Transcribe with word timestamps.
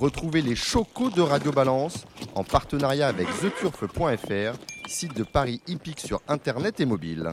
Retrouvez 0.00 0.42
les 0.42 0.56
chocos 0.56 1.10
de 1.10 1.22
Radio 1.22 1.52
Balance 1.52 2.04
en 2.34 2.42
partenariat 2.42 3.06
avec 3.06 3.28
theturf.fr, 3.40 4.58
site 4.88 5.16
de 5.16 5.22
Paris 5.22 5.60
hippique 5.68 6.00
sur 6.00 6.20
internet 6.28 6.80
et 6.80 6.84
mobile. 6.84 7.32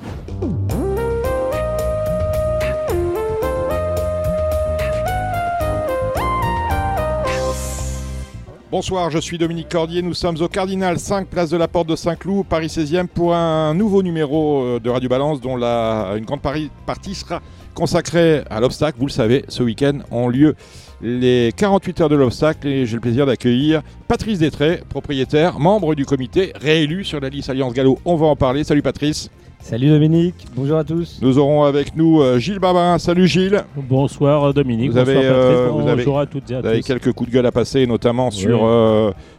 Bonsoir, 8.72 9.10
je 9.12 9.20
suis 9.20 9.38
Dominique 9.38 9.68
Cordier. 9.68 10.02
Nous 10.02 10.14
sommes 10.14 10.38
au 10.40 10.48
Cardinal 10.48 10.98
5, 10.98 11.28
place 11.28 11.50
de 11.50 11.58
la 11.58 11.68
Porte 11.68 11.88
de 11.88 11.98
Saint-Cloud, 11.98 12.46
Paris 12.46 12.68
16e, 12.68 13.08
pour 13.08 13.36
un 13.36 13.74
nouveau 13.74 14.02
numéro 14.02 14.62
euh, 14.62 14.80
de 14.80 14.90
Radio 14.90 15.10
Balance 15.10 15.42
dont 15.42 15.58
la, 15.58 16.14
une 16.16 16.24
grande 16.24 16.40
partie 16.40 17.14
sera 17.14 17.42
consacrée 17.74 18.44
à 18.50 18.60
l'obstacle. 18.60 18.98
Vous 19.00 19.08
le 19.08 19.12
savez, 19.12 19.46
ce 19.48 19.64
week-end 19.64 20.00
ont 20.12 20.28
lieu 20.28 20.56
les 21.02 21.52
48 21.56 22.02
heures 22.02 22.10
de 22.10 22.16
l'obstacle 22.16 22.68
et 22.68 22.86
j'ai 22.86 22.96
le 22.96 23.02
plaisir 23.02 23.26
d'accueillir 23.26 23.82
Patrice 24.08 24.40
Détré, 24.40 24.82
propriétaire, 24.90 25.60
membre 25.60 25.96
du 25.96 26.06
comité, 26.06 26.54
réélu 26.60 27.04
sur 27.04 27.20
la 27.20 27.30
liste 27.30 27.50
Alliance 27.50 27.74
Gallo. 27.74 28.00
On 28.06 28.16
va 28.16 28.28
en 28.28 28.36
parler. 28.36 28.64
Salut 28.64 28.82
Patrice. 28.82 29.30
Salut 29.62 29.90
Dominique, 29.90 30.48
bonjour 30.56 30.78
à 30.78 30.84
tous. 30.84 31.20
Nous 31.22 31.38
aurons 31.38 31.64
avec 31.64 31.96
nous 31.96 32.20
euh, 32.20 32.40
Gilles 32.40 32.60
Babin. 32.60 32.98
Salut 32.98 33.28
Gilles. 33.28 33.64
Bonsoir 33.76 34.44
euh, 34.44 34.54
Dominique. 34.54 34.92
Vous 34.92 34.98
avez, 34.98 35.16
euh, 35.16 35.70
bonjour 35.70 36.20
à 36.20 36.26
toutes 36.26 36.50
et 36.50 36.56
à 36.56 36.62
vous 36.62 36.68
avez 36.68 36.82
quelques 36.82 37.14
coups 37.14 37.30
de 37.30 37.36
gueule 37.36 37.46
à 37.46 37.52
passer, 37.52 37.86
notamment 37.86 38.32
sur, 38.32 38.68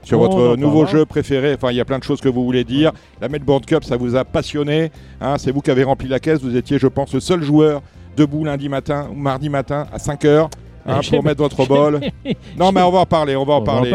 sur 0.04 0.18
votre 0.20 0.56
nouveau 0.56 0.86
jeu 0.86 1.04
préféré. 1.04 1.54
Enfin, 1.54 1.72
il 1.72 1.76
y 1.76 1.80
a 1.80 1.84
plein 1.84 1.98
de 1.98 2.04
choses 2.04 2.20
que 2.20 2.28
vous 2.28 2.44
voulez 2.44 2.64
dire. 2.64 2.92
La 3.20 3.28
Melbourne 3.28 3.64
Cup, 3.64 3.84
ça 3.84 3.96
vous 3.96 4.14
a 4.14 4.24
passionné. 4.24 4.92
Hein. 5.20 5.38
C'est 5.38 5.50
vous 5.50 5.60
qui 5.60 5.72
avez 5.72 5.82
rempli 5.82 6.08
la 6.08 6.20
caisse. 6.20 6.40
Vous 6.40 6.56
étiez, 6.56 6.78
je 6.78 6.86
pense, 6.86 7.12
le 7.12 7.20
seul 7.20 7.42
joueur 7.42 7.82
debout 8.16 8.44
lundi 8.44 8.68
matin 8.68 9.08
ou 9.10 9.14
mardi 9.14 9.48
matin 9.48 9.86
à 9.92 9.98
5 9.98 10.24
heures. 10.24 10.50
Hein, 10.84 11.00
pour 11.10 11.22
mettre 11.22 11.40
votre 11.40 11.64
bol. 11.66 12.00
non, 12.58 12.72
mais 12.72 12.82
on 12.82 12.90
va 12.90 13.00
en 13.00 13.06
parler, 13.06 13.36
on 13.36 13.44
va 13.44 13.54
en 13.54 13.62
parler. 13.62 13.92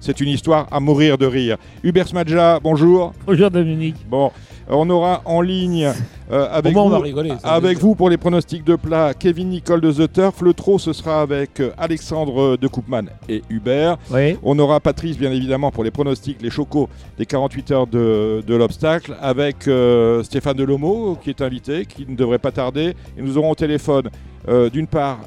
c'est, 0.00 0.20
une 0.20 0.28
histoire 0.28 0.66
à 0.70 0.78
mourir 0.78 1.16
de 1.16 1.26
rire. 1.26 1.56
Hubert 1.82 2.06
Smadja, 2.06 2.60
bonjour. 2.60 3.14
Bonjour 3.26 3.50
Dominique. 3.50 3.96
Bon, 4.06 4.30
on 4.70 4.88
aura 4.90 5.22
en 5.24 5.40
ligne 5.40 5.92
euh, 6.30 6.48
avec, 6.50 6.72
vous, 6.72 6.94
avec 7.42 7.78
vous 7.78 7.94
pour 7.94 8.08
les 8.08 8.16
pronostics 8.16 8.64
de 8.64 8.76
plat 8.76 9.14
Kevin 9.14 9.48
Nicole 9.48 9.80
de 9.80 9.92
The 9.92 10.12
Turf. 10.12 10.40
Le 10.42 10.54
trot, 10.54 10.78
ce 10.78 10.92
sera 10.92 11.22
avec 11.22 11.60
euh, 11.60 11.70
Alexandre 11.76 12.56
de 12.56 12.68
Koopman 12.68 13.06
et 13.28 13.42
Hubert. 13.50 13.98
On 14.42 14.58
aura 14.58 14.80
Patrice, 14.80 15.18
bien 15.18 15.32
évidemment, 15.32 15.70
pour 15.70 15.82
les 15.84 15.90
pronostics, 15.90 16.40
les 16.40 16.50
chocos 16.50 16.88
des 17.18 17.26
48 17.26 17.70
heures 17.72 17.86
de, 17.86 18.44
l'obstacle, 18.48 19.16
avec 19.20 19.66
euh, 19.66 20.22
Stéphane 20.22 20.56
Delomo, 20.56 21.16
qui 21.22 21.30
est 21.30 21.40
invité, 21.40 21.84
qui 21.84 22.06
ne 22.08 22.14
devrait 22.16 22.38
pas 22.38 22.52
tarder. 22.52 22.94
Et 23.18 23.22
nous 23.22 23.38
aurons 23.38 23.50
au 23.50 23.54
téléphone 23.56 24.10
d'une 24.46 24.86
part, 24.86 25.20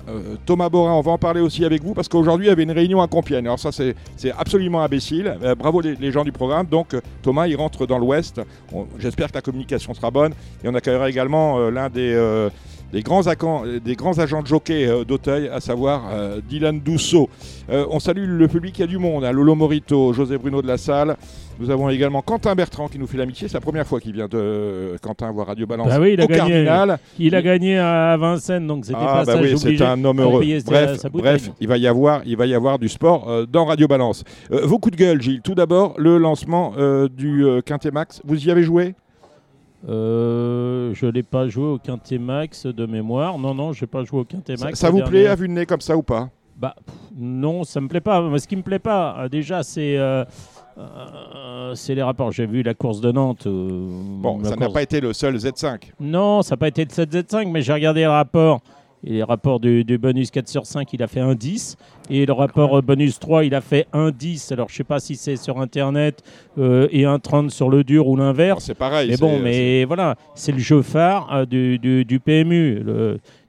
Thomas 0.46 0.70
Borin, 0.70 0.94
on 0.94 1.02
va 1.02 1.12
en 1.12 1.18
parler 1.18 1.40
aussi 1.40 1.64
avec 1.64 1.84
vous 1.84 1.94
parce 1.94 2.08
qu'aujourd'hui 2.08 2.48
il 2.48 2.50
y 2.50 2.52
avait 2.52 2.64
une 2.64 2.72
réunion 2.72 3.02
à 3.02 3.08
Compiègne. 3.08 3.46
Alors 3.46 3.60
ça 3.60 3.72
c'est 3.72 4.32
absolument 4.38 4.82
imbécile. 4.82 5.38
bravo 5.58 5.82
les, 5.82 6.12
gens 6.12 6.24
du 6.24 6.32
programme. 6.32 6.66
Donc 6.66 6.96
Thomas 7.22 7.48
il 7.48 7.56
rentre 7.56 7.86
dans 7.86 8.00
l'Ouest. 8.00 8.42
J'espère 9.00 9.30
que 9.30 9.36
la 9.36 9.42
communication 9.42 9.94
sera 9.94 10.12
bonne. 10.12 10.34
Et 10.64 10.68
on 10.70 10.76
accueillera 10.76 11.10
également 11.10 11.60
euh, 11.60 11.70
l'un 11.72 11.90
des, 11.90 12.14
euh, 12.14 12.50
des, 12.94 13.02
grands 13.02 13.22
des, 13.84 13.96
grands 13.96 14.20
agents 14.20 14.42
de 14.42 14.48
jockey 14.48 14.88
euh, 14.88 15.04
d'Auteuil, 15.04 15.50
à 15.50 15.60
savoir 15.60 16.04
Dylan 16.48 16.80
Dousseau. 16.80 17.30
on 17.70 18.00
salue 18.00 18.26
le 18.26 18.48
public, 18.48 18.78
il 18.78 18.82
y 18.82 18.84
a 18.84 18.88
du 18.88 18.98
monde. 18.98 19.26
Hein. 19.26 19.32
Lolo 19.32 19.56
Morito, 19.56 20.14
José 20.14 20.38
Bruno 20.38 20.62
de 20.62 20.68
la 20.68 20.78
Salle. 20.78 21.18
Nous 21.60 21.70
avons 21.70 21.90
également 21.90 22.22
Quentin 22.22 22.56
Bertrand 22.56 22.88
qui 22.88 22.98
nous 22.98 23.08
fait 23.08 23.18
l'amitié. 23.18 23.48
C'est 23.48 23.56
la 23.56 23.62
première 23.62 23.86
fois 23.86 24.00
qu'il 24.00 24.14
vient 24.14 24.28
de 24.28 24.96
Quentin 25.02 25.32
voir 25.32 25.48
Radio 25.48 25.68
Balance 25.68 25.88
bah 25.88 26.00
oui, 26.00 26.14
il 26.14 26.22
a 26.22 26.26
gagné, 26.28 26.38
Cardinal. 26.38 27.00
Il 27.20 27.36
a 27.36 27.42
gagné 27.42 27.78
à 27.78 28.18
Vincennes, 28.18 28.68
donc 28.68 28.86
c'était 28.86 28.98
ah, 29.00 29.24
pas 29.24 29.34
bah 29.34 29.40
oui, 29.42 29.58
c'est 29.58 29.82
un 29.82 30.04
homme 30.04 30.22
heureux. 30.22 30.44
Bref, 30.66 31.06
bref 31.12 31.50
il, 31.60 31.68
va 31.68 31.78
y 31.78 31.88
avoir, 31.88 32.22
il 32.26 32.38
va 32.38 32.46
y 32.46 32.56
avoir 32.56 32.80
du 32.80 32.90
sport 32.90 33.48
dans 33.48 33.66
Radio 33.66 33.88
Balance. 33.88 34.24
vos 34.50 34.80
coups 34.80 34.98
de 34.98 35.04
gueule, 35.04 35.22
Gilles. 35.22 35.42
Tout 35.42 35.56
d'abord, 35.56 35.94
le 35.98 36.18
lancement 36.18 36.74
du 37.16 37.46
Quintet 37.66 37.92
Max. 37.92 38.22
Vous 38.26 38.48
y 38.48 38.52
avez 38.52 38.64
joué? 38.64 38.96
Euh, 39.88 40.94
je 40.94 41.06
n'ai 41.06 41.24
pas 41.24 41.48
joué 41.48 41.66
au 41.66 41.78
Quintet 41.78 42.18
Max 42.18 42.66
de 42.66 42.86
mémoire. 42.86 43.38
Non, 43.38 43.54
non, 43.54 43.74
je 43.74 43.84
n'ai 43.84 43.88
pas 43.88 44.04
joué 44.04 44.22
au 44.22 44.24
Quintet 44.24 44.56
Max. 44.56 44.80
Ça, 44.80 44.90
vous 44.90 45.02
plaît 45.02 45.28
à 45.28 45.36
vue 45.36 45.48
de 45.48 45.54
nez 45.54 45.66
comme 45.66 45.82
ça 45.82 45.98
ou 45.98 46.04
pas? 46.04 46.30
Bah 46.56 46.76
non, 47.16 47.64
ça 47.64 47.82
me 47.82 47.88
plaît 47.88 48.00
pas. 48.00 48.22
ce 48.38 48.48
qui 48.48 48.56
me 48.56 48.62
plaît 48.62 48.80
pas, 48.80 49.18
euh, 49.20 49.30
déjà, 49.30 49.64
c'est 49.64 49.98
euh, 49.98 50.24
c'est 51.76 51.96
les 51.96 52.04
rapports. 52.04 52.32
J'ai 52.32 52.46
vu 52.46 52.64
la 52.64 52.74
course 52.74 53.02
de 53.02 53.12
Nantes. 53.12 53.48
bon, 53.48 54.44
ça 54.44 54.56
n'a 54.56 54.70
pas 54.70 54.82
été 54.82 55.02
le 55.02 55.14
seul 55.14 55.36
Z5. 55.36 55.92
Non, 56.00 56.42
ça 56.42 56.54
n'a 56.54 56.58
pas 56.58 56.68
été 56.68 56.86
le 56.86 56.92
seul 56.92 57.08
Z5, 57.08 57.50
mais 57.52 57.62
j'ai 57.62 57.74
regardé 57.74 58.04
le 58.04 58.10
rapport. 58.10 58.62
Et 59.06 59.18
le 59.18 59.24
rapport 59.24 59.60
du, 59.60 59.84
bonus 59.98 60.32
4 60.32 60.48
sur 60.48 60.66
5, 60.66 60.92
il 60.94 61.04
a 61.04 61.08
fait 61.08 61.20
un 61.20 61.36
10. 61.36 61.78
Et 62.10 62.26
le 62.26 62.34
rapport 62.34 62.82
bonus 62.82 63.20
3, 63.20 63.44
il 63.44 63.54
a 63.54 63.62
fait 63.62 63.88
un 63.92 64.12
10. 64.12 64.52
Alors, 64.54 64.70
je 64.70 64.74
ne 64.74 64.78
sais 64.78 64.84
pas 64.84 65.00
si 65.00 65.16
c'est 65.16 65.36
sur 65.36 65.60
Internet 65.60 66.24
euh, 66.58 66.88
et 66.92 67.06
un 67.06 67.20
30 67.20 67.52
sur 67.52 67.70
le 67.70 67.84
dur 67.84 68.08
ou 68.08 68.16
l'inverse. 68.16 68.66
C'est 68.66 68.74
pareil. 68.74 69.10
Mais 69.10 69.18
bon, 69.18 69.40
mais 69.40 69.84
voilà, 69.86 70.16
c'est 70.36 70.54
le 70.54 70.60
jeu 70.60 70.82
phare 70.82 71.34
euh, 71.34 71.46
du, 71.46 72.20
PMU. 72.24 72.82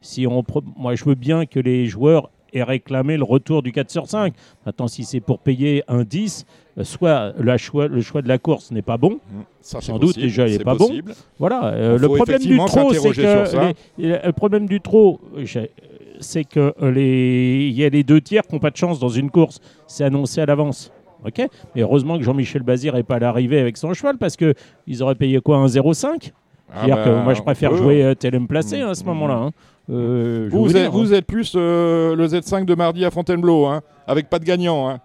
si 0.00 0.26
on, 0.26 0.44
moi, 0.76 0.94
je 0.96 1.04
veux 1.04 1.14
bien 1.14 1.46
que 1.46 1.60
les 1.60 1.86
joueurs 1.86 2.30
aient 2.54 2.62
réclamé 2.62 3.16
le 3.16 3.24
retour 3.24 3.62
du 3.62 3.72
4 3.72 3.90
sur 3.90 4.06
5. 4.06 4.34
Maintenant, 4.64 4.88
si 4.88 5.04
c'est 5.04 5.20
pour 5.20 5.38
payer 5.40 5.82
un 5.88 6.04
10, 6.04 6.46
euh, 6.78 6.84
soit 6.84 7.32
le 7.38 7.56
choix, 7.56 7.88
le 7.88 8.00
choix 8.00 8.22
de 8.22 8.28
la 8.28 8.38
course 8.38 8.70
n'est 8.70 8.82
pas 8.82 8.96
bon, 8.96 9.18
mmh. 9.30 9.40
sans 9.60 9.98
doute 9.98 10.18
déjà 10.18 10.48
il 10.48 10.58
n'est 10.58 10.64
pas 10.64 10.74
bon. 10.74 10.90
Voilà, 11.38 11.66
euh, 11.66 11.98
le, 11.98 12.08
problème 12.08 12.40
du 12.40 12.58
trop, 12.58 12.92
c'est 12.92 13.12
que 13.12 13.74
le 13.98 14.32
problème 14.32 14.66
du 14.66 14.80
trop, 14.80 15.20
c'est 16.20 16.44
que 16.44 16.74
les 16.82 17.68
il 17.68 17.74
y 17.74 17.84
a 17.84 17.88
les 17.88 18.02
deux 18.02 18.20
tiers 18.20 18.42
qui 18.42 18.54
n'ont 18.54 18.60
pas 18.60 18.70
de 18.70 18.76
chance 18.76 18.98
dans 18.98 19.08
une 19.08 19.30
course, 19.30 19.60
c'est 19.86 20.04
annoncé 20.04 20.40
à 20.40 20.46
l'avance. 20.46 20.90
Ok, 21.24 21.40
mais 21.74 21.80
heureusement 21.80 22.18
que 22.18 22.24
Jean-Michel 22.24 22.62
Bazir 22.62 22.94
n'est 22.94 23.02
pas 23.02 23.16
à 23.16 23.18
l'arrivée 23.18 23.58
avec 23.58 23.78
son 23.78 23.94
cheval 23.94 24.18
parce 24.18 24.36
que 24.36 24.52
ils 24.86 25.02
auraient 25.02 25.14
payé 25.14 25.40
quoi 25.40 25.56
un 25.56 25.66
0,5 25.66 26.32
ah 26.74 26.86
bah, 26.86 27.04
que 27.04 27.22
moi 27.22 27.34
je 27.34 27.42
préfère 27.42 27.74
jouer 27.76 28.02
euh, 28.02 28.14
Telem 28.14 28.46
placé 28.46 28.80
hein, 28.80 28.90
à 28.90 28.94
ce 28.94 29.04
mmh. 29.04 29.06
moment-là. 29.06 29.34
Hein. 29.34 29.50
Vous, 29.88 30.76
êtes, 30.76 30.90
vous, 30.90 31.14
êtes, 31.14 31.26
plus 31.26 31.54
le 31.54 32.26
Z5 32.26 32.64
de 32.64 32.74
mardi 32.74 33.04
à 33.04 33.10
Fontainebleau, 33.10 33.66
hein, 33.66 33.82
avec 34.06 34.28
pas 34.30 34.38
de 34.38 34.44
gagnant. 34.44 34.88
Hein. 34.88 35.00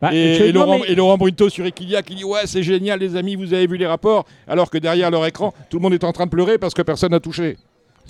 Bah, 0.00 0.12
et, 0.12 0.52
Laurent, 0.52 0.82
et, 0.84 0.94
Laurent, 0.94 1.16
Brunto 1.16 1.48
sur 1.48 1.64
Equilia 1.64 2.02
qui 2.02 2.14
dit 2.14 2.24
Ouais, 2.24 2.46
c'est 2.46 2.62
génial, 2.62 3.00
les 3.00 3.16
amis, 3.16 3.36
vous 3.36 3.54
avez 3.54 3.66
vu 3.66 3.76
les 3.76 3.86
rapports, 3.86 4.26
alors 4.46 4.70
que 4.70 4.78
derrière 4.78 5.10
leur 5.10 5.24
écran, 5.24 5.54
tout 5.70 5.78
le 5.78 5.82
monde 5.82 5.94
est 5.94 6.04
en 6.04 6.12
train 6.12 6.26
de 6.26 6.30
pleurer 6.30 6.58
parce 6.58 6.74
que 6.74 6.82
personne 6.82 7.12
n'a 7.12 7.20
touché. 7.20 7.56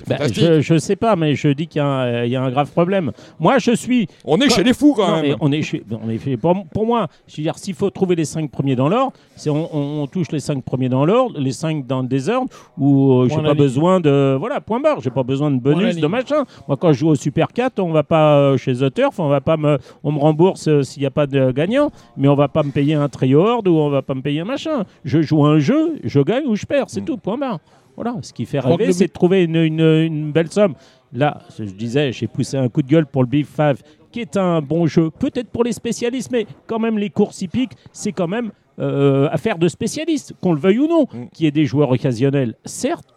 Bah, 0.07 0.17
je, 0.31 0.75
ne 0.75 0.79
sais 0.79 0.97
pas, 0.97 1.17
mais 1.17 1.35
je 1.35 1.49
dis 1.49 1.67
qu'il 1.67 1.81
y, 1.81 2.29
y, 2.29 2.37
a 2.37 2.43
un 2.43 2.51
grave 2.51 2.71
problème. 2.71 3.13
Moi, 3.39 3.59
je 3.59 3.73
suis. 3.73 4.09
On 4.25 4.41
est 4.41 4.51
chez 4.51 4.65
les 4.65 4.75
fous 4.75 4.95
quand 4.95 5.23
même. 5.23 5.37
on 5.41 5.53
est 5.53 5.63
chez. 5.63 5.85
On 5.91 6.11
est 6.11 6.37
pour, 6.37 6.67
pour, 6.67 6.87
moi, 6.87 7.07
je 7.27 7.37
veux 7.37 7.43
dire, 7.43 7.57
s'il 7.59 7.75
faut 7.75 7.91
trouver 7.91 8.17
les 8.17 8.25
cinq 8.25 8.51
premiers 8.51 8.77
dans 8.77 8.89
l'ordre, 8.89 9.13
c'est 9.37 9.51
on, 9.51 10.03
on, 10.03 10.07
touche 10.07 10.33
les 10.33 10.41
cinq 10.41 10.63
premiers 10.65 10.89
dans 10.89 11.05
l'ordre, 11.05 11.39
les 11.39 11.53
cinq 11.53 11.87
dans 11.87 12.03
le 12.03 12.09
désordre, 12.09 12.51
où 12.77 13.13
euh, 13.13 13.29
j'ai 13.29 13.43
pas 13.43 13.55
besoin 13.55 14.01
de. 14.01 14.37
Voilà, 14.39 14.61
point 14.61 14.81
barre. 14.81 15.01
J'ai 15.01 15.11
pas 15.11 15.23
besoin 15.23 15.51
de 15.51 15.61
bonus, 15.61 15.97
de 15.97 16.07
machin. 16.07 16.45
Moi, 16.67 16.77
quand 16.77 16.93
je 16.93 16.99
joue 16.99 17.09
au 17.09 17.15
Super 17.15 17.49
4, 17.49 17.79
on 17.79 17.93
va 17.93 18.03
pas 18.03 18.37
euh, 18.37 18.57
chez 18.57 18.75
The 18.75 18.93
Turf, 18.93 19.19
on 19.19 19.29
va 19.29 19.41
pas 19.41 19.57
me, 19.57 19.79
on 20.03 20.13
me 20.13 20.19
rembourse 20.19 20.69
euh, 20.69 20.83
s'il 20.83 21.01
n'y 21.01 21.07
a 21.07 21.11
pas 21.11 21.27
de 21.27 21.53
gagnant, 21.53 21.91
mais 22.17 22.29
on 22.29 22.35
va 22.35 22.49
pas 22.49 22.63
me 22.63 22.71
payer 22.71 22.95
un 22.95 23.09
trio 23.09 23.41
horde 23.41 23.69
ou 23.69 23.77
on 23.77 23.91
va 23.91 24.03
pas 24.03 24.15
me 24.15 24.23
payer 24.23 24.41
un 24.41 24.45
machin. 24.45 24.85
Je 25.05 25.23
joue 25.23 25.45
un 25.45 25.59
jeu, 25.59 25.99
je 26.03 26.21
gagne 26.21 26.47
ou 26.47 26.57
je 26.57 26.67
perds, 26.67 26.87
c'est 26.89 27.01
hmm. 27.01 27.07
tout, 27.07 27.17
point 27.17 27.39
barre. 27.39 27.61
Voilà, 27.97 28.17
ce 28.23 28.33
qui 28.33 28.45
fait 28.45 28.61
rêver, 28.61 28.93
c'est 28.93 29.07
de 29.07 29.13
trouver 29.13 29.45
une, 29.45 30.33
belle 30.33 30.51
somme. 30.51 30.75
Là, 31.13 31.41
je 31.59 31.65
disais, 31.65 32.13
j'ai 32.13 32.27
poussé 32.27 32.57
un 32.57 32.69
coup 32.69 32.83
de 32.83 32.89
gueule 32.89 33.07
pour 33.07 33.23
le 33.23 33.29
Big 33.29 33.47
Five, 33.47 33.83
qui 34.11 34.21
est 34.21 34.37
un 34.37 34.61
bon 34.61 34.87
jeu, 34.87 35.11
peut-être 35.11 35.49
pour 35.49 35.65
les 35.65 35.73
spécialistes, 35.73 36.31
mais 36.31 36.47
quand 36.67 36.79
même, 36.79 36.99
les 36.99 37.11
courses 37.11 37.43
hippiques, 37.43 37.73
c'est 37.93 38.13
quand 38.13 38.29
même 38.29 38.51
euh, 38.81 39.29
affaire 39.31 39.59
de 39.59 39.69
spécialistes, 39.69 40.35
qu'on 40.41 40.53
le 40.53 40.59
veuille 40.59 40.81
ou 40.81 40.89
non, 40.89 41.03
mm. 41.05 41.29
qui 41.33 41.47
est 41.47 41.53
des 41.53 41.67
joueurs 41.67 41.91
occasionnels, 41.91 42.57
certes, 42.65 43.15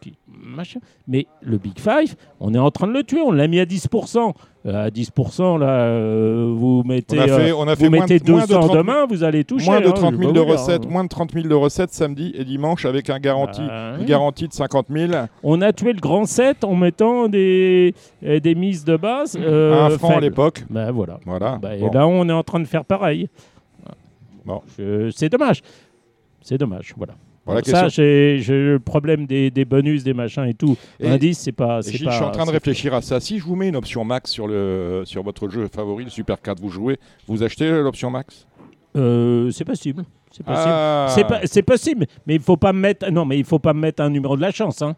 mais 1.08 1.28
le 1.42 1.58
Big 1.58 1.80
Five, 1.80 2.16
on 2.40 2.54
est 2.54 2.60
en 2.60 2.72
train 2.72 2.88
de 2.88 2.94
le 2.94 3.04
tuer. 3.04 3.22
On 3.22 3.32
l'a 3.32 3.48
mis 3.48 3.60
à 3.60 3.66
10%. 3.66 4.34
Euh, 4.66 4.88
à 4.88 4.90
10%, 4.90 5.60
là, 5.60 5.68
euh, 5.68 6.54
vous 6.54 6.84
mettez, 6.84 7.18
on 7.18 7.68
a 7.68 7.76
fait, 7.76 7.86
vous 7.86 7.90
mettez 7.90 8.20
200 8.20 8.74
demain, 8.74 9.06
vous 9.06 9.24
allez 9.24 9.46
toucher. 9.46 9.70
Moins 9.70 9.80
de 9.80 9.90
30 9.90 10.14
hein, 10.14 10.18
000 10.20 10.32
de 10.34 10.40
recettes, 10.42 10.90
moins 10.90 11.06
de 11.06 11.10
30 11.10 11.32
000 11.32 11.48
de 11.48 11.54
recettes 11.54 11.94
samedi 11.94 12.34
et 12.36 12.44
dimanche 12.44 12.86
avec 12.86 13.10
un 13.10 13.20
garantie, 13.20 13.66
bah, 13.66 13.96
une 13.98 14.06
garantie 14.06 14.48
de 14.48 14.54
50 14.54 14.88
000. 14.90 15.14
On 15.44 15.62
a 15.62 15.72
tué 15.72 15.94
le 15.94 16.02
grand 16.02 16.26
7 16.26 16.66
en 16.66 16.76
mettant 16.76 17.30
des, 17.30 17.94
euh, 18.26 18.42
des 18.42 18.56
mises 18.56 18.84
de 18.84 18.98
base. 18.98 19.38
un 19.38 19.90
franc 19.92 20.18
à 20.18 20.20
l'époque. 20.20 20.66
Bah, 20.70 20.92
voilà. 20.92 21.20
voilà. 21.26 21.60
Bah, 21.62 21.76
et 21.76 21.90
là, 21.90 22.06
on 22.06 22.28
est 22.28 22.34
en 22.34 22.44
train 22.44 22.60
de 22.60 22.68
faire 22.68 22.84
pareil. 22.84 23.30
Bon. 24.44 24.62
C'est 25.12 25.30
dommage. 25.30 25.62
C'est 26.42 26.58
dommage, 26.58 26.94
voilà 26.98 27.14
ça, 27.66 27.88
j'ai 27.90 28.40
le 28.48 28.80
problème 28.80 29.26
des, 29.26 29.66
bonus, 29.66 30.04
des 30.04 30.14
machins 30.14 30.46
et 30.46 30.54
tout. 30.54 30.78
Et 31.00 31.08
Indice, 31.08 31.40
c'est 31.40 31.52
pas. 31.52 31.82
je 31.82 31.90
suis 31.90 32.08
en 32.08 32.32
train 32.32 32.46
de 32.46 32.52
réfléchir 32.52 32.94
à 32.94 33.02
ça. 33.02 33.20
Si 33.20 33.40
je 33.40 33.44
vous 33.44 33.56
mets 33.56 33.70
une 33.70 33.76
option 33.76 34.04
max 34.04 34.32
sur, 34.32 34.48
le, 34.48 35.04
sur 35.06 35.24
votre 35.24 35.50
jeu 35.50 35.68
favori, 35.74 36.06
le 36.06 36.10
Super 36.10 36.42
4, 36.42 36.60
vous 36.60 36.70
jouez, 36.70 37.00
vous 37.28 37.44
achetez 37.44 37.70
l'option 37.70 38.10
max? 38.10 38.48
Euh, 38.96 39.52
C'est 39.52 39.66
possible. 39.66 40.04
C'est 40.32 40.44
possible. 40.44 40.68
Ah. 40.68 41.08
C'est 41.46 41.64
possible, 41.64 42.06
mais 42.26 42.36
il 42.36 42.42
faut 42.42 42.58
pas 42.58 42.74
mettre. 42.74 43.10
Non, 43.12 43.26
mais 43.26 43.38
il 43.38 43.46
faut 43.46 43.60
pas 43.60 43.74
mettre 43.74 44.04
un 44.04 44.10
numéro 44.10 44.36
de 44.36 44.42
la 44.42 44.52
chance. 44.52 44.82
Hein. 44.82 44.96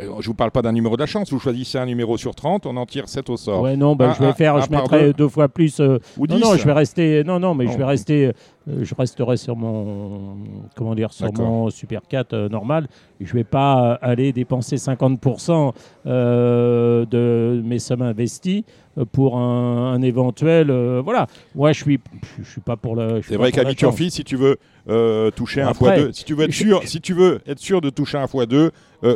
Je 0.00 0.26
vous 0.26 0.34
parle 0.34 0.50
pas 0.50 0.62
d'un 0.62 0.72
numéro 0.72 0.96
de 0.96 1.00
la 1.00 1.06
chance. 1.06 1.30
Vous 1.30 1.38
choisissez 1.38 1.78
un 1.78 1.86
numéro 1.86 2.16
sur 2.16 2.34
30, 2.34 2.66
on 2.66 2.76
en 2.76 2.86
tire 2.86 3.08
7 3.08 3.30
au 3.30 3.36
sort. 3.36 3.62
Ouais, 3.62 3.76
non, 3.76 3.96
bah, 3.96 4.14
je 4.18 4.24
vais 4.24 4.32
faire, 4.32 4.60
je 4.60 4.70
mettrai 4.70 5.12
deux. 5.12 5.28
fois 5.28 5.48
plus. 5.48 5.80
Euh, 5.80 5.98
Ou 6.18 6.26
non, 6.26 6.38
non, 6.38 6.56
je 6.56 6.64
vais 6.64 6.72
rester. 6.72 7.24
Non, 7.24 7.38
non, 7.38 7.54
mais 7.54 7.66
je 7.68 7.76
vais 7.76 7.84
rester. 7.84 8.26
Euh, 8.68 8.82
je 8.82 8.94
resterai 8.94 9.36
sur 9.36 9.56
mon, 9.56 10.36
comment 10.74 10.94
dire, 10.94 11.12
sur 11.12 11.32
mon 11.32 11.70
Super 11.70 12.02
4 12.08 12.32
euh, 12.32 12.48
normal. 12.48 12.88
Je 13.20 13.32
vais 13.32 13.44
pas 13.44 13.94
aller 14.02 14.32
dépenser 14.32 14.76
50% 14.76 15.72
de 16.04 17.62
mes 17.64 17.78
sommes 17.78 18.02
investies 18.02 18.64
pour 19.12 19.38
un, 19.38 20.00
éventuel. 20.02 20.70
voilà. 21.02 21.26
Moi, 21.54 21.72
je 21.72 21.82
suis, 21.82 22.00
je 22.42 22.50
suis 22.50 22.60
pas 22.60 22.76
pour 22.76 22.96
le. 22.96 23.20
C'est 23.22 23.36
vrai 23.36 23.52
qu'à 23.52 23.62
si 24.10 24.24
tu 24.24 24.36
veux 24.36 24.58
toucher 25.34 25.62
un 25.62 25.74
fois 25.74 25.96
deux, 25.96 26.12
si 26.12 26.24
tu 26.24 26.34
veux 26.34 26.44
être 26.44 26.52
sûr, 26.52 26.82
si 26.84 27.00
tu 27.00 27.14
veux 27.14 27.40
être 27.46 27.58
sûr 27.58 27.80
de 27.80 27.90
toucher 27.90 28.18
un 28.18 28.26
fois 28.26 28.46
deux, 28.46 28.70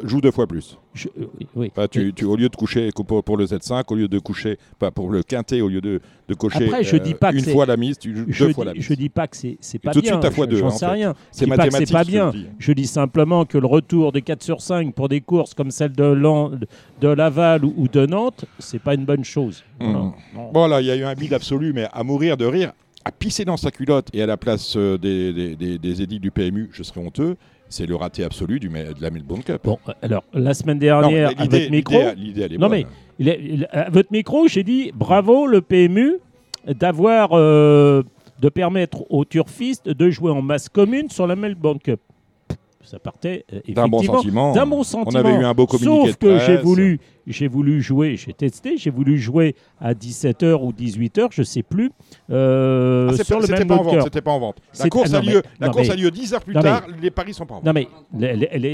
joue 0.05 0.21
deux 0.21 0.31
fois 0.31 0.47
plus. 0.47 0.79
Euh, 1.07 1.27
oui. 1.55 1.71
tu, 1.91 2.13
tu, 2.13 2.25
au 2.25 2.35
lieu 2.37 2.49
de 2.49 2.57
coucher 2.57 2.91
pour, 3.07 3.23
pour, 3.23 3.37
le 3.37 3.47
Z5, 3.47 3.85
au 3.89 3.95
lieu 3.95 4.09
de 4.09 4.19
coucher, 4.19 4.59
pas 4.79 4.91
pour 4.91 5.11
le 5.11 5.23
quintet, 5.23 5.61
au 5.61 5.69
lieu 5.69 5.81
de, 5.81 6.01
de 6.29 6.35
cocher 6.35 6.65
Après, 6.67 6.83
je 6.83 6.97
dis 6.97 7.15
pas 7.15 7.29
euh, 7.29 7.39
une 7.39 7.45
fois 7.45 7.65
la 7.65 7.77
mise, 7.77 7.97
tu 7.99 8.17
joues 8.17 8.47
deux 8.47 8.53
fois 8.53 8.65
la 8.65 8.75
mise. 8.75 8.83
Je 8.83 8.95
dis 8.95 9.09
pas 9.09 9.29
que 9.29 9.37
c'est 9.37 9.79
pas 9.79 9.93
tout 9.93 10.01
bien. 10.01 10.13
Tout 10.13 10.17
de 10.19 10.23
suite 10.23 10.25
à 10.25 10.31
fois 10.33 10.47
deux. 10.47 10.57
J'en 10.57 10.71
sais 10.71 10.87
rien. 10.87 11.15
C'est 11.31 11.47
mathématique. 11.47 11.87
C'est 11.87 11.93
pas 11.93 12.05
bien. 12.05 12.33
Je 12.59 12.73
dis 12.73 12.87
simplement 12.87 13.45
que 13.45 13.59
le 13.59 13.67
retour 13.67 14.11
de 14.13 14.19
4 14.19 14.43
sur 14.43 14.61
5 14.61 14.95
pour 14.95 15.09
des 15.09 15.21
courses 15.21 15.55
comme 15.55 15.71
celle 15.71 15.93
de, 15.93 16.15
de 17.01 17.09
Laval 17.09 17.65
ou, 17.65 17.89
de 17.89 18.07
Nantes, 18.07 18.45
c'est 18.59 18.81
pas 18.81 18.95
une 18.95 19.05
bonne 19.05 19.25
chose. 19.25 19.65
Mmh. 19.81 20.11
Voilà, 20.53 20.81
il 20.81 20.87
y 20.87 20.91
a 20.91 20.97
eu 20.97 21.05
un 21.05 21.15
bide 21.15 21.35
absolu, 21.35 21.73
mais 21.73 21.87
à 21.93 22.03
mourir 22.03 22.37
de 22.37 22.47
rire 22.47 22.73
à 23.05 23.13
pisser 23.13 23.45
dans 23.45 23.57
sa 23.57 23.71
culotte 23.71 24.09
et 24.13 24.23
à 24.23 24.27
la 24.27 24.37
place 24.37 24.77
euh, 24.77 24.99
des, 24.99 25.33
des, 25.33 25.57
des, 25.57 25.79
des 25.79 26.03
édits 26.03 26.21
du 26.21 26.31
PMU, 26.31 26.69
je 26.73 26.83
serais 26.83 27.01
honteux 27.01 27.37
c'est 27.71 27.87
le 27.87 27.95
raté 27.95 28.25
absolu 28.25 28.59
du, 28.59 28.69
de 28.69 29.01
la 29.01 29.11
Melbourne 29.11 29.43
Cup. 29.45 29.61
Bon, 29.63 29.79
alors, 30.03 30.25
la 30.35 30.55
semaine 30.55 30.79
dernière, 30.81 31.31
à 31.39 31.45
votre 31.45 31.71
micro. 31.71 31.99
non, 32.59 32.69
mais 32.69 32.85
à 33.71 33.89
votre 33.91 34.13
micro, 34.13 34.49
j'ai 34.49 34.65
dit 34.65 34.91
bravo 34.95 35.47
le 35.47 35.61
PMU 35.63 36.17
d'avoir. 36.67 37.31
Euh, 37.33 38.03
de 38.41 38.49
permettre 38.49 39.05
aux 39.11 39.27
turfistes 39.27 39.89
de 39.89 40.11
jouer 40.11 40.31
en 40.31 40.41
masse 40.41 40.71
commune 40.71 41.11
sur 41.11 41.27
la 41.27 41.37
Melbourne 41.37 41.79
Cup 41.79 42.01
ça 42.91 42.99
partait 42.99 43.45
euh, 43.53 43.61
d'un 43.69 43.87
bon 43.87 44.03
sentiment. 44.03 44.53
D'un 44.53 44.67
bon 44.67 44.83
sentiment. 44.83 45.21
On 45.21 45.25
avait 45.25 45.41
eu 45.41 45.45
un 45.45 45.55
beau 45.55 45.67
communiqué 45.67 46.09
Sauf 46.09 46.17
que 46.17 46.39
j'ai 46.41 46.57
voulu, 46.57 46.99
j'ai 47.25 47.47
voulu 47.47 47.81
jouer, 47.81 48.17
j'ai 48.17 48.33
testé, 48.33 48.77
j'ai 48.79 48.91
voulu 48.91 49.17
jouer 49.17 49.55
à 49.81 49.95
17h 49.95 50.61
ou 50.61 50.73
18h, 50.73 51.29
je 51.31 51.45
sais 51.45 51.63
plus. 51.63 51.93
Euh, 52.31 53.11
ah, 53.13 53.23
sur 53.23 53.39
le 53.39 53.47
même 53.47 53.69
pas 53.69 53.77
en 53.77 53.83
vente, 53.83 54.03
C'était 54.03 54.21
pas 54.21 54.33
en 54.33 54.41
vente. 54.41 54.57
La 54.77 54.89
course, 54.89 55.15
a, 55.15 55.21
lieu, 55.21 55.41
la 55.61 55.69
course 55.69 55.89
a 55.89 55.95
lieu 55.95 56.11
10 56.11 56.35
heures 56.35 56.43
plus 56.43 56.55
tard, 56.55 56.87
les 57.01 57.13
paris 57.13 57.33
sont 57.33 57.47
pas 57.47 57.55
en 57.55 57.61
vente. 57.61 57.67
Non 57.67 57.73
mais 57.73 57.87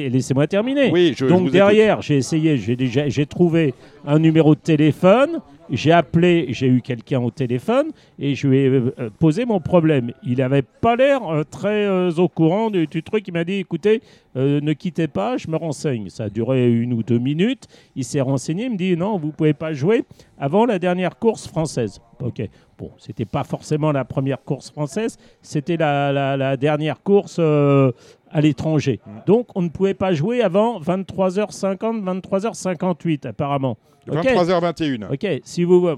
laissez-moi 0.09 0.47
terminer. 0.47 0.91
Oui, 0.91 1.15
je, 1.15 1.27
Donc 1.27 1.51
derrière, 1.51 2.01
j'ai 2.01 2.17
essayé, 2.17 2.57
j'ai 2.57 2.77
déjà, 2.77 3.11
j'ai 3.11 3.27
trouvé 3.27 3.75
un 4.07 4.19
numéro 4.19 4.55
de 4.55 4.61
téléphone 4.61 5.41
j'ai 5.71 5.93
appelé, 5.93 6.47
j'ai 6.51 6.69
eu 6.69 6.81
quelqu'un 6.81 7.21
au 7.21 7.31
téléphone 7.31 7.91
et 8.19 8.35
je 8.35 8.47
lui 8.47 8.59
ai 8.59 8.69
euh, 8.69 8.95
euh, 8.99 9.11
posé 9.19 9.45
mon 9.45 9.61
problème. 9.61 10.13
Il 10.23 10.39
n'avait 10.39 10.63
pas 10.63 10.97
l'air 10.97 11.23
euh, 11.29 11.45
très 11.45 11.87
au 12.19 12.29
courant 12.29 12.71
du, 12.71 12.87
truc. 13.03 13.27
Il 13.29 13.33
m'a 13.33 13.45
dit 13.45 13.55
écoutez, 13.55 14.03
ne 14.35 14.73
quittez 14.73 15.09
pas, 15.09 15.37
je 15.37 15.49
me 15.49 15.57
renseigne. 15.57 16.09
Ça 16.09 16.25
a 16.25 16.29
duré 16.29 16.71
une 16.71 16.93
ou 16.93 17.03
deux 17.03 17.19
minutes. 17.19 17.67
Il 17.95 18.05
s'est 18.05 18.21
renseigné. 18.21 18.65
Il 18.65 18.73
me 18.73 18.77
dit 18.77 18.97
non, 18.97 19.19
vous 19.19 19.29
ne 19.29 19.33
pouvez 19.33 19.55
pas 19.55 19.73
jouer 19.73 20.05
avant 20.39 20.67
la 20.67 20.79
dernière 20.79 21.19
course 21.19 21.47
française. 21.47 22.01
Ok. 22.23 22.43
Bon, 22.79 22.91
c'était 22.99 23.25
pas 23.25 23.45
forcément 23.45 23.91
la 23.91 24.05
première 24.05 24.45
course 24.45 24.71
française, 24.71 25.17
c'était 25.41 25.79
la, 25.79 26.59
dernière 26.59 27.03
course 27.03 27.39
à 27.39 28.41
l'étranger. 28.43 29.01
Donc, 29.27 29.47
on 29.55 29.63
ne 29.63 29.71
pouvait 29.71 29.95
pas 29.95 30.13
jouer 30.13 30.43
avant 30.43 30.79
23h50, 30.81 32.21
23h58, 32.21 33.29
apparemment. 33.29 33.79
23h21. 34.09 35.13
Ok, 35.13 35.41
si 35.45 35.65
vous. 35.65 35.87
Euh, 35.87 35.97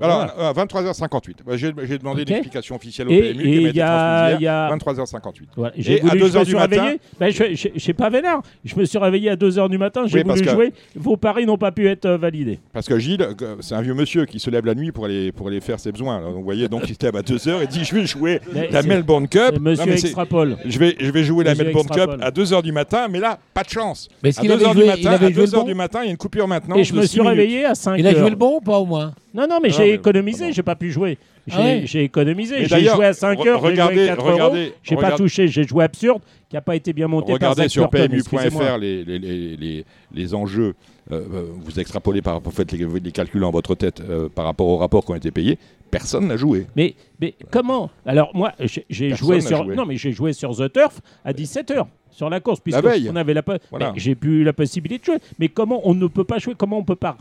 Alors, 0.00 0.26
23h58. 0.54 1.34
Bah, 1.46 1.56
j'ai 1.56 1.98
demandé 1.98 2.22
okay. 2.22 2.34
l'explication 2.34 2.76
officielle 2.76 3.08
au 3.08 3.10
PMU 3.10 3.44
et 3.44 3.56
il 3.56 3.76
y 3.76 3.80
a, 3.80 4.38
y 4.40 4.46
a... 4.46 4.70
23h58. 4.76 5.72
et 5.76 6.00
à 6.02 6.14
2h 6.14 6.46
du 6.46 6.54
matin. 6.54 6.94
Ben, 7.18 7.30
je 7.30 7.68
sais 7.78 7.92
pas 7.92 8.10
vénère. 8.10 8.40
Je 8.64 8.76
me 8.76 8.84
suis 8.84 8.98
réveillé 8.98 9.30
à 9.30 9.36
2h 9.36 9.68
du 9.68 9.78
matin, 9.78 10.04
j'ai 10.06 10.22
voulu 10.22 10.44
jouer. 10.44 10.72
Vos 10.94 11.16
paris 11.16 11.46
n'ont 11.46 11.58
pas 11.58 11.72
pu 11.72 11.88
être 11.88 12.06
euh, 12.06 12.16
validés. 12.16 12.58
Parce 12.72 12.86
que 12.86 12.98
Gilles, 12.98 13.22
euh, 13.22 13.56
c'est 13.60 13.74
un 13.74 13.82
vieux 13.82 13.94
monsieur 13.94 14.24
qui 14.24 14.38
se 14.38 14.50
lève 14.50 14.66
la 14.66 14.74
nuit 14.74 14.92
pour 14.92 15.04
aller, 15.04 15.32
pour 15.32 15.48
aller 15.48 15.60
faire 15.60 15.78
ses 15.78 15.92
besoins. 15.92 16.20
Vous 16.20 16.42
voyez, 16.42 16.68
donc 16.68 16.88
il 16.88 16.94
se 16.94 17.02
lève 17.02 17.16
à 17.16 17.22
2h 17.22 17.62
et 17.62 17.66
dit 17.66 17.84
Je 17.84 17.94
vais 17.94 18.06
jouer 18.06 18.40
la 18.70 18.82
Melbourne 18.82 19.28
Cup. 19.28 19.58
Monsieur 19.60 19.92
extrapole. 19.92 20.56
Je 20.64 20.78
vais, 20.78 20.96
je 20.98 21.10
vais 21.10 21.24
jouer 21.24 21.44
la 21.44 21.54
Melbourne 21.54 21.88
Cup 21.88 22.10
à 22.20 22.30
2h 22.30 22.62
du 22.62 22.72
matin, 22.72 23.08
mais 23.08 23.18
là, 23.18 23.38
pas 23.54 23.62
de 23.62 23.70
chance. 23.70 24.08
à 24.24 24.28
2h 24.28 24.74
du 24.74 24.84
matin, 24.84 25.10
à 25.10 25.30
2h 25.30 25.66
du 25.66 25.74
matin, 25.74 26.00
il 26.02 26.06
y 26.06 26.08
a 26.08 26.10
une 26.10 26.16
coupure 26.16 26.48
maintenant. 26.48 26.76
Et 26.76 26.84
je 26.84 26.94
me 26.94 27.04
suis 27.06 27.20
réveillé 27.20 27.49
à 27.64 27.74
5 27.74 27.96
Il 27.98 28.06
a 28.06 28.14
joué 28.14 28.30
le 28.30 28.36
bon 28.36 28.56
ou 28.56 28.60
pas 28.60 28.78
au 28.78 28.86
moins? 28.86 29.12
Non, 29.34 29.46
non, 29.48 29.58
mais 29.62 29.70
j'ai 29.70 29.94
économisé, 29.94 30.52
j'ai 30.52 30.62
pas 30.62 30.76
pu 30.76 30.90
jouer. 30.90 31.18
J'ai 31.46 31.86
ah 31.98 32.02
économisé, 32.02 32.66
j'ai 32.66 32.84
joué 32.84 33.06
à 33.06 33.12
5 33.12 33.44
heures, 33.46 33.60
regardez, 33.60 34.06
j'ai 34.06 34.12
regardez, 34.12 34.72
j'ai 34.82 34.96
pas 34.96 35.12
touché, 35.12 35.48
j'ai 35.48 35.64
joué 35.64 35.84
absurde, 35.84 36.22
qui 36.48 36.56
n'a 36.56 36.60
pas 36.60 36.76
été 36.76 36.92
bien 36.92 37.08
monté 37.08 37.32
regardez 37.32 37.62
par 37.62 37.70
sur 37.70 37.90
PMU.fr 37.90 38.78
les, 38.78 39.04
les, 39.04 39.18
les, 39.18 39.84
les, 40.12 40.34
enjeux, 40.34 40.74
euh, 41.10 41.20
euh, 41.32 41.46
vous 41.56 41.80
extrapolez, 41.80 42.22
par, 42.22 42.40
vous 42.40 42.50
faites 42.50 42.72
les, 42.72 43.12
calculs 43.12 43.42
en 43.42 43.50
votre 43.50 43.74
tête 43.74 44.00
euh, 44.00 44.28
par 44.28 44.44
rapport 44.44 44.68
aux 44.68 44.76
rapports 44.76 45.04
qui 45.04 45.12
ont 45.12 45.16
été 45.16 45.30
payés, 45.30 45.58
personne 45.90 46.28
n'a 46.28 46.36
joué. 46.36 46.66
Mais, 46.76 46.94
mais 47.20 47.34
comment? 47.50 47.90
Alors 48.06 48.30
moi, 48.34 48.52
j'ai 48.88 49.10
joué 49.14 49.40
sur, 49.40 49.64
non 49.64 49.86
mais 49.86 49.96
j'ai 49.96 50.12
joué 50.12 50.32
sur 50.32 50.56
The 50.56 50.72
Turf 50.72 51.00
à 51.24 51.32
17 51.32 51.70
h 51.72 51.86
sur 52.10 52.30
la 52.30 52.40
course, 52.40 52.60
puisque 52.60 52.84
on 53.10 53.16
avait 53.16 53.34
la 53.34 53.42
j'ai 53.96 54.14
plus 54.14 54.44
la 54.44 54.52
possibilité 54.52 55.00
de 55.00 55.04
jouer. 55.04 55.18
Mais 55.38 55.48
comment 55.48 55.80
on 55.84 55.94
ne 55.94 56.06
peut 56.06 56.24
pas 56.24 56.38
jouer 56.38 56.54
Comment 56.56 56.78
on 56.78 56.84
peut 56.84 56.96
pas 56.96 57.16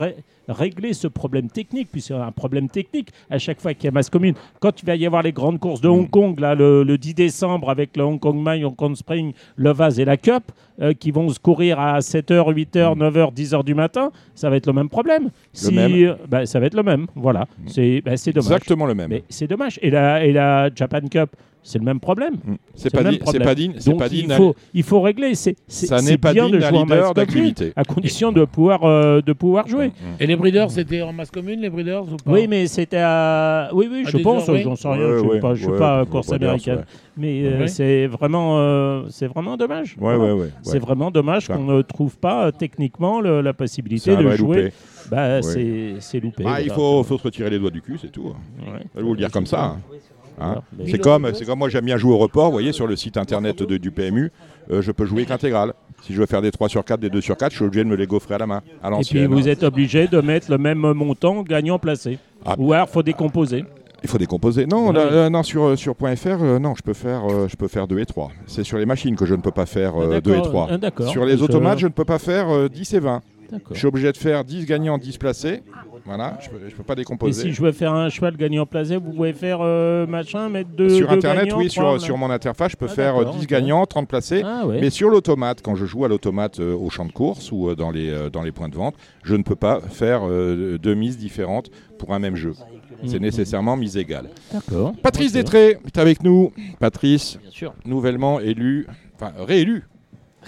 régler 0.48 0.94
ce 0.94 1.08
problème 1.08 1.50
technique, 1.50 1.90
puisque 1.92 2.12
un 2.12 2.32
problème 2.32 2.70
technique 2.70 3.10
à 3.30 3.38
chaque 3.38 3.62
fois 3.62 3.74
qu'il 3.74 3.86
y 3.86 3.88
a 3.88 3.92
masse 3.92 4.10
commune. 4.10 4.34
Quand 4.60 4.82
il 4.82 4.86
va 4.86 4.96
y 4.96 5.06
avoir 5.06 5.24
les 5.24 5.32
grandes 5.32 5.60
courses 5.60 5.82
de 5.82 5.88
Hong 5.88 6.08
mm. 6.08 6.10
Kong, 6.10 6.40
là, 6.40 6.56
le, 6.56 6.98
10 6.98 7.14
décembre, 7.14 7.70
avec 7.70 7.96
le 7.96 8.04
Hong 8.04 8.20
Kong 8.20 8.38
Mine, 8.38 8.66
Hong 8.66 8.76
Kong 8.76 8.96
Spring, 8.96 9.34
le 9.56 9.72
Vase 9.72 10.00
et 10.00 10.06
la 10.06 10.18
Cup, 10.18 10.44
euh, 10.82 10.94
qui 10.94 11.12
vont 11.12 11.30
se 11.30 11.40
courir 11.40 11.80
à 11.80 12.00
7h, 12.00 12.54
8h, 12.54 12.98
9h, 12.98 13.34
10h 13.34 13.64
du 13.64 13.76
matin, 13.76 14.12
ça 14.36 14.50
va 14.50 14.56
être 14.58 14.68
le 14.68 14.74
même 14.74 14.90
problème. 14.90 15.30
si, 15.54 16.06
euh, 16.06 16.16
bah, 16.28 16.46
ça 16.46 16.60
va 16.60 16.66
être 16.66 16.76
le 16.76 16.84
même, 16.84 17.08
voilà. 17.16 17.42
Mm. 17.42 17.68
C'est 17.68 18.02
bah, 18.02 18.12
dommage. 18.12 18.38
Exactement 18.38 18.86
le 18.86 18.96
même. 18.96 19.10
Mais 19.10 19.24
c'est 19.30 19.48
dommage. 19.48 19.80
Et 19.82 19.90
la, 19.90 20.26
et 20.26 20.32
la 20.32 20.70
Japan 20.74 21.02
Cup, 21.10 21.36
c'est 21.70 21.78
le 21.78 21.86
même 21.86 22.00
problème. 22.00 22.34
Mm. 22.34 22.56
C'est 22.74 22.90
pas, 22.90 23.04
pas, 23.04 23.56
digne. 23.56 23.74
Donc 23.86 24.00
pas 24.00 24.08
il, 24.08 24.32
faut, 24.32 24.56
il 24.74 24.82
faut 24.82 25.02
régler. 25.02 25.36
C'est, 25.36 25.56
ça 25.68 26.02
n'est 26.02 26.18
pas 26.18 26.34
bien 26.34 26.50
de 26.50 26.60
jouer 26.60 26.78
en 26.78 26.86
masse 26.86 27.14
d'activité, 27.14 27.74
à 27.76 27.84
condition 27.84 28.32
de 28.32 28.44
pouvoir, 28.46 28.84
euh, 28.86 29.22
de 29.22 29.34
pouvoir 29.34 29.68
jouer. 29.68 29.90
Mm, 29.90 29.92
mm. 29.92 30.16
Et 30.20 30.28
les 30.28 30.36
breeders, 30.36 30.72
c'était 30.72 31.04
en 31.04 31.14
masse 31.14 31.30
commune, 31.30 31.62
les 31.62 31.70
breeders 31.70 32.12
ou 32.12 32.18
pas? 32.18 32.32
Oui, 32.32 32.48
mais 32.48 32.66
c'était 32.66 33.02
à. 33.02 33.70
Oui, 33.74 33.88
oui, 33.92 34.04
je 34.08 34.18
pense. 34.18 34.48
J'en 34.48 34.76
sais 34.76 34.88
rien. 34.88 35.20
je 35.20 35.48
ne 35.48 35.56
suis 35.56 35.78
pas, 35.78 36.06
course 36.06 36.32
américaine. 36.32 36.86
Mais 37.16 37.44
euh, 37.44 37.68
c'est 37.68 38.08
vraiment, 38.08 38.58
euh, 38.60 39.04
c'est 39.10 39.28
vraiment 39.28 39.56
dommage. 39.56 39.96
Ouais, 40.00 40.16
ouais, 40.16 40.50
C'est 40.64 40.80
vraiment 40.80 41.12
dommage 41.12 41.48
qu'on 41.48 41.66
ne 41.66 41.82
trouve 41.84 42.18
pas 42.18 42.52
techniquement 42.52 43.22
la 43.22 43.54
possibilité 43.54 44.16
de 44.16 44.32
jouer. 44.32 44.74
Bah, 45.12 45.42
c'est 45.44 46.20
loupé. 46.20 46.44
Ah, 46.48 46.62
il 46.62 46.72
faut, 46.72 47.04
faut 47.04 47.18
se 47.18 47.24
retirer 47.24 47.52
les 47.52 47.60
doigts 47.60 47.70
du 47.70 47.82
cul, 47.82 48.00
c'est 48.02 48.12
tout. 48.12 48.34
Je 48.66 49.00
vais 49.00 49.04
vous 49.04 49.14
le 49.14 49.20
dire 49.20 49.32
comme 49.32 49.46
ça. 49.46 49.78
Hein. 50.40 50.62
C'est 50.88 51.00
comme, 51.00 51.30
c'est 51.34 51.46
comme 51.46 51.60
moi 51.60 51.70
j'aime 51.70 51.86
bien 51.86 51.98
jouer 51.98 52.14
au 52.14 52.18
report, 52.18 52.46
vous 52.46 52.54
voyez, 52.54 52.72
sur 52.72 52.88
le 52.88 52.96
site 52.96 53.18
internet 53.18 53.62
de, 53.62 53.78
du 53.78 53.92
PMU, 53.92 54.32
euh, 54.72 54.82
je 54.82 54.92
peux 54.92 55.06
jouer 55.06 55.26
qu'intégral. 55.26 55.74
Si 56.02 56.14
je 56.14 56.20
veux 56.20 56.26
faire 56.26 56.42
des 56.42 56.52
3 56.52 56.70
sur 56.70 56.84
4, 56.86 57.00
des 57.00 57.10
2 57.10 57.20
sur 57.20 57.36
4, 57.36 57.52
je 57.52 57.58
suis 57.58 57.66
obligé 57.66 57.84
de 57.84 57.90
me 57.90 57.96
les 57.96 58.08
gaufrer 58.08 58.36
à 58.36 58.38
la 58.38 58.48
main, 58.48 58.62
à 58.82 58.90
Et 58.90 59.04
puis 59.04 59.26
vous 59.26 59.48
êtes 59.48 59.64
obligé 59.64 60.08
de 60.08 60.22
mettre 60.22 60.50
le 60.50 60.58
même 60.58 60.80
montant 60.80 61.44
gagnant 61.44 61.78
placé. 61.78 62.20
Ah. 62.46 62.56
Ou 62.58 62.74
alors 62.74 62.88
il 62.90 62.94
faut 62.94 63.04
décomposer. 63.04 63.66
Il 64.02 64.08
faut 64.08 64.18
décomposer. 64.18 64.66
Non, 64.66 64.96
euh, 64.96 65.30
non 65.30 65.44
sur, 65.44 65.78
sur 65.78 65.94
.fr, 65.96 66.42
euh, 66.42 66.58
non, 66.58 66.74
je 66.74 66.84
peux, 66.84 66.94
faire, 66.94 67.24
je 67.50 67.56
peux 67.58 67.68
faire 67.68 67.86
2 67.86 68.00
et 68.00 68.06
3. 68.06 68.32
C'est 68.48 68.64
sur 68.64 68.78
les 68.78 68.86
machines 68.86 69.18
que 69.18 69.26
je 69.26 69.36
ne 69.36 69.42
peux 69.42 69.52
pas 69.52 69.66
faire 69.66 69.94
2 70.22 70.36
et 70.36 70.42
3. 70.42 70.70
Ah, 70.72 71.08
sur 71.08 71.26
les 71.26 71.42
automates, 71.42 71.80
je 71.80 71.88
ne 71.88 71.92
peux 71.92 72.06
pas 72.06 72.20
faire 72.20 72.70
10 72.70 72.94
et 72.94 73.00
20. 73.00 73.22
Je 73.72 73.78
suis 73.78 73.88
obligé 73.88 74.12
de 74.12 74.18
faire 74.18 74.44
10 74.44 74.66
gagnants, 74.66 74.98
10 74.98 75.18
placés. 75.18 75.64
Voilà, 76.06 76.40
je 76.42 76.50
ne 76.50 76.72
peux, 76.72 76.84
pas 76.84 76.96
décomposer. 76.96 77.42
Et 77.42 77.44
si 77.46 77.54
je 77.54 77.62
veux 77.62 77.72
faire 77.72 77.94
un 77.94 78.10
cheval 78.10 78.36
gagnant 78.36 78.66
placé, 78.66 78.98
vous 78.98 79.12
pouvez 79.12 79.34
faire 79.34 79.60
euh, 79.62 80.08
machin, 80.08 80.50
mettre 80.50 80.70
deux. 80.72 80.90
Sur 80.90 81.12
Internet, 81.12 81.54
oui, 81.56 81.70
sur, 81.70 82.02
sur 82.02 82.18
mon 82.18 82.30
interface, 82.30 82.72
je 82.72 82.78
peux 82.78 82.88
ah, 82.90 82.94
faire 82.94 83.32
10 83.32 83.48
gagnants, 83.48 83.86
30 83.86 84.08
placés. 84.08 84.42
Ah, 84.44 84.64
mais 84.68 84.90
sur 84.90 85.10
l'automate, 85.10 85.62
quand 85.62 85.76
je 85.76 85.86
joue 85.86 86.06
à 86.06 86.08
l'automate 86.08 86.60
euh, 86.60 86.76
au 86.76 86.90
champ 86.90 87.06
de 87.06 87.12
course 87.12 87.52
ou 87.52 87.70
euh, 87.70 87.76
dans, 87.76 87.92
les, 87.92 88.30
dans 88.32 88.42
les 88.42 88.52
points 88.52 88.70
de 88.70 88.76
vente, 88.76 88.96
je 89.24 89.36
ne 89.36 89.44
peux 89.44 89.56
pas 89.56 89.82
faire 89.82 90.22
deux 90.28 90.96
mises 90.96 91.18
différentes 91.18 91.70
pour 91.98 92.14
un 92.14 92.20
même 92.20 92.36
jeu. 92.36 92.54
C'est 93.06 93.20
nécessairement 93.20 93.78
mise 93.78 93.98
égale. 93.98 94.30
D'accord. 94.52 94.94
Patrice 95.04 95.34
Détré 95.34 95.78
est 95.86 95.98
avec 95.98 96.24
nous. 96.24 96.52
Patrice, 96.80 97.38
nouvellement 97.86 98.40
élu, 98.40 98.88
enfin 99.16 99.32
réélu 99.38 99.84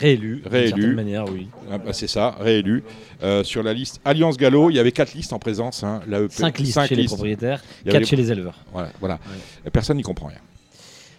Réélu, 0.01 0.41
réélu. 0.46 0.96
manière, 0.96 1.25
oui. 1.29 1.48
Ah, 1.72 1.77
bah, 1.77 1.93
c'est 1.93 2.08
ça, 2.08 2.36
réélu. 2.39 2.84
Euh, 3.22 3.43
sur 3.43 3.62
la 3.62 3.74
liste 3.74 4.01
Alliance 4.03 4.36
Gallo, 4.38 4.70
il 4.70 4.75
y 4.75 4.79
avait 4.79 4.91
quatre 4.91 5.13
listes 5.13 5.31
en 5.31 5.39
présence. 5.39 5.84
Hein, 5.84 6.01
5 6.29 6.58
listes 6.58 6.88
chez 6.88 6.96
les 6.96 7.05
propriétaires, 7.05 7.63
4 7.86 8.05
chez 8.05 8.15
les 8.15 8.31
éleveurs. 8.31 8.58
Voilà, 8.74 8.89
voilà. 9.00 9.20
personne 9.72 9.98
n'y 9.98 10.03
comprend 10.03 10.27
rien. 10.27 10.39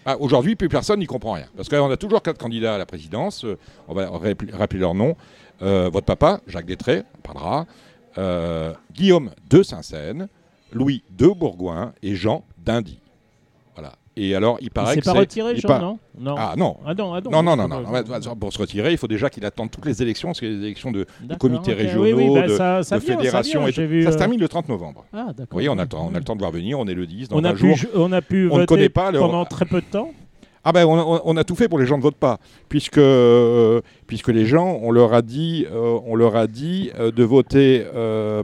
Ah, 0.04 0.16
aujourd'hui, 0.18 0.56
plus 0.56 0.68
personne 0.68 0.98
n'y 0.98 1.06
comprend 1.06 1.32
rien. 1.32 1.46
Parce 1.56 1.68
qu'on 1.68 1.90
a 1.90 1.96
toujours 1.96 2.22
quatre 2.22 2.38
candidats 2.38 2.74
à 2.74 2.78
la 2.78 2.86
présidence. 2.86 3.44
Euh, 3.44 3.56
on 3.86 3.94
va 3.94 4.10
rappeler 4.52 4.80
leurs 4.80 4.94
noms. 4.94 5.16
Euh, 5.62 5.90
votre 5.90 6.06
papa, 6.06 6.40
Jacques 6.48 6.66
Détré, 6.66 7.02
on 7.18 7.20
parlera. 7.20 7.66
Euh, 8.18 8.74
Guillaume 8.92 9.30
de 9.48 9.62
Saint-Saëns, 9.62 10.26
Louis 10.72 11.02
de 11.10 11.28
Bourgoin 11.28 11.92
et 12.02 12.16
Jean 12.16 12.44
d'Indy. 12.58 12.98
Et 14.16 14.34
alors, 14.34 14.58
il 14.60 14.70
paraît 14.70 14.96
que 14.96 15.04
c'est 15.04 15.10
pas 15.10 15.18
retiré, 15.18 15.56
Jean, 15.56 15.80
non, 15.80 15.98
non 16.18 16.34
Ah 16.36 16.54
non. 16.56 16.76
Ah 16.84 16.92
non, 16.92 17.14
ah 17.14 17.20
non, 17.22 17.42
non, 17.42 17.56
non, 17.56 17.68
non, 17.68 18.36
Pour 18.36 18.52
se 18.52 18.58
retirer, 18.58 18.92
il 18.92 18.98
faut 18.98 19.08
déjà 19.08 19.30
qu'il 19.30 19.44
attende 19.46 19.70
toutes 19.70 19.86
les 19.86 20.02
élections, 20.02 20.28
parce 20.28 20.40
qu'il 20.40 20.52
y 20.52 20.54
a 20.54 20.58
des 20.58 20.64
élections 20.64 20.92
de, 20.92 21.06
comités 21.38 21.72
régionaux, 21.72 22.34
bah, 22.34 22.46
de, 22.46 22.56
ça, 22.56 22.82
ça 22.82 23.00
fédérations. 23.00 23.62
Ça, 23.62 23.82
et 23.82 24.02
ça 24.02 24.12
se 24.12 24.18
termine 24.18 24.40
le 24.40 24.48
30 24.48 24.68
novembre. 24.68 25.06
Ah, 25.12 25.26
d'accord. 25.28 25.36
Vous 25.38 25.46
voyez, 25.52 25.70
on 25.70 25.78
a, 25.78 25.86
on 25.94 26.14
a 26.14 26.18
le 26.18 26.24
temps 26.24 26.34
de 26.34 26.40
voir 26.40 26.52
venir, 26.52 26.78
on 26.78 26.86
est 26.86 26.94
le 26.94 27.06
10. 27.06 27.30
Dans 27.30 27.36
on, 27.38 27.44
a 27.44 27.54
pu, 27.54 27.74
on 27.94 28.12
a 28.12 28.20
pu 28.20 28.50
on 28.50 28.58
voter 28.58 28.90
pas 28.90 29.12
pendant 29.12 29.46
très 29.46 29.64
peu 29.64 29.80
de 29.80 29.86
temps? 29.86 30.10
Ah 30.64 30.72
ben 30.72 30.86
on, 30.86 31.36
a 31.36 31.44
tout 31.44 31.56
fait 31.56 31.68
pour 31.68 31.80
les 31.80 31.86
gens 31.86 31.96
ne 31.96 32.02
votent 32.02 32.14
pas, 32.14 32.38
puisque, 32.68 32.98
euh, 32.98 33.80
puisque 34.06 34.28
les 34.28 34.46
gens, 34.46 34.78
on 34.80 34.92
leur 34.92 35.12
a 35.12 35.20
dit, 35.20 35.66
euh, 35.72 35.98
on 36.06 36.14
leur 36.14 36.36
a 36.36 36.46
dit 36.46 36.90
euh, 36.98 37.10
de 37.10 37.24
voter 37.24 37.84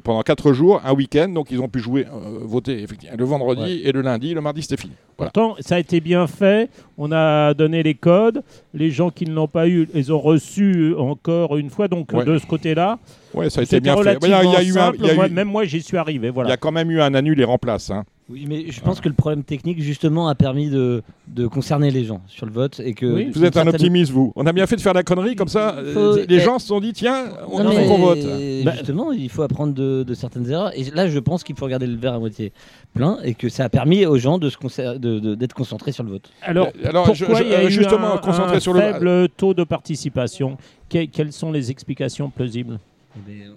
pendant 0.03 0.23
4 0.23 0.53
jours, 0.53 0.81
un 0.85 0.93
week-end, 0.95 1.29
donc 1.29 1.51
ils 1.51 1.61
ont 1.61 1.69
pu 1.69 1.79
jouer, 1.79 2.07
voter 2.43 2.83
effectivement, 2.83 3.17
le 3.17 3.25
vendredi 3.25 3.83
et 3.85 3.93
le 3.93 4.03
lundi, 4.03 4.35
le 4.35 4.41
mardi 4.41 4.63
c'était 4.63 4.81
fini. 4.81 4.95
Pourtant, 5.17 5.57
ça 5.61 5.77
a 5.77 5.79
été 5.79 6.01
bien 6.01 6.27
fait, 6.27 6.71
on 6.97 7.13
a 7.13 7.55
donné 7.55 7.83
les 7.83 7.95
codes, 7.95 8.43
les 8.75 8.91
gens 8.91 9.11
qui 9.11 9.25
ne 9.25 9.35
l'ont 9.35 9.49
pas 9.49 9.69
eu, 9.69 9.89
ils 9.95 10.13
ont 10.13 10.21
reçu 10.21 10.95
encore 10.97 11.57
une 11.57 11.71
fois, 11.71 11.87
donc 11.89 12.13
de 12.15 12.39
ce 12.39 12.47
côté-là. 12.47 12.99
Ouais, 13.35 13.51
ça 13.51 13.61
a 13.61 13.65
été 13.65 13.81
bien 13.81 13.97
fait. 13.97 14.19
Il 14.23 14.29
y 14.29 14.33
a 14.33 14.63
eu 14.63 14.77
un, 14.79 15.29
même 15.29 15.49
moi 15.49 15.65
j'y 15.65 15.83
suis 15.83 15.97
arrivé. 15.97 16.31
Voilà. 16.31 16.49
Il 16.49 16.51
y 16.51 16.55
a 16.55 16.57
quand 16.57 16.73
même 16.73 16.91
eu 16.91 17.01
un 17.01 17.15
annul 17.15 17.41
et 17.41 17.45
remplace. 17.45 17.91
Hein. 17.91 18.05
Oui, 18.31 18.45
mais 18.47 18.71
je 18.71 18.81
pense 18.83 19.01
que 19.01 19.09
le 19.09 19.15
problème 19.15 19.43
technique, 19.43 19.81
justement, 19.81 20.29
a 20.29 20.35
permis 20.35 20.69
de, 20.69 21.03
de 21.29 21.47
concerner 21.47 21.91
les 21.91 22.05
gens 22.05 22.21
sur 22.27 22.45
le 22.45 22.53
vote. 22.53 22.79
et 22.79 22.93
que 22.93 23.33
Vous 23.33 23.43
êtes 23.43 23.57
un 23.57 23.67
optimiste, 23.67 24.13
vous. 24.13 24.33
On 24.37 24.47
a 24.47 24.53
bien 24.53 24.67
fait 24.67 24.77
de 24.77 24.83
faire 24.83 24.93
la 24.93 25.03
connerie, 25.03 25.35
comme 25.35 25.49
ça, 25.49 25.77
euh, 25.79 26.27
les 26.29 26.41
gens 26.41 26.59
se 26.59 26.67
sont 26.67 26.81
dit, 26.81 26.93
tiens, 26.93 27.25
on 27.51 27.67
a 27.67 27.75
qu'on 27.75 27.99
vote. 27.99 28.19
Bah, 28.65 28.73
justement, 28.73 29.13
il 29.13 29.31
faut 29.31 29.43
apprendre 29.43 29.73
de, 29.73 30.03
de, 30.03 30.15
certaines 30.15 30.51
erreurs. 30.51 30.73
Et 30.79 30.85
là, 30.91 31.09
je 31.09 31.19
pense 31.19 31.43
qu'il 31.43 31.57
faut 31.57 31.65
regarder 31.65 31.87
le 31.87 31.97
verre 31.97 32.15
à 32.15 32.19
moitié 32.19 32.53
plein 32.95 33.19
et 33.25 33.33
que 33.33 33.49
ça 33.49 33.65
a 33.65 33.69
permis 33.71 34.05
aux 34.05 34.19
gens 34.19 34.39
d'être 34.39 34.99
de 34.99 35.35
de, 35.35 35.53
concentrés 35.55 35.93
sur 35.93 36.05
le 36.05 36.11
vote. 36.11 36.31
Alors, 36.43 36.69
Alors 36.85 37.07
pourquoi 37.07 37.41
il 37.41 37.49
y 37.49 37.55
a 37.55 37.65
eu 37.65 37.71
justement 37.71 38.15
un, 38.15 38.19
concentré 38.19 38.61
sur 38.61 38.77
faible 38.77 39.07
le... 39.07 39.29
taux 39.35 39.55
de 39.55 39.65
participation 39.65 40.59
Quelles 40.91 41.33
sont 41.33 41.51
les 41.51 41.71
explications 41.71 42.29
plausibles? 42.29 42.79
Eh 43.17 43.21
ben, 43.27 43.55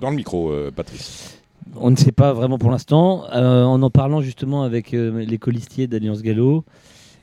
Dans 0.00 0.08
le 0.08 0.16
micro, 0.16 0.50
euh, 0.50 0.70
Patrice. 0.74 1.33
On 1.76 1.90
ne 1.90 1.96
sait 1.96 2.12
pas 2.12 2.32
vraiment 2.32 2.58
pour 2.58 2.70
l'instant. 2.70 3.24
Euh, 3.32 3.64
en 3.64 3.82
en 3.82 3.90
parlant 3.90 4.20
justement 4.20 4.62
avec 4.62 4.94
euh, 4.94 5.24
les 5.24 5.38
colistiers 5.38 5.86
d'Alliance 5.86 6.22
Gallo, 6.22 6.64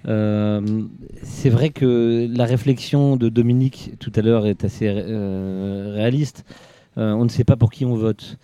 euh, 0.08 0.84
c'est 1.24 1.50
vrai 1.50 1.70
que 1.70 2.28
la 2.32 2.46
réflexion 2.46 3.18
de 3.18 3.30
Dominique 3.30 3.94
tout 4.00 4.12
à 4.16 4.22
l'heure 4.22 4.48
est 4.48 4.64
assez 4.66 4.90
réaliste. 4.90 6.44
on 6.98 7.24
ne 7.24 7.30
sait 7.30 7.44
pas 7.44 7.56
pour 7.56 7.72
qui 7.72 7.86
on 7.86 7.96
vote. 7.96 8.38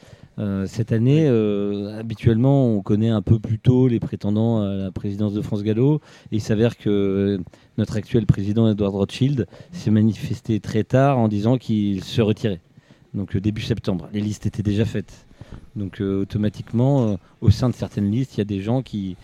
cette 0.68 0.92
année, 0.92 1.28
habituellement, 1.98 2.68
on 2.68 2.82
connaît 2.82 3.10
un 3.10 3.24
peu 3.24 3.40
plus 3.40 3.58
tôt 3.58 3.88
les 3.88 4.00
prétendants 4.00 4.62
à 4.62 4.76
la 4.76 4.92
présidence 4.92 5.34
de 5.34 5.42
France 5.42 5.64
Gallo. 5.64 6.00
Et 6.32 6.36
il 6.38 6.42
s'avère 6.42 6.78
que 6.78 7.42
notre 7.80 7.98
actuel 7.98 8.28
président, 8.28 8.70
Edward 8.70 8.94
Rothschild, 8.94 9.48
s'est 9.72 9.92
manifesté 9.92 10.60
très 10.60 10.84
tard 10.84 11.18
en 11.18 11.28
disant 11.28 11.58
qu'il 11.58 12.04
se 12.04 12.22
retirait. 12.22 12.62
Donc 13.16 13.36
début 13.36 13.64
septembre. 13.64 14.10
Les 14.14 14.22
listes 14.22 14.46
étaient 14.46 14.64
déjà 14.64 14.86
faites. 14.86 15.27
Donc 15.78 16.02
euh, 16.02 16.22
automatiquement, 16.22 17.08
euh, 17.08 17.16
au 17.42 17.52
sein 17.52 17.70
de 17.70 17.76
certaines 17.76 18.12
listes, 18.12 18.36
il 18.36 18.38
y 18.40 18.42
a 18.42 18.46
des 18.46 18.62
gens 18.62 18.82
qui, 18.82 19.16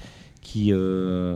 qui, 0.42 0.70
euh, 0.72 1.36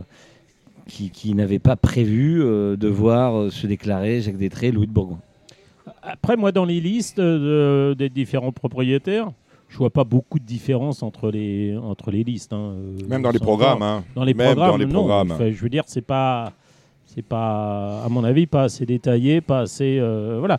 qui, 0.86 1.34
n'avaient 1.34 1.58
pas 1.58 1.76
prévu 1.76 2.38
de 2.40 2.88
voir 2.88 3.52
se 3.52 3.66
déclarer 3.66 4.20
Jacques 4.22 4.38
Détré, 4.38 4.70
Louis 4.70 4.86
de 4.86 4.92
Bourgoin. 4.92 5.18
Après, 6.02 6.36
moi, 6.36 6.52
dans 6.52 6.64
les 6.64 6.80
listes 6.80 7.20
des 7.20 8.08
différents 8.08 8.52
propriétaires, 8.52 9.30
je 9.68 9.76
vois 9.76 9.90
pas 9.90 10.04
beaucoup 10.04 10.38
de 10.38 10.44
différence 10.44 11.02
entre 11.02 11.30
les 11.30 11.76
entre 11.76 12.10
les 12.10 12.24
listes. 12.24 12.54
Hein, 12.54 12.74
Même 13.06 13.20
dans 13.20 13.30
les 13.30 13.38
programmes. 13.38 13.82
Hein. 13.82 14.04
Dans 14.14 14.24
les 14.24 14.32
programmes, 14.32 14.70
dans 14.70 14.76
les 14.78 14.86
programmes. 14.86 15.34
je 15.38 15.60
veux 15.60 15.68
dire, 15.68 15.84
c'est 15.86 16.00
pas 16.00 16.52
c'est 17.04 17.22
pas, 17.22 18.02
à 18.04 18.08
mon 18.08 18.22
avis, 18.22 18.46
pas 18.46 18.64
assez 18.64 18.86
détaillé, 18.86 19.40
pas 19.40 19.60
assez. 19.60 20.00
voilà. 20.38 20.58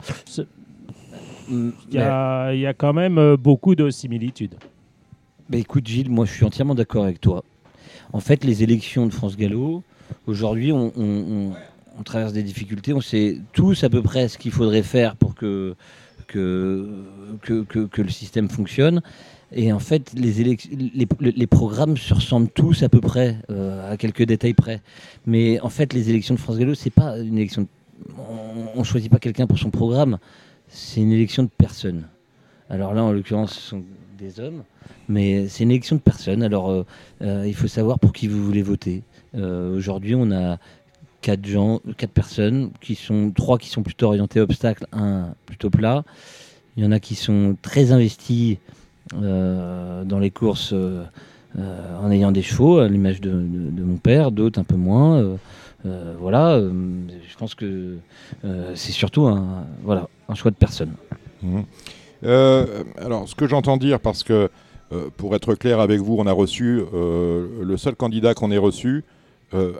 Il 1.49 1.73
y, 1.91 1.97
a, 1.99 2.73
quand 2.77 2.93
même 2.93 3.17
euh, 3.17 3.37
beaucoup 3.37 3.75
de 3.75 3.89
similitudes. 3.89 4.55
Bah 5.49 5.57
écoute 5.57 5.87
Gilles, 5.87 6.09
moi 6.09 6.25
je 6.25 6.31
suis 6.31 6.45
entièrement 6.45 6.75
d'accord 6.75 7.03
avec 7.03 7.19
toi. 7.19 7.43
En 8.13 8.19
fait, 8.19 8.43
les 8.43 8.63
élections 8.63 9.05
de 9.07 9.13
France 9.13 9.35
Gallo, 9.35 9.83
aujourd'hui, 10.27 10.71
on, 10.71 11.53
traverse 12.05 12.33
des 12.33 12.43
difficultés. 12.43 12.93
On 12.93 13.01
sait 13.01 13.39
tous 13.51 13.83
à 13.83 13.89
peu 13.89 14.01
près 14.01 14.29
ce 14.29 14.37
qu'il 14.37 14.51
faudrait 14.51 14.83
faire 14.83 15.15
pour 15.15 15.35
que 15.35 15.75
que, 16.27 16.87
que, 17.41 18.01
le 18.01 18.09
système 18.09 18.49
fonctionne. 18.49 19.01
Et 19.51 19.73
en 19.73 19.79
fait, 19.79 20.13
les, 20.13 20.31
les, 20.43 21.07
les, 21.19 21.47
programmes 21.47 21.97
se 21.97 22.13
ressemblent 22.13 22.49
tous 22.49 22.83
à 22.83 22.89
peu 22.89 23.01
près, 23.01 23.37
euh, 23.49 23.91
à 23.91 23.97
quelques 23.97 24.21
détails 24.23 24.53
près. 24.53 24.81
Mais 25.25 25.59
en 25.61 25.69
fait, 25.69 25.93
les 25.93 26.11
élections 26.11 26.35
de 26.35 26.39
France 26.39 26.59
Gallo, 26.59 26.75
c'est 26.75 26.91
pas 26.91 27.17
une 27.17 27.37
élection. 27.37 27.67
On 28.75 28.79
ne 28.79 28.83
choisit 28.83 29.11
pas 29.11 29.17
quelqu'un 29.17 29.47
pour 29.47 29.57
son 29.57 29.71
programme 29.71 30.19
c'est 30.69 31.01
une 31.01 31.11
élection 31.11 31.43
de 31.43 31.49
personnes. 31.49 32.07
Alors 32.69 32.93
là, 32.93 33.03
en 33.03 33.11
l'occurrence, 33.11 33.53
ce 33.53 33.61
sont 33.61 33.83
des 34.17 34.39
hommes, 34.39 34.63
mais 35.07 35.47
c'est 35.47 35.63
une 35.63 35.71
élection 35.71 35.95
de 35.95 36.01
personnes. 36.01 36.43
Alors, 36.43 36.69
euh, 36.69 36.85
euh, 37.21 37.45
il 37.47 37.55
faut 37.55 37.67
savoir 37.67 37.99
pour 37.99 38.13
qui 38.13 38.27
vous 38.27 38.43
voulez 38.43 38.61
voter. 38.61 39.03
Euh, 39.35 39.75
aujourd'hui, 39.75 40.15
on 40.15 40.31
a 40.31 40.57
quatre 41.21 41.45
gens, 41.45 41.81
quatre 41.97 42.11
personnes, 42.11 42.71
qui 42.79 42.95
sont 42.95 43.31
trois 43.31 43.57
qui 43.57 43.69
sont 43.69 43.81
plutôt 43.81 44.07
orientés 44.07 44.39
obstacle, 44.39 44.85
un 44.91 45.33
plutôt 45.45 45.69
plat. 45.69 46.03
Il 46.77 46.83
y 46.83 46.87
en 46.87 46.91
a 46.91 46.99
qui 46.99 47.15
sont 47.15 47.57
très 47.61 47.91
investis 47.91 48.57
dans 49.11 50.19
les 50.19 50.29
courses 50.29 50.73
en 51.57 52.11
ayant 52.11 52.31
des 52.31 52.43
chevaux, 52.43 52.77
à 52.77 52.87
l'image 52.87 53.19
de, 53.19 53.31
mon 53.31 53.97
père, 53.97 54.31
d'autres 54.31 54.59
un 54.59 54.63
peu 54.63 54.75
moins. 54.75 55.37
Euh, 55.85 56.15
voilà, 56.19 56.55
euh, 56.55 56.71
je 57.27 57.37
pense 57.37 57.55
que 57.55 57.97
euh, 58.43 58.71
c'est 58.75 58.91
surtout 58.91 59.27
un, 59.27 59.65
voilà, 59.83 60.09
un 60.27 60.35
choix 60.35 60.51
de 60.51 60.55
personne. 60.55 60.91
Mmh. 61.41 61.61
alors, 62.23 63.29
ce 63.29 63.35
que 63.35 63.47
j'entends 63.47 63.77
dire, 63.77 63.99
parce 63.99 64.23
que 64.23 64.49
pour 65.17 65.35
être 65.35 65.53
clair 65.53 65.79
avec 65.79 66.01
vous, 66.01 66.15
on 66.17 66.25
a 66.25 66.33
reçu 66.33 66.81
le 66.91 67.77
seul 67.77 67.95
candidat 67.95 68.33
qu'on 68.33 68.51
ait 68.51 68.57
reçu. 68.57 69.03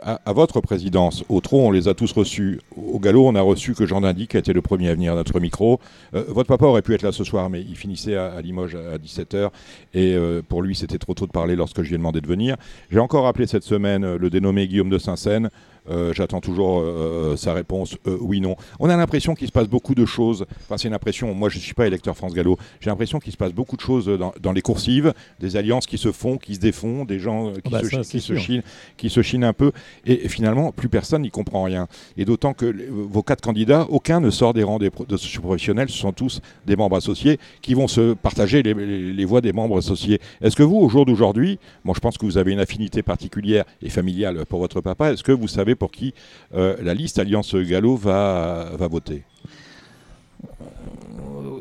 à, 0.02 0.32
votre 0.32 0.60
présidence. 0.60 1.22
Au 1.28 1.40
Trot, 1.40 1.60
on 1.68 1.70
les 1.70 1.86
a 1.86 1.94
tous 1.94 2.10
reçus. 2.12 2.60
Au 2.76 2.98
Galop, 2.98 3.28
on 3.28 3.34
a 3.36 3.40
reçu 3.40 3.74
que 3.74 3.86
Jean 3.86 4.00
Dindy, 4.00 4.26
qui 4.26 4.36
a 4.36 4.40
été 4.40 4.52
le 4.52 4.62
premier 4.62 4.88
à 4.88 4.94
venir 4.94 5.12
à 5.12 5.16
notre 5.16 5.38
micro. 5.38 5.78
votre 6.12 6.48
papa 6.48 6.64
aurait 6.64 6.82
pu 6.82 6.94
être 6.94 7.02
là 7.02 7.12
ce 7.12 7.24
soir, 7.24 7.50
mais 7.50 7.60
il 7.60 7.76
finissait 7.76 8.16
à, 8.16 8.40
Limoges 8.40 8.74
à, 8.74 8.96
17h. 8.96 9.50
Et 9.94 10.16
pour 10.48 10.62
lui, 10.62 10.74
c'était 10.74 10.98
trop 10.98 11.14
tôt 11.14 11.26
de 11.26 11.32
parler 11.32 11.56
lorsque 11.56 11.82
je 11.82 11.88
lui 11.88 11.96
ai 11.96 11.98
demandé 11.98 12.20
de 12.20 12.26
venir. 12.26 12.56
J'ai 12.90 13.00
encore 13.00 13.26
appelé 13.26 13.46
cette 13.46 13.64
semaine 13.64 14.16
le 14.16 14.30
dénommé 14.30 14.66
Guillaume 14.66 14.90
de 14.90 14.98
Saint-Seine. 14.98 15.50
Euh, 15.88 16.12
j'attends 16.12 16.40
toujours 16.40 16.80
euh, 16.80 17.32
euh, 17.32 17.36
sa 17.36 17.54
réponse 17.54 17.96
oui, 18.06 18.40
non. 18.40 18.56
On 18.78 18.88
a 18.88 18.96
l'impression 18.96 19.34
qu'il 19.34 19.46
se 19.46 19.52
passe 19.52 19.68
beaucoup 19.68 19.94
de 19.94 20.04
choses. 20.04 20.44
Enfin, 20.64 20.76
c'est 20.76 20.88
une 20.88 20.94
impression. 20.94 21.32
Moi, 21.34 21.48
je 21.48 21.56
ne 21.56 21.62
suis 21.62 21.74
pas 21.74 21.86
électeur 21.86 22.16
France 22.16 22.34
Gallo. 22.34 22.58
J'ai 22.80 22.90
l'impression 22.90 23.18
qu'il 23.18 23.32
se 23.32 23.36
passe 23.36 23.52
beaucoup 23.52 23.76
de 23.76 23.80
choses 23.80 24.06
dans, 24.08 24.52
les 24.52 24.62
coursives, 24.62 25.12
des 25.38 25.56
alliances 25.56 25.86
qui 25.86 25.98
se 25.98 26.12
font, 26.12 26.38
qui 26.38 26.54
se 26.54 26.60
défont, 26.60 27.04
des 27.04 27.18
gens 27.18 27.52
qui, 27.52 27.60
ah 27.66 27.70
bah 27.70 27.82
se, 27.82 28.10
qui 28.10 28.20
se, 28.20 28.34
chinent, 28.34 28.62
qui 28.96 29.10
se 29.10 29.22
chinent 29.22 29.44
un 29.44 29.52
peu. 29.52 29.72
Et, 30.06 30.28
finalement, 30.28 30.72
plus 30.72 30.88
personne 30.88 31.22
n'y 31.22 31.30
comprend 31.30 31.62
rien. 31.62 31.88
Et 32.16 32.24
d'autant 32.24 32.52
que 32.52 32.74
vos 32.90 33.22
quatre 33.22 33.40
candidats, 33.40 33.86
aucun 33.90 34.20
ne 34.20 34.30
sort 34.30 34.54
des 34.54 34.62
rangs 34.62 34.78
des, 34.78 34.90
de 34.90 35.40
professionnels. 35.40 35.88
Ce 35.88 35.98
sont 35.98 36.12
tous 36.12 36.40
des 36.66 36.76
membres 36.76 36.96
associés 36.96 37.38
qui 37.62 37.74
vont 37.74 37.88
se 37.88 38.14
partager 38.14 38.62
les, 38.62 38.74
les 38.74 39.24
voix 39.24 39.40
des 39.40 39.52
membres 39.52 39.78
associés. 39.78 40.20
Est-ce 40.40 40.56
que 40.56 40.62
vous, 40.62 40.76
au 40.76 40.88
jour 40.88 41.06
d'aujourd'hui, 41.06 41.58
moi, 41.84 41.94
je 41.94 42.00
pense 42.00 42.18
que 42.18 42.26
vous 42.26 42.38
avez 42.38 42.52
une 42.52 42.60
affinité 42.60 43.02
particulière 43.02 43.64
et 43.82 43.88
familiale 43.88 44.44
pour 44.46 44.60
votre 44.60 44.80
papa. 44.80 45.12
Est-ce 45.12 45.22
que 45.22 45.32
vous 45.32 45.48
savez 45.48 45.69
pour 45.74 45.90
qui 45.90 46.14
euh, 46.54 46.76
la 46.82 46.94
liste 46.94 47.18
Alliance 47.18 47.54
Gallo 47.54 47.96
va, 47.96 48.70
va 48.76 48.88
voter 48.88 49.24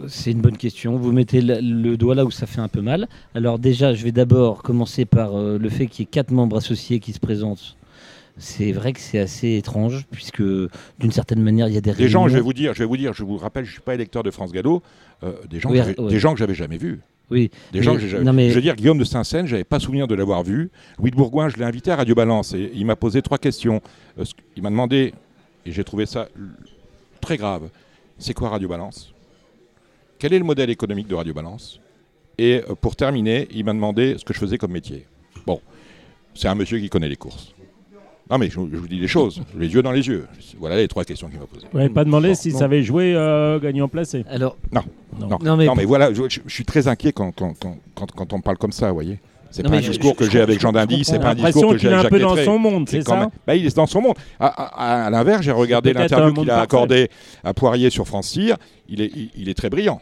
c'est 0.08 0.32
une 0.32 0.42
bonne 0.42 0.58
question. 0.58 0.98
Vous 0.98 1.12
mettez 1.12 1.42
le, 1.42 1.96
doigt 1.98 2.16
là 2.16 2.26
où 2.26 2.32
ça 2.32 2.46
fait 2.46 2.62
un 2.62 2.68
peu 2.68 2.82
mal. 2.82 3.08
Alors 3.36 3.60
déjà, 3.60 3.94
je 3.94 4.04
vais 4.04 4.12
d'abord 4.12 4.64
commencer 4.64 5.06
par 5.06 5.38
euh, 5.38 5.58
le 5.58 5.70
fait 5.70 5.88
qu'il 5.88 6.04
y 6.04 6.08
ait 6.08 6.10
quatre 6.12 6.32
membres 6.32 6.58
associés 6.58 7.00
qui 7.00 7.14
se 7.14 7.20
présentent. 7.20 7.78
C'est 8.38 8.72
vrai 8.72 8.94
que 8.94 9.00
c'est 9.00 9.20
assez 9.20 9.58
étrange 9.58 10.06
puisque 10.12 10.42
d'une 10.42 11.12
certaine 11.12 11.42
manière 11.42 11.68
il 11.68 11.74
y 11.74 11.78
a 11.78 11.82
des, 11.82 11.94
des 11.94 12.08
gens. 12.08 12.28
Je 12.28 12.36
vais 12.36 12.40
vous 12.40 12.54
dire, 12.54 12.74
je 12.74 12.80
vais 12.80 12.86
vous 12.86 12.98
dire, 12.98 13.14
je 13.14 13.24
vous 13.24 13.38
rappelle, 13.38 13.66
je 13.66 13.72
suis 13.72 13.82
pas 13.82 13.94
électeur 13.94 14.24
de 14.24 14.32
France 14.32 14.52
Gallo. 14.52 14.82
Euh, 15.24 15.34
des 15.50 15.60
gens, 15.60 15.72
des 15.72 16.20
gens 16.20 16.34
que 16.34 16.40
j'avais 16.40 16.54
jamais 16.54 16.78
vus. 16.78 17.02
Oui. 17.30 17.52
Des 17.72 17.84
gens 17.84 17.98
Je 17.98 18.18
veux 18.18 18.62
dire, 18.62 18.76
Guillaume 18.76 18.98
de 18.98 19.04
Saint-Seine, 19.04 19.46
j'avais 19.46 19.64
pas 19.64 19.80
souvenir 19.80 20.08
de 20.08 20.16
l'avoir 20.16 20.44
vu. 20.44 20.72
Louis 20.98 21.12
de 21.12 21.16
Bourgoin, 21.16 21.50
je 21.50 21.58
l'ai 21.58 21.66
invité 21.66 21.92
à 21.92 21.96
Radio 21.96 22.16
Balance 22.16 22.54
et 22.54 22.72
il 22.74 22.86
m'a 22.86 22.96
posé 22.96 23.22
trois 23.22 23.38
questions. 23.38 23.82
Euh, 24.18 24.24
il 24.56 24.64
m'a 24.64 24.70
demandé, 24.70 25.14
et 25.66 25.72
j'ai 25.72 25.84
trouvé 25.84 26.06
ça 26.06 26.28
très 27.22 27.38
grave, 27.38 27.70
c'est 28.18 28.34
quoi 28.34 28.50
Radio 28.50 28.68
Balance? 28.68 29.14
Quel 30.18 30.34
est 30.34 30.40
le 30.40 30.46
modèle 30.46 30.70
économique 30.70 31.08
de 31.08 31.16
Radio 31.16 31.34
Balance? 31.34 31.80
Et 32.38 32.64
euh, 32.68 32.76
pour 32.76 32.96
terminer, 32.96 33.48
il 33.52 33.64
m'a 33.66 33.74
demandé 33.74 34.16
ce 34.18 34.26
que 34.26 34.34
je 34.34 34.40
faisais 34.40 34.58
comme 34.58 34.72
métier. 34.72 35.06
Bon, 35.46 35.62
c'est 36.34 36.48
un 36.48 36.56
monsieur 36.56 36.80
qui 36.80 36.90
connaît 36.90 37.10
les 37.10 37.16
courses. 37.16 37.54
Non, 38.30 38.38
mais 38.38 38.50
je, 38.50 38.60
vous 38.60 38.88
dis 38.88 39.00
les 39.00 39.08
choses, 39.08 39.42
les 39.58 39.74
yeux 39.74 39.82
dans 39.82 39.92
les 39.92 40.08
yeux. 40.08 40.28
Voilà 40.60 40.78
les 40.78 40.88
trois 40.88 41.04
questions 41.04 41.30
qu'il 41.30 41.40
m'a 41.40 41.48
posées. 41.48 41.66
Vous 41.72 41.80
n'avez 41.80 41.92
pas 41.92 42.04
demandé 42.04 42.36
s'il 42.36 42.54
savait 42.54 42.84
jouer 42.84 43.14
euh, 43.16 43.60
gagnant 43.60 43.88
placé 43.88 44.24
Alors, 44.30 44.56
non. 44.72 44.82
Non, 45.20 45.58
non. 45.58 45.76
mais, 45.76 45.86
voilà, 45.86 46.14
je, 46.14 46.40
suis 46.48 46.64
très 46.64 46.88
inquiet 46.88 47.12
quand, 47.12 47.32
quand, 47.32 47.54
quand, 47.96 48.12
quand, 48.12 48.34
on 48.34 48.42
parle 48.42 48.58
comme 48.58 48.72
ça, 48.72 48.90
vous 48.90 48.94
voyez. 48.94 49.20
C'est 49.52 49.64
pas 49.64 49.78
un 49.78 49.80
discours 49.80 50.16
que 50.16 50.30
j'ai 50.30 50.42
avec 50.42 50.60
Jean 50.60 50.72
Dindy, 50.72 51.04
c'est 51.04 51.18
pas 51.18 51.30
un 51.30 51.36
discours 51.36 51.72
que 51.72 51.80
j'ai 51.80 51.88
avec 51.88 52.04
Jacques 52.04 52.12
est 52.12 52.24
un 52.24 52.30
peu 52.30 52.36
dans 52.36 52.44
son 52.44 52.60
monde, 52.60 52.88
c'est 52.88 53.02
ça 53.02 53.32
bah, 53.48 53.56
Il 53.56 53.66
est 53.66 53.76
dans 53.76 53.88
son 53.88 54.02
monde. 54.02 54.16
À, 54.40 55.10
l'inverse, 55.12 55.42
j'ai 55.42 55.52
regardé 55.52 55.92
l'interview 55.94 56.34
qu'il 56.34 56.52
a 56.52 56.62
accordée 56.62 57.10
à 57.44 57.56
Poirier 57.56 57.90
sur 57.90 58.08
France 58.08 58.30
Cyr. 58.30 58.58
Il 58.88 59.02
est, 59.02 59.12
il 59.36 59.50
est 59.50 59.56
très 59.56 59.72
brillant 59.72 60.02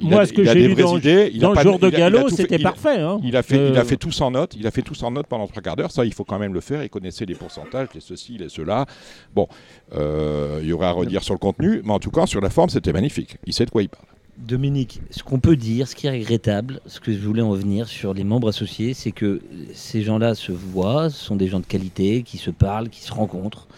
moi, 0.00 0.26
ce 0.26 0.32
que 0.32 0.44
j'ai 0.44 0.68
lu 0.68 0.74
dans, 0.74 0.94
le 0.94 1.60
jour 1.62 1.78
de 1.78 1.90
galop, 1.90 2.28
c'était 2.28 2.58
parfait. 2.58 3.00
Hein. 3.00 3.20
Il, 3.22 3.36
a 3.36 3.42
fait, 3.42 3.70
il 3.70 3.76
a 3.76 3.80
euh. 3.80 3.84
fait 3.84 3.96
tout 3.96 4.12
sans 4.12 4.30
note. 4.30 4.54
Il 4.58 4.66
a 4.66 4.70
fait 4.70 4.82
tout 4.82 4.94
sans 4.94 5.10
note 5.10 5.26
pendant 5.26 5.46
trois 5.46 5.62
quarts 5.62 5.76
d'heure. 5.76 5.92
Ça, 5.92 6.04
il 6.04 6.12
faut 6.12 6.24
quand 6.24 6.38
même 6.38 6.54
le 6.54 6.60
faire. 6.60 6.82
Il 6.82 6.90
connaissait 6.90 7.26
les 7.26 7.34
pourcentages, 7.34 7.88
les 7.94 8.00
ceci, 8.00 8.38
les 8.38 8.48
cela. 8.48 8.86
Bon, 9.34 9.48
euh, 9.94 10.60
il 10.62 10.68
y 10.68 10.72
aurait 10.72 10.86
à 10.86 10.92
redire 10.92 11.22
sur 11.22 11.34
le 11.34 11.38
contenu, 11.38 11.82
mais 11.84 11.92
en 11.92 11.98
tout 11.98 12.10
cas, 12.10 12.26
sur 12.26 12.40
la 12.40 12.50
forme, 12.50 12.70
c'était 12.70 12.92
magnifique. 12.92 13.36
Il 13.46 13.52
sait 13.52 13.64
de 13.64 13.70
quoi 13.70 13.82
il 13.82 13.88
parle. 13.88 14.04
Dominique, 14.38 15.02
ce 15.10 15.22
qu'on 15.22 15.38
peut 15.38 15.56
dire, 15.56 15.86
ce 15.86 15.94
qui 15.94 16.06
est 16.06 16.10
regrettable, 16.10 16.80
ce 16.86 16.98
que 16.98 17.12
je 17.12 17.18
voulais 17.18 17.42
en 17.42 17.52
venir 17.52 17.88
sur 17.88 18.14
les 18.14 18.24
membres 18.24 18.48
associés, 18.48 18.94
c'est 18.94 19.12
que 19.12 19.42
ces 19.74 20.02
gens-là 20.02 20.34
se 20.34 20.50
voient, 20.50 21.10
ce 21.10 21.22
sont 21.22 21.36
des 21.36 21.46
gens 21.46 21.60
de 21.60 21.66
qualité, 21.66 22.22
qui 22.22 22.38
se 22.38 22.50
parlent, 22.50 22.88
qui 22.88 23.02
se 23.02 23.12
rencontrent. 23.12 23.68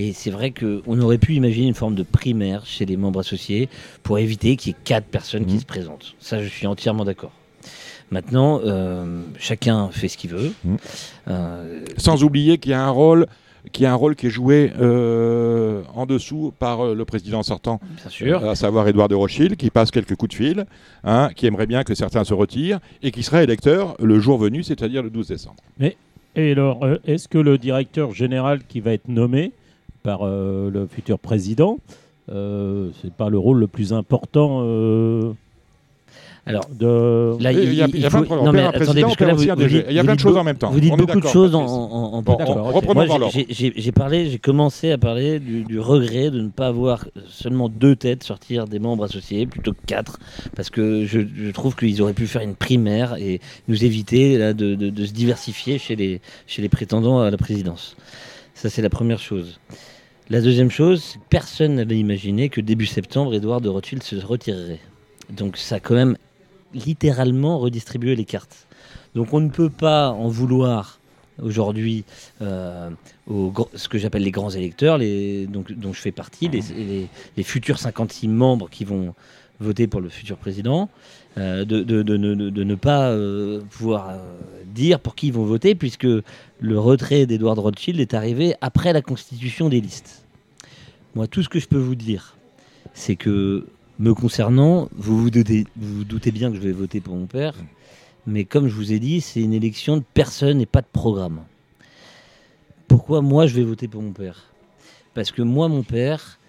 Et 0.00 0.14
c'est 0.14 0.30
vrai 0.30 0.50
qu'on 0.50 1.00
aurait 1.00 1.18
pu 1.18 1.34
imaginer 1.34 1.66
une 1.66 1.74
forme 1.74 1.94
de 1.94 2.02
primaire 2.02 2.64
chez 2.64 2.86
les 2.86 2.96
membres 2.96 3.20
associés 3.20 3.68
pour 4.02 4.18
éviter 4.18 4.56
qu'il 4.56 4.72
y 4.72 4.72
ait 4.72 4.78
quatre 4.82 5.04
personnes 5.04 5.44
qui 5.44 5.56
mmh. 5.56 5.60
se 5.60 5.66
présentent. 5.66 6.14
Ça, 6.18 6.42
je 6.42 6.48
suis 6.48 6.66
entièrement 6.66 7.04
d'accord. 7.04 7.32
Maintenant, 8.10 8.62
euh, 8.64 9.20
chacun 9.38 9.90
fait 9.90 10.08
ce 10.08 10.16
qu'il 10.16 10.30
veut. 10.30 10.54
Mmh. 10.64 10.76
Euh, 11.28 11.84
Sans 11.98 12.24
oublier 12.24 12.56
qu'il 12.56 12.70
y 12.70 12.74
a 12.74 12.82
un 12.82 12.90
rôle 12.90 13.26
qui 13.72 13.84
a 13.84 13.92
un 13.92 13.94
rôle 13.94 14.16
qui 14.16 14.28
est 14.28 14.30
joué 14.30 14.72
euh, 14.80 15.82
en 15.94 16.06
dessous 16.06 16.54
par 16.58 16.94
le 16.94 17.04
président 17.04 17.42
sortant, 17.42 17.78
à 18.42 18.54
savoir 18.54 18.88
Édouard 18.88 19.08
de 19.08 19.14
Rothschild, 19.14 19.56
qui 19.56 19.68
passe 19.68 19.90
quelques 19.90 20.16
coups 20.16 20.30
de 20.30 20.34
fil, 20.34 20.64
hein, 21.04 21.28
qui 21.36 21.44
aimerait 21.44 21.66
bien 21.66 21.84
que 21.84 21.94
certains 21.94 22.24
se 22.24 22.32
retirent 22.32 22.80
et 23.02 23.10
qui 23.10 23.22
serait 23.22 23.44
électeur 23.44 23.96
le 24.00 24.18
jour 24.18 24.38
venu, 24.38 24.62
c'est-à-dire 24.62 25.02
le 25.02 25.10
12 25.10 25.28
décembre. 25.28 25.56
Mais, 25.78 25.98
et 26.36 26.52
alors, 26.52 26.86
est-ce 27.06 27.28
que 27.28 27.36
le 27.36 27.58
directeur 27.58 28.14
général 28.14 28.60
qui 28.66 28.80
va 28.80 28.94
être 28.94 29.08
nommé 29.08 29.52
par 30.02 30.20
euh, 30.22 30.70
le 30.70 30.86
futur 30.86 31.18
président. 31.18 31.78
Euh, 32.30 32.90
c'est 33.02 33.12
pas 33.12 33.28
le 33.28 33.38
rôle 33.38 33.58
le 33.58 33.66
plus 33.66 33.92
important. 33.92 34.60
Euh, 34.62 35.32
alors, 36.46 36.64
de... 36.70 37.36
là, 37.42 37.52
il, 37.52 37.74
y 37.74 37.82
a, 37.82 37.86
il, 37.92 38.10
faut... 38.10 38.24
non, 38.24 38.52
mais 38.52 38.62
attendez, 38.62 39.02
parce 39.02 39.16
que 39.16 39.24
là, 39.24 39.34
vous, 39.34 39.44
vous 39.44 39.68
dites, 39.68 39.84
il 39.88 39.94
y 39.94 39.98
a 39.98 40.04
plein 40.04 40.14
de 40.14 40.20
choses 40.20 40.36
en 40.36 40.44
même 40.44 40.56
temps. 40.56 40.70
Vous 40.70 40.80
dites 40.80 40.96
beaucoup 40.96 41.20
de 41.20 41.26
choses 41.26 41.54
en, 41.54 41.64
en, 41.64 42.14
en 42.14 42.22
bon, 42.22 42.36
Reprenons 42.36 43.06
dans 43.06 43.18
l'ordre. 43.18 43.36
J'ai 43.48 43.92
parlé, 43.92 44.30
j'ai 44.30 44.38
commencé 44.38 44.90
à 44.90 44.98
parler 44.98 45.38
du, 45.38 45.64
du, 45.64 45.78
regret 45.78 46.30
de 46.30 46.40
ne 46.40 46.48
pas 46.48 46.68
avoir 46.68 47.04
seulement 47.28 47.68
deux 47.68 47.94
têtes 47.94 48.24
sortir 48.24 48.66
des 48.66 48.78
membres 48.78 49.04
associés 49.04 49.46
plutôt 49.46 49.72
que 49.72 49.84
quatre, 49.86 50.18
parce 50.56 50.70
que 50.70 51.04
je, 51.04 51.20
je 51.20 51.50
trouve 51.50 51.76
qu'ils 51.76 52.00
auraient 52.00 52.14
pu 52.14 52.26
faire 52.26 52.42
une 52.42 52.54
primaire 52.54 53.16
et 53.16 53.40
nous 53.68 53.84
éviter 53.84 54.38
là, 54.38 54.54
de, 54.54 54.74
de, 54.74 54.88
de, 54.88 55.04
se 55.04 55.12
diversifier 55.12 55.78
chez 55.78 55.94
les, 55.94 56.20
chez 56.46 56.62
les 56.62 56.68
prétendants 56.68 57.20
à 57.20 57.30
la 57.30 57.36
présidence. 57.36 57.96
Ça, 58.54 58.70
c'est 58.70 58.82
la 58.82 58.90
première 58.90 59.20
chose. 59.20 59.60
La 60.30 60.40
deuxième 60.40 60.70
chose, 60.70 61.16
personne 61.28 61.74
n'avait 61.74 61.98
imaginé 61.98 62.50
que 62.50 62.60
début 62.60 62.86
septembre, 62.86 63.34
Edouard 63.34 63.60
de 63.60 63.68
Rothschild 63.68 64.04
se 64.04 64.14
retirerait. 64.14 64.78
Donc 65.28 65.56
ça 65.56 65.74
a 65.74 65.80
quand 65.80 65.96
même 65.96 66.16
littéralement 66.72 67.58
redistribué 67.58 68.14
les 68.14 68.24
cartes. 68.24 68.68
Donc 69.16 69.34
on 69.34 69.40
ne 69.40 69.48
peut 69.48 69.70
pas 69.70 70.10
en 70.10 70.28
vouloir 70.28 71.00
aujourd'hui 71.42 72.04
euh, 72.42 72.90
ce 73.74 73.88
que 73.88 73.98
j'appelle 73.98 74.22
les 74.22 74.30
grands 74.30 74.50
électeurs, 74.50 74.98
les, 74.98 75.48
donc, 75.48 75.72
dont 75.72 75.92
je 75.92 76.00
fais 76.00 76.12
partie, 76.12 76.48
les, 76.48 77.08
les, 77.36 77.42
futurs 77.42 77.80
56 77.80 78.28
membres 78.28 78.70
qui 78.70 78.84
vont 78.84 79.16
voter 79.58 79.88
pour 79.88 80.00
le 80.00 80.08
futur 80.08 80.36
président, 80.36 80.88
euh, 81.38 81.64
de, 81.64 82.02
ne 82.02 82.74
pas 82.74 83.10
euh, 83.10 83.60
pouvoir 83.70 84.18
dire 84.66 85.00
pour 85.00 85.14
qui 85.14 85.28
ils 85.28 85.32
vont 85.32 85.44
voter, 85.44 85.74
puisque 85.74 86.06
le 86.06 86.78
retrait 86.78 87.26
d'Edouard 87.26 87.56
Rothschild 87.56 88.00
est 88.00 88.14
arrivé 88.14 88.54
après 88.60 88.92
la 88.92 89.02
constitution 89.02 89.68
des 89.68 89.80
listes. 89.80 90.24
Moi, 91.14 91.26
tout 91.26 91.42
ce 91.42 91.48
que 91.48 91.58
je 91.58 91.68
peux 91.68 91.78
vous 91.78 91.94
dire, 91.94 92.36
c'est 92.94 93.16
que, 93.16 93.66
me 93.98 94.14
concernant, 94.14 94.88
vous 94.96 95.20
vous 95.20 95.30
doutez, 95.30 95.66
vous, 95.76 96.04
doutez 96.04 96.30
bien 96.30 96.50
que 96.50 96.56
je 96.56 96.62
vais 96.62 96.72
voter 96.72 97.00
pour 97.00 97.14
mon 97.14 97.26
père, 97.26 97.54
mais 98.26 98.44
comme 98.44 98.68
je 98.68 98.74
vous 98.74 98.92
ai 98.92 98.98
dit, 98.98 99.20
c'est 99.20 99.40
une 99.40 99.52
élection 99.52 99.96
de 99.96 100.04
personne 100.14 100.60
et 100.60 100.66
pas 100.66 100.82
de 100.82 100.86
programme. 100.92 101.40
Pourquoi 102.88 103.22
moi 103.22 103.46
je 103.46 103.54
vais 103.54 103.62
voter 103.62 103.86
pour 103.86 104.02
mon 104.02 104.12
père? 104.12 104.46
Parce 105.14 105.30
que 105.30 105.42
moi, 105.42 105.68
mon 105.68 105.82
père, 105.82 106.39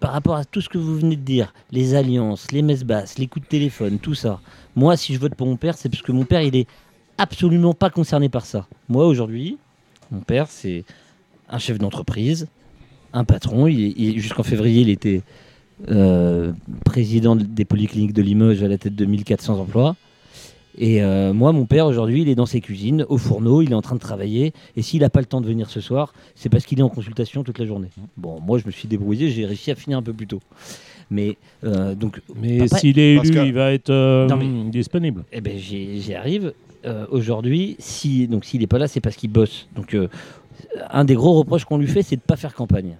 par 0.00 0.12
rapport 0.12 0.36
à 0.36 0.44
tout 0.44 0.60
ce 0.60 0.68
que 0.68 0.78
vous 0.78 0.96
venez 0.98 1.16
de 1.16 1.22
dire, 1.22 1.52
les 1.70 1.94
alliances, 1.94 2.50
les 2.52 2.62
messes 2.62 2.84
basses, 2.84 3.18
les 3.18 3.26
coups 3.26 3.44
de 3.44 3.50
téléphone, 3.50 3.98
tout 3.98 4.14
ça, 4.14 4.40
moi, 4.74 4.96
si 4.96 5.14
je 5.14 5.20
vote 5.20 5.34
pour 5.34 5.46
mon 5.46 5.56
père, 5.56 5.76
c'est 5.76 5.88
parce 5.88 6.02
que 6.02 6.12
mon 6.12 6.24
père, 6.24 6.40
il 6.40 6.56
est 6.56 6.66
absolument 7.18 7.74
pas 7.74 7.90
concerné 7.90 8.28
par 8.28 8.46
ça. 8.46 8.66
Moi, 8.88 9.06
aujourd'hui, 9.06 9.58
mon 10.10 10.20
père, 10.20 10.46
c'est 10.48 10.84
un 11.50 11.58
chef 11.58 11.78
d'entreprise, 11.78 12.48
un 13.12 13.24
patron. 13.24 13.68
Jusqu'en 13.68 14.42
février, 14.42 14.80
il 14.80 14.88
était 14.88 15.22
euh, 15.90 16.52
président 16.84 17.36
des 17.36 17.64
polycliniques 17.64 18.14
de 18.14 18.22
Limoges 18.22 18.62
à 18.62 18.68
la 18.68 18.78
tête 18.78 18.94
de 18.94 19.04
1400 19.04 19.58
emplois. 19.58 19.96
Et 20.82 21.02
euh, 21.02 21.34
moi, 21.34 21.52
mon 21.52 21.66
père, 21.66 21.86
aujourd'hui, 21.86 22.22
il 22.22 22.28
est 22.30 22.34
dans 22.34 22.46
ses 22.46 22.62
cuisines, 22.62 23.04
au 23.10 23.18
fourneau, 23.18 23.60
il 23.60 23.70
est 23.70 23.74
en 23.74 23.82
train 23.82 23.96
de 23.96 24.00
travailler. 24.00 24.54
Et 24.76 24.82
s'il 24.82 25.02
n'a 25.02 25.10
pas 25.10 25.20
le 25.20 25.26
temps 25.26 25.42
de 25.42 25.46
venir 25.46 25.68
ce 25.68 25.82
soir, 25.82 26.14
c'est 26.34 26.48
parce 26.48 26.64
qu'il 26.64 26.80
est 26.80 26.82
en 26.82 26.88
consultation 26.88 27.44
toute 27.44 27.58
la 27.58 27.66
journée. 27.66 27.90
Bon, 28.16 28.40
moi, 28.40 28.58
je 28.58 28.64
me 28.64 28.70
suis 28.70 28.88
débrouillé, 28.88 29.28
j'ai 29.28 29.44
réussi 29.44 29.70
à 29.70 29.74
finir 29.74 29.98
un 29.98 30.02
peu 30.02 30.14
plus 30.14 30.26
tôt. 30.26 30.40
Mais 31.10 31.36
euh, 31.64 31.94
donc. 31.94 32.22
Mais 32.34 32.66
s'il 32.66 32.98
est 32.98 33.16
élu, 33.16 33.28
il 33.44 33.52
va 33.52 33.72
être 33.74 34.26
disponible. 34.70 35.24
Eh 35.32 35.42
ben, 35.42 35.58
j'y 35.58 36.14
arrive. 36.14 36.54
aujourd'hui, 37.10 37.76
si 37.78 38.26
donc 38.26 38.46
s'il 38.46 38.60
n'est 38.60 38.66
pas 38.66 38.78
là, 38.78 38.88
c'est 38.88 39.00
parce 39.00 39.16
qu'il 39.16 39.30
bosse. 39.30 39.68
Donc 39.76 39.94
un 40.90 41.04
des 41.04 41.14
gros 41.14 41.34
reproches 41.34 41.66
qu'on 41.66 41.76
lui 41.76 41.88
fait, 41.88 42.02
c'est 42.02 42.16
de 42.16 42.22
ne 42.22 42.26
pas 42.26 42.36
faire 42.36 42.54
campagne. 42.54 42.96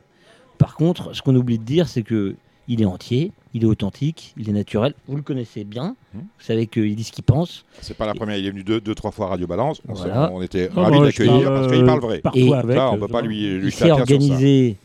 Par 0.59 0.75
contre, 0.75 1.15
ce 1.17 1.23
qu'on 1.23 1.35
oublie 1.35 1.59
de 1.59 1.65
dire, 1.65 1.89
c'est 1.89 2.03
que 2.03 2.35
il 2.69 2.83
est 2.83 2.87
entier, 2.87 3.33
il 3.55 3.65
est 3.65 3.67
authentique, 3.67 4.35
il 4.37 4.49
est 4.49 4.53
naturel. 4.53 4.95
Vous 5.09 5.17
le 5.17 5.23
connaissez 5.23 5.65
bien. 5.65 5.97
Mmh. 6.15 6.19
Vous 6.19 6.45
savez 6.45 6.67
qu'il 6.67 6.95
dit 6.95 7.05
ce 7.05 7.13
qu'il 7.13 7.25
pense. 7.25 7.65
C'est 7.81 7.97
pas 7.97 8.07
la 8.07 8.15
première. 8.15 8.37
Il 8.37 8.47
est 8.47 8.51
venu 8.51 8.63
deux, 8.63 8.81
deux 8.81 8.95
trois 8.95 9.11
fois 9.11 9.27
à 9.27 9.29
Radio 9.31 9.47
Balance. 9.47 9.83
On, 9.89 10.43
était 10.43 10.69
ravis 10.75 11.01
d'accueillir 11.01 11.49
parce 11.51 11.73
qu'il 11.73 11.85
parle 11.85 12.01
vrai. 12.01 12.23
Et 12.35 12.55
avec, 12.55 12.79
on 12.79 12.99
peut 12.99 13.09
pas 13.09 13.23
lui, 13.23 13.59
lui 13.59 13.67
il 13.67 13.73
s'est 13.73 13.91
organisé 13.91 14.77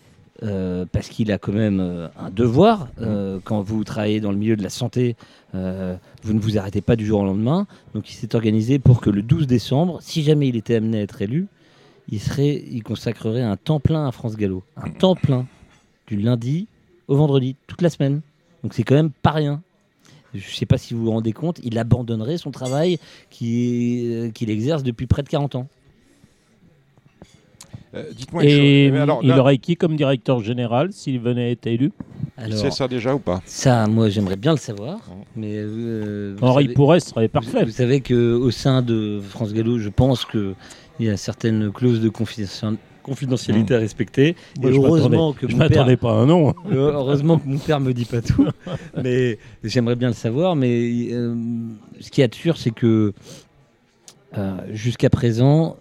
euh, 0.43 0.85
parce 0.91 1.07
qu'il 1.07 1.31
a 1.31 1.37
quand 1.37 1.53
même 1.53 1.79
euh, 1.79 2.07
un 2.19 2.29
devoir. 2.29 2.89
Euh, 2.99 3.39
quand 3.43 3.61
vous 3.61 3.83
travaillez 3.85 4.19
dans 4.19 4.31
le 4.31 4.37
milieu 4.37 4.57
de 4.57 4.63
la 4.63 4.69
santé, 4.69 5.15
vous 5.53 6.33
ne 6.33 6.39
vous 6.39 6.57
arrêtez 6.57 6.81
pas 6.81 6.97
du 6.97 7.05
jour 7.05 7.21
au 7.21 7.23
lendemain. 7.23 7.67
Donc 7.93 8.09
il 8.09 8.13
s'est 8.13 8.35
organisé 8.35 8.77
pour 8.77 8.99
que 8.99 9.09
le 9.09 9.21
12 9.21 9.47
décembre, 9.47 9.99
si 10.01 10.23
jamais 10.23 10.49
il 10.49 10.57
était 10.57 10.75
amené 10.75 10.99
à 10.99 11.01
être 11.03 11.21
élu, 11.21 11.47
il, 12.09 12.19
serait, 12.19 12.61
il 12.69 12.83
consacrerait 12.83 13.41
un 13.41 13.55
temps 13.55 13.79
plein 13.79 14.05
à 14.05 14.11
France 14.11 14.35
Gallo. 14.35 14.63
Un 14.75 14.89
temps 14.89 15.15
plein, 15.15 15.45
du 16.07 16.17
lundi 16.17 16.67
au 17.07 17.15
vendredi, 17.15 17.55
toute 17.67 17.81
la 17.81 17.89
semaine. 17.89 18.21
Donc 18.63 18.73
c'est 18.73 18.83
quand 18.83 18.95
même 18.95 19.11
pas 19.11 19.31
rien. 19.31 19.61
Je 20.33 20.39
ne 20.39 20.53
sais 20.53 20.65
pas 20.65 20.77
si 20.77 20.93
vous 20.93 21.05
vous 21.05 21.11
rendez 21.11 21.31
compte, 21.31 21.59
il 21.63 21.77
abandonnerait 21.77 22.37
son 22.37 22.51
travail 22.51 22.97
euh, 23.41 24.29
qu'il 24.31 24.49
exerce 24.49 24.83
depuis 24.83 25.07
près 25.07 25.23
de 25.23 25.29
40 25.29 25.55
ans. 25.55 25.67
Euh, 27.93 28.03
dites-moi 28.11 28.43
Et 28.43 28.91
il 29.21 29.31
aurait 29.31 29.57
qui 29.57 29.77
comme 29.77 29.95
directeur 29.95 30.41
général 30.41 30.91
s'il 30.91 31.19
venait 31.19 31.53
être 31.53 31.67
élu? 31.67 31.91
C'est 32.51 32.71
ça 32.71 32.89
déjà 32.89 33.15
ou 33.15 33.19
pas? 33.19 33.41
Ça, 33.45 33.87
moi, 33.87 34.09
j'aimerais 34.09 34.35
bien 34.35 34.51
le 34.51 34.57
savoir. 34.57 34.99
Mais 35.37 35.53
euh, 35.53 36.35
il 36.59 36.73
pourrait, 36.73 36.99
ce 36.99 37.11
serait 37.11 37.29
parfait. 37.29 37.63
Vous, 37.63 37.71
savez 37.71 38.01
qu'au 38.01 38.51
sein 38.51 38.81
de 38.81 39.21
France 39.29 39.53
Gallo, 39.53 39.79
je 39.79 39.89
pense 39.89 40.25
que 40.25 40.53
il 40.99 41.05
y 41.05 41.09
a 41.09 41.17
certaines 41.17 41.71
clauses 41.71 42.01
de 42.01 42.09
confidentialité 42.09 42.81
à 43.73 43.77
respecter. 43.77 44.35
heureusement 44.63 45.33
que 45.33 45.49
je 45.49 45.55
m'attendais 45.55 45.97
pas 45.97 46.11
à 46.11 46.13
un 46.13 46.25
nom. 46.25 46.53
heureusement 46.71 47.37
que 47.37 47.47
mon 47.47 47.57
père 47.57 47.79
me 47.79 47.93
dit 47.93 48.05
pas 48.05 48.21
tout, 48.21 48.47
mais 49.03 49.37
j'aimerais 49.63 49.95
bien 49.95 50.09
le 50.09 50.13
savoir. 50.13 50.55
Mais 50.55 51.09
euh, 51.11 51.35
ce 51.99 52.09
qui 52.09 52.21
est 52.21 52.33
sûr, 52.33 52.57
c'est 52.57 52.71
que 52.71 53.13
euh, 54.37 54.57
jusqu'à 54.73 55.09
présent, 55.09 55.77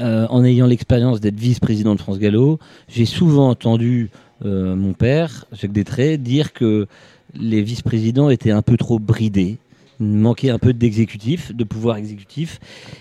euh, 0.00 0.26
en 0.28 0.44
ayant 0.44 0.66
l'expérience 0.66 1.20
d'être 1.20 1.38
vice-président 1.38 1.94
de 1.94 2.00
France 2.00 2.18
Gallo, 2.18 2.58
j'ai 2.88 3.06
souvent 3.06 3.50
entendu 3.50 4.10
mon 4.44 4.92
père, 4.92 5.46
Jacques 5.52 5.72
Détré, 5.72 6.18
dire 6.18 6.52
que 6.52 6.86
les 7.34 7.62
vice-présidents 7.62 8.28
étaient 8.28 8.50
un 8.50 8.60
peu 8.60 8.76
trop 8.76 8.98
bridés 8.98 9.56
manquait 9.98 10.50
un 10.50 10.58
peu 10.58 10.72
d'exécutif, 10.72 11.54
de 11.54 11.64
pouvoir 11.64 11.96
exécutif, 11.96 12.58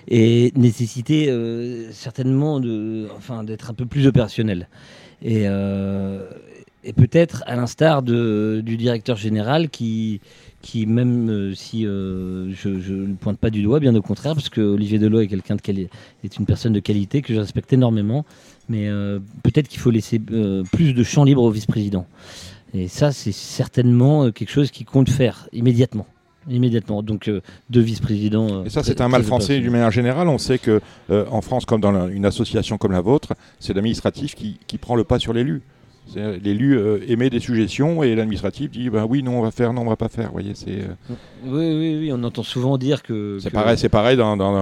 et 0.08 0.52
nécessiter 0.56 1.30
euh, 1.30 1.92
certainement 1.92 2.60
de, 2.60 3.08
d'être 3.44 3.70
un 3.70 3.74
peu 3.74 3.86
plus 3.86 4.08
opérationnel. 4.08 4.70
Et, 5.22 5.44
euh, 5.46 6.30
peut-être 6.96 7.44
à 7.48 7.56
l'instar 7.56 8.04
du 8.04 8.78
directeur 8.78 9.18
général 9.18 9.70
qui, 9.70 10.22
même 10.76 11.30
euh, 11.30 11.56
si 11.56 11.82
je, 11.82 12.94
ne 12.94 13.16
pointe 13.16 13.40
pas 13.40 13.50
du 13.50 13.64
doigt, 13.64 13.80
bien 13.80 13.96
au 13.96 14.02
contraire, 14.04 14.36
parce 14.36 14.50
que 14.50 14.62
Olivier 14.62 15.00
Delot 15.00 15.22
est 15.22 15.28
quelqu'un 15.28 15.56
de 15.56 15.88
une 16.38 16.46
personne 16.46 16.74
de 16.74 16.80
qualité 16.80 17.22
que 17.22 17.34
je 17.34 17.40
respecte 17.40 17.74
énormément, 17.74 18.24
mais 18.70 18.88
peut-être 19.44 19.68
qu'il 19.68 19.80
faut 19.80 19.92
laisser 19.92 20.20
plus 20.20 20.94
de 20.94 21.04
champ 21.04 21.24
libre 21.24 21.42
au 21.42 21.50
vice-président. 21.50 22.06
Et 22.74 22.88
ça, 22.88 23.12
c'est 23.12 23.32
certainement 23.32 24.32
quelque 24.32 24.52
chose 24.52 24.70
qui 24.70 24.84
compte 24.84 25.10
faire 25.10 25.48
immédiatement 25.54 26.06
immédiatement. 26.50 27.04
Donc 27.04 27.30
deux 27.70 27.82
vice-présidents. 27.82 28.66
et 28.66 28.70
ça, 28.70 28.84
c'est 28.84 29.02
un 29.02 29.10
mal 29.10 29.24
français 29.24 29.60
d'une 29.60 29.72
manière 29.72 29.92
générale. 29.92 30.28
On 30.28 30.38
sait 30.38 30.60
que 30.60 30.82
en 31.10 31.42
France, 31.42 31.66
comme 31.66 31.82
dans 31.82 32.08
une 32.10 32.26
association 32.26 32.78
comme 32.78 32.92
la 32.92 33.02
vôtre, 33.02 33.34
c'est 33.60 33.74
l'administratif 33.74 34.36
qui, 34.36 34.60
qui, 34.68 34.78
prend 34.78 34.96
le 34.96 35.04
pas 35.04 35.20
sur 35.20 35.34
l'élu. 35.34 35.62
L'élu 36.16 36.78
euh, 36.78 37.00
émet 37.08 37.30
des 37.30 37.40
suggestions 37.40 38.04
et 38.04 38.14
l'administratif 38.16 38.70
dit 38.70 38.90
ben 38.90 39.06
oui, 39.10 39.24
non, 39.24 39.40
on 39.40 39.42
va 39.42 39.52
faire, 39.52 39.74
non, 39.74 39.82
on 39.82 39.90
va 39.90 39.96
pas 39.96 40.08
faire. 40.08 40.32
Voyez, 40.32 40.54
c'est. 40.54 40.70
Euh, 40.70 41.16
oui, 41.46 41.74
oui, 41.76 41.98
oui, 42.00 42.12
on 42.14 42.24
entend 42.24 42.44
souvent 42.44 42.78
dire 42.78 43.02
que. 43.02 43.40
C'est 43.42 43.50
pareil, 43.50 43.78
c'est 43.78 43.90
pareil 43.90 44.16
dans, 44.16 44.38
dans, 44.38 44.54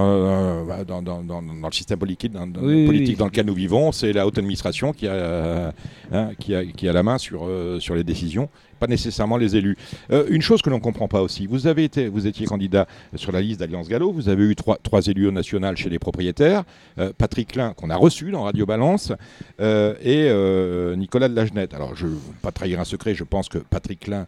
dans, 0.85 1.01
dans, 1.01 1.41
le 1.41 1.73
système 1.73 1.99
politique, 1.99 2.31
dans, 2.31 2.49
politique 2.49 3.17
dans 3.17 3.25
lequel 3.25 3.45
nous 3.45 3.53
vivons. 3.53 3.91
C'est 3.91 4.13
la 4.13 4.25
haute 4.25 4.37
administration 4.37 4.93
qui 4.93 5.07
a, 5.07 5.73
hein, 6.11 6.31
qui 6.39 6.55
a, 6.55 6.63
qui 6.65 6.87
a 6.87 6.93
la 6.93 7.03
main 7.03 7.17
sur, 7.17 7.45
euh, 7.45 7.79
sur 7.79 7.93
les 7.93 8.05
décisions 8.05 8.49
pas 8.79 8.88
nécessairement 8.88 9.38
les 9.38 9.55
élus. 9.55 9.77
Euh, 10.12 10.25
une 10.29 10.41
chose 10.41 10.62
que 10.62 10.69
l'on 10.69 10.77
ne 10.77 10.81
comprend 10.81 11.07
pas 11.07 11.21
aussi, 11.21 11.47
vous, 11.47 11.67
avez 11.67 11.83
été, 11.83 12.07
vous 12.07 12.27
étiez 12.27 12.45
candidat 12.45 12.88
sur 13.15 13.31
la 13.31 13.41
liste 13.41 13.59
d'Alliance 13.59 13.88
Gallo, 13.88 14.12
vous 14.12 14.29
avez 14.29 14.43
eu 14.43 14.55
trois, 14.55 14.77
trois 14.81 15.05
élus 15.07 15.27
au 15.27 15.31
national 15.31 15.77
chez 15.77 15.89
les 15.89 15.99
propriétaires, 15.99 16.63
euh, 16.99 17.12
Patrick 17.17 17.49
Klein, 17.53 17.73
qu'on 17.73 17.89
a 17.89 17.95
reçu 17.95 18.31
dans 18.31 18.43
Radio 18.43 18.65
Balance, 18.65 19.13
euh, 19.59 19.95
et 20.01 20.97
Nicolas 20.97 21.29
de 21.29 21.36
Lagenette. 21.36 21.73
Alors, 21.73 21.95
je 21.95 22.05
ne 22.05 22.12
veux 22.12 22.19
pas 22.41 22.51
trahir 22.51 22.79
un 22.79 22.86
secret, 22.86 23.13
je 23.15 23.23
pense 23.23 23.49
que 23.49 23.57
Patrick 23.57 24.01
Klein 24.01 24.25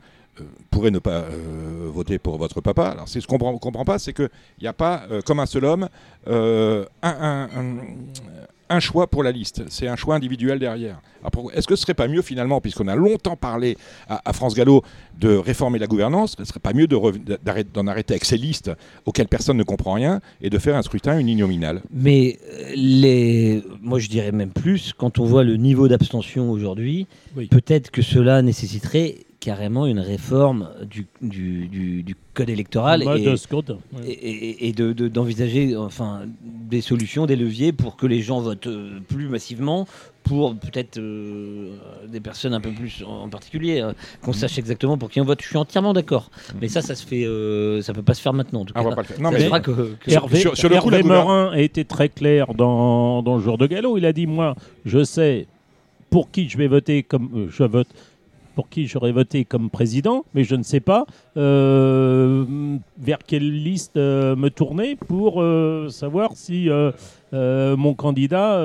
pourrait 0.70 0.92
ne 0.92 1.00
pas 1.00 1.24
voter 1.94 2.20
pour 2.20 2.38
votre 2.38 2.60
papa. 2.60 2.88
Alors, 2.88 3.08
c'est 3.08 3.22
ce 3.22 3.28
qu'on 3.28 3.38
ne 3.54 3.58
comprend 3.58 3.86
pas, 3.86 4.00
c'est 4.00 4.14
qu'il 4.14 4.30
n'y 4.62 4.68
a 4.68 4.74
pas, 4.74 5.04
comme 5.26 5.40
un 5.40 5.46
seul 5.46 5.66
homme, 5.66 5.88
un, 6.28 6.86
un 7.04 7.76
choix 8.80 9.08
pour 9.08 9.24
la 9.24 9.32
liste, 9.32 9.64
c'est 9.70 9.88
un 9.88 9.96
choix 9.96 10.16
individuel 10.16 10.60
derrière. 10.60 11.02
Est-ce 11.54 11.68
que 11.68 11.76
ce 11.76 11.82
serait 11.82 11.94
pas 11.94 12.08
mieux 12.08 12.22
finalement, 12.22 12.62
puisqu'on 12.62 12.88
a 12.88 12.96
longtemps 12.96 13.36
parlé 13.36 13.78
à, 14.08 14.34
France 14.34 14.56
Gallo 14.56 14.84
de 15.20 15.36
réformer 15.36 15.80
la 15.80 15.88
gouvernance, 15.88 16.36
ce 16.38 16.46
serait 16.46 16.60
pas 16.60 16.74
mieux 16.74 16.88
d'en 16.88 17.88
arrêter 17.88 18.14
avec 18.14 18.26
ces 18.26 18.38
listes 18.38 18.72
auxquelles 19.06 19.28
personne 19.28 19.58
ne 19.58 19.64
comprend 19.64 19.94
rien 19.94 20.22
et 20.42 20.50
de 20.50 20.58
faire 20.60 20.76
un 20.76 20.82
scrutin 20.82 21.18
uninominal? 21.18 21.82
Mais 21.92 22.38
euh, 22.52 22.72
les... 22.76 23.64
moi 23.82 24.00
je 24.00 24.08
dirais 24.08 24.32
même 24.32 24.52
plus, 24.52 24.94
quand 24.94 25.20
on 25.20 25.26
voit 25.26 25.44
le 25.44 25.58
niveau 25.58 25.88
d'abstention 25.88 26.52
aujourd'hui, 26.52 27.08
peut-être 27.50 27.92
que 27.92 28.02
cela 28.02 28.42
nécessiterait 28.42 29.25
carrément 29.46 29.86
une 29.86 30.00
réforme 30.00 30.70
du, 30.90 31.06
du, 31.22 32.16
code 32.34 32.50
électoral 32.50 33.04
et, 34.04 34.68
et, 34.68 34.74
d'envisager 34.74 35.78
enfin, 35.78 36.24
des 36.44 36.82
solutions, 36.82 37.28
des 37.28 37.36
leviers 37.36 37.72
pour 37.72 37.96
que 37.96 38.08
les 38.08 38.22
gens 38.22 38.42
votent 38.42 38.66
euh, 38.66 39.00
plus 39.08 39.30
massivement, 39.30 39.88
pour 40.24 40.56
peut-être 40.56 40.98
euh, 40.98 41.78
des 42.08 42.20
personnes 42.20 42.56
un 42.56 42.60
peu 42.60 42.72
plus 42.72 43.04
en 43.08 43.30
particulier, 43.30 43.82
hein, 43.82 43.94
qu'on 44.24 44.32
mhm. 44.32 44.38
sache 44.38 44.58
exactement 44.58 44.98
pour 44.98 45.12
qui 45.12 45.22
on 45.22 45.26
vote. 45.26 45.42
Je 45.44 45.48
suis 45.48 45.58
entièrement 45.58 45.94
d'accord. 45.94 46.32
Mais 46.60 46.68
ça, 46.68 46.82
ça 46.82 46.96
se 46.96 47.06
fait, 47.06 47.24
euh, 47.24 47.84
ça 47.84 47.94
peut 47.94 48.02
pas 48.02 48.16
se 48.16 48.22
faire 48.22 48.34
maintenant. 48.34 48.62
En 48.62 48.66
tout 48.66 48.74
ah, 48.76 48.84
cas. 48.84 49.04
Non, 49.20 49.30
mais 49.30 49.44
Hervé, 50.08 50.40
sur, 50.56 50.70
le 50.70 50.82
coup, 50.82 50.90
Morin 51.08 51.52
a 51.54 51.60
été 51.60 51.86
très 51.86 52.10
clair 52.10 52.56
dans, 52.56 53.22
dans 53.22 53.36
le 53.36 53.44
jour 53.44 53.60
de 53.60 53.68
galop. 53.68 54.00
Il 54.00 54.08
a 54.08 54.12
dit 54.12 54.26
moi, 54.26 54.56
je 54.86 55.04
sais 55.04 55.46
pour 56.10 56.32
qui 56.32 56.50
je 56.50 56.58
vais 56.58 56.68
voter 56.68 57.04
comme 57.04 57.50
je 57.52 57.64
vote 57.64 57.88
pour 58.56 58.70
qui 58.70 58.88
j'aurais 58.88 59.12
voté 59.12 59.46
comme 59.46 59.70
président, 59.70 60.26
mais 60.34 60.44
je 60.44 60.56
ne 60.56 60.64
sais 60.64 60.80
pas 60.80 61.06
euh, 61.38 62.46
vers 62.98 63.20
quelle 63.20 63.64
liste 63.64 63.98
euh, 63.98 64.36
me 64.36 64.50
tourner 64.50 64.96
pour 64.96 65.42
euh, 65.42 65.90
savoir 65.90 66.32
si 66.36 66.70
mon 67.34 67.94
candidat, 67.96 68.62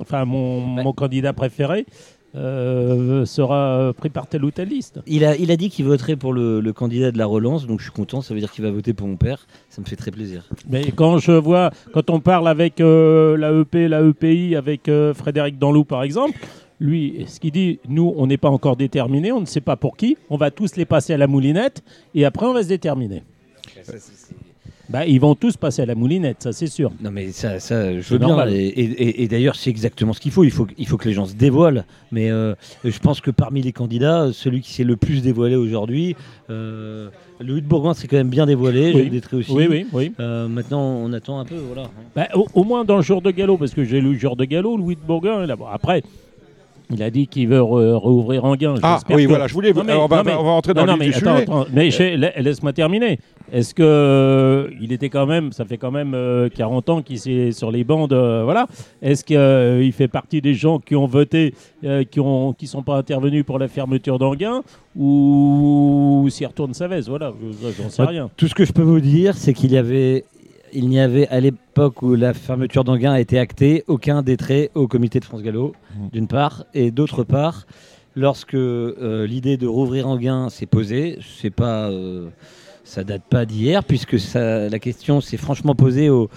enfin 0.00 0.24
mon, 0.24 0.60
mon, 0.60 0.92
candidat 0.92 1.32
préféré. 1.32 1.86
sera 2.34 3.92
pris 3.96 4.10
par 4.10 4.26
telle 4.26 4.44
ou 4.44 4.50
telle 4.50 4.68
liste. 4.68 5.00
Il 5.06 5.24
a, 5.24 5.36
il 5.36 5.52
a 5.52 5.56
dit 5.56 5.70
qu'il 5.70 5.84
voterait 5.84 6.16
pour 6.16 6.32
le, 6.32 6.60
le, 6.60 6.72
candidat 6.72 7.12
de 7.12 7.18
la 7.18 7.26
relance, 7.26 7.68
donc 7.68 7.78
je 7.78 7.84
suis 7.84 7.92
content, 7.92 8.20
ça 8.20 8.34
veut 8.34 8.40
dire 8.40 8.50
qu'il 8.50 8.64
va 8.64 8.72
voter 8.72 8.94
pour 8.94 9.06
mon 9.06 9.16
père, 9.16 9.46
ça 9.70 9.80
me 9.80 9.86
fait 9.86 9.94
très 9.94 10.10
plaisir. 10.10 10.48
Mais 10.68 10.90
quand 10.90 11.18
je 11.18 11.30
vois, 11.30 11.70
quand 11.92 12.10
on 12.10 12.18
parle 12.18 12.48
avec 12.48 12.80
l'AEP, 12.80 13.88
la 13.88 14.02
EPI, 14.02 14.56
avec 14.56 14.90
Frédéric 15.14 15.58
Danlou 15.58 15.84
par 15.84 16.02
exemple, 16.02 16.36
lui, 16.80 17.24
ce 17.28 17.40
qu'il 17.40 17.52
dit, 17.52 17.78
nous, 17.88 18.12
on 18.16 18.26
n'est 18.26 18.36
pas 18.36 18.50
encore 18.50 18.76
déterminé, 18.76 19.32
on 19.32 19.40
ne 19.40 19.46
sait 19.46 19.60
pas 19.60 19.76
pour 19.76 19.96
qui, 19.96 20.16
on 20.30 20.36
va 20.36 20.50
tous 20.50 20.76
les 20.76 20.84
passer 20.84 21.12
à 21.12 21.16
la 21.16 21.26
moulinette 21.26 21.82
et 22.14 22.24
après 22.24 22.46
on 22.46 22.52
va 22.52 22.62
se 22.62 22.68
déterminer. 22.68 23.22
Bah, 24.90 25.06
ils 25.06 25.18
vont 25.18 25.34
tous 25.34 25.56
passer 25.56 25.80
à 25.82 25.86
la 25.86 25.94
moulinette, 25.94 26.42
ça 26.42 26.52
c'est 26.52 26.66
sûr. 26.66 26.92
Non 27.00 27.10
mais 27.10 27.32
ça, 27.32 27.58
ça 27.58 27.98
je 27.98 28.08
veux 28.10 28.18
bien. 28.18 28.46
Et, 28.48 29.26
d'ailleurs, 29.28 29.56
c'est 29.56 29.70
exactement 29.70 30.12
ce 30.12 30.20
qu'il 30.20 30.30
faut. 30.30 30.44
Il 30.44 30.50
faut, 30.50 30.66
il 30.76 30.86
faut 30.86 30.98
que 30.98 31.08
les 31.08 31.14
gens 31.14 31.24
se 31.24 31.34
dévoilent. 31.34 31.84
Mais 32.12 32.30
euh, 32.30 32.54
je 32.84 32.98
pense 32.98 33.20
que 33.20 33.30
parmi 33.30 33.62
les 33.62 33.72
candidats, 33.72 34.30
celui 34.32 34.60
qui 34.60 34.72
s'est 34.72 34.84
le 34.84 34.96
plus 34.96 35.22
dévoilé 35.22 35.56
aujourd'hui, 35.56 36.16
euh, 36.50 37.08
Louis 37.40 37.62
de 37.62 37.66
Bourgoin 37.66 37.94
s'est 37.94 38.08
quand 38.08 38.16
même 38.16 38.28
bien 38.28 38.44
dévoilé. 38.44 38.92
Oui. 38.94 39.22
aussi. 39.32 39.52
Oui, 39.52 39.66
oui, 39.70 39.86
oui. 39.92 40.12
Euh, 40.20 40.48
maintenant, 40.48 40.82
on 40.82 41.12
attend 41.14 41.38
un 41.38 41.44
peu, 41.46 41.56
voilà. 41.56 41.88
Bah, 42.14 42.28
au, 42.34 42.64
moins 42.64 42.84
dans 42.84 42.96
le 42.96 43.02
jour 43.02 43.22
de 43.22 43.30
galop, 43.30 43.56
parce 43.56 43.72
que 43.72 43.84
j'ai 43.84 44.00
lu 44.00 44.12
le 44.12 44.18
jour 44.18 44.36
de 44.36 44.44
galop, 44.44 44.76
Louis 44.76 44.96
de 44.96 45.00
Bourgoin. 45.00 45.46
Là, 45.46 45.56
après, 45.72 46.02
il 46.94 47.02
a 47.02 47.10
dit 47.10 47.26
qu'il 47.26 47.48
veut 47.48 47.60
rouvrir 47.60 48.44
Anguin. 48.44 48.74
Ah 48.82 49.00
oui, 49.10 49.26
voilà, 49.26 49.46
je 49.46 49.54
voulais. 49.54 49.72
on, 49.76 50.06
va, 50.06 50.20
on, 50.20 50.22
va, 50.22 50.34
rentrer 50.36 50.74
dans 50.74 50.86
le 50.86 50.96
mais, 50.96 51.14
attends, 51.14 51.66
mais 51.72 51.90
laisse-moi 51.90 52.72
terminer. 52.72 53.18
Est-ce 53.52 53.74
que 53.74 53.82
euh, 53.82 54.70
il 54.80 54.92
était 54.92 55.10
quand 55.10 55.26
même, 55.26 55.52
ça 55.52 55.64
fait 55.64 55.76
quand 55.76 55.90
même 55.90 56.16
40 56.54 56.88
euh, 56.88 56.92
ans 56.92 57.02
qu'il 57.02 57.16
est 57.28 57.52
sur 57.52 57.70
les 57.70 57.84
bandes, 57.84 58.12
euh, 58.12 58.42
voilà. 58.44 58.66
Est-ce 59.02 59.24
qu'il 59.24 59.92
fait 59.92 60.08
partie 60.08 60.40
des 60.40 60.54
gens 60.54 60.78
qui 60.78 60.96
ont 60.96 61.06
voté, 61.06 61.54
qui 62.10 62.20
ont, 62.20 62.52
qui 62.52 62.66
sont 62.66 62.82
pas 62.82 62.96
intervenus 62.96 63.44
pour 63.44 63.58
la 63.58 63.68
fermeture 63.68 64.18
d'Anguin, 64.18 64.62
ou 64.96 66.26
s'il 66.30 66.46
retourne 66.46 66.74
sa 66.74 66.88
veste, 66.88 67.08
voilà, 67.08 67.32
j'en 67.78 67.90
sais 67.90 68.02
rien. 68.02 68.30
Tout 68.36 68.48
ce 68.48 68.54
que 68.54 68.64
je 68.64 68.72
peux 68.72 68.82
vous 68.82 69.00
dire, 69.00 69.36
c'est 69.36 69.52
qu'il 69.52 69.72
y 69.72 69.76
avait 69.76 70.24
il 70.74 70.88
n'y 70.88 71.00
avait 71.00 71.28
à 71.28 71.40
l'époque 71.40 72.02
où 72.02 72.14
la 72.14 72.34
fermeture 72.34 72.84
d'Anguin 72.84 73.12
a 73.12 73.20
été 73.20 73.38
actée 73.38 73.84
aucun 73.86 74.22
détrait 74.22 74.70
au 74.74 74.88
comité 74.88 75.20
de 75.20 75.24
France 75.24 75.42
Gallo, 75.42 75.72
mmh. 75.94 76.08
d'une 76.12 76.26
part, 76.26 76.64
et 76.74 76.90
d'autre 76.90 77.24
part, 77.24 77.66
lorsque 78.16 78.54
euh, 78.54 79.26
l'idée 79.26 79.56
de 79.56 79.66
rouvrir 79.66 80.08
Anguin 80.08 80.50
s'est 80.50 80.66
posée, 80.66 81.18
c'est 81.40 81.50
pas, 81.50 81.90
euh, 81.90 82.28
ça 82.84 83.04
date 83.04 83.22
pas 83.28 83.46
d'hier, 83.46 83.84
puisque 83.84 84.16
la 84.34 84.78
question 84.78 85.20
s'est 85.20 85.36
franchement 85.36 85.74
posée 85.74 86.10
au, 86.10 86.28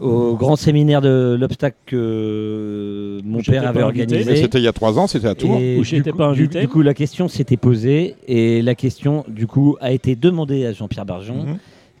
grand 0.00 0.54
séminaire 0.54 1.00
de 1.00 1.36
l'obstacle 1.38 1.76
que 1.86 3.20
mon 3.24 3.42
père 3.42 3.66
avait 3.66 3.82
organisé. 3.82 4.36
C'était 4.36 4.58
il 4.58 4.64
y 4.64 4.68
a 4.68 4.72
trois 4.72 4.96
ans, 4.96 5.08
c'était 5.08 5.26
à 5.26 5.34
Tours. 5.34 5.58
Où 5.58 5.82
j'étais 5.82 6.12
pas 6.12 6.26
invité. 6.26 6.60
Du, 6.60 6.68
coup, 6.68 6.82
la 6.82 6.94
question 6.94 7.26
s'était 7.26 7.56
posée 7.56 8.14
et 8.28 8.62
la 8.62 8.76
question, 8.76 9.24
du 9.26 9.48
coup, 9.48 9.76
a 9.80 9.90
été 9.90 10.14
demandée 10.14 10.66
à 10.66 10.72
Jean-Pierre 10.72 11.04
Barjon. 11.04 11.44
Mmh 11.44 11.58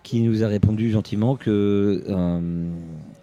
qui 0.08 0.22
nous 0.22 0.42
a 0.42 0.48
répondu 0.48 0.90
gentiment 0.90 1.36
que 1.36 2.02
euh, 2.08 2.70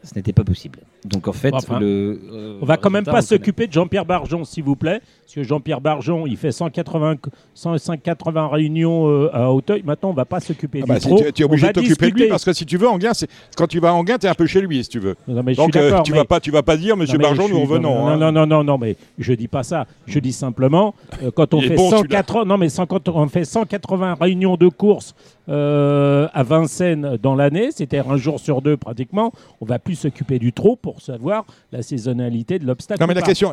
ce 0.04 0.14
n'était 0.16 0.34
pas 0.34 0.44
possible. 0.44 0.82
Donc 1.04 1.28
en 1.28 1.34
fait, 1.34 1.52
le, 1.80 2.22
euh, 2.32 2.60
on 2.62 2.66
va 2.66 2.78
quand 2.78 2.92
même 2.92 3.06
pas 3.06 3.24
s'occuper 3.24 3.66
de 3.66 3.74
Jean-Pierre 3.74 4.06
Barjon, 4.06 4.46
s'il 4.46 4.64
vous 4.64 4.76
plaît, 4.76 5.02
parce 5.26 5.34
que 5.34 5.44
Jean-Pierre 5.44 5.82
Barjon, 5.82 6.28
il 6.28 6.38
fait 6.38 6.52
180, 6.52 7.16
180 7.56 8.48
réunions 8.48 9.10
euh, 9.10 9.36
à 9.36 9.52
Hauteuil. 9.52 9.82
Maintenant, 9.84 10.12
on 10.12 10.14
va 10.14 10.26
pas 10.26 10.40
s'occuper 10.40 10.82
ah 10.84 10.86
bah, 10.88 11.00
Tu 11.00 11.42
es 11.42 11.44
obligé 11.44 11.68
de 11.68 11.72
t'occuper 11.72 12.12
de 12.12 12.16
lui 12.16 12.28
parce 12.28 12.46
que 12.46 12.54
si 12.54 12.64
tu 12.64 12.78
veux, 12.78 12.88
Anguin, 12.88 13.12
quand 13.58 13.66
tu 13.66 13.80
vas 13.80 13.90
à 13.90 13.94
Anguin, 13.94 14.20
tu 14.20 14.28
es 14.28 14.30
un 14.30 14.36
peu 14.36 14.46
chez 14.46 14.62
lui, 14.62 14.84
si 14.84 14.90
tu 14.92 15.00
veux. 15.00 15.16
Donc 15.28 15.76
euh, 15.76 16.00
tu 16.04 16.12
vas 16.14 16.26
pas, 16.26 16.40
tu 16.40 16.52
vas 16.52 16.62
pas 16.62 16.78
dire, 16.78 16.96
Monsieur 16.96 17.18
Barjon, 17.18 17.50
nous 17.50 17.60
revenons. 17.60 18.06
Non, 18.06 18.08
hein. 18.08 18.18
non, 18.18 18.32
non, 18.32 18.46
non, 18.46 18.64
non, 18.64 18.78
mais 18.78 18.98
je 19.18 19.34
dis 19.34 19.48
pas 19.48 19.64
ça. 19.64 19.88
Je 20.06 20.20
dis 20.20 20.32
simplement, 20.32 20.94
quand 21.34 21.56
on 21.56 21.62
fait 21.62 21.76
180, 21.76 22.46
non 22.46 22.58
mais 22.60 22.68
on 23.08 23.28
fait 23.28 23.46
180 23.46 24.18
réunions 24.22 24.58
de 24.58 24.68
course 24.68 25.16
à 25.48 26.44
Vincennes 26.44 27.18
dans 27.22 27.34
l'année, 27.34 27.72
c'est-à-dire 27.72 28.12
un 28.12 28.18
jour 28.18 28.40
sur 28.40 28.62
deux 28.62 28.78
pratiquement, 28.78 29.32
on 29.60 29.66
va 29.66 29.80
plus 29.80 29.96
s'occuper 29.96 30.38
du 30.38 30.54
trop 30.54 30.76
pour 30.76 31.02
savoir 31.02 31.46
la 31.72 31.82
saisonnalité 31.82 32.60
de 32.60 32.68
l'obstacle. 32.68 33.04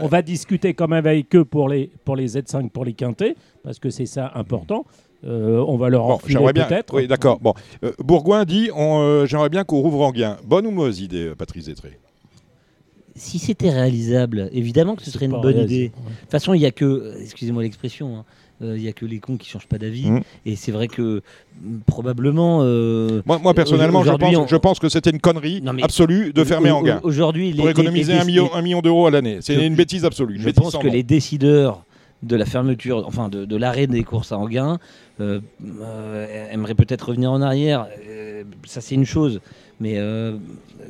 On 0.03 0.09
va 0.09 0.21
discuter 0.21 0.75
quand 0.75 0.89
même 0.89 1.07
avec 1.07 1.35
eux 1.35 1.45
pour 1.45 1.62
les, 1.69 1.91
pour 2.05 2.17
les 2.17 2.29
Z5, 2.29 2.71
pour 2.71 2.85
les 2.85 2.93
quintés, 2.93 3.37
parce 3.63 3.79
que 3.79 3.91
c'est 3.91 4.07
ça 4.07 4.31
important. 4.35 4.85
Euh, 5.25 5.65
on 5.69 5.77
va 5.77 5.89
leur 5.89 6.05
en 6.05 6.19
peut-être. 6.19 6.95
Oui, 6.95 7.07
d'accord. 7.07 7.39
Bon, 7.41 7.55
euh, 7.85 7.93
Bourgoin 7.99 8.45
dit 8.45 8.71
euh, 8.77 9.25
j'aimerais 9.27 9.51
bien 9.51 9.63
qu'on 9.63 9.81
rouvre 9.81 10.01
Anguin. 10.01 10.37
Bonne 10.45 10.67
ou 10.67 10.73
mauvaise 10.73 11.01
idée, 11.01 11.33
Patrice 11.39 11.67
Zétré 11.67 11.99
Si 13.15 13.39
c'était 13.39 13.71
réalisable, 13.71 14.49
évidemment 14.53 14.97
que 14.97 15.03
ce 15.03 15.13
serait 15.13 15.27
une 15.27 15.41
bonne 15.41 15.59
idée. 15.59 15.89
De 15.89 15.95
toute 16.23 16.31
façon, 16.31 16.55
il 16.55 16.59
n'y 16.59 16.67
a 16.67 16.73
que, 16.73 17.15
excusez-moi 17.23 17.63
l'expression, 17.63 18.19
hein, 18.19 18.25
il 18.63 18.69
euh, 18.69 18.79
n'y 18.79 18.89
a 18.89 18.93
que 18.93 19.05
les 19.05 19.19
cons 19.19 19.37
qui 19.37 19.49
changent 19.49 19.67
pas 19.67 19.79
d'avis. 19.79 20.11
Mmh. 20.11 20.21
Et 20.47 20.57
c'est 20.57 20.73
vrai 20.73 20.89
que 20.89 21.23
probablement. 21.87 22.61
Euh, 22.63 23.23
moi, 23.27 23.55
personnellement, 23.55 24.03
je 24.05 24.57
pense, 24.57 24.79
que 24.79 24.89
c'était 24.89 25.11
une 25.11 25.21
connerie 25.21 25.63
absolue 25.83 26.33
de 26.33 26.45
fermer 26.45 26.71
Anguin. 26.71 27.01
Aujourd'hui, 27.03 27.55
pour 27.55 27.69
économiser 27.69 28.15
un 28.15 28.25
million, 28.25 28.55
un 28.55 28.63
million 28.63 28.81
d'euros 28.81 29.07
à 29.07 29.11
l'année. 29.11 29.39
C'est 29.41 29.67
une 29.67 29.75
bêtise 29.75 30.05
absolue. 30.05 30.41
je 30.41 30.51
pense 30.51 30.77
que 30.77 30.89
les 30.89 31.03
décideurs 31.03 31.85
de 32.23 32.37
la 32.37 32.45
fermeture, 32.47 33.05
enfin 33.07 33.29
de, 33.29 33.57
l'arrêt 33.57 33.87
des 33.87 34.05
courses 34.05 34.33
à 34.33 34.39
Anguin, 34.39 34.79
aimerait 35.19 36.75
peut-être 36.75 37.09
revenir 37.09 37.33
en 37.33 37.43
arrière. 37.43 37.87
ça, 38.65 38.81
c'est 38.81 38.95
une 38.95 39.07
chose. 39.07 39.41
Mais 39.81 39.99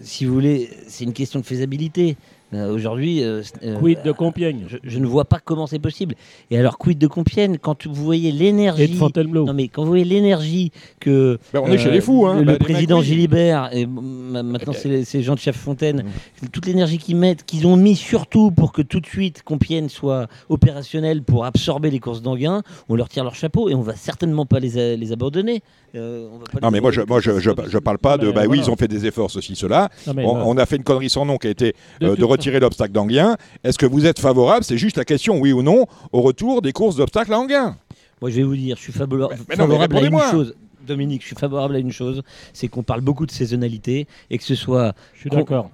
si 0.03 0.25
vous 0.25 0.35
voulez, 0.35 0.69
c'est 0.87 1.05
une 1.05 1.13
question 1.13 1.41
de 1.41 1.47
faisabilité. 1.47 2.17
Euh, 2.55 2.75
aujourd'hui. 2.75 3.23
Euh, 3.23 3.43
euh, 3.63 3.79
quid 3.79 4.03
de 4.05 4.13
Compiègne 4.13 4.67
je, 4.83 4.99
ne 4.99 5.07
vois 5.07 5.25
pas 5.25 5.39
comment 5.43 5.67
c'est 5.67 5.79
possible. 5.79 6.15
Et 6.51 6.59
alors, 6.59 6.77
quid 6.77 6.99
de 6.99 7.07
Compiègne 7.07 7.57
Quand 7.59 7.87
vous 7.87 8.05
voyez 8.05 8.31
l'énergie. 8.31 8.99
Non, 9.33 9.55
mais 9.55 9.69
quand 9.69 9.83
vous 9.83 9.89
voyez 9.89 10.05
l'énergie 10.05 10.71
que. 11.01 11.39
Ben, 11.53 11.63
on 11.65 11.71
est 11.71 11.79
chez 11.79 11.91
les 11.91 12.01
fous, 12.01 12.27
hein. 12.27 12.41
Le, 12.41 12.45
bah, 12.45 12.59
président 12.59 13.01
Gilibert, 13.01 13.71
et 13.73 13.87
maintenant 13.87 14.73
ben. 14.85 15.05
c'est 15.05 15.23
Jean 15.23 15.35
de 15.35 15.39
Chef-Fontaine, 15.39 16.05
mmh. 16.43 16.49
toute 16.49 16.67
l'énergie 16.67 16.99
qu'ils 16.99 17.17
mettent, 17.17 17.45
qu'ils 17.45 17.67
ont 17.67 17.77
mis 17.77 17.97
surtout 17.97 18.51
pour 18.51 18.73
que 18.73 18.83
tout 18.83 19.01
de 19.01 19.07
suite 19.07 19.43
Compiègne 19.43 19.89
soit 19.89 20.27
opérationnel 20.49 21.23
pour 21.23 21.45
absorber 21.45 21.91
les 21.91 22.01
courses 22.01 22.23
d'Anguin, 22.23 22.63
on 22.89 22.97
leur 22.97 23.09
tire 23.09 23.25
leur 23.25 23.35
chapeau 23.35 23.71
et 23.71 23.75
on 23.75 23.83
va 23.83 23.97
certainement 23.97 24.47
pas 24.47 24.61
les, 24.61 24.97
les 24.97 25.13
abandonner. 25.13 25.63
Non, 25.95 26.71
mais 26.71 26.81
moi, 26.81 26.91
je, 26.91 27.03
moi 27.03 27.21
je, 27.21 27.39
je, 27.39 27.79
parle 27.79 27.99
pas 27.99 28.17
de. 28.17 28.31
Bah 28.31 28.45
oui, 28.49 28.59
ils 28.59 28.71
ont 28.71 28.77
fait 28.77 28.89
des 28.89 29.07
efforts, 29.07 29.31
ceci, 29.31 29.55
cela. 29.55 29.91
on, 30.07 30.57
a 30.57 30.67
fait 30.67 30.77
une 30.77 30.85
connerie 30.85 31.11
sans 31.11 31.27
nom 31.27 31.37
qui 31.37 31.49
a 31.49 31.51
été 31.51 31.75
de 32.01 32.09
retirer 32.09 32.39
tirer 32.43 32.61
l'obstacle 32.61 32.93
d'Anguien. 32.93 33.37
Est-ce 33.63 33.79
que 33.79 33.87
vous 33.87 34.07
êtes 34.07 34.19
favorable? 34.19 34.65
C'est 34.65 34.79
juste 34.79 34.97
la 34.97 35.05
question, 35.05 35.39
oui 35.39 35.53
ou 35.53 35.63
non, 35.63 35.87
au 36.13 36.23
retour 36.23 36.61
des 36.61 36.73
courses 36.73 36.97
d'obstacles 36.97 37.33
à 37.33 37.39
Anguien. 37.39 37.77
Moi, 38.21 38.31
je 38.31 38.37
vais 38.37 38.43
vous 38.43 38.57
dire, 38.57 38.77
je 38.77 38.83
suis 38.83 38.93
favorable, 38.93 39.37
favorable 39.49 39.97
à 39.97 40.01
une 40.01 40.19
chose. 40.31 40.55
Dominique, 40.87 41.23
je 41.23 41.27
suis 41.29 41.37
favorable 41.37 41.77
à 41.77 41.79
une 41.79 41.93
chose, 41.93 42.23
c'est 42.53 42.69
qu'on 42.69 42.83
parle 42.83 43.01
beaucoup 43.01 43.27
de 43.27 43.31
saisonnalité 43.31 44.07
et 44.31 44.39
que 44.39 44.45
ce 44.45 44.55
soit 44.55 44.95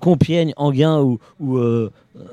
Compiègne, 0.00 0.52
Anguin 0.56 1.00
ou, 1.00 1.18
ou 1.40 1.56
euh, 1.56 1.90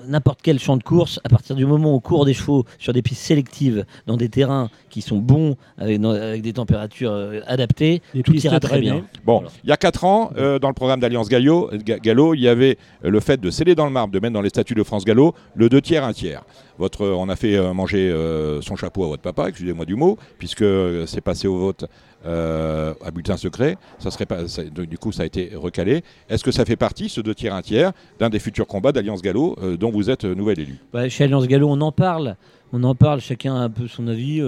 n'importe 0.07 0.39
quel 0.41 0.59
champ 0.59 0.77
de 0.77 0.83
course, 0.83 1.19
à 1.23 1.29
partir 1.29 1.55
du 1.55 1.65
moment 1.65 1.91
où 1.91 1.95
on 1.95 1.99
court 1.99 2.25
des 2.25 2.33
chevaux 2.33 2.65
sur 2.79 2.93
des 2.93 3.01
pistes 3.01 3.21
sélectives, 3.21 3.85
dans 4.07 4.17
des 4.17 4.29
terrains 4.29 4.69
qui 4.89 5.01
sont 5.01 5.17
bons, 5.17 5.55
avec, 5.77 6.01
des 6.41 6.53
températures 6.53 7.11
euh, 7.11 7.39
adaptées, 7.47 8.01
tout 8.23 8.33
ira 8.35 8.59
très 8.59 8.79
bien. 8.79 9.05
Bon, 9.25 9.43
il 9.63 9.69
y 9.69 9.73
a 9.73 9.77
4 9.77 10.03
ans, 10.05 10.31
euh, 10.37 10.59
dans 10.59 10.69
le 10.69 10.73
programme 10.73 10.99
d'Alliance 10.99 11.29
Gallo, 11.29 11.69
Gallo, 11.83 12.33
il 12.33 12.41
y 12.41 12.47
avait 12.47 12.77
le 13.01 13.19
fait 13.19 13.39
de 13.39 13.49
sceller 13.49 13.75
dans 13.75 13.85
le 13.85 13.91
marbre, 13.91 14.13
de 14.13 14.19
mettre 14.19 14.33
dans 14.33 14.41
les 14.41 14.49
statuts 14.49 14.75
de 14.75 14.83
France 14.83 15.05
Gallo 15.05 15.33
le 15.55 15.69
2 15.69 15.81
tiers, 15.81 16.03
1 16.03 16.13
tiers. 16.13 16.43
Votre, 16.77 17.05
on 17.05 17.29
a 17.29 17.37
fait 17.37 17.57
manger 17.73 18.13
son 18.61 18.75
chapeau 18.75 19.05
à 19.05 19.07
votre 19.07 19.21
papa, 19.21 19.47
excusez-moi 19.47 19.85
du 19.85 19.95
mot, 19.95 20.17
puisque 20.37 20.65
c'est 21.05 21.21
passé 21.21 21.47
au 21.47 21.57
vote 21.57 21.85
euh, 22.25 22.95
à 23.05 23.11
bulletin 23.11 23.37
secret. 23.37 23.77
Ça 23.99 24.09
serait 24.09 24.25
pas, 24.25 24.39
du 24.71 24.97
coup, 24.97 25.11
ça 25.11 25.23
a 25.23 25.25
été 25.27 25.51
recalé. 25.53 26.03
Est-ce 26.27 26.43
que 26.43 26.49
ça 26.49 26.65
fait 26.65 26.75
partie, 26.75 27.07
ce 27.07 27.21
deux 27.21 27.35
tiers, 27.35 27.53
un 27.53 27.61
tiers, 27.61 27.91
d'un 28.17 28.31
des 28.31 28.39
futurs 28.39 28.65
combats 28.65 28.91
d'Alliance 28.91 29.21
Gallo 29.21 29.55
euh, 29.61 29.74
dont 29.77 29.91
vous 29.91 30.09
êtes 30.09 30.25
euh, 30.25 30.35
nouvel 30.35 30.59
élu 30.59 30.75
bah, 30.93 31.09
Chez 31.09 31.23
Alliance 31.25 31.47
Gallo, 31.47 31.69
on 31.69 31.81
en 31.81 31.91
parle. 31.91 32.35
On 32.73 32.83
en 32.83 32.95
parle, 32.95 33.21
chacun 33.21 33.55
a 33.55 33.59
un 33.59 33.69
peu 33.69 33.87
son 33.87 34.07
avis. 34.07 34.41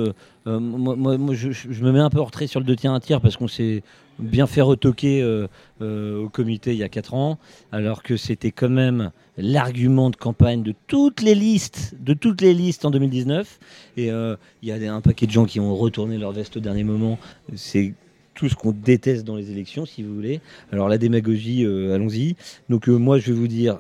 moi, 0.46 0.96
moi, 0.96 1.34
je, 1.34 1.84
me 1.84 1.92
mets 1.92 2.00
un 2.00 2.10
peu 2.10 2.20
en 2.20 2.26
retrait 2.26 2.48
sur 2.48 2.60
le 2.60 2.66
deux 2.66 2.76
tiers, 2.76 2.92
un 2.92 3.00
tiers 3.00 3.22
parce 3.22 3.38
qu'on 3.38 3.48
s'est 3.48 3.84
bien 4.20 4.48
fait 4.48 4.62
retoquer 4.62 5.22
euh, 5.22 5.48
euh, 5.82 6.24
au 6.24 6.30
comité 6.30 6.72
il 6.72 6.78
y 6.78 6.84
a 6.84 6.90
4 6.90 7.14
ans, 7.14 7.40
alors 7.72 8.04
que 8.04 8.18
c'était 8.18 8.52
quand 8.52 8.70
même 8.70 9.12
l'argument 9.38 10.10
de 10.10 10.16
campagne 10.16 10.64
de 10.64 10.74
toutes 10.88 11.22
les 11.22 11.36
listes, 11.36 11.96
de 12.00 12.14
toutes 12.14 12.42
les 12.42 12.54
listes 12.54 12.86
en 12.86 12.92
2019. 12.92 13.60
Et 13.98 14.12
euh, 14.12 14.36
il 14.62 14.70
y 14.70 14.72
a 14.72 14.94
un 14.94 15.02
paquet 15.02 15.28
de 15.28 15.32
gens 15.32 15.46
qui 15.46 15.60
ont 15.60 15.76
retourné 15.76 16.18
leur 16.18 16.32
veste 16.32 16.58
au 16.58 16.60
dernier 16.60 16.84
moment. 16.84 17.20
C'est 17.56 17.94
tout 18.34 18.50
ce 18.50 18.56
qu'on 18.56 18.72
déteste 18.72 19.26
dans 19.26 19.36
les 19.36 19.52
élections, 19.52 19.86
si 19.86 20.04
vous 20.04 20.14
voulez. 20.14 20.42
Alors 20.72 20.90
la 20.90 20.98
démagogie, 20.98 21.66
allons-y. 21.66 22.36
Donc 22.70 22.88
moi, 22.88 23.18
je 23.18 23.32
vais 23.32 23.40
vous 23.40 23.48
dire, 23.48 23.80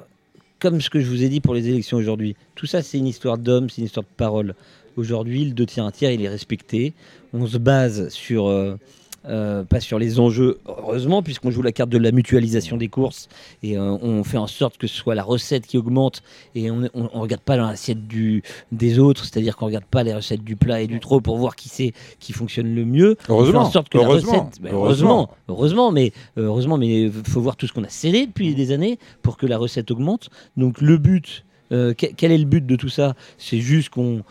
comme 0.59 0.81
ce 0.81 0.89
que 0.89 0.99
je 0.99 1.07
vous 1.07 1.23
ai 1.23 1.29
dit 1.29 1.41
pour 1.41 1.53
les 1.53 1.67
élections 1.69 1.97
aujourd'hui, 1.97 2.35
tout 2.55 2.65
ça, 2.65 2.81
c'est 2.81 2.97
une 2.97 3.07
histoire 3.07 3.37
d'homme, 3.37 3.69
c'est 3.69 3.79
une 3.79 3.85
histoire 3.85 4.05
de 4.05 4.15
parole. 4.15 4.55
Aujourd'hui, 4.95 5.45
le 5.45 5.51
deux 5.51 5.65
tiers 5.65 5.85
un 5.85 5.91
tiers, 5.91 6.11
il 6.11 6.23
est 6.23 6.29
respecté. 6.29 6.93
On 7.33 7.45
se 7.45 7.57
base 7.57 8.09
sur 8.09 8.47
euh, 8.47 8.75
pas 9.27 9.79
sur 9.79 9.99
les 9.99 10.19
enjeux, 10.19 10.59
heureusement, 10.67 11.21
puisqu'on 11.23 11.51
joue 11.51 11.61
la 11.61 11.71
carte 11.71 11.89
de 11.89 11.97
la 11.97 12.11
mutualisation 12.11 12.77
des 12.77 12.87
courses 12.87 13.27
et 13.63 13.77
euh, 13.77 13.97
on 14.01 14.23
fait 14.23 14.37
en 14.37 14.47
sorte 14.47 14.77
que 14.77 14.87
ce 14.87 14.95
soit 14.95 15.15
la 15.15 15.23
recette 15.23 15.67
qui 15.67 15.77
augmente 15.77 16.23
et 16.55 16.71
on 16.71 16.79
ne 16.79 16.89
regarde 17.13 17.41
pas 17.41 17.57
l'assiette 17.57 17.99
des 18.71 18.99
autres, 18.99 19.25
c'est-à-dire 19.25 19.55
qu'on 19.55 19.65
ne 19.65 19.69
regarde 19.71 19.85
pas 19.85 20.03
les 20.03 20.13
recettes 20.13 20.43
du 20.43 20.55
plat 20.55 20.81
et 20.81 20.87
du 20.87 20.99
trop 20.99 21.21
pour 21.21 21.37
voir 21.37 21.55
qui 21.55 21.69
c'est 21.69 21.93
qui 22.19 22.33
fonctionne 22.33 22.73
le 22.73 22.85
mieux. 22.85 23.17
Heureusement. 23.29 23.61
en 23.61 23.71
sorte 23.71 23.89
que 23.89 23.97
heureusement. 23.97 24.33
La 24.33 24.39
recette, 24.39 24.61
ben, 24.61 24.73
heureusement. 24.73 25.29
heureusement, 25.47 25.91
mais 25.91 26.11
euh, 26.37 26.43
heureusement, 26.43 26.77
mais 26.77 27.09
faut 27.25 27.41
voir 27.41 27.55
tout 27.55 27.67
ce 27.67 27.73
qu'on 27.73 27.83
a 27.83 27.89
scellé 27.89 28.27
depuis 28.27 28.55
des 28.55 28.71
années 28.71 28.99
pour 29.21 29.37
que 29.37 29.45
la 29.45 29.57
recette 29.57 29.91
augmente. 29.91 30.29
Donc 30.55 30.81
le 30.81 30.97
but, 30.97 31.43
quel 31.69 32.31
est 32.31 32.37
le 32.37 32.45
but 32.45 32.65
de 32.65 32.75
tout 32.75 32.89
ça? 32.89 33.15
C'est 33.37 33.59
juste 33.59 33.89
qu'on 33.89 34.23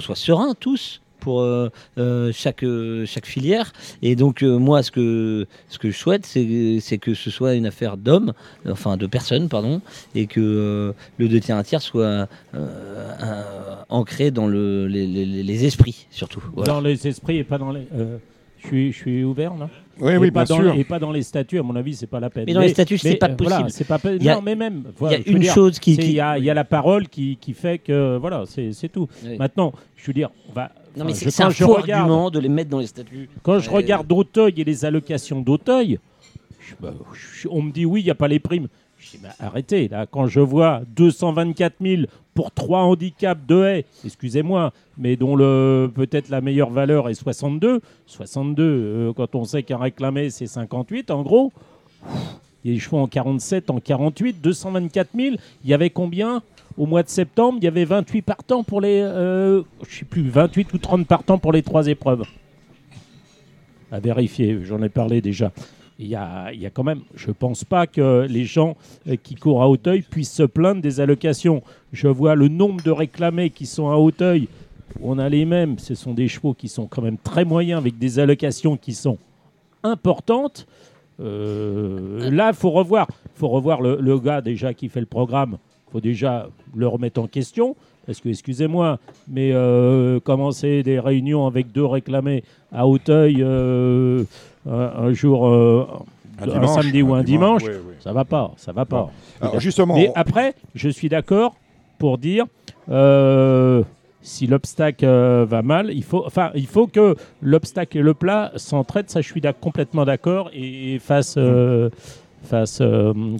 soit 0.00 0.16
serein 0.16 0.54
tous 0.58 1.00
pour 1.26 1.40
euh, 1.40 1.70
euh, 1.98 2.30
chaque, 2.32 2.62
euh, 2.62 3.04
chaque 3.04 3.26
filière. 3.26 3.72
Et 4.00 4.14
donc, 4.14 4.42
moi, 4.42 4.84
ce 4.84 4.92
que, 4.92 5.48
ce 5.68 5.76
que 5.76 5.90
je 5.90 5.96
souhaite, 5.96 6.24
c'est 6.24 6.98
que 6.98 7.14
ce 7.14 7.30
soit 7.32 7.54
une 7.54 7.66
affaire 7.66 7.96
d'hommes, 7.96 8.32
enfin 8.70 8.96
de 8.96 9.08
personnes, 9.08 9.48
pardon, 9.48 9.80
et 10.14 10.28
que 10.28 10.94
le 11.18 11.28
deux 11.28 11.40
tiers 11.40 11.56
un 11.56 11.64
tiers 11.64 11.82
soit 11.82 12.28
ancré 13.88 14.30
dans 14.30 14.46
le, 14.46 14.86
les, 14.86 15.64
esprits, 15.64 16.06
surtout. 16.12 16.42
Dans 16.64 16.80
les 16.80 17.08
esprits 17.08 17.38
et 17.38 17.44
pas 17.44 17.58
dans 17.58 17.72
les. 17.72 17.88
Je 18.58 18.68
suis, 18.68 18.92
je 18.92 18.96
suis, 18.96 19.24
ouvert, 19.24 19.54
non? 19.54 19.68
Oui, 20.00 20.16
oui, 20.16 20.30
pas 20.30 20.44
bien 20.44 20.56
dans, 20.56 20.62
sûr. 20.62 20.74
Et 20.74 20.84
pas 20.84 20.98
dans 20.98 21.12
les 21.12 21.22
statuts, 21.22 21.58
à 21.58 21.62
mon 21.62 21.76
avis, 21.76 21.94
c'est 21.94 22.06
pas 22.06 22.20
la 22.20 22.30
peine. 22.30 22.44
Mais 22.46 22.52
dans 22.52 22.60
les 22.60 22.70
statuts, 22.70 22.98
c'est 22.98 23.16
pas 23.16 23.28
possible. 23.28 23.70
c'est 23.70 23.86
pas 23.86 23.98
non, 24.04 24.42
mais 24.42 24.54
même. 24.54 24.84
Il 25.00 25.10
y 25.10 25.14
a 25.14 25.18
une 25.26 25.44
chose 25.44 25.78
qui. 25.78 25.94
Il 25.94 26.12
y, 26.12 26.20
a, 26.20 26.38
y 26.38 26.50
a 26.50 26.54
la 26.54 26.64
parole 26.64 27.08
qui, 27.08 27.36
qui 27.40 27.52
fait 27.52 27.78
que. 27.78 28.16
Voilà, 28.16 28.44
c'est 28.46 28.88
tout. 28.88 29.08
Maintenant, 29.38 29.72
je 29.96 30.06
veux 30.06 30.12
dire, 30.12 30.30
on 30.48 30.52
va 30.52 30.70
non, 30.96 31.04
mais 31.04 31.14
c'est 31.14 31.42
un 31.42 31.50
faux 31.50 31.76
argument 31.76 32.30
de 32.30 32.38
les 32.38 32.48
mettre 32.48 32.70
dans 32.70 32.78
les 32.78 32.86
statuts. 32.86 33.28
Quand 33.42 33.58
je 33.58 33.68
regarde 33.70 34.06
d'Auteuil 34.06 34.54
et 34.56 34.64
les 34.64 34.84
allocations 34.84 35.40
d'Auteuil, 35.40 35.98
bah, 36.80 36.94
on 37.50 37.62
me 37.62 37.70
dit 37.70 37.84
oui, 37.84 38.00
il 38.00 38.04
n'y 38.04 38.10
a 38.10 38.14
pas 38.14 38.28
les 38.28 38.40
primes. 38.40 38.68
Je 38.98 39.10
dis 39.12 39.18
bah, 39.18 39.34
arrêtez, 39.38 39.88
là, 39.88 40.06
quand 40.06 40.26
je 40.26 40.40
vois 40.40 40.80
224 40.96 41.74
000 41.80 42.02
pour 42.34 42.50
trois 42.50 42.80
handicaps 42.80 43.46
de 43.46 43.62
haies, 43.62 43.84
excusez-moi, 44.04 44.72
mais 44.96 45.16
dont 45.16 45.36
le 45.36 45.90
peut-être 45.94 46.30
la 46.30 46.40
meilleure 46.40 46.70
valeur 46.70 47.08
est 47.08 47.14
62, 47.14 47.80
62, 48.06 48.62
euh, 48.62 49.12
quand 49.12 49.34
on 49.34 49.44
sait 49.44 49.62
qu'un 49.62 49.78
réclamé 49.78 50.30
c'est 50.30 50.46
58 50.46 51.10
en 51.10 51.22
gros, 51.22 51.52
il 52.64 52.70
y 52.70 52.74
a 52.74 52.74
des 52.74 52.80
chevaux 52.80 52.98
en 52.98 53.06
47, 53.06 53.70
en 53.70 53.80
48, 53.80 54.40
224 54.40 55.10
000, 55.14 55.36
il 55.62 55.70
y 55.70 55.74
avait 55.74 55.90
combien? 55.90 56.42
Au 56.76 56.86
mois 56.86 57.02
de 57.02 57.08
septembre, 57.08 57.58
il 57.60 57.64
y 57.64 57.68
avait 57.68 57.84
28 57.84 58.22
partants 58.22 58.62
pour 58.62 58.80
les. 58.80 59.00
Euh, 59.00 59.62
je 59.88 59.98
sais 59.98 60.04
plus, 60.04 60.28
28 60.28 60.72
ou 60.74 60.78
30 60.78 61.06
partants 61.06 61.38
pour 61.38 61.52
les 61.52 61.62
trois 61.62 61.86
épreuves. 61.86 62.24
À 63.90 64.00
vérifier, 64.00 64.58
j'en 64.64 64.82
ai 64.82 64.88
parlé 64.88 65.20
déjà. 65.20 65.52
Il 65.98 66.08
y, 66.08 66.14
a, 66.14 66.52
il 66.52 66.60
y 66.60 66.66
a 66.66 66.70
quand 66.70 66.84
même, 66.84 67.00
je 67.14 67.28
ne 67.28 67.32
pense 67.32 67.64
pas 67.64 67.86
que 67.86 68.26
les 68.28 68.44
gens 68.44 68.76
euh, 69.08 69.16
qui 69.16 69.34
courent 69.34 69.62
à 69.62 69.68
Hauteuil 69.68 70.02
puissent 70.02 70.32
se 70.32 70.42
plaindre 70.42 70.82
des 70.82 71.00
allocations. 71.00 71.62
Je 71.92 72.08
vois 72.08 72.34
le 72.34 72.48
nombre 72.48 72.82
de 72.82 72.90
réclamés 72.90 73.48
qui 73.48 73.64
sont 73.64 73.88
à 73.88 73.96
Hauteuil. 73.96 74.48
On 75.00 75.18
a 75.18 75.30
les 75.30 75.46
mêmes. 75.46 75.78
Ce 75.78 75.94
sont 75.94 76.12
des 76.12 76.28
chevaux 76.28 76.52
qui 76.52 76.68
sont 76.68 76.86
quand 76.86 77.00
même 77.00 77.16
très 77.16 77.46
moyens 77.46 77.80
avec 77.80 77.96
des 77.96 78.18
allocations 78.18 78.76
qui 78.76 78.92
sont 78.92 79.16
importantes. 79.82 80.66
Euh, 81.20 82.30
là, 82.30 82.50
il 82.50 82.56
faut 82.56 82.70
revoir, 82.70 83.08
faut 83.34 83.48
revoir 83.48 83.80
le, 83.80 84.18
gars 84.18 84.42
déjà 84.42 84.74
qui 84.74 84.90
fait 84.90 85.00
le 85.00 85.06
programme 85.06 85.56
faut 85.96 86.00
déjà 86.00 86.48
le 86.74 86.86
remettre 86.86 87.20
en 87.20 87.26
question. 87.26 87.74
Parce 88.06 88.20
que, 88.20 88.28
excusez-moi, 88.28 88.98
mais 89.28 89.50
euh, 89.52 90.20
commencer 90.20 90.82
des 90.82 91.00
réunions 91.00 91.46
avec 91.46 91.72
deux 91.72 91.84
réclamés 91.84 92.44
à 92.70 92.86
Hauteuil 92.86 93.38
euh, 93.40 94.22
un, 94.70 95.12
jour, 95.12 95.48
euh, 95.48 95.86
un, 96.40 96.66
samedi 96.66 97.02
ou 97.02 97.14
un 97.14 97.24
dimanche, 97.24 97.62
ça 98.00 98.12
va 98.12 98.24
pas, 98.24 98.52
ça 98.58 98.72
va 98.72 98.84
pas. 98.84 99.10
justement, 99.58 99.94
mais 99.94 100.12
après, 100.14 100.54
je 100.74 100.88
suis 100.88 101.08
d'accord 101.08 101.56
pour 101.98 102.18
dire 102.18 102.44
si 104.26 104.46
l'obstacle 104.46 105.06
va 105.06 105.62
mal, 105.62 105.90
il 105.92 106.04
faut, 106.04 106.24
enfin, 106.26 106.50
il 106.54 106.66
faut 106.66 106.88
que 106.88 107.16
l'obstacle 107.40 107.98
et 107.98 108.02
le 108.02 108.12
plat 108.12 108.52
s'entraident. 108.56 109.08
Ça, 109.08 109.20
je 109.20 109.28
suis 109.28 109.40
complètement 109.60 110.04
d'accord 110.04 110.50
et, 110.52 110.98
fasse 110.98 111.34
face, 111.34 111.36
euh, 111.38 111.90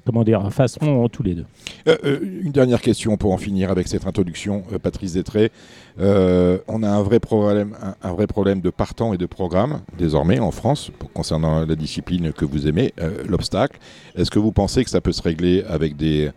comment 0.05 0.25
dire, 0.25 0.41
en 0.81 1.09
tous 1.09 1.23
les 1.23 1.35
deux. 1.35 1.45
Euh, 1.89 1.97
euh, 2.05 2.19
une 2.43 2.53
dernière 2.53 2.81
question 2.81 3.17
pour 3.17 3.33
en 3.33 3.39
finir 3.39 3.71
avec 3.71 3.89
cette 3.89 4.07
introduction, 4.07 4.65
Patrice 4.83 5.13
Détré. 5.13 5.51
on 5.99 6.83
a 6.83 6.89
un 6.89 7.03
vrai 7.03 7.21
problème, 7.21 7.77
un, 8.03 8.13
vrai 8.13 8.27
problème 8.27 8.61
de 8.61 8.71
partant 8.71 9.15
et 9.15 9.19
de 9.19 9.27
programme 9.27 9.81
désormais 9.99 10.39
en 10.39 10.51
France 10.51 10.91
concernant 11.15 11.65
la 11.65 11.77
discipline 11.77 12.33
que 12.33 12.45
vous 12.45 12.67
aimez, 12.67 12.93
l'obstacle. 13.29 13.79
Est-ce 14.17 14.31
que 14.31 14.39
vous 14.39 14.53
pensez 14.53 14.85
que 14.85 14.91
ça 14.91 15.01
peut 15.01 15.13
se 15.13 15.23
régler 15.23 15.65
avec 15.69 15.97
des 15.97 16.31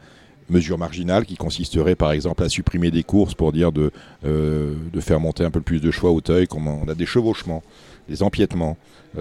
mesures 0.50 0.80
marginales 0.80 1.26
qui 1.26 1.36
consisteraient 1.36 1.96
par 1.96 2.12
exemple 2.12 2.44
à 2.44 2.50
supprimer 2.50 2.90
des 2.90 3.04
courses 3.04 3.36
pour 3.36 3.52
dire 3.52 3.72
de, 3.72 3.92
de 4.24 5.00
faire 5.00 5.20
monter 5.20 5.44
un 5.44 5.52
peu 5.52 5.62
plus 5.62 5.80
de 5.80 5.92
choix 5.92 6.12
au 6.12 6.22
teuil, 6.22 6.48
on 6.56 6.88
a 6.88 6.96
des 6.96 7.06
chevauchements, 7.06 7.64
des 8.08 8.24
empiètements. 8.24 8.78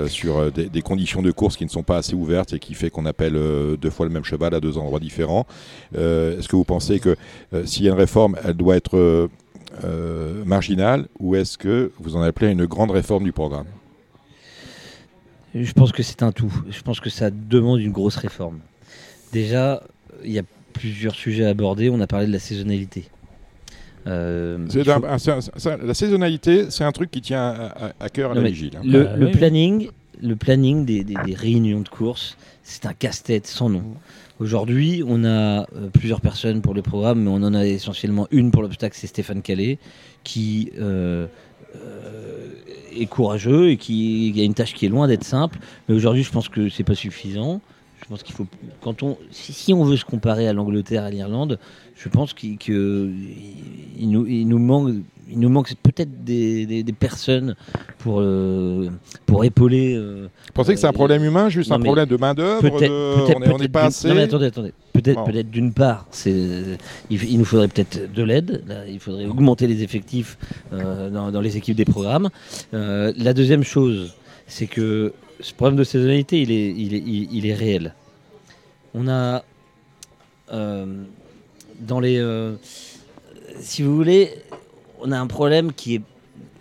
Sur 0.07 0.53
des, 0.53 0.83
conditions 0.83 1.23
de 1.23 1.31
course 1.31 1.57
qui 1.57 1.65
ne 1.65 1.71
sont 1.71 1.83
pas 1.83 1.99
assez 1.99 2.15
ouvertes 2.15 2.53
et 2.53 2.59
qui 2.59 2.75
fait 2.75 2.91
qu'on 2.91 3.07
appelle 3.07 3.35
deux 3.81 3.91
fois 3.91 4.07
le 4.07 4.13
même 4.13 4.25
cheval 4.25 4.55
à 4.55 4.61
deux 4.61 4.77
endroits 4.79 5.01
différents. 5.01 5.47
Est-ce 5.95 6.47
que 6.47 6.57
vous 6.57 6.65
pensez 6.65 7.01
que 7.01 7.17
s'il 7.65 7.85
y 7.85 7.89
a 7.89 7.93
une 7.93 7.99
réforme, 7.99 8.37
elle 8.45 8.55
doit 8.55 8.77
être 8.77 9.29
marginale 10.45 11.07
ou 11.19 11.35
est-ce 11.35 11.57
que 11.57 11.91
vous 11.99 12.17
en 12.17 12.23
appelez 12.23 12.53
une 12.53 12.67
grande 12.67 12.91
réforme 12.91 13.25
du 13.25 13.33
programme? 13.33 13.67
Je 15.55 15.73
pense 15.73 15.93
que 15.93 16.03
c'est 16.03 16.23
un 16.23 16.33
tout. 16.33 16.53
Je 16.69 16.83
pense 16.83 17.01
que 17.01 17.11
ça 17.11 17.31
demande 17.31 17.81
une 17.81 17.93
grosse 17.93 18.17
réforme. 18.17 18.61
Déjà, 19.33 19.83
il 20.25 20.33
y 20.33 20.39
a 20.39 20.43
plusieurs 20.73 21.15
sujets 21.15 21.45
à 21.45 21.49
aborder. 21.49 21.91
On 21.91 22.01
a 22.01 22.07
parlé 22.07 22.27
de 22.27 22.33
la 22.33 22.39
saisonnalité. 22.39 23.09
Euh, 24.07 24.67
la 25.85 25.95
saisonnalité, 25.95 26.71
c'est 26.71 26.85
un 26.85 26.93
truc 26.93 27.11
qui 27.11 27.21
tient 27.21 27.73
à, 28.01 28.09
cœur 28.09 28.33
à 28.33 28.35
la 28.35 28.43
vigile. 28.43 28.73
Hein. 28.77 28.83
Le, 28.85 29.31
planning, 29.31 29.89
le 30.23 30.37
planning 30.37 30.85
des, 30.85 31.05
réunions 31.35 31.81
de 31.81 31.89
course, 31.89 32.37
c'est 32.63 32.87
un 32.87 32.93
casse-tête 32.93 33.47
sans 33.47 33.69
nom. 33.69 33.85
Aujourd'hui, 34.41 35.03
on 35.05 35.25
a 35.25 35.63
euh, 35.63 35.89
plusieurs 35.93 36.21
personnes 36.21 36.63
pour 36.63 36.73
le 36.73 36.83
programme, 36.83 37.25
mais 37.25 37.31
on 37.31 37.43
en 37.43 37.55
a 37.55 37.67
essentiellement 37.67 38.29
une 38.31 38.53
pour 38.53 38.63
l'obstacle, 38.63 38.97
c'est 38.97 39.09
Stéphane 39.09 39.43
Calais, 39.43 39.79
qui 40.23 40.71
euh, 40.79 41.27
est 42.97 43.07
courageux 43.07 43.71
et 43.71 43.77
qui, 43.77 44.33
a 44.39 44.43
une 44.43 44.55
tâche 44.55 44.75
qui 44.75 44.87
est 44.87 44.89
loin 44.89 45.09
d'être 45.09 45.25
simple. 45.25 45.59
Mais 45.89 45.95
aujourd'hui, 45.95 46.23
je 46.23 46.31
pense 46.31 46.49
que 46.49 46.69
c'est 46.69 46.85
pas 46.85 46.95
suffisant. 46.95 47.61
Je 48.03 48.09
pense 48.09 48.23
qu'il 48.23 48.35
faut, 48.35 48.47
quand 48.81 49.03
on, 49.03 49.19
si, 49.31 49.75
on 49.75 49.85
veut 49.85 49.97
se 49.97 50.05
comparer 50.05 50.49
à 50.49 50.53
l'Angleterre, 50.53 51.05
à 51.05 51.11
l'Irlande, 51.11 51.59
je 51.97 52.09
pense 52.09 52.33
qu'il 52.33 52.59
nous, 54.01 54.27
il 54.27 54.49
nous 54.49 54.59
manque 54.59 54.95
il 55.31 55.39
nous 55.39 55.49
manque 55.49 55.73
peut-être 55.83 56.25
des, 56.25 56.85
personnes 56.99 57.55
pour, 57.99 58.21
euh, 58.21 58.91
pour 59.27 59.45
épauler. 59.45 59.95
Euh, 59.95 60.29
Vous 60.47 60.53
pensez 60.55 60.75
que 60.75 60.81
c'est 60.81 60.87
un 60.87 60.93
problème 60.93 61.25
humain, 61.25 61.49
juste 61.49 61.71
un 61.71 61.79
problème 61.79 62.07
de 62.07 62.17
main-d'œuvre 62.17 62.65
On 63.53 63.59
n'est 63.59 63.69
pas 63.69 63.85
assez. 63.85 64.09
Non, 64.09 64.15
mais 64.15 64.23
attendez, 64.23 64.47
attendez. 64.47 64.73
Peut-être 64.93 65.25
peut 65.25 65.43
d'une 65.45 65.73
part, 65.73 66.07
il, 66.27 66.77
il, 67.11 67.39
nous 67.39 67.45
faudrait 67.45 67.69
peut-être 67.69 68.13
de 68.13 68.23
l'aide. 68.23 68.65
Il 68.89 68.99
faudrait 68.99 69.27
augmenter 69.27 69.67
les 69.67 69.83
effectifs 69.85 70.39
euh, 70.73 71.11
dans, 71.11 71.41
les 71.41 71.57
équipes 71.57 71.77
des 71.77 71.85
programmes. 71.85 72.31
la 72.73 73.35
deuxième 73.35 73.63
chose, 73.63 74.15
c'est 74.47 74.67
que 74.67 75.13
ce 75.41 75.55
problème 75.55 75.77
de 75.77 75.85
saisonnalité, 75.85 76.43
il 76.43 76.51
est, 76.51 76.71
il 76.71 76.95
est, 76.95 77.03
il, 77.07 77.47
est 77.47 77.55
réel. 77.55 77.95
On 78.95 79.09
a. 79.09 79.45
dans 80.51 82.01
les. 82.01 82.57
si 83.61 83.83
vous 83.83 83.95
voulez, 83.95 84.35
on 85.01 85.13
a 85.13 85.19
un 85.19 85.27
problème 85.27 85.73
qui 85.73 85.97
est 85.97 86.03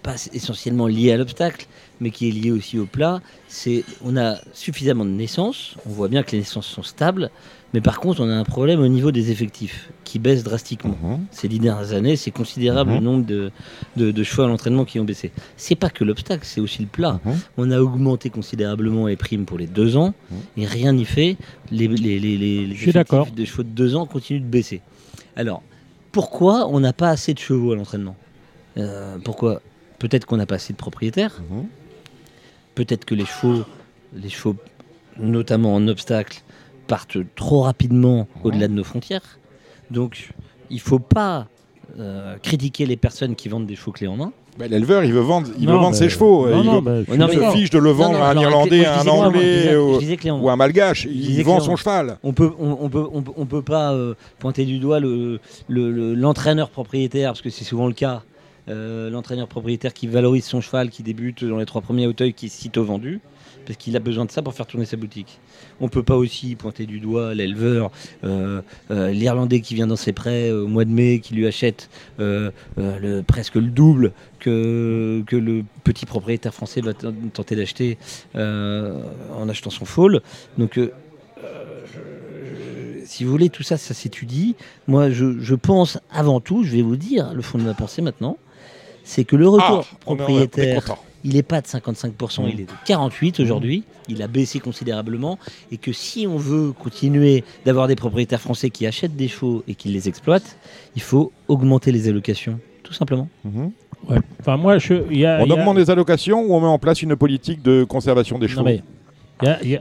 pas 0.03 0.15
essentiellement 0.33 0.87
lié 0.87 1.11
à 1.11 1.17
l'obstacle, 1.17 1.67
mais 1.99 2.11
qui 2.11 2.29
est 2.29 2.31
lié 2.31 2.51
aussi 2.51 2.79
au 2.79 2.85
plat. 2.85 3.21
C'est 3.47 3.83
on 4.03 4.15
a 4.17 4.37
suffisamment 4.53 5.05
de 5.05 5.09
naissances, 5.09 5.75
on 5.85 5.89
voit 5.89 6.07
bien 6.07 6.23
que 6.23 6.31
les 6.31 6.39
naissances 6.39 6.67
sont 6.67 6.83
stables, 6.83 7.29
mais 7.77 7.81
par 7.81 7.99
contre 7.99 8.21
on 8.21 8.29
a 8.31 8.33
un 8.33 8.43
problème 8.43 8.79
au 8.79 8.87
niveau 8.87 9.11
des 9.11 9.29
effectifs 9.29 9.91
qui 10.03 10.17
baisse 10.17 10.43
drastiquement. 10.43 10.97
Mhm. 10.99 11.27
Ces 11.29 11.47
dix 11.47 11.59
dernières 11.59 11.93
années, 11.93 12.15
c'est 12.15 12.31
considérable 12.31 12.89
le 12.89 12.97
mhm. 12.97 13.03
nombre 13.03 13.25
de, 13.27 13.51
de, 13.95 14.23
choix 14.23 14.45
à 14.45 14.47
l'entraînement 14.47 14.83
qui 14.83 14.99
ont 14.99 15.03
baissé. 15.03 15.31
C'est 15.57 15.75
pas 15.75 15.91
que 15.91 16.03
l'obstacle, 16.03 16.43
c'est 16.43 16.59
aussi 16.59 16.81
le 16.81 16.87
plat. 16.87 17.19
Mhm. 17.23 17.33
On 17.57 17.69
a 17.69 17.79
augmenté 17.79 18.31
considérablement 18.31 19.05
les 19.05 19.15
primes 19.15 19.45
pour 19.45 19.59
les 19.59 19.67
deux 19.67 19.95
ans 19.95 20.15
et 20.57 20.65
rien 20.65 20.91
n'y 20.91 21.05
fait. 21.05 21.37
Les, 21.69 21.87
les, 21.87 22.19
les, 22.19 22.35
les 22.35 22.71
effectifs 22.71 23.35
de 23.35 23.45
chevaux 23.45 23.61
de 23.61 23.69
deux 23.69 23.95
ans 23.95 24.07
continuent 24.07 24.41
de 24.41 24.45
baisser. 24.45 24.81
Alors 25.35 25.61
pourquoi 26.11 26.67
on 26.69 26.79
n'a 26.79 26.93
pas 26.93 27.09
assez 27.09 27.35
de 27.35 27.39
chevaux 27.39 27.73
à 27.73 27.75
l'entraînement? 27.75 28.15
Euh, 28.77 29.19
pourquoi? 29.23 29.61
Peut-être 29.99 30.25
qu'on 30.25 30.37
n'a 30.37 30.47
pas 30.47 30.55
assez 30.55 30.73
de 30.73 30.79
propriétaires. 30.79 31.43
Peut-être 32.73 33.05
que 33.05 33.13
les 33.13 33.25
chevaux, 33.25 33.65
les 34.15 34.29
chevaux, 34.29 34.55
notamment 35.19 35.75
en 35.75 35.87
obstacle, 35.87 36.41
partent 36.87 37.17
trop 37.35 37.61
rapidement 37.61 38.27
au-delà 38.43 38.67
de 38.67 38.73
nos 38.73 38.83
frontières. 38.83 39.39
Donc, 39.91 40.29
il 40.69 40.77
ne 40.77 40.81
faut 40.81 40.99
pas 40.99 41.47
euh, 41.99 42.35
critiquer 42.37 42.85
les 42.85 42.97
personnes 42.97 43.35
qui 43.35 43.49
vendent 43.49 43.65
des 43.65 43.75
chevaux 43.75 43.91
clés 43.91 44.07
en 44.07 44.17
main. 44.17 44.31
Bah, 44.57 44.67
l'éleveur, 44.67 45.03
il 45.03 45.13
veut 45.13 45.21
vendre, 45.21 45.49
il 45.59 45.67
veut 45.67 45.75
vendre 45.75 45.95
ses 45.95 46.09
chevaux. 46.09 46.47
il, 46.49 47.21
se 47.21 47.51
fiche 47.51 47.69
de 47.69 47.77
le 47.77 47.91
vendre 47.91 48.19
à 48.21 48.31
un 48.31 48.37
Irlandais, 48.37 48.85
à 48.85 49.01
un 49.01 49.07
Anglais 49.07 49.75
ou, 49.75 50.49
un 50.49 50.55
Malgache. 50.55 51.05
Il 51.05 51.43
vend 51.43 51.59
son 51.59 51.75
cheval. 51.75 52.17
On 52.23 52.33
peut, 52.33 52.51
on, 52.59 52.89
peut, 52.89 53.07
on, 53.13 53.45
peut 53.45 53.61
pas 53.61 53.93
euh, 53.93 54.15
pointer 54.39 54.65
du 54.65 54.79
doigt 54.79 54.99
l'entraîneur 55.69 56.67
le, 56.67 56.71
propriétaire, 56.71 57.31
parce 57.31 57.41
que 57.41 57.51
c'est 57.51 57.65
souvent 57.65 57.87
le 57.87 57.93
cas. 57.93 58.23
Euh, 58.69 59.09
l'entraîneur 59.09 59.47
propriétaire 59.47 59.93
qui 59.93 60.07
valorise 60.07 60.43
son 60.43 60.59
cheval, 60.59 60.89
qui 60.89 61.01
débute 61.01 61.45
dans 61.45 61.57
les 61.57 61.65
trois 61.65 61.81
premiers 61.81 62.05
hauteuils, 62.05 62.33
qui 62.33 62.47
est 62.47 62.49
sitôt 62.49 62.83
vendu, 62.83 63.21
parce 63.67 63.77
qu'il 63.77 63.95
a 63.95 63.99
besoin 63.99 64.25
de 64.25 64.31
ça 64.31 64.41
pour 64.41 64.53
faire 64.53 64.65
tourner 64.65 64.85
sa 64.85 64.97
boutique. 64.97 65.39
On 65.81 65.89
peut 65.89 66.03
pas 66.03 66.15
aussi 66.15 66.55
pointer 66.55 66.85
du 66.85 66.99
doigt 66.99 67.35
l'éleveur, 67.35 67.91
euh, 68.23 68.61
euh, 68.89 69.11
l'Irlandais 69.11 69.59
qui 69.59 69.75
vient 69.75 69.87
dans 69.87 69.97
ses 69.97 70.13
prêts 70.13 70.51
au 70.51 70.67
mois 70.67 70.85
de 70.85 70.89
mai, 70.89 71.19
qui 71.19 71.33
lui 71.35 71.45
achète 71.45 71.89
le, 72.17 72.51
presque 73.27 73.55
le 73.55 73.67
double 73.67 74.13
que, 74.39 75.21
que 75.27 75.35
le 75.35 75.63
petit 75.83 76.05
propriétaire 76.05 76.53
français 76.53 76.81
va 76.81 76.93
tenter 76.93 77.55
d'acheter 77.55 77.97
en 78.33 79.49
achetant 79.49 79.69
son 79.69 79.85
foal. 79.85 80.21
Donc 80.57 80.79
si 83.07 83.23
vous 83.23 83.31
voulez, 83.31 83.49
tout 83.49 83.63
ça, 83.63 83.77
ça 83.77 83.93
s'étudie. 83.93 84.55
Moi, 84.87 85.09
je, 85.09 85.39
je, 85.39 85.55
pense 85.55 85.97
avant 86.11 86.39
tout, 86.39 86.63
je 86.63 86.71
vais 86.75 86.81
vous 86.81 86.97
dire 86.97 87.33
le 87.33 87.41
fond 87.41 87.57
de 87.57 87.63
ma 87.63 87.73
pensée 87.73 88.01
maintenant, 88.01 88.37
c'est 89.03 89.23
que 89.23 89.35
le 89.35 89.47
retour 89.47 89.87
ah, 89.89 89.97
propriétaire, 90.01 90.97
il 91.23 91.33
n'est 91.33 91.43
pas 91.43 91.61
de 91.61 91.67
55%, 91.67 92.49
il 92.51 92.61
est 92.61 92.65
de 92.65 92.71
48% 92.85 93.41
aujourd'hui. 93.41 93.83
Il 94.07 94.21
a 94.21 94.27
baissé 94.27 94.59
considérablement. 94.59 95.37
Et 95.71 95.77
que 95.77 95.91
si 95.91 96.27
on 96.27 96.37
veut 96.37 96.71
continuer 96.71 97.43
d'avoir 97.65 97.87
des 97.87 97.95
propriétaires 97.95 98.41
français 98.41 98.69
qui 98.69 98.85
achètent 98.85 99.15
des 99.15 99.27
chevaux 99.27 99.63
et 99.67 99.75
qui 99.75 99.89
les 99.89 100.07
exploitent, 100.07 100.57
il 100.95 101.01
faut 101.01 101.31
augmenter 101.47 101.91
les 101.91 102.07
allocations, 102.07 102.59
tout 102.83 102.93
simplement. 102.93 103.27
Mhm. 103.43 103.71
Enfin, 104.39 104.57
moi, 104.57 104.77
je, 104.77 104.93
on 104.93 105.49
augmente 105.49 105.77
les 105.77 105.89
allocations 105.89 106.41
ou 106.41 106.53
on 106.53 106.61
met 106.61 106.67
en 106.67 106.79
place 106.79 107.01
une 107.01 107.15
politique 107.15 107.61
de 107.61 107.83
conservation 107.83 108.37
des 108.39 108.47
chevaux? 108.47 108.67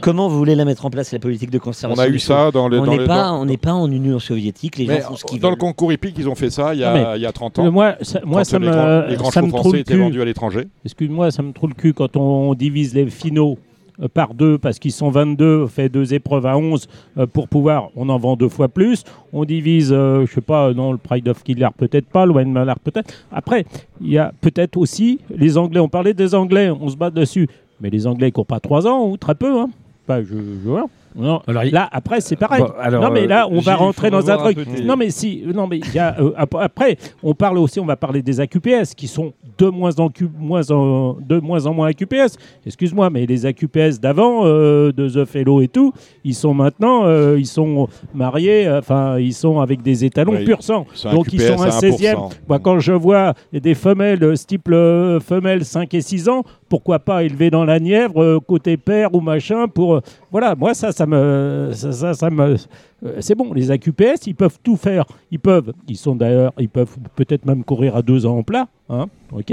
Comment 0.00 0.28
vous 0.28 0.38
voulez 0.38 0.54
la 0.54 0.64
mettre 0.64 0.84
en 0.84 0.90
place, 0.90 1.12
la 1.12 1.18
politique 1.18 1.50
de 1.50 1.58
conservation 1.58 2.02
On 2.02 2.06
a 2.06 2.08
eu 2.08 2.18
ça 2.18 2.50
dans 2.50 2.68
le. 2.68 2.80
On 2.80 3.44
n'est 3.44 3.56
pas, 3.56 3.72
en 3.72 3.90
Union 3.90 4.18
soviétique. 4.18 4.76
Les 4.76 4.86
gens 4.86 5.08
font 5.08 5.16
ce 5.16 5.24
qu'ils 5.24 5.40
Dans 5.40 5.50
le 5.50 5.56
concours 5.56 5.92
hippique, 5.92 6.16
ils 6.18 6.28
ont 6.28 6.34
fait 6.34 6.50
ça 6.50 6.74
il 6.74 6.80
y 6.80 6.84
a, 6.84 7.16
il 7.16 7.22
y 7.22 7.26
a 7.26 7.32
30 7.32 7.58
ans. 7.58 7.70
Moi, 7.70 7.96
ça, 8.02 8.20
moi, 8.24 8.44
ça 8.44 8.58
les, 8.58 8.68
me, 8.68 9.08
les 9.08 9.16
grands 9.16 9.30
chevaux 9.30 9.48
français 9.48 9.80
étaient 9.80 9.96
vendus 9.96 10.20
à 10.20 10.24
l'étranger. 10.24 10.68
Excuse-moi, 10.84 11.30
ça 11.30 11.42
me 11.42 11.52
trouve 11.52 11.70
le 11.70 11.74
cul 11.74 11.92
quand 11.92 12.16
on 12.16 12.54
divise 12.54 12.94
les 12.94 13.06
finaux 13.06 13.58
euh, 14.02 14.08
par 14.12 14.34
deux 14.34 14.58
parce 14.58 14.78
qu'ils 14.78 14.92
sont 14.92 15.10
22, 15.10 15.62
on 15.64 15.66
fait 15.68 15.88
deux 15.88 16.12
épreuves 16.12 16.46
à 16.46 16.56
11 16.56 16.86
euh, 17.18 17.26
pour 17.26 17.48
pouvoir, 17.48 17.90
on 17.96 18.08
en 18.08 18.18
vend 18.18 18.36
deux 18.36 18.48
fois 18.48 18.68
plus. 18.68 19.04
On 19.32 19.44
divise, 19.44 19.92
euh, 19.92 20.26
je 20.26 20.34
sais 20.34 20.40
pas, 20.40 20.72
non, 20.74 20.92
le 20.92 20.98
Pride 20.98 21.28
of 21.28 21.42
Killer 21.42 21.68
peut-être 21.76 22.06
pas, 22.06 22.26
le 22.26 22.32
Wayne 22.32 22.52
Mallard 22.52 22.78
peut-être. 22.80 23.14
Après, 23.32 23.64
il 24.00 24.10
y 24.10 24.18
a 24.18 24.32
peut-être 24.40 24.76
aussi 24.76 25.20
les 25.30 25.56
Anglais, 25.56 25.80
on 25.80 25.88
parlait 25.88 26.14
des 26.14 26.34
Anglais, 26.34 26.70
on 26.70 26.88
se 26.88 26.96
bat 26.96 27.10
dessus. 27.10 27.48
Mais 27.80 27.90
les 27.90 28.06
Anglais 28.06 28.30
courent 28.30 28.46
pas 28.46 28.60
trois 28.60 28.86
ans 28.86 29.06
ou 29.08 29.16
très 29.16 29.34
peu. 29.34 29.60
Hein. 29.60 29.70
Bah, 30.08 30.22
je, 30.22 30.28
je 30.28 30.68
vois. 30.68 30.86
Non, 31.16 31.40
alors, 31.46 31.64
là, 31.64 31.88
après, 31.92 32.20
c'est 32.20 32.36
pareil. 32.36 32.62
non, 32.92 33.10
mais 33.10 33.26
là, 33.26 33.48
on 33.50 33.60
va 33.60 33.74
rentrer 33.74 34.10
dans 34.10 34.30
un 34.30 34.36
truc. 34.36 34.58
Non, 34.84 34.96
mais 34.96 35.10
si, 35.10 35.42
non, 35.46 35.66
mais 35.66 35.80
y 35.94 35.98
a, 35.98 36.14
après, 36.36 36.98
on 37.22 37.34
parle 37.34 37.58
aussi, 37.58 37.80
on 37.80 37.86
va 37.86 37.96
parler 37.96 38.20
des 38.22 38.38
AQPS 38.40 38.94
qui 38.94 39.08
sont 39.08 39.32
de 39.56 39.68
moins 39.68 39.98
en, 39.98 40.10
moins 40.38 40.70
en, 40.70 41.16
de 41.26 41.40
moins 41.40 41.64
en 41.66 41.72
moins 41.72 41.88
AQPS. 41.88 42.36
Excuse-moi, 42.66 43.08
mais 43.08 43.24
les 43.24 43.46
AQPS 43.46 43.98
d'avant, 43.98 44.42
euh, 44.44 44.92
de 44.92 45.08
The 45.08 45.24
Fellow 45.24 45.62
et 45.62 45.68
tout, 45.68 45.92
ils 46.22 46.34
sont 46.34 46.52
maintenant, 46.52 47.06
euh, 47.06 47.38
ils 47.38 47.46
sont 47.46 47.88
mariés, 48.14 48.68
enfin, 48.70 49.18
ils 49.18 49.34
sont 49.34 49.60
avec 49.60 49.82
des 49.82 50.04
étalons 50.04 50.44
pur 50.44 50.62
sang. 50.62 50.86
Donc, 51.10 51.32
ils 51.32 51.40
sont 51.40 51.62
un 51.62 51.70
16e. 51.70 52.30
Moi, 52.46 52.58
quand 52.58 52.78
je 52.78 52.92
vois 52.92 53.32
des 53.52 53.74
femelles, 53.74 54.34
type 54.46 54.68
euh, 54.70 55.18
femelles 55.20 55.64
5 55.64 55.92
et 55.94 56.00
6 56.02 56.28
ans, 56.28 56.44
pourquoi 56.68 56.98
pas 56.98 57.22
élever 57.22 57.50
dans 57.50 57.64
la 57.64 57.78
Nièvre, 57.78 58.38
côté 58.40 58.76
père 58.76 59.14
ou 59.14 59.20
machin, 59.20 59.68
pour. 59.68 60.00
voilà, 60.30 60.54
moi, 60.54 60.74
ça, 60.74 60.92
ça 60.92 61.06
me. 61.06 61.70
Ça, 61.72 62.30
me 62.30 62.56
c'est 63.20 63.34
bon, 63.34 63.52
les 63.52 63.70
AQPS, 63.70 64.26
ils 64.26 64.34
peuvent 64.34 64.58
tout 64.62 64.76
faire. 64.76 65.04
Ils 65.30 65.38
peuvent, 65.38 65.72
ils 65.86 65.96
sont 65.96 66.16
d'ailleurs, 66.16 66.52
ils 66.58 66.68
peuvent 66.68 66.96
peut-être 67.14 67.44
même 67.44 67.62
courir 67.62 67.94
à 67.94 68.02
deux 68.02 68.26
ans 68.26 68.38
en 68.38 68.42
plat. 68.42 68.68
Hein, 68.88 69.06
ok 69.32 69.52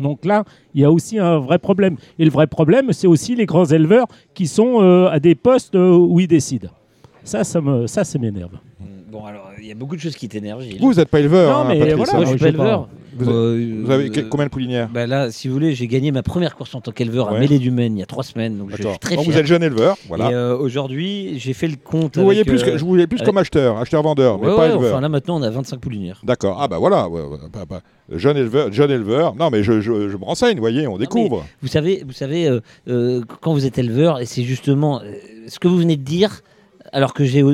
donc 0.00 0.24
là, 0.24 0.44
il 0.74 0.80
y 0.80 0.84
a 0.84 0.90
aussi 0.90 1.18
un 1.18 1.38
vrai 1.38 1.58
problème. 1.58 1.96
Et 2.18 2.24
le 2.24 2.30
vrai 2.30 2.46
problème, 2.46 2.92
c'est 2.92 3.06
aussi 3.06 3.34
les 3.34 3.46
grands 3.46 3.64
éleveurs 3.66 4.06
qui 4.34 4.46
sont 4.46 4.80
euh, 4.82 5.08
à 5.08 5.20
des 5.20 5.34
postes 5.34 5.74
euh, 5.74 5.96
où 5.96 6.20
ils 6.20 6.28
décident. 6.28 6.68
Ça, 7.28 7.44
ça, 7.44 7.60
me, 7.60 7.86
ça, 7.86 8.04
ça 8.04 8.18
m'énerve. 8.18 8.52
Bon, 9.12 9.22
alors, 9.26 9.50
il 9.58 9.66
y 9.66 9.70
a 9.70 9.74
beaucoup 9.74 9.96
de 9.96 10.00
choses 10.00 10.16
qui 10.16 10.30
t'énervent. 10.30 10.62
Vous, 10.80 10.86
vous 10.86 10.94
n'êtes 10.94 11.10
pas 11.10 11.20
éleveur. 11.20 11.52
Non, 11.52 11.70
hein, 11.70 11.74
mais 11.74 11.92
voilà, 11.92 12.24
je 12.24 12.30
suis 12.30 12.38
pas 12.38 12.48
éleveur. 12.48 12.88
Vous, 13.18 13.90
avez 13.90 14.10
combien 14.30 14.46
de 14.46 14.50
poulinières 14.50 14.88
bah 14.88 15.06
Là, 15.06 15.30
si 15.30 15.46
vous 15.46 15.52
voulez, 15.52 15.74
j'ai 15.74 15.88
gagné 15.88 16.10
ma 16.10 16.22
première 16.22 16.56
course 16.56 16.74
en 16.74 16.80
tant 16.80 16.90
qu'éleveur 16.90 17.28
à 17.28 17.38
Mêlée 17.38 17.58
du 17.58 17.70
Maine 17.70 17.98
il 17.98 18.00
y 18.00 18.02
a 18.02 18.06
trois 18.06 18.24
semaines. 18.24 18.56
Donc 18.56 18.70
je 18.70 18.76
suis 18.76 18.98
très 18.98 19.16
Vous 19.16 19.36
êtes 19.36 19.44
jeune 19.44 19.62
éleveur, 19.62 19.98
voilà. 20.08 20.30
Et 20.30 20.52
aujourd'hui, 20.54 21.38
j'ai 21.38 21.52
fait 21.52 21.68
le 21.68 21.76
compte. 21.76 22.16
Vous 22.16 22.24
voyez 22.24 22.44
plus, 22.44 22.62
que, 22.62 22.78
je 22.78 22.84
voulais 22.84 23.06
plus 23.06 23.20
comme 23.20 23.36
acheteur, 23.36 23.76
acheteur-vendeur, 23.76 24.38
mais 24.38 24.46
pas 24.46 24.68
éleveur. 24.68 24.92
Enfin, 24.92 25.02
là 25.02 25.10
maintenant, 25.10 25.38
on 25.38 25.42
a 25.42 25.50
25 25.50 25.80
poulinières. 25.80 26.22
D'accord. 26.24 26.56
Ah 26.62 26.68
bah 26.68 26.78
voilà, 26.78 27.08
jeune 28.10 28.38
éleveur, 28.38 28.72
jeune 28.72 28.90
éleveur. 28.90 29.34
Non, 29.34 29.50
mais 29.50 29.62
je, 29.62 29.82
je, 29.82 29.92
me 29.92 30.24
renseigne, 30.24 30.56
vous 30.56 30.62
voyez, 30.62 30.86
on 30.86 30.96
découvre. 30.96 31.44
Vous 31.60 31.68
savez, 31.68 32.04
vous 32.06 32.14
savez, 32.14 32.58
quand 32.86 33.52
vous 33.52 33.66
êtes 33.66 33.76
éleveur, 33.76 34.18
et 34.18 34.24
c'est 34.24 34.44
justement 34.44 35.02
ce 35.46 35.58
que 35.58 35.68
vous 35.68 35.76
venez 35.76 35.96
de 35.96 36.02
dire 36.02 36.40
alors 36.92 37.14
que 37.14 37.24
j'ai 37.24 37.44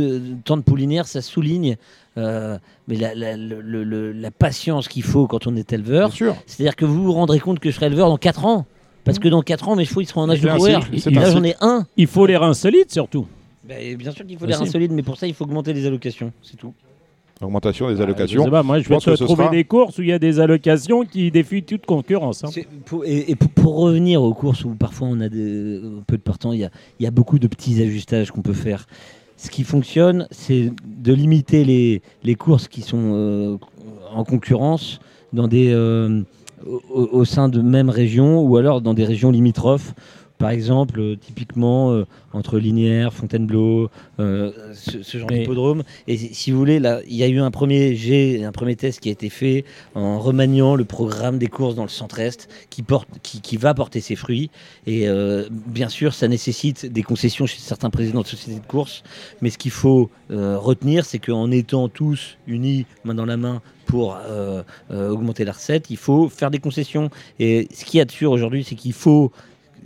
tant 0.44 0.56
de 0.56 0.62
poulinières, 0.62 1.06
ça 1.06 1.22
souligne 1.22 1.76
euh, 2.16 2.58
mais 2.86 2.96
la, 2.96 4.30
patience 4.30 4.88
qu'il 4.88 5.02
faut 5.02 5.26
quand 5.26 5.46
on 5.46 5.56
est 5.56 5.72
éleveur. 5.72 6.12
C'est-à-dire 6.46 6.76
que 6.76 6.84
vous 6.84 7.04
vous 7.04 7.12
rendrez 7.12 7.40
compte 7.40 7.58
que 7.58 7.70
je 7.70 7.74
serai 7.74 7.86
éleveur 7.86 8.08
dans 8.08 8.18
4 8.18 8.44
ans. 8.44 8.66
Parce 9.04 9.18
que 9.18 9.28
dans 9.28 9.42
4 9.42 9.68
ans, 9.68 9.76
mes 9.76 9.84
chevaux 9.84 10.00
ils 10.00 10.06
seront 10.06 10.22
en 10.22 10.30
âge 10.30 10.40
de 10.40 10.48
courir. 10.48 10.80
là, 10.80 11.30
j'en 11.30 11.44
ai 11.44 11.54
un. 11.60 11.86
Il 11.96 12.06
faut 12.06 12.26
les 12.26 12.36
reins 12.36 12.54
solides 12.54 12.90
surtout. 12.90 13.26
Ben, 13.64 13.96
bien 13.96 14.10
sûr 14.12 14.26
qu'il 14.26 14.38
faut 14.38 14.46
les 14.46 14.54
reins 14.54 14.66
solides, 14.66 14.92
mais 14.92 15.02
pour 15.02 15.16
ça, 15.16 15.26
il 15.26 15.34
faut 15.34 15.44
augmenter 15.44 15.72
les 15.72 15.86
allocations. 15.86 16.32
C'est 16.42 16.56
tout. 16.56 16.74
Augmentation 17.40 17.90
des 17.90 18.00
ah, 18.00 18.04
allocations. 18.04 18.48
moi, 18.62 18.78
je 18.78 18.88
vais 18.88 18.96
te 18.96 19.24
trouver 19.24 19.48
des 19.50 19.64
courses 19.64 19.98
où 19.98 20.02
il 20.02 20.08
y 20.08 20.12
a 20.12 20.18
des 20.18 20.38
allocations 20.38 21.04
qui 21.04 21.30
défient 21.30 21.64
toute 21.64 21.84
concurrence. 21.84 22.44
Hein. 22.44 22.50
et, 23.04 23.34
pour, 23.34 23.76
revenir 23.76 24.22
aux 24.22 24.34
courses 24.34 24.64
où 24.64 24.70
parfois 24.74 25.08
on 25.08 25.20
a 25.20 25.28
peu 25.28 26.16
de 26.16 26.22
partants, 26.22 26.52
il 26.52 26.70
y 27.00 27.06
a 27.06 27.10
beaucoup 27.10 27.38
de 27.38 27.48
petits 27.48 27.82
ajustages 27.82 28.30
qu'on 28.30 28.42
peut 28.42 28.52
faire 28.52 28.86
ce 29.36 29.50
qui 29.50 29.64
fonctionne, 29.64 30.26
c'est 30.30 30.72
de 30.86 31.12
limiter 31.12 31.64
les, 32.22 32.34
courses 32.34 32.68
qui 32.68 32.82
sont 32.82 33.12
euh, 33.14 33.56
en 34.12 34.24
concurrence 34.24 35.00
euh, 35.36 36.22
au, 36.90 37.24
sein 37.24 37.48
de 37.48 37.60
même 37.60 37.90
région 37.90 38.40
ou 38.40 38.56
alors 38.56 38.80
dans 38.80 38.94
des 38.94 39.04
régions 39.04 39.30
limitrophes 39.30 39.94
par 40.38 40.50
exemple, 40.50 41.00
euh, 41.00 41.16
typiquement 41.16 41.92
euh, 41.92 42.06
entre 42.32 42.58
Linière, 42.58 43.12
Fontainebleau, 43.12 43.88
euh, 44.18 44.50
ce, 44.74 45.18
genre 45.18 45.28
d'hippodrome. 45.28 45.84
Et 46.08 46.16
si 46.16 46.50
vous 46.50 46.58
voulez, 46.58 46.80
là, 46.80 47.00
il 47.06 47.14
y 47.14 47.22
a 47.22 47.28
eu 47.28 47.38
un 47.38 47.52
premier 47.52 47.94
jet, 47.94 48.44
un 48.44 48.50
premier 48.50 48.74
test 48.74 49.00
qui 49.00 49.10
a 49.10 49.12
été 49.12 49.28
fait 49.28 49.64
en 49.94 50.18
remaniant 50.18 50.74
le 50.74 50.84
programme 50.84 51.38
des 51.38 51.46
courses 51.46 51.76
dans 51.76 51.84
le 51.84 51.88
centre-est, 51.88 52.48
qui, 52.68 52.82
porte, 52.82 53.08
qui, 53.22 53.56
va 53.56 53.74
porter 53.74 54.00
ses 54.00 54.16
fruits. 54.16 54.50
Et 54.86 55.06
bien 55.48 55.88
sûr, 55.88 56.12
ça 56.12 56.26
nécessite 56.26 56.86
des 56.86 57.02
concessions 57.02 57.46
chez 57.46 57.58
certains 57.58 57.90
présidents 57.90 58.22
de 58.22 58.26
sociétés 58.26 58.58
de 58.58 58.66
courses. 58.66 59.04
Mais 59.40 59.50
ce 59.50 59.58
qu'il 59.58 59.70
faut 59.70 60.10
retenir, 60.30 61.04
c'est 61.04 61.20
qu'en 61.20 61.50
étant 61.50 61.88
tous 61.88 62.36
unis, 62.46 62.86
main 63.04 63.14
dans 63.14 63.26
la 63.26 63.36
main, 63.36 63.62
pour 63.86 64.18
augmenter 64.90 65.44
la 65.44 65.52
recette, 65.52 65.90
il 65.90 65.96
faut 65.96 66.28
faire 66.28 66.50
des 66.50 66.58
concessions. 66.58 67.10
Et 67.38 67.68
ce 67.72 67.84
qui 67.84 67.98
est 67.98 68.10
sûr 68.10 68.32
aujourd'hui, 68.32 68.64
c'est 68.64 68.74
qu'il 68.74 68.92
faut 68.92 69.30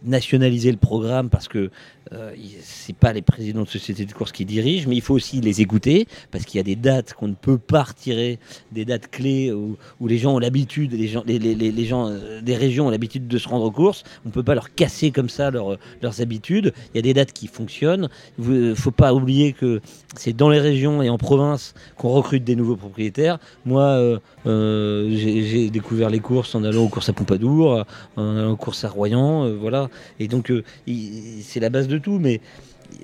nationaliser 0.05 0.71
le 0.71 0.77
programme 0.79 1.31
parce 1.31 1.49
que 1.49 1.71
euh, 2.13 2.33
c'est 2.63 2.97
pas 2.97 3.13
les 3.13 3.23
présidents 3.23 3.63
de 3.63 3.69
sociétés 3.69 4.05
de 4.05 4.13
course 4.13 4.33
qui 4.33 4.45
dirigent, 4.45 4.89
mais 4.89 4.97
il 4.97 5.03
faut 5.03 5.15
aussi 5.15 5.41
les 5.41 5.61
écouter 5.61 6.07
parce 6.31 6.45
qu'il 6.45 6.59
y 6.59 6.61
a 6.61 6.65
des 6.65 6.77
dates 6.77 7.13
qu'on 7.15 7.29
ne 7.29 7.35
peut 7.35 7.59
pas 7.59 7.83
retirer, 7.83 8.39
des 8.73 8.85
dates 8.85 9.11
clés 9.11 9.53
où, 9.53 9.77
les 10.07 10.19
gens 10.19 10.35
ont 10.35 10.39
l'habitude, 10.39 10.93
les 10.93 11.09
gens, 11.09 11.23
les, 11.27 11.85
gens 11.85 12.09
euh, 12.09 12.41
des 12.41 12.57
régions 12.57 12.87
ont 12.87 12.91
l'habitude 12.91 13.29
de 13.29 13.39
se 13.39 13.49
rendre 13.49 13.65
aux 13.65 13.71
courses. 13.71 14.05
On 14.25 14.29
ne 14.29 14.33
peut 14.33 14.43
pas 14.43 14.55
leur 14.55 14.75
casser 14.75 15.11
comme 15.11 15.29
ça 15.29 15.51
leurs 15.51 16.21
habitudes. 16.21 16.73
Il 16.95 16.97
y 16.97 16.99
a 16.99 17.03
des 17.03 17.15
dates 17.15 17.33
qui 17.33 17.47
fonctionnent. 17.47 18.09
Il 18.39 18.49
ne 18.49 18.75
faut 18.75 18.91
pas 18.91 19.13
oublier 19.13 19.53
que 19.53 19.81
c'est 20.17 20.33
dans 20.33 20.49
les 20.49 20.61
régions 20.61 21.03
et 21.03 21.11
en 21.11 21.19
province 21.19 21.75
qu'on 21.97 22.09
recrute 22.09 22.45
des 22.45 22.57
nouveaux 22.57 22.77
propriétaires. 22.77 23.39
Moi, 23.67 24.19
euh, 24.47 25.11
j'ai 25.11 25.69
découvert 25.69 26.09
les 26.09 26.21
courses 26.21 26.55
en 26.55 26.65
allant 26.65 26.85
aux 26.85 26.89
courses 26.89 27.11
à 27.11 27.13
Pompadour, 27.13 27.85
en 28.17 28.37
allant 28.37 28.53
aux 28.53 28.57
courses 28.57 28.85
à 28.85 28.89
Royan, 28.89 29.51
voilà. 29.55 29.89
Et 30.21 30.29
donc, 30.29 30.53
c'est 30.87 31.61
la 31.61 31.71
base 31.71 31.89
de 31.89 31.98
tout, 32.01 32.19
mais 32.19 32.41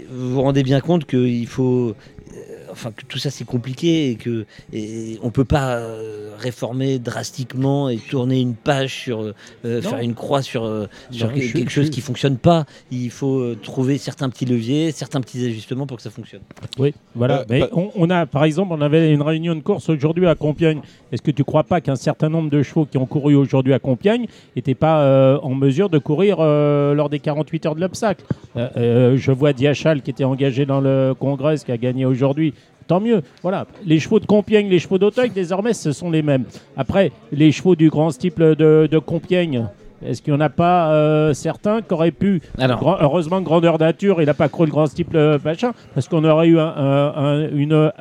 vous 0.08 0.34
vous 0.34 0.42
rendez 0.42 0.62
bien 0.62 0.80
compte 0.80 1.04
qu'il 1.04 1.46
faut 1.46 1.94
enfin 2.74 2.90
que 2.90 3.04
tout 3.04 3.18
ça 3.18 3.30
c'est 3.30 3.44
compliqué 3.44 4.10
et 4.10 4.16
que 4.16 4.46
et 4.72 5.18
on 5.22 5.30
peut 5.30 5.44
pas 5.44 5.76
euh, 5.76 6.30
réformer 6.38 6.98
drastiquement 6.98 7.88
et 7.88 7.96
tourner 7.96 8.40
une 8.40 8.54
page 8.54 8.92
sur 8.92 9.32
euh, 9.64 9.80
faire 9.80 10.00
une 10.00 10.14
croix 10.14 10.42
sur, 10.42 10.64
euh, 10.64 10.86
sur 11.10 11.32
quelque 11.32 11.70
chose 11.70 11.90
qui 11.90 12.00
fonctionne 12.00 12.36
pas. 12.36 12.66
Il 12.90 13.10
faut 13.10 13.54
trouver 13.54 13.96
certains 13.98 14.28
petits 14.28 14.44
leviers, 14.44 14.90
certains 14.90 15.20
petits 15.20 15.46
ajustements 15.46 15.86
pour 15.86 15.96
que 15.96 16.02
ça 16.02 16.10
fonctionne. 16.10 16.42
Oui, 16.78 16.92
voilà. 17.14 17.44
Mais 17.48 17.62
on, 17.72 18.10
a 18.10 18.26
par 18.26 18.44
exemple 18.44 18.72
on 18.72 18.80
avait 18.80 19.12
une 19.12 19.22
réunion 19.22 19.54
de 19.54 19.60
course 19.60 19.88
aujourd'hui 19.88 20.26
à 20.26 20.34
Compiègne. 20.34 20.80
Est-ce 21.12 21.22
que 21.22 21.30
tu 21.30 21.44
crois 21.44 21.64
pas 21.64 21.80
qu'un 21.80 21.96
certain 21.96 22.28
nombre 22.28 22.50
de 22.50 22.62
chevaux 22.62 22.86
qui 22.86 22.98
ont 22.98 23.06
couru 23.06 23.36
aujourd'hui 23.36 23.72
à 23.72 23.78
Compiègne 23.78 24.26
n'étaient 24.56 24.74
pas 24.74 25.38
en 25.42 25.54
mesure 25.54 25.88
de 25.88 25.98
courir 25.98 26.38
lors 26.38 27.08
des 27.08 27.20
48 27.20 27.66
heures 27.66 27.74
de 27.76 27.80
l'obstacle? 27.80 28.24
Je 28.56 29.30
vois 29.30 29.52
Diachal 29.52 30.02
qui 30.02 30.10
était 30.10 30.24
engagé 30.24 30.66
dans 30.66 30.80
le 30.80 31.14
Congrès, 31.18 31.56
qui 31.64 31.70
a 31.70 31.76
gagné 31.76 32.04
aujourd'hui 32.04 32.54
tant 32.86 33.00
mieux. 33.00 33.22
Voilà, 33.42 33.66
les 33.84 33.98
chevaux 33.98 34.20
de 34.20 34.26
Compiègne, 34.26 34.68
les 34.68 34.78
chevaux 34.78 34.98
d'Auteuil, 34.98 35.30
désormais, 35.30 35.72
ce 35.72 35.92
sont 35.92 36.10
les 36.10 36.22
mêmes. 36.22 36.44
Après, 36.76 37.12
les 37.32 37.52
chevaux 37.52 37.76
du 37.76 37.90
grand 37.90 38.10
style 38.10 38.32
de, 38.34 38.98
Compiègne, 38.98 39.68
est-ce 40.04 40.22
qu'il 40.22 40.32
n'y 40.32 40.38
en 40.38 40.40
a 40.40 40.50
pas 40.50 40.92
euh, 40.92 41.32
certains 41.34 41.82
qui 41.82 41.94
auraient 41.94 42.10
pu. 42.10 42.42
Alors, 42.58 42.98
heureusement, 43.00 43.40
grandeur 43.40 43.78
nature, 43.78 44.20
il 44.20 44.26
n'a 44.26 44.34
pas 44.34 44.48
cru 44.48 44.66
le 44.66 44.70
grand 44.70 44.86
style 44.86 45.06
euh, 45.14 45.38
machin, 45.44 45.72
parce 45.94 46.08
qu'on 46.08 46.24
aurait 46.24 46.48
eu 46.48 46.58
un, 46.58 47.48
une. 47.52 47.92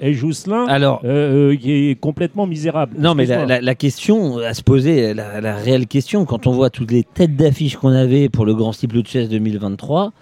Et 0.00 0.12
Jousselin, 0.12 0.66
Alors, 0.66 1.02
euh, 1.04 1.56
qui 1.56 1.90
est 1.90 1.94
complètement 1.94 2.48
misérable. 2.48 2.96
Non, 2.98 3.14
mais 3.14 3.26
la, 3.26 3.74
question 3.76 4.38
à 4.38 4.52
se 4.52 4.62
poser, 4.62 5.14
la, 5.14 5.54
réelle 5.54 5.86
question, 5.86 6.24
quand 6.24 6.48
on 6.48 6.52
voit 6.52 6.68
toutes 6.68 6.90
les 6.90 7.04
têtes 7.04 7.36
d'affiche 7.36 7.76
qu'on 7.76 7.92
avait 7.92 8.28
pour 8.28 8.44
le 8.44 8.54
Grand 8.54 8.72
Style 8.72 8.90
de 8.90 9.06
Chess 9.06 9.28
2023, 9.28 10.12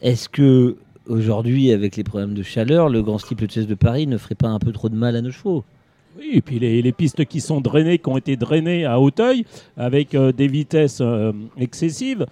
est-ce 0.00 0.30
que 0.30 0.78
aujourd'hui, 1.10 1.72
avec 1.72 1.96
les 1.96 2.04
problèmes 2.04 2.34
de 2.34 2.42
chaleur, 2.42 2.88
le 2.88 3.02
Grand 3.02 3.18
Steeple 3.18 3.50
Chess 3.50 3.66
de 3.66 3.74
Paris 3.74 4.06
ne 4.06 4.16
ferait 4.16 4.34
pas 4.34 4.48
un 4.48 4.58
peu 4.58 4.72
trop 4.72 4.88
de 4.88 4.94
mal 4.96 5.16
à 5.16 5.20
nos 5.20 5.30
chevaux 5.30 5.64
oui, 6.18 6.30
et 6.34 6.40
puis 6.40 6.58
les, 6.58 6.92
pistes 6.92 7.24
qui 7.24 7.40
sont 7.40 7.60
drainées, 7.60 7.98
qui 7.98 8.08
ont 8.08 8.16
été 8.16 8.36
drainées 8.36 8.84
à 8.84 9.00
Hauteuil, 9.00 9.44
avec 9.76 10.14
euh, 10.14 10.32
des 10.32 10.48
vitesses 10.48 10.98
euh, 11.00 11.32
excessives. 11.58 12.26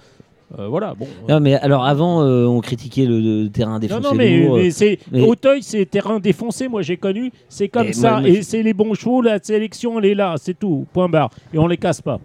Euh, 0.59 0.67
voilà, 0.67 0.95
bon. 0.95 1.07
Non, 1.29 1.41
mais 1.41 1.55
alors 1.55 1.85
avant, 1.85 2.25
on 2.25 2.61
critiquait 2.61 3.05
le, 3.07 3.49
terrain 3.49 3.79
défoncé. 3.79 4.01
Non, 4.01 4.11
non, 4.11 4.17
mais, 4.17 4.71
c'est 4.71 4.99
Hauteuil, 5.13 5.63
c'est 5.63 5.87
terrain 5.87 6.19
défoncé. 6.19 6.69
Moi, 6.69 6.83
j'ai 6.83 6.97
connu. 6.97 7.31
C'est 7.49 7.69
comme 7.69 7.93
ça. 7.93 8.21
et 8.25 8.43
c'est 8.43 8.63
les 8.63 8.73
bons 8.73 8.95
chevaux. 8.95 9.21
La 9.21 9.39
sélection, 9.39 9.99
elle 9.99 10.07
est 10.07 10.15
là. 10.15 10.35
C'est 10.39 10.59
tout. 10.59 10.87
Point 10.93 11.09
barre. 11.09 11.31
Et 11.53 11.59
on 11.59 11.67
les 11.67 11.77
casse 11.77 12.01
pas. 12.01 12.19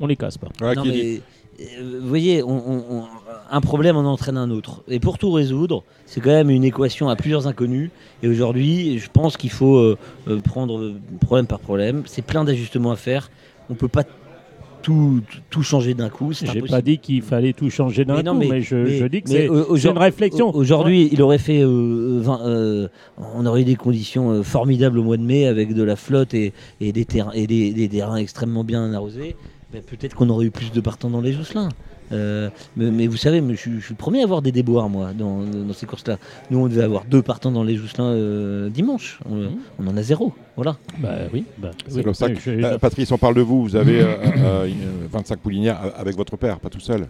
On 0.00 0.06
les 0.06 0.16
casse 0.16 0.38
pas. 0.38 0.48
non, 0.74 0.82
mais, 0.84 1.20
vous 1.80 2.08
voyez, 2.08 2.42
un 3.50 3.60
problème 3.60 3.96
en 3.96 4.04
entraîne 4.04 4.36
un 4.36 4.50
autre. 4.50 4.82
Et 4.88 5.00
pour 5.00 5.18
tout 5.18 5.30
résoudre, 5.30 5.82
c'est 6.06 6.20
quand 6.20 6.30
même 6.30 6.50
une 6.50 6.64
équation 6.64 7.08
à 7.08 7.16
plusieurs 7.16 7.46
inconnus. 7.46 7.90
Et 8.22 8.28
aujourd'hui, 8.28 8.98
je 8.98 9.10
pense 9.10 9.36
qu'il 9.36 9.50
faut 9.50 9.76
euh, 9.76 9.98
euh, 10.28 10.40
prendre 10.40 10.94
problème 11.20 11.46
par 11.46 11.60
problème. 11.60 12.02
C'est 12.06 12.22
plein 12.22 12.44
d'ajustements 12.44 12.92
à 12.92 12.96
faire. 12.96 13.30
On 13.68 13.74
ne 13.74 13.78
peut 13.78 13.88
pas 13.88 14.04
tout, 14.82 15.20
tout 15.50 15.62
changer 15.62 15.92
d'un 15.92 16.08
coup. 16.08 16.32
J'ai 16.32 16.62
pas 16.62 16.80
dit 16.80 16.98
qu'il 16.98 17.20
fallait 17.20 17.52
tout 17.52 17.68
changer 17.68 18.06
d'un 18.06 18.22
coup, 18.22 18.38
mais, 18.38 18.62
je, 18.62 19.06
dis 19.06 19.22
que 19.22 19.28
c'est 19.28 19.46
une 19.46 19.98
réflexion. 19.98 20.54
Aujourd'hui, 20.54 21.10
il 21.12 21.20
aurait 21.20 21.38
fait. 21.38 21.60
Euh, 21.62 22.88
on 23.34 23.44
aurait 23.44 23.62
eu 23.62 23.64
des 23.64 23.76
conditions 23.76 24.42
formidables 24.42 24.98
au 24.98 25.02
mois 25.02 25.18
de 25.18 25.22
mai 25.22 25.46
avec 25.46 25.74
de 25.74 25.82
la 25.82 25.96
flotte 25.96 26.32
et, 26.32 26.54
des, 26.80 27.04
terrains, 27.04 27.32
et 27.34 27.46
des 27.46 27.88
terrains 27.88 28.16
extrêmement 28.16 28.64
bien 28.64 28.94
arrosés. 28.94 29.36
Ben, 29.72 29.82
peut-être 29.82 30.14
qu'on 30.16 30.28
aurait 30.30 30.46
eu 30.46 30.50
plus 30.50 30.72
de 30.72 30.80
partants 30.80 31.10
dans 31.10 31.20
les 31.20 31.32
Jousselins. 31.32 31.68
Euh, 32.12 32.50
mais, 32.76 33.06
vous 33.06 33.16
savez, 33.16 33.42
je, 33.50 33.54
suis 33.54 33.70
le 33.70 33.94
premier 33.94 34.20
à 34.20 34.24
avoir 34.24 34.42
des 34.42 34.50
déboires, 34.50 34.88
moi, 34.88 35.12
dans, 35.12 35.44
ces 35.72 35.86
courses-là. 35.86 36.18
Nous, 36.50 36.58
on 36.58 36.66
devait 36.66 36.82
avoir 36.82 37.04
deux 37.04 37.22
partants 37.22 37.52
dans 37.52 37.62
les 37.62 37.76
Jousselins 37.76 38.12
euh, 38.12 38.68
dimanche. 38.68 39.20
Mmh. 39.28 39.46
On, 39.78 39.86
en 39.86 39.96
a 39.96 40.02
zéro. 40.02 40.34
Voilà. 40.56 40.76
Bah 40.98 41.10
oui. 41.32 41.44
Bah, 41.58 41.70
c'est 41.88 42.02
comme 42.02 42.14
ça. 42.14 42.26
Euh, 42.48 42.78
Patrice, 42.78 43.12
on 43.12 43.18
parle 43.18 43.36
de 43.36 43.42
vous. 43.42 43.62
Vous 43.62 43.76
avez 43.76 44.04
25 45.12 45.38
poulinières 45.38 45.78
avec 45.96 46.16
votre 46.16 46.36
père, 46.36 46.58
pas 46.58 46.70
tout 46.70 46.80
seul 46.80 47.06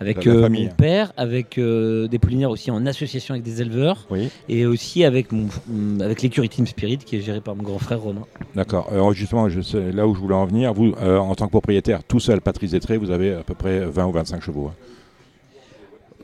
avec 0.00 0.26
euh, 0.26 0.48
mon 0.48 0.68
père, 0.68 1.12
avec 1.16 1.58
euh, 1.58 2.06
des 2.08 2.18
poulinières 2.18 2.50
aussi 2.50 2.70
en 2.70 2.84
association 2.86 3.34
avec 3.34 3.44
des 3.44 3.62
éleveurs, 3.62 4.06
et 4.48 4.66
aussi 4.66 5.04
avec, 5.04 5.32
mon, 5.32 5.48
mm, 5.68 6.02
avec 6.02 6.22
l'écurie 6.22 6.48
Team 6.48 6.66
Spirit 6.66 6.98
qui 6.98 7.16
est 7.16 7.20
gérée 7.20 7.40
par 7.40 7.56
mon 7.56 7.62
grand 7.62 7.78
frère 7.78 8.00
Romain. 8.00 8.24
D'accord. 8.54 8.88
Alors 8.92 9.12
justement, 9.12 9.48
je 9.48 9.60
sais, 9.60 9.92
là 9.92 10.06
où 10.06 10.14
je 10.14 10.20
voulais 10.20 10.34
en 10.34 10.46
venir, 10.46 10.74
vous, 10.74 10.92
euh, 11.00 11.18
en 11.18 11.34
tant 11.34 11.46
que 11.46 11.50
propriétaire, 11.50 12.02
tout 12.04 12.20
seul, 12.20 12.40
Patrice 12.40 12.72
Détré, 12.72 12.98
vous 12.98 13.10
avez 13.10 13.34
à 13.34 13.42
peu 13.42 13.54
près 13.54 13.86
20 13.86 14.06
ou 14.06 14.12
25 14.12 14.42
chevaux. 14.42 14.70
Hein. 14.70 14.74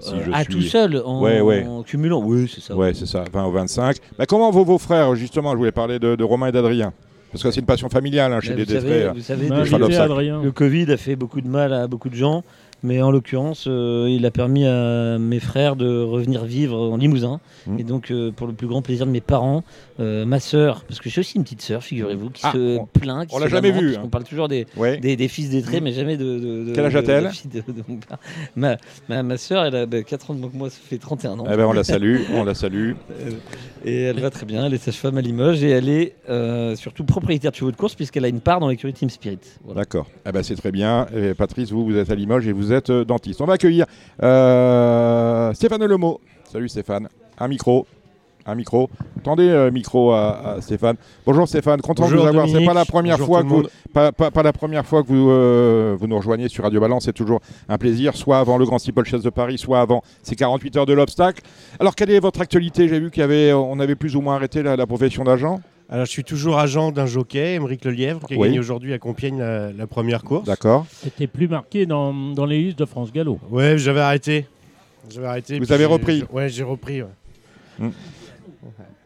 Si 0.01 0.15
ah, 0.33 0.45
tout 0.45 0.63
seul, 0.63 1.01
en, 1.05 1.83
cumulant 1.85 2.21
Oui, 2.25 2.51
c'est 2.53 2.61
ça. 2.61 2.75
Oui, 2.75 2.89
c'est 2.93 3.07
ça, 3.07 3.25
20 3.33 3.47
ou 3.47 3.53
25. 3.53 3.97
Mais 4.19 4.27
comment 4.27 4.51
vont 4.51 4.65
vos 4.65 4.79
frères, 4.79 5.15
justement 5.15 5.53
Je 5.53 5.59
voulais 5.59 5.73
parler 5.73 6.01
de, 6.01 6.25
Romain 6.25 6.49
et 6.49 6.53
d'Adrien. 6.53 6.93
Parce 7.31 7.45
que 7.45 7.51
c'est 7.51 7.61
une 7.61 7.67
passion 7.67 7.89
familiale 7.89 8.33
hein, 8.33 8.41
chez 8.41 8.55
les 8.55 8.67
Détré. 8.67 9.09
Vous 9.15 9.21
savez, 9.21 9.49
le 9.49 10.51
Covid 10.51 10.93
a 10.93 10.97
fait 10.99 11.17
beaucoup 11.17 11.41
de 11.41 11.49
mal 11.49 11.73
à 11.73 11.87
beaucoup 11.87 12.11
de 12.11 12.17
gens. 12.17 12.43
Mais 12.85 13.01
en 13.01 13.13
l'occurrence, 13.13 13.67
euh, 13.69 14.09
il 14.11 14.27
a 14.27 14.33
permis 14.33 14.67
à 14.67 15.17
mes 15.19 15.39
frères 15.39 15.77
de 15.77 16.03
revenir 16.03 16.45
vivre 16.45 16.77
en 16.77 16.97
Limousin. 16.97 17.41
Mmh. 17.67 17.79
Et 17.79 17.85
donc, 17.85 18.11
euh, 18.11 18.33
pour 18.33 18.49
le 18.49 18.53
plus 18.55 18.67
grand 18.67 18.83
plaisir 18.83 19.07
de 19.07 19.13
mes 19.13 19.21
parents, 19.21 19.63
euh, 20.01 20.25
ma 20.25 20.41
sœur, 20.41 20.85
parce 20.89 20.99
que 20.99 21.09
j'ai 21.09 21.21
aussi 21.21 21.37
une 21.37 21.45
petite 21.45 21.63
sœur, 21.63 21.85
figurez-vous, 21.85 22.31
qui 22.31 22.43
ah, 22.45 22.53
se 22.53 22.79
plaint. 22.99 23.29
Qui 23.29 23.37
on 23.37 23.39
l'a 23.39 23.49
jamais 23.49 23.71
vu. 23.71 23.95
Hein. 23.95 24.01
On 24.05 24.09
parle 24.09 24.25
toujours 24.25 24.49
des, 24.49 24.67
des, 25.01 25.29
fils 25.29 25.49
des 25.51 25.63
traits, 25.63 25.81
mmh. 25.81 25.85
mais 25.85 25.93
jamais 25.93 26.17
de. 26.17 26.65
de, 26.65 26.73
Quel 26.75 26.87
âge 26.87 26.97
a-t-elle 26.97 27.31
ma, 28.57 28.77
ma, 29.09 29.23
ma, 29.23 29.37
sœur, 29.37 29.65
elle 29.65 29.77
a 29.77 30.03
4 30.03 30.33
ans 30.33 30.35
de 30.35 30.41
moi, 30.53 30.69
ça 30.69 30.79
fait 30.83 30.99
31 30.99 31.39
ans. 31.39 31.45
Eh 31.53 31.57
ben, 31.57 31.67
on 31.67 31.73
la 31.73 31.85
salue, 31.85 32.23
on 32.35 32.43
la 32.43 32.55
salue. 32.55 32.95
Et 33.85 34.03
elle 34.03 34.21
va 34.21 34.31
très 34.31 34.47
bien, 34.47 34.67
elle 34.67 34.75
est 34.75 34.79
sage-femme 34.79 35.19
à 35.19 35.21
Limoges 35.21 35.63
et 35.63 35.71
elle 35.71 35.89
est 35.89 36.15
surtout 36.77 37.05
propriétaire 37.05 37.53
de 37.53 37.57
chevaux 37.57 37.71
de 37.71 37.77
course 37.77 37.95
puisqu'elle 37.95 38.25
a 38.25 38.29
une 38.29 38.41
part 38.41 38.59
dans 38.59 38.69
l'écurie 38.69 38.93
Team 38.93 39.11
Spirit. 39.11 39.39
D'accord. 39.73 40.09
Eh 40.27 40.33
ben, 40.33 40.43
c'est 40.43 40.57
très 40.57 40.73
bien. 40.73 41.07
Patrice, 41.39 41.71
vous, 41.71 41.85
vous 41.85 41.97
êtes 41.97 42.11
à 42.11 42.17
Limoges 42.17 42.49
et 42.49 42.53
vous 42.53 42.72
êtes 42.73 42.91
euh, 42.91 43.05
dentiste. 43.05 43.41
On 43.41 43.47
va 43.47 43.55
accueillir 43.55 43.87
euh, 44.23 45.53
Stéphane 45.55 45.85
Lemo. 45.85 46.21
Salut 46.51 46.69
Stéphane. 46.69 47.09
Un 47.39 47.49
micro. 47.49 47.87
Un 48.45 48.57
micro. 48.57 48.91
Tendez 49.23 49.49
euh, 49.49 49.71
micro 49.71 50.13
à, 50.13 50.57
Stéphane. 50.61 50.97
Bonjour 51.25 51.47
Stéphane, 51.47 51.81
content 51.81 52.09
de 52.09 52.17
vous 52.17 52.27
avoir. 52.27 52.49
C'est 52.49 52.65
pas 52.65 52.75
la 52.75 52.85
première 52.85 53.19
fois 53.19 53.43
que 53.43 53.49
vous, 53.49 53.63
pas, 53.93 54.11
la 54.43 54.53
première 54.53 54.85
fois 54.85 55.03
que 55.03 55.09
vous, 55.09 55.97
vous 55.97 56.07
nous 56.09 56.17
rejoignez 56.17 56.49
sur 56.49 56.65
Radio 56.65 56.81
Balance. 56.81 57.05
C'est 57.05 57.13
toujours 57.13 57.41
un 57.69 57.79
plaisir, 57.79 58.17
soit 58.17 58.39
avant 58.39 58.59
le 58.59 58.65
Grand 58.65 58.79
Steeple 58.79 59.21
de 59.21 59.31
Paris, 59.31 59.59
soit 59.59 59.81
avant 59.81 60.03
ces 60.25 60.35
48 60.35 60.77
heures 60.77 60.87
de 60.87 60.93
l'obstacle. 60.93 61.43
Alors 61.79 61.95
quelle 61.95 62.11
est 62.11 62.19
votre 62.19 62.41
actualité? 62.41 62.89
J'ai 62.89 62.99
vu 62.99 63.13
qu'il 63.13 63.21
y 63.21 63.25
avait, 63.25 63.53
on 63.53 63.79
avait 63.79 63.95
plus 63.95 64.17
ou 64.17 64.21
moins 64.21 64.35
arrêté 64.35 64.63
la 64.63 64.87
profession 64.87 65.23
d'agent. 65.23 65.61
Alors, 65.93 66.07
je 66.07 66.11
suis 66.11 66.25
toujours 66.25 66.59
agent 66.59 66.91
d'un 66.91 67.05
jockey, 67.05 67.57
Émeric 67.57 67.85
Lelièvre, 67.85 68.27
qui 68.27 68.33
a 68.33 68.37
gagné 68.39 68.59
aujourd'hui 68.59 68.95
à 68.95 68.99
Compiègne 68.99 69.39
la, 69.41 69.87
première 69.87 70.25
course. 70.25 70.47
D'accord. 70.47 70.87
C'était 70.89 71.27
plus 71.27 71.49
marqué 71.49 71.85
dans, 71.85 72.15
dans, 72.15 72.47
les 72.47 72.63
listes 72.63 72.79
de 72.79 72.87
France 72.87 73.13
Gallo. 73.13 73.39
Ouais, 73.51 73.77
j'avais 73.77 74.01
arrêté. 74.01 74.47
J'avais 75.11 75.27
arrêté. 75.27 75.59
Vous 75.59 75.71
avez 75.71 75.85
repris 75.85 76.25
Ouais, 76.33 76.49
j'ai 76.49 76.63
repris. 76.63 77.03
Ouais. 77.03 77.09
Hmm. 77.79 77.91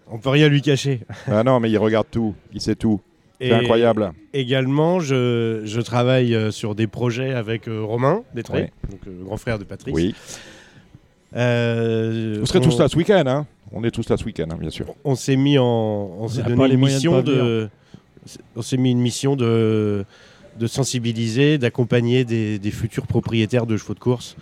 On 0.08 0.18
peut 0.18 0.28
rien 0.28 0.48
lui 0.48 0.62
cacher. 0.62 1.00
Ah 1.26 1.42
non, 1.42 1.58
mais 1.58 1.72
il 1.72 1.78
regarde 1.78 2.06
tout. 2.08 2.36
Il 2.52 2.60
sait 2.60 2.76
tout. 2.76 3.00
C'est 3.40 3.52
incroyable. 3.52 4.12
Également, 4.32 5.00
je, 5.00 5.62
je, 5.64 5.80
travaille 5.80 6.36
euh, 6.36 6.52
sur 6.52 6.76
des 6.76 6.86
projets 6.86 7.32
avec 7.32 7.68
euh, 7.68 7.82
Romain 7.82 8.22
Détré, 8.32 8.72
donc 8.90 9.00
euh, 9.06 9.18
le 9.18 9.24
grand 9.24 9.36
frère 9.36 9.58
de 9.58 9.64
Patrice. 9.64 9.92
Oui. 9.92 10.14
Vous 11.32 12.46
serez 12.46 12.60
tous 12.60 12.78
là 12.78 12.88
ce 12.88 12.96
week-end, 12.96 13.24
hein 13.26 13.46
on 13.72 13.84
est 13.84 13.90
tous 13.90 14.08
là 14.08 14.16
ce 14.16 14.24
week-end, 14.24 14.46
hein, 14.50 14.56
bien 14.58 14.70
sûr. 14.70 14.94
On 15.04 15.14
s'est 15.14 15.36
mis 15.36 15.58
en, 15.58 15.64
on 15.64 16.28
s'est 16.28 16.42
donné 16.42 16.74
une 16.74 16.80
mission 16.80 17.22
de, 17.22 17.68
on 18.54 18.62
s'est 18.62 18.76
mis 18.76 18.92
une 18.92 19.00
mission 19.00 19.36
de, 19.36 20.04
de 20.58 20.66
sensibiliser, 20.66 21.58
d'accompagner 21.58 22.24
des, 22.24 22.70
futurs 22.70 23.06
propriétaires 23.06 23.66
de 23.66 23.76
chevaux 23.76 23.94
de 23.94 23.98
course, 23.98 24.36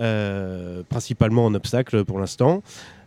euh, 0.00 0.82
principalement 0.88 1.46
en 1.46 1.54
obstacle 1.54 2.04
pour 2.04 2.18
l'instant. 2.18 2.62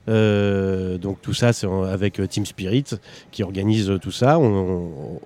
Euh, 0.09 0.97
donc 0.97 1.21
tout 1.21 1.33
ça, 1.33 1.51
c'est 1.53 1.67
avec 1.67 2.21
Team 2.29 2.45
Spirit 2.45 2.85
qui 3.31 3.43
organise 3.43 3.91
tout 4.01 4.11
ça. 4.11 4.39
on, 4.39 5.19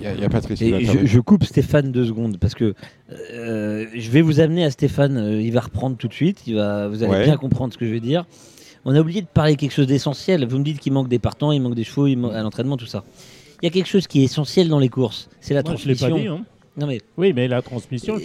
il 0.00 0.20
y, 0.20 0.24
a 0.24 0.28
Patrice. 0.28 0.60
je, 0.60 1.20
coupe 1.20 1.44
Stéphane 1.44 1.92
deux 1.92 2.06
secondes 2.06 2.38
parce 2.38 2.54
que 2.54 2.74
euh, 3.32 3.86
je 3.94 4.10
vais 4.10 4.22
vous 4.22 4.40
amener 4.40 4.64
à 4.64 4.70
Stéphane. 4.70 5.16
Euh, 5.16 5.40
il 5.40 5.52
va 5.52 5.60
reprendre 5.60 5.96
tout 5.96 6.08
de 6.08 6.14
suite. 6.14 6.42
Il 6.46 6.56
va, 6.56 6.88
vous 6.88 7.02
allez 7.02 7.24
bien 7.24 7.36
comprendre 7.36 7.72
ce 7.72 7.78
que 7.78 7.86
je 7.86 7.92
vais 7.92 8.00
dire. 8.00 8.24
On 8.84 8.94
a 8.94 9.00
oublié 9.00 9.20
de 9.20 9.26
parler 9.26 9.56
quelque 9.56 9.72
chose 9.72 9.86
d'essentiel. 9.86 10.46
Vous 10.46 10.58
me 10.58 10.64
dites 10.64 10.80
qu'il 10.80 10.92
manque 10.92 11.08
des 11.08 11.18
partants, 11.18 11.52
il 11.52 11.60
manque 11.60 11.74
des 11.74 11.84
chevaux, 11.84 12.06
il 12.06 12.16
manque 12.16 12.32
à 12.32 12.42
l'entraînement, 12.42 12.76
tout 12.76 12.86
ça. 12.86 13.04
Il 13.60 13.66
y 13.66 13.68
a 13.68 13.70
quelque 13.70 13.86
chose 13.86 14.06
qui 14.06 14.22
est 14.22 14.24
essentiel 14.24 14.68
dans 14.68 14.80
les 14.80 14.88
courses. 14.88 15.28
C'est 15.40 15.54
la 15.54 15.62
transmission. 15.62 16.08
Je 16.08 16.14
l'ai 16.14 16.20
pas 16.20 16.20
dit. 16.20 16.28
Hein. 16.28 16.44
Non 16.76 16.86
mais 16.86 17.00
oui, 17.18 17.32
mais 17.34 17.48
la 17.48 17.60
transmission. 17.60 18.16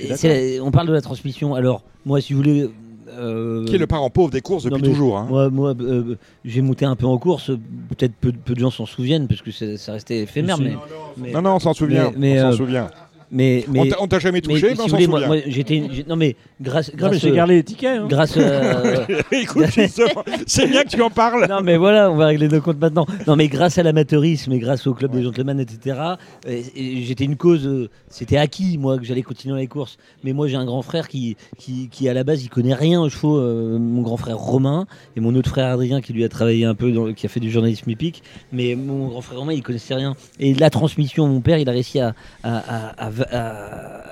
on 0.61 0.71
parle 0.71 0.87
de 0.87 0.93
la 0.93 1.01
transmission. 1.01 1.53
Alors 1.53 1.83
moi, 2.05 2.21
si 2.21 2.33
vous 2.33 2.39
voulez, 2.39 2.69
euh, 3.09 3.65
qui 3.65 3.75
est 3.75 3.77
le 3.77 3.87
parent 3.87 4.09
pauvre 4.09 4.31
des 4.31 4.41
courses 4.41 4.63
depuis 4.63 4.81
toujours. 4.81 5.17
Hein. 5.17 5.27
Moi, 5.29 5.49
moi 5.49 5.73
euh, 5.79 6.17
j'ai 6.43 6.61
monté 6.61 6.85
un 6.85 6.95
peu 6.95 7.05
en 7.05 7.17
course. 7.17 7.51
Peut-être 7.89 8.13
peu, 8.13 8.31
de 8.31 8.59
gens 8.59 8.71
s'en 8.71 8.85
souviennent 8.85 9.27
parce 9.27 9.41
que 9.41 9.51
ça 9.51 9.93
restait 9.93 10.19
éphémère. 10.19 10.57
Mais, 10.59 11.31
non, 11.31 11.41
non, 11.41 11.55
on 11.55 11.59
s'en 11.59 11.73
souvient. 11.73 12.11
Mais, 12.17 12.39
on 12.39 12.43
s'en 12.43 12.53
euh, 12.53 12.57
souvient. 12.57 12.89
Mais, 13.29 13.65
mais, 13.67 13.91
on 13.99 14.07
t'a 14.07 14.19
jamais 14.19 14.41
touché, 14.41 14.73
mais, 14.77 14.87
si 14.87 15.07
moi, 15.07 15.21
j'étais 15.47 15.83
non 16.07 16.15
mais 16.15 16.35
grâce, 16.61 16.95
grâce 16.95 17.17
j'ai 17.17 17.31
gardé 17.31 17.55
les 17.55 17.63
tickets. 17.63 17.99
Hein. 17.99 18.07
Grâce. 18.07 18.37
Écoute, 19.31 19.65
c'est 20.47 20.67
bien 20.67 20.83
que 20.83 20.89
tu 20.89 21.01
en 21.01 21.09
parles. 21.09 21.45
Non 21.49 21.61
mais 21.61 21.75
voilà, 21.75 22.09
on 22.09 22.15
va 22.15 22.27
régler 22.27 22.47
nos 22.47 22.61
comptes 22.61 22.79
maintenant. 22.79 23.05
Non 23.27 23.35
mais 23.35 23.49
grâce 23.49 23.77
à 23.77 23.83
l'amateurisme 23.83 24.53
et 24.53 24.59
grâce 24.59 24.87
au 24.87 24.93
club 24.93 25.11
des 25.11 25.23
gentlemen, 25.23 25.59
etc. 25.59 25.99
J'étais 26.45 27.25
une 27.25 27.35
cause. 27.35 27.67
Euh, 27.67 27.89
c'était 28.09 28.37
acquis 28.37 28.77
moi 28.77 28.97
que 28.97 29.03
j'allais 29.03 29.23
continuer 29.23 29.59
les 29.59 29.67
courses. 29.67 29.97
Mais 30.23 30.31
moi 30.31 30.47
j'ai 30.47 30.55
un 30.55 30.65
grand 30.65 30.81
frère 30.81 31.09
qui, 31.09 31.35
qui, 31.57 31.89
qui, 31.89 32.07
à 32.07 32.13
la 32.13 32.23
base 32.23 32.43
il 32.43 32.49
connaît 32.49 32.75
rien 32.75 33.01
aux 33.01 33.09
chevaux. 33.09 33.37
Euh, 33.37 33.77
mon 33.77 34.03
grand 34.03 34.17
frère 34.17 34.37
Romain 34.37 34.87
et 35.17 35.19
mon 35.19 35.35
autre 35.35 35.49
frère 35.49 35.67
Adrien 35.67 35.99
qui 35.99 36.13
lui 36.13 36.23
a 36.23 36.29
travaillé 36.29 36.63
un 36.63 36.75
peu, 36.75 36.91
dans, 36.91 37.13
qui 37.13 37.25
a 37.25 37.29
fait 37.29 37.41
du 37.41 37.51
journalisme 37.51 37.89
épique. 37.89 38.23
Mais 38.53 38.75
mon 38.75 39.07
grand 39.07 39.21
frère 39.21 39.39
Romain 39.39 39.53
il 39.53 39.63
connaissait 39.63 39.95
rien. 39.95 40.15
Et 40.39 40.53
la 40.53 40.69
transmission, 40.69 41.27
mon 41.27 41.41
père 41.41 41.57
il 41.57 41.67
a 41.67 41.73
réussi 41.73 41.99
à, 41.99 42.15
à, 42.43 42.95
à 42.97 43.07
à, 43.09 43.09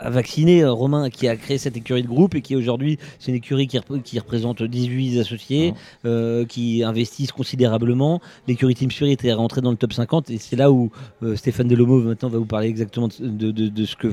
vacciner 0.09 0.63
euh, 0.63 0.71
Romain 0.71 1.09
qui 1.09 1.27
a 1.27 1.35
créé 1.35 1.57
cette 1.57 1.77
écurie 1.77 2.03
de 2.03 2.07
groupe 2.07 2.35
et 2.35 2.41
qui 2.41 2.55
aujourd'hui 2.55 2.97
c'est 3.19 3.31
une 3.31 3.37
écurie 3.37 3.67
qui, 3.67 3.79
qui, 4.03 4.19
représente 4.19 4.63
18 4.63 5.19
associés 5.19 5.73
euh, 6.05 6.45
qui 6.45 6.83
investissent 6.83 7.31
considérablement. 7.31 8.21
L'écurie 8.47 8.75
Team 8.75 8.91
Spirit 8.91 9.17
est 9.23 9.33
rentrée 9.33 9.61
dans 9.61 9.71
le 9.71 9.77
top 9.77 9.93
50 9.93 10.29
et 10.29 10.37
c'est 10.37 10.55
là 10.55 10.71
où 10.71 10.91
euh, 11.23 11.35
Stéphane 11.35 11.67
Delomo 11.67 11.99
maintenant 12.01 12.29
va 12.29 12.37
vous 12.37 12.45
parler 12.45 12.67
exactement 12.67 13.09
de, 13.19 13.51
de, 13.51 13.85
ce 13.85 13.95
que 13.95 14.07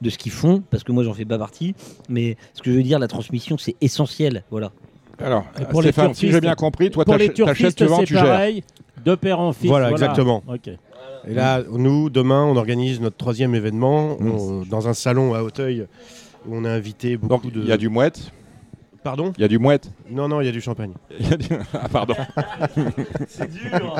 de 0.00 0.10
ce 0.10 0.18
qu'ils 0.18 0.32
font 0.32 0.62
parce 0.70 0.84
que 0.84 0.92
moi 0.92 1.04
j'en 1.04 1.14
fais 1.14 1.24
pas 1.24 1.38
partie. 1.38 1.74
Mais 2.08 2.36
ce 2.54 2.62
que 2.62 2.70
je 2.70 2.76
veux 2.76 2.82
dire, 2.82 2.98
la 2.98 3.08
transmission 3.08 3.58
c'est 3.58 3.76
essentiel. 3.80 4.44
Voilà. 4.50 4.72
Alors, 5.18 5.44
pour 5.70 5.82
Stéphane, 5.82 6.14
si 6.14 6.32
j'ai 6.32 6.40
bien 6.40 6.54
compris, 6.54 6.90
toi, 6.90 7.04
t'achètes, 7.04 7.34
tu 7.76 7.84
vends, 7.84 8.02
tu 8.02 8.14
pareil, 8.14 8.64
De 9.04 9.14
père 9.14 9.38
en 9.38 9.52
fils. 9.52 9.68
Voilà, 9.68 9.90
exactement. 9.90 10.42
Et 11.28 11.34
là, 11.34 11.62
nous, 11.70 12.10
demain, 12.10 12.44
on 12.44 12.56
organise 12.56 13.00
notre 13.00 13.16
troisième 13.16 13.54
événement 13.54 14.16
mmh. 14.18 14.68
dans 14.68 14.88
un 14.88 14.94
salon 14.94 15.34
à 15.34 15.42
Hauteuil 15.42 15.86
où 16.46 16.56
on 16.56 16.64
a 16.64 16.70
invité 16.70 17.16
beaucoup 17.16 17.50
de. 17.50 17.60
Il 17.60 17.68
y 17.68 17.72
a 17.72 17.76
du 17.76 17.88
mouette 17.88 18.32
Pardon 19.02 19.32
Il 19.36 19.42
y 19.42 19.44
a 19.44 19.48
du 19.48 19.58
mouette 19.58 19.90
Non, 20.10 20.28
non, 20.28 20.40
il 20.40 20.46
y 20.46 20.48
a 20.48 20.52
du 20.52 20.60
champagne. 20.60 20.92
Ah, 21.74 21.88
pardon. 21.88 22.14
C'est 23.28 23.50
dur. 23.50 23.96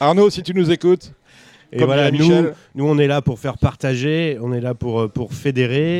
Arnaud, 0.00 0.30
si 0.30 0.42
tu 0.42 0.54
nous 0.54 0.70
écoutes. 0.70 1.12
Et 1.72 1.84
voilà, 1.84 2.12
nous, 2.12 2.28
nous, 2.76 2.86
on 2.86 2.96
est 2.98 3.08
là 3.08 3.22
pour 3.22 3.40
faire 3.40 3.58
partager, 3.58 4.38
on 4.40 4.52
est 4.52 4.60
là 4.60 4.74
pour, 4.74 5.00
euh, 5.00 5.08
pour 5.08 5.34
fédérer 5.34 5.98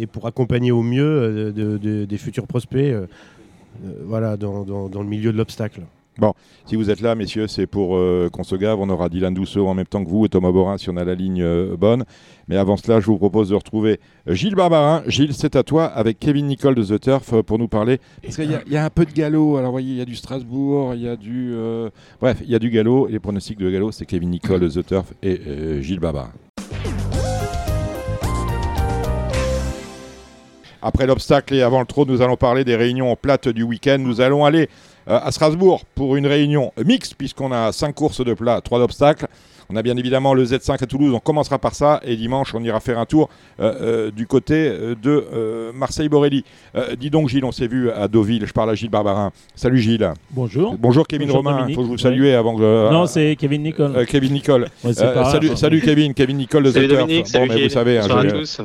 et, 0.00 0.06
pour 0.06 0.26
accompagner 0.26 0.72
au 0.72 0.82
mieux 0.82 1.52
euh, 1.56 2.06
des 2.06 2.18
futurs 2.18 2.46
prospects 2.46 2.78
euh, 2.78 3.06
voilà, 4.04 4.36
dans, 4.36 4.64
dans 4.64 5.02
le 5.02 5.08
milieu 5.08 5.32
de 5.32 5.38
l'obstacle. 5.38 5.80
Bon, 6.18 6.32
si 6.64 6.76
vous 6.76 6.88
êtes 6.88 7.00
là, 7.00 7.14
messieurs, 7.14 7.46
c'est 7.46 7.66
pour 7.66 7.96
euh, 7.96 8.30
qu'on 8.32 8.42
se 8.42 8.56
gave. 8.56 8.80
On 8.80 8.88
aura 8.88 9.08
Dylan 9.08 9.34
Douceau 9.34 9.66
en 9.66 9.74
même 9.74 9.86
temps 9.86 10.02
que 10.02 10.08
vous 10.08 10.24
et 10.24 10.28
Thomas 10.28 10.50
Borin 10.50 10.78
si 10.78 10.88
on 10.88 10.96
a 10.96 11.04
la 11.04 11.14
ligne 11.14 11.42
euh, 11.42 11.76
bonne. 11.76 12.04
Mais 12.48 12.56
avant 12.56 12.76
cela, 12.76 13.00
je 13.00 13.06
vous 13.06 13.18
propose 13.18 13.50
de 13.50 13.54
retrouver 13.54 14.00
euh, 14.28 14.34
Gilles 14.34 14.54
Barbarin. 14.54 15.02
Gilles, 15.06 15.34
c'est 15.34 15.56
à 15.56 15.62
toi 15.62 15.84
avec 15.84 16.18
Kevin 16.18 16.46
Nicole 16.46 16.74
de 16.74 16.84
The 16.84 17.00
Turf 17.00 17.42
pour 17.42 17.58
nous 17.58 17.68
parler. 17.68 18.00
Parce 18.22 18.36
qu'il 18.36 18.50
y, 18.66 18.76
a 18.76 18.84
un 18.84 18.90
peu 18.90 19.04
de 19.04 19.12
galop. 19.12 19.56
Alors, 19.56 19.72
voyez, 19.72 19.90
il 19.90 19.98
y 19.98 20.02
a 20.02 20.06
du 20.06 20.16
Strasbourg, 20.16 20.94
il 20.94 21.02
y 21.02 21.08
a 21.08 21.16
du. 21.16 21.54
Bref, 22.20 22.38
il 22.42 22.50
y 22.50 22.54
a 22.54 22.58
du 22.58 22.70
galop. 22.70 23.08
Les 23.08 23.18
pronostics 23.18 23.58
de 23.58 23.70
galop, 23.70 23.92
c'est 23.92 24.06
Kevin 24.06 24.30
Nicole 24.30 24.60
de 24.60 24.68
The 24.68 24.86
Turf 24.86 25.12
et 25.22 25.38
Gilles 25.82 26.00
Barbarin. 26.00 26.32
Après 30.86 31.04
l'obstacle 31.04 31.52
et 31.52 31.62
avant 31.62 31.80
le 31.80 31.86
trot, 31.86 32.04
nous 32.06 32.22
allons 32.22 32.36
parler 32.36 32.62
des 32.62 32.76
réunions 32.76 33.10
en 33.10 33.16
plate 33.16 33.48
du 33.48 33.64
week-end. 33.64 33.96
Nous 33.98 34.20
allons 34.20 34.44
aller 34.44 34.68
euh, 35.08 35.18
à 35.20 35.32
Strasbourg 35.32 35.82
pour 35.96 36.14
une 36.14 36.28
réunion 36.28 36.72
mixte, 36.84 37.16
puisqu'on 37.16 37.50
a 37.50 37.72
5 37.72 37.92
courses 37.92 38.24
de 38.24 38.34
plat, 38.34 38.60
3 38.60 38.78
d'obstacles. 38.78 39.26
On 39.70 39.76
a 39.76 39.82
bien 39.82 39.96
évidemment 39.96 40.34
le 40.34 40.44
Z5 40.44 40.82
à 40.82 40.86
Toulouse, 40.86 41.12
on 41.14 41.20
commencera 41.20 41.58
par 41.58 41.74
ça 41.74 42.00
et 42.04 42.16
dimanche 42.16 42.54
on 42.54 42.62
ira 42.62 42.80
faire 42.80 42.98
un 42.98 43.06
tour 43.06 43.28
euh, 43.60 43.74
euh, 43.80 44.10
du 44.10 44.26
côté 44.26 44.70
de 45.02 45.72
Marseille-Borelli. 45.74 46.44
dis 46.98 47.10
donc 47.10 47.28
Gilles, 47.28 47.44
on 47.44 47.52
s'est 47.52 47.66
vu 47.66 47.90
à 47.90 48.08
Deauville, 48.08 48.46
je 48.46 48.52
parle 48.52 48.70
à 48.70 48.74
Gilles 48.74 48.90
Barbarin. 48.90 49.32
Salut 49.54 49.78
Gilles. 49.78 50.10
Bonjour. 50.30 50.76
Bonjour 50.78 51.06
Kevin 51.06 51.30
Romain, 51.30 51.66
il 51.68 51.74
faut 51.74 51.82
que 51.82 51.86
je 51.86 51.92
vous 51.92 51.98
salue 51.98 52.26
avant 52.26 52.56
que... 52.56 52.92
non, 52.92 53.06
c'est 53.06 53.36
Kevin 53.36 53.62
Nicole. 53.62 54.06
Kevin 54.06 54.32
Nicole. 54.32 54.68
salut, 54.92 55.56
salut 55.56 55.80
Kevin, 55.80 56.14
Kevin 56.14 56.36
Nicole 56.38 56.64
de 56.64 56.70
salut 56.70 56.88
Dominique, 56.88 57.26
bon, 57.32 57.46
mais 57.48 57.64
vous 57.64 57.68
savez, 57.68 57.98
hein, 57.98 58.06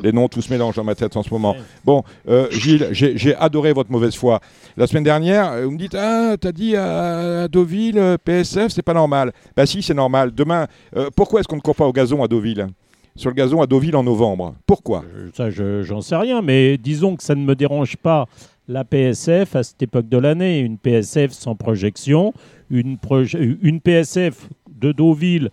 les 0.03 0.11
noms 0.11 0.27
tous 0.27 0.49
mélangent 0.49 0.75
dans 0.75 0.83
ma 0.83 0.95
tête 0.95 1.15
en 1.17 1.23
ce 1.23 1.29
moment. 1.29 1.55
Bon, 1.83 2.03
Gilles, 2.51 2.89
j'ai 2.91 3.35
adoré 3.35 3.73
votre 3.73 3.91
mauvaise 3.91 4.15
foi. 4.15 4.39
La 4.77 4.87
semaine 4.87 5.03
dernière, 5.03 5.61
vous 5.63 5.71
me 5.71 5.77
dites, 5.77 5.95
ah, 5.95 6.35
t'as 6.39 6.51
dit 6.51 6.75
à, 6.75 7.47
Deauville, 7.47 7.97
euh, 7.97 8.17
PSF, 8.17 8.71
c'est 8.71 8.81
pas 8.81 8.93
normal. 8.93 9.31
Bah 9.55 9.65
si, 9.65 9.81
c'est 9.81 9.93
normal. 9.93 10.31
Demain, 10.33 10.67
euh, 10.95 11.09
pourquoi 11.15 11.39
est-ce 11.39 11.47
qu'on 11.47 11.55
ne 11.55 11.61
court 11.61 11.75
pas 11.75 11.87
au 11.87 11.93
gazon 11.93 12.23
à 12.23 12.27
Deauville? 12.27 12.67
Sur 13.15 13.29
le 13.29 13.35
gazon 13.35 13.61
à 13.61 13.67
Deauville 13.67 13.95
en 13.95 14.03
novembre. 14.03 14.55
Pourquoi? 14.65 15.03
Euh, 15.15 15.29
Ça, 15.33 15.49
j'en 15.49 16.01
sais 16.01 16.15
rien, 16.15 16.41
mais 16.41 16.77
disons 16.77 17.15
que 17.15 17.23
ça 17.23 17.35
ne 17.35 17.43
me 17.43 17.55
dérange 17.55 17.97
pas 17.97 18.25
la 18.67 18.85
PSF 18.85 19.55
à 19.55 19.63
cette 19.63 19.81
époque 19.81 20.07
de 20.07 20.17
l'année. 20.17 20.59
Une 20.59 20.77
PSF 20.77 21.31
sans 21.31 21.55
projection, 21.55 22.33
une, 22.69 22.97
PSF 22.97 24.47
de 24.69 24.91
Deauville 24.91 25.49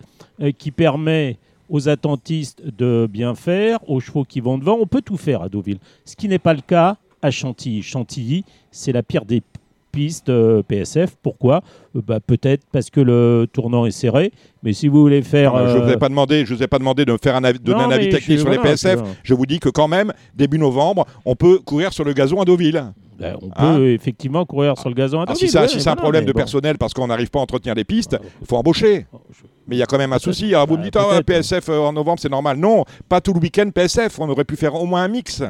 qui 0.57 0.71
permet 0.71 1.37
aux 1.67 1.89
attentistes 1.89 2.63
de 2.65 3.07
bien 3.11 3.35
faire, 3.35 3.79
aux 3.89 3.99
chevaux 3.99 4.23
qui 4.23 4.39
vont 4.39 4.57
devant. 4.57 4.77
On 4.79 4.87
peut 4.87 5.01
tout 5.01 5.17
faire 5.17 5.41
à 5.41 5.49
Deauville. 5.49 5.79
Ce 6.05 6.15
qui 6.15 6.29
n'est 6.29 6.39
pas 6.39 6.53
le 6.53 6.61
cas 6.61 6.97
à 7.21 7.31
Chantilly. 7.31 7.81
Chantilly, 7.83 8.45
c'est 8.71 8.93
la 8.93 9.03
pire 9.03 9.25
des 9.25 9.41
pistes 9.91 10.29
euh, 10.29 10.61
PSF. 10.63 11.15
Pourquoi? 11.21 11.61
Euh, 11.95 12.01
bah, 12.05 12.19
Peut-être 12.19 12.63
parce 12.71 12.89
que 12.89 12.99
le 13.01 13.47
tournant 13.51 13.85
est 13.85 13.91
serré. 13.91 14.31
Mais 14.63 14.73
si 14.73 14.87
vous 14.87 14.99
voulez 15.01 15.21
faire. 15.21 15.55
Je 15.69 15.77
ne 15.77 15.83
vous 15.83 15.89
ai 15.89 15.97
pas 15.97 16.09
demandé, 16.09 16.45
je 16.45 16.53
vous 16.53 16.63
ai 16.63 16.67
pas 16.67 16.79
demandé 16.79 17.05
de 17.05 17.11
me 17.11 17.17
faire 17.17 17.35
un 17.35 17.43
avis, 17.43 17.59
donner 17.59 17.83
un 17.83 17.91
avis 17.91 18.09
technique 18.09 18.39
sur 18.39 18.49
les 18.49 18.59
PSF. 18.59 18.99
Je 19.23 19.33
vous 19.33 19.45
dis 19.45 19.59
que 19.59 19.69
quand 19.69 19.87
même, 19.87 20.13
début 20.35 20.59
novembre, 20.59 21.05
on 21.25 21.35
peut 21.35 21.59
courir 21.59 21.93
sur 21.93 22.03
le 22.03 22.13
gazon 22.13 22.41
à 22.41 22.45
Deauville. 22.45 22.83
Ben, 23.17 23.35
on 23.41 23.49
hein 23.57 23.75
peut 23.75 23.91
effectivement 23.91 24.45
courir 24.45 24.77
sur 24.77 24.87
le 24.87 24.95
gazon 24.95 25.19
à 25.19 25.25
ah, 25.27 25.33
Deauville. 25.33 25.69
si, 25.69 25.81
c'est 25.81 25.89
un 25.89 25.95
problème 25.95 26.25
de 26.25 26.31
personnel 26.31 26.77
parce 26.77 26.93
qu'on 26.93 27.07
n'arrive 27.07 27.29
pas 27.29 27.39
à 27.39 27.41
entretenir 27.41 27.75
les 27.75 27.83
pistes, 27.83 28.17
il 28.41 28.47
faut 28.47 28.55
embaucher. 28.55 29.07
Oh, 29.11 29.19
mais 29.69 29.75
il 29.75 29.79
y 29.79 29.83
a 29.83 29.85
quand 29.85 29.97
même 29.97 30.13
un 30.13 30.19
souci. 30.19 30.53
vous 30.67 30.77
me 30.77 30.83
dites, 30.83 30.95
ah, 30.95 31.21
PSF 31.23 31.69
euh, 31.69 31.79
en 31.79 31.93
novembre, 31.93 32.19
c'est 32.19 32.29
normal. 32.29 32.57
Non, 32.57 32.85
pas 33.07 33.21
tout 33.21 33.33
le 33.33 33.39
week-end 33.39 33.69
PSF. 33.69 34.19
On 34.19 34.27
aurait 34.27 34.43
pu 34.43 34.55
faire 34.55 34.73
au 34.73 34.85
moins 34.85 35.03
un 35.03 35.07
mix. 35.07 35.43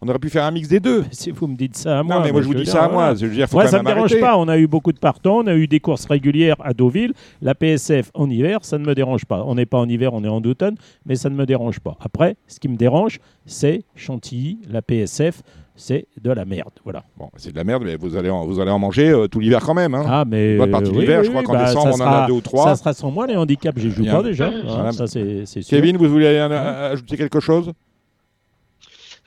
On 0.00 0.08
aurait 0.08 0.20
pu 0.20 0.30
faire 0.30 0.44
un 0.44 0.52
mix 0.52 0.68
des 0.68 0.78
deux. 0.78 1.04
Si 1.10 1.32
vous 1.32 1.48
me 1.48 1.56
dites 1.56 1.76
ça 1.76 1.98
à 1.98 2.02
moi. 2.02 2.16
Non, 2.16 2.22
mais 2.24 2.30
moi 2.30 2.40
je 2.40 2.46
vous 2.46 2.54
dis 2.54 2.66
ça 2.66 2.84
à 2.84 2.88
moi. 2.88 3.14
Je 3.14 3.26
veux 3.26 3.34
dire, 3.34 3.48
faut 3.48 3.56
moi, 3.56 3.66
ça 3.66 3.78
ne 3.78 3.82
me 3.82 3.88
dérange 3.88 4.20
pas. 4.20 4.36
On 4.36 4.46
a 4.46 4.56
eu 4.56 4.68
beaucoup 4.68 4.92
de 4.92 4.98
partants, 4.98 5.38
on 5.38 5.46
a 5.48 5.54
eu 5.54 5.66
des 5.66 5.80
courses 5.80 6.06
régulières 6.06 6.56
à 6.60 6.72
Deauville. 6.72 7.14
La 7.42 7.54
PSF 7.54 8.10
en 8.14 8.30
hiver, 8.30 8.60
ça 8.62 8.78
ne 8.78 8.84
me 8.84 8.94
dérange 8.94 9.24
pas. 9.24 9.42
On 9.44 9.56
n'est 9.56 9.66
pas 9.66 9.78
en 9.78 9.88
hiver, 9.88 10.14
on 10.14 10.22
est 10.22 10.28
en 10.28 10.40
automne, 10.42 10.76
mais 11.04 11.16
ça 11.16 11.30
ne 11.30 11.34
me 11.34 11.46
dérange 11.46 11.80
pas. 11.80 11.96
Après, 12.00 12.36
ce 12.46 12.60
qui 12.60 12.68
me 12.68 12.76
dérange, 12.76 13.18
c'est 13.44 13.82
Chantilly, 13.96 14.60
la 14.70 14.82
PSF 14.82 15.42
c'est 15.78 16.06
de 16.20 16.30
la 16.32 16.44
merde. 16.44 16.72
Voilà. 16.82 17.04
Bon, 17.16 17.30
c'est 17.36 17.52
de 17.52 17.56
la 17.56 17.64
merde, 17.64 17.84
mais 17.84 17.96
vous 17.96 18.16
allez 18.16 18.28
en, 18.28 18.44
vous 18.44 18.60
allez 18.60 18.70
en 18.70 18.80
manger 18.80 19.10
euh, 19.10 19.28
tout 19.28 19.38
l'hiver 19.38 19.60
quand 19.64 19.74
même. 19.74 19.94
Hein. 19.94 20.04
Ah, 20.06 20.24
mais. 20.26 20.58
Pas 20.58 20.66
partie 20.66 20.90
de 20.90 20.98
l'hiver, 20.98 21.22
je 21.22 21.30
crois 21.30 21.42
qu'en 21.44 21.52
bah, 21.52 21.66
décembre, 21.66 21.94
on 21.94 22.00
en 22.00 22.06
a 22.06 22.26
deux 22.26 22.32
ou 22.32 22.40
trois. 22.40 22.64
Ça 22.64 22.76
sera 22.76 22.92
sans 22.92 23.10
moi, 23.10 23.26
les 23.26 23.36
handicaps, 23.36 23.78
j'y 23.78 23.90
joue 23.90 24.04
pas 24.04 24.22
déjà. 24.22 24.50
Ça, 24.92 25.06
c'est 25.06 25.46
sûr. 25.46 25.62
Kevin, 25.68 25.96
vous 25.96 26.08
voulez 26.08 26.26
ajouter 26.26 27.16
quelque 27.16 27.40
chose? 27.40 27.72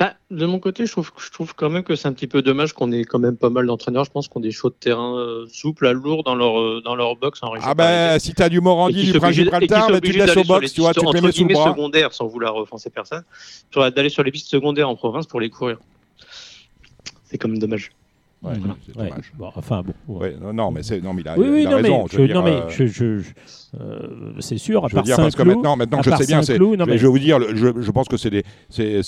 Bah, 0.02 0.14
de 0.32 0.45
mon 0.45 0.60
côté, 0.60 0.86
je 0.86 0.91
trouve, 0.91 1.12
je 1.18 1.30
trouve 1.30 1.54
quand 1.54 1.70
même 1.70 1.84
que 1.84 1.95
c'est 1.95 2.08
un 2.08 2.14
petit 2.14 2.28
peu 2.28 2.41
dommage 2.41 2.74
qu'on 2.74 2.91
ait 2.91 3.04
quand 3.04 3.20
même 3.20 3.38
pas 3.38 3.49
mal 3.49 3.68
d'entraîneurs, 3.68 4.04
je 4.04 4.10
pense, 4.10 4.28
qu'on 4.28 4.39
des 4.39 4.52
chauds 4.52 4.70
de 4.70 4.76
terrain 4.76 5.16
euh, 5.16 5.45
souples 5.47 5.86
à 5.86 5.93
lourd 5.93 6.24
dans 6.24 6.34
leur, 6.34 6.60
euh, 6.60 6.82
dans 6.84 6.95
leur 6.95 7.16
box 7.16 7.43
en 7.43 7.52
région. 7.52 7.68
Ah 7.70 7.76
ben, 7.76 8.18
si 8.18 8.34
tu 8.34 8.41
as 8.41 8.49
du 8.49 8.62
Morandi, 8.62 9.12
du 9.12 9.20
Gibraltar, 9.32 9.89
bah, 9.89 10.02
tu 10.02 10.12
laisses 10.12 10.36
au 10.36 10.43
box, 10.43 10.74
tu 10.74 10.82
vois, 10.82 10.93
tu 10.93 11.06
les 11.14 11.22
mets 11.22 11.32
sous 11.32 11.47
le 11.47 11.54
bras. 11.54 11.70
secondaires, 11.72 12.14
sans 12.14 12.26
vouloir 12.26 12.56
offenser 12.56 12.89
personne, 12.89 13.24
d'aller 13.76 14.10
sur 14.10 14.24
les 14.24 14.32
pistes 14.32 14.49
secondaires 14.49 14.89
en 14.89 14.95
province 14.95 15.28
pour 15.28 15.39
les 15.39 15.49
courir. 15.49 15.78
C'est 17.26 17.38
quand 17.38 17.47
même 17.47 17.60
dommage. 17.60 17.91
Ouais, 18.44 18.54
c'est 18.86 18.96
dommage. 18.96 19.34
Bon, 19.38 19.52
enfin 19.56 19.84
bon. 19.84 19.94
Ouais. 20.20 20.36
non, 20.42 20.54
non, 20.54 20.72
mais 20.72 20.82
c'est 20.82 21.02
non, 21.02 21.14
mais 21.14 21.22
il 21.22 21.28
a, 21.28 21.38
oui, 21.38 21.48
oui, 21.50 21.62
il 21.62 21.68
a 21.68 21.72
non, 21.72 21.76
raison. 21.78 22.06
Mais, 22.12 22.28
je, 22.28 22.34
non, 22.34 22.44
mais 22.44 22.62
je, 22.70 22.86
je, 22.88 23.22
euh, 23.80 24.34
c'est 24.39 24.58
sûr, 24.58 24.84
à 24.84 24.89
je 24.89 24.96
part 24.96 25.04
dire, 25.04 25.16
parce 25.16 25.36
que 25.36 25.44
maintenant, 25.44 25.78
maintenant 25.78 26.02
je 26.02 26.10
sais 26.12 26.26
bien, 26.26 26.42
je, 26.42 26.52
vais 26.52 27.08
vous 27.08 27.20
dire, 27.20 27.39
je, 27.56 27.92
pense 27.92 28.10
que 28.10 28.18
c'est 28.18 28.44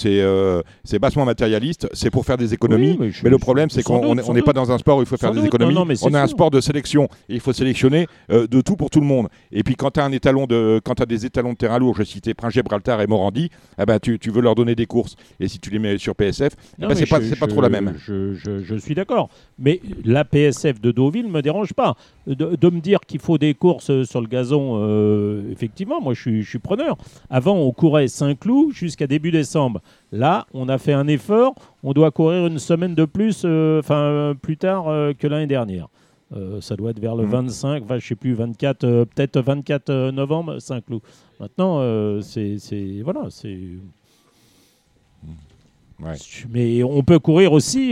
euh, 0.05 0.61
bassement 1.01 1.25
matérialiste, 1.25 1.89
c'est 1.91 2.09
pour 2.09 2.25
faire 2.25 2.37
des 2.37 2.53
économies, 2.53 2.97
mais, 2.97 3.29
le 3.29 3.37
problème 3.37 3.69
c'est 3.69 3.83
qu'on 3.83 4.15
n'est 4.15 4.41
pas 4.41 4.53
dans 4.53 4.71
un 4.71 4.77
sport 4.77 4.99
où 4.99 5.01
il 5.01 5.05
faut 5.05 5.17
faire 5.17 5.33
des 5.33 5.45
économies, 5.45 5.77
on 6.03 6.13
a 6.13 6.21
un 6.21 6.27
sport 6.27 6.49
de 6.49 6.61
sélection, 6.61 7.09
et 7.27 7.35
il 7.35 7.39
faut 7.41 7.51
sélectionner 7.51 8.07
euh, 8.31 8.47
de 8.47 8.61
tout 8.61 8.77
pour 8.77 8.89
tout 8.89 9.01
le 9.01 9.05
monde. 9.05 9.27
Et 9.51 9.63
puis 9.63 9.75
quand 9.75 9.91
tu 9.91 9.99
as, 9.99 10.05
un 10.05 10.11
étalon 10.13 10.45
de, 10.45 10.79
quand 10.83 11.01
as 11.01 11.05
des 11.05 11.25
étalons 11.25 11.51
de 11.53 11.57
terrain 11.57 11.77
lourd, 11.79 11.95
je 11.97 12.03
citais 12.03 12.33
Prince 12.33 12.53
Gibraltar 12.53 13.01
et 13.01 13.07
Morandi, 13.07 13.49
eh 13.77 13.85
ben, 13.85 13.99
tu, 13.99 14.17
veux 14.27 14.41
leur 14.41 14.55
donner 14.55 14.75
des 14.75 14.85
courses, 14.85 15.15
et 15.41 15.49
si 15.49 15.59
tu 15.59 15.71
les 15.71 15.79
mets 15.79 15.97
sur 15.97 16.15
PSF, 16.15 16.53
ben, 16.79 16.95
c'est 16.95 17.05
pas, 17.05 17.19
pas 17.37 17.47
trop 17.47 17.59
la 17.59 17.69
même. 17.69 17.95
Je, 17.97 18.77
suis 18.77 18.95
d'accord, 18.95 19.22
mais 19.59 19.81
la 20.05 20.25
PSF 20.25 20.79
de 20.81 20.91
Deauville 20.91 21.25
ne 21.25 21.31
me 21.31 21.41
dérange 21.41 21.73
pas. 21.73 21.95
de 22.27 22.69
me 22.69 22.79
dire 22.79 23.01
qu'il 23.01 23.19
faut 23.19 23.37
des 23.37 23.53
courses 23.53 24.03
sur 24.03 24.21
le 24.21 24.27
gazon 24.27 24.73
euh, 24.83 25.51
effectivement, 25.51 26.01
moi 26.01 26.13
je 26.13 26.41
suis, 26.41 26.59
preneur. 26.59 26.97
Avant, 27.29 27.57
on 27.57 27.71
courait 27.71 28.07
Saint-Cloud 28.07 28.73
jusqu'à 28.73 29.07
début 29.07 29.31
décembre. 29.31 29.81
Là, 30.11 30.45
on 30.53 30.69
a 30.69 30.77
fait 30.77 30.93
un 30.93 31.07
effort. 31.07 31.55
On 31.83 31.93
doit 31.93 32.11
courir 32.11 32.47
une 32.47 32.59
semaine 32.59 32.95
de 32.95 33.05
plus, 33.05 33.43
euh, 33.45 33.79
enfin 33.79 34.35
plus 34.41 34.57
tard 34.57 34.87
euh, 34.87 35.13
que 35.13 35.27
l'année 35.27 35.47
dernière. 35.47 35.87
ça 36.61 36.75
doit 36.75 36.91
être 36.91 36.99
vers 36.99 37.15
le 37.15 37.25
25, 37.25 37.81
mmh. 37.81 37.83
enfin, 37.83 37.99
je 37.99 38.07
sais 38.07 38.15
plus, 38.15 38.33
24, 38.33 38.79
peut-être 39.05 39.39
24 39.39 40.11
novembre, 40.11 40.59
Saint-Cloud. 40.59 41.01
Maintenant, 41.39 41.81
c'est, 42.21 42.57
voilà, 43.03 43.27
c'est. 43.29 43.59
Mais 46.49 46.83
on 46.83 47.03
peut 47.03 47.19
courir 47.19 47.53
aussi 47.53 47.91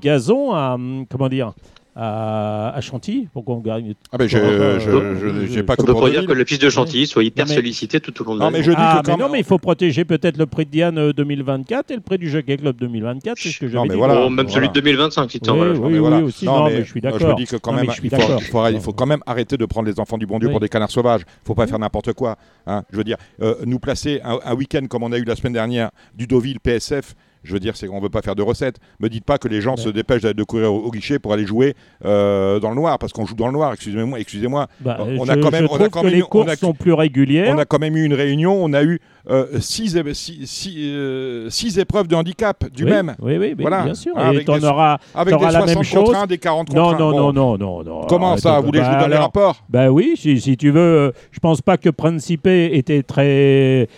gazon 0.00 0.52
à 0.52 0.76
comment 1.10 1.28
dire 1.28 1.52
à, 2.00 2.80
Chantilly 2.80 3.28
pour 3.32 3.44
qu'on 3.44 3.58
gagne. 3.58 3.94
Ah 4.12 4.18
ben 4.18 4.28
je 4.28 5.60
pas 5.62 5.74
On 5.78 6.00
peut 6.00 6.10
dire 6.10 6.26
que 6.26 6.32
le 6.32 6.44
piste 6.44 6.62
de 6.62 6.70
Chantilly 6.70 7.06
soit 7.06 7.24
hyper 7.24 7.48
sollicité 7.48 8.00
tout 8.00 8.20
au 8.22 8.24
long 8.24 8.34
de 8.34 8.40
l'année. 8.40 8.52
Non 8.52 8.58
mais 8.58 8.64
je 8.64 8.70
dis 8.70 8.76
ah, 8.78 9.02
que 9.04 9.18
non 9.18 9.28
mais 9.28 9.40
il 9.40 9.44
faut 9.44 9.58
protéger 9.58 10.04
peut-être 10.04 10.36
le 10.36 10.46
prix 10.46 10.64
de 10.64 10.70
Diane 10.70 11.12
2024 11.12 11.90
euh, 11.90 11.94
et 11.94 11.96
le 11.96 12.02
prix 12.02 12.18
du 12.18 12.30
Jockey 12.30 12.56
Club 12.56 12.76
2024, 12.76 13.36
c'est 13.38 13.48
ce 13.48 13.58
que 13.58 13.68
j'avais 13.68 13.88
dit. 13.88 13.96
Voilà, 13.96 14.28
même 14.30 14.48
celui 14.48 14.68
de 14.68 14.74
2025 14.74 15.30
si 15.30 15.40
tu 15.40 15.50
oui, 15.50 15.68
oui, 15.76 15.98
oui, 15.98 16.22
aussi. 16.22 16.44
Non, 16.44 16.66
mais, 16.66 16.84
je 16.84 16.90
suis 16.90 17.00
d'accord. 17.00 17.30
Je 17.30 17.42
dis 17.42 17.46
que 17.46 17.56
quand 17.56 17.72
même 17.72 17.90
il 18.02 18.80
faut 18.80 18.92
quand 18.92 19.06
même 19.06 19.22
arrêter 19.26 19.56
de 19.56 19.66
prendre 19.66 19.88
les 19.88 19.98
enfants 19.98 20.18
du 20.18 20.26
bon 20.26 20.38
Dieu 20.38 20.50
pour 20.50 20.60
des 20.60 20.68
canards 20.68 20.90
sauvages. 20.90 21.22
Il 21.26 21.46
faut 21.46 21.54
pas 21.54 21.66
faire 21.66 21.78
n'importe 21.78 22.12
quoi. 22.12 22.36
Hein. 22.66 22.84
Je 22.92 22.96
veux 22.96 23.04
dire, 23.04 23.16
euh, 23.42 23.56
nous 23.64 23.78
placer 23.78 24.20
un 24.22 24.54
week-end 24.54 24.86
comme 24.88 25.02
on 25.02 25.12
a 25.12 25.18
eu 25.18 25.24
la 25.24 25.34
semaine 25.34 25.52
dernière 25.52 25.90
du 26.14 26.26
Deauville 26.26 26.60
PSF 26.60 27.14
je 27.48 27.54
veux 27.54 27.60
dire, 27.60 27.76
c'est 27.76 27.86
qu'on 27.86 27.96
ne 27.96 28.02
veut 28.02 28.10
pas 28.10 28.22
faire 28.22 28.36
de 28.36 28.42
recettes. 28.42 28.76
Me 29.00 29.08
dites 29.08 29.24
pas 29.24 29.38
que 29.38 29.48
les 29.48 29.60
gens 29.60 29.76
se 29.76 29.88
dépêchent 29.88 30.22
de 30.22 30.44
courir 30.44 30.72
au, 30.72 30.90
guichet 30.90 31.18
pour 31.18 31.32
aller 31.32 31.46
jouer 31.46 31.74
euh, 32.04 32.60
dans 32.60 32.68
le 32.68 32.76
noir, 32.76 32.98
parce 32.98 33.12
qu'on 33.12 33.24
joue 33.24 33.34
dans 33.34 33.46
le 33.46 33.54
noir. 33.54 33.72
Excusez-moi, 33.72 34.20
excusez-moi. 34.20 34.68
Bah, 34.80 34.98
on 35.00 35.28
a 35.28 35.36
quand 35.36 35.50
même, 35.50 35.66
on 35.70 35.80
a 35.80 35.88
quand 35.88 36.02
même, 36.02 36.12
les 36.12 36.20
courses 36.20 36.54
sont 36.56 36.74
plus 36.74 36.92
régulières. 36.92 37.54
On 37.54 37.58
a 37.58 37.64
quand 37.64 37.78
même 37.78 37.96
eu 37.96 38.04
une 38.04 38.14
réunion. 38.14 38.52
On 38.62 38.72
a 38.74 38.84
eu 38.84 39.00
euh, 39.30 39.60
six, 39.60 39.94
euh, 39.96 41.50
six, 41.50 41.78
épreuves 41.78 42.08
de 42.08 42.14
handicap 42.14 42.64
du 42.72 42.84
même. 42.84 43.14
Oui, 43.20 43.36
oui, 43.38 43.54
voilà. 43.58 43.82
bien 43.82 43.94
sûr. 43.94 44.16
Avec, 44.16 44.46
des, 44.46 44.64
auras, 44.64 44.98
avec 45.14 45.34
des 45.34 45.40
60 45.40 45.52
la 45.52 45.66
même 45.66 45.82
chose. 45.82 46.04
contre 46.04 46.16
1, 46.16 46.26
des 46.26 46.38
40 46.38 46.68
contre 46.68 46.80
non, 46.80 46.88
1. 46.94 46.98
Non, 46.98 47.32
non, 47.32 47.58
non, 47.58 47.82
non, 47.84 48.06
Comment 48.08 48.36
ça 48.36 48.58
Vous 48.60 48.66
voulez 48.66 48.80
que 48.80 48.86
je 48.86 48.90
vous 48.90 49.00
donne 49.00 49.10
les 49.10 49.16
rapports 49.16 49.56
Ben 49.68 49.88
oui, 49.88 50.14
si, 50.16 50.40
si, 50.40 50.56
tu 50.56 50.70
veux. 50.70 50.80
Euh, 50.80 51.10
je 51.30 51.40
pense 51.40 51.60
pas 51.60 51.76
que 51.76 51.90
Principe 51.90 52.46
était 52.46 53.02
très. 53.02 53.88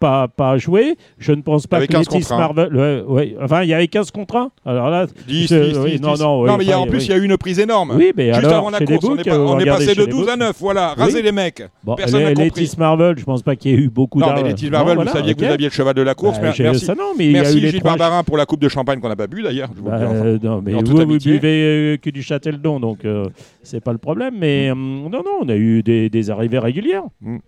pas, 0.00 0.28
pas 0.28 0.58
joué. 0.58 0.96
Je 1.18 1.32
ne 1.32 1.42
pense 1.42 1.66
pas 1.66 1.78
avec 1.78 1.90
que 1.90 1.96
Letis 1.96 2.26
Marvel. 2.30 2.74
Ouais, 3.06 3.36
enfin, 3.40 3.62
il 3.62 3.68
y 3.68 3.74
avait 3.74 3.88
15 3.88 4.10
contre 4.10 4.36
1. 4.36 4.50
Alors 4.64 4.90
là. 4.90 5.06
10, 5.28 5.46
10, 5.46 5.78
oui, 5.78 6.00
non, 6.00 6.16
non, 6.16 6.46
non, 6.46 6.56
mais 6.56 6.72
en 6.74 6.86
plus, 6.86 7.06
il 7.06 7.10
y 7.10 7.12
a 7.12 7.16
eu 7.16 7.24
une 7.24 7.36
prise 7.36 7.60
énorme. 7.60 7.92
Oui, 7.96 8.12
mais 8.16 8.32
Juste 8.32 8.46
alors, 8.46 8.58
avant 8.58 8.70
la 8.70 8.80
course, 8.80 9.04
on 9.04 9.58
est 9.58 9.66
passé 9.66 9.94
de 9.94 10.04
12 10.04 10.28
à 10.28 10.36
9. 10.36 10.56
Voilà, 10.58 10.94
raser 10.94 11.22
les 11.22 11.32
mecs. 11.32 11.62
Personne 11.96 12.22
n'a 12.24 12.34
compris. 12.34 12.66
Marvel, 12.76 13.18
je 13.18 13.24
pense 13.24 13.42
pas 13.42 13.56
qu'il 13.56 13.70
y 13.70 13.74
ait 13.74 13.78
eu 13.78 13.88
beaucoup 13.88 14.15
Non, 14.16 14.34
mais 14.34 14.42
Letis 14.42 14.70
Marvel, 14.70 14.98
vous 14.98 15.08
saviez 15.08 15.34
que 15.34 15.44
vous 15.44 15.50
aviez 15.50 15.68
le 15.68 15.72
cheval 15.72 15.94
de 15.94 16.02
la 16.02 16.14
course. 16.14 16.40
Bah, 16.40 16.52
merci, 16.58 16.90
merci 17.18 17.60
Gilles 17.60 17.82
Barbarin 17.82 18.22
pour 18.24 18.36
la 18.36 18.46
coupe 18.46 18.60
de 18.60 18.68
champagne 18.68 19.00
qu'on 19.00 19.08
n'a 19.08 19.16
pas 19.16 19.26
bu 19.26 19.42
d'ailleurs. 19.42 19.70
Bah, 19.76 19.98
non, 20.42 20.62
mais 20.62 20.72
vous, 20.72 20.96
vous 20.96 21.18
buvez 21.18 21.62
euh, 21.62 21.96
que 21.96 22.10
du 22.10 22.22
Châteldon, 22.22 22.80
donc 22.80 23.04
euh, 23.04 23.26
c'est 23.62 23.80
pas 23.80 23.92
le 23.92 23.98
problème. 23.98 24.34
Mais 24.38 24.72
mm. 24.74 24.78
euh, 24.78 25.08
non, 25.08 25.22
non, 25.24 25.38
on 25.42 25.48
a 25.48 25.56
eu 25.56 25.82
des 25.82 26.30
arrivées 26.30 26.58
régulières. 26.58 27.04
Mm. 27.20 27.38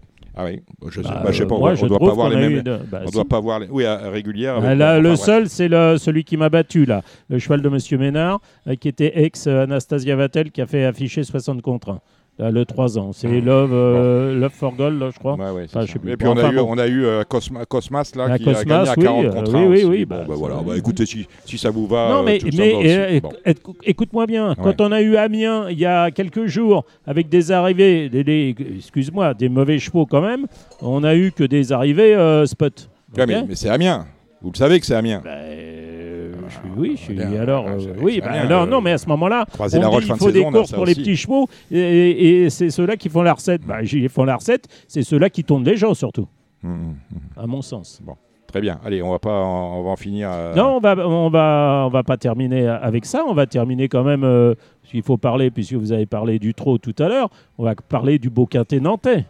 Ah 0.40 0.44
oui, 0.44 0.60
je 0.88 1.00
bah, 1.00 1.22
bah, 1.24 1.32
sais 1.32 1.46
pas, 1.46 1.56
on, 1.56 1.68
ne 1.68 1.88
doit 1.88 1.98
pas 1.98 2.12
voir 2.12 2.28
les 2.28 2.36
mêmes. 2.36 2.62
Bah, 2.62 3.00
on 3.04 3.10
doit 3.10 3.24
pas 3.24 3.40
voir 3.40 3.58
les. 3.58 3.66
Oui, 3.68 3.84
régulière. 3.86 4.60
Là, 4.60 5.00
le 5.00 5.16
seul, 5.16 5.48
c'est 5.48 5.68
celui 5.68 6.22
qui 6.22 6.36
m'a 6.36 6.48
battu 6.48 6.84
là, 6.84 7.02
le 7.28 7.38
cheval 7.38 7.60
de 7.60 7.68
Monsieur 7.68 7.98
Ménard, 7.98 8.40
qui 8.80 8.88
était 8.88 9.24
ex 9.24 9.48
Anastasia 9.48 10.14
Vatel, 10.14 10.52
qui 10.52 10.60
a 10.60 10.66
fait 10.66 10.84
afficher 10.84 11.24
60 11.24 11.60
contre 11.62 11.90
1 11.90 12.00
le 12.38 12.64
3 12.64 12.98
ans. 12.98 13.12
C'est 13.12 13.28
ah. 13.28 13.40
Love, 13.40 13.70
euh, 13.72 14.38
Love 14.38 14.52
for 14.52 14.74
Gold, 14.74 15.00
là, 15.00 15.10
je 15.12 15.18
crois. 15.18 15.34
Ouais, 15.34 15.50
ouais, 15.50 15.64
enfin, 15.64 15.84
je 15.84 15.92
sais 15.92 15.98
plus. 15.98 16.12
Et 16.12 16.16
puis 16.16 16.28
on, 16.28 16.36
a 16.36 16.52
eu, 16.52 16.58
on 16.58 16.78
a 16.78 16.86
eu 16.86 17.04
euh, 17.04 17.24
Cosma, 17.24 17.64
Cosmas 17.66 18.12
là, 18.14 18.38
qui 18.38 18.44
Cosmas, 18.44 18.60
a 18.60 18.64
gagné 18.64 18.88
à 18.88 18.94
40 18.94 19.24
oui, 19.24 19.30
contre 19.30 19.54
oui, 19.54 19.60
1. 19.60 19.66
Oui, 19.66 19.84
oui, 19.84 20.04
bon, 20.04 20.16
bah, 20.16 20.24
bah 20.28 20.34
voilà. 20.36 20.56
Bah, 20.64 20.76
écoutez, 20.76 21.06
si, 21.06 21.26
si 21.44 21.58
ça 21.58 21.70
vous 21.70 21.86
va. 21.86 22.08
Non, 22.10 22.22
mais, 22.22 22.38
mais 22.56 23.20
bon. 23.20 23.30
écoute-moi 23.84 24.26
bien. 24.26 24.54
Quand 24.54 24.80
on 24.80 24.92
a 24.92 25.00
eu 25.00 25.16
Amiens 25.16 25.68
il 25.70 25.78
y 25.78 25.86
a 25.86 26.10
quelques 26.10 26.46
jours, 26.46 26.84
avec 27.06 27.28
des 27.28 27.52
arrivées, 27.52 28.08
des, 28.08 28.24
des 28.24 28.54
excuse-moi, 28.76 29.34
des 29.34 29.48
mauvais 29.48 29.78
chevaux 29.78 30.06
quand 30.06 30.20
même, 30.20 30.46
on 30.80 31.04
a 31.04 31.14
eu 31.14 31.32
que 31.32 31.44
des 31.44 31.72
arrivées 31.72 32.14
euh, 32.14 32.46
spot. 32.46 32.88
Okay 33.12 33.26
mais, 33.26 33.44
mais 33.48 33.54
c'est 33.54 33.68
Amiens. 33.68 34.06
Vous 34.42 34.50
le 34.52 34.56
savez 34.56 34.80
que 34.80 34.86
c'est 34.86 34.94
Amiens. 34.94 35.22
Bah, 35.24 35.30
oui, 36.76 36.92
je 36.96 37.02
suis, 37.02 37.20
alors, 37.20 37.66
euh, 37.66 37.78
oui, 38.00 38.20
bah, 38.20 38.30
alors, 38.32 38.66
non, 38.66 38.80
mais 38.80 38.92
à 38.92 38.98
ce 38.98 39.06
moment-là, 39.08 39.44
on 39.58 39.66
dit 39.66 39.76
il 39.76 40.16
faut 40.16 40.30
des 40.30 40.44
courses 40.44 40.72
pour 40.72 40.86
les 40.86 40.94
petits 40.94 41.16
chevaux, 41.16 41.46
et, 41.70 42.48
c'est 42.50 42.70
ceux-là 42.70 42.96
qui 42.96 43.08
font 43.08 43.22
la 43.22 43.34
recette. 43.34 43.62
Bah, 43.66 43.82
ils 43.82 44.08
font 44.08 44.24
la 44.24 44.36
recette, 44.36 44.66
c'est 44.86 45.02
ceux-là 45.02 45.28
qui 45.30 45.44
tournent 45.44 45.64
les 45.64 45.76
gens 45.76 45.94
surtout, 45.94 46.28
hum, 46.64 46.70
hum, 46.72 46.96
hum. 47.12 47.42
à 47.42 47.46
mon 47.46 47.62
sens. 47.62 48.00
Bon. 48.02 48.14
Très 48.46 48.62
bien. 48.62 48.80
Allez, 48.82 49.02
on 49.02 49.10
va 49.10 49.18
pas, 49.18 49.44
on 49.44 49.82
va 49.82 49.90
en 49.90 49.96
finir. 49.96 50.30
Euh, 50.32 50.54
non, 50.54 50.76
on 50.76 50.80
va, 50.80 50.96
on 51.06 51.28
va, 51.28 51.84
on 51.86 51.90
va 51.90 52.02
pas 52.02 52.16
terminer 52.16 52.66
avec 52.66 53.04
ça. 53.04 53.22
On 53.28 53.34
va 53.34 53.46
terminer 53.46 53.88
quand 53.88 54.04
même. 54.04 54.24
Euh, 54.24 54.54
qu'il 54.84 55.02
faut 55.02 55.18
parler, 55.18 55.50
puisque 55.50 55.74
vous 55.74 55.92
avez 55.92 56.06
parlé 56.06 56.38
du 56.38 56.54
trot 56.54 56.78
tout 56.78 56.94
à 56.98 57.08
l'heure. 57.08 57.28
On 57.58 57.64
va 57.64 57.74
parler 57.74 58.18
du 58.18 58.30
beau 58.30 58.46
quintet 58.46 58.80
nantais. 58.80 59.26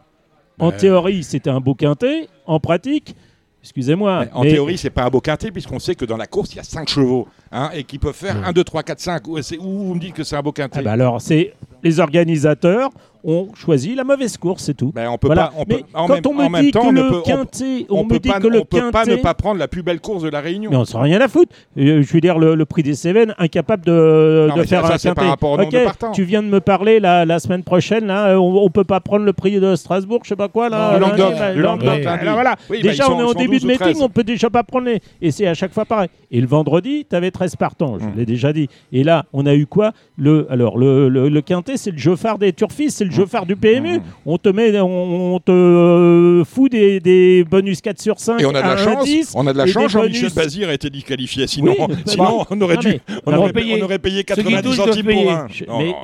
En 0.61 0.71
théorie, 0.71 1.25
c'était 1.25 1.51
un 1.51 1.61
beau 1.61 1.75
quintet. 1.75 2.29
En 2.47 2.61
pratique, 2.61 3.17
Excusez-moi. 3.63 4.27
En 4.33 4.43
théorie, 4.43 4.79
c'est 4.79 4.91
pas 4.91 5.05
un 5.05 5.11
beau 5.11 5.21
quintet, 5.21 5.51
puisqu'on 5.51 5.79
sait 5.79 5.95
que 5.95 6.05
dans 6.05 6.17
la 6.17 6.27
course, 6.27 6.53
il 6.53 6.57
y 6.57 6.61
a 6.61 6.65
5 6.65 6.89
chevaux 6.89 7.29
hein, 7.51 7.71
et 7.75 7.85
qui 7.85 7.99
peuvent 7.99 8.15
faire 8.15 8.37
1, 8.47 8.53
2, 8.53 8.65
3, 8.65 8.83
4, 8.83 9.01
5. 9.01 9.29
Ou 9.29 9.41
vous 9.61 9.95
me 9.95 10.01
dites 10.01 10.15
que 10.15 10.25
c'est 10.25 10.37
un 10.37 10.43
beau 10.43 10.53
quintet 10.53 10.79
ah 10.81 10.83
bah 10.83 10.93
Alors, 10.93 11.21
c'est 11.21 11.55
les 11.83 12.01
organisateurs 12.01 12.91
on 13.25 13.49
choisit 13.55 13.97
la 13.97 14.05
mauvaise 14.05 14.37
course, 14.37 14.65
c'est 14.65 14.75
tout. 14.75 14.93
Ben, 14.95 15.09
on 15.09 15.19
peut 15.19 15.29
pas, 15.29 15.53
on 15.57 15.65
peut, 15.65 15.81
quand 15.93 16.27
on 16.27 16.35
me 16.35 16.61
dit 16.61 16.71
que 16.71 16.91
le 16.91 17.23
quintet, 17.23 17.87
on, 17.91 18.05
me 18.05 18.19
dit 18.19 18.29
que 18.29 18.47
le 18.47 18.65
peut 18.65 18.91
pas 18.91 19.05
ne 19.05 19.17
pas 19.17 19.35
prendre 19.35 19.59
la 19.59 19.69
plus 19.69 19.83
belle 19.83 20.01
course 20.01 20.23
de 20.23 20.29
la 20.29 20.41
Réunion. 20.41 20.71
Mais 20.71 20.77
on 20.77 20.85
s'en 20.85 21.01
rien 21.01 21.21
à 21.21 21.29
foutre. 21.29 21.53
Euh, 21.77 22.03
je 22.03 22.13
veux 22.13 22.21
dire 22.21 22.39
le, 22.39 22.65
prix 22.65 22.83
des 22.83 22.95
Cévennes, 22.95 23.35
incapable 23.39 23.85
de, 23.85 24.49
de 24.55 24.63
faire 24.65 24.85
un 24.85 24.97
quintet. 24.99 25.31
ok, 25.41 26.13
tu 26.13 26.25
viens 26.25 26.43
de 26.43 26.49
me 26.49 26.61
parler 26.61 27.01
la, 27.01 27.25
la 27.25 27.39
semaine 27.39 27.63
prochaine, 27.63 28.07
là, 28.07 28.39
on, 28.39 28.65
on 28.65 28.71
peut 28.71 28.85
pas 28.85 29.01
prendre 29.01 29.25
le 29.25 29.33
prix 29.33 29.59
de 29.59 29.75
Strasbourg, 29.77 30.21
je 30.25 30.31
sais 30.31 30.37
pas 30.37 30.49
quoi 30.49 30.69
là. 30.69 30.95
Le 30.95 31.63
Languedoc, 31.63 32.03
voilà. 32.03 32.57
déjà, 32.71 33.11
on 33.11 33.21
est 33.21 33.25
en 33.25 33.33
début 33.33 33.59
de 33.59 33.67
meeting, 33.67 33.97
on 34.01 34.09
peut 34.09 34.25
déjà 34.25 34.51
pas 34.51 34.63
prendre 34.63 34.87
les. 34.87 35.01
Et 35.21 35.31
c'est 35.31 35.47
à 35.47 35.55
chaque 35.55 35.73
fois 35.73 35.85
pareil. 35.85 36.09
Et 36.31 36.41
le 36.41 36.47
vendredi, 36.47 37.07
tu 37.09 37.17
avais 37.17 37.31
13 37.31 37.57
partants, 37.57 37.99
je 37.99 38.05
mmh. 38.05 38.13
l'ai 38.17 38.27
déjà 38.27 38.53
dit. 38.53 38.69
Et 38.93 39.05
là, 39.05 39.25
on 39.33 39.47
a 39.47 39.55
eu 39.55 39.67
quoi? 39.67 39.93
Le, 40.17 40.47
Alors, 40.51 40.79
le, 40.79 41.09
le, 41.09 41.41
quintet, 41.41 41.77
c'est 41.77 41.91
le 41.91 41.99
jeu 41.99 42.17
phare 42.17 42.39
des 42.39 42.53
turfistes, 42.53 42.99
c'est 42.99 43.05
le 43.09 43.15
jeu 43.15 43.27
phare 43.27 43.47
du 43.47 43.57
PMU. 43.57 43.99
Mmh. 43.99 44.03
On 44.27 44.39
te 44.39 44.49
met, 44.49 44.79
on, 44.81 45.39
te 45.41 45.51
euh, 45.51 46.45
fout 46.45 46.71
des, 46.71 47.01
des, 47.01 47.45
bonus 47.45 47.81
4 47.81 48.01
sur 48.01 48.19
5. 48.19 48.41
Et 48.41 48.47
on 48.47 48.55
a 48.55 48.63
de 48.63 48.69
la 48.69 48.77
chance. 48.77 49.33
on 49.35 49.47
a 49.47 49.53
de 49.53 49.59
la 49.59 49.67
chance. 49.67 49.93
Jean-Michel 49.93 50.33
Bazir 50.33 50.69
a 50.69 50.75
été 50.75 50.91
disqualifié. 50.91 51.47
Sinon, 51.47 51.75
sinon 52.05 52.45
on 52.51 52.61
aurait 52.61 52.77
dû. 52.77 53.01
On, 53.27 53.33
aurait, 53.33 53.53
payé, 53.53 53.79
on 53.81 53.85
aurait 53.85 53.99
payé 53.99 54.25
90 54.25 54.75
centimes 54.75 55.07
pour 55.07 55.33
un. 55.33 55.47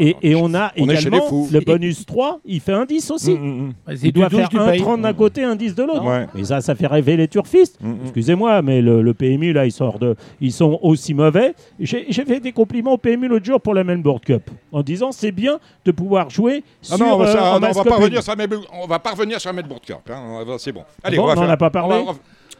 et, 0.01 0.35
on 0.35 0.55
a 0.55 0.73
également 0.77 1.47
le 1.51 1.61
bonus 1.61 2.07
3, 2.07 2.41
il 2.45 2.61
fait 2.61 2.73
un 2.73 2.85
10 2.85 3.11
aussi. 3.11 3.33
Mmh, 3.33 3.73
il 4.03 4.13
doit 4.13 4.31
faire 4.31 4.49
un 4.55 4.77
30 4.77 5.03
d'un 5.03 5.13
côté, 5.13 5.45
un 5.45 5.57
10 5.57 5.75
de 5.75 5.83
l'autre. 5.83 6.05
Et 6.37 6.45
ça, 6.45 6.61
ça 6.61 6.75
fait 6.75 6.87
rêver 6.87 7.17
les 7.17 7.29
turfistes. 7.29 7.79
Excusez-moi, 8.05 8.63
mais 8.63 8.83
le 8.83 9.15
PMU, 9.15 9.53
là, 9.53 9.67
ils, 9.67 9.73
sortent 9.73 10.01
de, 10.01 10.17
ils 10.41 10.53
sont 10.53 10.79
aussi 10.83 11.15
mauvais. 11.15 11.55
J'ai 11.81 12.25
fait 12.25 12.41
des 12.41 12.53
compliments 12.53 12.93
au 12.93 12.99
PMU 12.99 13.29
l'autre 13.29 13.45
jour 13.45 13.61
pour 13.61 13.75
la 13.75 13.85
Mainboard 13.85 14.25
Cup 14.25 14.51
en 14.73 14.83
disant 14.83 15.13
c'est 15.13 15.33
bien 15.33 15.59
de 15.85 15.93
pouvoir 15.93 16.31
jouer 16.31 16.63
sur. 16.83 16.93
Non, 16.99 17.14
on 17.14 17.18
va, 17.18 17.28
euh, 17.28 17.84
pas 17.84 17.97
revenir 17.97 18.22
sur 18.22 18.34
la 18.36 18.47
on 18.72 18.86
va 18.86 18.99
pas 18.99 19.11
revenir 19.11 19.40
sur 19.40 19.53
Cup. 19.53 20.11
Hein. 20.11 20.45
C'est 20.59 20.72
bon. 20.72 20.84
Allez, 21.03 21.18
on, 21.18 21.24
on 21.24 21.49
a 21.49 21.57
pas 21.57 21.70
parlé. 21.70 22.05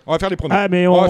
On 0.07 0.12
va 0.12 0.18
faire 0.18 0.30
les 0.30 0.37
pronos. 0.37 0.57
Ah, 0.59 0.68
mais 0.68 0.87
on, 0.87 1.01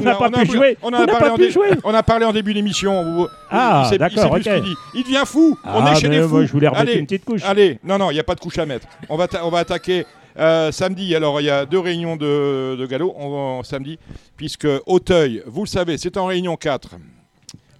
n'a 0.00 0.14
pas 0.14 0.30
pu 0.30 0.46
jouer. 0.46 0.76
On 0.82 0.92
a 0.92 1.06
parlé 1.06 1.50
jouer. 1.50 1.70
On 1.84 1.94
a 1.94 2.02
parlé 2.02 2.26
en 2.26 2.32
début 2.32 2.54
d'émission. 2.54 3.28
Ah, 3.50 3.90
d'accord, 3.98 4.32
ok. 4.32 4.50
Il 4.94 5.02
devient 5.02 5.22
fou. 5.24 5.58
On 5.64 5.86
est 5.86 5.90
ah, 5.90 5.94
chez 5.94 6.08
les 6.08 6.22
fous. 6.22 6.46
je 6.46 6.52
voulais 6.52 6.68
remettre 6.68 6.96
une 6.96 7.06
petite 7.06 7.24
couche. 7.24 7.42
Allez, 7.44 7.78
non, 7.82 7.98
non, 7.98 8.10
il 8.10 8.14
n'y 8.14 8.20
a 8.20 8.24
pas 8.24 8.34
de 8.34 8.40
couche 8.40 8.58
à 8.58 8.66
mettre. 8.66 8.86
On 9.08 9.16
va, 9.16 9.26
on 9.42 9.50
va 9.50 9.60
attaquer 9.60 10.04
euh, 10.38 10.72
samedi, 10.72 11.14
alors 11.14 11.40
il 11.40 11.44
y 11.44 11.50
a 11.50 11.64
deux 11.64 11.78
réunions 11.78 12.16
de, 12.16 12.76
de 12.76 12.86
galop 12.86 13.14
on, 13.16 13.62
samedi, 13.62 13.98
puisque 14.36 14.66
Auteuil, 14.86 15.42
vous 15.46 15.62
le 15.62 15.68
savez, 15.68 15.96
c'est 15.96 16.16
en 16.16 16.26
réunion 16.26 16.56
4. 16.56 16.96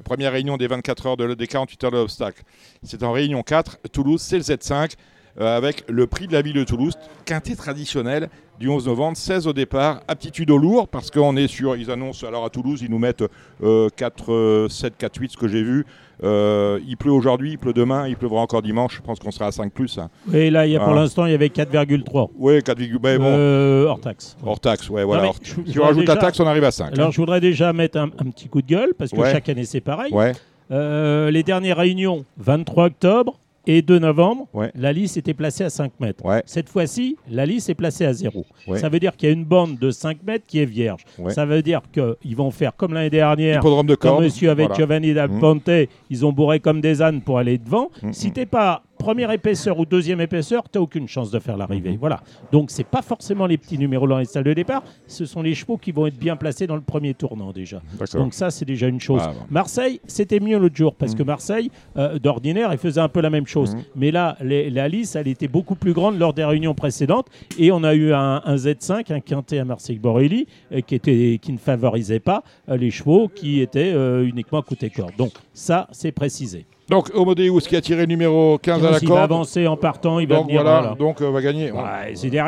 Première 0.04 0.32
réunion 0.32 0.56
des 0.56 0.66
24 0.66 1.06
heures 1.06 1.16
de, 1.16 1.34
des 1.34 1.46
48 1.46 1.84
heures 1.84 1.90
de 1.90 1.96
l'obstacle. 1.96 2.42
C'est 2.82 3.02
en 3.02 3.12
réunion 3.12 3.42
4. 3.42 3.78
Toulouse, 3.90 4.20
c'est 4.20 4.36
le 4.36 4.42
Z5 4.42 4.92
euh, 5.40 5.56
avec 5.56 5.84
le 5.88 6.06
prix 6.06 6.28
de 6.28 6.32
la 6.32 6.42
ville 6.42 6.54
de 6.54 6.62
Toulouse, 6.62 6.94
quintet 7.24 7.56
traditionnel 7.56 8.28
du 8.60 8.68
11 8.68 8.86
novembre, 8.86 9.16
16 9.16 9.48
au 9.48 9.52
départ, 9.52 10.02
aptitude 10.06 10.50
au 10.52 10.58
lourd, 10.58 10.86
parce 10.86 11.10
qu'on 11.10 11.36
est 11.36 11.48
sur, 11.48 11.74
ils 11.74 11.90
annoncent, 11.90 12.24
alors 12.24 12.44
à 12.44 12.50
Toulouse, 12.50 12.82
ils 12.82 12.90
nous 12.90 13.00
mettent 13.00 13.24
4, 13.60 14.68
7, 14.70 14.96
4, 14.96 15.16
8, 15.20 15.32
ce 15.32 15.36
que 15.36 15.48
j'ai 15.48 15.62
vu. 15.62 15.86
Euh, 16.22 16.78
il 16.86 16.96
pleut 16.96 17.12
aujourd'hui, 17.12 17.52
il 17.52 17.58
pleut 17.58 17.72
demain, 17.72 18.06
il 18.08 18.16
pleuvra 18.16 18.40
encore 18.40 18.62
dimanche. 18.62 18.96
Je 18.96 19.02
pense 19.02 19.18
qu'on 19.18 19.30
sera 19.30 19.46
à 19.46 19.52
5 19.52 19.72
plus. 19.72 19.98
Hein. 19.98 20.10
Oui, 20.32 20.50
là, 20.50 20.66
il 20.66 20.72
y 20.72 20.76
a, 20.76 20.80
pour 20.80 20.94
l'instant, 20.94 21.26
il 21.26 21.32
y 21.32 21.34
avait 21.34 21.48
4,3. 21.48 22.30
Oui, 22.36 22.58
4,3. 22.58 22.98
Ben 22.98 23.18
bon. 23.18 23.24
Euh, 23.26 23.86
hors 23.86 24.00
taxe. 24.00 24.36
Hors 24.44 24.60
taxe, 24.60 24.88
ouais, 24.90 25.04
voilà. 25.04 25.30
si 25.42 25.78
on 25.78 25.82
rajoute 25.82 26.06
la 26.06 26.16
taxe, 26.16 26.38
on 26.40 26.46
arrive 26.46 26.64
à 26.64 26.70
5. 26.70 26.92
Alors, 26.92 27.08
hein. 27.08 27.10
je 27.10 27.16
voudrais 27.16 27.40
déjà 27.40 27.72
mettre 27.72 27.98
un, 27.98 28.08
petit 28.08 28.48
coup 28.48 28.62
de 28.62 28.66
gueule, 28.66 28.94
parce 28.96 29.10
que 29.10 29.22
chaque 29.24 29.48
année, 29.48 29.64
c'est 29.64 29.80
pareil. 29.80 30.12
Ouais. 30.12 30.32
Euh, 30.70 31.30
les 31.30 31.42
dernières 31.42 31.76
réunions, 31.76 32.24
23 32.38 32.86
octobre, 32.86 33.38
et 33.66 33.82
2 33.82 33.98
novembre, 33.98 34.48
la 34.74 34.92
lisse 34.92 35.16
était 35.16 35.34
placée 35.34 35.64
à 35.64 35.70
5 35.70 35.92
mètres. 36.00 36.22
Cette 36.46 36.68
fois-ci, 36.68 37.16
la 37.30 37.46
lisse 37.46 37.68
est 37.68 37.74
placée 37.74 38.04
à 38.04 38.12
0. 38.12 38.44
Ça 38.76 38.88
veut 38.88 39.00
dire 39.00 39.16
qu'il 39.16 39.28
y 39.28 39.32
a 39.32 39.34
une 39.34 39.44
bande 39.44 39.78
de 39.78 39.90
5 39.90 40.18
mètres 40.26 40.44
qui 40.46 40.60
est 40.60 40.66
vierge. 40.66 41.04
Ça 41.28 41.44
veut 41.44 41.62
dire 41.62 41.82
qu'ils 41.92 42.36
vont 42.36 42.50
faire 42.50 42.76
comme 42.76 42.94
l'année 42.94 43.10
dernière, 43.10 43.62
de 43.62 43.94
comme 43.94 44.22
monsieur 44.22 44.50
avec 44.50 44.74
Giovanni 44.74 45.14
Dal 45.14 45.30
mmh. 45.30 45.86
ils 46.10 46.26
ont 46.26 46.32
bourré 46.32 46.60
comme 46.60 46.80
des 46.80 47.02
ânes 47.02 47.20
pour 47.20 47.38
aller 47.38 47.58
devant. 47.58 47.90
Mmh, 48.02 48.12
si 48.12 48.28
mmh. 48.28 48.32
t'es 48.32 48.46
pas 48.46 48.82
première 49.04 49.30
épaisseur 49.32 49.78
ou 49.78 49.84
deuxième 49.84 50.22
épaisseur, 50.22 50.62
tu 50.62 50.78
n'as 50.78 50.82
aucune 50.82 51.06
chance 51.06 51.30
de 51.30 51.38
faire 51.38 51.58
l'arrivée. 51.58 51.90
Mhm. 51.90 51.98
Voilà. 51.98 52.22
Donc, 52.52 52.70
ce 52.70 52.78
n'est 52.78 52.84
pas 52.84 53.02
forcément 53.02 53.46
les 53.46 53.58
petits 53.58 53.76
numéros 53.76 54.08
dans 54.08 54.16
les 54.16 54.24
salles 54.24 54.44
de 54.44 54.54
départ, 54.54 54.82
ce 55.06 55.26
sont 55.26 55.42
les 55.42 55.54
chevaux 55.54 55.76
qui 55.76 55.92
vont 55.92 56.06
être 56.06 56.18
bien 56.18 56.36
placés 56.36 56.66
dans 56.66 56.74
le 56.74 56.80
premier 56.80 57.12
tournant 57.12 57.52
déjà. 57.52 57.82
Donc, 58.14 58.32
ça, 58.32 58.50
c'est 58.50 58.64
déjà 58.64 58.88
une 58.88 59.00
chose. 59.00 59.20
Ah, 59.22 59.34
Marseille, 59.50 60.00
c'était 60.06 60.40
mieux 60.40 60.58
l'autre 60.58 60.76
jour 60.76 60.94
parce 60.94 61.12
mhm. 61.12 61.18
que 61.18 61.22
Marseille, 61.22 61.70
euh, 61.98 62.18
d'ordinaire, 62.18 62.72
il 62.72 62.78
faisait 62.78 63.02
un 63.02 63.10
peu 63.10 63.20
la 63.20 63.28
même 63.28 63.46
chose. 63.46 63.74
Mhm. 63.74 63.82
Mais 63.94 64.10
là, 64.10 64.38
la 64.40 64.88
liste, 64.88 65.16
elle 65.16 65.28
était 65.28 65.48
beaucoup 65.48 65.74
plus 65.74 65.92
grande 65.92 66.18
lors 66.18 66.32
des 66.32 66.44
réunions 66.44 66.74
précédentes 66.74 67.26
et 67.58 67.70
on 67.72 67.84
a 67.84 67.94
eu 67.94 68.14
un, 68.14 68.40
Z5, 68.56 69.12
un 69.12 69.20
quintet 69.20 69.58
à 69.58 69.66
Marseille-Borelli 69.66 70.46
euh, 70.72 70.80
qui, 70.80 70.98
qui 71.38 71.52
ne 71.52 71.58
favorisait 71.58 72.20
pas 72.20 72.42
euh, 72.70 72.78
les 72.78 72.90
chevaux 72.90 73.28
qui 73.28 73.60
étaient 73.60 73.92
uniquement 74.24 74.62
côté 74.62 74.88
corde. 74.88 75.14
Donc, 75.18 75.32
ça, 75.52 75.88
c'est 75.92 76.12
précisé. 76.12 76.64
Donc 76.88 77.10
Homodeus 77.14 77.60
qui 77.60 77.76
a 77.76 77.80
tiré 77.80 78.00
le 78.00 78.06
numéro 78.06 78.58
15 78.58 78.84
à 78.84 78.90
la 78.90 79.00
corde. 79.00 79.02
Il 79.02 79.08
va 79.08 79.22
avancer 79.22 79.66
en 79.66 79.76
partant, 79.76 80.18
il 80.18 80.28
va 80.28 80.36
donc, 80.36 80.50
Voilà, 80.52 80.94
donc 80.98 81.20
euh, 81.22 81.30
va 81.30 81.40
gagner. 81.40 81.72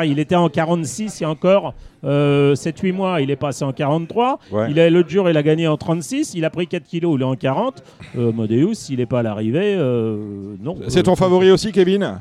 il 0.05 0.19
était 0.19 0.35
en 0.35 0.49
46 0.49 1.19
il 1.19 1.23
y 1.23 1.25
a 1.25 1.29
encore 1.29 1.73
7-8 2.03 2.05
euh, 2.07 2.93
mois, 2.93 3.21
il 3.21 3.31
est 3.31 3.35
passé 3.35 3.65
en 3.65 3.73
43. 3.73 4.39
Il 4.69 4.79
a 4.79 4.89
l'autre 4.89 5.09
jour, 5.09 5.29
il 5.29 5.37
a 5.37 5.43
gagné 5.43 5.67
en 5.67 5.77
36. 5.77 6.33
Il 6.35 6.45
a 6.45 6.49
pris 6.49 6.67
4 6.67 6.83
kilos, 6.83 7.15
il 7.17 7.21
est 7.21 7.25
en 7.25 7.35
40. 7.35 7.83
Euh, 8.17 8.73
s'il 8.73 8.97
n'est 8.97 9.05
pas 9.05 9.19
à 9.19 9.23
l'arrivée, 9.23 9.75
euh, 9.77 10.17
non. 10.61 10.77
C'est 10.87 11.03
ton 11.03 11.15
favori 11.15 11.51
aussi, 11.51 11.71
Kevin? 11.71 12.19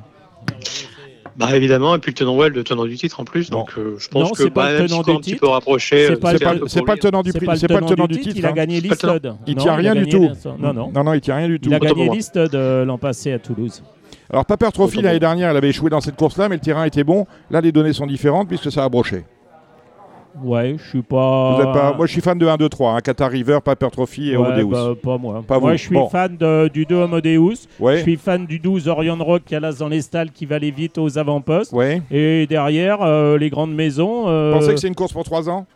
Bah 1.36 1.54
évidemment, 1.54 1.94
et 1.94 1.98
puis 1.98 2.12
le 2.12 2.14
tenant 2.14 2.36
well, 2.36 2.52
le 2.52 2.64
tenant 2.64 2.86
du 2.86 2.96
titre 2.96 3.20
en 3.20 3.24
plus. 3.24 3.50
Donc 3.50 3.72
euh, 3.76 3.96
je 3.98 4.08
pense 4.08 4.32
que 4.32 4.44
bah, 4.44 4.50
pas 4.54 4.72
le 4.72 4.86
tenant 4.86 5.02
du 5.02 5.10
un 5.10 5.16
petit 5.16 5.36
peu 5.36 5.48
rapproché. 5.48 6.06
C'est 6.08 6.16
pas, 6.16 6.32
pas, 6.38 6.54
le 6.54 6.98
tenant 6.98 7.22
du 7.22 7.32
prix. 7.32 7.46
C'est 7.58 7.68
pas 7.68 7.80
le 7.80 7.86
tenant 7.86 8.06
du 8.06 8.18
titre. 8.20 8.36
Il 8.36 8.46
a 8.46 8.52
gagné 8.52 8.80
Listed. 8.80 9.34
Il 9.46 9.56
tient 9.56 9.74
rien 9.74 9.94
du 9.94 10.06
tout. 10.06 10.30
Non, 10.58 10.72
non. 10.72 10.90
Non, 10.92 11.04
non, 11.04 11.12
il 11.12 11.20
tient 11.20 11.36
rien 11.36 11.48
du 11.48 11.60
tout. 11.60 11.68
Il 11.68 11.74
a 11.74 11.78
gagné 11.78 12.08
Listed 12.08 12.54
euh, 12.54 12.84
l'an 12.84 12.96
passé 12.96 13.32
à 13.32 13.38
Toulouse. 13.38 13.82
Alors 14.30 14.44
Paper 14.44 14.70
Trophy 14.72 15.02
l'année 15.02 15.20
dernière, 15.20 15.50
elle 15.50 15.56
avait 15.56 15.68
échoué 15.68 15.90
dans 15.90 16.00
cette 16.00 16.16
course-là, 16.16 16.48
mais 16.48 16.56
le 16.56 16.60
terrain 16.60 16.84
était 16.84 17.04
bon. 17.04 17.26
Là, 17.50 17.60
les 17.60 17.70
données 17.70 17.92
sont 17.92 18.06
différentes 18.06 18.48
puisque 18.48 18.72
ça 18.72 18.84
a 18.84 18.88
broché. 18.88 19.24
Ouais, 20.42 20.76
je 20.78 20.88
suis 20.88 21.02
pas... 21.02 21.94
Moi, 21.96 22.06
je 22.06 22.12
suis 22.12 22.20
fan 22.20 22.38
de 22.38 22.46
1, 22.46 22.56
2, 22.56 22.68
3. 22.68 22.92
Hein. 22.92 23.00
Qatar 23.00 23.30
River, 23.30 23.58
Paper 23.64 23.88
Trophy 23.90 24.30
et 24.32 24.36
ouais, 24.36 24.64
bah, 24.64 24.92
pas 25.02 25.18
moi. 25.18 25.42
moi, 25.48 25.76
je 25.76 25.82
suis 25.82 25.98
fan 26.10 26.36
du 26.72 26.84
2 26.84 27.02
Amadeus. 27.02 27.66
Je 27.80 27.96
suis 27.98 28.16
fan 28.16 28.46
du 28.46 28.58
12 28.58 28.88
Orion 28.88 29.16
Rock 29.16 29.42
qui 29.46 29.54
a 29.54 29.60
là 29.60 29.72
dans 29.72 29.88
les 29.88 30.02
stalles 30.02 30.30
qui 30.30 30.46
va 30.46 30.56
aller 30.56 30.70
vite 30.70 30.98
aux 30.98 31.18
avant-postes. 31.18 31.74
Et 32.10 32.46
derrière, 32.46 33.02
euh, 33.02 33.38
les 33.38 33.50
grandes 33.50 33.74
maisons. 33.74 34.28
Euh... 34.28 34.52
Vous 34.52 34.60
pensez 34.60 34.74
que 34.74 34.80
c'est 34.80 34.88
une 34.88 34.94
course 34.94 35.12
pour 35.12 35.24
3 35.24 35.48
ans? 35.48 35.66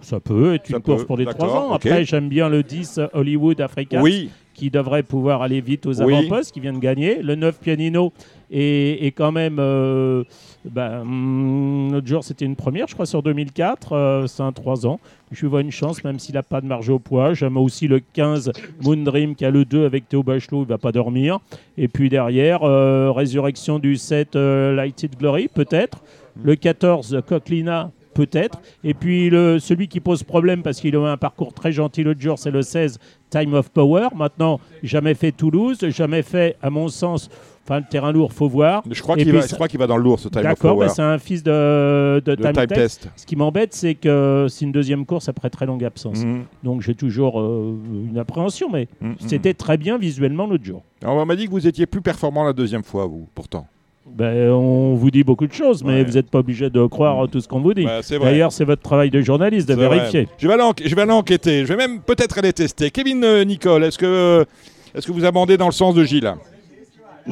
Ça 0.00 0.20
peut 0.20 0.54
être 0.54 0.68
une 0.68 0.80
course 0.80 1.04
pour 1.04 1.16
les 1.16 1.26
3 1.26 1.48
ans. 1.48 1.72
Après, 1.72 2.04
j'aime 2.04 2.28
bien 2.28 2.48
le 2.48 2.62
10 2.62 3.00
Hollywood 3.14 3.60
Africa. 3.60 4.00
Oui, 4.00 4.30
qui 4.56 4.70
devrait 4.70 5.02
pouvoir 5.02 5.42
aller 5.42 5.60
vite 5.60 5.86
aux 5.86 6.00
avant-postes, 6.00 6.52
qui 6.52 6.60
vient 6.60 6.72
de 6.72 6.78
gagner. 6.78 7.22
Le 7.22 7.34
9 7.34 7.58
Pianino 7.60 8.12
est, 8.50 9.14
quand 9.14 9.30
même. 9.30 9.58
Euh, 9.58 10.24
bah, 10.70 11.00
hum, 11.00 11.88
notre 11.90 12.06
jour, 12.06 12.24
c'était 12.24 12.44
une 12.44 12.56
première, 12.56 12.86
je 12.86 12.94
crois, 12.94 13.06
sur 13.06 13.22
2004. 13.22 13.92
Euh, 13.92 14.26
c'est 14.26 14.42
un 14.42 14.52
3 14.52 14.86
ans. 14.86 15.00
Je 15.32 15.46
vois 15.46 15.60
une 15.60 15.70
chance, 15.70 16.02
même 16.04 16.18
s'il 16.18 16.34
n'a 16.34 16.42
pas 16.42 16.60
de 16.60 16.66
marge 16.66 16.88
au 16.88 16.98
poids. 16.98 17.34
J'aime 17.34 17.56
aussi 17.56 17.88
le 17.88 18.00
15 18.00 18.52
Moon 18.82 18.96
Dream 18.96 19.34
qui 19.34 19.44
a 19.44 19.50
le 19.50 19.64
2 19.64 19.84
avec 19.84 20.08
Théo 20.08 20.22
Bachelot, 20.22 20.58
il 20.58 20.62
ne 20.62 20.68
va 20.68 20.78
pas 20.78 20.92
dormir. 20.92 21.38
Et 21.76 21.88
puis 21.88 22.08
derrière, 22.08 22.62
euh, 22.62 23.10
résurrection 23.12 23.78
du 23.78 23.96
7 23.96 24.36
Lighted 24.36 25.16
Glory, 25.18 25.48
peut-être. 25.48 26.02
Le 26.42 26.54
14 26.54 27.22
Coquelina, 27.26 27.90
peut-être. 28.16 28.60
Et 28.82 28.94
puis 28.94 29.30
le, 29.30 29.58
celui 29.58 29.88
qui 29.88 30.00
pose 30.00 30.22
problème 30.22 30.62
parce 30.62 30.80
qu'il 30.80 30.96
a 30.96 31.00
un 31.00 31.16
parcours 31.16 31.52
très 31.52 31.70
gentil 31.70 32.02
l'autre 32.02 32.20
jour, 32.20 32.38
c'est 32.38 32.50
le 32.50 32.62
16 32.62 32.98
Time 33.30 33.54
of 33.54 33.70
Power. 33.70 34.08
Maintenant, 34.14 34.58
jamais 34.82 35.14
fait 35.14 35.32
Toulouse, 35.32 35.78
jamais 35.88 36.22
fait, 36.22 36.56
à 36.62 36.70
mon 36.70 36.88
sens, 36.88 37.28
Enfin, 37.66 37.80
le 37.80 37.86
terrain 37.90 38.12
lourd, 38.12 38.32
faut 38.32 38.48
voir. 38.48 38.84
Je 38.88 39.02
crois 39.02 39.16
qu'il 39.16 39.32
va, 39.32 39.40
va, 39.40 39.86
dans 39.88 39.96
le 39.96 40.02
lourd, 40.04 40.20
ce 40.20 40.28
Time. 40.28 40.42
D'accord, 40.42 40.88
c'est 40.88 41.02
un 41.02 41.18
fils 41.18 41.42
de, 41.42 42.22
de, 42.24 42.36
time, 42.36 42.66
test. 42.68 43.08
Ce 43.16 43.26
qui 43.26 43.34
m'embête, 43.34 43.74
c'est 43.74 43.96
que 43.96 44.46
c'est 44.48 44.64
une 44.64 44.70
deuxième 44.70 45.04
course 45.04 45.28
après 45.28 45.50
très 45.50 45.66
longue 45.66 45.84
absence. 45.84 46.24
Mhm. 46.24 46.44
Donc 46.62 46.82
j'ai 46.82 46.94
toujours 46.94 47.40
euh, 47.40 47.76
une 48.08 48.18
appréhension, 48.18 48.70
mais 48.70 48.86
mhm. 49.00 49.16
c'était 49.18 49.52
très 49.52 49.78
bien 49.78 49.98
visuellement 49.98 50.46
l'autre 50.46 50.64
jour. 50.64 50.82
on 51.04 51.26
m'a 51.26 51.34
dit 51.34 51.46
que 51.46 51.50
vous 51.50 51.66
étiez 51.66 51.86
plus 51.86 52.02
performant 52.02 52.44
la 52.44 52.52
deuxième 52.52 52.84
fois, 52.84 53.06
vous, 53.06 53.26
pourtant. 53.34 53.66
Ben, 54.06 54.50
on 54.50 54.94
vous 54.94 55.10
dit 55.10 55.24
beaucoup 55.24 55.48
de 55.48 55.52
choses, 55.52 55.82
mais 55.82 56.04
vous 56.04 56.12
n'êtes 56.12 56.30
pas 56.30 56.38
obligé 56.38 56.70
de 56.70 56.86
croire 56.86 57.28
tout 57.28 57.40
ce 57.40 57.48
qu'on 57.48 57.60
vous 57.60 57.74
dit. 57.74 57.84
Bah, 57.84 58.00
D'ailleurs, 58.20 58.52
c'est 58.52 58.64
votre 58.64 58.82
travail 58.82 59.10
de 59.10 59.20
journaliste 59.20 59.68
de 59.68 59.74
vérifier. 59.74 60.28
Je 60.38 60.46
vais, 60.46 60.54
aller 60.54 60.62
je 60.84 60.94
vais 60.94 61.10
enquêter. 61.10 61.66
Je 61.66 61.74
vais 61.74 61.76
même 61.76 62.00
peut-être 62.00 62.38
aller 62.38 62.52
tester. 62.52 62.92
Kevin 62.92 63.24
euh, 63.24 63.42
Nicole, 63.42 63.82
est-ce 63.82 63.98
que, 63.98 64.46
est 64.94 65.04
que 65.04 65.10
vous 65.10 65.24
abondez 65.24 65.56
dans 65.56 65.66
le 65.66 65.72
sens 65.72 65.96
de 65.96 66.04
Gilles? 66.04 66.32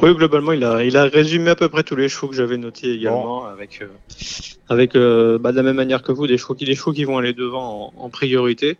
Oui, 0.01 0.13
globalement, 0.13 0.51
il 0.51 0.63
a, 0.63 0.83
il 0.83 0.97
a 0.97 1.05
résumé 1.05 1.51
à 1.51 1.55
peu 1.55 1.69
près 1.69 1.83
tous 1.83 1.95
les 1.95 2.09
chevaux 2.09 2.27
que 2.27 2.35
j'avais 2.35 2.57
notés 2.57 2.93
également, 2.93 3.45
avec, 3.45 3.81
euh, 3.81 3.87
avec 4.67 4.95
euh, 4.95 5.37
bah, 5.37 5.51
de 5.51 5.57
la 5.57 5.63
même 5.63 5.75
manière 5.75 6.03
que 6.03 6.11
vous, 6.11 6.27
des 6.27 6.37
chevaux 6.37 6.53
qui, 6.53 6.65
des 6.65 6.75
chevaux 6.75 6.91
qui 6.91 7.05
vont 7.05 7.17
aller 7.17 7.33
devant 7.33 7.93
en, 7.95 8.09
priorité. 8.09 8.77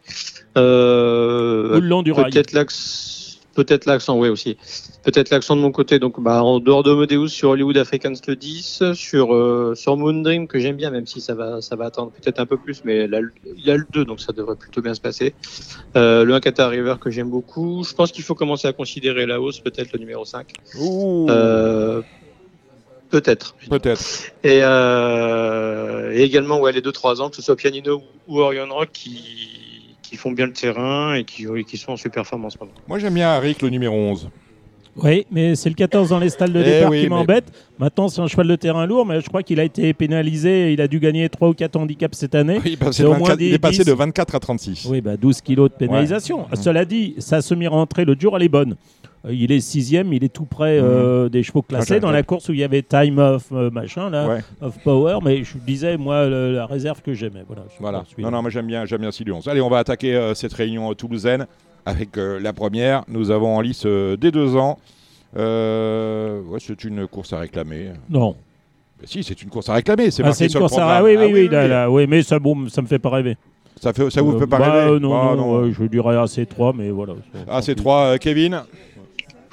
Euh, 0.58 1.78
Ou 1.78 1.82
le 1.82 1.88
long 1.88 2.02
du 2.02 2.12
rail. 2.12 2.32
Peut-être 2.32 2.52
l'axe 2.52 3.25
peut-être 3.56 3.86
l'accent, 3.86 4.20
oui 4.20 4.30
aussi. 4.30 4.58
Peut-être 5.04 5.32
l'accent 5.32 5.56
de 5.56 5.62
mon 5.62 5.72
côté. 5.72 5.98
Donc, 5.98 6.22
bah, 6.22 6.44
en 6.44 6.60
dehors 6.60 6.84
de 6.84 6.94
Modeus 6.94 7.30
sur 7.30 7.50
Hollywood 7.50 7.78
Africans 7.78 8.14
le 8.28 8.36
10, 8.36 8.94
sur 8.94 9.34
euh, 9.34 9.74
sur 9.76 9.98
Moondream 9.98 10.48
que 10.48 10.60
j'aime 10.60 10.76
bien, 10.76 10.92
même 10.92 11.08
si 11.08 11.22
ça 11.22 11.34
va 11.34 11.62
ça 11.62 11.76
va 11.76 11.86
attendre 11.86 12.12
peut-être 12.12 12.40
un 12.40 12.46
peu 12.46 12.58
plus, 12.58 12.84
mais 12.86 13.08
là, 13.08 13.22
il 13.46 13.66
y 13.66 13.72
a 13.72 13.78
le 13.78 13.88
2, 13.92 14.06
donc 14.06 14.20
ça 14.20 14.34
devrait 14.34 14.56
plutôt 14.56 14.82
bien 14.82 14.94
se 14.94 15.02
passer. 15.02 15.34
Euh, 15.96 16.24
le 16.24 16.34
1 16.36 16.40
Qatar 16.42 16.70
River 16.70 16.96
que 17.02 17.10
j'aime 17.10 17.30
beaucoup. 17.30 17.84
Je 17.84 17.94
pense 17.96 18.12
qu'il 18.12 18.24
faut 18.24 18.36
commencer 18.36 18.68
à 18.68 18.74
considérer 18.74 19.26
la 19.26 19.42
hausse, 19.42 19.60
peut-être 19.60 19.94
le 19.94 20.00
numéro 20.00 20.26
5. 20.26 20.54
Euh, 21.30 22.02
peut-être. 23.10 23.56
Peut-être. 23.70 24.04
Et, 24.44 24.60
et, 24.60 26.24
également, 26.24 26.60
ouais, 26.60 26.74
les 26.74 26.82
2-3 26.82 27.22
ans, 27.22 27.30
que 27.30 27.38
ce 27.38 27.42
soit 27.42 27.56
Pianino 27.56 28.04
ou 28.28 28.42
Orion 28.42 28.68
Rock 28.70 28.90
qui 28.92 29.65
qui 30.16 30.22
font 30.22 30.32
bien 30.32 30.46
le 30.46 30.54
terrain 30.54 31.14
et 31.14 31.26
qui, 31.26 31.46
qui 31.68 31.78
sont 31.78 31.92
en 31.92 31.98
super 31.98 32.24
performance. 32.24 32.58
Moi 32.88 33.00
j'aime 33.00 33.14
bien 33.14 33.30
Arik, 33.30 33.62
le 33.62 33.70
numéro 33.70 33.96
11. 33.96 34.30
Oui, 34.96 35.26
mais 35.30 35.56
c'est 35.56 35.68
le 35.68 35.76
14 35.76 36.08
dans 36.08 36.20
les 36.20 36.30
stalles 36.30 36.54
de 36.54 36.62
eh 36.62 36.64
départ 36.64 36.92
qui 36.92 37.10
m'embête. 37.10 37.52
Maintenant, 37.78 38.08
c'est 38.08 38.22
un 38.22 38.28
cheval 38.28 38.48
de 38.48 38.56
terrain 38.56 38.86
lourd, 38.86 39.06
mais 39.06 39.20
je 39.20 39.28
crois 39.28 39.44
qu'il 39.44 39.60
a 39.60 39.66
été 39.66 39.94
pénalisé. 39.94 40.72
Il 40.72 40.80
a 40.80 40.88
dû 40.88 41.02
gagner 41.02 41.28
3 41.28 41.50
ou 41.50 41.54
4 41.54 41.76
handicaps 41.76 42.18
cette 42.18 42.34
année. 42.34 42.62
Oui, 42.64 42.78
il 43.40 43.54
est 43.54 43.60
passé 43.60 43.84
de 43.84 43.92
24 43.92 44.36
à 44.36 44.40
36. 44.40 44.88
Oui, 44.90 45.02
bah 45.02 45.18
12 45.18 45.42
kilos 45.42 45.70
de 45.70 45.76
pénalisation. 45.76 46.48
Cela 46.54 46.86
dit, 46.86 47.16
sa 47.18 47.42
semi-rentrée 47.42 48.06
le 48.06 48.16
jour, 48.18 48.38
elle 48.38 48.44
est 48.44 48.50
bonne. 48.50 48.78
Euh, 49.26 49.34
il 49.34 49.52
est 49.52 49.60
sixième, 49.60 50.14
il 50.14 50.24
est 50.24 50.30
tout 50.30 50.46
près 50.46 50.80
euh, 50.80 51.24
mhm. 51.24 51.30
des 51.30 51.44
chevaux 51.44 51.62
classés 51.62 52.00
dans 52.00 52.12
la 52.12 52.24
course 52.24 52.50
où 52.50 52.54
il 52.54 52.60
y 52.60 52.64
avait 52.64 52.82
Time 52.82 53.20
of 53.20 53.48
euh, 53.52 53.70
machin 53.72 54.10
là, 54.10 54.40
of 54.62 54.78
Power. 54.84 55.20
Mais 55.24 55.44
je 55.44 55.58
disais 55.58 55.98
moi 55.98 56.28
la 56.28 56.66
réserve 56.66 57.02
que 57.02 57.14
j'aimais. 57.14 57.44
Voilà. 57.48 57.64
voilà. 57.80 58.04
Non 58.18 58.32
non, 58.32 58.42
moi 58.42 58.52
j'aime 58.52 58.68
bien, 58.68 58.86
j'aime 58.86 59.02
bien 59.02 59.10
Allez, 59.48 59.62
on 59.62 59.70
va 59.70 59.80
attaquer 59.80 60.32
cette 60.36 60.54
réunion 60.54 60.94
toulousaine 60.94 61.48
avec 61.86 62.10
la 62.16 62.54
première. 62.54 63.04
Nous 63.08 63.32
avons 63.32 63.56
en 63.56 63.62
lice 63.62 63.86
des 63.86 64.32
deux 64.32 64.56
ans. 64.56 64.78
ouais, 65.36 66.60
c'est 66.60 66.84
une 66.84 67.08
course 67.08 67.34
à 67.34 67.40
réclamer. 67.40 67.92
Non. 68.10 68.36
si, 69.04 69.24
c'est 69.24 69.42
une 69.42 69.50
course 69.50 69.70
à 69.70 69.74
réclamer. 69.74 70.12
C'est 70.12 70.24
ah, 70.24 70.32
une 70.40 70.54
course 70.54 70.78
à... 70.78 71.04
oui, 71.04 71.16
oui, 71.18 71.32
oui, 71.32 71.50
oui, 71.90 72.08
mais 72.08 72.24
ça, 72.24 72.40
bon, 72.40 72.68
ça 72.70 72.82
me 72.82 72.88
fait 72.88 73.00
pas 73.00 73.10
rêver. 73.10 73.38
Ça, 73.82 73.92
fait, 73.92 74.10
ça 74.10 74.22
vous 74.22 74.40
fait 74.40 74.48
pas 74.48 74.58
bah, 74.58 74.86
rêver 74.86 75.00
Non, 75.00 75.14
ah, 75.16 75.36
non, 75.36 75.72
je 75.72 75.84
dirais 75.84 76.16
AC3, 76.16 76.74
mais 76.78 76.90
voilà. 76.92 77.14
AC3, 77.50 78.18
Kevin 78.20 78.62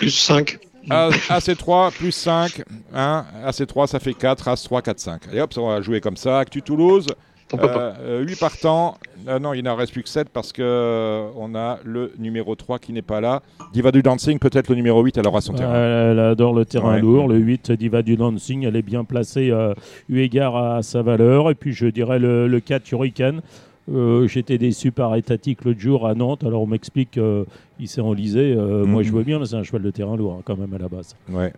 plus 0.02 0.10
5. 0.10 0.58
AC3 0.88 1.92
plus 1.92 2.12
5. 2.12 2.62
Hein 2.92 3.24
AC3 3.46 3.86
ça 3.86 4.00
fait 4.00 4.14
4. 4.14 4.48
As3 4.48 4.82
4 4.82 4.98
5. 4.98 5.28
Allez 5.30 5.40
hop, 5.40 5.52
on 5.56 5.68
va 5.68 5.80
jouer 5.80 6.00
comme 6.00 6.16
ça. 6.16 6.40
Actu 6.40 6.60
Toulouse. 6.60 7.06
Euh, 7.54 8.24
8 8.24 8.40
partants. 8.40 8.96
Euh, 9.28 9.38
non, 9.38 9.52
il 9.52 9.62
n'en 9.62 9.76
reste 9.76 9.92
plus 9.92 10.02
que 10.02 10.08
7 10.08 10.30
parce 10.30 10.52
que 10.52 10.62
euh, 10.62 11.28
on 11.36 11.54
a 11.54 11.78
le 11.84 12.12
numéro 12.18 12.56
3 12.56 12.78
qui 12.78 12.92
n'est 12.92 13.02
pas 13.02 13.20
là. 13.20 13.42
Diva 13.72 13.92
du 13.92 14.02
Dancing, 14.02 14.38
peut-être 14.38 14.68
le 14.68 14.74
numéro 14.74 15.02
8, 15.02 15.18
elle 15.18 15.26
aura 15.26 15.40
son 15.40 15.52
terrain. 15.52 15.74
Elle, 15.74 16.18
adore 16.18 16.54
le 16.54 16.64
terrain 16.64 16.98
lourd. 16.98 17.28
Le 17.28 17.36
8, 17.36 17.72
Diva 17.72 18.02
du 18.02 18.16
Dancing, 18.16 18.64
elle 18.64 18.74
est 18.74 18.82
bien 18.82 19.04
placée 19.04 19.50
euh, 19.50 19.74
eu 20.08 20.20
égard 20.20 20.56
à 20.56 20.82
sa 20.82 21.02
valeur. 21.02 21.50
Et 21.50 21.54
puis 21.54 21.74
je 21.74 21.86
dirais 21.86 22.18
le, 22.18 22.48
le 22.48 22.60
4 22.60 22.90
Hurricane. 22.90 23.42
Euh, 23.90 24.28
j'étais 24.28 24.58
déçu 24.58 24.92
par 24.92 25.16
Étatique 25.16 25.64
l'autre 25.64 25.80
jour 25.80 26.06
à 26.06 26.14
Nantes. 26.14 26.44
Alors 26.44 26.62
on 26.62 26.66
m'explique 26.66 27.10
qu'il 27.12 27.88
s'est 27.88 28.00
enlisé. 28.00 28.54
Euh, 28.56 28.84
moi 28.84 29.02
je 29.02 29.10
mhm. 29.10 29.16
veux 29.16 29.24
bien, 29.24 29.38
mais 29.38 29.46
c'est 29.46 29.56
un 29.56 29.62
cheval 29.62 29.82
de 29.82 29.90
terrain 29.90 30.16
lourd 30.16 30.36
hein, 30.38 30.42
quand 30.44 30.56
même 30.56 30.72
à 30.74 30.78
la 30.78 30.88
base. 30.88 31.16
Ouais. 31.28 31.52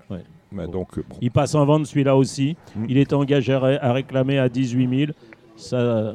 Bah, 0.53 0.66
donc, 0.66 0.99
euh, 0.99 1.03
Il 1.20 1.31
passe 1.31 1.55
en 1.55 1.64
vente 1.66 1.87
celui-là 1.87 2.16
aussi. 2.16 2.57
Mhm. 2.77 2.87
Il 2.89 2.99
est 2.99 3.12
engagé 3.12 3.53
à, 3.53 3.93
réclamer 3.93 4.39
à 4.39 4.49
18 4.49 5.07
000. 5.07 5.12
Ça, 5.57 6.14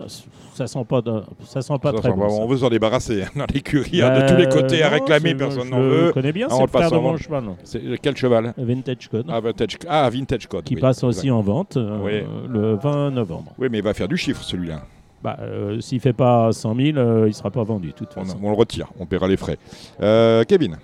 ça 0.54 0.68
sent 0.68 0.84
pas, 0.86 1.02
ça 1.46 1.62
sent 1.62 1.78
pas 1.82 1.94
très 1.94 2.12
bon. 2.12 2.28
On 2.42 2.46
veut 2.46 2.58
s'en 2.58 2.70
débarrasser 2.70 3.24
hein, 3.24 3.30
dans 3.38 3.46
l'écurie 3.54 4.02
hein, 4.02 4.20
de 4.20 4.28
tous 4.28 4.36
les 4.36 4.50
côtés 4.50 4.84
à 4.84 4.90
réclamer, 4.90 5.34
personne 5.34 5.70
n'en 5.70 5.80
veut. 5.80 6.08
Je 6.08 6.12
connais 6.12 6.34
bien, 6.34 6.50
c'est 6.50 6.60
le 6.60 6.68
frère 6.68 6.92
de 6.92 6.98
mon 6.98 7.16
cheval. 7.16 7.44
C'est 7.64 7.82
quel 8.02 8.18
cheval? 8.18 8.54
Vintage 8.58 9.08
Code. 9.10 9.28
Ah, 9.30 9.40
Vintage, 9.40 9.78
ah, 9.88 10.10
Vintage 10.10 10.48
Code. 10.48 10.66
Qui 10.66 10.76
passe 10.76 11.06
aussi 11.06 11.32
en 11.32 11.42
vente 11.42 11.78
le 11.78 12.76
20 12.76 13.12
novembre. 13.12 13.54
Oui, 13.58 13.68
mais 13.72 13.78
il 13.78 13.84
va 13.84 13.94
faire 13.94 14.10
du 14.10 14.18
chiffre 14.18 14.44
celui-là. 14.44 14.82
Bah, 15.24 15.38
euh, 15.42 15.82
S'il 15.82 15.98
ne 15.98 16.02
fait 16.02 16.14
pas 16.14 16.52
100 16.52 16.76
000, 16.76 16.98
euh, 16.98 17.24
il 17.26 17.28
ne 17.28 17.32
sera 17.32 17.52
pas 17.52 17.64
vendu. 17.64 17.94
Toute 17.94 18.10
on, 18.16 18.24
on, 18.42 18.50
le 18.50 18.56
retire, 18.56 18.88
on 19.00 19.06
paiera 19.06 19.28
les 19.28 19.38
frais. 19.38 19.58
Euh, 20.02 20.44
Kevin 20.46 20.78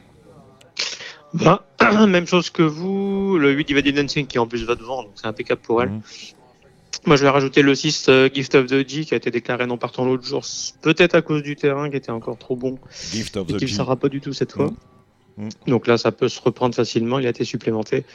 bah, 1.34 1.66
Même 2.08 2.28
chose 2.28 2.50
que 2.50 2.64
vous, 2.64 3.38
le 3.38 3.52
8 3.52 3.68
Divided 3.68 3.96
Dancing 3.96 4.28
qui 4.28 4.40
en 4.40 4.48
plus 4.48 4.66
va 4.66 4.76
devant, 4.76 5.04
donc 5.04 5.14
c'est 5.16 5.28
impeccable 5.28 5.62
pour 5.62 5.82
elle. 5.82 5.90
Mhm. 5.90 6.02
Moi 7.06 7.18
je 7.18 7.24
vais 7.24 7.30
rajouter 7.30 7.62
le 7.62 7.76
6 7.76 8.10
Gift 8.34 8.56
of 8.56 8.66
the 8.68 8.88
G 8.88 9.06
qui 9.06 9.14
a 9.14 9.18
été 9.18 9.30
déclaré 9.30 9.68
non 9.68 9.78
partant 9.78 10.06
l'autre 10.06 10.26
jour, 10.26 10.44
peut-être 10.82 11.14
à 11.14 11.22
cause 11.22 11.44
du 11.44 11.56
terrain 11.56 11.90
qui 11.90 11.98
était 11.98 12.12
encore 12.12 12.38
trop 12.38 12.56
bon. 12.56 12.80
Gift 13.12 13.38
of 13.38 13.50
et 13.50 13.58
qui 13.58 13.66
ne 13.66 13.70
sera 13.70 13.96
pas 13.96 14.10
du 14.10 14.22
tout 14.22 14.34
cette 14.34 14.54
fois. 14.54 14.68
Mhm. 14.68 14.76
Mhm. 15.38 15.50
Donc 15.68 15.88
là, 15.88 15.98
ça 15.98 16.12
peut 16.14 16.30
se 16.30 16.42
reprendre 16.42 16.74
facilement. 16.74 17.20
Il 17.20 17.28
a 17.28 17.30
été 17.30 17.44
supplémenté. 17.44 18.06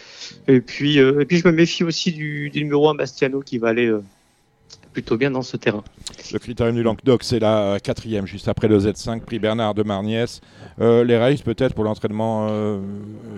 Et 0.48 0.60
puis, 0.62 0.96
et 0.96 1.24
puis 1.26 1.36
je 1.36 1.46
me 1.46 1.52
méfie 1.52 1.84
aussi 1.84 2.12
du, 2.12 2.48
du 2.48 2.64
numéro 2.64 2.88
1 2.88 2.94
Bastiano 2.94 3.42
qui 3.42 3.58
va 3.58 3.68
aller 3.68 3.94
plutôt 4.92 5.16
bien 5.16 5.30
dans 5.30 5.42
ce 5.42 5.56
terrain. 5.56 5.82
Le 6.32 6.38
critérium 6.38 6.74
du 6.74 6.82
Languedoc, 6.82 7.22
c'est 7.22 7.38
la 7.38 7.78
quatrième, 7.82 8.26
juste 8.26 8.48
après 8.48 8.68
le 8.68 8.78
Z5, 8.78 9.20
prix 9.20 9.38
Bernard 9.38 9.74
de 9.74 9.82
Marniès. 9.82 10.40
Euh, 10.80 11.04
les 11.04 11.16
races, 11.16 11.42
peut-être, 11.42 11.74
pour 11.74 11.84
l'entraînement 11.84 12.48
euh, 12.50 12.80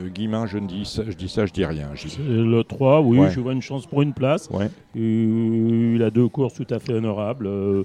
Guimain, 0.09 0.46
je, 0.46 0.59
ne 0.59 0.66
dis 0.66 0.84
ça, 0.84 1.03
je 1.07 1.14
dis 1.14 1.28
ça, 1.28 1.46
je 1.46 1.53
dis 1.53 1.64
rien. 1.64 1.88
Le 2.18 2.62
3, 2.62 3.00
oui, 3.03 3.18
je 3.30 3.40
vois 3.40 3.53
une 3.53 3.62
chance 3.62 3.86
pour 3.86 4.03
une 4.03 4.12
place. 4.12 4.48
Ouais. 4.50 4.70
Euh, 4.96 5.94
il 5.96 6.03
a 6.03 6.11
deux 6.11 6.28
courses 6.28 6.55
tout 6.55 6.66
à 6.70 6.78
fait 6.78 6.92
honorables. 6.92 7.46
Euh, 7.46 7.84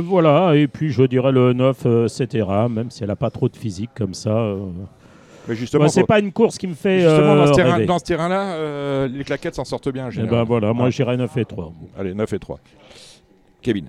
voilà, 0.00 0.56
et 0.56 0.68
puis 0.68 0.90
je 0.90 1.02
dirais 1.02 1.32
le 1.32 1.52
9, 1.52 2.08
Cetera, 2.08 2.68
même 2.68 2.90
si 2.90 3.02
elle 3.02 3.08
n'a 3.08 3.16
pas 3.16 3.30
trop 3.30 3.48
de 3.48 3.56
physique 3.56 3.90
comme 3.94 4.14
ça. 4.14 4.54
Mais 5.48 5.54
justement, 5.54 5.88
c'est 5.88 6.04
pas 6.04 6.18
une 6.18 6.32
course 6.32 6.58
qui 6.58 6.66
me 6.66 6.74
fait. 6.74 7.00
Justement, 7.00 7.36
dans 7.36 7.46
ce, 7.46 7.52
terrain, 7.52 7.98
terrain-là, 7.98 8.54
euh, 8.54 9.08
les 9.08 9.24
claquettes 9.24 9.54
s'en 9.54 9.64
sortent 9.64 9.88
bien. 9.88 10.10
Et 10.10 10.14
eh 10.18 10.22
ben 10.22 10.44
voilà, 10.44 10.72
moi 10.72 10.90
j'irai 10.90 11.16
9 11.16 11.36
et 11.36 11.44
3. 11.44 11.72
Allez, 11.98 12.14
9 12.14 12.32
et 12.32 12.38
3. 12.38 12.58
Kevin. 13.62 13.86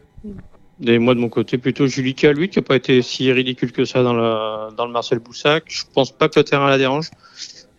Et 0.85 0.99
moi 0.99 1.15
de 1.15 1.19
mon 1.19 1.29
côté, 1.29 1.57
plutôt 1.57 1.87
Julika, 1.87 2.31
lui, 2.33 2.49
qui 2.49 2.59
n'a 2.59 2.63
pas 2.63 2.75
été 2.75 3.01
si 3.01 3.31
ridicule 3.31 3.71
que 3.71 3.85
ça 3.85 4.03
dans, 4.03 4.13
la, 4.13 4.69
dans 4.77 4.85
le 4.85 4.91
Marcel 4.91 5.19
Boussac. 5.19 5.63
Je 5.67 5.83
pense 5.93 6.11
pas 6.11 6.29
que 6.29 6.39
le 6.39 6.43
terrain 6.43 6.69
la 6.69 6.77
dérange. 6.77 7.09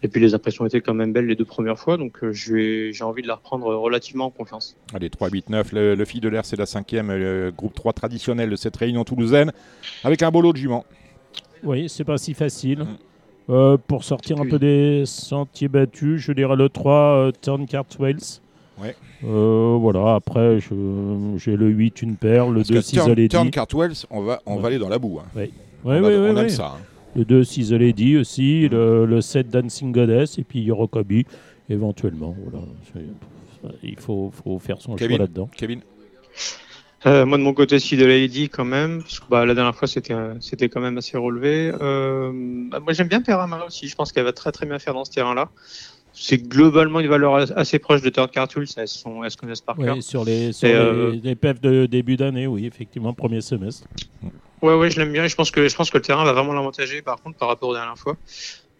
Et 0.03 0.09
puis 0.09 0.21
les 0.21 0.33
impressions 0.35 0.65
étaient 0.65 0.81
quand 0.81 0.95
même 0.95 1.13
belles 1.13 1.27
les 1.27 1.35
deux 1.35 1.45
premières 1.45 1.79
fois, 1.79 1.97
donc 1.97 2.23
euh, 2.23 2.33
j'ai 2.33 3.03
envie 3.03 3.23
de 3.23 3.27
la 3.27 3.35
reprendre 3.35 3.67
relativement 3.75 4.27
en 4.27 4.31
confiance. 4.31 4.77
Allez, 4.95 5.11
3, 5.11 5.29
8, 5.29 5.51
9. 5.51 5.73
Le, 5.73 5.95
le 5.97 6.05
Fille 6.05 6.21
de 6.21 6.29
l'air, 6.29 6.45
c'est 6.45 6.57
la 6.57 6.67
cinquième, 6.67 7.11
le 7.11 7.53
groupe 7.57 7.75
3 7.75 7.95
traditionnel 7.95 8.49
de 8.49 8.55
cette 8.55 8.77
réunion 8.77 9.03
toulousaine, 9.03 9.53
avec 10.05 10.23
un 10.23 10.31
beau 10.31 10.41
lot 10.41 10.53
de 10.53 10.59
juments. 10.59 10.85
Oui, 11.65 11.89
c'est 11.89 12.05
pas 12.05 12.17
si 12.17 12.35
facile. 12.35 12.81
Mm. 12.81 12.97
Euh, 13.51 13.79
pour 13.87 14.05
sortir 14.05 14.41
un 14.41 14.47
peu 14.47 14.59
des 14.59 15.05
sentiers 15.07 15.69
battus, 15.69 16.21
je 16.21 16.33
dirais 16.33 16.57
le 16.57 16.69
3, 16.69 16.93
euh, 16.93 17.33
Turncart 17.41 17.87
Wales. 17.99 18.19
Ouais. 18.79 18.95
Euh, 19.25 19.77
voilà, 19.81 20.15
après, 20.15 20.59
j'ai 20.61 21.57
le 21.57 21.69
8, 21.69 22.03
une 22.03 22.17
perle, 22.17 22.55
le 22.55 22.63
2, 22.63 22.81
6 22.81 23.09
Lady. 23.09 23.29
Turncart 23.29 23.69
Wells, 23.75 24.05
on 24.11 24.21
va, 24.21 24.41
on 24.45 24.57
va 24.57 24.69
aller 24.69 24.79
dans 24.79 24.91
la 24.91 24.99
boue. 24.99 25.19
Hein. 25.19 25.29
Oui, 25.35 25.51
on, 25.85 25.91
oui, 25.91 26.15
on 26.15 26.37
aime 26.37 26.49
ça. 26.51 26.75
Hein. 26.77 26.83
Le 27.17 27.25
2, 27.25 27.43
6 27.43 27.73
Lady 27.73 28.19
aussi, 28.19 28.69
le, 28.69 29.07
le, 29.07 29.21
7, 29.21 29.49
Dancing 29.49 29.93
Goddess, 29.93 30.39
et 30.39 30.45
puis 30.45 30.61
Yorokobi, 30.61 31.25
éventuellement. 31.71 32.37
Voilà. 32.45 32.65
Il 33.83 33.99
faut, 33.99 34.31
faut 34.31 34.59
faire 34.59 34.81
son 34.81 34.97
choix 34.97 35.09
là-dedans. 35.09 35.49
Kevin 35.57 35.81
euh, 37.07 37.25
moi 37.25 37.39
de 37.39 37.43
mon 37.43 37.55
côté, 37.55 37.79
si 37.79 37.97
de 37.97 38.05
Lady 38.05 38.49
quand 38.49 38.65
même, 38.65 39.03
parce 39.03 39.21
que 39.21 39.25
bah, 39.31 39.47
la 39.47 39.55
dernière 39.55 39.75
fois 39.75 39.87
c'était 39.87 40.15
c'était 40.41 40.69
quand 40.69 40.81
même 40.81 40.99
assez 40.99 41.17
relevé. 41.17 41.73
Euh, 41.81 42.33
bah, 42.71 42.81
moi 42.81 42.93
j'aime 42.93 43.09
bien 43.09 43.23
Peramara 43.23 43.67
aussi. 43.67 43.87
Je 43.87 43.95
pense 43.95 44.11
qu'elle 44.11 44.25
va 44.25 44.33
très 44.33 44.51
très 44.51 44.67
bien 44.67 44.79
faire 44.79 44.95
dans 44.95 45.05
ce 45.05 45.13
terrain-là. 45.13 45.49
C'est 46.13 46.39
globalement 46.39 46.99
une 46.99 47.07
valeur 47.07 47.37
assez 47.57 47.79
proche 47.79 48.03
de 48.03 48.11
Third 48.11 48.33
Cartool, 48.33 48.67
elles, 48.77 48.89
sont, 48.89 49.23
elles 49.23 49.31
se 49.31 49.37
connaissent 49.37 49.61
par 49.61 49.77
cœur. 49.77 50.03
sur 50.03 50.25
les, 50.25 50.53
sur 50.53 50.69
euh, 50.69 51.17
les, 51.23 51.37
PEF 51.37 51.61
de 51.61 51.87
début 51.87 52.17
d'année, 52.17 52.49
oui, 52.49 52.67
effectivement, 52.67 53.13
premier 53.13 53.41
semestre. 53.41 53.87
Ouais, 54.61 54.75
ouais, 54.75 54.91
je 54.91 54.99
l'aime 54.99 55.13
bien. 55.13 55.29
Je 55.29 55.37
pense 55.37 55.53
que 55.53 55.69
je 55.69 55.77
pense 55.77 55.91
que 55.91 55.99
le 55.99 56.03
terrain 56.03 56.25
va 56.25 56.33
vraiment 56.33 56.55
l'avantager, 56.55 57.03
par 57.03 57.23
contre, 57.23 57.39
par 57.39 57.47
rapport 57.47 57.69
aux 57.69 57.75
dernières 57.75 57.99
fois. 57.99 58.17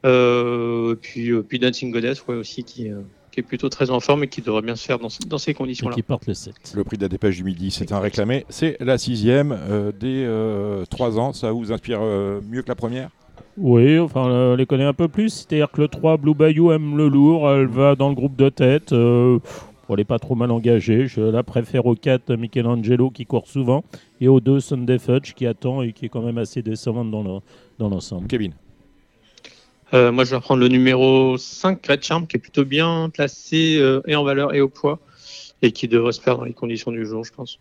Euh, 0.05 0.97
puis, 1.01 1.31
puis 1.43 1.61
Dancing 1.61 1.93
Goddess, 1.93 2.27
ouais, 2.27 2.35
aussi 2.35 2.65
qui 2.65 2.91
est 3.39 3.43
plutôt 3.43 3.69
très 3.69 3.91
en 3.91 4.01
forme 4.01 4.25
et 4.25 4.29
qui 4.29 4.43
devrait 4.43 4.63
bien 4.63 4.77
se 4.77 4.85
faire 4.85 4.99
dans, 4.99 5.09
dans 5.27 5.39
ces 5.39 5.55
conditions-là. 5.55 5.95
qui 5.95 6.03
porte 6.03 6.27
le 6.27 6.35
7. 6.35 6.73
Le 6.75 6.85
prix 6.85 6.97
de 6.97 7.03
la 7.03 7.09
dépêche 7.09 7.37
du 7.37 7.45
midi, 7.45 7.71
c'est 7.71 7.93
un 7.93 8.01
réclamé. 8.01 8.45
C'est 8.49 8.77
la 8.81 8.99
sixième 8.99 9.53
euh, 9.53 9.93
des 9.93 10.25
euh, 10.25 10.85
trois 10.87 11.19
ans. 11.19 11.33
Ça 11.33 11.53
vous 11.53 11.73
inspire 11.73 12.01
euh, 12.03 12.41
mieux 12.49 12.63
que 12.63 12.69
la 12.69 12.75
première? 12.75 13.11
Oui, 13.57 13.99
enfin, 13.99 14.23
on 14.23 14.57
les 14.57 14.67
connaît 14.67 14.85
un 14.85 14.93
peu 14.93 15.09
plus. 15.09 15.31
C'est-à-dire 15.31 15.71
que 15.71 15.81
le 15.81 15.89
3, 15.89 16.17
Blue 16.17 16.35
Bayou 16.35 16.71
aime 16.71 16.97
le 16.97 17.09
lourd. 17.09 17.51
Elle 17.51 17.67
va 17.67 17.97
dans 17.97 18.09
le 18.09 18.15
groupe 18.15 18.37
de 18.37 18.49
tête. 18.49 18.93
elle 18.93 19.41
n'est 19.97 20.05
pas 20.05 20.19
trop 20.19 20.37
mal 20.37 20.51
engagée. 20.51 21.07
Je 21.07 21.21
la 21.21 21.43
préfère 21.43 21.87
au 21.87 21.95
4, 21.95 22.35
Michelangelo, 22.37 23.11
qui 23.11 23.27
court 23.27 23.49
souvent. 23.49 23.83
Et 24.21 24.29
au 24.29 24.39
2, 24.39 24.61
Sunday 24.61 24.99
Fudge, 24.99 25.35
qui 25.35 25.47
attend 25.47 25.83
et 25.83 25.93
qui 25.93 26.07
est 26.07 26.09
quand 26.09 26.23
même 26.23 26.39
assez 26.39 26.63
décevante 26.63 27.11
dans 27.11 27.89
l'ensemble. 27.89 28.29
Kevin 28.29 28.53
euh, 29.95 30.13
moi, 30.13 30.25
je 30.25 30.35
vais 30.35 30.41
prendre 30.41 30.61
le 30.61 30.69
numéro 30.69 31.39
5, 31.39 31.85
Red 31.87 32.03
Charm, 32.03 32.27
qui 32.27 32.37
est 32.37 32.41
plutôt 32.41 32.65
bien 32.65 33.11
placé 33.13 33.79
euh, 33.79 34.03
et 34.07 34.17
en 34.17 34.25
valeur 34.25 34.55
et 34.55 34.61
au 34.61 34.69
poids, 34.69 34.99
et 35.63 35.73
qui 35.73 35.89
devrait 35.89 36.13
se 36.13 36.21
faire 36.21 36.37
dans 36.37 36.45
les 36.45 36.53
conditions 36.53 36.93
du 36.93 37.07
jour, 37.07 37.25
je 37.25 37.33
pense. 37.33 37.59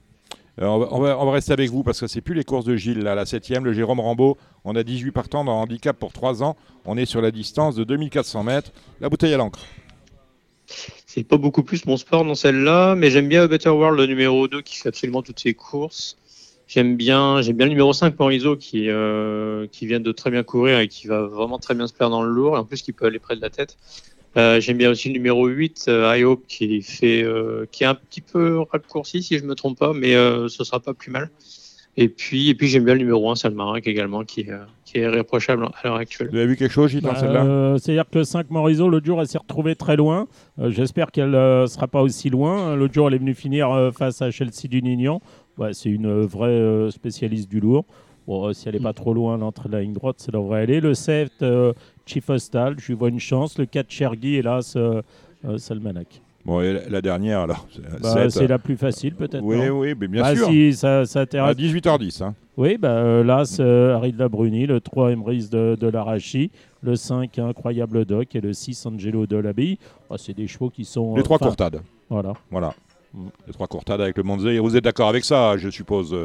on, 0.57 0.79
va, 0.79 1.17
on, 1.19 1.25
va, 1.25 1.31
rester 1.31 1.53
avec 1.53 1.69
vous 1.69 1.83
parce 1.83 1.99
que 1.99 2.07
c'est 2.07 2.21
plus 2.21 2.33
les 2.33 2.43
courses 2.43 2.65
de 2.65 2.75
Gilles, 2.75 2.99
là, 2.99 3.15
la 3.15 3.25
7 3.25 3.49
le 3.61 3.71
Jérôme 3.71 4.01
Rambaud. 4.01 4.37
On 4.65 4.75
a 4.75 4.83
18 4.83 5.11
partants 5.11 5.45
dans 5.45 5.61
handicap 5.61 5.97
pour 5.97 6.11
3 6.11 6.43
ans. 6.43 6.57
On 6.85 6.97
est 6.97 7.05
sur 7.05 7.21
la 7.21 7.31
distance 7.31 7.75
de 7.75 7.85
2400 7.85 8.43
mètres. 8.43 8.71
La 8.99 9.09
bouteille 9.09 9.33
à 9.33 9.37
l'encre. 9.37 9.59
C'est 11.05 11.23
pas 11.23 11.37
beaucoup 11.37 11.63
plus 11.63 11.85
mon 11.85 11.95
sport 11.95 12.25
dans 12.25 12.35
celle-là, 12.35 12.95
mais 12.95 13.09
j'aime 13.09 13.29
bien 13.29 13.47
Better 13.47 13.69
World, 13.69 13.97
le 13.97 14.05
numéro 14.05 14.49
2, 14.49 14.61
qui 14.61 14.75
fait 14.75 14.89
absolument 14.89 15.21
toutes 15.21 15.39
ses 15.39 15.53
courses. 15.53 16.17
J'aime 16.67 16.97
bien, 16.97 17.41
j'aime 17.41 17.55
bien 17.55 17.65
le 17.65 17.71
numéro 17.71 17.93
5, 17.93 18.19
Morizo, 18.19 18.57
qui, 18.57 18.89
euh, 18.89 19.67
qui 19.71 19.87
vient 19.87 20.01
de 20.01 20.11
très 20.11 20.29
bien 20.29 20.43
courir 20.43 20.79
et 20.79 20.89
qui 20.89 21.07
va 21.07 21.21
vraiment 21.21 21.59
très 21.59 21.73
bien 21.75 21.87
se 21.87 21.93
faire 21.93 22.09
dans 22.09 22.23
le 22.23 22.29
lourd, 22.29 22.57
et 22.57 22.59
en 22.59 22.65
plus 22.65 22.81
qui 22.81 22.91
peut 22.91 23.05
aller 23.05 23.19
près 23.19 23.35
de 23.37 23.41
la 23.41 23.49
tête. 23.49 23.77
Euh, 24.37 24.59
j'aime 24.59 24.77
bien 24.77 24.91
aussi 24.91 25.07
le 25.07 25.13
numéro 25.13 25.47
8, 25.47 25.85
euh, 25.87 26.15
I 26.15 26.23
Hope, 26.23 26.45
qui, 26.47 26.81
fait, 26.81 27.23
euh, 27.23 27.65
qui 27.71 27.83
est 27.83 27.87
un 27.87 27.95
petit 27.95 28.21
peu 28.21 28.59
raccourci, 28.71 29.23
si 29.23 29.37
je 29.37 29.43
ne 29.43 29.49
me 29.49 29.55
trompe 29.55 29.79
pas, 29.79 29.93
mais 29.93 30.13
ce 30.13 30.63
sera 30.63 30.79
pas 30.79 30.93
plus 30.93 31.11
mal. 31.11 31.29
Et 31.99 32.09
puis, 32.09 32.49
et 32.49 32.53
puis 32.53 32.67
j'aime 32.67 32.85
bien 32.85 32.93
le 32.93 32.99
numéro 32.99 33.31
1, 33.31 33.35
Salmarinc 33.35 33.87
également, 33.87 34.23
qui, 34.23 34.45
qui 34.85 34.99
est 34.99 35.01
irréprochable 35.01 35.65
à 35.65 35.71
l'heure 35.83 35.95
actuelle. 35.95 36.29
Vous 36.29 36.37
avez 36.37 36.45
vu 36.45 36.55
quelque 36.55 36.71
chose, 36.71 36.91
Gilles, 36.91 37.01
dans 37.01 37.13
bah, 37.13 37.19
celle-là? 37.19 37.75
C'est-à-dire 37.79 38.05
que 38.11 38.19
le 38.19 38.23
5 38.23 38.51
Morizo, 38.51 38.87
l'autre 38.87 39.05
jour, 39.05 39.19
elle 39.19 39.27
s'est 39.27 39.39
retrouvée 39.39 39.75
très 39.75 39.95
loin. 39.95 40.27
J'espère 40.59 41.11
qu'elle 41.11 41.31
ne 41.31 41.65
sera 41.67 41.87
pas 41.87 42.03
aussi 42.03 42.29
loin. 42.29 42.75
L'autre 42.75 42.93
jour, 42.93 43.07
elle 43.07 43.15
est 43.15 43.19
venue 43.19 43.33
finir 43.33 43.91
face 43.97 44.21
à 44.21 44.29
Chelsea 44.29 44.67
du 44.69 44.83
Nignan. 44.83 45.21
Ouais, 45.57 45.73
c'est 45.73 45.89
une 45.89 46.21
vraie 46.21 46.89
spécialiste 46.91 47.49
du 47.49 47.59
lourd. 47.59 47.85
Bon, 48.27 48.51
si 48.53 48.67
elle 48.67 48.75
n'est 48.75 48.81
pas 48.81 48.93
trop 48.93 49.13
loin, 49.13 49.37
l'entrée 49.37 49.69
de 49.69 49.73
la 49.73 49.81
ligne 49.81 49.93
droite, 49.93 50.19
ça 50.19 50.31
devrait 50.31 50.61
aller. 50.61 50.81
Le 50.81 50.93
7, 50.93 51.43
Chief 52.07 52.29
Hostal, 52.29 52.75
je 52.79 52.87
lui 52.87 52.93
vois 52.93 53.09
une 53.09 53.19
chance. 53.19 53.57
Le 53.57 53.65
4 53.65 53.89
Chergui, 53.89 54.35
hélas, 54.35 54.75
euh, 54.75 55.01
euh, 55.45 55.57
Salmanac. 55.57 56.21
Bon, 56.45 56.61
et 56.61 56.79
la 56.89 57.01
dernière 57.01 57.41
alors 57.41 57.67
bah, 58.01 58.29
C'est 58.29 58.47
la 58.47 58.57
plus 58.57 58.77
facile 58.77 59.15
peut-être. 59.15 59.43
Oui, 59.43 59.67
oui, 59.67 59.93
mais 59.99 60.07
bien 60.07 60.21
bah, 60.21 60.35
sûr. 60.35 60.47
Si, 60.47 60.73
ça, 60.73 61.05
ça 61.05 61.21
à 61.21 61.53
18h10. 61.53 62.23
Hein. 62.23 62.35
Oui, 62.55 62.77
bah, 62.77 62.91
euh, 62.91 63.23
là, 63.23 63.43
c'est 63.43 63.61
euh, 63.61 63.95
Harry 63.95 64.13
de 64.13 64.19
la 64.19 64.29
Bruni, 64.29 64.65
le 64.65 64.79
3 64.79 65.11
Emrys 65.11 65.49
de, 65.49 65.75
de 65.79 65.87
l'Arachi, 65.87 66.49
le 66.81 66.95
5 66.95 67.37
Incroyable 67.37 68.05
Doc 68.05 68.33
et 68.33 68.41
le 68.41 68.53
6 68.53 68.85
Angelo 68.85 69.27
de 69.27 69.35
l'Abbaye. 69.35 69.77
Bah, 70.09 70.15
c'est 70.17 70.33
des 70.33 70.47
chevaux 70.47 70.69
qui 70.69 70.85
sont. 70.85 71.17
Les 71.17 71.23
trois 71.23 71.37
courtades. 71.37 71.81
Voilà. 72.09 72.33
Voilà. 72.49 72.73
Les 73.47 73.53
trois 73.53 73.67
courtades 73.67 74.01
avec 74.01 74.17
le 74.17 74.23
Monzé. 74.23 74.59
Vous 74.59 74.75
êtes 74.75 74.83
d'accord 74.83 75.09
avec 75.09 75.25
ça, 75.25 75.57
je 75.57 75.69
suppose 75.69 76.15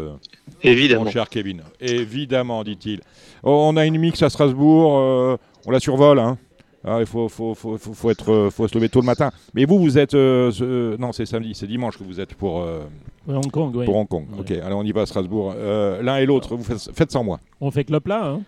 Évidemment. 0.62 1.04
Mon 1.04 1.10
cher 1.10 1.28
Kevin? 1.28 1.62
Évidemment, 1.80 2.64
dit-il. 2.64 3.00
Oh, 3.42 3.66
on 3.68 3.76
a 3.76 3.86
une 3.86 3.98
mix 3.98 4.22
à 4.22 4.30
Strasbourg 4.30 5.38
on 5.66 5.70
la 5.70 5.80
survole. 5.80 6.18
Hein. 6.18 6.38
Ah, 6.84 6.96
il 6.98 7.06
faut, 7.06 7.28
faut, 7.28 7.54
faut, 7.54 7.78
faut, 7.78 8.10
être, 8.10 8.32
euh, 8.32 8.50
faut 8.50 8.66
se 8.66 8.74
lever 8.74 8.88
tôt 8.88 9.00
le 9.00 9.06
matin. 9.06 9.30
Mais 9.54 9.64
vous, 9.64 9.78
vous 9.78 9.98
êtes. 9.98 10.14
Euh, 10.14 10.96
non, 10.98 11.12
c'est 11.12 11.26
samedi, 11.26 11.54
c'est 11.54 11.68
dimanche 11.68 11.96
que 11.96 12.02
vous 12.02 12.20
êtes 12.20 12.34
pour. 12.34 12.62
Euh, 12.62 12.82
Hong 13.28 13.50
Kong, 13.52 13.76
oui. 13.76 13.84
Pour 13.84 13.96
Hong 13.96 14.08
Kong. 14.08 14.26
Ok, 14.36 14.50
allez, 14.50 14.74
on 14.74 14.82
y 14.82 14.90
va 14.90 15.02
à 15.02 15.06
Strasbourg. 15.06 15.54
L'un 15.54 16.16
et 16.16 16.26
l'autre, 16.26 16.56
vous 16.56 16.64
faites, 16.64 17.12
sans 17.12 17.22
moi. 17.22 17.38
On 17.60 17.70
fait 17.70 17.84
que 17.84 17.92
le 17.92 18.00
plat, 18.00 18.26
hein 18.26 18.42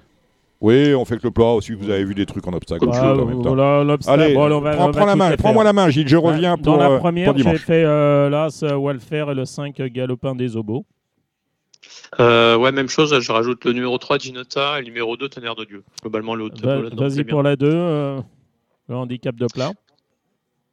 oui, 0.60 0.94
on 0.94 1.04
fait 1.04 1.18
que 1.18 1.24
le 1.24 1.30
plat 1.30 1.46
aussi. 1.46 1.72
Vous 1.72 1.90
avez 1.90 2.04
vu 2.04 2.14
des 2.14 2.26
trucs 2.26 2.46
en 2.46 2.52
obstacle. 2.52 2.86
Ah, 2.92 3.14
allez, 4.06 4.34
prends, 4.34 5.06
la 5.06 5.16
main, 5.16 5.36
prends-moi 5.36 5.64
la 5.64 5.72
main, 5.72 5.90
Gilles. 5.90 6.08
Je 6.08 6.16
reviens 6.16 6.56
pour. 6.56 6.78
Dans 6.78 6.90
la 6.90 6.98
première, 6.98 7.36
j'ai 7.36 7.58
fait 7.58 7.82
l'As 7.84 8.62
Welfare 8.62 9.32
et 9.32 9.34
le 9.34 9.44
5 9.44 9.80
Galopin 9.82 10.34
des 10.34 10.56
Obos. 10.56 10.84
Euh, 12.20 12.56
ouais, 12.56 12.72
même 12.72 12.88
chose, 12.88 13.18
je 13.18 13.32
rajoute 13.32 13.64
le 13.64 13.72
numéro 13.72 13.98
3 13.98 14.18
Ginota 14.18 14.78
et 14.78 14.82
le 14.82 14.86
numéro 14.86 15.16
2 15.16 15.28
Tonnerre 15.28 15.56
de 15.56 15.64
Dieu. 15.64 15.84
Globalement, 16.02 16.34
le 16.34 16.48
Vas-y 16.96 17.24
pour 17.24 17.42
la 17.42 17.56
2, 17.56 17.66
euh, 17.66 18.20
le 18.88 18.94
handicap 18.94 19.34
de 19.34 19.46
plat. 19.46 19.72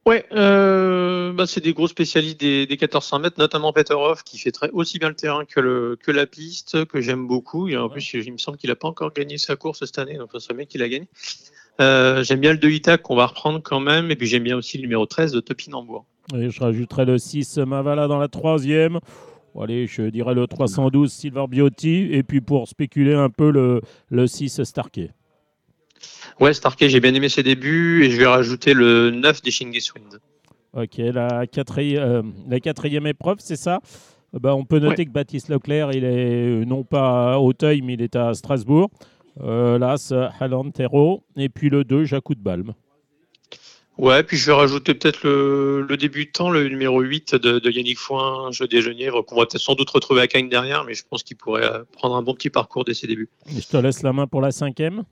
Ouais, 0.08 0.26
euh, 0.32 1.32
bah 1.32 1.45
c'est 1.45 1.62
des 1.62 1.74
gros 1.74 1.88
spécialistes 1.88 2.39
des, 2.39 2.66
des 2.66 2.74
1400 2.74 3.20
mètres, 3.20 3.36
notamment 3.38 3.72
Peterhoff 3.72 4.24
qui 4.24 4.39
fait 4.39 4.52
très, 4.52 4.70
aussi 4.72 4.97
bien 4.97 5.10
le 5.10 5.16
terrain 5.16 5.45
que, 5.45 5.60
le, 5.60 5.95
que 6.02 6.12
la 6.12 6.26
piste, 6.26 6.86
que 6.86 7.02
j'aime 7.02 7.28
beaucoup. 7.28 7.68
Et 7.68 7.78
en 7.78 7.88
plus, 7.88 8.14
il 8.14 8.34
me 8.34 8.38
semble 8.38 8.58
qu'il 8.58 8.70
n'a 8.70 8.76
pas 8.76 8.88
encore 8.88 9.14
gagné 9.14 9.38
sa 9.38 9.56
course 9.56 9.86
cette 9.86 9.99
année, 9.99 10.18
donc 10.18 10.30
ça 10.32 10.39
serait 10.39 10.56
bien 10.56 10.66
qu'il 10.66 10.82
la 10.82 10.89
gagne. 10.89 11.06
j'aime 11.80 12.39
bien 12.39 12.54
le 12.54 12.58
2 12.58 12.72
Itac 12.72 13.04
qu'on 13.04 13.16
va 13.16 13.28
reprendre 13.28 13.62
quand 13.62 13.80
même, 13.80 14.10
et 14.10 14.16
puis 14.16 14.26
j'aime 14.26 14.43
bien 14.43 14.58
aussi 14.58 14.78
le 14.78 14.84
numéro 14.84 15.06
13 15.06 15.34
de 15.34 15.39
Topinambour. 15.39 16.06
Et 16.36 16.49
je 16.49 16.60
rajouterai 16.60 17.06
le 17.06 17.20
6 17.20 17.60
Mavala 17.60 18.08
dans 18.08 18.20
la 18.20 18.28
troisième 18.28 18.99
allez, 19.60 19.88
je 19.88 20.04
dirais 20.04 20.34
le 20.34 20.47
312 20.47 21.12
Silver 21.12 21.45
Beauty. 21.49 22.10
Et 22.12 22.24
puis 22.24 22.41
pour 22.41 22.68
spéculer 22.68 23.14
un 23.14 23.30
peu, 23.30 23.52
le, 23.52 23.82
le 24.10 24.28
6 24.28 24.64
Starkey. 24.64 25.12
Ouais, 26.39 26.53
Starkey, 26.53 26.89
j'ai 26.89 26.99
bien 26.99 27.13
aimé 27.13 27.29
ses 27.29 27.43
débuts. 27.43 28.05
Et 28.05 28.11
je 28.11 28.17
vais 28.17 28.27
rajouter 28.27 28.73
le 28.73 29.11
9 29.11 29.41
des 29.41 29.51
Wind. 29.61 30.19
Ok, 30.73 30.97
la 30.97 31.47
quatrième, 31.47 32.03
euh, 32.03 32.21
la 32.49 32.59
quatrième 32.59 33.05
épreuve, 33.07 33.38
c'est 33.39 33.57
ça? 33.57 33.82
Bah, 34.34 34.55
On 34.55 34.63
peut 34.63 34.79
noter 34.79 35.05
que 35.05 35.11
Baptiste 35.11 35.49
Leclerc, 35.49 35.91
il 35.91 36.05
est 36.05 36.61
euh, 36.61 36.65
non 36.65 36.84
pas 36.84 37.34
à 37.34 37.38
Auteuil, 37.38 37.82
mais 37.82 37.93
il 37.93 38.01
est 38.01 38.15
à 38.15 38.34
Strasbourg. 38.34 38.89
Euh, 39.41 39.77
là, 39.77 39.97
c'est 39.97 40.15
Halland 40.39 40.69
Terreau. 40.71 41.23
Et 41.36 41.49
puis 41.49 41.69
le 41.69 41.84
2, 41.84 42.05
Jacou 42.05 42.36
de 42.36 42.39
Balme. 42.39 42.73
Ouais, 43.97 44.23
puis 44.23 44.38
je 44.38 44.47
vais 44.47 44.53
rajouter 44.53 44.93
peut-être 44.93 45.23
le, 45.23 45.86
le, 45.88 45.97
débutant, 45.97 46.49
le 46.49 46.67
numéro 46.67 47.01
8 47.01 47.36
de, 47.36 47.69
Yannick 47.69 47.99
Foin, 47.99 48.49
Jeu 48.51 48.67
déjeuner, 48.67 49.09
qu'on 49.27 49.36
va 49.36 49.45
peut-être 49.45 49.61
sans 49.61 49.75
doute 49.75 49.89
retrouver 49.89 50.21
à 50.21 50.27
Cagnes 50.27 50.49
derrière, 50.49 50.86
mais 50.86 50.93
je 50.93 51.03
pense 51.07 51.23
qu'il 51.23 51.38
pourrait 51.38 51.65
euh, 51.65 51.84
prendre 51.91 52.15
un 52.15 52.23
bon 52.23 52.34
petit 52.34 52.49
parcours 52.49 52.86
dès 52.86 52.93
ses 52.93 53.05
débuts. 53.05 53.29
je 53.45 53.67
te 53.67 53.77
laisse 53.77 54.01
la 54.01 54.13
main 54.13 54.27
pour 54.27 54.41
la 54.41 54.51
cinquième. 54.51 55.03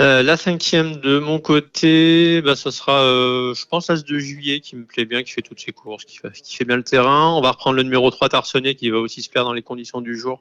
Euh, 0.00 0.22
la 0.22 0.36
cinquième 0.36 0.96
de 0.98 1.18
mon 1.18 1.40
côté, 1.40 2.40
bah, 2.42 2.54
ce 2.54 2.70
sera, 2.70 3.02
euh, 3.02 3.52
je 3.54 3.66
pense, 3.66 3.88
l'As 3.88 4.04
de 4.04 4.18
juillet 4.18 4.60
qui 4.60 4.76
me 4.76 4.84
plaît 4.84 5.04
bien, 5.04 5.24
qui 5.24 5.32
fait 5.32 5.42
toutes 5.42 5.60
ses 5.60 5.72
courses, 5.72 6.04
qui 6.04 6.18
fait, 6.18 6.64
bien 6.64 6.76
le 6.76 6.84
terrain. 6.84 7.34
On 7.34 7.40
va 7.40 7.50
reprendre 7.50 7.76
le 7.76 7.82
numéro 7.82 8.08
3 8.08 8.28
Tarsonnet 8.28 8.76
qui 8.76 8.90
va 8.90 8.98
aussi 8.98 9.22
se 9.22 9.28
perdre 9.28 9.48
dans 9.48 9.54
les 9.54 9.62
conditions 9.62 10.00
du 10.00 10.16
jour. 10.16 10.40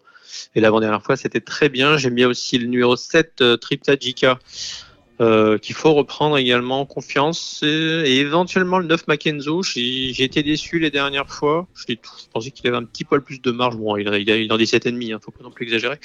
Et 0.53 0.62
l'avant-dernière 0.62 1.01
fois, 1.01 1.16
c'était 1.16 1.41
très 1.41 1.70
bien. 1.70 1.97
J'aime 1.97 2.14
bien 2.14 2.28
aussi 2.28 2.60
le 2.60 2.68
numéro 2.68 2.95
7 2.95 3.60
Triptagica 3.60 4.38
euh, 5.20 5.57
qu'il 5.57 5.74
faut 5.74 5.93
reprendre 5.93 6.38
également 6.38 6.86
confiance 6.86 7.61
et, 7.63 8.18
éventuellement 8.20 8.78
le 8.78 8.86
9 8.86 9.07
Mackenzo. 9.07 9.63
J'ai 9.63 10.24
été 10.24 10.43
déçu 10.43 10.78
les 10.80 10.91
dernières 10.91 11.30
fois. 11.30 11.68
Je, 11.74 11.95
pensais 12.32 12.51
qu'il 12.51 12.68
avait 12.68 12.78
un 12.78 12.84
petit 12.84 13.03
poil 13.03 13.22
plus 13.22 13.41
de 13.41 13.51
marge. 13.51 13.76
Bon, 13.78 13.97
il, 13.97 14.07
il, 14.07 14.30
il 14.30 14.53
en 14.53 14.57
dit 14.57 14.65
7,5, 14.65 14.97
il 15.01 15.13
ne 15.13 15.18
faut 15.18 15.32
pas 15.32 15.43
non 15.43 15.51
plus 15.51 15.65
exagérer. 15.65 15.97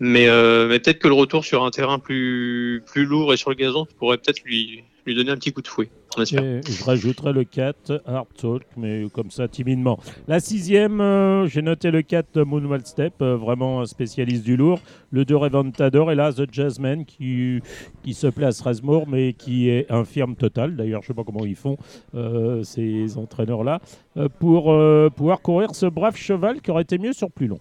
Mais, 0.00 0.28
euh, 0.28 0.68
mais 0.68 0.78
peut-être 0.80 0.98
que 0.98 1.08
le 1.08 1.14
retour 1.14 1.44
sur 1.44 1.64
un 1.64 1.70
terrain 1.70 1.98
plus, 1.98 2.82
plus 2.86 3.04
lourd 3.04 3.32
et 3.32 3.36
sur 3.36 3.50
le 3.50 3.56
gazon 3.56 3.86
pourrait 3.98 4.18
peut-être 4.18 4.42
lui, 4.44 4.84
lui 5.06 5.14
donner 5.14 5.30
un 5.30 5.36
petit 5.36 5.52
coup 5.52 5.62
de 5.62 5.68
fouet. 5.68 5.88
Je 6.18 6.84
rajouterai 6.84 7.32
le 7.32 7.44
4, 7.44 8.02
Hard 8.06 8.28
Talk, 8.36 8.62
mais 8.76 9.04
comme 9.12 9.30
ça, 9.30 9.48
timidement. 9.48 9.98
La 10.28 10.40
sixième, 10.40 11.00
euh, 11.00 11.46
j'ai 11.46 11.62
noté 11.62 11.90
le 11.90 12.02
4, 12.02 12.42
Moonwell 12.42 12.86
Step, 12.86 13.14
euh, 13.20 13.36
vraiment 13.36 13.84
spécialiste 13.84 14.44
du 14.44 14.56
lourd. 14.56 14.80
Le 15.10 15.24
2, 15.24 15.36
Reventador, 15.36 16.12
et 16.12 16.14
là, 16.14 16.32
The 16.32 16.46
Jazzman, 16.50 17.04
qui, 17.04 17.60
qui 18.02 18.14
se 18.14 18.26
plaît 18.26 18.46
à 18.46 18.52
Strasbourg, 18.52 19.06
mais 19.08 19.32
qui 19.32 19.68
est 19.68 19.90
infirme 19.90 20.36
total. 20.36 20.76
D'ailleurs, 20.76 21.02
je 21.02 21.06
ne 21.06 21.08
sais 21.08 21.14
pas 21.14 21.24
comment 21.24 21.44
ils 21.44 21.56
font, 21.56 21.76
euh, 22.14 22.62
ces 22.62 23.18
entraîneurs-là, 23.18 23.80
pour 24.38 24.72
pouvoir 25.16 25.40
courir 25.40 25.74
ce 25.74 25.86
brave 25.86 26.16
cheval 26.16 26.60
qui 26.60 26.70
aurait 26.70 26.82
été 26.82 26.98
mieux 26.98 27.12
sur 27.12 27.30
plus 27.30 27.48
long. 27.48 27.58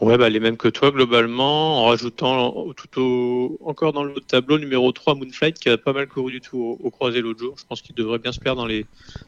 Ouais, 0.00 0.16
bah, 0.16 0.30
les 0.30 0.40
mêmes 0.40 0.56
que 0.56 0.68
toi, 0.68 0.90
globalement, 0.90 1.82
en 1.82 1.84
rajoutant 1.88 2.72
tout 2.72 3.00
au, 3.00 3.58
encore 3.62 3.92
dans 3.92 4.02
le 4.02 4.14
tableau 4.14 4.58
numéro 4.58 4.92
3, 4.92 5.14
Moonflight, 5.14 5.58
qui 5.58 5.68
a 5.68 5.76
pas 5.76 5.92
mal 5.92 6.06
couru 6.08 6.32
du 6.32 6.40
tout 6.40 6.78
au, 6.82 6.90
croisé 6.90 7.20
l'autre 7.20 7.40
jour. 7.40 7.54
Je 7.58 7.66
pense 7.66 7.82
qu'il 7.82 7.94
devrait 7.94 8.18
bien 8.18 8.32
se 8.32 8.40
perdre 8.40 8.62
dans, 8.62 8.66
les, 8.66 8.86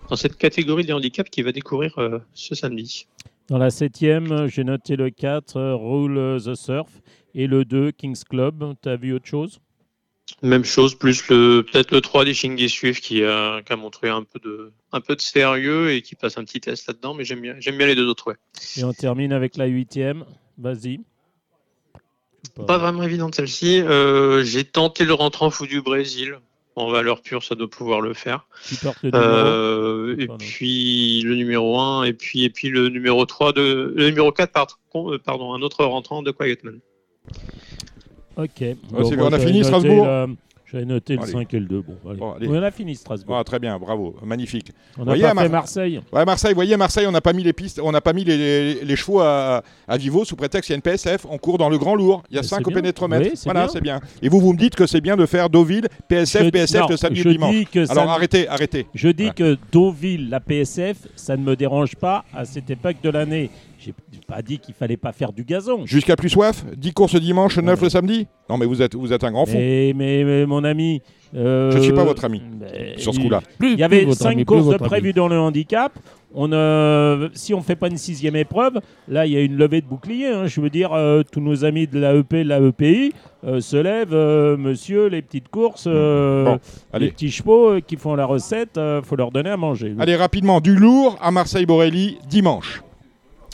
dans 0.09 0.17
cette 0.17 0.39
catégorie 0.39 0.87
des 0.87 0.95
handicaps 0.95 1.29
qu'il 1.29 1.45
va 1.45 1.53
découvrir 1.53 1.99
euh, 1.99 2.21
ce 2.33 2.55
samedi. 2.55 3.07
Dans 3.49 3.59
la 3.59 3.69
septième, 3.69 4.47
j'ai 4.47 4.65
noté 4.65 4.97
le 4.97 5.11
4, 5.11 5.61
Rule 5.75 6.41
the 6.43 6.55
Surf, 6.55 7.03
et 7.35 7.47
le 7.47 7.67
2, 7.67 7.91
Kings 7.93 8.23
Club. 8.25 8.75
Tu 8.83 8.89
as 8.89 8.97
vu 8.97 9.13
autre 9.13 9.27
chose? 9.27 9.61
Même 10.43 10.65
chose, 10.65 10.95
plus 10.95 11.29
le 11.29 11.63
peut-être 11.63 11.91
le 11.91 12.01
3 12.01 12.25
des 12.25 12.35
Shingi 12.35 12.67
qui 13.01 13.25
a, 13.25 13.63
qui 13.63 13.73
a 13.73 13.77
montré 13.77 14.09
un 14.09 14.23
peu 14.23 14.39
de 14.39 14.73
un 14.93 15.01
peu 15.01 15.15
de 15.15 15.21
sérieux 15.21 15.93
et 15.93 16.03
qui 16.03 16.15
passe 16.15 16.39
un 16.39 16.45
petit 16.45 16.61
test 16.61 16.87
là-dedans, 16.87 17.15
mais 17.15 17.25
j'aime 17.25 17.41
bien 17.41 17.57
j'aime 17.59 17.77
bien 17.77 17.87
les 17.87 17.95
deux 17.95 18.07
autres 18.07 18.29
ouais. 18.29 18.37
Et 18.77 18.85
on 18.85 18.93
termine 18.93 19.33
avec 19.33 19.57
la 19.57 19.67
huitième. 19.67 20.25
Vas-y. 20.59 21.01
Pas... 22.67 22.79
vraiment 22.79 23.03
évidente 23.03 23.35
celle-ci. 23.35 23.81
Euh, 23.81 24.43
j'ai 24.45 24.65
tenté 24.65 25.05
le 25.05 25.15
rentrant 25.15 25.51
fou 25.51 25.67
du 25.67 25.81
Brésil. 25.81 26.39
En 26.75 26.91
valeur 26.91 27.21
pure, 27.21 27.45
ça 27.45 27.55
doit 27.55 27.69
pouvoir 27.69 28.01
le 28.01 28.15
faire. 28.15 28.47
Euh, 29.05 30.17
et 30.19 30.27
puis 30.39 31.21
le 31.21 31.35
numéro 31.35 31.79
1, 31.79 32.05
et 32.05 32.15
puis, 32.15 32.45
et 32.45 32.51
puis 32.51 32.71
le 32.71 32.89
numéro 32.89 33.27
3, 33.27 33.53
de, 33.53 33.93
le 33.95 34.09
numéro 34.09 34.33
4, 34.33 34.79
euh, 34.95 35.19
pardon, 35.19 35.53
un 35.53 35.61
autre 35.61 35.85
rentrant 35.85 36.23
de 36.23 36.31
Quietman. 36.31 36.81
Ok. 38.37 38.65
on 38.93 39.33
a 39.33 39.39
fini 39.39 39.65
Strasbourg 39.65 40.29
J'avais 40.73 40.87
noté 40.87 41.17
le 41.17 41.27
5 41.27 41.53
et 41.53 41.61
le 41.61 41.67
2. 41.67 41.83
Bon, 41.83 42.35
On 42.41 42.63
a 42.63 42.71
fini 42.71 42.97
Strasbourg. 42.97 43.37
Ah, 43.37 43.45
très 43.45 43.59
bien, 43.59 43.79
bravo, 43.79 44.17
magnifique. 44.25 44.73
On 44.97 45.07
a 45.07 45.19
pas 45.19 45.43
fait 45.43 45.49
Marseille. 45.51 46.01
Ouais, 46.11 46.25
Marseille, 46.25 46.55
voyez, 46.55 46.79
Marseille, 46.79 47.07
on 47.07 47.13
n'a 47.13 47.21
pas 47.21 47.35
mis 47.35 47.43
les 47.43 47.53
pistes, 47.53 47.79
on 47.83 47.93
n'a 47.93 48.01
pas 48.01 48.15
mis 48.15 48.25
les, 48.25 48.97
chevaux 48.97 49.21
à, 49.21 49.63
à, 49.87 49.97
Vivo 49.99 50.25
sous 50.25 50.35
prétexte 50.35 50.69
qu'il 50.69 50.73
y 50.73 50.77
a 50.77 50.77
une 50.77 50.83
PSF. 50.83 51.27
On 51.29 51.37
court 51.37 51.59
dans 51.59 51.69
le 51.69 51.77
grand 51.77 51.95
lourd. 51.95 52.23
Il 52.31 52.37
y 52.37 52.39
a 52.39 52.43
5 52.43 52.67
au 52.67 52.71
pénétromètre. 52.71 53.37
voilà, 53.45 53.69
c'est 53.69 53.83
bien. 53.83 54.01
Et 54.23 54.31
vous, 54.31 54.41
vous 54.41 54.55
me 54.55 54.59
dites 54.59 54.75
que 54.75 54.87
c'est 54.87 55.03
bien 55.03 55.17
de 55.17 55.27
faire 55.27 55.51
Deauville, 55.51 55.89
PSF, 56.09 56.51
PSF 56.51 56.89
le 56.89 56.97
samedi 56.97 57.23
dimanche. 57.23 57.67
Alors 57.91 58.09
arrêtez, 58.09 58.49
arrêtez. 58.49 58.87
Je 58.95 59.09
dis 59.09 59.31
que 59.33 59.59
Deauville, 59.71 60.31
la 60.31 60.41
PSF, 60.41 60.97
ça 61.17 61.37
ne 61.37 61.43
me 61.43 61.55
dérange 61.55 61.97
pas 61.97 62.25
à 62.35 62.47
cette 62.47 62.71
époque 62.71 62.97
de 63.03 63.11
l'année. 63.11 63.51
J'ai 63.85 63.95
pas 64.27 64.43
dit 64.43 64.59
qu'il 64.59 64.75
fallait 64.75 64.97
pas 64.97 65.13
faire 65.13 65.33
du 65.33 65.45
gazon. 65.45 65.85
Jusqu'à 65.87 66.15
plus 66.15 66.29
soif 66.29 66.65
10 66.77 66.93
courses 66.93 67.17
dimanche, 67.17 67.59
9 67.59 67.83
le 67.83 67.89
samedi 67.89 68.27
Non, 68.49 68.57
mais 68.57 68.67
vous 68.67 68.81
êtes, 68.81 68.95
vous 68.95 69.13
êtes 69.13 69.25
un 69.25 69.33
grand 69.33 69.47
fou. 69.47 69.57
Mais, 69.57 70.47
mon 70.47 70.63
ami. 70.63 71.03
Euh, 71.35 71.71
je 71.71 71.79
ne 71.79 71.83
suis 71.83 71.93
pas 71.93 72.05
votre 72.05 72.25
ami 72.25 72.43
sur 72.99 73.15
ce 73.15 73.19
coup-là. 73.19 73.41
Il 73.61 73.79
y 73.79 73.83
avait 73.83 74.11
5 74.13 74.45
courses 74.45 74.69
de 74.69 74.77
prévues 74.77 75.13
dans 75.13 75.29
le 75.29 75.39
handicap. 75.39 75.99
On, 76.35 76.47
si 77.35 77.53
on 77.53 77.59
ne 77.59 77.63
fait 77.63 77.77
pas 77.77 77.89
une 77.89 77.99
sixième 77.99 78.37
épreuve, 78.37 78.81
là, 79.07 79.27
il 79.27 79.33
y 79.33 79.37
a 79.37 79.41
une 79.41 79.57
levée 79.57 79.83
de 79.83 79.87
bouclier. 79.87 80.29
Hein. 80.29 80.47
Je 80.47 80.63
veux 80.63 80.71
dire, 80.71 80.93
euh, 80.95 81.23
tous 81.31 81.41
nos 81.41 81.65
amis 81.65 81.87
de 81.87 81.99
l'AEP, 81.99 82.33
de 82.33 82.49
la 82.49 82.59
EPI, 82.59 83.13
euh, 83.45 83.61
se 83.61 83.77
lèvent, 83.77 84.59
monsieur, 84.59 85.09
les 85.09 85.21
petites 85.21 85.49
courses, 85.49 85.87
les 85.87 87.11
petits 87.11 87.31
chevaux 87.31 87.81
qui 87.87 87.97
font 87.97 88.15
la 88.15 88.27
recette, 88.27 88.77
il 88.77 89.01
faut 89.03 89.17
leur 89.17 89.31
donner 89.31 89.51
à 89.51 89.57
manger. 89.57 89.95
Allez, 89.99 90.17
rapidement, 90.17 90.61
du 90.61 90.77
lourd 90.77 91.19
à 91.21 91.31
Marseille-Borelli, 91.31 92.19
dimanche. 92.29 92.83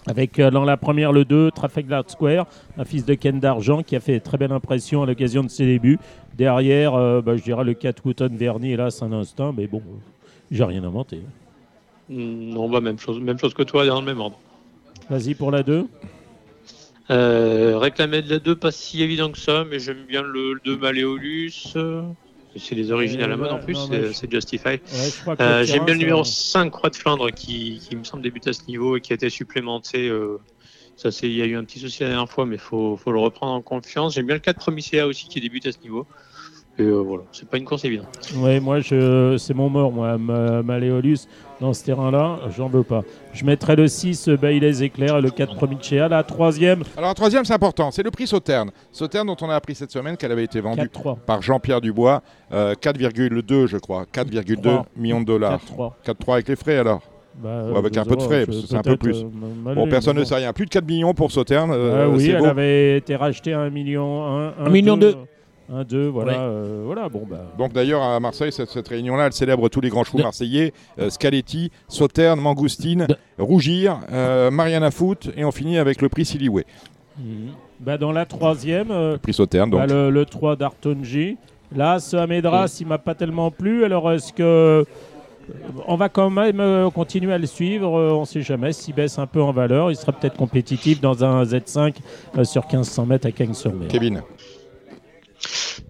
Avec 0.09 0.39
euh, 0.39 0.51
dans 0.51 0.65
la 0.65 0.79
première 0.79 1.13
le 1.13 1.25
2, 1.27 1.51
Trafalgar 1.51 2.05
Square, 2.09 2.47
un 2.79 2.85
fils 2.85 3.05
de 3.05 3.13
Ken 3.15 3.39
d'Argent 3.39 3.83
qui 3.83 3.95
a 3.95 4.01
fait 4.01 4.21
très 4.21 4.39
belle 4.39 4.53
impression 4.53 5.03
à 5.03 5.07
l'occasion 5.07 5.43
de 5.43 5.49
ses 5.49 5.67
débuts. 5.67 5.99
Derrière, 6.37 6.95
euh, 6.95 7.21
bah, 7.21 7.37
je 7.37 7.43
dirais 7.43 7.65
le 7.65 7.75
4 7.75 8.07
Wooton 8.07 8.31
Verny, 8.33 8.73
hélas, 8.73 9.03
un 9.03 9.13
instant, 9.13 9.53
mais 9.53 9.67
bon, 9.67 9.83
j'ai 10.51 10.65
rien 10.65 10.83
inventé. 10.83 11.21
Mm, 12.09 12.55
non, 12.55 12.71
bah, 12.71 12.81
même, 12.81 12.99
chose, 12.99 13.21
même 13.21 13.39
chose 13.39 13.53
que 13.53 13.63
toi, 13.63 13.85
dans 13.85 14.01
le 14.01 14.07
même 14.07 14.21
ordre. 14.21 14.39
Vas-y 15.11 15.35
pour 15.35 15.51
la 15.51 15.63
2. 15.63 15.87
Euh, 17.11 17.79
réclamer 17.79 18.23
de 18.23 18.31
la 18.31 18.39
2, 18.39 18.57
pas 18.57 18.71
si 18.71 19.03
évident 19.03 19.31
que 19.31 19.39
ça, 19.39 19.65
mais 19.71 19.79
j'aime 19.79 20.05
bien 20.09 20.23
le 20.23 20.59
2 20.65 20.77
Maléolus. 20.79 21.75
C'est 22.59 22.75
les 22.75 22.91
origines 22.93 23.23
à 23.23 23.27
la 23.27 23.37
mode 23.37 23.53
en 23.53 23.59
plus, 23.59 23.79
c'est 24.13 24.31
Justify. 24.31 24.81
Euh, 25.41 25.65
j'aime 25.65 25.85
bien 25.85 25.95
le 25.95 26.01
numéro 26.01 26.25
5, 26.25 26.71
Croix 26.71 26.91
de 26.91 26.97
Flandre, 26.97 27.31
qui, 27.31 27.81
me 27.97 28.05
semble 28.05 28.23
débuter 28.23 28.51
à 28.51 28.53
ce 28.53 28.63
niveau 28.69 28.97
et 28.97 29.01
qui 29.01 29.13
a 29.13 29.15
été 29.15 29.31
supplémenté. 29.31 30.09
Euh, 30.09 30.39
ça, 30.97 31.11
il 31.23 31.33
y 31.33 31.43
a 31.43 31.47
eu 31.47 31.57
un 31.57 31.65
petit 31.65 31.79
souci 31.79 32.03
la 32.03 32.09
dernière 32.09 32.29
fois, 32.29 32.45
mais 32.45 32.57
il 32.57 32.61
faut, 32.61 32.97
faut, 32.97 33.13
le 33.13 33.21
reprendre 33.21 33.53
en 33.53 33.63
confiance. 33.63 34.15
J'aime 34.15 34.27
bien 34.27 34.35
le 34.35 34.41
4 34.41 34.59
Promicea 34.59 35.07
aussi 35.07 35.29
qui 35.29 35.41
débute 35.41 35.67
à 35.67 35.73
ce 35.73 35.79
niveau. 35.79 36.07
Et 36.81 36.83
euh, 36.83 36.99
voilà, 37.01 37.25
c'est 37.33 37.49
pas 37.49 37.57
une 37.57 37.65
course 37.65 37.85
évidente. 37.85 38.07
Oui, 38.37 38.61
moi, 38.61 38.79
je, 38.79 39.37
c'est 39.37 39.55
mon 39.55 39.69
mort, 39.69 39.91
moi, 39.91 40.17
Maléolus. 40.17 41.27
Dans 41.61 41.73
ce 41.73 41.85
terrain-là, 41.85 42.39
j'en 42.57 42.69
veux 42.69 42.85
pas. 42.85 43.03
Je 43.33 43.45
mettrais 43.45 43.75
le 43.75 43.89
6 43.89 44.29
Bailey 44.29 44.85
Éclair 44.85 45.17
et 45.17 45.21
le 45.21 45.31
4 45.31 45.57
Promicea. 45.57 46.07
La 46.09 46.23
troisième. 46.23 46.85
Alors, 46.97 47.09
la 47.09 47.15
troisième, 47.15 47.45
c'est 47.45 47.53
important. 47.53 47.91
C'est 47.91 48.05
le 48.05 48.13
prix 48.13 48.29
Sauterne. 48.29 48.71
Sauterne, 48.93 49.27
dont 49.27 49.37
on 49.41 49.51
a 49.51 49.57
appris 49.57 49.75
cette 49.75 49.91
semaine 49.91 50.17
qu'elle 50.17 50.31
avait 50.31 50.45
été 50.45 50.61
vendue 50.61 50.89
par 51.27 51.43
Jean-Pierre 51.43 51.81
Dubois. 51.81 52.23
4,2, 52.53 53.53
euh, 53.53 53.67
je 53.67 53.77
crois. 53.79 54.05
4,2 54.15 54.85
millions 54.97 55.21
de 55.21 55.27
dollars. 55.27 55.61
4,3 56.07 56.33
avec 56.35 56.49
les 56.49 56.57
frais, 56.57 56.77
alors 56.77 57.03
bah, 57.43 57.67
avec 57.77 57.97
un 57.97 58.05
peu 58.05 58.17
de 58.17 58.23
frais, 58.23 58.47
c'est 58.69 58.77
un 58.77 58.83
peu 58.83 58.97
plus. 58.97 59.23
Euh, 59.23 59.75
bon, 59.75 59.89
personne 59.89 60.17
ne 60.17 60.25
sait 60.25 60.35
rien. 60.37 60.53
Plus 60.53 60.65
de 60.67 60.71
4 60.71 60.87
millions 60.87 61.15
pour 61.15 61.33
Sauterne. 61.33 61.73
ah 61.73 62.09
oui, 62.09 62.31
elle 62.31 62.47
avait 62.47 62.99
été 62.99 63.17
rachetée 63.17 63.53
à 63.53 63.61
1 63.61 63.71
million. 63.71 64.53
1, 64.59 64.69
million 64.71 64.97
2. 64.97 65.17
Un, 65.71 65.85
deux, 65.85 66.07
voilà. 66.07 66.41
Euh, 66.41 66.83
voilà 66.87 67.11
bon, 67.11 67.27
bah. 67.29 67.45
Donc 67.59 67.75
d'ailleurs, 67.75 68.03
à 68.03 68.19
Marseille, 68.21 68.53
cette, 68.53 68.89
réunion-là, 68.89 69.27
elle 69.27 69.33
célèbre 69.33 69.69
tous 69.69 69.83
les 69.83 69.91
grands 69.91 70.05
chevaux 70.05 70.19
marseillais 70.19 70.73
euh, 70.99 71.11
Scaletti, 71.11 71.71
Sauterne, 71.89 72.41
Mangoustine, 72.41 73.07
Rougir, 73.39 74.01
euh, 74.11 74.51
Mariana 74.51 74.91
Foot, 74.91 75.31
et 75.37 75.45
on 75.45 75.53
finit 75.53 75.77
avec 75.77 76.01
le 76.01 76.09
prix 76.09 76.25
Siliway. 76.25 76.65
Mhm. 77.19 77.51
Bah, 77.81 77.99
dans 77.99 78.13
la 78.13 78.25
troisième, 78.25 79.19
prix 79.23 79.35
Sauterne, 79.35 79.71
donc. 79.71 79.81
Bah, 79.81 79.87
le, 79.87 80.11
le, 80.11 80.25
3 80.25 80.57
d'Artonji. 80.57 81.37
Là, 81.77 81.99
ce 81.99 82.17
Amedras, 82.17 82.79
il 82.81 82.87
m'a 82.87 82.99
pas 82.99 83.15
tellement 83.15 83.51
plu. 83.51 83.85
Alors, 83.85 84.11
est-ce 84.11 84.33
que. 84.33 84.85
On 85.87 85.97
va 85.97 86.11
quand 86.11 86.29
même 86.29 86.91
continuer 86.91 87.33
à 87.33 87.39
le 87.39 87.47
suivre. 87.47 87.89
On 87.89 88.21
ne 88.21 88.27
sait 88.27 88.43
jamais. 88.43 88.73
S'il 88.73 88.95
baisse 88.95 89.19
un 89.19 89.27
peu 89.27 89.41
en 89.41 89.53
valeur, 89.53 89.91
il 89.91 89.97
sera 89.97 90.13
peut-être 90.13 90.37
compétitif 90.37 91.01
dans 91.01 91.25
un 91.25 91.43
Z5 91.43 91.95
sur 92.45 92.65
1500 92.65 93.07
mètres 93.07 93.27
à 93.27 93.33
Cagnes-sur-Mer. 93.33 93.89
Kevin. 93.89 94.23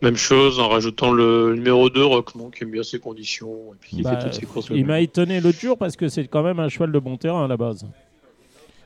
Même 0.03 0.17
chose 0.17 0.61
en 0.61 0.69
rajoutant 0.69 1.13
le 1.13 1.55
numéro 1.55 1.91
2, 1.91 2.05
Rockmont, 2.05 2.51
qui 2.51 2.65
aime 2.65 2.71
bien 2.71 2.83
ses 2.83 2.99
conditions 2.99 3.73
et 3.73 3.77
puis 3.81 3.91
qui 3.91 4.03
fait 4.03 4.03
bah, 4.03 4.17
toutes 4.17 4.35
ses 4.35 4.47
courses. 4.47 4.69
Il 4.71 4.87
m'a 4.87 5.01
étonné 5.01 5.41
l'autre 5.41 5.59
jour 5.59 5.77
parce 5.77 5.97
que 5.97 6.09
c'est 6.09 6.27
quand 6.29 6.43
même 6.43 6.61
un 6.61 6.69
cheval 6.69 6.93
de 6.93 6.99
bon 6.99 7.17
terrain 7.17 7.45
à 7.45 7.49
la 7.49 7.57
base. 7.57 7.87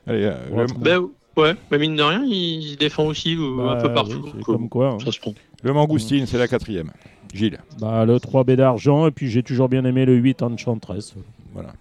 Allez, 0.06 0.24
euh, 0.24 0.66
ben, 0.78 1.08
ouais, 1.36 1.54
mais 1.70 1.78
mine 1.78 1.96
de 1.96 2.02
rien, 2.02 2.24
il 2.24 2.76
défend 2.76 3.06
aussi 3.06 3.36
euh, 3.36 3.68
un 3.68 3.74
bah, 3.74 3.82
peu 3.82 3.92
partout. 3.92 4.32
comme 4.44 4.68
quoi. 4.68 4.98
Hein. 5.00 5.32
Le 5.62 5.72
Mangoustine, 5.72 6.26
c'est 6.26 6.38
la 6.38 6.48
quatrième. 6.48 6.90
Gilles. 7.32 7.60
Bah, 7.80 8.04
le 8.04 8.16
3B 8.16 8.56
d'argent, 8.56 9.06
et 9.06 9.10
puis 9.10 9.30
j'ai 9.30 9.42
toujours 9.42 9.68
bien 9.68 9.84
aimé 9.84 10.04
le 10.04 10.14
8 10.14 10.42
Enchantress. 10.42 11.14
Voilà. 11.52 11.72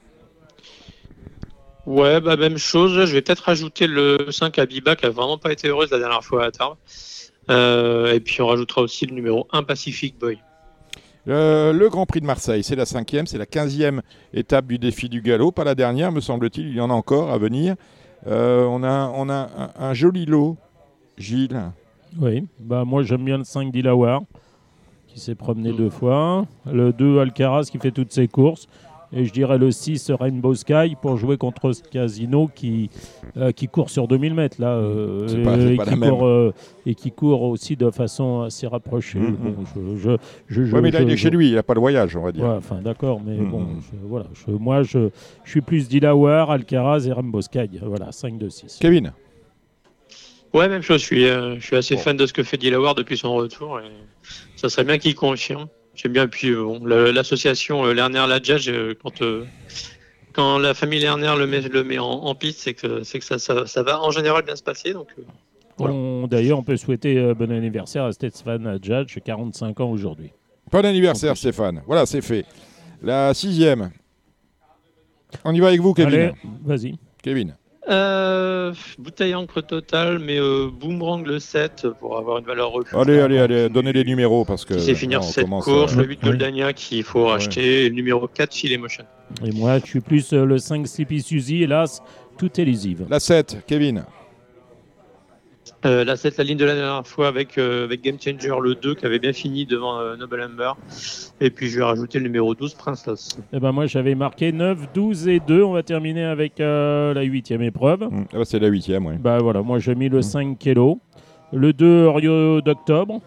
Ouais, 1.85 2.21
bah 2.21 2.35
même 2.35 2.57
chose. 2.57 3.05
Je 3.05 3.13
vais 3.13 3.21
peut-être 3.21 3.39
rajouter 3.39 3.87
le 3.87 4.27
5 4.29 4.59
à 4.59 4.65
Biba 4.65 4.95
qui 4.95 5.05
a 5.05 5.09
vraiment 5.09 5.37
pas 5.37 5.51
été 5.51 5.67
heureuse 5.67 5.89
la 5.91 5.97
dernière 5.97 6.23
fois 6.23 6.45
à 6.45 6.51
Tarbes. 6.51 6.77
Euh, 7.51 8.13
et 8.13 8.19
puis 8.19 8.41
on 8.41 8.47
rajoutera 8.47 8.81
aussi 8.81 9.05
le 9.05 9.13
numéro 9.13 9.47
1 9.51 9.63
Pacific 9.63 10.17
Boy. 10.17 10.39
le 11.25 11.87
Grand 11.89 12.05
Prix 12.05 12.21
de 12.21 12.25
Marseille, 12.25 12.63
c'est 12.63 12.75
la 12.75 12.85
cinquième, 12.85 13.27
c'est 13.27 13.37
la 13.37 13.45
quinzième 13.45 14.01
étape 14.33 14.67
du 14.67 14.79
défi 14.79 15.09
du 15.09 15.21
galop, 15.21 15.51
pas 15.51 15.63
la 15.63 15.75
dernière, 15.75 16.11
me 16.11 16.21
semble-t-il, 16.21 16.67
il 16.67 16.75
y 16.75 16.81
en 16.81 16.89
a 16.89 16.93
encore 16.93 17.31
à 17.31 17.37
venir. 17.37 17.75
Euh, 18.27 18.65
on 18.65 18.83
a, 18.83 19.11
on 19.15 19.29
a 19.29 19.71
un, 19.77 19.93
joli 19.93 20.25
lot, 20.25 20.57
Gilles. 21.17 21.59
Oui, 22.19 22.45
bah 22.59 22.83
moi 22.85 23.03
j'aime 23.03 23.25
bien 23.25 23.37
le 23.37 23.43
5 23.43 23.71
Dilawar, 23.71 24.21
qui 25.07 25.19
s'est 25.19 25.35
promené 25.35 25.71
deux 25.73 25.89
fois. 25.89 26.45
Le 26.71 26.93
2 26.93 27.19
Alcaraz 27.19 27.69
qui 27.71 27.79
fait 27.79 27.91
toutes 27.91 28.11
ses 28.11 28.27
courses. 28.27 28.67
Et 29.13 29.25
je 29.25 29.33
dirais 29.33 29.57
le 29.57 29.71
6 29.71 30.11
Rainbow 30.11 30.55
Sky 30.55 30.95
pour 31.01 31.17
jouer 31.17 31.35
contre 31.37 31.73
ce 31.73 31.83
casino 31.83 32.49
qui, 32.53 32.89
euh, 33.35 33.51
qui 33.51 33.67
court 33.67 33.89
sur 33.89 34.07
2000 34.07 34.33
mètres 34.33 34.61
là, 34.61 34.75
euh, 34.75 35.27
et, 35.27 35.77
qui 35.77 35.99
court, 35.99 36.25
euh, 36.25 36.53
et, 36.85 36.95
qui 36.95 37.11
court, 37.11 37.41
aussi 37.43 37.75
de 37.75 37.91
façon 37.91 38.41
assez 38.41 38.67
rapprochée. 38.67 39.19
Mm, 39.19 39.37
mm. 39.75 39.97
je, 39.97 40.17
je, 40.47 40.77
mais 40.77 40.91
là 40.91 41.01
il 41.01 41.11
est 41.11 41.17
chez 41.17 41.29
lui, 41.29 41.49
il 41.49 41.55
n'a 41.55 41.63
pas 41.63 41.73
le 41.73 41.81
voyage, 41.81 42.15
on 42.15 42.23
va 42.23 42.31
dire. 42.31 42.45
enfin 42.45 42.81
d'accord, 42.81 43.21
mais 43.25 43.35
mm, 43.35 43.49
bon, 43.49 43.67
voilà, 44.03 44.27
moi 44.47 44.83
je, 44.83 45.09
je 45.43 45.49
suis 45.49 45.61
plus 45.61 45.89
Dilawar, 45.89 46.49
Alcaraz 46.49 47.05
et 47.05 47.11
Rainbow 47.11 47.41
Sky. 47.41 47.69
Voilà, 47.81 48.13
5 48.13 48.37
de 48.37 48.47
6. 48.47 48.77
Kevin 48.79 49.11
Ouais, 50.53 50.67
même 50.67 50.81
chose. 50.81 50.99
Je 50.99 51.05
suis, 51.05 51.23
je 51.25 51.59
suis 51.61 51.75
assez 51.77 51.95
fan 51.95 52.17
de 52.17 52.25
ce 52.25 52.33
que 52.33 52.43
fait 52.43 52.57
Dilawar 52.57 52.93
depuis 52.93 53.17
son 53.17 53.33
retour. 53.35 53.79
Et 53.79 53.83
ça 54.57 54.69
serait 54.69 54.83
bien 54.83 54.97
qu'il 54.97 55.15
confirme. 55.15 55.67
J'aime 55.95 56.13
bien. 56.13 56.27
Puis 56.27 56.49
euh, 56.49 57.11
l'association 57.11 57.85
euh, 57.85 57.93
Lerner 57.93 58.25
Ladjage, 58.27 58.69
euh, 58.69 58.93
quand 59.01 59.21
quand 60.33 60.59
la 60.59 60.73
famille 60.73 61.01
Lerner 61.01 61.33
le 61.37 61.45
met, 61.45 61.61
le 61.61 61.83
met 61.83 61.99
en, 61.99 62.33
piste, 62.35 62.59
c'est 62.59 62.73
que, 62.73 63.03
c'est 63.03 63.19
que 63.19 63.25
ça, 63.25 63.37
ça, 63.37 63.83
va 63.83 64.01
en 64.01 64.11
général 64.11 64.43
bien 64.43 64.55
se 64.55 64.63
passer. 64.63 64.93
Donc, 64.93 65.09
D'ailleurs, 66.29 66.59
on 66.59 66.63
peut 66.63 66.77
souhaiter 66.77 67.33
bon 67.33 67.51
anniversaire 67.51 68.05
à 68.05 68.13
Stéphane 68.13 68.79
Judge, 68.81 69.17
45 69.25 69.79
ans 69.81 69.89
aujourd'hui. 69.89 70.31
Bon 70.71 70.85
anniversaire, 70.85 71.35
Stéphane. 71.35 71.81
Voilà, 71.85 72.05
c'est 72.05 72.21
fait. 72.21 72.45
La 73.01 73.33
sixième. 73.33 73.91
On 75.43 75.53
y 75.53 75.59
va 75.59 75.67
avec 75.67 75.81
vous, 75.81 75.93
Kevin. 75.93 76.13
Allez, 76.13 76.31
vas-y. 76.63 76.97
Kevin. 77.21 77.55
Euh, 77.91 78.73
bouteille 78.97 79.35
encre 79.35 79.61
totale, 79.61 80.19
mais 80.19 80.39
euh, 80.39 80.69
boomerang 80.71 81.25
le 81.25 81.39
7 81.39 81.87
pour 81.99 82.17
avoir 82.17 82.37
une 82.37 82.45
valeur 82.45 82.71
refuge. 82.71 82.97
Allez, 82.97 83.19
allez, 83.19 83.37
allez, 83.39 83.69
donnez 83.69 83.91
les 83.91 84.05
numéros 84.05 84.45
parce 84.45 84.63
que. 84.63 84.79
C'est 84.79 84.95
finir 84.95 85.23
cette 85.23 85.49
course, 85.49 85.95
le 85.95 86.05
8 86.05 86.23
Goldania 86.23 86.71
qu'il 86.71 87.03
faut 87.03 87.25
racheter, 87.25 87.85
et 87.85 87.89
le 87.89 87.95
numéro 87.95 88.27
4 88.27 88.53
Filet 88.53 88.77
Motion. 88.77 89.03
Et 89.45 89.51
moi, 89.51 89.79
je 89.79 89.85
suis 89.87 89.99
plus 89.99 90.31
euh, 90.31 90.45
le 90.45 90.57
5 90.57 90.87
Sleepy 90.87 91.21
Suzy, 91.21 91.63
hélas, 91.63 92.01
tout 92.37 92.61
est 92.61 92.63
lisive. 92.63 93.05
La 93.09 93.19
7, 93.19 93.63
Kevin. 93.67 94.05
Euh, 95.85 96.03
là, 96.03 96.15
c'est 96.15 96.37
la 96.37 96.43
ligne 96.43 96.57
de 96.57 96.65
la 96.65 96.75
dernière 96.75 97.07
fois 97.07 97.27
avec, 97.27 97.57
euh, 97.57 97.85
avec 97.85 98.01
Game 98.01 98.17
Changer 98.19 98.55
le 98.61 98.75
2 98.75 98.95
qui 98.95 99.05
avait 99.05 99.17
bien 99.17 99.33
fini 99.33 99.65
devant 99.65 99.99
euh, 99.99 100.15
Noble 100.15 100.41
Amber. 100.41 100.73
Et 101.39 101.49
puis 101.49 101.69
je 101.69 101.79
vais 101.79 101.83
rajouter 101.83 102.19
le 102.19 102.25
numéro 102.25 102.53
12, 102.53 102.75
Princess. 102.75 103.29
Et 103.39 103.57
eh 103.57 103.59
ben 103.59 103.71
moi 103.71 103.87
j'avais 103.87 104.13
marqué 104.13 104.51
9, 104.51 104.93
12 104.93 105.27
et 105.27 105.39
2. 105.39 105.63
On 105.63 105.73
va 105.73 105.81
terminer 105.81 106.25
avec 106.25 106.59
la 106.59 107.21
huitième 107.23 107.63
épreuve. 107.63 108.01
Mmh. 108.01 108.25
Ah 108.33 108.37
bah, 108.37 108.45
c'est 108.45 108.59
la 108.59 108.67
huitième, 108.67 109.07
oui. 109.07 109.15
Bah 109.19 109.39
voilà, 109.39 109.61
moi 109.63 109.79
j'ai 109.79 109.95
mis 109.95 110.09
le 110.09 110.21
5 110.21 110.47
mmh. 110.47 110.57
Kilo. 110.57 110.99
Le 111.51 111.73
2 111.73 112.09
Rio 112.09 112.61
d'octobre. 112.61 113.19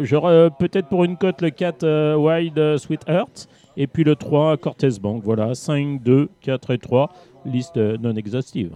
J'aurais 0.00 0.48
peut-être 0.58 0.88
pour 0.88 1.04
une 1.04 1.16
cote 1.16 1.42
le 1.42 1.50
4 1.50 2.16
Wild 2.16 2.78
Sweet 2.78 3.02
Heart. 3.06 3.48
Et 3.76 3.86
puis 3.86 4.04
le 4.04 4.16
3 4.16 4.56
Cortez 4.56 4.98
Bank. 5.00 5.22
Voilà, 5.24 5.54
5, 5.54 6.02
2, 6.02 6.30
4 6.40 6.70
et 6.70 6.78
3. 6.78 7.12
Liste 7.44 7.76
non 7.76 8.14
exhaustive. 8.16 8.72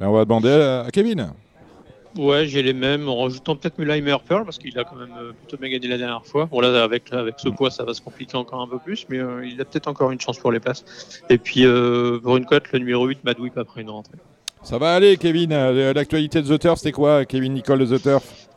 on 0.00 0.12
va 0.12 0.24
demander 0.24 0.50
à 0.86 0.88
Kevin. 0.92 1.32
Ouais, 2.16 2.46
j'ai 2.46 2.62
les 2.62 2.72
mêmes, 2.72 3.08
en 3.08 3.22
rajoutant 3.22 3.54
peut-être 3.56 3.78
Mulheimer 3.78 4.16
Pearl, 4.26 4.44
parce 4.44 4.58
qu'il 4.58 4.76
a 4.78 4.84
quand 4.84 4.96
même 4.96 5.12
euh, 5.20 5.32
plutôt 5.32 5.56
bien 5.56 5.70
gagné 5.70 5.88
la 5.88 5.98
dernière 5.98 6.24
fois. 6.24 6.46
Bon, 6.46 6.60
là, 6.60 6.82
avec, 6.82 7.12
avec 7.12 7.34
ce 7.38 7.48
poids, 7.48 7.70
ça 7.70 7.84
va 7.84 7.94
se 7.94 8.00
compliquer 8.00 8.36
encore 8.36 8.60
un 8.60 8.68
peu 8.68 8.78
plus, 8.78 9.06
mais 9.08 9.18
euh, 9.18 9.46
il 9.46 9.60
a 9.60 9.64
peut-être 9.64 9.88
encore 9.88 10.10
une 10.10 10.20
chance 10.20 10.38
pour 10.38 10.50
les 10.50 10.60
places. 10.60 10.84
Et 11.28 11.38
puis, 11.38 11.64
euh, 11.64 12.18
pour 12.18 12.36
une 12.36 12.46
cote, 12.46 12.72
le 12.72 12.78
numéro 12.78 13.06
8, 13.06 13.24
Madwip 13.24 13.56
après 13.58 13.82
une 13.82 13.90
rentrée. 13.90 14.18
Ça 14.62 14.78
va 14.78 14.94
aller, 14.94 15.16
Kevin. 15.16 15.50
L'actualité 15.92 16.42
de 16.42 16.56
The 16.56 16.60
Turf, 16.60 16.80
c'est 16.80 16.92
quoi, 16.92 17.24
Kevin 17.24 17.52
Nicole 17.52 17.86
de 17.86 17.96
The 17.96 18.02
Turf? 18.02 18.47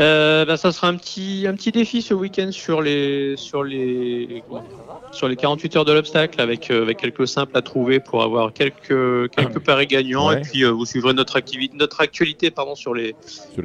Euh, 0.00 0.44
bah, 0.44 0.56
ça 0.56 0.72
sera 0.72 0.88
un 0.88 0.96
petit, 0.96 1.46
un 1.48 1.54
petit 1.54 1.70
défi 1.70 2.02
ce 2.02 2.14
week-end 2.14 2.50
sur 2.50 2.82
les, 2.82 3.36
sur, 3.36 3.62
les, 3.62 4.42
sur 5.12 5.28
les 5.28 5.36
48 5.36 5.76
heures 5.76 5.84
de 5.84 5.92
l'obstacle 5.92 6.40
avec, 6.40 6.68
euh, 6.72 6.82
avec 6.82 6.98
quelques 6.98 7.28
simples 7.28 7.56
à 7.56 7.62
trouver 7.62 8.00
pour 8.00 8.24
avoir 8.24 8.52
quelques, 8.52 9.30
quelques 9.30 9.60
paris 9.60 9.86
gagnants. 9.86 10.32
Et 10.32 10.40
puis 10.40 10.64
euh, 10.64 10.70
vous 10.70 10.84
suivrez 10.84 11.14
notre, 11.14 11.36
activité, 11.36 11.76
notre 11.76 12.00
actualité 12.00 12.50
pardon, 12.50 12.74
sur, 12.74 12.92
les, 12.92 13.14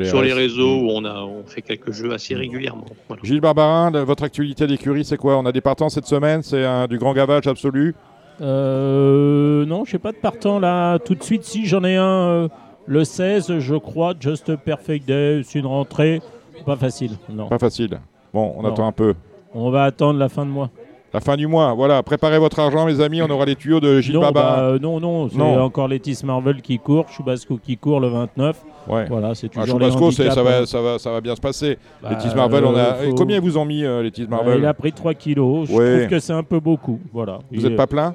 sur 0.03 0.21
les, 0.21 0.33
réseaux 0.33 0.75
où 0.81 0.89
on, 0.91 1.03
a, 1.03 1.15
on 1.23 1.45
fait 1.45 1.63
quelques 1.63 1.91
jeux 1.91 2.13
assez 2.13 2.35
régulièrement. 2.35 2.85
Gilles 3.23 3.41
Barbarin, 3.41 3.89
votre 4.03 4.23
actualité 4.23 4.67
d'écurie, 4.67 5.05
c'est 5.05 5.17
quoi? 5.17 5.35
On 5.35 5.47
a 5.47 5.51
des 5.51 5.61
partants 5.61 5.89
cette 5.89 6.05
semaine 6.05 6.43
C'est 6.43 6.87
du 6.89 6.99
grand 6.99 7.13
gavage 7.13 7.47
absolu? 7.47 7.95
Non, 8.39 9.83
je 9.83 9.93
n'ai 9.93 9.99
pas 9.99 10.11
de 10.11 10.17
partant 10.17 10.59
là 10.59 10.99
tout 10.99 11.15
de 11.15 11.23
suite. 11.23 11.43
Si 11.43 11.65
j'en 11.65 11.83
ai 11.83 11.95
un 11.95 12.49
le 12.85 13.03
16, 13.03 13.59
je 13.59 13.75
crois, 13.75 14.13
Just 14.19 14.55
Perfect 14.55 15.07
Day, 15.07 15.41
c'est 15.43 15.59
une 15.59 15.67
rentrée 15.67 16.21
pas 16.65 16.75
facile. 16.75 17.11
Non. 17.29 17.47
Pas 17.47 17.59
facile. 17.59 17.99
Bon, 18.33 18.53
on 18.57 18.65
attend 18.65 18.87
un 18.87 18.91
peu. 18.91 19.13
On 19.53 19.71
va 19.71 19.83
attendre 19.83 20.19
la 20.19 20.29
fin 20.29 20.45
de 20.45 20.51
mois. 20.51 20.69
La 21.11 21.19
fin 21.19 21.35
du 21.35 21.47
mois, 21.47 21.73
voilà. 21.73 22.03
Préparez 22.03 22.37
votre 22.37 22.59
argent, 22.59 22.85
mes 22.85 23.01
amis. 23.01 23.23
On 23.23 23.29
aura 23.31 23.45
les 23.45 23.55
tuyaux 23.55 23.79
de 23.79 23.99
Gilles 23.99 24.19
Baba. 24.19 24.31
Bah, 24.31 24.59
euh, 24.59 24.79
non, 24.79 24.99
non, 24.99 25.27
c'est 25.27 25.41
encore 25.41 25.87
Letis 25.87 26.19
Marvel 26.23 26.61
qui 26.61 26.77
court, 26.77 27.09
Chubasco 27.09 27.57
qui 27.57 27.77
court 27.77 27.99
le 27.99 28.09
29. 28.09 28.63
Ouais. 28.87 29.05
Voilà, 29.09 29.33
c'est 29.33 29.49
ah, 29.55 29.61
toujours 29.61 29.79
Chubasco, 29.79 30.11
ça 30.11 30.43
va, 30.43 30.65
ça, 30.67 30.81
va, 30.81 30.99
ça 30.99 31.11
va 31.11 31.21
bien 31.21 31.35
se 31.35 31.41
passer. 31.41 31.79
Bah, 32.03 32.11
Marvel, 32.35 32.63
on 32.63 32.75
a. 32.75 32.95
Euh, 32.97 33.11
combien 33.17 33.39
vous 33.39 33.57
ont 33.57 33.65
mis, 33.65 33.83
euh, 33.83 34.03
Letis 34.03 34.27
bah, 34.27 34.37
Marvel 34.37 34.59
Il 34.59 34.65
a 34.67 34.73
pris 34.75 34.91
3 34.91 35.15
kilos. 35.15 35.67
Je 35.67 35.73
trouve 35.73 36.07
que 36.07 36.19
c'est 36.19 36.33
un 36.33 36.43
peu 36.43 36.59
beaucoup. 36.59 36.99
Voilà. 37.11 37.39
Vous 37.51 37.61
n'êtes 37.61 37.75
pas 37.75 37.87
plein 37.87 38.13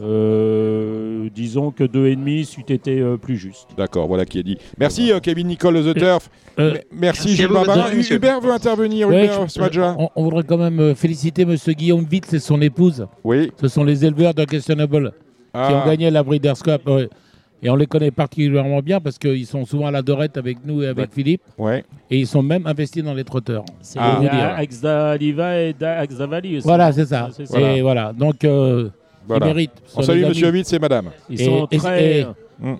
euh, 0.00 1.28
disons 1.34 1.70
que 1.70 1.84
2,5 1.84 2.44
c'eût 2.44 2.72
été 2.72 3.00
euh, 3.00 3.16
plus 3.16 3.36
juste. 3.36 3.68
D'accord, 3.76 4.06
voilà 4.06 4.24
qui 4.24 4.38
est 4.38 4.42
dit. 4.42 4.58
Merci 4.78 5.12
euh, 5.12 5.20
Kevin 5.20 5.48
Nicole 5.48 5.82
The 5.82 5.98
Turf. 5.98 6.30
merci 6.92 7.34
Gilles 7.34 7.48
Barbarin. 7.48 7.90
Hubert 8.10 8.40
veut 8.40 8.52
intervenir, 8.52 9.08
on, 9.08 10.24
voudrait 10.24 10.44
quand 10.44 10.58
même 10.58 10.94
féliciter 10.94 11.44
Monsieur 11.44 11.72
Guillaume 11.72 12.04
Vitz 12.04 12.32
et 12.32 12.38
son 12.38 12.60
épouse. 12.60 13.06
Oui. 13.24 13.50
Ce 13.60 13.68
sont 13.68 13.84
les 13.84 14.04
éleveurs 14.04 14.34
d'Unquestionable 14.34 15.12
qui 15.52 15.58
ont 15.58 15.82
ah. 15.82 15.84
gagné 15.86 16.10
la 16.10 16.22
Breeders' 16.22 16.62
Cup. 16.62 16.82
Et 17.60 17.68
on 17.68 17.74
les 17.74 17.86
connaît 17.86 18.12
particulièrement 18.12 18.80
bien 18.80 19.00
parce 19.00 19.18
qu'ils 19.18 19.46
sont 19.46 19.64
souvent 19.64 19.86
à 19.86 19.90
la 19.90 20.02
dorette 20.02 20.36
avec 20.36 20.58
nous 20.64 20.82
et 20.82 20.86
avec 20.86 21.12
Philippe. 21.12 21.42
Ouais. 21.58 21.84
Et 22.08 22.18
ils 22.18 22.26
sont 22.26 22.42
même 22.42 22.66
investis 22.66 23.02
dans 23.02 23.14
les 23.14 23.24
trotteurs. 23.24 23.64
C'est 23.80 23.98
ah. 24.00 24.54
Axdaliva 24.56 25.60
et 25.60 25.74
Axdavali 25.80 26.58
aussi. 26.58 26.66
Voilà, 26.66 26.92
c'est 26.92 27.06
ça. 27.06 27.30
Et 27.56 27.82
voilà. 27.82 28.12
Donc, 28.12 28.46
voilà. 29.28 29.52
Ils 29.60 29.68
On 29.94 30.02
salue 30.02 30.24
Monsieur 30.24 30.50
Witt 30.50 30.72
et 30.72 30.78
Madame. 30.78 31.10
Ils 31.28 31.40
sont 31.40 31.66
très, 31.66 32.26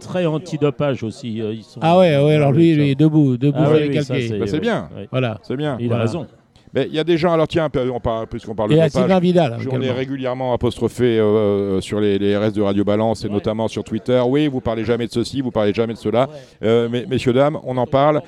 très 0.01 0.27
antidopage 0.27 1.03
aussi. 1.03 1.41
Euh, 1.41 1.53
ils 1.53 1.63
sont 1.63 1.81
ah 1.83 1.99
ouais, 1.99 2.17
ouais 2.17 2.35
alors 2.35 2.53
lui, 2.53 2.73
il 2.73 2.81
est 2.81 2.95
debout, 2.95 3.37
debout 3.37 3.59
ah 3.61 3.71
oui, 3.73 3.99
c'est 4.03 4.39
bah, 4.39 4.59
bien. 4.59 4.89
Voilà. 5.11 5.39
C'est 5.43 5.57
bien. 5.57 5.77
Il 5.79 5.93
a 5.93 5.99
raison. 5.99 6.27
Mais 6.75 6.87
il 6.87 6.95
y 6.95 6.99
a 6.99 7.05
des 7.05 7.17
gens, 7.17 7.33
alors 7.33 7.49
tiens, 7.49 7.71
on 7.95 7.99
parle, 7.99 8.27
puisqu'on 8.27 8.55
parle 8.55 8.71
de 8.71 8.75
dopage, 8.75 9.23
Vidal, 9.23 9.57
on 9.73 9.81
est 9.81 9.91
régulièrement 9.91 10.53
apostrophé 10.53 11.19
euh, 11.19 11.23
euh, 11.23 11.81
sur 11.81 11.99
les, 11.99 12.19
les, 12.19 12.37
RS 12.37 12.53
de 12.53 12.61
Radio 12.61 12.85
Balance 12.85 13.25
et 13.25 13.31
notamment 13.31 13.69
sur 13.69 13.85
Twitter. 13.85 14.21
Oui, 14.27 14.49
vous 14.49 14.61
parlez 14.61 14.85
jamais 14.85 15.07
de 15.07 15.13
ceci, 15.13 15.41
vous 15.41 15.51
parlez 15.51 15.73
jamais 15.73 15.95
de 15.95 15.99
cela. 15.99 16.29
mais, 16.61 17.07
messieurs, 17.09 17.33
dames, 17.33 17.59
on 17.65 17.77
en 17.77 17.87
parle 17.87 18.21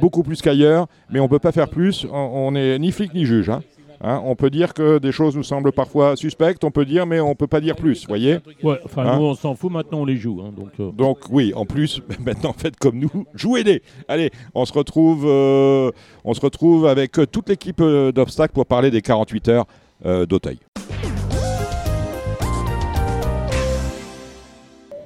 beaucoup 0.00 0.22
plus 0.22 0.42
qu'ailleurs, 0.42 0.86
mais 1.10 1.20
on 1.20 1.24
ne 1.24 1.28
peut 1.28 1.38
pas 1.38 1.52
faire 1.52 1.68
plus. 1.68 2.06
On 2.12 2.52
n'est 2.52 2.78
ni 2.78 2.90
flic 2.90 3.14
ni 3.14 3.24
juge. 3.24 3.50
Hein. 3.50 3.62
Hein, 4.02 4.20
on 4.24 4.36
peut 4.36 4.50
dire 4.50 4.74
que 4.74 4.98
des 4.98 5.12
choses 5.12 5.36
nous 5.36 5.42
semblent 5.42 5.72
parfois 5.72 6.16
suspectes, 6.16 6.64
on 6.64 6.70
peut 6.70 6.84
dire, 6.84 7.06
mais 7.06 7.20
on 7.20 7.34
peut 7.34 7.46
pas 7.46 7.60
dire 7.60 7.76
plus, 7.76 8.06
voyez 8.06 8.38
Ouais, 8.62 8.78
enfin 8.84 9.06
hein 9.06 9.18
nous 9.18 9.24
on 9.24 9.34
s'en 9.34 9.54
fout, 9.54 9.72
maintenant 9.72 10.00
on 10.00 10.04
les 10.04 10.16
joue. 10.16 10.42
Hein, 10.42 10.52
donc, 10.54 10.70
euh. 10.80 10.90
donc 10.92 11.18
oui, 11.30 11.52
en 11.54 11.64
plus, 11.64 12.02
maintenant 12.24 12.54
faites 12.56 12.76
comme 12.76 12.98
nous, 12.98 13.10
jouez-les 13.34 13.82
Allez, 14.08 14.30
on 14.54 14.64
se 14.64 14.72
retrouve, 14.72 15.24
euh, 15.26 15.90
on 16.24 16.34
se 16.34 16.40
retrouve 16.40 16.86
avec 16.86 17.12
toute 17.32 17.48
l'équipe 17.48 17.80
euh, 17.80 18.12
d'obstacles 18.12 18.52
pour 18.52 18.66
parler 18.66 18.90
des 18.90 19.02
48 19.02 19.48
heures 19.48 19.66
d'Auteuil. 20.04 20.58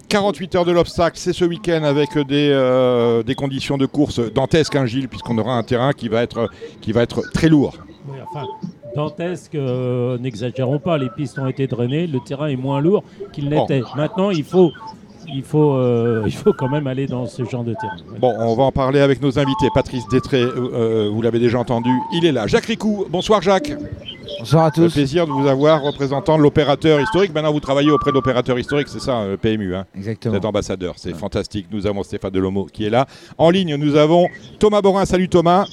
48 0.09 0.57
heures 0.57 0.65
de 0.65 0.73
l'obstacle, 0.73 1.17
c'est 1.17 1.33
ce 1.33 1.45
week-end 1.45 1.85
avec 1.85 2.19
des, 2.19 3.23
des 3.25 3.35
conditions 3.37 3.79
de 3.79 3.87
course 3.87 4.19
dantesques, 4.19 4.75
hein, 4.75 4.85
Gilles, 4.85 5.09
puisqu'on 5.09 5.39
aura 5.39 5.55
un 5.55 5.63
terrain 5.63 5.93
qui 5.93 6.09
va 6.09 6.25
être, 6.25 6.51
qui 6.81 6.91
va 6.91 7.03
être 7.03 7.23
très 7.33 7.49
lourd. 7.49 7.77
Oui, 8.09 8.19
enfin, 8.29 8.47
dantesque, 8.95 9.55
euh, 9.55 10.19
n'exagérons 10.19 10.79
pas, 10.79 10.99
les 10.99 11.09
pistes 11.11 11.39
ont 11.39 11.47
été 11.47 11.67
drainées, 11.67 12.07
le 12.07 12.21
terrain 12.21 12.49
est 12.49 12.57
moins 12.57 12.81
lourd 12.81 13.03
qu'il 13.33 13.49
n'était. 13.49 13.83
Maintenant, 13.97 14.31
il 14.31 14.45
faut, 14.45 14.73
il, 15.29 15.43
faut, 15.43 15.75
euh, 15.75 16.23
il 16.27 16.33
faut 16.33 16.53
quand 16.53 16.69
même 16.69 16.87
aller 16.87 17.07
dans 17.07 17.27
ce 17.27 17.45
genre 17.45 17.65
de 17.65 17.75
terrain. 17.75 17.97
Bon, 18.19 18.35
on 18.39 18.55
va 18.55 18.65
en 18.65 18.73
parler 18.73 19.01
avec 19.01 19.23
nos 19.23 19.39
invités. 19.39 19.69
Patrice 19.75 20.07
Détré, 20.09 20.43
euh, 20.43 21.11
vous 21.13 21.23
l'avez 21.23 21.39
déjà 21.39 21.59
entendu, 21.59 21.91
il 22.13 22.25
est 22.25 22.33
là. 22.33 22.47
Jacques 22.47 22.67
Ricou, 22.67 23.07
bonsoir 23.11 23.43
Jacques. 23.43 23.73
Bonsoir 24.39 24.65
à 24.67 24.71
tous. 24.71 24.83
Le 24.83 24.89
plaisir 24.91 25.27
de 25.27 25.33
vous 25.33 25.47
avoir 25.47 25.83
représentant 25.83 26.39
l'opérateur 26.39 27.01
historique. 27.01 27.35
Maintenant, 27.35 27.53
vous 27.53 27.61
travaillez 27.61 27.91
auprès 27.91 28.11
de 28.11 28.15
l'opérateur 28.15 28.59
historique, 28.59 28.89
c'est 28.89 29.01
ça, 29.01 29.25
PMU. 29.41 29.75
Hein 29.75 29.85
Exactement. 29.95 30.33
Vous 30.33 30.39
êtes 30.39 30.45
ambassadeur, 30.45 30.95
c'est 30.97 31.15
fantastique. 31.15 31.67
Nous 31.71 31.87
avons 31.87 32.03
Stéphane 32.03 32.31
Delomo 32.31 32.65
qui 32.65 32.87
est 32.87 32.91
là. 32.91 33.07
En 33.37 33.51
ligne, 33.51 33.75
nous 33.77 33.97
avons 33.97 34.29
Thomas 34.59 34.81
Borin. 34.81 35.05
Salut 35.05 35.29
Thomas. 35.29 35.67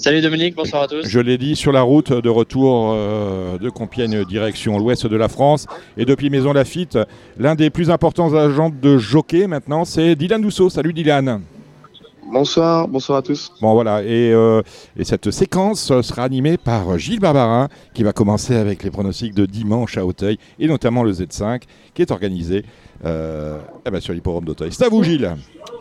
Salut 0.00 0.20
Dominique, 0.20 0.54
bonsoir 0.54 0.84
à 0.84 0.86
tous. 0.86 1.08
Je 1.08 1.18
l'ai 1.18 1.38
dit, 1.38 1.56
sur 1.56 1.72
la 1.72 1.82
route 1.82 2.12
de 2.12 2.28
retour 2.28 2.92
euh, 2.94 3.58
de 3.58 3.68
Compiègne, 3.68 4.24
direction 4.24 4.78
l'ouest 4.78 5.08
de 5.08 5.16
la 5.16 5.26
France. 5.28 5.66
Et 5.96 6.04
depuis 6.04 6.30
Maison 6.30 6.52
Lafitte, 6.52 6.96
l'un 7.36 7.56
des 7.56 7.68
plus 7.68 7.90
importants 7.90 8.32
agents 8.32 8.70
de 8.70 8.96
jockey 8.96 9.48
maintenant, 9.48 9.84
c'est 9.84 10.14
Dylan 10.14 10.40
Dousseau. 10.40 10.70
Salut 10.70 10.92
Dylan. 10.92 11.42
Bonsoir, 12.30 12.88
bonsoir 12.88 13.18
à 13.18 13.22
tous. 13.22 13.52
Bon 13.60 13.72
voilà, 13.72 14.02
et, 14.02 14.32
euh, 14.32 14.62
cette 15.02 15.30
séquence 15.30 16.00
sera 16.02 16.24
animée 16.24 16.56
par 16.56 16.98
Gilles 16.98 17.20
Barbarin, 17.20 17.68
qui 17.94 18.02
va 18.02 18.12
commencer 18.12 18.54
avec 18.54 18.82
les 18.82 18.90
pronostics 18.90 19.34
de 19.34 19.46
dimanche 19.46 19.96
à 19.96 20.04
Hauteuil, 20.04 20.38
et 20.58 20.68
notamment 20.68 21.02
le 21.02 21.12
Z5, 21.12 21.62
qui 21.94 22.02
est 22.02 22.10
organisé 22.10 22.64
euh, 23.04 23.58
eh 23.86 23.90
ben, 23.90 24.00
sur 24.00 24.12
l'hipporome 24.12 24.44
d'Auteuil. 24.44 24.72
C'est 24.72 24.84
à 24.84 24.88
vous 24.88 25.02
Gilles 25.02 25.34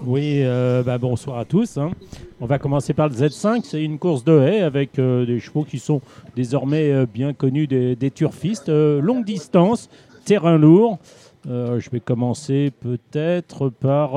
Oui, 0.06 0.44
bah, 0.86 0.98
bonsoir 0.98 1.38
à 1.40 1.46
tous. 1.46 1.78
Hein. 1.78 1.92
On 2.40 2.46
va 2.46 2.60
commencer 2.60 2.94
par 2.94 3.10
le 3.10 3.16
Z5. 3.16 3.62
C'est 3.64 3.84
une 3.84 3.98
course 3.98 4.24
de 4.24 4.40
haie 4.40 4.62
avec 4.62 5.00
euh, 5.00 5.26
des 5.26 5.40
chevaux 5.40 5.64
qui 5.64 5.80
sont 5.80 6.02
désormais 6.36 6.92
euh, 6.92 7.06
bien 7.12 7.34
connus 7.34 7.66
des, 7.66 8.12
turfistes. 8.12 8.70
Euh, 8.70 9.02
longue 9.02 9.26
distance, 9.26 9.90
terrain 10.24 10.58
lourd. 10.58 11.00
je 11.46 11.90
vais 11.90 12.00
commencer 12.00 12.72
peut-être 12.80 13.70
par. 13.70 14.16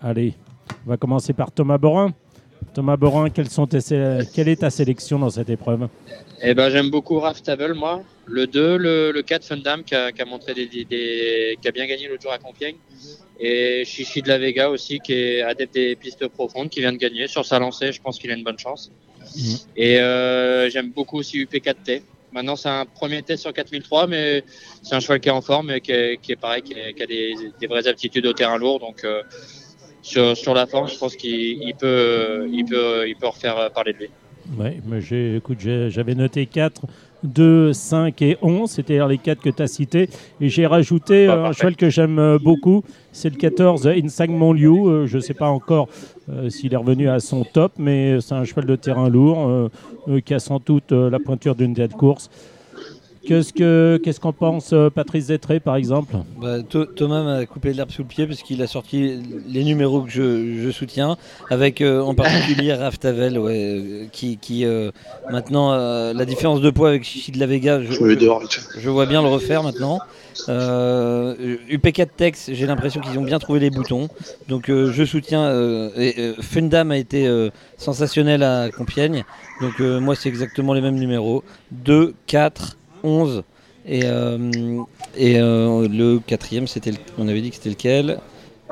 allez, 0.00 0.34
on 0.86 0.90
va 0.90 0.96
commencer 0.96 1.32
par 1.32 1.52
Thomas 1.52 1.78
Borin. 1.78 2.12
Thomas 2.74 2.96
Borin, 2.96 3.28
sont 3.48 3.66
quelle 3.66 4.48
est 4.48 4.60
ta 4.60 4.70
sélection 4.70 5.18
dans 5.18 5.30
cette 5.30 5.50
épreuve? 5.50 5.88
Eh 6.42 6.54
ben, 6.54 6.70
J'aime 6.70 6.90
beaucoup 6.90 7.18
Raftable, 7.18 7.74
moi. 7.74 8.02
Le 8.26 8.46
2, 8.46 8.76
le, 8.76 9.22
4, 9.22 9.44
Fundam, 9.44 9.82
qui 9.82 9.94
a, 9.94 10.12
montré 10.26 10.54
des, 10.54 10.68
qui 10.68 11.68
a 11.68 11.70
bien 11.72 11.86
gagné 11.86 12.08
l'autre 12.08 12.22
jour 12.22 12.32
à 12.32 12.38
Compiègne. 12.38 12.76
Et 13.40 13.84
Chichi 13.84 14.22
de 14.22 14.28
la 14.28 14.38
Vega 14.38 14.70
aussi, 14.70 15.00
qui 15.00 15.14
est 15.14 15.42
adepte 15.42 15.74
des 15.74 15.96
pistes 15.96 16.28
profondes, 16.28 16.68
qui 16.68 16.80
vient 16.80 16.92
de 16.92 16.98
gagner 16.98 17.26
sur 17.26 17.44
sa 17.44 17.58
lancée. 17.58 17.90
Je 17.92 18.00
pense 18.00 18.18
qu'il 18.18 18.30
a 18.30 18.34
une 18.34 18.44
bonne 18.44 18.58
chance. 18.58 18.92
Mhm. 19.36 19.56
Et 19.76 19.98
euh, 19.98 20.70
j'aime 20.70 20.90
beaucoup 20.90 21.18
aussi 21.18 21.42
UP4T. 21.44 22.02
Maintenant, 22.32 22.54
c'est 22.54 22.68
un 22.68 22.86
premier 22.86 23.22
test 23.22 23.42
sur 23.42 23.52
4003, 23.52 24.06
mais 24.06 24.44
c'est 24.82 24.94
un 24.94 25.00
cheval 25.00 25.20
qui 25.20 25.28
est 25.28 25.32
en 25.32 25.40
forme 25.40 25.70
et 25.72 25.80
qui 25.80 25.90
est, 25.92 26.40
pareil, 26.40 26.62
qui, 26.62 26.74
a 26.74 27.06
des, 27.06 27.34
vraies 27.68 27.88
aptitudes 27.88 28.26
au 28.26 28.32
terrain 28.32 28.56
lourd. 28.56 28.78
Donc, 28.78 29.02
euh, 29.04 29.22
sur, 30.02 30.36
sur, 30.36 30.54
la 30.54 30.66
forme, 30.66 30.88
je 30.88 30.98
pense 30.98 31.16
qu'il 31.16 31.74
peut, 31.78 32.48
il 32.52 32.64
peut, 32.64 33.08
il 33.08 33.16
peut 33.16 33.28
refaire 33.28 33.70
parler 33.72 33.92
de 33.92 33.98
lui. 33.98 34.10
Oui, 34.58 34.80
mais 34.86 35.00
j'avais 35.90 36.14
noté 36.14 36.46
4 36.46 36.82
2, 37.22 37.72
5 37.72 38.22
et 38.22 38.38
11. 38.42 38.70
C'était 38.70 39.06
les 39.06 39.18
4 39.18 39.40
que 39.40 39.50
tu 39.50 39.62
as 39.62 39.66
cités. 39.66 40.08
Et 40.40 40.48
j'ai 40.48 40.66
rajouté 40.66 41.28
euh, 41.28 41.46
un 41.46 41.52
cheval 41.52 41.76
que 41.76 41.90
j'aime 41.90 42.18
euh, 42.18 42.38
beaucoup. 42.38 42.82
C'est 43.12 43.30
le 43.30 43.36
14 43.36 43.88
Insang 43.88 44.28
Monliu. 44.28 44.68
Euh, 44.68 45.06
je 45.06 45.16
ne 45.16 45.22
sais 45.22 45.34
pas 45.34 45.48
encore 45.48 45.88
s'il 46.48 46.72
est 46.72 46.76
revenu 46.76 47.08
à 47.08 47.18
son 47.18 47.42
top, 47.42 47.72
mais 47.76 48.20
c'est 48.20 48.34
un 48.34 48.44
cheval 48.44 48.64
de 48.64 48.76
terrain 48.76 49.08
lourd 49.08 49.68
qui 50.24 50.32
a 50.32 50.38
sans 50.38 50.60
doute 50.64 50.92
la 50.92 51.18
pointure 51.18 51.56
d'une 51.56 51.74
tête 51.74 51.94
course. 51.94 52.30
Qu'est-ce 53.26 53.52
que 53.52 54.00
qu'est-ce 54.02 54.18
qu'en 54.18 54.32
pense 54.32 54.72
euh, 54.72 54.88
Patrice 54.88 55.26
Zétré 55.26 55.60
par 55.60 55.76
exemple? 55.76 56.16
Bah, 56.40 56.56
Thomas 56.96 57.22
m'a 57.22 57.44
coupé 57.44 57.74
l'herbe 57.74 57.90
sous 57.90 58.02
le 58.02 58.08
pied 58.08 58.26
parce 58.26 58.42
qu'il 58.42 58.62
a 58.62 58.66
sorti 58.66 59.20
les 59.46 59.62
numéros 59.62 60.02
que 60.02 60.10
je, 60.10 60.70
soutiens, 60.70 61.18
avec 61.50 61.82
euh, 61.82 62.00
en 62.00 62.14
particulier 62.14 62.72
Raph 62.72 62.98
Tavel, 62.98 63.38
ouais, 63.38 64.08
qui, 64.10 64.38
qui 64.38 64.64
maintenant 65.30 65.74
la 66.12 66.24
différence 66.24 66.60
de 66.60 66.70
poids 66.70 66.88
avec 66.88 67.04
Chichi 67.04 67.30
de 67.32 67.38
la 67.38 67.46
Vega, 67.46 67.82
je, 67.82 67.92
je, 67.92 68.88
vois 68.88 69.06
bien 69.06 69.20
le 69.20 69.28
refaire 69.28 69.62
maintenant. 69.62 69.98
UP4 70.48 72.08
Tex, 72.16 72.50
j'ai 72.52 72.66
l'impression 72.66 73.00
qu'ils 73.00 73.18
ont 73.18 73.24
bien 73.24 73.38
trouvé 73.38 73.60
les 73.60 73.70
boutons, 73.70 74.08
donc 74.48 74.68
je 74.68 75.04
soutiens. 75.04 75.52
et, 75.96 76.32
Fundam 76.40 76.90
a 76.90 76.96
été 76.96 77.28
sensationnel 77.76 78.42
à 78.42 78.70
Compiègne, 78.70 79.24
donc 79.60 79.78
moi 79.80 80.14
c'est 80.14 80.30
exactement 80.30 80.72
les 80.72 80.80
mêmes 80.80 80.98
numéros 80.98 81.44
2, 81.72 82.14
4. 82.26 82.78
11. 83.02 83.42
Et, 83.86 84.02
euh, 84.04 84.82
et 85.16 85.40
euh, 85.40 85.88
le 85.88 86.18
quatrième, 86.18 86.66
c'était 86.66 86.92
on 87.18 87.28
avait 87.28 87.40
dit 87.40 87.50
que 87.50 87.56
c'était 87.56 87.70
lequel? 87.70 88.18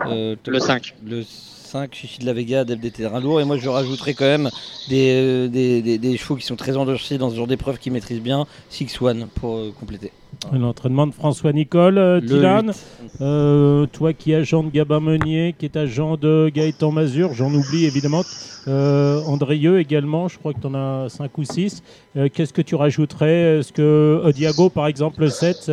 Euh, 0.07 0.37
Le 0.47 0.61
5. 0.61 0.95
Le 1.05 1.25
5, 1.69 1.95
Chichi 1.95 2.21
de 2.21 2.27
la 2.27 2.33
Vega, 2.33 2.65
des 2.65 2.91
terrains 2.91 3.21
lourds. 3.21 3.41
Et 3.41 3.45
moi, 3.45 3.59
je 3.59 3.69
rajouterais 3.69 4.15
quand 4.15 4.25
même 4.25 4.49
des, 4.89 5.49
des, 5.49 5.99
des, 5.99 6.17
chevaux 6.17 6.37
qui 6.37 6.47
sont 6.47 6.57
très 6.57 6.77
endossés 6.77 7.19
dans 7.19 7.31
ce 7.31 7.37
genre 7.37 7.47
d'épreuve 7.47 7.79
qui 7.79 7.91
maîtrisent 7.91 8.23
bien. 8.23 8.47
Six 8.71 9.01
One 9.03 9.27
pour 9.35 9.61
compléter. 9.79 10.11
L'entraînement 10.53 11.07
de 11.07 11.13
François 11.13 11.53
Nicole, 11.53 11.99
euh, 11.99 13.87
toi 13.87 14.13
qui 14.13 14.33
es 14.33 14.37
agent 14.37 14.63
de 14.63 14.71
Gabin 14.71 15.01
Meunier, 15.01 15.55
qui 15.59 15.65
est 15.67 15.77
agent 15.77 16.17
de 16.17 16.51
Gaëtan 16.55 16.91
Mazur, 16.91 17.35
j'en 17.35 17.53
oublie 17.53 17.85
évidemment. 17.85 18.23
Euh, 18.67 19.21
Andrieux 19.25 19.79
également, 19.81 20.29
je 20.29 20.39
crois 20.39 20.53
que 20.55 20.61
tu 20.61 20.67
en 20.67 20.75
as 20.75 21.09
5 21.09 21.37
ou 21.37 21.45
6. 21.45 21.83
Euh, 22.17 22.29
qu'est-ce 22.33 22.53
que 22.53 22.63
tu 22.63 22.77
rajouterais? 22.77 23.59
Est-ce 23.59 23.73
que 23.73 24.23
Odiago, 24.25 24.71
par 24.71 24.87
exemple, 24.87 25.21
le 25.21 25.29
7, 25.29 25.71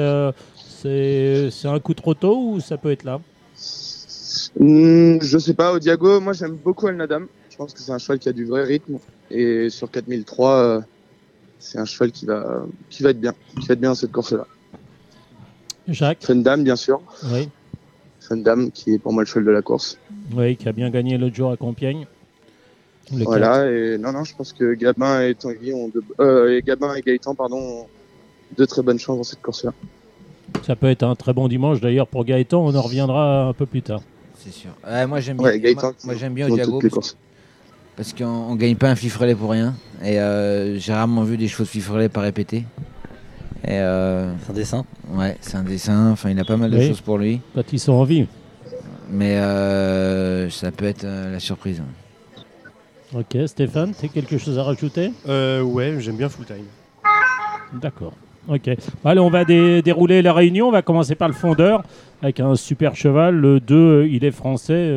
c'est 0.81 1.67
un 1.67 1.79
coup 1.79 1.93
trop 1.93 2.13
tôt 2.13 2.53
ou 2.53 2.59
ça 2.59 2.77
peut 2.77 2.91
être 2.91 3.03
là? 3.03 3.19
Hmm, 4.59 5.19
Je 5.21 5.37
sais 5.37 5.53
pas, 5.53 5.73
Odiago, 5.73 6.19
moi 6.19 6.33
j'aime 6.33 6.55
beaucoup 6.55 6.87
El 6.87 6.97
Nadam. 6.97 7.27
Je 7.49 7.57
pense 7.57 7.73
que 7.73 7.79
c'est 7.79 7.91
un 7.91 7.97
cheval 7.97 8.19
qui 8.19 8.29
a 8.29 8.33
du 8.33 8.45
vrai 8.45 8.63
rythme. 8.63 8.97
Et 9.31 9.69
sur 9.69 9.89
4003, 9.89 10.83
c'est 11.59 11.79
un 11.79 11.85
cheval 11.85 12.11
qui 12.11 12.25
va, 12.25 12.65
qui 12.89 13.03
va 13.03 13.11
être 13.11 13.19
bien, 13.19 13.33
qui 13.59 13.67
va 13.67 13.73
être 13.73 13.79
bien 13.79 13.89
dans 13.89 13.95
cette 13.95 14.11
course-là. 14.11 14.45
Jacques 15.87 16.23
Fendam, 16.23 16.63
bien 16.63 16.75
sûr. 16.75 17.01
Oui. 17.31 17.49
Fendam, 18.19 18.71
qui 18.71 18.93
est 18.93 18.99
pour 18.99 19.13
moi 19.13 19.23
le 19.23 19.27
cheval 19.27 19.45
de 19.45 19.51
la 19.51 19.61
course. 19.61 19.97
Oui, 20.33 20.55
qui 20.57 20.67
a 20.67 20.71
bien 20.71 20.89
gagné 20.89 21.17
l'autre 21.17 21.35
jour 21.35 21.51
à 21.51 21.57
Compiègne. 21.57 22.07
voilà, 23.11 23.71
et 23.71 23.97
non, 23.97 24.11
non, 24.11 24.23
je 24.23 24.35
pense 24.35 24.53
que 24.53 24.73
Gabin 24.73 25.21
et, 25.21 25.35
Tanguy 25.35 25.73
ont 25.73 25.91
euh, 26.19 26.57
et 26.57 26.61
Gabin 26.61 26.95
et 26.95 27.01
Gaëtan 27.01 27.35
pardon, 27.35 27.57
ont 27.57 27.87
de 28.57 28.65
très 28.65 28.81
bonnes 28.81 28.99
chances 28.99 29.17
dans 29.17 29.23
cette 29.23 29.41
course-là. 29.41 29.73
Ça 30.63 30.75
peut 30.75 30.87
être 30.87 31.03
un 31.03 31.15
très 31.15 31.33
bon 31.33 31.47
dimanche 31.47 31.81
d'ailleurs 31.81 32.07
pour 32.07 32.25
Gaëtan, 32.25 32.65
on 32.65 32.73
en 32.75 32.81
reviendra 32.81 33.47
un 33.47 33.53
peu 33.53 33.65
plus 33.65 33.83
tard. 33.83 34.01
C'est 34.45 34.53
sûr. 34.53 34.69
moi 35.07 35.19
j'aime 35.21 35.37
bien, 35.37 35.57
Gaëtan, 35.57 35.93
moi, 36.03 36.13
j'aime 36.13 36.33
bien 36.35 36.47
Diago 36.47 36.79
parce, 36.79 37.17
parce 37.95 38.13
qu'on 38.13 38.53
ne 38.53 38.57
gagne 38.57 38.75
pas 38.75 38.89
un 38.89 38.95
fifrelet 38.95 39.33
pour 39.33 39.49
rien. 39.49 39.73
Et 40.03 40.19
euh, 40.19 40.77
j'ai 40.77 40.93
rarement 40.93 41.23
vu 41.23 41.35
des 41.35 41.47
chevaux 41.47 41.63
de 41.63 41.69
fifrelet 41.69 42.09
pas 42.09 42.21
répéter. 42.21 42.63
Euh, 43.67 44.31
c'est 44.43 44.51
un 44.51 44.53
dessin 44.53 44.85
Ouais, 45.09 45.35
c'est 45.41 45.55
un 45.55 45.63
dessin. 45.63 46.11
Enfin, 46.11 46.29
il 46.29 46.39
a 46.39 46.45
pas 46.45 46.57
mal 46.57 46.69
de 46.69 46.79
choses 46.79 47.01
pour 47.01 47.17
lui. 47.17 47.41
Quand 47.55 47.73
ils 47.73 47.79
sont 47.79 47.93
en 47.93 48.03
vie. 48.03 48.27
Mais 49.09 49.37
euh, 49.37 50.47
ça 50.51 50.71
peut 50.71 50.85
être 50.85 51.05
euh, 51.05 51.31
la 51.31 51.39
surprise. 51.39 51.81
Ok, 53.15 53.37
Stéphane, 53.47 53.93
tu 53.97 54.05
as 54.05 54.09
quelque 54.09 54.37
chose 54.37 54.59
à 54.59 54.63
rajouter? 54.63 55.11
Ouais, 55.25 55.95
j'aime 55.99 56.17
bien 56.17 56.29
Full 56.29 56.45
Time. 56.45 56.65
D'accord. 57.73 58.13
Ok. 58.47 58.69
Allez, 59.03 59.19
on 59.19 59.29
va 59.29 59.45
dérouler 59.45 60.21
la 60.21 60.33
réunion. 60.33 60.67
On 60.67 60.71
va 60.71 60.81
commencer 60.81 61.15
par 61.15 61.27
le 61.27 61.33
fondeur 61.33 61.83
avec 62.21 62.39
un 62.39 62.55
super 62.55 62.95
cheval. 62.95 63.35
Le 63.35 63.59
2, 63.59 64.07
il 64.11 64.23
est 64.23 64.31
français. 64.31 64.91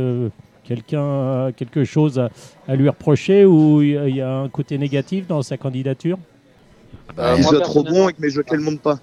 Quelqu'un 0.65 1.47
a 1.47 1.53
quelque 1.57 1.85
chose 1.85 2.19
à, 2.69 2.77
lui 2.77 2.89
reprocher 2.89 3.47
ou 3.47 3.81
il 3.81 4.15
y 4.15 4.21
a 4.21 4.41
un 4.41 4.49
côté 4.51 4.77
négatif 4.77 5.27
dans 5.27 5.41
sa 5.41 5.57
candidature? 5.57 6.19
Bah, 7.17 7.37
Il 7.39 7.57
est 7.57 7.61
trop 7.61 7.83
bon 7.83 8.09
et 8.09 8.13
que 8.13 8.21
mes 8.21 8.31
jockeys 8.31 8.59
ne 8.59 8.63
montent 8.63 8.83
pas. 8.83 8.99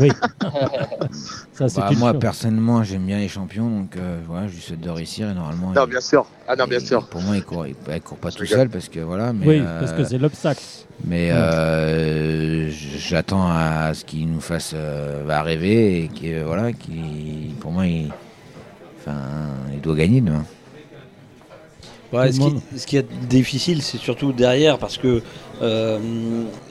Oui. 0.00 0.10
Ça, 1.52 1.66
bah, 1.76 1.90
moi, 1.96 2.14
personnellement, 2.14 2.82
j'aime 2.82 3.06
bien 3.06 3.18
les 3.18 3.28
champions, 3.28 3.68
donc 3.68 3.96
euh, 3.96 4.20
voilà, 4.26 4.48
je 4.48 4.54
lui 4.54 4.60
souhaite 4.60 4.80
de 4.80 4.90
réussir. 4.90 5.28
Et 5.28 5.34
normalement, 5.34 5.72
non, 5.72 5.86
bien 5.86 6.00
sûr. 6.00 6.26
Ah, 6.48 6.56
non, 6.56 6.66
bien 6.66 6.80
sûr. 6.80 7.06
Pour 7.06 7.20
moi, 7.20 7.36
il 7.36 7.44
court, 7.44 7.66
il, 7.66 7.74
court 8.00 8.18
pas 8.18 8.30
tout 8.30 8.46
seul 8.46 8.68
parce 8.68 8.88
que 8.88 9.00
voilà. 9.00 9.32
Mais, 9.32 9.46
oui, 9.46 9.62
euh, 9.64 9.80
parce 9.80 9.92
que 9.92 10.04
c'est 10.04 10.18
l'obstacle. 10.18 10.62
Mais 11.04 11.30
euh, 11.32 12.70
j'attends 12.70 13.48
à 13.48 13.92
ce 13.94 14.04
qu'il 14.04 14.30
nous 14.30 14.40
fasse 14.40 14.74
rêver 14.74 16.04
et 16.04 16.08
que 16.08 16.44
voilà, 16.44 16.72
qui, 16.72 17.54
pour 17.60 17.72
moi, 17.72 17.86
il, 17.86 18.10
enfin, 19.00 19.18
il 19.72 19.80
doit 19.80 19.96
gagner 19.96 20.20
demain 20.20 20.44
ce, 22.12 22.86
qui, 22.86 22.96
est 22.96 23.06
difficile, 23.28 23.82
c'est 23.82 23.98
surtout 23.98 24.32
derrière, 24.32 24.78
parce 24.78 24.98
que 24.98 25.22
euh, 25.62 25.98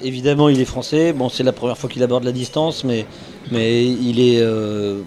évidemment, 0.04 0.50
il 0.50 0.60
est 0.60 0.66
français. 0.66 1.14
Bon, 1.14 1.30
c'est 1.30 1.44
la 1.44 1.52
première 1.52 1.78
fois 1.78 1.90
qu'il 1.90 2.04
aborde 2.04 2.24
la 2.24 2.32
distance, 2.32 2.84
mais, 2.84 3.06
mais 3.52 3.86
il 3.86 4.20
est. 4.20 4.40
Euh, 4.40 5.02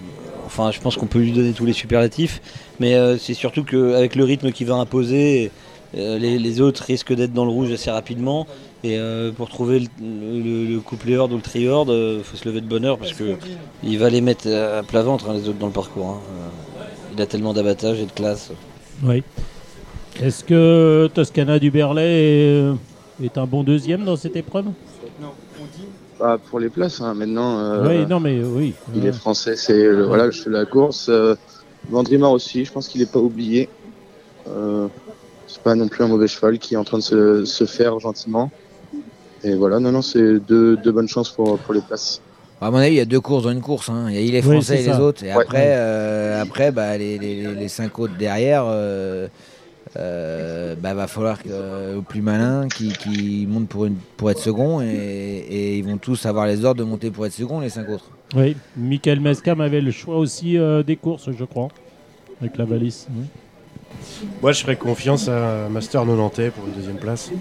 enfin, 0.45 0.71
je 0.71 0.79
pense 0.81 0.97
qu'on 0.97 1.05
peut 1.05 1.19
lui 1.19 1.31
donner 1.31 1.53
tous 1.53 1.65
les 1.65 1.73
superlatifs, 1.73 2.41
mais 2.79 2.95
euh, 2.95 3.17
c'est 3.17 3.33
surtout 3.33 3.63
qu'avec 3.63 4.15
le 4.15 4.23
rythme 4.25 4.51
qu'il 4.51 4.67
va 4.67 4.75
imposer, 4.75 5.51
les, 5.93 6.61
autres 6.61 6.83
risquent 6.83 7.13
d'être 7.13 7.31
dans 7.31 7.45
le 7.45 7.51
rouge 7.51 7.71
assez 7.71 7.91
rapidement. 7.91 8.47
Et 8.83 8.99
pour 9.37 9.49
trouver 9.49 9.79
le, 9.79 10.67
le, 10.67 10.79
couplet 10.79 11.15
horde 11.15 11.31
ou 11.31 11.37
le 11.37 11.41
tri 11.41 11.67
horde, 11.67 11.89
il 11.89 12.23
faut 12.23 12.37
se 12.37 12.47
lever 12.47 12.61
de 12.61 12.67
bonne 12.67 12.85
heure 12.85 12.99
parce 12.99 13.13
que 13.13 13.35
il 13.81 13.97
va 13.97 14.09
les 14.09 14.21
mettre 14.21 14.47
à 14.47 14.83
plat 14.83 15.01
ventre 15.01 15.29
hein, 15.29 15.33
les 15.33 15.47
autres 15.47 15.57
dans 15.57 15.67
le 15.67 15.71
parcours. 15.71 16.07
Hein. 16.07 16.19
il 17.15 17.21
a 17.21 17.25
tellement 17.25 17.53
d'abattage 17.53 17.99
et 17.99 18.05
de 18.05 18.11
classe. 18.11 18.51
Oui. 19.03 19.23
Est-ce 20.21 20.43
que 20.43 21.09
Toscana 21.13 21.59
du 21.59 21.71
Berlay 21.71 22.73
est, 23.23 23.37
un 23.37 23.45
bon 23.45 23.63
deuxième 23.63 24.05
dans 24.05 24.15
cette 24.15 24.35
épreuve 24.35 24.65
Non, 25.21 25.31
on 25.59 25.65
dit. 25.77 25.87
Bah, 26.19 26.39
pour 26.49 26.59
les 26.59 26.69
places, 26.69 27.01
hein, 27.01 27.13
maintenant. 27.13 27.59
Euh, 27.59 27.87
oui, 27.87 28.05
non, 28.07 28.19
mais 28.19 28.41
oui. 28.41 28.73
Il 28.95 29.05
est 29.05 29.11
français, 29.11 29.55
c'est 29.57 29.91
voilà, 30.01 30.31
je 30.31 30.41
fais 30.41 30.49
la 30.49 30.65
course. 30.65 31.07
Euh, 31.09 31.35
Vendrimar 31.89 32.31
aussi, 32.31 32.65
je 32.65 32.71
pense 32.71 32.87
qu'il 32.87 33.01
n'est 33.01 33.07
pas 33.07 33.19
oublié. 33.19 33.69
Euh, 34.47 34.87
c'est 35.47 35.61
pas 35.61 35.75
non 35.75 35.87
plus 35.87 36.03
un 36.03 36.07
mauvais 36.07 36.27
cheval 36.27 36.57
qui 36.59 36.73
est 36.73 36.77
en 36.77 36.83
train 36.83 36.97
de 36.97 37.43
se, 37.45 37.65
faire 37.65 37.99
gentiment. 37.99 38.51
Et 39.43 39.53
voilà, 39.53 39.79
non, 39.79 39.91
non, 39.91 40.01
c'est 40.01 40.39
deux, 40.39 40.75
bonnes 40.77 41.07
chances 41.07 41.29
pour, 41.29 41.57
pour 41.59 41.73
les 41.73 41.81
places. 41.81 42.21
À 42.61 42.71
mon 42.71 42.77
avis, 42.77 42.95
il 42.95 42.97
y 42.97 43.01
a 43.01 43.05
deux 43.05 43.19
courses 43.19 43.43
dans 43.43 43.51
une 43.51 43.61
course. 43.61 43.89
Hein. 43.89 44.07
Il 44.09 44.15
y 44.15 44.29
a 44.29 44.31
les 44.31 44.41
Français 44.41 44.81
et 44.81 44.87
les 44.87 44.99
autres. 44.99 45.23
Et 45.23 45.31
après, 45.31 45.73
euh, 45.75 46.41
après 46.41 46.71
bah, 46.71 46.97
les, 46.97 47.19
les, 47.19 47.53
les, 47.53 47.67
cinq 47.67 47.99
autres 47.99 48.15
derrière, 48.17 48.63
euh, 48.67 49.27
bah, 49.95 50.93
va 50.93 51.07
falloir 51.07 51.39
euh, 51.49 51.97
au 51.97 52.01
plus 52.01 52.21
malin 52.21 52.67
qui, 52.67 52.89
qui 52.89 53.47
monte 53.49 53.67
pour, 53.67 53.85
une, 53.85 53.95
pour 54.17 54.29
être 54.29 54.39
second 54.39 54.81
et, 54.81 55.77
ils 55.77 55.83
vont 55.83 55.97
tous 55.97 56.25
avoir 56.25 56.47
les 56.47 56.63
ordres 56.65 56.79
de 56.79 56.83
monter 56.87 57.11
pour 57.11 57.25
être 57.25 57.33
second, 57.33 57.59
les 57.59 57.69
cinq 57.69 57.89
autres. 57.89 58.09
Oui, 58.35 58.55
Michael 58.75 59.19
Mescam 59.19 59.61
avait 59.61 59.81
le 59.81 59.91
choix 59.91 60.17
aussi 60.17 60.57
euh, 60.57 60.83
des 60.83 60.95
courses, 60.95 61.29
je 61.31 61.43
crois, 61.43 61.69
avec 62.41 62.57
la 62.57 62.65
valise. 62.65 63.07
Moi, 64.41 64.51
je 64.51 64.61
ferais 64.61 64.75
confiance 64.75 65.27
à 65.27 65.69
Master 65.69 66.05
Nonantais 66.05 66.49
pour 66.49 66.67
une 66.67 66.73
deuxième 66.73 66.97
place 66.97 67.31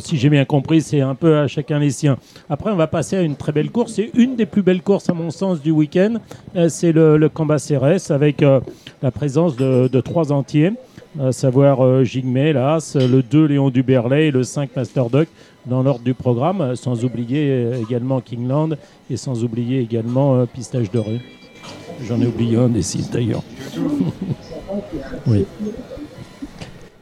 si 0.00 0.16
j'ai 0.16 0.28
bien 0.28 0.44
compris, 0.44 0.82
c'est 0.82 1.00
un 1.00 1.14
peu 1.14 1.38
à 1.38 1.48
chacun 1.48 1.78
les 1.78 1.90
siens. 1.90 2.18
Après, 2.50 2.70
on 2.70 2.76
va 2.76 2.86
passer 2.86 3.16
à 3.16 3.22
une 3.22 3.36
très 3.36 3.52
belle 3.52 3.70
course. 3.70 3.94
C'est 3.94 4.10
une 4.14 4.36
des 4.36 4.46
plus 4.46 4.62
belles 4.62 4.82
courses, 4.82 5.08
à 5.08 5.14
mon 5.14 5.30
sens, 5.30 5.60
du 5.62 5.70
week-end. 5.70 6.16
Euh, 6.56 6.68
c'est 6.68 6.92
le, 6.92 7.16
le 7.16 7.30
avec 8.10 8.42
euh, 8.42 8.60
la 9.02 9.10
présence 9.10 9.56
de, 9.56 10.00
trois 10.00 10.32
entiers, 10.32 10.72
à 11.20 11.32
savoir 11.32 11.84
euh, 11.84 12.04
Jigme, 12.04 12.52
l'As, 12.52 12.96
le 12.96 13.22
2 13.22 13.46
Léon 13.46 13.70
Duberlay 13.70 14.28
et 14.28 14.30
le 14.30 14.42
5 14.42 14.76
Master 14.76 15.08
Duck 15.08 15.28
dans 15.66 15.82
l'ordre 15.82 16.04
du 16.04 16.14
programme, 16.14 16.76
sans 16.76 17.04
oublier 17.04 17.72
également 17.80 18.20
Kingland 18.20 18.76
et 19.10 19.16
sans 19.16 19.44
oublier 19.44 19.80
également 19.80 20.46
Pistage 20.46 20.90
de 20.90 20.98
Rue. 20.98 21.20
J'en 22.06 22.20
ai 22.20 22.26
oublié 22.26 22.56
un 22.56 22.68
des 22.68 22.82
six 22.82 23.10
d'ailleurs. 23.10 23.42
oui. 25.26 25.44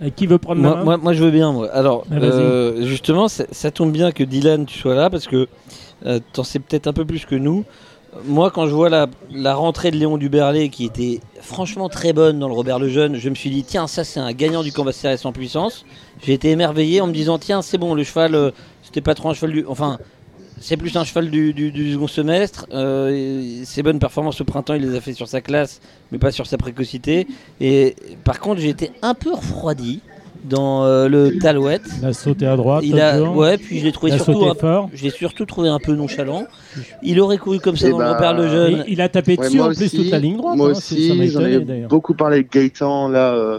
Euh, 0.02 0.10
qui 0.10 0.27
veut 0.27 0.39
prendre 0.39 0.60
moi, 0.60 0.85
moi, 0.85 0.97
moi, 0.98 1.12
je 1.14 1.24
veux 1.24 1.31
bien. 1.31 1.52
Moi. 1.52 1.70
Alors, 1.73 2.05
ah, 2.10 2.14
euh, 2.16 2.86
justement, 2.86 3.28
ça, 3.28 3.70
tombe 3.70 3.93
bien 3.93 4.12
que 4.12 4.24
Dylan, 4.24 4.66
tu 4.66 4.78
sois 4.78 4.94
là 4.94 5.09
parce 5.09 5.27
que 5.27 5.48
euh, 6.05 6.20
tu 6.32 6.40
en 6.40 6.44
sais 6.44 6.59
peut-être 6.59 6.86
un 6.86 6.93
peu 6.93 7.05
plus 7.05 7.24
que 7.24 7.35
nous. 7.35 7.64
Moi, 8.24 8.51
quand 8.51 8.66
je 8.66 8.74
vois 8.74 8.89
la, 8.89 9.09
la 9.31 9.55
rentrée 9.55 9.90
de 9.90 9.97
Léon 9.97 10.16
Duberlet 10.16 10.70
qui 10.70 10.86
était 10.86 11.20
franchement 11.40 11.90
très 11.90 12.14
bonne 12.14 12.39
dans 12.39 12.48
le 12.48 12.55
Robert 12.55 12.78
le 12.78 12.89
Jeune, 12.89 13.16
je 13.16 13.28
me 13.28 13.35
suis 13.35 13.51
dit, 13.51 13.62
tiens, 13.62 13.86
ça 13.86 14.05
c'est 14.05 14.20
un 14.20 14.32
gagnant 14.32 14.62
du 14.62 14.73
combat 14.73 14.93
CRS 14.93 15.24
en 15.24 15.32
puissance. 15.32 15.85
J'ai 16.23 16.32
été 16.32 16.51
émerveillé 16.51 17.01
en 17.01 17.06
me 17.06 17.12
disant, 17.12 17.39
tiens, 17.39 17.60
c'est 17.60 17.77
bon, 17.77 17.94
le 17.94 18.05
cheval, 18.05 18.52
c'était 18.82 19.02
pas 19.02 19.14
trop 19.14 19.31
un 19.31 19.35
cheval 19.35 19.52
du. 19.52 19.66
Enfin, 19.66 19.98
c'est 20.61 20.77
plus 20.77 20.97
un 20.97 21.05
cheval 21.05 21.31
du, 21.31 21.93
second 21.93 22.07
semestre. 22.07 22.66
Euh, 22.73 23.62
ses 23.65 23.83
bonnes 23.83 23.99
performances 23.99 24.41
au 24.41 24.45
printemps, 24.45 24.74
il 24.74 24.83
les 24.83 24.97
a 24.97 25.01
fait 25.01 25.12
sur 25.12 25.28
sa 25.28 25.41
classe, 25.41 25.81
mais 26.11 26.19
pas 26.19 26.31
sur 26.31 26.47
sa 26.47 26.57
précocité. 26.57 27.27
Et 27.61 27.95
par 28.24 28.41
contre, 28.41 28.61
j'ai 28.61 28.70
été 28.70 28.93
un 29.03 29.15
peu 29.15 29.33
refroidi 29.33 30.01
dans 30.45 30.85
euh, 30.85 31.09
le 31.09 31.39
Talouette. 31.39 31.83
Il 32.01 32.07
a 32.07 32.12
sauté 32.12 32.47
à 32.47 32.57
droite. 32.57 32.85
Il 32.87 33.01
a, 33.01 33.20
ouais, 33.23 33.59
puis 33.59 33.81
je 33.81 33.85
l'ai 33.85 33.93
trouvé 33.93 34.12
surtout, 34.19 34.45
un, 34.45 34.89
je 34.95 35.03
l'ai 35.03 35.11
surtout 35.11 35.45
trouvé 35.45 35.69
un 35.69 35.78
peu 35.78 35.95
nonchalant. 35.95 36.47
Il 37.03 37.20
aurait 37.20 37.39
couru 37.39 37.61
comme 37.61 37.77
ça 37.77 37.89
eh 37.89 37.91
dans 37.91 37.99
le 37.99 38.11
repère 38.11 38.35
le 38.35 38.49
jeune. 38.49 38.85
Il, 38.89 39.01
a 39.01 39.09
tapé 39.09 39.37
dessus 39.37 39.61
en 39.61 39.73
plus 39.73 39.91
toute 39.91 40.11
la 40.11 40.19
ligne 40.19 40.37
droite. 40.37 40.57
Moi 40.57 40.69
hein, 40.69 40.73
aussi, 40.73 41.28
j'en 41.28 41.45
ai 41.45 41.59
beaucoup 41.89 42.15
parlé 42.15 42.37
avec 42.37 42.53
Gaëtan 42.53 43.09
là, 43.09 43.35
euh, 43.35 43.59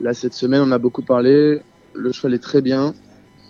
là 0.00 0.14
cette 0.14 0.34
semaine. 0.34 0.62
On 0.64 0.72
a 0.72 0.78
beaucoup 0.78 1.02
parlé. 1.02 1.60
Le 1.94 2.12
cheval 2.12 2.34
est 2.34 2.42
très 2.42 2.60
bien. 2.60 2.94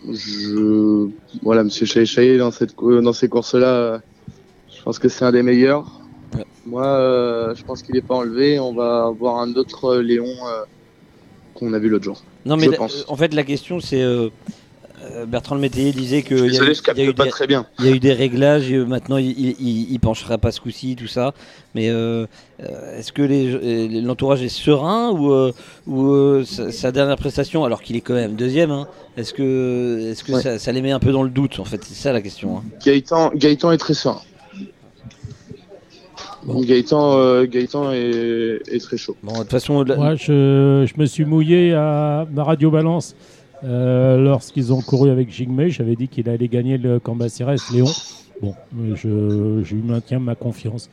Je... 0.08 1.08
Voilà, 1.42 1.64
Monsieur 1.64 1.86
Chaïchaï 1.86 2.38
dans 2.38 2.50
cette 2.50 2.74
dans 2.76 3.12
ces 3.12 3.28
courses-là, 3.28 4.00
je 4.74 4.82
pense 4.82 4.98
que 4.98 5.08
c'est 5.08 5.24
un 5.24 5.32
des 5.32 5.42
meilleurs. 5.42 6.00
Moi, 6.64 6.86
euh, 6.86 7.54
je 7.54 7.64
pense 7.64 7.82
qu'il 7.82 7.94
n'est 7.94 8.02
pas 8.02 8.14
enlevé. 8.14 8.58
On 8.60 8.72
va 8.72 9.06
avoir 9.06 9.38
un 9.38 9.52
autre 9.54 9.96
Léon 9.96 10.32
qu'on 11.54 11.72
a 11.72 11.78
vu 11.78 11.88
l'autre 11.88 12.04
jour. 12.04 12.22
Non, 12.46 12.56
mais 12.56 12.68
en 12.78 13.16
fait, 13.16 13.34
la 13.34 13.44
question, 13.44 13.80
c'est. 13.80 14.02
Euh, 15.02 15.22
euh, 15.22 15.26
Bertrand 15.26 15.54
Le 15.54 15.60
Métayer 15.60 15.92
disait 15.92 16.22
que 16.22 16.34
il 16.34 16.54
y, 16.54 16.58
a, 16.58 17.04
eu 17.04 17.14
pas 17.14 17.26
très 17.26 17.46
bien. 17.46 17.66
il 17.78 17.86
y 17.86 17.88
a 17.88 17.92
eu 17.92 18.00
des 18.00 18.12
réglages, 18.12 18.72
maintenant 18.72 19.16
il, 19.16 19.30
il, 19.60 20.00
penchera 20.00 20.38
pas 20.38 20.52
ce 20.52 20.60
coup-ci, 20.60 20.96
tout 20.96 21.06
ça. 21.06 21.32
Mais 21.74 21.88
euh, 21.88 22.26
est-ce 22.96 23.12
que 23.12 23.22
l'entourage 24.02 24.42
est 24.42 24.48
serein 24.48 25.10
ou, 25.10 25.52
ou 25.86 26.44
sa, 26.44 26.92
dernière 26.92 27.16
prestation, 27.16 27.64
alors 27.64 27.82
qu'il 27.82 27.96
est 27.96 28.00
quand 28.00 28.14
même 28.14 28.34
deuxième, 28.34 28.70
hein, 28.70 28.88
est-ce 29.16 29.32
que, 29.32 30.10
est 30.10 30.12
-ce 30.14 30.24
que 30.24 30.58
ça, 30.58 30.72
les 30.72 30.82
met 30.82 30.92
un 30.92 30.98
peu 30.98 31.12
dans 31.12 31.22
le 31.22 31.30
doute 31.30 31.60
en 31.60 31.64
fait? 31.64 31.82
C'est 31.84 31.94
ça 31.94 32.12
la 32.12 32.20
question. 32.20 32.58
Hein. 32.58 32.64
Gaëtan, 32.84 33.32
Gaëtan 33.34 33.72
est 33.72 33.78
très 33.78 33.94
serein. 33.94 34.22
Gaëtan, 36.46 37.44
Gaëtan 37.44 37.92
est, 37.92 38.82
très 38.82 38.96
chaud. 38.96 39.16
Bon, 39.22 39.32
de 39.32 39.38
toute 39.40 39.50
façon, 39.50 39.84
moi, 39.84 40.14
je, 40.14 40.86
je, 40.88 41.00
me 41.00 41.06
suis 41.06 41.24
mouillé 41.24 41.74
à 41.74 42.26
ma 42.32 42.44
radio 42.44 42.70
balance 42.70 43.14
euh, 43.64 44.16
lorsqu'ils 44.16 44.72
ont 44.72 44.80
couru 44.80 45.10
avec 45.10 45.30
Jigme. 45.30 45.68
J'avais 45.68 45.96
dit 45.96 46.08
qu'il 46.08 46.28
allait 46.28 46.48
gagner 46.48 46.78
le 46.78 46.98
Cambacérès 46.98 47.70
Léon. 47.72 47.90
Bon, 48.40 48.54
je, 48.94 49.60
je 49.62 49.74
lui 49.74 49.82
maintiens 49.82 50.18
ma 50.18 50.34
confiance. 50.34 50.88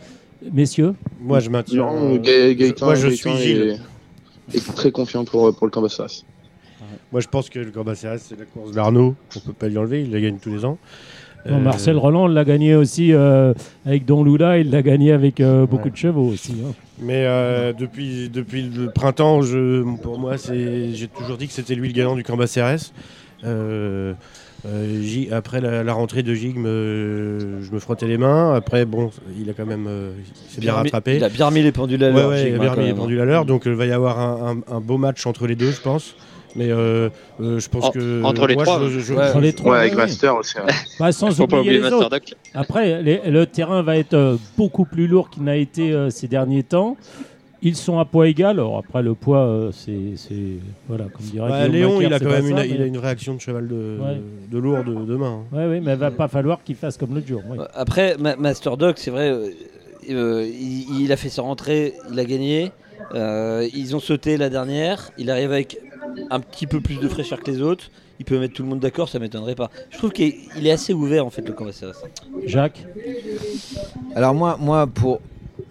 Messieurs 0.52 0.94
Moi, 1.20 1.40
je 1.40 1.50
maintiens. 1.50 1.88
Euh, 1.88 2.54
Gaëtan, 2.54 2.86
moi, 2.86 2.96
je 2.96 3.08
suis 3.10 3.36
Gilles. 3.38 3.80
Très 4.76 4.92
confiant 4.92 5.26
pour, 5.26 5.56
pour 5.56 5.68
le 5.68 5.72
Cambacérès. 5.72 6.24
Moi, 7.12 7.22
je 7.22 7.28
pense 7.28 7.50
que 7.50 7.60
le 7.60 7.72
Cambacérès, 7.72 8.22
c'est 8.22 8.38
la 8.38 8.46
course 8.46 8.72
d'Arnaud. 8.72 9.16
On 9.36 9.40
ne 9.40 9.46
peut 9.46 9.54
pas 9.54 9.68
lui 9.68 9.78
enlever. 9.78 10.04
Il 10.04 10.12
la 10.12 10.20
gagne 10.20 10.38
tous 10.38 10.52
les 10.52 10.66
ans. 10.66 10.78
Euh, 11.50 11.60
Marcel 11.60 11.98
Roland 11.98 12.28
l'a 12.28 12.44
gagné 12.44 12.76
aussi 12.76 13.14
euh, 13.14 13.54
avec 13.86 14.06
Don 14.06 14.24
Lula, 14.24 14.60
il 14.60 14.72
l'a 14.72 14.82
gagné 14.82 15.12
avec 15.12 15.40
euh, 15.40 15.66
beaucoup 15.66 15.90
de 15.90 15.96
chevaux 15.96 16.28
aussi. 16.28 16.56
Hein. 16.66 16.74
Mais 17.00 17.26
depuis, 17.78 18.30
depuis 18.30 18.64
le 18.64 18.90
printemps, 18.90 19.42
je, 19.42 19.84
pour 19.98 20.20
moi, 20.20 20.36
j'ai 20.38 21.08
toujours 21.16 21.38
dit 21.38 21.48
que 21.48 21.54
c'était 21.54 21.76
lui 21.76 21.90
le 21.90 21.94
gagnant 21.94 22.16
du 22.16 22.24
Cambacérès. 22.24 22.92
après 23.44 25.62
la, 25.62 25.94
rentrée 25.94 26.24
de 26.24 26.34
Gig, 26.34 26.56
je 26.56 27.72
me 27.72 27.80
frottais 27.80 28.08
les 28.08 28.18
mains. 28.18 28.56
Après, 28.56 28.86
bon, 28.86 29.12
il 29.40 29.48
a 29.50 29.54
quand 29.54 29.68
même 29.68 29.88
s'est 30.50 30.60
bien, 30.60 30.74
rattrapé. 30.74 31.18
il 31.18 31.24
a 31.24 31.30
bien 31.30 31.46
remis 31.46 31.62
les 31.62 31.72
pendules 31.72 32.04
à 32.04 32.10
l'heure. 32.10 32.36
il 32.36 32.56
a 32.56 32.58
bien 32.58 32.72
remis 32.72 32.88
les 32.88 32.96
pendules 32.96 33.22
à 33.22 33.26
l'heure. 33.26 33.46
Donc, 33.46 33.64
il 33.68 33.74
va 33.74 33.86
y 33.86 33.92
avoir 33.92 34.20
un, 34.20 34.82
beau 34.82 34.98
match 34.98 35.28
entre 35.28 35.46
les 35.46 35.56
deux, 35.56 35.72
je 35.72 35.82
pense. 35.82 36.16
Mais 36.56 36.72
euh, 36.72 37.10
euh, 37.40 37.60
je 37.60 37.70
pense 37.70 37.90
que. 37.92 38.24
Entre 38.24 38.48
les 38.48 38.56
trois. 38.56 38.80
entre 38.80 39.40
les 39.40 39.54
trois. 39.54 39.80
avec 39.80 39.96
Master 39.96 40.36
aussi. 40.36 40.56
Bah, 41.00 41.12
sans 41.12 41.40
oublier, 41.40 41.80
les 41.80 41.92
autres. 41.92 42.10
Après, 42.54 43.02
le 43.02 43.46
terrain 43.46 43.82
va 43.82 43.98
être 43.98 44.14
euh, 44.14 44.38
beaucoup 44.58 44.86
plus 44.86 45.08
lourd 45.08 45.30
qu'il 45.30 45.44
n'a 45.44 45.56
été 45.56 45.96
ces 46.10 46.28
derniers 46.28 46.64
temps. 46.64 46.98
Ils 47.64 47.76
sont 47.76 47.98
à 47.98 48.06
poids 48.06 48.28
égal. 48.28 48.60
Alors 48.60 48.78
après, 48.78 49.02
le 49.02 49.14
poids, 49.14 49.70
c'est. 49.72 50.16
Voilà, 50.88 51.06
comme 51.06 51.26
dirait 51.26 51.50
bah, 51.50 51.68
Léon, 51.68 52.02
il 52.02 52.14
a 52.14 52.20
quand 52.20 52.30
même 52.30 52.48
une, 52.48 52.60
il 52.60 52.82
a 52.82 52.86
une 52.86 52.98
réaction 52.98 53.36
de 53.36 53.42
cheval 53.42 53.68
de, 53.68 53.98
de 54.50 54.58
lourd 54.58 54.84
de, 54.84 54.94
demain. 55.06 55.44
Oui, 55.52 55.60
ouais, 55.60 55.80
mais 55.80 55.94
il 55.94 55.98
va 55.98 56.12
pas 56.12 56.28
falloir 56.28 56.64
qu'il 56.64 56.76
fasse 56.76 56.98
comme 56.98 57.14
l'autre 57.14 57.28
jour. 57.28 57.42
Après, 57.74 58.16
Master 58.18 58.78
Dog, 58.78 58.96
c'est 58.98 59.12
vrai, 59.12 59.36
il, 60.08 61.02
il, 61.02 61.12
a 61.12 61.18
fait 61.18 61.30
sa 61.30 61.42
rentrée, 61.42 61.94
il 62.12 62.20
a 62.20 62.26
gagné. 62.26 62.72
ils 63.14 63.96
ont 63.96 64.00
sauté 64.00 64.38
la 64.38 64.50
dernière. 64.50 65.12
Il 65.18 65.30
arrive 65.32 65.52
avec 65.52 65.80
un 66.30 66.40
petit 66.40 66.68
peu 66.68 66.82
plus 66.82 66.98
de 67.00 67.08
fraîcheur 67.08 67.42
que 67.42 67.52
les 67.52 67.62
autres. 67.62 67.90
Il 68.20 68.26
peut 68.26 68.40
mettre 68.40 68.56
tout 68.56 68.64
le 68.64 68.70
monde 68.70 68.80
d'accord, 68.80 69.10
ça 69.10 69.20
m'étonnerait 69.20 69.56
pas. 69.56 69.70
Je 69.92 69.98
trouve 69.98 70.12
qu'il 70.12 70.36
est 70.64 70.72
assez 70.72 70.94
ouvert 70.94 71.26
en 71.26 71.30
fait 71.30 71.48
le 71.48 71.54
combat 71.54 71.72
Jacques 72.46 72.84
Alors 74.16 74.34
moi, 74.34 74.58
moi 74.60 74.88
pour 74.88 75.22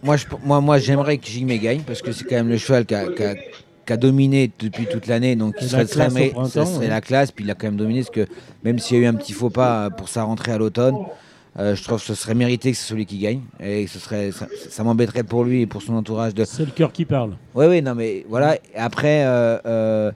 moi, 0.03 0.17
je, 0.17 0.27
moi, 0.45 0.61
moi 0.61 0.79
j'aimerais 0.79 1.19
que 1.19 1.27
Jigme 1.27 1.57
gagne 1.59 1.83
parce 1.83 2.03
que 2.03 2.13
c'est 2.13 2.25
quand 2.25 2.37
même 2.37 2.49
le 2.49 2.59
cheval 2.59 2.87
qui 2.87 2.95
a, 2.95 3.97
dominé 3.97 4.51
depuis 4.59 4.87
toute 4.87 5.07
l'année, 5.07 5.37
donc 5.37 5.55
il 5.61 5.69
serait, 5.69 5.87
ça 5.87 6.09
serait 6.11 6.89
la 6.89 7.01
classe. 7.01 7.33
Puis 7.33 7.45
il 7.45 7.51
a 7.51 7.55
quand 7.55 7.67
même 7.67 7.77
dominé 7.77 8.01
parce 8.01 8.11
que 8.11 8.27
même 8.63 8.79
s'il 8.79 8.97
y 8.99 9.01
a 9.01 9.03
eu 9.05 9.07
un 9.07 9.15
petit 9.15 9.33
faux 9.33 9.51
pas 9.51 9.91
pour 9.91 10.09
sa 10.09 10.23
rentrée 10.23 10.53
à 10.53 10.59
l'automne, 10.59 10.97
euh, 11.59 11.75
je 11.75 11.83
trouve 11.83 11.99
que 11.99 12.05
ce 12.05 12.15
serait 12.15 12.35
mérité 12.35 12.71
que 12.71 12.77
c'est 12.77 12.89
celui 12.89 13.07
qui 13.07 13.19
gagne. 13.19 13.41
Et 13.61 13.87
ce 13.87 13.99
serait, 13.99 14.31
ça, 14.31 14.85
m'embêterait 14.85 15.23
pour 15.23 15.45
lui 15.45 15.63
et 15.63 15.67
pour 15.67 15.83
son 15.83 15.95
entourage. 15.95 16.35
De... 16.35 16.45
C'est 16.45 16.67
le 16.67 16.71
cœur 16.71 16.93
qui 16.93 17.05
parle. 17.05 17.37
Oui, 17.55 17.67
oui, 17.67 17.83
non, 17.83 17.95
mais 17.95 18.27
voilà. 18.29 18.59
Après, 18.77 19.25
euh, 19.25 19.59
euh, 19.65 20.13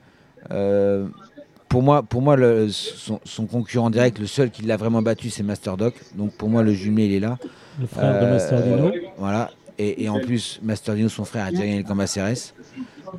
pour 1.69 1.83
moi, 1.83 2.03
pour 2.03 2.21
moi 2.21 2.35
le, 2.35 2.67
son, 2.69 3.45
concurrent 3.45 3.89
direct, 3.89 4.19
le 4.19 4.27
seul 4.27 4.51
qui 4.51 4.63
l'a 4.63 4.77
vraiment 4.77 5.01
battu, 5.01 5.29
c'est 5.29 5.43
Master 5.43 5.77
Doc. 5.77 5.95
Donc 6.15 6.33
pour 6.33 6.49
moi, 6.49 6.63
le 6.63 6.73
jumelé, 6.73 7.05
il 7.05 7.13
est 7.13 7.19
là. 7.19 7.37
Le 7.79 7.87
frère 7.87 8.21
de 8.21 8.27
Master 8.27 8.61
Dino. 8.61 8.91
Voilà. 9.17 9.51
Et, 9.77 10.09
en 10.09 10.19
plus, 10.19 10.59
Master 10.61 10.93
Dino, 10.95 11.09
son 11.09 11.25
frère, 11.25 11.45
a 11.45 11.51
gagné 11.51 11.77
le 11.77 11.83
combat 11.83 12.05
CRS. 12.05 12.53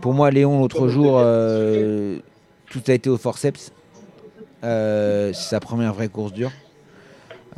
Pour 0.01 0.13
moi, 0.15 0.31
Léon, 0.31 0.61
l'autre 0.61 0.87
jour, 0.89 1.19
tout 2.71 2.83
a 2.87 2.93
été 2.93 3.11
au 3.11 3.17
forceps. 3.17 3.73
c'est 4.63 5.33
sa 5.33 5.59
première 5.59 5.93
vraie 5.93 6.09
course 6.09 6.33
dure. 6.33 6.53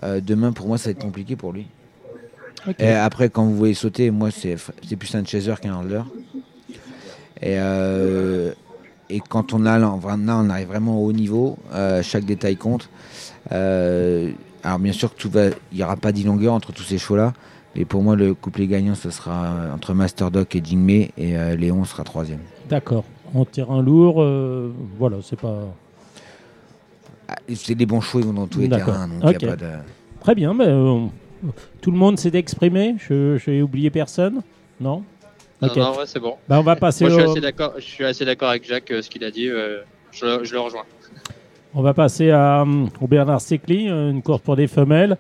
Euh, 0.03 0.21
demain, 0.21 0.53
pour 0.53 0.67
moi, 0.67 0.79
ça 0.79 0.85
va 0.85 0.91
être 0.93 1.03
compliqué 1.03 1.37
pour 1.37 1.53
lui. 1.53 1.67
Et 2.79 2.89
après, 2.89 3.29
quand 3.29 3.45
vous 3.45 3.57
voyez 3.57 3.75
sauter, 3.75 4.11
moi, 4.11 4.31
c'est 4.31 4.57
plus 4.97 5.15
un 5.15 5.25
chaser 5.25 5.55
qu'un 5.61 5.75
handler. 5.75 6.03
Et, 7.41 7.59
euh, 7.59 8.53
et 9.11 9.21
quand 9.21 9.53
on 9.53 9.67
a, 9.67 9.81
on 9.81 10.51
arrive 10.51 10.69
vraiment 10.69 10.99
au 10.99 11.07
haut 11.07 11.13
niveau, 11.13 11.57
euh, 11.73 12.03
chaque 12.03 12.25
détail 12.25 12.57
compte. 12.57 12.89
alors, 13.51 14.79
bien 14.79 14.93
sûr 14.93 15.15
que 15.15 15.29
il 15.73 15.77
n'y 15.77 15.83
aura 15.83 15.97
pas 15.97 16.13
d'ilongueur 16.13 16.55
entre 16.55 16.73
tous 16.73 16.83
ces 16.83 16.99
chevaux-là. 16.99 17.33
Mais 17.77 17.85
pour 17.85 18.03
moi, 18.03 18.15
le 18.15 18.35
couplet 18.35 18.67
gagnant, 18.67 18.95
ce 18.95 19.11
sera 19.11 19.73
entre 19.75 19.95
Master 19.95 20.31
Doc 20.31 20.55
et 20.55 20.63
Jingmei. 20.65 21.11
Et 21.19 21.35
Léon 21.57 21.85
sera 21.85 22.05
troisième. 22.05 22.39
D'accord. 22.69 23.05
En 23.35 23.45
terrain 23.45 23.83
lourd, 23.83 24.25
voilà, 24.97 25.17
c'est 25.23 25.39
pas. 25.39 25.75
Ah, 27.29 27.37
c'est 27.53 27.75
des 27.75 27.87
bons 27.87 28.01
choix 28.01 28.23
dans 28.23 28.47
tous 28.47 28.61
les 28.61 28.69
terrains. 28.69 29.09
Très 30.25 30.35
bien. 30.35 30.55
Mais, 30.55 30.67
euh, 30.67 31.01
tout 31.83 31.91
le 31.91 31.99
monde 31.99 32.19
s'est 32.19 32.35
exprimé 32.35 32.97
Je 32.99 33.39
n'ai 33.51 33.63
oublié 33.63 33.91
personne 33.91 34.41
Non? 34.81 35.03
Non, 35.67 35.75
non 35.77 35.95
c'est 36.07 36.21
bon. 36.21 36.37
Bah, 36.49 36.59
on 36.59 36.63
va 36.63 36.77
passer 36.77 37.05
Moi, 37.05 37.15
je, 37.15 37.81
suis 37.81 38.05
assez 38.05 38.25
d'accord 38.25 38.49
avec 38.49 38.67
Jacques, 38.67 38.91
euh, 38.91 39.03
ce 39.03 39.11
qu'il 39.11 39.25
a 39.25 39.31
dit. 39.31 39.49
Euh, 39.49 39.81
je, 40.13 40.27
le 40.27 40.61
rejoins. 40.61 40.85
On 41.75 41.83
va 41.83 41.95
passer 41.95 42.31
à, 42.31 42.65
au 43.01 43.07
Bernard 43.07 43.41
Secli, 43.41 43.89
une 43.89 44.23
course 44.23 44.41
pour 44.41 44.57
des 44.57 44.69
femelles. 44.69 45.17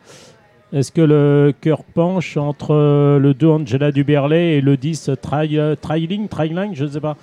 Est-ce 0.72 0.90
que 0.90 1.00
le 1.00 1.52
cœur 1.60 1.84
penche 1.84 2.36
entre 2.36 2.74
le 3.20 3.32
2 3.32 3.46
Angela 3.46 3.92
Duberlet 3.92 4.56
et 4.56 4.60
le 4.60 4.76
10 4.76 5.10
Trailing, 5.20 6.28
Trailing, 6.28 6.74
je 6.74 6.84
ne 6.84 6.88
sais 6.88 7.00
pas. 7.00 7.16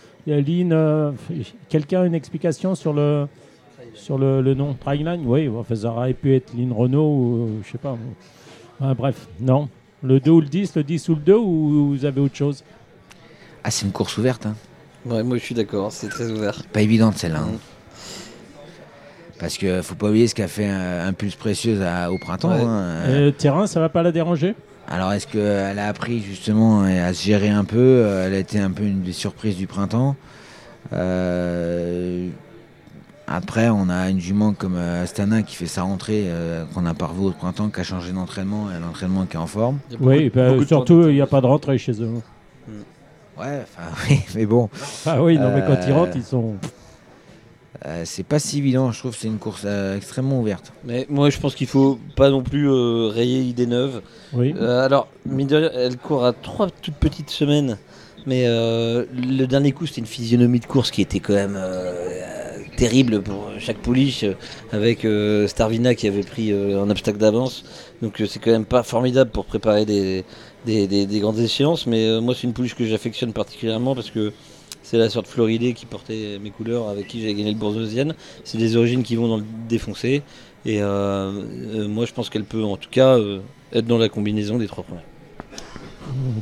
quelqu'un 1.69 2.01
a 2.01 2.05
une 2.05 2.15
explication 2.15 2.75
sur 2.75 2.93
le, 2.93 3.27
sur 3.93 4.17
le, 4.17 4.41
le 4.41 4.53
nom 4.53 4.73
Triline 4.73 5.23
Oui, 5.25 5.49
enfin, 5.49 5.75
ça 5.75 5.91
aurait 5.91 6.13
pu 6.13 6.35
être 6.35 6.53
Lynn 6.57 6.71
Renault 6.71 7.09
ou 7.09 7.49
je 7.65 7.71
sais 7.71 7.77
pas. 7.77 7.97
bref, 8.95 9.27
non. 9.39 9.69
Le 10.03 10.19
2 10.19 10.31
ou 10.31 10.41
le 10.41 10.47
10, 10.47 10.75
le 10.77 10.83
10 10.83 11.09
ou 11.09 11.15
le 11.15 11.21
2 11.21 11.35
ou 11.35 11.87
vous 11.89 12.05
avez 12.05 12.21
autre 12.21 12.35
chose? 12.35 12.63
Ah, 13.63 13.71
c'est 13.71 13.85
une 13.85 13.91
course 13.91 14.17
ouverte. 14.17 14.45
Hein. 14.45 14.55
Ouais, 15.05 15.23
moi 15.23 15.37
je 15.37 15.43
suis 15.43 15.55
d'accord, 15.55 15.91
c'est 15.91 16.09
très 16.09 16.29
ouvert. 16.29 16.61
Pas 16.71 16.81
évidente 16.81 17.17
celle-là. 17.17 17.39
Hein. 17.39 17.51
Mm. 17.53 18.59
Parce 19.39 19.57
que 19.57 19.81
faut 19.81 19.95
pas 19.95 20.09
oublier 20.09 20.27
ce 20.27 20.35
qu'a 20.35 20.47
fait 20.47 20.67
un, 20.67 21.13
Pulse 21.13 21.35
Précieuse 21.35 21.81
au 22.09 22.17
printemps. 22.19 22.51
Hein. 22.51 23.07
le 23.07 23.31
terrain, 23.31 23.65
ça 23.65 23.79
va 23.79 23.89
pas 23.89 24.03
la 24.03 24.11
déranger? 24.11 24.55
Alors 24.87 25.13
est-ce 25.13 25.25
qu'elle 25.25 25.79
a 25.79 25.87
appris 25.87 26.21
justement 26.21 26.83
à 26.83 27.13
se 27.13 27.23
gérer 27.23 27.49
un 27.49 27.63
peu? 27.63 28.05
Elle 28.23 28.35
a 28.35 28.37
été 28.37 28.59
un 28.59 28.69
peu 28.69 28.83
une 28.83 29.01
des 29.01 29.13
surprises 29.13 29.57
du 29.57 29.65
printemps. 29.65 30.15
Euh, 30.93 32.29
après, 33.27 33.69
on 33.69 33.89
a 33.89 34.09
une 34.09 34.19
jument 34.19 34.53
comme 34.53 34.75
euh, 34.75 35.03
Astana 35.03 35.41
qui 35.41 35.55
fait 35.55 35.67
sa 35.67 35.83
rentrée, 35.83 36.23
euh, 36.25 36.65
qu'on 36.73 36.85
a 36.85 36.93
pas 36.93 37.09
au 37.19 37.31
printemps, 37.31 37.69
qui 37.69 37.79
a 37.79 37.83
changé 37.83 38.11
d'entraînement 38.11 38.67
et 38.71 38.79
l'entraînement 38.79 39.25
qui 39.25 39.37
est 39.37 39.39
en 39.39 39.47
forme. 39.47 39.79
Oui, 39.99 40.29
bah, 40.33 40.49
surtout, 40.65 41.07
il 41.07 41.15
n'y 41.15 41.21
a 41.21 41.27
pas 41.27 41.41
de 41.41 41.45
rentrée 41.45 41.77
chez 41.77 41.93
eux. 42.01 42.09
Ouais, 43.41 43.63
oui, 44.09 44.19
mais 44.35 44.45
bon. 44.45 44.69
Ah 45.05 45.21
oui, 45.23 45.37
non, 45.37 45.51
mais 45.53 45.61
quand 45.65 45.77
ils 45.87 45.93
rentrent, 45.93 46.15
ils 46.15 46.23
sont. 46.23 46.55
Euh, 47.83 48.03
c'est 48.05 48.23
pas 48.23 48.37
si 48.37 48.59
évident, 48.59 48.91
je 48.91 48.99
trouve 48.99 49.15
c'est 49.15 49.27
une 49.27 49.39
course 49.39 49.65
extrêmement 49.95 50.39
ouverte. 50.39 50.71
Mais 50.83 51.07
moi 51.09 51.31
je 51.31 51.39
pense 51.39 51.55
qu'il 51.55 51.65
faut 51.65 51.97
pas 52.15 52.29
non 52.29 52.43
plus 52.43 52.69
rayer 52.69 53.41
idée 53.41 53.65
neuve. 53.65 54.03
Oui. 54.33 54.53
alors, 54.59 55.07
Middle, 55.25 55.71
elle 55.73 55.97
court 55.97 56.23
à 56.23 56.33
trois 56.33 56.67
toutes 56.69 56.95
petites 56.95 57.31
semaines, 57.31 57.79
mais 58.27 58.45
le 58.45 59.45
dernier 59.45 59.71
coup 59.71 59.87
c'était 59.87 60.01
une 60.01 60.05
physionomie 60.05 60.59
de 60.59 60.67
course 60.67 60.91
qui 60.91 61.01
était 61.01 61.19
quand 61.19 61.33
même 61.33 61.59
terrible 62.77 63.23
pour 63.23 63.49
chaque 63.57 63.77
pouliche 63.77 64.25
avec 64.71 65.07
Starvina 65.47 65.95
qui 65.95 66.07
avait 66.07 66.21
pris 66.21 66.53
un 66.53 66.87
obstacle 66.87 67.17
d'avance. 67.17 67.63
Donc 68.03 68.21
c'est 68.27 68.37
quand 68.37 68.51
même 68.51 68.65
pas 68.65 68.83
formidable 68.83 69.31
pour 69.31 69.45
préparer 69.45 69.85
des, 69.85 70.23
des, 70.65 71.19
grandes 71.19 71.39
échéances. 71.39 71.87
Mais 71.87 72.19
moi, 72.21 72.33
c'est 72.35 72.43
une 72.43 72.53
pouliche 72.53 72.75
que 72.75 72.85
j'affectionne 72.85 73.33
particulièrement 73.33 73.95
parce 73.95 74.11
que 74.11 74.31
c'est 74.83 74.97
la 74.97 75.09
sorte 75.09 75.27
Floridée 75.27 75.73
qui 75.73 75.85
portait 75.85 76.39
mes 76.41 76.49
couleurs 76.49 76.89
avec 76.89 77.07
qui 77.07 77.21
j'ai 77.21 77.33
gagné 77.33 77.51
le 77.51 77.57
Bourgeoisienne. 77.57 78.15
C'est 78.43 78.57
des 78.57 78.75
origines 78.75 79.03
qui 79.03 79.15
vont 79.15 79.27
dans 79.27 79.37
le 79.37 79.45
défoncé. 79.69 80.23
Et 80.65 80.79
moi, 80.81 82.05
je 82.05 82.13
pense 82.13 82.29
qu'elle 82.29 82.45
peut 82.45 82.63
en 82.63 82.77
tout 82.77 82.89
cas 82.89 83.17
être 83.73 83.85
dans 83.85 83.97
la 83.97 84.09
combinaison 84.09 84.57
des 84.57 84.67
trois 84.67 84.83
premiers. 84.83 85.01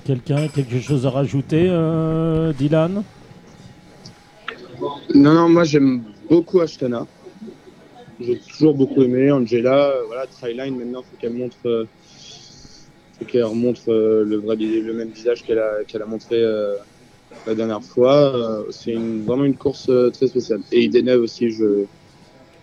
Quelqu'un, 0.06 0.48
quelque 0.48 0.80
chose 0.80 1.06
à 1.06 1.10
rajouter, 1.10 1.68
euh, 1.70 2.54
Dylan? 2.54 3.04
Non, 5.14 5.34
non, 5.34 5.50
moi 5.50 5.64
j'aime 5.64 6.04
beaucoup 6.30 6.62
Ashtana. 6.62 7.06
J'ai 8.20 8.40
toujours 8.40 8.74
beaucoup 8.74 9.04
aimé 9.04 9.32
Angela. 9.32 9.90
Euh, 9.90 10.04
voilà, 10.08 10.26
Tryline 10.28 10.78
maintenant, 10.78 11.02
faut 11.02 11.18
qu'elle 11.20 11.34
montre, 11.34 11.58
euh, 11.66 11.86
faut 13.20 13.26
qu'elle 13.26 13.44
remontre 13.44 13.82
le, 13.88 14.36
vrai, 14.38 14.56
le 14.56 14.94
même 14.94 15.10
visage 15.10 15.44
qu'elle 15.44 15.60
a, 15.60 15.84
qu'elle 15.88 16.02
a 16.02 16.06
montré 16.06 16.42
la 17.46 17.56
dernière 17.56 17.84
fois. 17.84 18.66
c'est 18.72 18.94
vraiment 18.94 19.46
une 19.46 19.56
course 19.56 19.92
très 20.14 20.28
spéciale. 20.28 20.62
Et 20.72 20.84
Ideneuve 20.84 21.22
aussi, 21.22 21.52
je, 21.52 21.86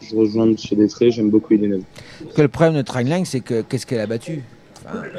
je 0.03 0.16
rejoins 0.16 0.57
chez 0.57 0.77
Détré, 0.77 1.11
j'aime 1.11 1.31
beaucoup 1.31 1.55
Ideneuve. 1.55 1.83
Le 2.37 2.49
problème 2.49 2.77
de 2.77 2.83
Tryline, 2.83 3.24
c'est 3.24 3.41
que 3.41 3.62
qu'est-ce 3.62 3.87
qu'elle 3.87 4.01
a 4.01 4.07
battu? 4.07 4.43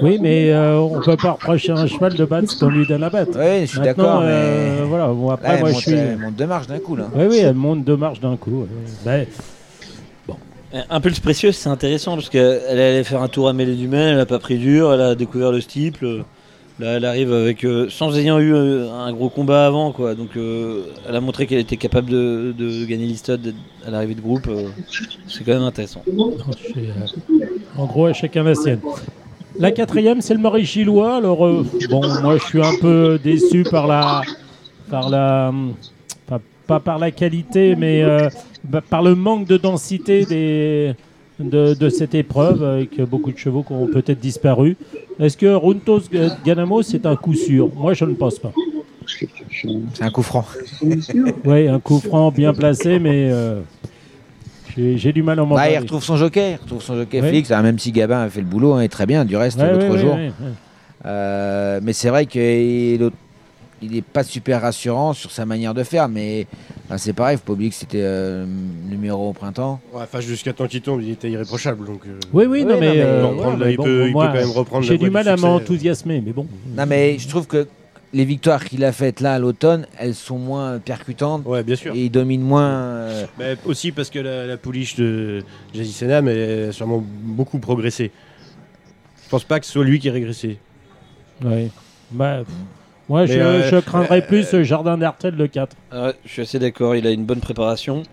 Oui, 0.02 0.18
mais 0.22 0.52
euh, 0.52 0.80
on 0.80 1.00
ne 1.00 1.04
peut 1.04 1.18
pas 1.18 1.32
reprocher 1.32 1.72
à 1.72 1.76
un 1.76 1.88
cheval 1.88 2.14
de 2.14 2.26
battre 2.26 2.50
ce 2.50 2.60
qu'on 2.60 2.70
lui 2.70 2.88
donne 2.88 3.04
à 3.04 3.10
battre. 3.10 3.38
Oui, 3.38 3.62
je 3.62 3.66
suis 3.66 3.80
d'accord. 3.82 4.22
Euh, 4.24 4.86
voilà, 4.88 5.08
bon, 5.08 5.30
après, 5.30 5.56
elle 5.56 5.60
moi, 5.60 5.70
monte, 5.70 5.80
je 5.80 5.90
suis. 5.90 5.98
Elle 5.98 6.18
monte 6.18 6.36
deux 6.36 6.48
marches 6.48 6.68
d'un 6.68 6.80
coup, 6.80 6.96
là. 6.96 7.10
Oui, 7.14 7.26
oui, 7.30 7.38
elle 7.40 7.56
monte 7.56 7.84
deux 7.84 7.98
marches 7.98 8.22
d'un 8.22 8.38
coup. 8.38 8.66
Ben. 9.04 9.26
Un 10.74 11.00
pulse 11.00 11.20
précieux, 11.20 11.52
c'est 11.52 11.70
intéressant 11.70 12.16
parce 12.16 12.30
qu'elle 12.30 12.62
allait 12.68 13.04
faire 13.04 13.22
un 13.22 13.30
tour 13.30 13.48
à 13.48 13.54
mêlée 13.54 13.76
du 13.76 13.88
Maine, 13.88 14.10
elle 14.10 14.18
n'a 14.18 14.26
pas 14.26 14.40
pris 14.40 14.58
dur, 14.58 14.94
elle 14.94 15.02
a 15.02 15.16
découvert 15.16 15.52
le 15.52 15.62
steeple. 15.62 16.24
Là, 16.80 16.98
elle 16.98 17.06
arrive 17.06 17.34
avec 17.34 17.64
euh, 17.64 17.88
sans 17.90 18.16
ayant 18.18 18.38
eu 18.38 18.54
un 18.54 19.12
gros 19.12 19.30
combat 19.30 19.66
avant, 19.66 19.92
quoi. 19.92 20.14
Donc, 20.14 20.32
elle 20.36 21.16
a 21.16 21.22
montré 21.22 21.48
qu'elle 21.48 21.60
était 21.60 21.78
capable 21.78 22.10
de, 22.10 22.86
gagner 22.86 23.06
l'Istod 23.06 23.54
à 23.86 23.90
l'arrivée 23.90 24.16
de 24.16 24.22
groupe. 24.22 24.50
c'est 25.28 25.44
quand 25.44 25.54
même 25.54 25.64
intéressant. 25.64 26.04
en 27.78 27.86
gros, 27.86 28.06
à 28.08 28.14
chacun 28.14 28.44
la 28.44 28.54
sienne. 28.54 28.82
La 29.60 29.72
quatrième, 29.72 30.22
c'est 30.22 30.34
le 30.34 30.40
Maurice 30.40 30.70
Gillois. 30.70 31.16
Alors, 31.16 31.46
euh, 31.46 31.66
bon, 31.90 32.02
moi, 32.22 32.38
je 32.38 32.44
suis 32.44 32.62
un 32.64 32.76
peu 32.80 33.20
déçu 33.24 33.64
par 33.64 33.88
la. 33.88 34.22
Par 34.90 35.10
la 35.10 35.52
pas, 36.68 36.80
par 36.80 37.00
la 37.00 37.12
qualité, 37.12 37.76
mais 37.76 38.04
euh, 38.04 38.30
bah, 38.70 38.82
par 38.88 39.02
le 39.02 39.16
manque 39.16 39.48
de 39.48 39.58
densité 39.58 40.26
des, 40.26 40.94
de, 41.40 41.90
cette 41.90 42.16
épreuve, 42.16 42.64
avec 42.64 43.02
beaucoup 43.02 43.32
de 43.32 43.38
chevaux 43.38 43.64
qui 43.64 43.74
ont 43.74 43.88
peut-être 43.88 44.20
disparu. 44.20 44.78
Est-ce 45.20 45.38
que 45.38 45.48
Runtos 45.48 46.04
Ganamo, 46.46 46.82
c'est 46.82 47.06
un 47.06 47.16
coup 47.16 47.34
sûr? 47.34 47.70
Moi, 47.76 47.94
je 47.94 48.06
ne 48.06 48.14
pense 48.14 48.40
pas. 48.40 48.52
C'est 49.08 50.04
un 50.04 50.12
coup 50.12 50.22
franc. 50.22 50.46
oui, 51.46 51.68
un 51.68 51.80
coup 51.80 52.00
franc 52.00 52.32
bien 52.32 52.54
placé, 52.54 53.00
mais. 53.00 53.30
Euh, 53.32 53.62
j'ai 54.78 55.12
du 55.12 55.24
mal 55.24 55.40
à 55.40 55.44
m'en 55.44 55.56
bah, 55.56 55.72
Il 55.72 55.78
retrouve 55.80 56.04
son 56.04 56.18
jockey, 56.18 56.52
il 56.52 56.62
retrouve 56.62 56.84
son 56.84 56.96
jockey 56.96 57.22
fixe, 57.32 57.50
hein, 57.50 57.64
même 57.64 57.80
si 57.80 57.92
Gabin 57.92 58.22
a 58.22 58.30
fait 58.30 58.42
le 58.42 58.46
boulot, 58.46 58.74
hein, 58.74 58.82
est 58.82 58.90
très 58.90 59.08
bien, 59.08 59.26
du 59.26 59.36
reste, 59.36 59.60
l'autre 59.60 59.98
jour. 59.98 60.18
Euh, 61.06 61.80
mais 61.82 61.94
c'est 61.94 62.10
vrai 62.10 62.28
qu'il 63.80 63.92
n'est 63.92 64.02
pas 64.02 64.24
super 64.24 64.62
rassurant 64.62 65.14
sur 65.14 65.32
sa 65.32 65.46
manière 65.46 65.74
de 65.74 65.84
faire, 65.84 66.10
mais 66.10 66.48
c'est 66.98 67.14
pareil, 67.14 67.36
il 67.36 67.40
faut 67.40 67.46
pas 67.46 67.54
oublier 67.54 67.70
que 67.70 67.76
c'était 67.76 68.02
euh, 68.02 68.46
numéro 68.90 69.30
au 69.30 69.34
printemps. 69.34 69.80
Ouais, 69.94 70.02
enfin, 70.04 70.20
jusqu'à 70.20 70.54
temps 70.54 70.68
qu'il 70.68 70.82
tombe, 70.82 71.02
il 71.02 71.12
était 71.12 71.30
irréprochable. 71.30 71.86
Donc, 71.86 72.02
euh. 72.08 72.20
Oui, 72.34 72.46
oui, 72.46 72.66
non, 72.66 72.80
mais, 72.80 72.98
il, 73.72 73.78
peut, 73.78 74.10
quand 74.14 74.34
même 74.34 74.52
reprendre. 74.52 74.86
J'ai 74.86 74.98
du 74.98 75.10
mal 75.10 75.28
à 75.28 75.38
m'enthousiasmer, 75.38 76.22
mais 76.26 76.32
bon. 76.32 76.48
Non, 76.76 76.86
mais 76.86 77.18
je 77.20 77.28
trouve 77.28 77.48
que 77.48 77.68
les 78.14 78.26
victoires 78.26 78.64
qu'il 78.64 78.84
a 78.86 78.92
faites 78.92 79.20
là 79.20 79.34
à 79.34 79.40
l'automne, 79.40 79.86
elles 80.00 80.16
sont 80.16 80.38
moins 80.38 80.80
percutantes. 80.80 81.46
Ouais, 81.46 81.64
bien 81.64 81.76
sûr. 81.76 81.94
Et 81.94 82.06
il 82.06 82.10
domine 82.10 82.42
moins. 82.42 82.70
Euh, 82.70 83.56
aussi 83.66 83.92
parce 83.92 84.10
que 84.10 84.20
la, 84.20 84.58
pouliche 84.58 84.96
de 84.96 85.44
Jazzy 85.74 85.92
Senam 85.92 86.28
a 86.28 86.72
sûrement 86.72 87.04
beaucoup 87.06 87.60
progressé. 87.60 88.12
Je 89.24 89.30
pense 89.30 89.44
pas 89.44 89.60
que 89.60 89.66
ce 89.66 89.74
soit 89.74 89.84
lui 89.84 90.00
qui 90.00 90.10
a 90.10 90.14
régressé. 90.14 90.58
Oui. 91.44 91.70
Bah, 92.12 92.44
moi, 93.10 93.26
je, 93.26 93.40
euh, 93.40 93.82
craindrais 93.82 94.22
euh, 94.22 94.28
plus 94.28 94.64
Jardin 94.64 94.98
d'Artel 94.98 95.36
le 95.36 95.48
4. 95.48 95.76
je 96.26 96.30
suis 96.30 96.42
assez 96.42 96.60
d'accord. 96.60 96.96
Il 96.96 97.08
a 97.08 97.12
une 97.12 97.26
bonne 97.26 97.40
préparation. 97.40 98.04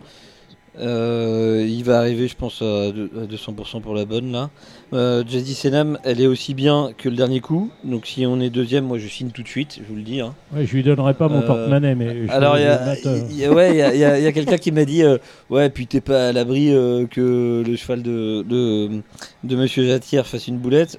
Euh, 0.79 1.65
il 1.69 1.85
va 1.85 1.99
arriver, 1.99 2.27
je 2.27 2.37
pense, 2.37 2.61
à 2.61 2.91
200% 2.91 3.81
pour 3.81 3.95
la 3.95 4.05
bonne 4.05 4.33
là. 4.33 4.51
Euh, 4.93 5.23
Jazzy 5.27 5.55
Senam, 5.55 5.99
elle 6.05 6.21
est 6.21 6.27
aussi 6.27 6.55
bien 6.55 6.91
que 6.97 7.09
le 7.09 7.17
dernier 7.17 7.41
coup. 7.41 7.71
Donc 7.85 8.07
si 8.07 8.27
on 8.27 8.41
est 8.41 8.51
deuxième, 8.51 8.85
moi 8.85 8.99
je 8.99 9.07
signe 9.07 9.31
tout 9.31 9.43
de 9.43 9.49
suite, 9.49 9.79
je 9.81 9.89
vous 9.89 9.97
le 9.97 10.03
dis. 10.03 10.21
Hein. 10.21 10.35
Ouais, 10.53 10.67
je 10.67 10.75
lui 10.75 10.83
donnerai 10.83 11.15
pas 11.15 11.29
mon 11.29 11.43
euh, 11.43 11.47
porte-monnaie, 11.47 11.95
mais. 11.95 12.29
alors 12.29 12.59
il 12.59 12.65
y 12.65 12.67
a, 12.67 13.95
y 13.95 14.27
a, 14.27 14.33
quelqu'un 14.33 14.59
qui 14.59 14.73
m'a 14.73 14.85
dit, 14.85 15.03
ouais, 15.51 15.71
puis 15.71 15.87
t'es 15.87 16.01
pas 16.01 16.29
à 16.29 16.33
l'abri 16.33 16.71
que 17.11 17.63
le 17.67 17.77
cheval 17.77 18.03
de, 18.03 18.43
de, 18.43 19.01
de 19.45 19.57
Monsieur 19.57 19.87
Jatière 19.87 20.27
fasse 20.27 20.49
une 20.49 20.59
boulette 20.59 20.99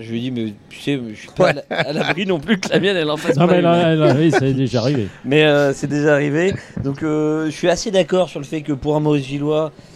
je 0.00 0.10
lui 0.10 0.18
ai 0.18 0.20
dit, 0.20 0.30
mais 0.30 0.52
tu 0.68 0.80
sais, 0.80 1.00
je 1.10 1.14
suis 1.14 1.28
pas 1.28 1.52
à 1.70 1.92
l'abri 1.92 2.26
non 2.26 2.38
plus 2.38 2.58
que 2.58 2.68
la 2.68 2.80
mienne, 2.80 2.96
elle 2.96 3.10
en 3.10 3.16
fasse 3.16 3.36
non, 3.36 3.46
Mais 3.46 4.12
oui, 4.12 4.30
c'est 4.30 4.52
déjà 4.52 4.80
arrivé. 4.80 5.08
Mais 5.24 5.44
euh, 5.44 5.72
c'est 5.72 5.86
déjà 5.86 6.14
arrivé. 6.14 6.54
Donc 6.82 7.02
euh, 7.02 7.46
je 7.46 7.50
suis 7.50 7.68
assez 7.68 7.90
d'accord 7.90 8.28
sur 8.28 8.40
le 8.40 8.46
fait 8.46 8.62
que 8.62 8.72
pour 8.72 8.96
un 8.96 9.00
Maurice 9.00 9.26
Gillois, 9.26 9.66
euh, 9.66 9.95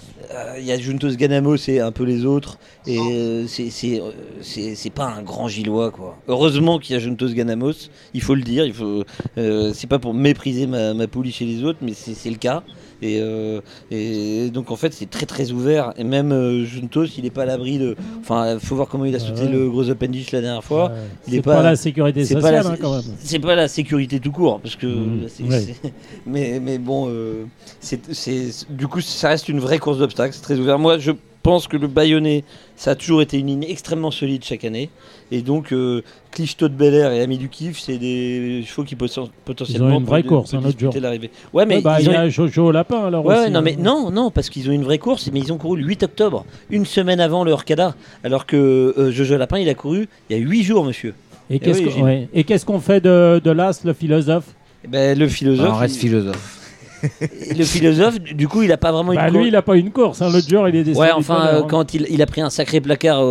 il 0.59 0.65
y 0.65 0.73
a 0.73 0.79
Juntos 0.79 1.17
Ganamo, 1.17 1.57
c'est 1.57 1.81
un 1.81 1.93
peu 1.93 2.05
les 2.05 2.25
autres. 2.25 2.59
Et 2.87 3.47
c'est 3.47 4.91
pas 4.95 5.07
un 5.07 5.23
grand 5.23 5.49
Gillois, 5.49 5.91
quoi. 5.91 6.17
Heureusement 6.29 6.79
qu'il 6.79 6.95
y 6.95 6.97
a 6.97 7.01
Juntos 7.01 7.29
Ganamos, 7.29 7.89
il 8.15 8.23
faut 8.23 8.35
le 8.35 8.43
dire. 8.43 8.65
Il 8.65 8.75
faut, 8.75 9.05
c'est 9.37 9.89
pas 9.89 9.99
pour 9.99 10.15
mépriser 10.15 10.67
ma, 10.67 10.95
ma 10.95 11.07
poulie 11.07 11.33
chez 11.33 11.45
les 11.45 11.65
autres, 11.65 11.79
mais 11.83 11.93
c'est 11.95 12.31
le 12.31 12.37
cas. 12.37 12.63
Euh, 13.03 13.61
et, 13.91 14.51
donc 14.51 14.71
en 14.71 14.77
fait 14.77 14.93
c'est 14.93 15.09
très 15.09 15.27
très 15.27 15.53
ouvert. 15.53 15.93
Et 15.97 16.05
même 16.05 16.33
euh, 16.33 16.65
Juntos, 16.65 17.07
il 17.17 17.25
n'est 17.25 17.31
pas 17.31 17.43
à 17.43 17.47
l'abri 17.47 17.79
de. 17.79 17.97
Enfin, 18.21 18.55
il 18.55 18.61
faut 18.61 18.77
voir 18.77 18.89
comment 18.89 19.05
il 19.05 19.15
a 19.15 19.19
sauté 19.19 19.49
le 19.49 19.69
gros 19.69 19.91
appendage 19.91 20.31
la 20.33 20.41
dernière 20.41 20.65
fois. 20.65 20.93
Il 21.27 21.35
c'est 21.35 21.43
pas, 21.43 21.63
la 21.63 21.77
sécurité 21.77 22.25
sociale 22.25 22.67
hein, 22.67 22.77
quand 22.81 22.97
même. 22.97 23.05
C'est 23.19 23.39
pas 23.39 23.55
la 23.55 23.69
sécurité 23.69 24.21
tout 24.21 24.33
court 24.33 24.61
parce 24.61 24.77
que. 24.77 24.87
Mmh. 24.87 25.29
mais 26.27 26.61
mais 26.61 26.79
bon, 26.79 27.07
euh, 27.09 27.45
c'est 27.81 28.51
du 28.71 28.87
coup 28.87 29.01
ça 29.01 29.29
reste 29.29 29.49
une 29.49 29.61
vraie 29.61 29.79
course 29.79 29.99
d'obstacles. 29.99 30.20
C'est 30.31 30.43
très 30.43 30.59
ouvert. 30.59 30.79
Moi 30.79 30.99
je 30.99 31.13
pense 31.43 31.69
que 31.69 31.77
le 31.77 31.87
Bayonnais, 31.87 32.45
ça 32.77 32.93
a 32.93 32.95
toujours 32.95 33.23
été 33.23 33.39
une 33.39 33.47
ligne 33.47 33.65
extrêmement 33.65 34.11
solide 34.11 34.45
chaque 34.45 34.65
année. 34.65 34.91
Et 35.33 35.43
donc, 35.43 35.73
euh, 35.73 36.03
Clichetot 36.33 36.69
de 36.69 36.75
Bel 36.75 36.95
Air 36.95 37.13
et 37.13 37.21
Ami 37.21 37.39
du 37.39 37.49
Kiff, 37.49 37.79
c'est 37.79 37.99
des 37.99 38.63
chevaux 38.67 38.85
qui 38.85 38.97
potentiellement. 38.97 39.89
Ils 39.89 39.93
ont 39.95 39.99
une 39.99 40.05
vraie 40.05 40.23
course, 40.23 40.55
un 40.55 40.65
autre 40.65 40.79
jour. 40.79 40.93
l'arrivée. 41.01 41.31
Ouais, 41.53 41.67
mais. 41.67 41.81
Bah, 41.81 41.99
il 42.01 42.07
y 42.07 42.15
a 42.15 42.29
Jojo 42.29 42.71
Lapin 42.71 43.07
alors 43.07 43.25
ouais, 43.25 43.43
aussi. 43.43 43.51
non, 43.51 43.61
hein. 43.61 43.63
mais 43.63 43.77
non, 43.77 44.11
non, 44.11 44.31
parce 44.31 44.51
qu'ils 44.51 44.69
ont 44.69 44.73
une 44.73 44.85
vraie 44.85 44.99
course, 44.99 45.31
mais 45.33 45.41
ils 45.41 45.53
ont 45.53 45.59
couru 45.59 45.81
le 45.81 45.87
8 45.87 46.03
octobre, 46.05 46.45
une 46.71 46.85
semaine 46.85 47.21
avant 47.21 47.45
le 47.45 47.53
Orcada. 47.53 47.95
Alors 48.25 48.47
que 48.47 48.57
euh, 48.57 49.11
Jojo 49.11 49.37
Lapin, 49.37 49.59
il 49.59 49.69
a 49.69 49.75
couru 49.75 50.09
il 50.29 50.37
y 50.37 50.41
a 50.41 50.43
8 50.43 50.63
jours, 50.63 50.85
monsieur. 50.85 51.15
Et, 51.49 51.57
eh 51.57 52.45
qu'est-ce 52.45 52.65
qu'on 52.65 52.79
fait 52.79 53.01
de, 53.01 53.41
de 53.43 53.51
l'As, 53.51 53.85
le 53.85 53.93
philosophe? 53.93 54.45
Eh 54.85 54.89
ben, 54.89 55.19
Le 55.19 55.27
philosophe. 55.27 55.69
on 55.69 55.77
reste 55.77 55.97
philosophe 55.97 56.60
le 57.57 57.65
philosophe, 57.65 58.21
du 58.21 58.49
coup, 58.49 58.63
il 58.63 58.73
a 58.73 58.77
pas 58.77 58.93
vraiment 58.93 59.15
bah, 59.15 59.29
une 59.29 59.39
lui, 59.39 59.49
il 59.49 59.57
a 59.57 59.63
pas 59.63 59.77
une 59.77 59.91
course. 59.91 60.23
Hein. 60.23 60.31
L'autre 60.31 60.49
jour, 60.49 60.69
il 60.69 60.77
est 60.77 60.85
décédé. 60.85 60.99
Ouais, 60.99 61.13
enfin, 61.13 61.47
euh, 61.47 61.63
quand 61.63 61.95
il, 61.95 62.07
il, 62.11 62.23
a 62.23 62.27
pris 62.27 62.41
un 62.41 62.51
sacré 62.51 62.81
placard 62.81 63.23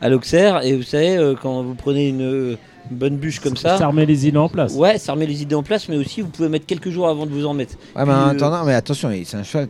à 0.00 0.08
l'Auxerre, 0.08 0.64
et 0.64 0.76
vous 0.76 0.82
savez, 0.82 1.16
euh, 1.16 1.34
quand 1.40 1.62
vous 1.62 1.74
prenez 1.74 2.08
une, 2.08 2.56
bonne 2.90 3.16
bûche 3.16 3.40
comme 3.40 3.56
ça. 3.56 3.78
Ça 3.78 3.88
remet 3.88 4.06
les 4.06 4.28
idées 4.28 4.38
en 4.38 4.48
place. 4.48 4.74
Ouais, 4.74 4.98
ça 4.98 5.12
remet 5.12 5.26
les 5.26 5.42
idées 5.42 5.54
en 5.54 5.62
place, 5.62 5.88
mais 5.88 5.96
aussi 5.96 6.20
vous 6.20 6.28
pouvez 6.28 6.48
mettre 6.48 6.66
quelques 6.66 6.90
jours 6.90 7.08
avant 7.08 7.26
de 7.26 7.30
vous 7.30 7.46
en 7.46 7.54
mettre. 7.54 7.74
Ouais, 7.96 8.04
mais 8.04 8.12
euh, 8.12 8.26
attendant, 8.28 8.64
mais 8.64 8.74
attention, 8.74 9.10
c'est 9.24 9.36
un 9.36 9.42
cheval. 9.42 9.68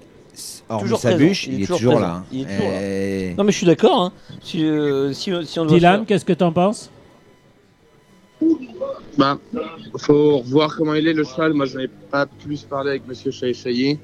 Toujours 0.81 0.99
sa 0.99 1.15
bûche, 1.15 1.47
il, 1.47 1.63
est, 1.63 1.67
toujours, 1.67 1.99
là. 1.99 2.23
Non, 2.31 3.45
mais 3.45 3.53
je 3.53 3.57
suis 3.57 3.67
d'accord. 3.67 4.01
Hein. 4.01 4.13
Si, 4.43 4.67
si, 5.13 5.33
si, 5.45 5.61
Dylan, 5.67 6.05
qu'est-ce 6.05 6.25
que 6.25 6.33
tu 6.35 6.45
en 6.45 6.53
penses? 6.53 6.91
Bah, 9.17 9.39
faut 9.97 10.43
voir 10.43 10.77
comment 10.77 10.95
il 10.95 11.09
est 11.09 11.13
le 11.13 11.25
cheval. 11.25 11.55
Moi, 11.55 11.67
je 11.67 11.79
n'ai 11.79 11.89
pas 12.11 12.27
plus 12.27 12.63
parlé 12.63 12.91
avec 12.91 13.07
Monsieur 13.09 13.31
Chahi 13.31 13.99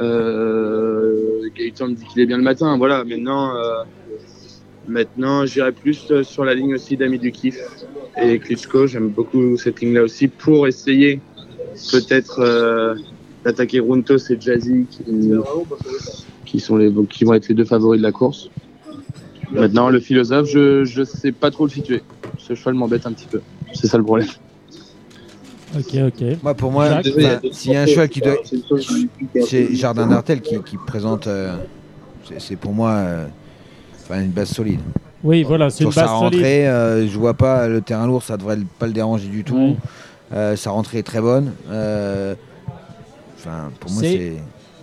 Euh, 0.00 1.48
Gaëtan 1.56 1.88
me 1.88 1.94
dit 1.94 2.04
qu'il 2.04 2.22
est 2.22 2.26
bien 2.26 2.36
le 2.36 2.42
matin. 2.42 2.76
Voilà. 2.76 3.04
Maintenant, 3.04 3.56
euh, 3.56 3.82
maintenant, 4.88 5.46
j'irai 5.46 5.72
plus 5.72 6.12
sur 6.22 6.44
la 6.44 6.54
ligne 6.54 6.74
aussi 6.74 6.96
d'Ami 6.96 7.18
du 7.18 7.32
Kiff 7.32 7.58
et 8.20 8.38
Klitschko. 8.38 8.86
J'aime 8.86 9.08
beaucoup 9.08 9.56
cette 9.56 9.80
ligne-là 9.80 10.02
aussi 10.02 10.28
pour 10.28 10.66
essayer 10.66 11.20
peut-être 11.90 12.40
euh, 12.40 12.94
d'attaquer 13.44 13.80
Runtos 13.80 14.30
et 14.30 14.38
Jazzy 14.38 14.86
qui, 16.44 16.60
sont 16.60 16.76
les, 16.76 16.92
qui 17.08 17.24
vont 17.24 17.34
être 17.34 17.48
les 17.48 17.54
deux 17.54 17.64
favoris 17.64 17.98
de 17.98 18.02
la 18.02 18.12
course. 18.12 18.50
Maintenant, 19.52 19.88
le 19.88 20.00
philosophe, 20.00 20.48
je 20.48 20.98
ne 20.98 21.04
sais 21.04 21.32
pas 21.32 21.50
trop 21.50 21.64
le 21.64 21.70
situer. 21.70 22.02
Ce 22.46 22.54
cheval 22.54 22.74
m'embête 22.74 23.06
un 23.06 23.12
petit 23.12 23.26
peu. 23.26 23.40
C'est 23.74 23.88
ça 23.88 23.98
le 23.98 24.04
problème. 24.04 24.28
Ok, 25.76 25.96
ok. 26.06 26.24
Moi, 26.42 26.54
pour 26.54 26.70
moi, 26.70 27.00
s'il 27.52 27.72
y 27.72 27.76
a 27.76 27.82
un 27.82 27.86
choix 27.86 28.06
qui 28.06 28.20
doit. 28.20 28.36
C'est 29.46 29.74
Jardin 29.74 30.06
d'Artel 30.06 30.40
qui, 30.40 30.76
présente. 30.86 31.26
Euh, 31.26 31.56
c'est 32.38 32.56
pour 32.56 32.72
moi 32.72 32.90
euh, 32.90 33.26
une 34.10 34.30
base 34.30 34.50
solide. 34.50 34.80
Oui, 35.24 35.42
voilà, 35.42 35.70
c'est 35.70 35.84
une 35.84 35.90
base 35.90 36.04
sa 36.04 36.06
rentrée, 36.06 36.68
euh, 36.68 37.08
je 37.08 37.18
vois 37.18 37.34
pas 37.34 37.66
le 37.66 37.80
terrain 37.80 38.06
lourd, 38.06 38.22
ça 38.22 38.36
devrait 38.36 38.58
pas 38.78 38.86
le 38.86 38.92
déranger 38.92 39.28
du 39.28 39.42
tout. 39.42 39.76
sa 40.30 40.70
rentrée 40.70 40.98
est 40.98 41.06
très 41.06 41.20
bonne. 41.20 41.52
Enfin, 43.38 43.70
pour 43.80 43.90
moi, 43.90 44.02
c'est. 44.02 44.34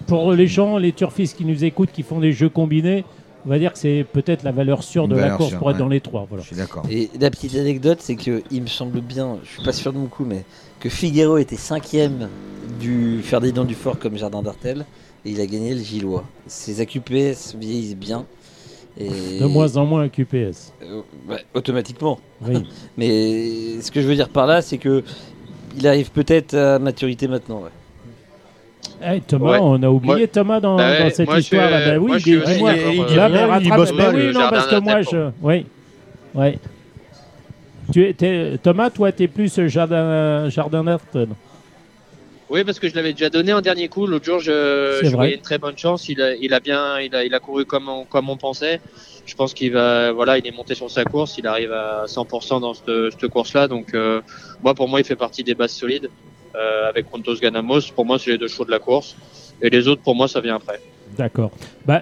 Pour 0.06 0.34
les 0.34 0.48
gens, 0.48 0.78
les 0.78 0.92
turfistes 0.92 1.38
qui 1.38 1.46
nous 1.46 1.64
écoutent, 1.64 1.94
qui 1.94 2.04
font 2.04 2.20
des 2.20 2.34
jeux 2.34 2.50
combinés, 2.50 3.06
on 3.46 3.50
va 3.50 3.60
dire 3.60 3.74
que 3.74 3.80
c'est 3.80 4.06
peut-être 4.12 4.44
la 4.44 4.52
valeur 4.52 4.84
sûre 4.84 5.08
de 5.08 5.16
la 5.16 5.32
course 5.32 5.54
pour 5.56 5.72
être 5.72 5.78
dans 5.78 5.88
les 5.88 6.02
trois. 6.02 6.26
Voilà. 6.28 6.44
Je 6.44 6.48
suis 6.48 6.56
d'accord. 6.56 6.84
Et 6.90 7.10
la 7.20 7.30
petite 7.30 7.56
anecdote, 7.56 8.00
c'est 8.02 8.16
qu'il 8.16 8.62
me 8.62 8.68
semble 8.68 9.02
bien, 9.02 9.38
je 9.44 9.50
suis 9.50 9.64
pas 9.64 9.74
sûr 9.74 9.94
de 9.94 9.98
mon 9.98 10.08
coup, 10.08 10.26
mais 10.26 10.46
que 10.80 10.90
Figueroa 10.90 11.42
était 11.42 11.56
cinquième 11.56 12.30
du 12.80 13.22
Ferdinand 13.24 13.66
Dufort 13.66 14.00
comme 14.00 14.18
Jardin 14.18 14.42
d'Artel 14.42 14.86
et 15.26 15.32
il 15.32 15.42
a 15.42 15.46
gagné 15.46 15.74
le 15.74 15.82
Gillois. 15.82 16.24
Ses 16.48 16.82
AQPS 16.82 17.56
vieillissent 17.56 17.96
bien. 17.96 18.26
Et... 18.98 19.40
De 19.40 19.46
moins 19.46 19.76
en 19.78 19.86
moins 19.86 20.08
QPS. 20.08 20.74
Euh, 20.84 21.02
automatiquement. 21.54 22.20
Oui. 22.46 22.64
mais 22.98 23.82
ce 23.82 23.92
que 23.92 24.02
je 24.02 24.08
veux 24.08 24.16
dire 24.16 24.30
par 24.30 24.46
là, 24.46 24.62
c'est 24.62 24.78
que 24.78 25.04
il 25.76 25.88
arrive 25.88 26.12
peut-être 26.12 26.54
à 26.54 26.78
maturité 26.80 27.28
maintenant. 27.28 27.64
Thomas, 29.28 29.60
on 29.60 29.82
a 29.84 29.90
oublié 29.90 30.28
Thomas 30.28 30.60
dans, 30.60 30.78
bah 30.78 31.10
cette 31.10 31.32
histoire. 31.32 31.70
là 31.70 31.86
bah, 31.86 31.98
oui, 32.00 32.22
il, 32.26 32.34
il, 32.34 33.66
il, 33.66 33.70
bosse 33.76 33.92
pas. 33.92 34.12
oui, 34.12 34.32
non, 34.34 34.50
parce 34.50 34.68
que 34.68 34.80
moi, 34.80 35.02
je. 35.02 35.30
Oui. 35.42 35.66
Ouais. 36.34 36.58
Tu 37.92 38.04
es, 38.08 38.58
Thomas, 38.58 38.90
toi, 38.90 39.12
tu 39.12 39.24
es 39.24 39.28
plus 39.28 39.60
jardin, 39.68 40.50
jardin 40.50 40.98
Oui, 42.50 42.64
parce 42.64 42.80
que 42.80 42.88
je 42.88 42.96
l'avais 42.96 43.14
déjà 43.14 43.30
donné 43.30 43.54
en 43.54 43.62
dernier 43.62 43.88
coup. 43.88 44.08
L'autre 44.08 44.26
jour, 44.26 44.40
je, 44.40 45.00
je 45.04 45.16
voyais 45.16 45.36
une 45.36 45.42
très 45.42 45.58
bonne 45.58 45.78
chance. 45.78 46.08
Il 46.08 46.22
a, 46.22 46.36
il 46.36 46.54
a 46.54 46.60
bien, 46.60 47.00
il 47.00 47.14
a, 47.16 47.26
il 47.26 47.34
a 47.34 47.40
couru 47.40 47.66
comme 47.66 47.90
on, 47.90 48.06
comme 48.06 48.30
on 48.30 48.38
pensait. 48.38 48.80
Je 49.26 49.36
pense 49.36 49.54
qu'il 49.54 49.72
va, 49.72 50.12
voilà, 50.12 50.38
il 50.38 50.48
est 50.48 50.56
monté 50.56 50.76
sur 50.76 50.90
sa 50.90 51.04
course. 51.04 51.38
Il 51.38 51.48
arrive 51.48 51.72
à 51.72 52.06
100% 52.06 52.62
dans 52.62 52.74
cette, 52.74 53.12
cette 53.12 53.30
course-là. 53.30 53.68
Donc, 53.68 53.94
euh, 53.94 54.22
moi, 54.64 54.74
pour 54.74 54.88
moi, 54.88 55.00
il 55.00 55.06
fait 55.06 55.16
partie 55.16 55.44
des 55.44 55.56
bases 55.56 55.72
solides. 55.72 56.10
Euh, 56.56 56.88
avec 56.88 57.10
Contos 57.10 57.38
Ganamos. 57.42 57.82
Pour 57.96 58.06
moi, 58.06 58.20
c'est 58.20 58.32
les 58.32 58.38
deux 58.38 58.48
chevaux 58.48 58.66
de 58.66 58.72
la 58.72 58.80
course. 58.80 59.16
Et 59.62 59.70
les 59.70 59.88
autres, 59.88 60.02
pour 60.02 60.16
moi, 60.16 60.28
ça 60.28 60.40
vient 60.40 60.56
après. 60.56 60.80
D'accord. 61.18 61.52
Bah, 61.86 62.02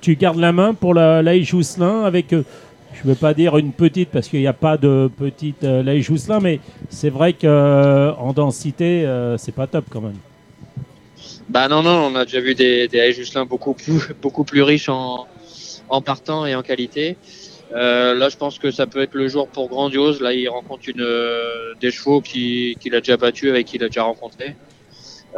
tu 0.00 0.16
gardes 0.16 0.38
la 0.38 0.52
main 0.52 0.74
pour 0.74 0.94
la 0.94 1.40
Jousselin 1.40 2.04
avec, 2.04 2.32
euh, 2.32 2.42
je 2.94 3.06
ne 3.06 3.12
veux 3.12 3.18
pas 3.18 3.34
dire 3.34 3.56
une 3.58 3.72
petite 3.72 4.10
parce 4.10 4.28
qu'il 4.28 4.40
n'y 4.40 4.46
a 4.46 4.52
pas 4.54 4.76
de 4.76 5.10
petite 5.18 5.64
euh, 5.64 6.00
Jousselin, 6.00 6.40
mais 6.40 6.60
c'est 6.88 7.10
vrai 7.10 7.32
qu'en 7.34 7.48
euh, 7.48 8.32
densité, 8.34 9.06
c'est 9.38 9.54
pas 9.54 9.66
top 9.66 9.84
quand 9.90 10.00
même. 10.00 10.18
Bah 11.48 11.68
non, 11.68 11.82
non, 11.82 12.10
on 12.12 12.14
a 12.14 12.24
déjà 12.24 12.40
vu 12.40 12.54
des, 12.54 12.86
des 12.88 13.12
Jousselin 13.12 13.44
beaucoup 13.44 13.74
plus, 13.74 14.00
beaucoup 14.22 14.44
plus 14.44 14.62
riches 14.62 14.88
en, 14.88 15.26
en 15.88 16.00
partant 16.00 16.46
et 16.46 16.54
en 16.54 16.62
qualité. 16.62 17.16
Euh, 17.72 18.14
là, 18.14 18.28
je 18.28 18.36
pense 18.36 18.58
que 18.58 18.70
ça 18.70 18.86
peut 18.86 19.00
être 19.00 19.14
le 19.14 19.28
jour 19.28 19.48
pour 19.48 19.68
Grandiose. 19.68 20.20
Là, 20.20 20.32
il 20.32 20.48
rencontre 20.48 20.88
une, 20.88 21.02
euh, 21.02 21.74
des 21.80 21.90
chevaux 21.90 22.20
qu'il 22.20 22.76
qui 22.76 22.94
a 22.94 23.00
déjà 23.00 23.16
battu, 23.16 23.48
avec 23.48 23.66
qui 23.66 23.76
il 23.76 23.84
a 23.84 23.86
déjà 23.86 24.02
rencontré. 24.02 24.56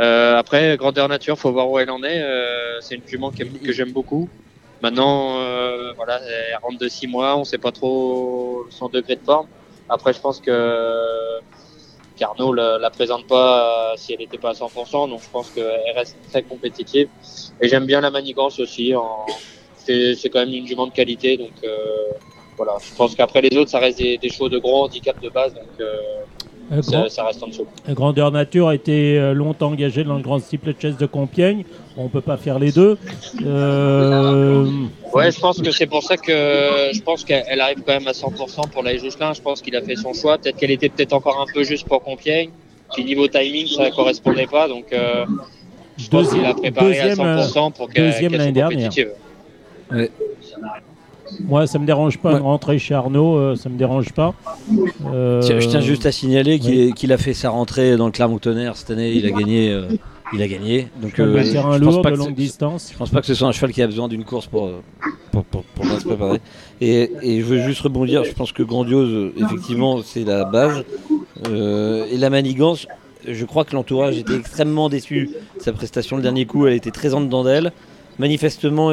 Euh, 0.00 0.36
après, 0.36 0.76
grandeur 0.76 1.08
nature, 1.08 1.38
faut 1.38 1.52
voir 1.52 1.70
où 1.70 1.78
elle 1.78 1.90
en 1.90 2.02
est. 2.02 2.22
Euh, 2.22 2.80
c'est 2.80 2.94
une 2.94 3.06
jument 3.06 3.30
que, 3.30 3.44
que 3.44 3.72
j'aime 3.72 3.92
beaucoup. 3.92 4.28
Maintenant, 4.82 5.38
euh, 5.38 5.92
voilà, 5.96 6.20
elle 6.20 6.58
rentre 6.62 6.78
de 6.78 6.88
6 6.88 7.06
mois, 7.06 7.36
on 7.36 7.44
sait 7.44 7.58
pas 7.58 7.70
trop 7.70 8.66
son 8.70 8.88
degré 8.88 9.16
de 9.16 9.24
forme. 9.24 9.46
Après, 9.88 10.12
je 10.12 10.20
pense 10.20 10.40
que 10.40 11.38
Carnot 12.16 12.52
la, 12.52 12.78
la 12.78 12.90
présente 12.90 13.26
pas 13.26 13.92
si 13.96 14.12
elle 14.12 14.20
n'était 14.20 14.38
pas 14.38 14.50
à 14.50 14.54
100%, 14.54 15.08
donc 15.08 15.20
je 15.22 15.30
pense 15.30 15.50
qu'elle 15.50 15.92
reste 15.94 16.16
très 16.30 16.42
compétitive. 16.42 17.08
Et 17.60 17.68
j'aime 17.68 17.86
bien 17.86 18.00
la 18.00 18.10
manigance 18.10 18.58
aussi. 18.58 18.94
En, 18.96 19.26
c'est 19.86 20.28
quand 20.30 20.40
même 20.40 20.54
une 20.54 20.66
jument 20.66 20.86
de 20.86 20.92
qualité. 20.92 21.36
Donc 21.36 21.52
euh, 21.64 21.76
voilà, 22.56 22.72
je 22.80 22.94
pense 22.96 23.14
qu'après 23.14 23.40
les 23.40 23.56
autres, 23.56 23.70
ça 23.70 23.78
reste 23.78 23.98
des, 23.98 24.18
des 24.18 24.28
chevaux 24.28 24.48
de 24.48 24.58
gros 24.58 24.84
handicap 24.84 25.20
de 25.22 25.28
base. 25.28 25.54
Donc 25.54 25.64
euh, 25.80 25.96
euh, 26.72 27.08
ça, 27.08 27.24
reste 27.24 27.42
en 27.42 27.48
dessous. 27.48 27.66
Grandeur 27.90 28.30
Nature 28.30 28.68
a 28.68 28.74
été 28.74 29.32
longtemps 29.34 29.68
engagé 29.68 30.04
dans 30.04 30.16
le 30.16 30.22
Grand 30.22 30.38
Steeple 30.38 30.74
Chess 30.78 30.96
de 30.96 31.06
Compiègne. 31.06 31.64
On 31.98 32.08
peut 32.08 32.22
pas 32.22 32.38
faire 32.38 32.58
les 32.58 32.72
deux. 32.72 32.96
Euh... 33.44 34.66
Ouais, 35.12 35.30
je 35.30 35.38
pense 35.38 35.60
que 35.60 35.70
c'est 35.70 35.86
pour 35.86 36.02
ça 36.02 36.16
que 36.16 36.32
je 36.92 37.02
pense 37.02 37.24
qu'elle 37.24 37.60
arrive 37.60 37.82
quand 37.86 37.92
même 37.92 38.08
à 38.08 38.12
100% 38.12 38.70
pour 38.70 38.82
la 38.82 38.96
Jocelyn. 38.96 39.34
Je 39.34 39.42
pense 39.42 39.60
qu'il 39.60 39.76
a 39.76 39.82
fait 39.82 39.96
son 39.96 40.14
choix. 40.14 40.38
Peut-être 40.38 40.56
qu'elle 40.56 40.70
était 40.70 40.88
peut-être 40.88 41.12
encore 41.12 41.40
un 41.40 41.52
peu 41.52 41.62
juste 41.62 41.86
pour 41.86 42.02
Compiègne. 42.02 42.50
Puis 42.94 43.04
niveau 43.04 43.28
timing, 43.28 43.66
ça 43.66 43.90
correspondait 43.90 44.46
pas. 44.46 44.68
Donc 44.68 44.86
je 45.98 46.08
pense 46.08 46.30
qu'il 46.30 46.44
a 46.44 46.54
préparé 46.54 47.00
à 47.00 47.14
100% 47.14 47.72
pour 47.72 47.88
qu'elle 47.90 48.12
qu 48.12 48.28
soit 48.28 48.52
compétitive. 48.52 49.10
Moi, 51.40 51.66
ça 51.66 51.78
me 51.78 51.86
dérange 51.86 52.18
pas 52.18 52.34
de 52.34 52.40
rentrer 52.40 52.78
chez 52.78 52.94
Arnaud, 52.94 53.36
euh, 53.36 53.56
ça 53.56 53.68
me 53.68 53.78
dérange 53.78 54.12
pas. 54.12 54.34
Euh, 55.06 55.40
je 55.42 55.66
tiens 55.66 55.80
juste 55.80 56.06
à 56.06 56.12
signaler 56.12 56.58
qu'il 56.58 57.12
a 57.12 57.18
fait 57.18 57.34
sa 57.34 57.50
rentrée 57.50 57.96
dans 57.96 58.06
le 58.06 58.12
Clermont-Tonnerre 58.12 58.76
cette 58.76 58.90
année. 58.90 59.12
Il 59.12 59.26
a 59.26 59.30
gagné. 59.30 59.70
Euh, 59.70 59.88
il 60.34 60.40
a 60.40 60.48
gagné. 60.48 60.88
Donc, 61.00 61.18
un 61.20 61.42
terrain 61.42 61.76
lourd 61.76 62.02
de 62.02 62.10
longue 62.10 62.34
distance. 62.34 62.90
Je 62.92 62.96
pense 62.96 63.10
pas 63.10 63.20
que 63.20 63.26
ce 63.26 63.34
soit 63.34 63.48
un 63.48 63.52
cheval 63.52 63.70
qui 63.70 63.82
a 63.82 63.86
besoin 63.86 64.08
d'une 64.08 64.24
course 64.24 64.46
pour, 64.46 64.70
pour, 65.30 65.44
pour, 65.44 65.84
bien 65.84 66.00
se 66.00 66.06
préparer. 66.06 66.40
Et, 66.80 67.10
et, 67.22 67.40
je 67.40 67.44
veux 67.44 67.60
juste 67.60 67.82
rebondir. 67.82 68.24
Je 68.24 68.32
pense 68.32 68.52
que 68.52 68.62
Grandiose, 68.62 69.32
effectivement, 69.36 70.00
c'est 70.02 70.24
la 70.24 70.44
base. 70.44 70.84
et 71.50 72.16
la 72.16 72.30
manigance, 72.30 72.86
je 73.28 73.44
crois 73.44 73.64
que 73.64 73.74
l'entourage 73.74 74.16
était 74.16 74.36
extrêmement 74.36 74.88
déçu 74.88 75.30
sa 75.58 75.72
prestation 75.72 76.16
le 76.16 76.22
dernier 76.22 76.46
coup. 76.46 76.66
Elle 76.66 76.74
était 76.74 76.90
très 76.90 77.12
en 77.12 77.20
dedans 77.20 77.44
d'elle. 77.44 77.72
Manifestement, 78.18 78.90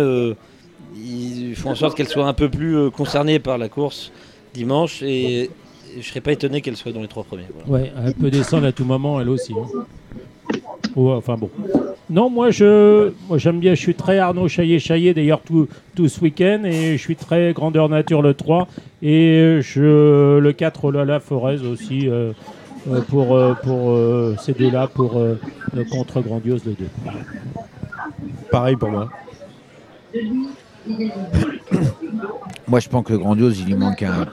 ils 0.96 1.56
font 1.56 1.72
en 1.72 1.76
sorte 1.76 1.96
qu'elle 1.96 2.08
soit 2.08 2.26
un 2.26 2.34
peu 2.34 2.50
plus 2.50 2.76
euh, 2.76 2.90
concernée 2.90 3.40
par 3.40 3.58
la 3.58 3.70
course 3.70 4.12
dimanche 4.54 5.04
et 5.04 5.50
je 6.00 6.08
serais 6.08 6.22
pas 6.22 6.32
étonné 6.32 6.62
qu'elle 6.62 6.76
soit 6.76 6.92
dans 6.92 7.02
les 7.02 7.08
trois 7.08 7.24
premiers. 7.24 7.46
Ouais, 7.68 7.92
elle 8.06 8.14
peut 8.14 8.32
descendre 8.32 8.66
à 8.66 8.72
tout 8.72 8.86
moment, 8.86 9.20
elle 9.20 9.30
aussi. 9.30 9.54
Hein. 9.54 10.56
enfin 10.96 11.36
bon. 11.36 11.50
Non, 12.10 12.30
moi 12.30 12.50
je, 12.50 13.12
moi 13.28 13.38
j'aime 13.38 13.60
bien, 13.60 13.76
je 13.76 13.80
suis 13.82 13.96
très 13.96 14.18
Arnaud 14.18 14.48
Chaillet 14.48 14.80
Chaillet 14.80 15.14
d'ailleurs 15.14 15.42
tout, 15.42 15.68
tout 15.96 16.08
ce 16.08 16.22
week-end 16.22 16.64
et 16.66 16.98
je 16.98 17.02
suis 17.02 17.16
très 17.16 17.54
grandeur 17.54 17.88
nature 17.90 18.22
le 18.22 18.34
3 18.34 18.68
et 19.04 19.60
je 19.62 20.40
le 20.40 20.54
4 20.54 20.86
Olala 20.86 21.20
Forez 21.20 21.62
aussi 21.62 22.10
euh, 22.10 22.32
euh, 22.90 23.02
pour, 23.02 23.40
pour 23.64 24.40
ces 24.40 24.54
deux-là 24.54 24.88
pour 24.88 25.22
contre 25.92 26.22
Grandiose 26.22 26.66
le 26.66 26.74
2. 26.74 26.86
Pareil 28.52 28.76
pour 28.76 28.90
moi. 28.90 29.10
Moi, 32.68 32.80
je 32.80 32.90
pense 32.90 33.06
que 33.06 33.14
Grandiose, 33.14 33.60
il 33.60 33.68
lui 33.68 33.76
manque, 33.76 34.04
un, 34.04 34.28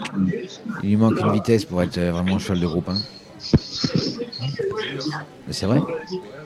il 0.83 0.91
lui 0.91 0.97
manque 0.97 1.21
une 1.21 1.33
vitesse 1.33 1.65
pour 1.65 1.83
être 1.83 1.99
vraiment 1.99 2.39
cheval 2.39 2.61
de 2.61 2.67
groupe 2.67 2.89
1. 2.89 2.95
C'est 5.51 5.67
vrai 5.67 5.81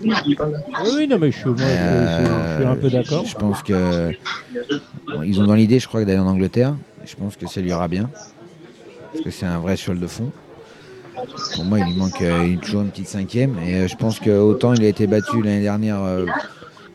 Oui, 0.02 1.08
non, 1.08 1.18
mais 1.18 1.30
je, 1.30 1.38
suis, 1.38 1.48
un 1.48 2.76
peu 2.76 2.90
d'accord. 2.90 3.24
Je 3.24 3.34
pense 3.34 3.62
que 3.62 4.12
ils 5.24 5.40
ont 5.40 5.46
dans 5.46 5.54
l'idée, 5.54 5.78
je 5.78 5.88
crois, 5.88 6.04
d'aller 6.04 6.18
en 6.18 6.26
Angleterre. 6.26 6.74
Je 7.04 7.16
pense 7.16 7.36
que 7.36 7.46
ça 7.46 7.60
lui 7.60 7.70
ira 7.70 7.88
bien. 7.88 8.10
Parce 9.12 9.24
que 9.24 9.30
c'est 9.30 9.46
un 9.46 9.58
vrai 9.58 9.76
cheval 9.76 9.98
de 9.98 10.06
fond. 10.06 10.30
Pour 11.54 11.64
moi, 11.64 11.78
il 11.80 11.86
lui 11.86 11.94
manque 11.94 12.22
euh, 12.22 12.56
toujours 12.56 12.82
une 12.82 12.90
petite 12.90 13.08
cinquième. 13.08 13.58
Et 13.66 13.74
euh, 13.74 13.88
je 13.88 13.96
pense 13.96 14.20
que 14.20 14.30
autant 14.30 14.74
il 14.74 14.84
a 14.84 14.88
été 14.88 15.06
battu 15.06 15.42
l'année 15.42 15.62
dernière, 15.62 16.02
euh, 16.02 16.26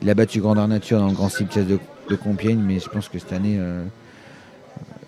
il 0.01 0.09
a 0.09 0.13
battu 0.13 0.39
Grandeur 0.39 0.67
Nature 0.67 0.99
dans 0.99 1.07
le 1.07 1.13
Grand 1.13 1.29
Style 1.29 1.47
de 1.47 1.79
de 2.09 2.15
Compiègne, 2.15 2.59
mais 2.59 2.79
je 2.79 2.89
pense 2.89 3.09
que 3.09 3.19
cette 3.19 3.33
année, 3.33 3.57
euh, 3.59 3.83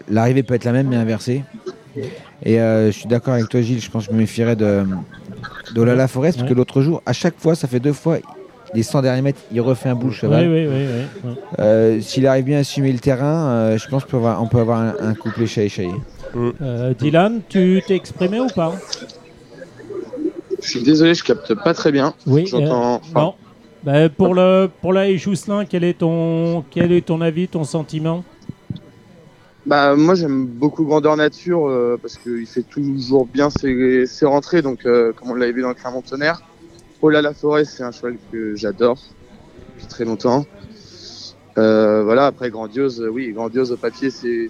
l'arrivée 0.10 0.44
peut 0.44 0.54
être 0.54 0.66
la 0.66 0.72
même, 0.72 0.88
mais 0.88 0.96
inversée. 0.96 1.44
Et 2.44 2.60
euh, 2.60 2.88
je 2.88 2.92
suis 2.92 3.08
d'accord 3.08 3.34
avec 3.34 3.50
toi, 3.50 3.62
Gilles, 3.62 3.82
je 3.82 3.90
pense 3.90 4.06
que 4.06 4.12
je 4.12 4.16
me 4.16 4.22
méfierais 4.22 4.56
de, 4.56 4.86
de 5.74 5.82
Lala 5.82 6.08
Forest, 6.08 6.38
parce 6.38 6.50
que 6.50 6.54
l'autre 6.54 6.82
jour, 6.82 7.02
à 7.06 7.14
chaque 7.14 7.40
fois, 7.40 7.56
ça 7.56 7.68
fait 7.68 7.80
deux 7.80 7.94
fois, 7.94 8.18
les 8.74 8.84
100 8.84 9.02
derniers 9.02 9.22
mètres, 9.22 9.42
il 9.52 9.62
refait 9.62 9.90
un 9.90 9.96
bout 9.96 10.08
le 10.08 10.14
cheval. 10.14 10.46
Euh, 11.60 12.02
s'il 12.02 12.28
arrive 12.28 12.46
bien 12.46 12.58
à 12.58 12.60
assumer 12.62 12.92
le 12.92 13.00
terrain, 13.00 13.76
je 13.78 13.88
pense 13.88 14.04
qu'on 14.04 14.12
peut 14.12 14.18
avoir, 14.18 14.44
on 14.44 14.48
peut 14.48 14.60
avoir 14.60 14.80
un, 15.02 15.14
couplet 15.16 15.48
chat 15.48 15.64
et 15.64 15.90
Dylan, 17.00 17.42
tu 17.50 17.82
t'es 17.88 17.96
exprimé 17.96 18.40
ou 18.40 18.48
pas? 18.48 18.74
Je 20.62 20.68
suis 20.68 20.84
désolé, 20.84 21.14
je 21.14 21.24
capte 21.24 21.54
pas 21.54 21.74
très 21.74 21.92
bien. 21.92 22.14
Oui, 22.26 22.50
non. 22.54 23.00
Bah, 23.88 24.10
pour, 24.10 24.36
le, 24.36 24.68
pour 24.82 24.92
la 24.92 25.16
Jousselin, 25.16 25.64
quel 25.64 25.86
est, 25.86 26.00
ton, 26.00 26.66
quel 26.72 26.92
est 26.92 27.06
ton 27.06 27.22
avis, 27.22 27.48
ton 27.48 27.64
sentiment? 27.64 28.26
Bah, 29.66 29.96
Moi, 29.96 30.14
j'aime 30.14 30.46
beaucoup 30.46 30.84
Grandeur 30.84 31.16
Nature 31.16 31.70
euh, 31.70 31.98
parce 32.02 32.18
qu'il 32.18 32.46
fait 32.48 32.64
toujours 32.64 33.26
bien 33.26 33.50
ses, 33.50 34.06
ses 34.06 34.26
rentrées, 34.26 34.62
donc, 34.62 34.86
euh, 34.86 35.14
comme 35.14 35.32
on 35.32 35.36
l'avait 35.36 35.54
vu 35.54 35.62
dans 35.62 35.70
le 35.70 35.74
Clermont-Tonnerre. 35.74 36.42
Paula 37.00 37.22
La 37.22 37.34
Forêt, 37.34 37.64
c'est 37.64 37.82
un 37.82 37.92
cheval 37.92 38.18
que 38.30 38.58
j'adore 38.58 38.98
depuis 39.70 39.88
très 39.88 40.04
longtemps. 40.04 40.46
Euh, 41.58 42.04
voilà, 42.04 42.26
après 42.26 42.50
Grandiose, 42.50 43.08
oui, 43.10 43.32
Grandiose 43.32 43.72
au 43.72 43.78
papier, 43.78 44.10
c'est 44.10 44.50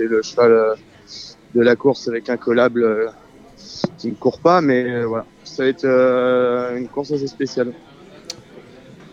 le 0.00 0.22
cheval 0.22 0.74
de 1.54 1.60
la 1.60 1.76
course 1.76 2.08
avec 2.08 2.28
un 2.28 2.36
collable 2.36 3.12
qui 3.98 4.08
ne 4.08 4.14
court 4.14 4.40
pas, 4.40 4.60
mais 4.60 5.04
voilà, 5.04 5.26
ça 5.44 5.62
va 5.62 5.68
être 5.68 5.86
une 6.76 6.88
course 6.88 7.12
assez 7.12 7.28
spéciale. 7.28 7.72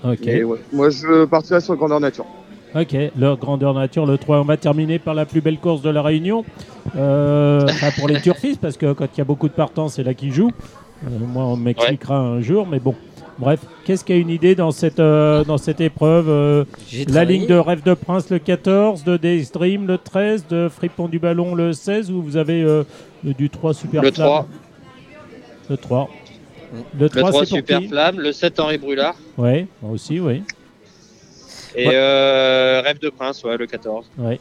Ok. 0.04 0.28
Moi, 0.74 0.90
je 0.90 1.26
partirai 1.26 1.62
sur 1.62 1.76
grandeur 1.76 2.00
nature. 2.00 2.26
Ok, 2.74 2.96
leur 3.18 3.38
grandeur 3.38 3.74
nature, 3.74 4.06
le 4.06 4.18
3. 4.18 4.40
On 4.40 4.46
va 4.46 4.56
terminer 4.56 4.98
par 4.98 5.14
la 5.14 5.26
plus 5.26 5.42
belle 5.42 5.58
course 5.58 5.82
de 5.82 5.90
la 5.90 6.02
Réunion. 6.02 6.46
Euh, 6.96 7.68
pour 7.98 8.08
les 8.08 8.22
turfistes, 8.22 8.62
parce 8.62 8.78
que 8.78 8.94
quand 8.94 9.08
il 9.14 9.18
y 9.18 9.22
a 9.22 9.26
beaucoup 9.26 9.50
de 9.50 9.54
partants, 9.54 9.90
c'est 9.90 10.04
là 10.04 10.14
qu'ils 10.14 10.32
jouent. 10.32 10.52
Euh, 11.06 11.10
moi, 11.20 11.44
on 11.44 11.58
m'expliquera 11.58 12.18
un 12.18 12.42
jour, 12.42 12.68
mais 12.68 12.80
bon. 12.80 12.96
Bref, 13.40 13.60
qu'est-ce 13.86 14.06
qu'il 14.06 14.16
y 14.16 14.20
a 14.20 14.22
une 14.22 14.30
idée 14.30 14.56
dans 14.56 14.72
cette, 14.72 15.00
euh, 15.00 15.44
dans 15.44 15.58
cette 15.58 15.82
épreuve 15.82 16.66
La 17.08 17.26
ligne 17.26 17.48
de 17.48 17.56
Rêve 17.56 17.84
de 17.84 17.94
Prince 17.94 18.30
le 18.30 18.40
14, 18.40 19.04
de 19.04 19.18
Daysdream 19.18 19.88
le 19.88 19.98
13, 19.98 20.46
de 20.48 20.70
Fripon 20.70 21.08
du 21.08 21.20
Ballon 21.20 21.56
le 21.56 21.74
16, 21.74 22.12
ou 22.12 22.22
vous 22.22 22.38
avez 22.38 22.66
du 23.24 23.50
3 23.50 23.74
Super 23.74 24.02
Le 24.02 24.12
3. 24.12 24.48
Le 25.70 25.78
3. 25.78 26.10
Le 26.98 27.10
3, 27.10 27.46
Super 27.46 27.82
Flamme, 27.84 28.20
le 28.20 28.32
7 28.32 28.60
Henri 28.60 28.78
Brulard. 28.78 29.16
Oui, 29.38 29.68
moi 29.82 29.92
aussi, 29.92 30.20
oui. 30.20 30.44
Et 31.76 31.88
euh, 31.88 32.82
Rêve 32.84 33.00
de 33.00 33.10
Prince, 33.10 33.44
ouais, 33.44 33.58
le 33.58 33.66
14. 33.66 34.06
Ouais. 34.18 34.40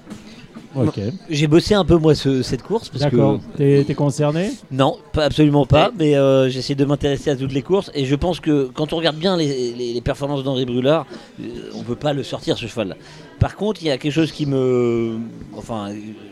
Ok. 0.77 1.01
J'ai 1.29 1.49
bossé 1.49 1.75
un 1.75 1.85
peu 1.85 1.97
moi 1.97 2.15
cette 2.15 2.63
course. 2.63 2.93
D'accord. 2.93 3.41
T'es 3.57 3.95
concerné? 3.97 4.51
Non, 4.71 4.99
pas, 5.13 5.25
absolument 5.25 5.67
pas. 5.67 5.91
Mais 5.99 6.15
euh, 6.17 6.49
j'essaie 6.49 6.77
de 6.77 6.85
m'intéresser 6.85 7.31
à 7.31 7.37
toutes 7.37 7.53
les 7.53 7.63
courses 7.63 7.91
et 7.95 8.05
je 8.05 8.15
pense 8.15 8.39
que 8.39 8.71
quand 8.73 8.93
on 8.93 8.97
regarde 8.97 9.17
bien 9.17 9.37
les, 9.37 10.01
performances 10.05 10.45
d'Henri 10.45 10.67
Brulard, 10.67 11.07
euh, 11.41 11.45
on 11.75 11.83
peut 11.83 11.97
pas 11.97 12.13
le 12.13 12.23
sortir 12.23 12.57
ce 12.57 12.67
cheval-là. 12.67 12.97
Par 13.41 13.57
contre, 13.57 13.83
il 13.83 13.87
y 13.87 13.91
a 13.91 13.99
quelque 13.99 14.13
chose 14.13 14.33
qui 14.33 14.47
me, 14.47 15.19
enfin, 15.57 15.89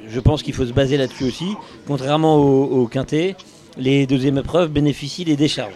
je 0.08 0.20
pense 0.20 0.42
qu'il 0.42 0.54
faut 0.54 0.66
se 0.66 0.72
baser 0.72 0.96
là-dessus 0.96 1.24
aussi. 1.24 1.54
Contrairement 1.86 2.36
au, 2.36 2.64
au 2.64 2.86
quintet, 2.86 3.34
les 3.76 4.06
deuxièmes 4.06 4.38
épreuves 4.38 4.70
bénéficient 4.70 5.24
des 5.24 5.36
décharges. 5.36 5.74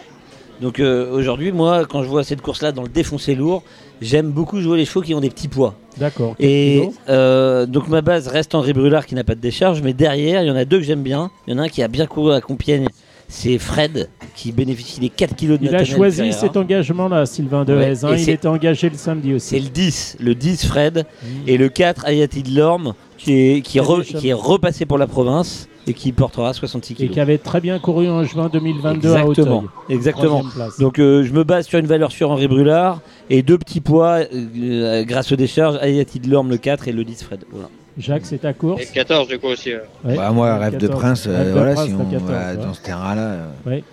Donc 0.61 0.79
aujourd'hui, 0.79 1.51
moi, 1.51 1.85
quand 1.85 2.03
je 2.03 2.07
vois 2.07 2.23
cette 2.23 2.41
course-là 2.41 2.71
dans 2.71 2.83
le 2.83 2.89
défoncé 2.89 3.35
lourd, 3.35 3.63
J'aime 4.03 4.31
beaucoup 4.31 4.59
jouer 4.59 4.77
les 4.77 4.85
chevaux 4.85 5.01
qui 5.01 5.13
ont 5.13 5.21
des 5.21 5.29
petits 5.29 5.47
poids. 5.47 5.75
D'accord. 5.97 6.35
Et 6.37 6.89
euh, 7.07 7.65
donc 7.65 7.87
ma 7.87 8.01
base 8.01 8.27
reste 8.27 8.53
Henri 8.53 8.73
Brulard 8.73 9.05
qui 9.05 9.15
n'a 9.15 9.23
pas 9.23 9.35
de 9.35 9.39
décharge, 9.39 9.81
mais 9.81 9.93
derrière, 9.93 10.43
il 10.43 10.47
y 10.47 10.51
en 10.51 10.57
a 10.57 10.65
deux 10.65 10.79
que 10.79 10.83
j'aime 10.83 11.03
bien. 11.03 11.31
Il 11.47 11.53
y 11.53 11.55
en 11.55 11.59
a 11.59 11.63
un 11.63 11.69
qui 11.69 11.81
a 11.81 11.87
bien 11.87 12.05
couru 12.05 12.33
à 12.33 12.41
Compiègne, 12.41 12.89
c'est 13.29 13.57
Fred 13.57 14.09
qui 14.35 14.51
bénéficie 14.51 14.99
des 14.99 15.09
4 15.09 15.35
kilos 15.35 15.57
de 15.57 15.67
Il 15.67 15.75
a 15.75 15.85
choisi 15.85 16.33
cet 16.33 16.57
engagement-là, 16.57 17.25
Sylvain 17.25 17.63
de 17.63 17.75
ouais, 17.75 18.03
hein. 18.03 18.15
Il 18.17 18.29
était 18.29 18.47
engagé 18.47 18.89
le 18.89 18.97
samedi 18.97 19.35
aussi. 19.35 19.47
C'est 19.47 19.59
le 19.59 19.69
10, 19.69 20.17
le 20.19 20.35
10 20.35 20.65
Fred, 20.65 21.05
mmh. 21.05 21.27
et 21.47 21.57
le 21.57 21.69
4 21.69 22.05
Ayati 22.05 22.43
de 22.43 22.57
Lorme 22.57 22.95
qui 23.17 23.33
est, 23.33 23.61
qui, 23.61 23.79
qui 23.79 24.27
est 24.27 24.33
repassé 24.33 24.85
pour 24.85 24.97
la 24.97 25.07
province 25.07 25.69
et 25.87 25.93
qui 25.93 26.11
portera 26.11 26.53
66 26.53 26.95
kg. 26.95 27.03
Et 27.03 27.09
qui 27.09 27.19
avait 27.19 27.37
très 27.37 27.61
bien 27.61 27.79
couru 27.79 28.09
en 28.09 28.23
juin 28.23 28.49
2022 28.51 29.15
Exactement. 29.15 29.63
à 29.89 29.93
Exactement. 29.93 30.43
Donc 30.79 30.99
euh, 30.99 31.23
je 31.23 31.33
me 31.33 31.43
base 31.43 31.67
sur 31.67 31.79
une 31.79 31.85
valeur 31.85 32.11
sur 32.11 32.31
Henri 32.31 32.47
Brulard 32.47 33.01
et 33.29 33.41
deux 33.41 33.57
petits 33.57 33.81
poids 33.81 34.19
euh, 34.33 35.03
grâce 35.03 35.31
aux 35.31 35.35
décharges, 35.35 35.77
Ayati 35.81 36.19
de 36.19 36.29
Lorme 36.29 36.49
le 36.49 36.57
4 36.57 36.87
et 36.87 36.91
le 36.91 37.03
10 37.03 37.23
Fred. 37.23 37.43
Voilà. 37.51 37.69
Jacques, 37.97 38.25
c'est 38.25 38.39
ta 38.39 38.53
course. 38.53 38.81
Et 38.81 38.87
14 38.87 39.27
du 39.27 39.37
coup 39.37 39.47
aussi. 39.47 39.71
Bah, 40.03 40.31
moi, 40.31 40.57
rêve 40.57 40.77
de 40.77 40.87
prince, 40.87 41.25
euh, 41.27 41.51
voilà, 41.53 41.75
si 41.75 41.91
on 41.93 42.17
va 42.19 42.55
dans 42.55 42.73
ce 42.73 42.81
terrain-là, 42.81 43.49
ouais. 43.67 43.83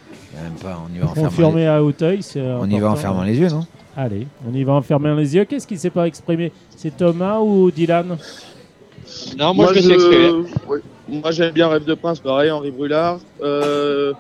même 0.43 0.53
pas, 0.63 0.83
on 0.89 0.95
y 0.95 0.99
va 0.99 1.07
en 1.07 1.15
Confirmé 1.15 1.67
à 1.67 1.83
Hauteuil, 1.83 2.23
c'est 2.23 2.41
On 2.41 2.67
y 2.67 2.79
va 2.79 2.91
en 2.91 2.97
fermant 2.97 3.23
les 3.23 3.37
yeux, 3.37 3.49
non? 3.49 3.67
Allez, 3.97 4.27
on 4.49 4.55
y 4.55 4.63
va 4.65 4.75
en 4.75 4.83
fermant 4.83 5.15
les 5.15 5.35
yeux. 5.35 5.45
Qu'est-ce 5.45 5.67
qui 5.67 5.77
s'est 5.77 5.91
pas 5.91 6.07
exprimé? 6.07 6.53
C'est 6.77 6.97
Thomas 6.97 7.41
ou 7.41 7.71
Dylan? 7.71 8.17
Non, 9.37 9.55
moi, 9.55 9.73
je, 9.75 9.81
je... 9.81 10.45
Moi, 11.09 11.31
j'aime 11.31 11.53
bien 11.53 11.69
Rêve 11.69 11.85
de 11.85 11.95
Prince, 11.95 12.21
pareil, 12.21 12.51
Henri 12.51 12.71
Brulard. 12.71 13.19
Euh, 13.43 14.13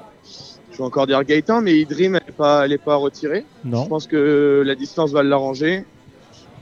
je 0.72 0.78
vais 0.78 0.85
encore 0.85 1.06
dire 1.06 1.22
Gaëtan, 1.24 1.60
mais 1.60 1.78
Idrim, 1.78 2.16
elle 2.16 2.22
n'est 2.27 2.32
pas, 2.32 2.64
elle 2.64 2.72
est 2.72 2.78
pas 2.78 2.97
retirée. 2.97 3.44
Non. 3.64 3.85
Je 3.85 3.89
pense 3.89 4.06
que 4.06 4.62
la 4.64 4.74
distance 4.74 5.12
va 5.12 5.22
l'arranger. 5.22 5.85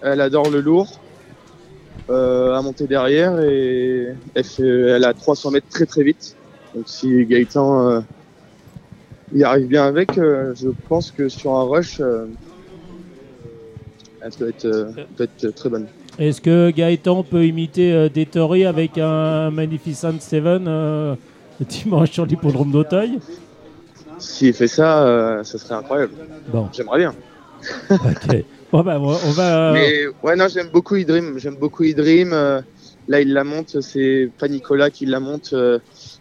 Elle 0.02 0.20
adore 0.20 0.51
le 0.51 0.60
lourd. 0.60 1.01
Euh, 2.10 2.55
à 2.55 2.62
monter 2.62 2.86
derrière 2.86 3.39
et 3.40 4.15
elle, 4.35 4.44
fait, 4.44 4.62
elle 4.62 5.05
a 5.05 5.12
300 5.12 5.51
mètres 5.51 5.69
très 5.69 5.85
très 5.85 6.02
vite. 6.02 6.36
Donc 6.74 6.85
si 6.89 7.27
Gaëtan 7.27 7.86
euh, 7.86 8.01
y 9.35 9.44
arrive 9.44 9.66
bien 9.66 9.85
avec, 9.85 10.16
euh, 10.16 10.55
je 10.55 10.70
pense 10.89 11.10
que 11.10 11.28
sur 11.28 11.52
un 11.52 11.65
rush, 11.65 12.01
euh, 12.01 12.24
elle 14.23 14.31
peut 14.31 14.48
être, 14.48 14.90
peut 15.16 15.24
être 15.24 15.55
très 15.55 15.69
bonne. 15.69 15.86
Est-ce 16.19 16.40
que 16.40 16.70
Gaëtan 16.70 17.23
peut 17.23 17.45
imiter 17.47 17.93
euh, 17.93 18.69
avec 18.69 18.99
un 18.99 19.53
Magnificent 19.53 20.19
Seven 20.19 20.65
euh, 20.66 21.15
dimanche 21.61 22.11
sur 22.11 22.27
l'hippodrome 22.27 22.73
d'Auteuil? 22.73 23.20
S'il 24.19 24.53
fait 24.53 24.66
ça, 24.66 25.07
euh, 25.07 25.45
ça 25.45 25.59
serait 25.59 25.77
incroyable. 25.77 26.15
Bon. 26.49 26.69
J'aimerais 26.73 26.99
bien. 26.99 27.15
ok. 27.90 28.45
Bon, 28.73 28.82
bah, 28.82 28.99
on 29.01 29.31
va. 29.31 29.73
Mais 29.73 30.07
ouais, 30.24 30.35
non, 30.35 30.49
j'aime 30.49 30.70
beaucoup 30.73 30.97
Idrim. 30.97 31.39
J'aime 31.39 31.55
beaucoup 31.55 31.85
Idrim. 31.85 32.31
là, 32.31 33.20
il 33.20 33.32
la 33.32 33.45
monte. 33.45 33.81
C'est 33.81 34.28
pas 34.39 34.49
Nicolas 34.49 34.90
qui 34.90 35.07
la 35.07 35.20
monte. 35.20 35.55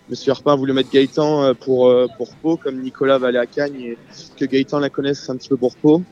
Monsieur 0.09 0.31
Harpin 0.31 0.53
a 0.53 0.55
voulu 0.55 0.73
mettre 0.73 0.91
Gaëtan 0.91 1.55
pour, 1.55 1.91
pour 2.17 2.29
Pau, 2.35 2.55
comme 2.55 2.81
Nicolas 2.81 3.17
va 3.17 3.27
aller 3.27 3.39
à 3.39 3.47
Cagnes 3.47 3.81
et 3.81 3.97
que 4.37 4.45
Gaëtan 4.45 4.79
la 4.79 4.89
connaisse 4.89 5.27
un 5.29 5.37
petit 5.37 5.49
peu 5.49 5.57
pour 5.57 5.75
Pau. 5.75 6.03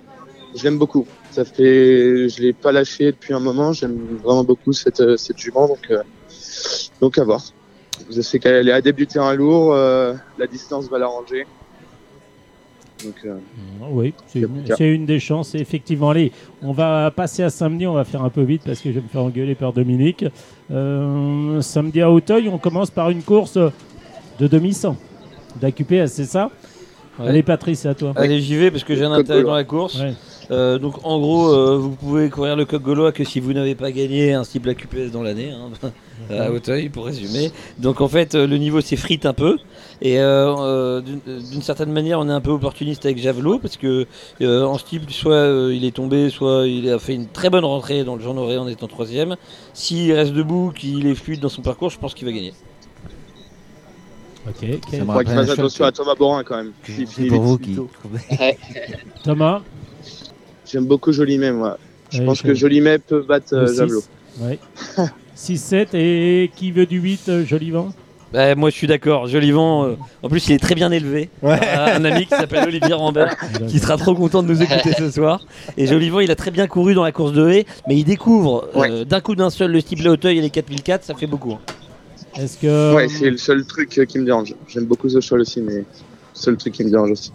Je 0.56 0.64
l'aime 0.64 0.78
beaucoup. 0.78 1.06
Ça 1.32 1.44
fait, 1.44 2.30
je 2.30 2.42
l'ai 2.42 2.54
pas 2.54 2.72
lâché 2.72 3.08
depuis 3.08 3.34
un 3.34 3.40
moment. 3.40 3.74
J'aime 3.74 3.98
vraiment 4.24 4.44
beaucoup 4.44 4.72
cette, 4.72 5.02
euh, 5.02 5.18
cette 5.18 5.38
jument, 5.38 5.68
donc, 5.68 5.92
euh, 5.92 6.02
donc 7.02 7.18
à 7.18 7.24
voir. 7.24 7.42
Je 8.10 8.22
sais 8.22 8.40
qu'elle 8.40 8.70
est 8.70 8.72
à 8.72 8.82
débuter 8.82 9.20
un 9.20 9.34
lourd, 9.34 9.74
euh, 9.74 10.14
la 10.38 10.48
distance 10.48 10.90
va 10.90 10.98
l'arranger. 10.98 11.46
Donc, 13.04 13.28
oui, 13.92 14.14
c'est 14.26 14.88
une, 14.88 15.06
des 15.06 15.20
chances. 15.20 15.54
Effectivement, 15.54 16.12
allez, 16.12 16.32
on 16.64 16.72
va 16.72 17.12
passer 17.12 17.44
à 17.44 17.50
samedi. 17.50 17.86
On 17.86 17.94
va 17.94 18.06
faire 18.06 18.24
un 18.24 18.30
peu 18.30 18.42
vite 18.42 18.64
parce 18.66 18.80
que 18.80 18.90
je 18.90 18.96
vais 18.96 19.02
me 19.02 19.10
faire 19.10 19.22
engueuler 19.22 19.54
par 19.54 19.74
Dominique. 19.74 20.26
samedi 20.70 22.02
à 22.02 22.10
Hauteuil, 22.10 22.48
on 22.50 22.58
commence 22.58 22.90
par 22.90 23.10
une 23.10 23.22
course 23.22 23.58
de 24.40 24.48
demi-100 24.48 24.96
d'AQPS, 25.62 26.08
c'est 26.08 26.26
ça? 26.26 26.50
Allez, 27.20 27.44
Patrice, 27.44 27.82
c'est 27.82 27.90
à 27.90 27.94
toi. 27.94 28.14
Allez, 28.16 28.42
j'y 28.42 28.56
vais 28.56 28.72
parce 28.72 28.84
que 28.84 28.96
j'ai 28.96 29.04
un 29.04 29.12
intérêt 29.12 29.44
dans 29.44 29.56
la 29.56 29.64
course. 29.64 30.00
Euh, 30.52 30.78
donc 30.78 30.96
en 31.04 31.20
gros, 31.20 31.50
euh, 31.50 31.78
vous 31.78 31.92
pouvez 31.92 32.30
courir 32.30 32.56
le 32.56 32.66
coq 32.66 32.82
gaulois 32.82 33.12
que 33.12 33.24
si 33.24 33.40
vous 33.40 33.54
n'avez 33.54 33.76
pas 33.76 33.92
gagné 33.92 34.34
un 34.34 34.44
cible 34.44 34.76
QPS 34.76 35.12
dans 35.12 35.24
l'année, 35.24 35.52
hein, 35.52 35.92
à 36.30 36.52
Hauteuil 36.52 36.90
pour 36.90 37.06
résumer. 37.06 37.52
Donc 37.80 38.02
en 38.02 38.08
fait, 38.08 38.36
euh, 38.36 38.48
le 38.48 38.58
niveau 38.58 38.82
s'effrite 38.82 39.26
un 39.26 39.34
peu. 39.34 39.58
Et 40.02 40.18
d'une 40.18 41.62
certaine 41.62 41.92
manière, 41.92 42.20
on 42.20 42.28
est 42.28 42.34
un 42.34 42.42
peu 42.42 42.52
opportuniste 42.52 43.06
avec 43.06 43.18
Javelot 43.18 43.60
parce 43.60 43.78
que 43.78 44.06
en 44.42 44.78
style, 44.78 45.04
soit 45.10 45.48
il 45.72 45.86
est 45.86 45.96
tombé, 45.96 46.30
soit 46.30 46.68
il 46.68 46.90
a 46.90 47.00
fait 47.00 47.16
une 47.16 47.28
très 47.28 47.50
bonne 47.50 47.64
rentrée 47.64 48.04
dans 48.04 48.18
le 48.18 48.22
Jean 48.22 48.34
Noré 48.34 48.58
en 48.58 48.68
étant 48.68 48.88
troisième. 48.88 49.38
S'il 49.74 50.12
reste 50.12 50.34
debout, 50.34 50.74
qu'il 50.76 51.08
est 51.08 51.16
fluide 51.16 51.40
dans 51.40 51.50
son 51.50 51.62
parcours, 51.62 51.90
je 51.90 51.98
pense 51.98 52.14
qu'il 52.14 52.28
va 52.28 52.34
gagner. 52.34 52.54
Ok. 54.48 54.56
okay. 54.58 54.80
Ça 54.92 55.24
qu'il 55.24 55.34
fasse 55.34 55.50
attention 55.50 55.86
à 55.86 55.92
Thomas 55.94 56.16
Borin 56.16 56.44
quand 56.44 56.58
même. 56.58 56.74
C'est 56.84 57.28
pour 57.28 57.42
vous 57.42 57.58
qui. 57.58 57.78
Thomas? 59.24 59.62
J'aime 60.66 60.86
beaucoup 60.86 61.12
Jolimet, 61.12 61.52
moi. 61.52 61.78
Je 62.10 62.22
pense 62.24 62.42
que 62.42 62.54
Jolimet 62.54 63.00
peut 63.00 63.22
battre 63.22 63.54
euh, 63.54 63.74
Javelot. 63.74 64.04
6-7 65.38 65.88
et 65.94 66.52
qui 66.56 66.72
veut 66.72 66.86
du 66.86 67.00
8, 67.00 67.30
euh, 67.30 67.46
Jolivant 67.46 67.90
bah, 68.34 68.54
moi 68.56 68.70
je 68.70 68.76
suis 68.76 68.88
d'accord, 68.88 69.28
Jolivant, 69.28 69.86
euh, 69.86 69.96
en 70.22 70.28
plus 70.28 70.46
il 70.50 70.54
est 70.54 70.60
très 70.60 70.76
bien 70.76 70.92
élevé. 70.92 71.30
Un 71.42 72.04
ami 72.04 72.24
qui 72.24 72.32
s'appelle 72.32 72.64
Olivier 72.68 72.94
Rambert, 72.94 73.38
qui 73.70 73.80
sera 73.80 73.96
trop 73.96 74.14
content 74.14 74.44
de 74.44 74.50
nous 74.50 74.62
écouter 74.62 74.92
ce 74.98 75.10
soir. 75.10 75.46
Et 75.78 75.88
Jolivant 75.88 76.20
il 76.20 76.30
a 76.32 76.36
très 76.36 76.52
bien 76.52 76.68
couru 76.68 76.96
dans 76.96 77.04
la 77.04 77.14
course 77.14 77.32
de 77.32 77.48
haie, 77.48 77.66
mais 77.88 77.96
il 77.96 78.04
découvre 78.04 78.68
d'un 79.08 79.22
coup 79.22 79.36
d'un 79.36 79.50
seul 79.50 79.72
le 79.72 79.80
style 79.80 80.06
Hauteuil 80.10 80.40
et 80.40 80.42
les 80.42 80.50
4004, 80.50 81.06
ça 81.06 81.16
fait 81.16 81.28
beaucoup. 81.28 81.54
Hein. 81.54 82.42
Est-ce 82.42 82.58
que... 82.58 82.96
Ouais, 82.96 83.08
c'est 83.08 83.30
le 83.30 83.38
seul 83.38 83.66
truc 83.66 84.02
qui 84.06 84.20
me 84.20 84.26
dérange. 84.26 84.54
J'aime 84.68 84.86
beaucoup 84.86 85.08
The 85.08 85.22
Show 85.22 85.38
aussi, 85.38 85.62
mais 85.62 85.76
le 85.76 85.86
seul 86.34 86.58
truc 86.58 86.74
qui 86.74 86.84
me 86.84 86.90
dérange 86.90 87.12
aussi. 87.12 87.32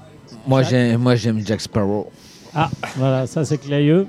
Moi 0.46 0.62
j'aime 0.64 1.40
Jack 1.46 1.62
Sparrow. 1.62 2.10
Ah, 2.54 2.70
voilà, 2.96 3.26
ça 3.26 3.44
c'est 3.44 3.58
Clayeux. 3.58 4.06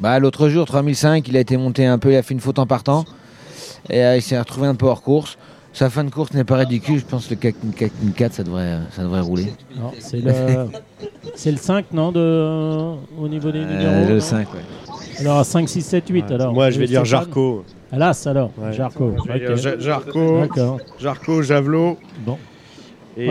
Bah, 0.00 0.18
L'autre 0.18 0.48
jour, 0.48 0.66
3005, 0.66 1.26
il 1.28 1.36
a 1.36 1.40
été 1.40 1.56
monté 1.56 1.86
un 1.86 1.98
peu, 1.98 2.12
il 2.12 2.16
a 2.16 2.22
fait 2.22 2.34
une 2.34 2.40
faute 2.40 2.58
en 2.58 2.66
partant. 2.66 3.04
Et 3.88 4.04
euh, 4.04 4.16
il 4.16 4.22
s'est 4.22 4.38
retrouvé 4.38 4.66
un 4.66 4.74
peu 4.74 4.86
hors 4.86 5.02
course. 5.02 5.38
Sa 5.72 5.90
fin 5.90 6.04
de 6.04 6.10
course 6.10 6.32
n'est 6.32 6.44
pas 6.44 6.56
ridicule, 6.56 6.98
je 6.98 7.04
pense 7.04 7.26
que 7.26 7.34
le 7.34 8.12
4 8.12 8.32
ça 8.32 8.42
devrait, 8.42 8.78
ça 8.92 9.02
devrait 9.02 9.20
rouler. 9.20 9.52
C'est 9.98 10.20
le, 10.20 10.32
le 11.50 11.56
5, 11.56 11.92
non, 11.92 12.08
au 13.18 13.28
niveau 13.28 13.50
des 13.50 13.58
euh, 13.58 13.66
numéros 13.66 14.14
Le 14.14 14.20
5, 14.20 14.48
oui. 14.54 14.60
Alors 15.20 15.44
5, 15.44 15.68
6, 15.68 15.82
7, 15.82 16.08
8 16.08 16.30
alors. 16.30 16.54
Moi 16.54 16.70
je 16.70 16.78
vais 16.78 16.86
dire 16.86 17.04
Jarco. 17.04 17.62
Alas 17.92 18.26
alors, 18.26 18.52
Jarco. 18.72 19.16
Jarco, 19.78 20.48
Jarco, 20.98 21.42
Javelot. 21.42 21.98
Bon. 22.20 22.38
Et, 23.18 23.28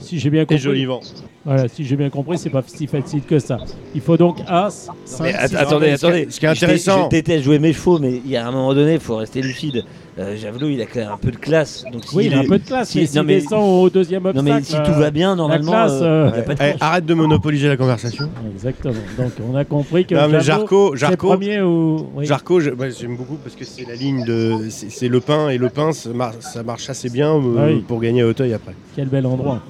si 0.00 0.18
j'ai 0.18 0.30
bien 0.30 0.42
compris. 0.42 0.56
Et 0.56 0.58
Jolivant. 0.58 1.00
Voilà, 1.44 1.68
si 1.68 1.84
j'ai 1.84 1.96
bien 1.96 2.10
compris, 2.10 2.36
c'est 2.36 2.50
pas 2.50 2.62
si 2.66 2.86
facile 2.86 3.22
que 3.22 3.38
ça. 3.38 3.58
Il 3.94 4.00
faut 4.00 4.16
donc 4.16 4.38
As. 4.46 4.88
5, 5.04 5.34
attendez, 5.34 5.90
attendez. 5.90 6.26
Ce 6.28 6.38
qui 6.38 6.46
est 6.46 6.50
intéressant. 6.50 7.04
Je, 7.04 7.08
déteste 7.08 7.44
jouer 7.44 7.58
mes 7.58 7.72
chevaux, 7.72 7.98
mais 7.98 8.20
il 8.24 8.30
y 8.30 8.36
a 8.36 8.46
un 8.46 8.50
moment 8.50 8.74
donné, 8.74 8.94
il 8.94 9.00
faut 9.00 9.16
rester 9.16 9.40
lucide. 9.40 9.84
Euh, 10.20 10.36
Javelot, 10.36 10.68
il 10.68 10.82
a 10.82 11.12
un 11.12 11.16
peu 11.16 11.30
de 11.30 11.36
classe. 11.36 11.84
Donc 11.90 12.02
oui, 12.12 12.26
il 12.26 12.34
a 12.34 12.40
un 12.40 12.44
peu 12.44 12.58
de 12.58 12.64
classe. 12.64 12.90
Si, 12.90 13.08
mais 13.24 13.36
descend 13.36 13.62
au 13.62 13.88
deuxième 13.88 14.26
obstacle. 14.26 14.46
Non, 14.46 14.54
mais 14.54 14.62
si 14.62 14.76
tout 14.82 14.92
va 14.92 15.10
bien, 15.10 15.34
normalement. 15.34 15.72
Classe, 15.72 15.98
euh, 16.02 16.30
euh, 16.34 16.42
pas 16.42 16.54
de 16.54 16.60
arrête 16.78 17.06
de 17.06 17.14
monopoliser 17.14 17.68
la 17.68 17.78
conversation. 17.78 18.28
Exactement. 18.52 18.94
Donc 19.16 19.32
on 19.50 19.56
a 19.56 19.64
compris 19.64 20.04
que. 20.04 20.14
Non, 20.14 20.28
mais 20.28 20.40
Jarco, 20.40 20.94
Jarco, 20.94 21.28
premier 21.28 21.62
ou... 21.62 22.10
Jarco 22.20 22.60
j'aime 22.60 23.16
beaucoup 23.16 23.36
parce 23.36 23.56
que 23.56 23.64
c'est 23.64 23.86
la 23.88 23.94
ligne 23.94 24.24
de. 24.24 24.68
C'est 24.68 25.08
le 25.08 25.20
pain 25.20 25.48
et 25.48 25.56
le 25.56 25.70
pain, 25.70 25.92
ça 25.92 26.10
marche, 26.10 26.36
ça 26.40 26.62
marche 26.62 26.90
assez 26.90 27.08
bien 27.08 27.40
pour 27.88 28.00
gagner 28.00 28.20
à 28.20 28.26
Hauteuil 28.26 28.52
après. 28.52 28.74
Quel 28.94 29.08
bel 29.08 29.24
endroit. 29.24 29.62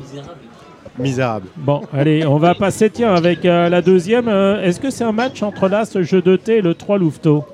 Misérable. 0.99 1.47
Bon, 1.57 1.83
allez, 1.93 2.27
on 2.27 2.39
va 2.39 2.55
passer 2.57 2.91
tiens 2.91 3.15
avec 3.15 3.45
la 3.45 3.83
deuxième. 3.83 4.29
Est-ce 4.29 4.81
que 4.81 4.91
c'est 4.91 5.05
un 5.05 5.13
match 5.13 5.45
entre 5.45 5.69
l'As 5.69 5.97
Jeu 6.01 6.21
de 6.23 6.35
thé 6.35 6.57
et 6.57 6.63
le 6.63 6.75
3 6.75 6.99
Louveteau? 6.99 7.45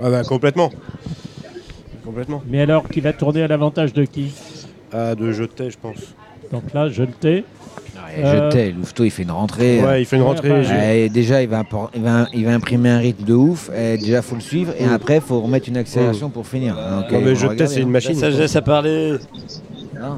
Ah 0.00 0.10
bah, 0.10 0.22
Complètement. 0.22 0.70
Complètement. 2.06 2.42
Mais 2.48 2.60
alors, 2.62 2.88
qui 2.88 3.00
va 3.00 3.12
tourner 3.12 3.42
à 3.42 3.48
l'avantage 3.48 3.92
de 3.92 4.04
qui? 4.04 4.32
Ah, 4.92 5.16
De 5.16 5.32
Jeté, 5.32 5.70
je 5.70 5.76
pense. 5.76 6.14
Donc 6.52 6.72
là, 6.72 6.88
Jeté. 6.88 7.44
Euh... 8.18 8.50
Jeté, 8.50 8.70
Louveteau, 8.70 9.04
il 9.04 9.10
fait 9.10 9.24
une 9.24 9.32
rentrée. 9.32 9.82
Ouais, 9.82 10.02
il 10.02 10.04
fait 10.04 10.16
une 10.16 10.22
rentrée. 10.22 10.48
Bah, 10.48 11.12
déjà, 11.12 11.42
il 11.42 11.48
va, 11.48 11.64
il, 11.94 12.02
va, 12.02 12.26
il 12.32 12.44
va, 12.44 12.52
imprimer 12.52 12.90
un 12.90 12.98
rythme 12.98 13.24
de 13.24 13.34
ouf. 13.34 13.70
Et 13.76 13.98
déjà, 13.98 14.18
il 14.18 14.22
faut 14.22 14.36
le 14.36 14.40
suivre. 14.40 14.72
Et 14.78 14.84
après, 14.84 15.16
il 15.16 15.20
faut 15.20 15.40
remettre 15.40 15.68
une 15.68 15.76
accélération 15.76 16.30
pour 16.30 16.46
finir. 16.46 16.76
Donc, 16.76 17.10
non, 17.10 17.20
mais 17.20 17.34
Jeté, 17.34 17.66
c'est 17.66 17.80
une 17.80 17.90
machine. 17.90 18.14
Ça, 18.14 18.30
laisse 18.30 18.54
à 18.54 18.62
parler. 18.62 19.16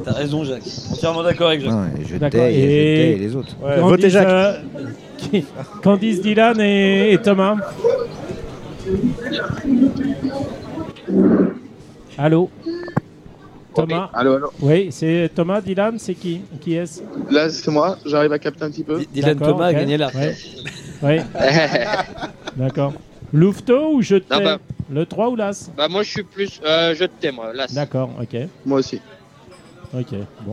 T'as 0.05 0.13
raison, 0.13 0.45
Jacques. 0.45 0.63
Entièrement 0.93 1.23
d'accord 1.23 1.49
avec 1.49 1.63
Jacques. 1.63 1.73
Non, 1.73 1.87
et, 2.35 3.13
et, 3.13 3.17
les 3.17 3.35
autres. 3.35 3.57
Ouais, 3.65 3.81
votez 3.81 4.11
Jacques. 4.11 4.29
Euh, 4.29 5.41
Candice 5.83 6.21
Dylan 6.21 6.61
et, 6.61 7.13
et 7.13 7.19
Thomas 7.19 7.57
Allô 12.19 12.51
Thomas 13.77 14.11
Allô, 14.13 14.35
allô. 14.35 14.51
Oui, 14.61 14.89
c'est 14.91 15.31
Thomas, 15.33 15.61
Dylan, 15.61 16.01
c'est 16.01 16.15
qui 16.15 16.41
Qui 16.61 16.75
est-ce 16.75 17.01
Là, 17.31 17.49
c'est 17.49 17.71
moi, 17.71 17.97
j'arrive 18.05 18.33
à 18.33 18.41
capter 18.41 18.65
un 18.65 18.71
petit 18.71 18.83
peu. 18.83 19.05
Dylan 19.15 19.39
Thomas 19.39 19.67
a 19.67 19.73
gagné 19.73 19.97
là. 19.97 20.11
Oui. 21.01 21.19
D'accord. 22.57 22.93
Louveteau 23.33 23.93
ou 23.95 24.03
je 24.03 24.17
te 24.17 24.29
bah... 24.31 24.59
Le 24.91 25.07
3 25.07 25.29
ou 25.29 25.37
l'As 25.37 25.71
Bah 25.77 25.87
moi 25.87 26.03
je 26.03 26.11
suis 26.11 26.23
plus 26.25 26.61
euh, 26.65 26.95
je 26.95 27.05
te 27.05 27.31
moi, 27.31 27.53
l'As. 27.55 27.73
D'accord, 27.73 28.11
ok. 28.21 28.49
Moi 28.67 28.79
aussi. 28.81 29.01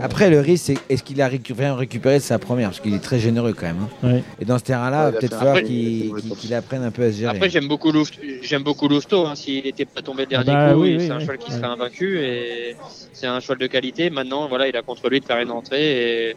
Après, 0.01 0.29
le 0.29 0.39
risque, 0.39 0.65
c'est 0.65 0.77
est-ce 0.89 1.03
qu'il 1.03 1.21
a 1.21 1.27
récupéré, 1.27 1.71
récupéré 1.71 2.19
sa 2.19 2.39
première 2.39 2.69
Parce 2.69 2.79
qu'il 2.79 2.93
est 2.93 3.03
très 3.03 3.19
généreux 3.19 3.53
quand 3.53 3.65
même. 3.65 3.87
Hein. 4.03 4.21
Et 4.39 4.45
dans 4.45 4.57
ce 4.57 4.63
terrain-là, 4.63 5.11
peut-être 5.11 5.37
falloir 5.37 5.61
qu'il 5.61 6.53
apprenne 6.53 6.83
un 6.83 6.91
peu 6.91 7.03
à 7.03 7.11
se 7.11 7.17
gérer. 7.17 7.35
Après, 7.35 7.49
j'aime 7.49 7.67
beaucoup 7.67 7.91
Louveteau. 7.91 8.19
J'aime 8.41 8.63
beaucoup 8.63 8.87
Hein, 8.87 9.35
S'il 9.35 9.63
n'était 9.63 9.85
pas 9.85 10.01
tombé 10.01 10.25
dernier 10.25 10.51
bah 10.51 10.73
coup, 10.73 10.85
c'est 10.85 11.11
un 11.11 11.19
cheval 11.19 11.37
qui 11.37 11.51
serait 11.51 11.65
invaincu. 11.65 12.19
Et 12.19 12.75
c'est 13.13 13.27
un 13.27 13.39
cheval 13.39 13.57
de 13.57 13.67
qualité. 13.67 14.09
Maintenant, 14.09 14.47
voilà, 14.47 14.67
il 14.67 14.75
a 14.77 14.81
contre 14.81 15.09
lui 15.09 15.19
de 15.19 15.25
faire 15.25 15.39
une 15.39 15.51
entrée. 15.51 16.29
Et 16.29 16.35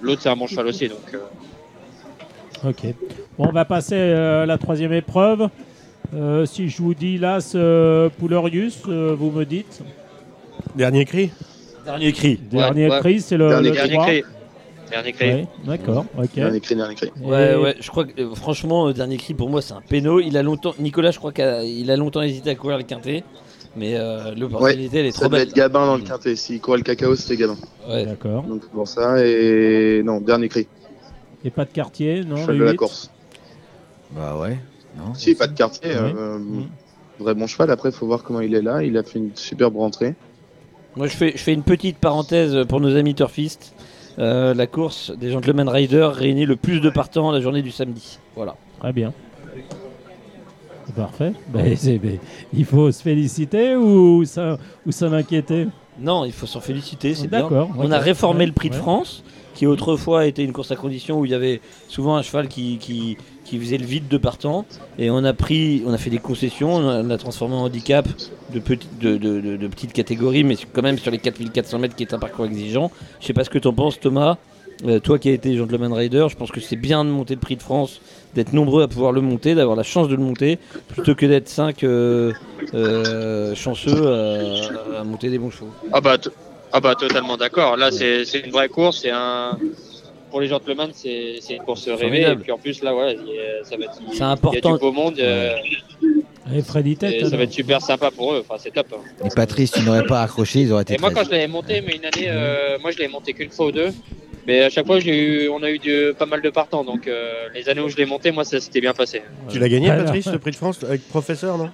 l'autre, 0.00 0.22
c'est 0.22 0.30
un 0.30 0.36
bon 0.36 0.46
cheval 0.46 0.66
aussi. 0.66 0.88
Donc, 0.88 0.98
euh. 1.14 2.68
Ok. 2.68 2.94
Bon, 3.38 3.48
on 3.48 3.52
va 3.52 3.64
passer 3.64 3.96
euh, 3.96 4.44
à 4.44 4.46
la 4.46 4.56
troisième 4.56 4.92
épreuve. 4.92 5.48
Euh, 6.14 6.46
si 6.46 6.68
je 6.68 6.80
vous 6.80 6.94
dis 6.94 7.18
Las 7.18 7.56
Poulerius, 8.18 8.82
vous 8.86 9.30
me 9.30 9.44
dites 9.44 9.82
Dernier 10.74 11.04
cri? 11.04 11.30
Dernier 11.84 12.12
cri. 12.12 12.36
Dernier 12.50 12.88
cri, 13.00 13.20
c'est 13.20 13.36
le, 13.36 13.48
dernier, 13.48 13.72
cri. 13.72 14.24
Dernier 14.90 15.12
cri. 15.12 15.46
D'accord, 15.64 16.06
ok. 16.18 16.34
Dernier 16.34 16.60
cri, 16.60 16.76
dernier 16.76 16.94
cri. 16.94 17.10
Ouais, 17.20 17.54
ouais, 17.54 17.76
je 17.80 17.90
crois 17.90 18.04
que 18.04 18.20
euh, 18.20 18.34
franchement, 18.34 18.88
euh, 18.88 18.92
dernier 18.92 19.16
cri 19.16 19.34
pour 19.34 19.50
moi, 19.50 19.62
c'est 19.62 19.74
un 19.74 19.80
péno. 19.80 20.20
Il 20.20 20.36
a 20.36 20.42
longtemps, 20.42 20.74
Nicolas, 20.78 21.10
je 21.10 21.18
crois 21.18 21.32
qu'il 21.32 21.90
a 21.90 21.96
longtemps 21.96 22.22
hésité 22.22 22.50
à 22.50 22.54
courir 22.54 22.78
le 22.78 22.84
quintet. 22.84 23.24
Mais 23.76 23.96
euh, 23.96 24.34
l'opportunité, 24.36 25.00
elle 25.00 25.06
est 25.06 25.12
trop 25.12 25.28
belle. 25.28 25.40
Ça 25.40 25.44
devait 25.46 25.50
être 25.50 25.56
Gabin 25.56 25.86
dans 25.86 25.96
le 25.96 26.02
quintet. 26.02 26.36
S'il 26.36 26.60
courait 26.60 26.78
le 26.78 26.84
cacao, 26.84 27.16
c'était 27.16 27.36
Gabin. 27.36 27.56
Ouais. 27.88 28.06
D'accord. 28.06 28.44
Donc 28.44 28.66
pour 28.68 28.86
ça, 28.86 29.16
et 29.24 30.02
non, 30.04 30.20
dernier 30.20 30.48
cri. 30.48 30.68
Et 31.44 31.50
pas 31.50 31.64
de 31.64 31.70
quartier, 31.70 32.24
non 32.24 32.36
Cheval 32.36 32.58
de 32.58 32.64
la 32.64 32.74
course. 32.74 33.10
Bah 34.12 34.36
ouais. 34.40 34.58
Non, 34.96 35.12
si, 35.14 35.34
pas 35.34 35.48
de 35.48 35.54
quartier. 35.54 35.90
Euh, 35.92 36.38
mm. 36.38 36.68
Vrai 37.18 37.34
bon 37.34 37.46
cheval. 37.46 37.70
Après, 37.70 37.90
il 37.90 37.94
faut 37.94 38.06
voir 38.06 38.22
comment 38.22 38.40
il 38.40 38.54
est 38.54 38.62
là. 38.62 38.82
Il 38.82 38.96
a 38.96 39.02
fait 39.02 39.18
une 39.18 39.34
superbe 39.34 39.76
rentrée. 39.76 40.14
Moi, 40.96 41.08
je 41.08 41.16
fais, 41.16 41.32
je 41.32 41.42
fais 41.42 41.52
une 41.52 41.62
petite 41.62 41.98
parenthèse 41.98 42.64
pour 42.68 42.80
nos 42.80 42.96
amis 42.96 43.14
turfistes. 43.14 43.74
Euh, 44.18 44.54
la 44.54 44.66
course 44.68 45.10
des 45.10 45.30
Gentleman 45.30 45.68
Riders 45.68 46.14
réunit 46.14 46.46
le 46.46 46.54
plus 46.54 46.80
de 46.80 46.88
partants 46.88 47.32
la 47.32 47.40
journée 47.40 47.62
du 47.62 47.72
samedi. 47.72 48.18
Voilà. 48.36 48.54
Très 48.78 48.92
bien. 48.92 49.12
Parfait. 50.94 51.32
Il 52.52 52.64
faut 52.64 52.92
se 52.92 53.02
féliciter 53.02 53.74
ou 53.74 54.24
s'en 54.24 55.12
inquiéter 55.12 55.66
Non, 55.98 56.24
il 56.24 56.32
faut 56.32 56.46
s'en 56.46 56.60
féliciter, 56.60 57.14
c'est 57.14 57.26
bien. 57.28 57.48
On 57.76 57.90
a 57.90 57.98
réformé 57.98 58.46
le 58.46 58.52
prix 58.52 58.70
de 58.70 58.74
France, 58.76 59.24
qui 59.54 59.66
autrefois 59.66 60.26
était 60.26 60.44
une 60.44 60.52
course 60.52 60.70
à 60.72 60.76
condition 60.76 61.20
où 61.20 61.24
il 61.24 61.30
y 61.30 61.34
avait 61.34 61.60
souvent 61.88 62.16
un 62.16 62.22
cheval 62.22 62.48
qui, 62.48 62.78
qui, 62.78 63.16
faisait 63.58 63.78
le 63.78 63.86
vide 63.86 64.08
de 64.08 64.18
partant. 64.18 64.66
Et 64.98 65.10
on 65.10 65.22
a 65.24 65.32
pris, 65.32 65.82
on 65.86 65.92
a 65.92 65.98
fait 65.98 66.10
des 66.10 66.18
concessions, 66.18 66.74
on 66.74 67.10
a, 67.10 67.18
transformé 67.18 67.54
en 67.54 67.62
handicap 67.62 68.08
de, 68.52 68.60
de, 69.00 69.56
de, 69.56 69.68
petites 69.68 69.92
catégories, 69.92 70.42
mais 70.42 70.56
quand 70.72 70.82
même 70.82 70.98
sur 70.98 71.12
les 71.12 71.18
4400 71.18 71.78
mètres 71.78 71.94
qui 71.94 72.02
est 72.02 72.14
un 72.14 72.18
parcours 72.18 72.46
exigeant. 72.46 72.90
Je 73.20 73.26
sais 73.26 73.32
pas 73.32 73.44
ce 73.44 73.50
que 73.50 73.58
tu 73.58 73.68
en 73.68 73.72
penses, 73.72 74.00
Thomas. 74.00 74.38
Euh, 74.84 74.98
toi 74.98 75.18
qui 75.18 75.28
as 75.28 75.32
été 75.32 75.56
Gentleman 75.56 75.92
Rider, 75.92 76.26
je 76.28 76.36
pense 76.36 76.50
que 76.50 76.60
c'est 76.60 76.76
bien 76.76 77.04
de 77.04 77.10
monter 77.10 77.34
le 77.34 77.40
prix 77.40 77.56
de 77.56 77.62
France, 77.62 78.00
d'être 78.34 78.52
nombreux 78.52 78.82
à 78.82 78.88
pouvoir 78.88 79.12
le 79.12 79.20
monter, 79.20 79.54
d'avoir 79.54 79.76
la 79.76 79.84
chance 79.84 80.08
de 80.08 80.16
le 80.16 80.22
monter, 80.22 80.58
plutôt 80.88 81.14
que 81.14 81.26
d'être 81.26 81.48
5 81.48 81.84
euh, 81.84 82.32
euh, 82.74 83.54
chanceux 83.54 84.08
à, 84.98 85.04
monter 85.04 85.30
des 85.30 85.38
bons 85.38 85.50
chevaux. 85.50 85.70
Ah 85.92 86.00
bah, 86.00 86.16
ah 86.76 86.80
bah 86.80 86.96
totalement 86.96 87.36
d'accord. 87.36 87.76
Là, 87.76 87.92
c'est 87.92 88.24
une 88.44 88.50
vraie 88.50 88.68
course, 88.68 89.02
c'est 89.02 89.10
un, 89.10 89.56
pour 90.30 90.40
les 90.40 90.48
gentlemen, 90.48 90.90
c'est 90.92 91.38
une 91.48 91.62
course 91.62 91.88
rêvée. 91.88 92.22
Et 92.22 92.34
puis 92.34 92.50
en 92.50 92.58
plus, 92.58 92.82
là, 92.82 92.92
voilà, 92.92 93.12
ça 93.62 93.76
va 93.76 93.84
être, 93.84 94.00
il, 94.12 94.20
important. 94.20 94.70
y 94.70 94.72
a 94.72 94.76
du 94.76 94.80
beau 94.80 94.90
monde. 94.90 95.20
Euh, 95.20 95.54
et 96.52 96.62
Freddy 96.62 96.96
Tête, 96.96 97.28
ça 97.28 97.36
va 97.36 97.44
être 97.44 97.52
super 97.52 97.80
sympa 97.80 98.10
pour 98.10 98.34
eux. 98.34 98.44
Enfin, 98.44 98.60
c'est 98.60 98.72
top. 98.72 98.92
Hein. 98.92 99.24
Et 99.24 99.28
Patrice, 99.32 99.70
tu 99.70 99.82
n'aurais 99.82 100.04
pas 100.04 100.22
accroché, 100.22 100.62
ils 100.62 100.72
auraient 100.72 100.82
été. 100.82 100.94
Et 100.94 100.98
moi, 100.98 101.12
quand 101.12 101.22
je 101.22 101.30
l'avais 101.30 101.46
monté, 101.46 101.80
mais 101.80 101.94
une 101.94 102.04
année, 102.04 102.26
euh, 102.26 102.76
moi, 102.80 102.90
je 102.90 102.98
l'avais 102.98 103.12
monté 103.12 103.34
qu'une 103.34 103.50
fois 103.50 103.66
ou 103.66 103.72
deux. 103.72 103.90
Mais 104.46 104.62
à 104.62 104.70
chaque 104.70 104.86
fois, 104.86 104.98
eu, 105.00 105.48
on 105.48 105.62
a 105.62 105.70
eu 105.70 105.80
pas 106.18 106.26
mal 106.26 106.42
de 106.42 106.50
partants. 106.50 106.84
Donc 106.84 107.06
euh, 107.06 107.48
les 107.54 107.68
années 107.68 107.80
où 107.80 107.88
je 107.88 107.96
l'ai 107.96 108.06
monté, 108.06 108.30
moi, 108.30 108.44
ça 108.44 108.60
s'était 108.60 108.80
bien 108.80 108.92
passé. 108.92 109.22
Tu 109.48 109.58
l'as 109.58 109.68
gagné, 109.68 109.88
Patrice, 109.88 110.26
le 110.26 110.38
prix 110.38 110.50
de 110.50 110.56
France 110.56 110.84
avec 110.84 111.06
professeur, 111.08 111.58
non? 111.58 111.70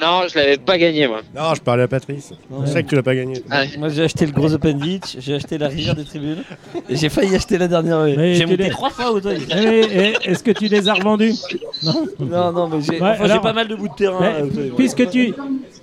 Non, 0.00 0.22
je 0.28 0.38
l'avais 0.38 0.58
pas 0.58 0.78
gagné, 0.78 1.08
moi. 1.08 1.22
Non, 1.34 1.54
je 1.54 1.60
parlais 1.60 1.82
à 1.82 1.88
Patrice. 1.88 2.32
Je 2.60 2.66
sais 2.66 2.84
que 2.84 2.88
tu 2.88 2.94
l'as 2.94 3.02
pas 3.02 3.16
gagné. 3.16 3.42
Ah, 3.50 3.64
moi, 3.78 3.88
j'ai 3.88 4.04
acheté 4.04 4.26
le 4.26 4.32
gros 4.32 4.52
Open 4.54 4.78
Beach, 4.78 5.16
j'ai 5.18 5.34
acheté 5.34 5.58
la 5.58 5.66
rivière 5.66 5.96
des 5.96 6.04
tribunes, 6.04 6.44
et 6.88 6.94
j'ai 6.94 7.08
failli 7.08 7.34
acheter 7.34 7.58
la 7.58 7.66
dernière. 7.66 8.06
J'ai 8.34 8.46
monté 8.46 8.68
trois 8.68 8.90
fois 8.90 9.10
au 9.10 9.20
toit. 9.20 9.32
Est-ce 9.32 10.44
que 10.44 10.52
tu 10.52 10.66
les 10.68 10.88
as 10.88 10.94
revendus? 10.94 11.34
Non, 11.82 12.06
non, 12.20 12.52
non, 12.52 12.68
mais 12.68 12.80
j'ai 12.80 12.98
pas 13.40 13.52
mal 13.52 13.66
de 13.66 13.74
bouts 13.74 13.88
de 13.88 13.94
terrain. 13.94 14.48
puisque 14.76 15.10
tu 15.10 15.34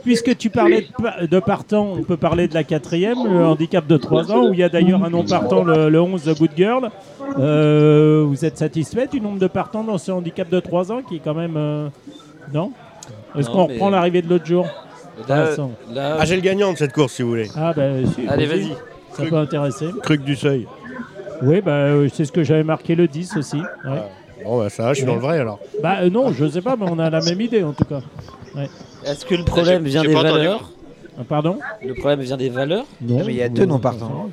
puisque 0.05 0.37
tu 0.37 0.51
parlais 0.51 0.87
de, 1.29 1.39
partant, 1.39 1.93
on 1.97 2.03
peut 2.03 2.15
parler 2.15 2.47
de 2.47 2.53
la 2.53 2.63
quatrième, 2.63 3.17
le 3.27 3.43
handicap 3.43 3.85
de 3.87 3.97
3 3.97 4.31
ans, 4.31 4.47
où 4.47 4.53
il 4.53 4.59
y 4.59 4.63
a 4.63 4.69
d'ailleurs 4.69 5.03
un 5.03 5.09
non 5.09 5.25
partant, 5.25 5.63
le, 5.63 5.89
le 5.89 5.99
11 5.99 6.29
Good 6.37 6.51
Girl. 6.55 6.91
Euh, 7.39 8.23
vous 8.25 8.45
êtes 8.45 8.57
satisfait 8.57 9.07
du 9.07 9.19
nombre 9.19 9.39
de 9.39 9.47
partants 9.47 9.83
dans 9.83 9.97
ce 9.97 10.11
handicap 10.11 10.47
de 10.47 10.59
3 10.59 10.91
ans 10.91 11.01
qui 11.01 11.15
est 11.15 11.21
quand 11.23 11.33
même. 11.33 11.55
Euh, 11.57 11.89
non? 12.53 12.71
Est-ce 13.35 13.49
qu'on 13.49 13.65
reprend 13.65 13.89
l'arrivée 13.89 14.21
de 14.21 14.29
l'autre 14.29 14.45
jour? 14.45 14.67
Ah, 15.27 16.23
j'ai 16.23 16.35
le 16.35 16.41
gagnant 16.41 16.71
de 16.71 16.77
cette 16.77 16.93
course 16.93 17.13
si 17.13 17.23
vous 17.23 17.29
voulez. 17.29 17.49
Ah, 17.55 17.73
ben, 17.75 18.05
si, 18.05 18.27
Allez, 18.27 18.45
vas-y. 18.45 18.71
Ça 19.13 19.23
peut 19.25 19.37
intéresser. 19.37 19.87
Cruc 20.03 20.23
du 20.23 20.35
seuil. 20.35 20.67
Oui, 21.41 21.61
bah, 21.61 21.87
c'est 22.13 22.25
ce 22.25 22.31
que 22.31 22.43
j'avais 22.43 22.63
marqué 22.63 22.95
le 22.95 23.07
10 23.07 23.37
aussi. 23.37 23.57
Ouais. 23.57 24.03
Bon, 24.43 24.59
bah, 24.59 24.69
ça 24.69 24.89
je 24.89 24.97
suis 24.99 25.05
dans 25.05 25.15
le 25.15 25.21
vrai 25.21 25.39
alors. 25.39 25.59
Bah, 25.81 25.97
euh, 26.01 26.09
non, 26.11 26.31
je 26.31 26.47
sais 26.47 26.61
pas, 26.61 26.75
mais 26.75 26.85
on 26.87 26.99
a 26.99 27.09
la 27.09 27.21
même 27.21 27.41
idée 27.41 27.63
en 27.63 27.73
tout 27.73 27.85
cas. 27.85 28.01
Est-ce 29.05 29.25
que 29.25 29.35
le 29.35 29.45
problème 29.45 29.83
vient 29.83 30.01
des 30.01 30.13
valeurs 30.13 30.71
ah, 31.17 31.23
Pardon 31.27 31.59
Le 31.83 31.93
problème 31.93 32.21
vient 32.21 32.37
des 32.37 32.49
valeurs 32.49 32.85
Non. 33.01 33.23
mais 33.25 33.33
il 33.33 33.37
y 33.37 33.43
a 33.43 33.49
deux 33.49 33.65
non 33.65 33.79
partants. 33.79 34.29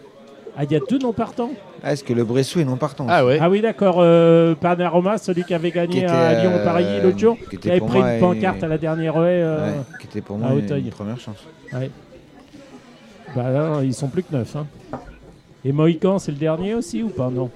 Ah, 0.57 0.65
il 0.65 0.73
y 0.73 0.77
a 0.77 0.81
deux 0.81 0.99
non 0.99 1.13
partants 1.13 1.51
ah, 1.83 1.93
Est-ce 1.93 2.05
que 2.05 2.13
le 2.13 2.25
Bressou 2.25 2.61
est 2.61 2.65
non 2.65 2.77
partant 2.77 3.07
Ah, 3.09 3.25
ouais. 3.25 3.39
ah 3.41 3.49
oui, 3.49 3.61
d'accord. 3.61 3.97
Euh, 3.99 4.55
Panaroma, 4.55 5.19
celui 5.19 5.45
qui 5.45 5.55
avait 5.55 5.71
gagné 5.71 6.07
à 6.07 6.43
Lyon-Paris 6.43 6.85
euh, 6.87 7.03
l'autre 7.03 7.19
jour, 7.19 7.37
qui, 7.49 7.71
avait 7.71 7.81
pris 7.81 7.99
une 7.99 8.21
pancarte 8.21 8.63
à 8.63 8.69
la 8.69 8.79
dernière 8.79 9.17
haie. 9.17 9.43
Euh, 9.43 9.73
qui 10.01 10.07
était 10.07 10.21
pour 10.21 10.39
moi 10.39 10.51
une, 10.53 10.91
première 10.91 11.19
chance. 11.19 11.39
Ouais. 11.73 11.91
Bah 13.35 13.51
là, 13.51 13.81
ils 13.83 13.95
sont 13.95 14.09
plus 14.09 14.23
que 14.23 14.35
neuf. 14.35 14.55
Hein. 14.57 14.67
Et 15.65 15.73
Mohican, 15.73 16.19
c'est 16.19 16.33
le 16.33 16.39
dernier 16.39 16.75
aussi 16.75 17.03
ou 17.03 17.09
pas? 17.09 17.31
Non 17.31 17.51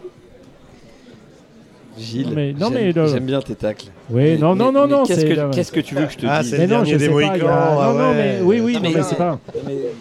Gilles, 1.99 2.33
mais, 2.35 2.53
non, 2.53 2.71
mais 2.71 2.93
j'aime 2.93 3.25
bien 3.25 3.41
tes 3.41 3.55
tacles. 3.55 3.87
Oui, 4.11 4.39
non, 4.39 4.55
non, 4.55 4.71
non, 4.73 4.87
non. 4.87 5.05
Qu'est-ce 5.05 5.73
que, 5.73 5.81
tu 5.81 5.95
veux 5.95 6.07
que 6.07 6.13
je 6.13 6.19
te 6.19 6.27
ah, 6.29 6.43
dise 6.43 6.55
mais 6.59 6.67
non, 6.67 6.85
je 6.85 6.99
sais 6.99 7.09
pas. 7.09 7.33
Ah 7.33 7.93
non, 7.93 7.99
non, 7.99 8.15
mais 8.15 8.39
oui, 8.43 8.61
oui, 8.61 8.75
non, 8.83 8.91
mais, 8.91 9.03
c'est 9.03 9.17
pas. 9.17 9.39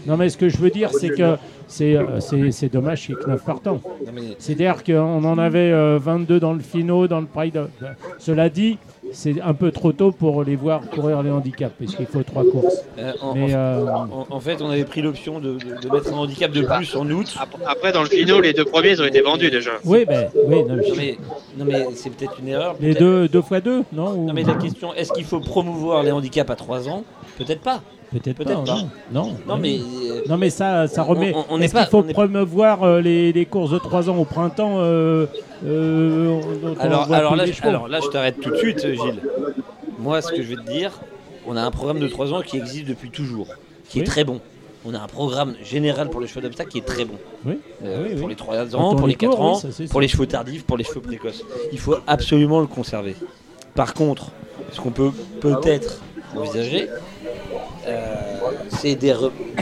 Non, 0.05 0.17
mais 0.17 0.29
ce 0.29 0.37
que 0.37 0.49
je 0.49 0.57
veux 0.57 0.69
dire, 0.69 0.91
c'est 0.91 1.09
que 1.09 1.37
c'est 1.67 1.97
c'est 2.51 2.71
dommage 2.71 3.05
qu'il 3.05 3.15
y 3.15 3.17
ait 3.17 3.23
que 3.23 3.29
9 3.29 3.43
partants. 3.43 3.81
C'est-à-dire 4.39 4.83
qu'on 4.83 5.23
en 5.23 5.37
avait 5.37 5.97
22 5.97 6.39
dans 6.39 6.53
le 6.53 6.59
finaux, 6.59 7.07
dans 7.07 7.21
le 7.21 7.27
Pride. 7.27 7.67
Cela 8.19 8.49
dit, 8.49 8.77
c'est 9.11 9.41
un 9.41 9.53
peu 9.53 9.71
trop 9.71 9.91
tôt 9.91 10.11
pour 10.11 10.43
les 10.43 10.55
voir 10.55 10.81
courir 10.89 11.23
les 11.23 11.31
handicaps, 11.31 11.73
parce 11.79 11.95
qu'il 11.95 12.05
faut 12.05 12.23
trois 12.23 12.43
courses. 12.43 12.83
Euh, 12.97 13.13
euh, 13.23 13.85
en, 14.29 14.39
fait, 14.39 14.61
on 14.61 14.69
avait 14.69 14.85
pris 14.85 15.01
l'option 15.01 15.39
de, 15.39 15.57
mettre 15.91 16.13
un 16.13 16.17
handicap 16.17 16.51
de 16.51 16.61
plus 16.61 16.95
en 16.95 17.09
août. 17.09 17.35
Après, 17.65 17.91
dans 17.91 18.03
le 18.03 18.09
final, 18.09 18.41
les 18.41 18.53
deux 18.53 18.65
premiers 18.65 18.99
ont 18.99 19.05
été 19.05 19.21
vendus 19.21 19.51
déjà. 19.51 19.71
Oui, 19.83 20.05
ben, 20.05 20.29
oui 20.47 20.63
non, 20.63 20.77
mais, 20.95 21.17
non, 21.57 21.65
mais 21.65 21.87
c'est 21.95 22.09
peut-être 22.09 22.39
une 22.39 22.49
erreur. 22.49 22.75
Les 22.79 22.93
deux, 22.93 23.27
deux 23.27 23.41
fois 23.41 23.61
deux, 23.61 23.83
non 23.93 24.13
Non, 24.13 24.33
mais 24.33 24.43
la 24.43 24.55
question, 24.55 24.93
est-ce 24.93 25.13
qu'il 25.13 25.25
faut 25.25 25.39
promouvoir 25.39 26.03
les 26.03 26.11
handicaps 26.11 26.49
à 26.49 26.55
3 26.55 26.89
ans? 26.89 27.03
Peut-être 27.37 27.61
pas. 27.61 27.81
Peut-être 28.11 28.43
pas, 28.43 28.63
Non. 29.11 29.35
non. 29.47 29.57
mais, 29.57 29.77
euh, 29.77 30.21
non, 30.29 30.37
mais 30.37 30.49
ça, 30.49 30.87
ça 30.87 31.03
remet. 31.03 31.33
On, 31.49 31.59
Est-ce 31.59 31.73
qu'il 31.75 31.85
faut 31.85 32.03
promouvoir 32.03 32.83
euh, 32.83 33.01
les, 33.01 33.33
les, 33.33 33.45
courses 33.45 33.71
de 33.71 33.79
3 33.79 34.09
ans 34.09 34.17
au 34.17 34.25
printemps 34.25 34.77
euh, 34.79 35.25
alors, 36.79 37.11
alors, 37.11 37.35
là, 37.35 37.45
je, 37.45 37.63
alors 37.63 37.87
là, 37.87 37.99
je 38.03 38.07
t'arrête 38.09 38.39
tout 38.39 38.51
de 38.51 38.57
suite, 38.57 38.79
Gilles. 38.79 39.21
Moi, 39.99 40.21
ce 40.21 40.31
que 40.31 40.41
je 40.43 40.49
vais 40.49 40.55
te 40.55 40.71
dire, 40.71 40.91
on 41.47 41.55
a 41.55 41.61
un 41.61 41.71
programme 41.71 41.99
de 41.99 42.07
3 42.07 42.33
ans 42.33 42.41
qui 42.41 42.57
existe 42.57 42.85
depuis 42.87 43.09
toujours, 43.09 43.47
qui 43.89 43.99
est 43.99 44.03
très 44.03 44.23
bon. 44.23 44.39
On 44.87 44.93
a 44.93 44.99
un 44.99 45.07
programme 45.07 45.55
général 45.63 46.11
pour 46.11 46.21
les 46.21 46.27
chevaux 46.27 46.41
d'obstacle 46.41 46.69
qui 46.69 46.77
est 46.77 46.85
très 46.85 47.05
bon. 47.05 47.15
Oui. 47.45 47.57
pour 48.19 48.29
les 48.29 48.35
3 48.35 48.75
ans, 48.75 48.95
pour 48.95 49.07
les 49.07 49.15
4 49.15 49.41
ans, 49.41 49.61
pour 49.89 49.99
les 49.99 50.07
chevaux 50.07 50.27
tardifs, 50.27 50.63
pour 50.63 50.77
les 50.77 50.83
chevaux 50.83 51.01
précoces. 51.01 51.43
Il 51.71 51.79
faut 51.79 51.97
absolument 52.05 52.59
le 52.59 52.67
conserver. 52.67 53.15
Par 53.73 53.93
contre, 53.93 54.31
ce 54.71 54.79
qu'on 54.79 54.91
peut 54.91 55.11
peut-être 55.41 56.01
envisager, 56.35 56.87
c'est 58.69 58.95
des 58.95 59.13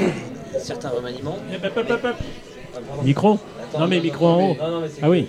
certains 0.59 0.89
remaniements. 0.89 1.37
Micro 3.03 3.39
Non 3.79 3.87
mais 3.87 3.99
micro 3.99 4.27
en 4.27 4.49
haut. 4.51 4.57
ah 5.01 5.09
oui. 5.09 5.27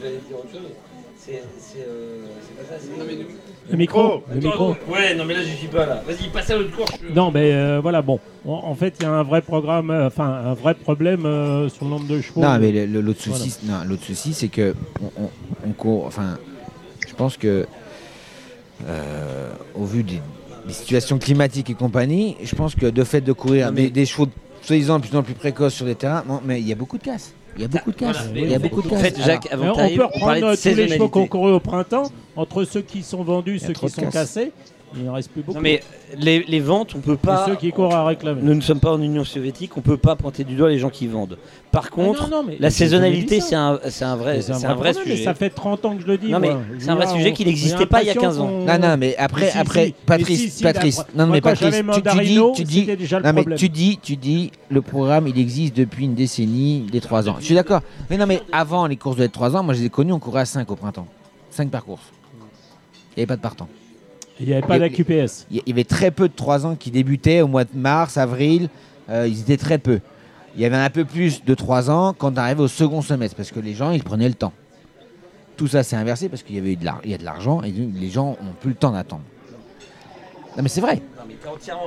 C'est 1.16 1.42
le 3.70 3.78
micro 3.78 4.22
Le 4.30 4.40
micro 4.40 4.76
Ouais, 4.88 5.14
non 5.14 5.24
mais 5.24 5.34
là 5.34 5.40
je 5.42 5.56
suis 5.56 5.68
pas 5.68 5.86
là. 5.86 6.02
Vas-y, 6.06 6.28
passe 6.28 6.50
à 6.50 6.56
l'autre 6.56 6.76
course. 6.76 6.92
Non 7.14 7.30
mais 7.30 7.52
euh, 7.54 7.80
voilà, 7.80 8.02
bon. 8.02 8.20
En, 8.46 8.74
fait, 8.74 8.94
il 9.00 9.04
y 9.04 9.06
a 9.06 9.10
un 9.10 9.22
vrai 9.22 9.40
programme, 9.40 9.90
euh, 9.90 10.06
enfin 10.08 10.26
un 10.26 10.52
vrai 10.52 10.74
problème 10.74 11.22
sur 11.70 11.84
le 11.84 11.90
nombre 11.90 12.06
de 12.06 12.20
chevaux. 12.20 12.42
Non 12.42 12.58
mais 12.58 12.86
l'autre 12.86 13.20
souci, 13.22 13.56
l'autre 13.86 14.04
souci 14.04 14.34
c'est 14.34 14.48
que 14.48 14.74
on, 15.66 15.72
court, 15.72 16.04
enfin, 16.06 16.36
je 17.08 17.14
pense 17.14 17.36
que 17.36 17.66
au 19.74 19.84
vu 19.84 20.02
des, 20.02 20.20
des 20.66 20.72
situations 20.72 21.18
climatiques 21.18 21.70
et 21.70 21.74
compagnie, 21.74 22.36
je 22.42 22.54
pense 22.54 22.74
que 22.74 22.86
de 22.86 23.04
fait 23.04 23.20
de 23.20 23.32
courir 23.32 23.72
des, 23.72 24.06
chevaux 24.06 24.28
soi-disant 24.62 24.98
de 24.98 25.06
plus 25.06 25.16
en 25.16 25.22
plus 25.22 25.34
précoces 25.34 25.74
sur 25.74 25.86
les 25.86 25.94
terrains, 25.94 26.24
mais 26.44 26.60
il 26.60 26.68
y 26.68 26.72
a 26.72 26.76
beaucoup 26.76 26.98
de 26.98 27.02
casse. 27.02 27.34
Il 27.56 27.62
y 27.62 27.64
a 27.64 27.68
beaucoup 27.68 27.92
de 27.92 27.96
casse. 27.96 28.28
il 28.34 28.48
y 28.48 28.54
a 28.54 28.58
beaucoup 28.58 28.82
de 28.82 28.88
casse. 28.88 28.98
En 28.98 29.02
fait, 29.02 29.22
Jacques, 29.22 29.48
avant 29.52 29.72
on 29.76 29.88
peut 29.88 30.04
reprendre 30.04 30.56
tous 30.56 30.68
les 30.68 30.88
chevaux 30.88 31.08
qu'on 31.08 31.26
courait 31.26 31.52
au 31.52 31.60
printemps, 31.60 32.10
entre 32.36 32.64
ceux 32.64 32.82
qui 32.82 33.02
sont 33.02 33.22
vendus, 33.22 33.60
ceux 33.60 33.72
qui 33.72 33.88
sont 33.88 34.06
cassés. 34.10 34.52
Il 34.96 35.04
ne 35.04 35.10
reste 35.10 35.30
plus 35.30 35.42
beaucoup. 35.42 35.60
mais 35.60 35.82
les, 36.16 36.60
ventes, 36.60 36.94
on 36.94 37.00
peut 37.00 37.16
pas. 37.16 37.46
ceux 37.46 37.56
qui 37.56 37.70
courent 37.72 37.94
à 37.94 38.06
réclamer. 38.06 38.40
Nous 38.42 38.54
ne 38.54 38.60
sommes 38.60 38.80
pas 38.80 38.92
en 38.92 39.00
Union 39.00 39.24
soviétique, 39.24 39.76
on 39.76 39.80
peut 39.80 39.96
pas 39.96 40.16
pointer 40.16 40.44
du 40.44 40.54
doigt 40.54 40.68
les 40.68 40.78
gens 40.78 40.90
qui 40.90 41.06
vendent. 41.06 41.38
Par 41.72 41.90
contre, 41.90 42.30
la 42.60 42.70
saisonnalité, 42.70 43.40
c'est 43.40 43.56
un, 43.56 43.72
un, 43.72 44.16
vrai, 44.16 44.40
c'est 44.42 44.52
un, 44.52 44.74
vrai, 44.74 44.94
sujet. 44.94 45.24
ça 45.24 45.34
fait 45.34 45.50
30 45.50 45.84
ans 45.84 45.96
que 45.96 46.02
je 46.02 46.06
le 46.06 46.18
dis. 46.18 46.30
Non, 46.30 46.38
mais 46.38 46.52
c'est 46.78 46.88
un 46.88 46.94
vrai 46.94 47.08
sujet 47.08 47.32
qui 47.32 47.44
n'existait 47.44 47.86
pas 47.86 48.02
il 48.02 48.06
y 48.06 48.10
a 48.10 48.14
15 48.14 48.38
ans. 48.38 48.50
Non, 48.66 48.78
non, 48.78 48.96
mais 48.96 49.16
après, 49.16 49.50
après, 49.52 49.94
Patrice, 50.06 50.62
Patrice, 50.62 51.02
non, 51.14 51.26
mais 51.26 51.40
Patrice, 51.40 51.82
tu, 51.94 52.22
dis, 52.22 52.40
tu 52.54 52.64
dis, 52.64 52.88
non, 53.24 53.32
mais 53.32 53.56
tu 53.56 53.68
dis, 53.68 53.98
tu 54.00 54.16
dis, 54.16 54.52
le 54.68 54.82
programme, 54.82 55.26
il 55.26 55.38
existe 55.38 55.76
depuis 55.76 56.04
une 56.04 56.14
décennie, 56.14 56.86
des 56.90 57.00
3 57.00 57.28
ans. 57.28 57.36
Je 57.40 57.44
suis 57.44 57.54
d'accord. 57.54 57.80
Mais 58.10 58.16
non, 58.16 58.26
mais 58.26 58.42
avant 58.52 58.86
les 58.86 58.96
courses 58.96 59.16
de 59.16 59.26
3 59.26 59.56
ans, 59.56 59.62
moi, 59.62 59.74
je 59.74 59.80
les 59.80 59.86
ai 59.86 59.90
connues, 59.90 60.12
on 60.12 60.20
courait 60.20 60.42
à 60.42 60.46
5 60.46 60.70
au 60.70 60.76
printemps. 60.76 61.06
5 61.50 61.70
par 61.70 61.84
course. 61.84 62.12
Il 63.16 63.20
n'y 63.20 63.22
avait 63.22 63.26
pas 63.26 63.36
de 63.36 63.42
partant. 63.42 63.68
Il 64.40 64.46
n'y 64.46 64.52
avait 64.52 64.66
pas 64.66 64.78
d'AQPS. 64.78 65.46
Il 65.50 65.62
y 65.66 65.70
avait 65.70 65.84
très 65.84 66.10
peu 66.10 66.28
de 66.28 66.34
3 66.34 66.66
ans 66.66 66.74
qui 66.74 66.90
débutaient 66.90 67.40
au 67.40 67.48
mois 67.48 67.64
de 67.64 67.70
mars, 67.74 68.16
avril. 68.16 68.68
Euh, 69.08 69.28
ils 69.28 69.40
étaient 69.42 69.56
très 69.56 69.78
peu. 69.78 70.00
Il 70.56 70.62
y 70.62 70.64
avait 70.64 70.76
un 70.76 70.90
peu 70.90 71.04
plus 71.04 71.44
de 71.44 71.54
3 71.54 71.90
ans 71.90 72.14
quand 72.16 72.34
on 72.34 72.36
arrivait 72.36 72.62
au 72.62 72.68
second 72.68 73.02
semestre 73.02 73.36
parce 73.36 73.50
que 73.50 73.60
les 73.60 73.74
gens, 73.74 73.90
ils 73.90 74.02
prenaient 74.02 74.28
le 74.28 74.34
temps. 74.34 74.52
Tout 75.56 75.68
ça 75.68 75.82
s'est 75.82 75.96
inversé 75.96 76.28
parce 76.28 76.42
qu'il 76.42 76.56
y, 76.56 76.58
avait 76.58 76.74
de 76.74 76.86
il 77.04 77.10
y 77.10 77.14
a 77.14 77.18
de 77.18 77.24
l'argent 77.24 77.62
et 77.62 77.70
les 77.70 78.10
gens 78.10 78.36
n'ont 78.42 78.54
plus 78.60 78.70
le 78.70 78.76
temps 78.76 78.90
d'attendre. 78.90 79.22
Non 80.56 80.62
mais 80.62 80.68
c'est 80.68 80.80
vrai. 80.80 81.00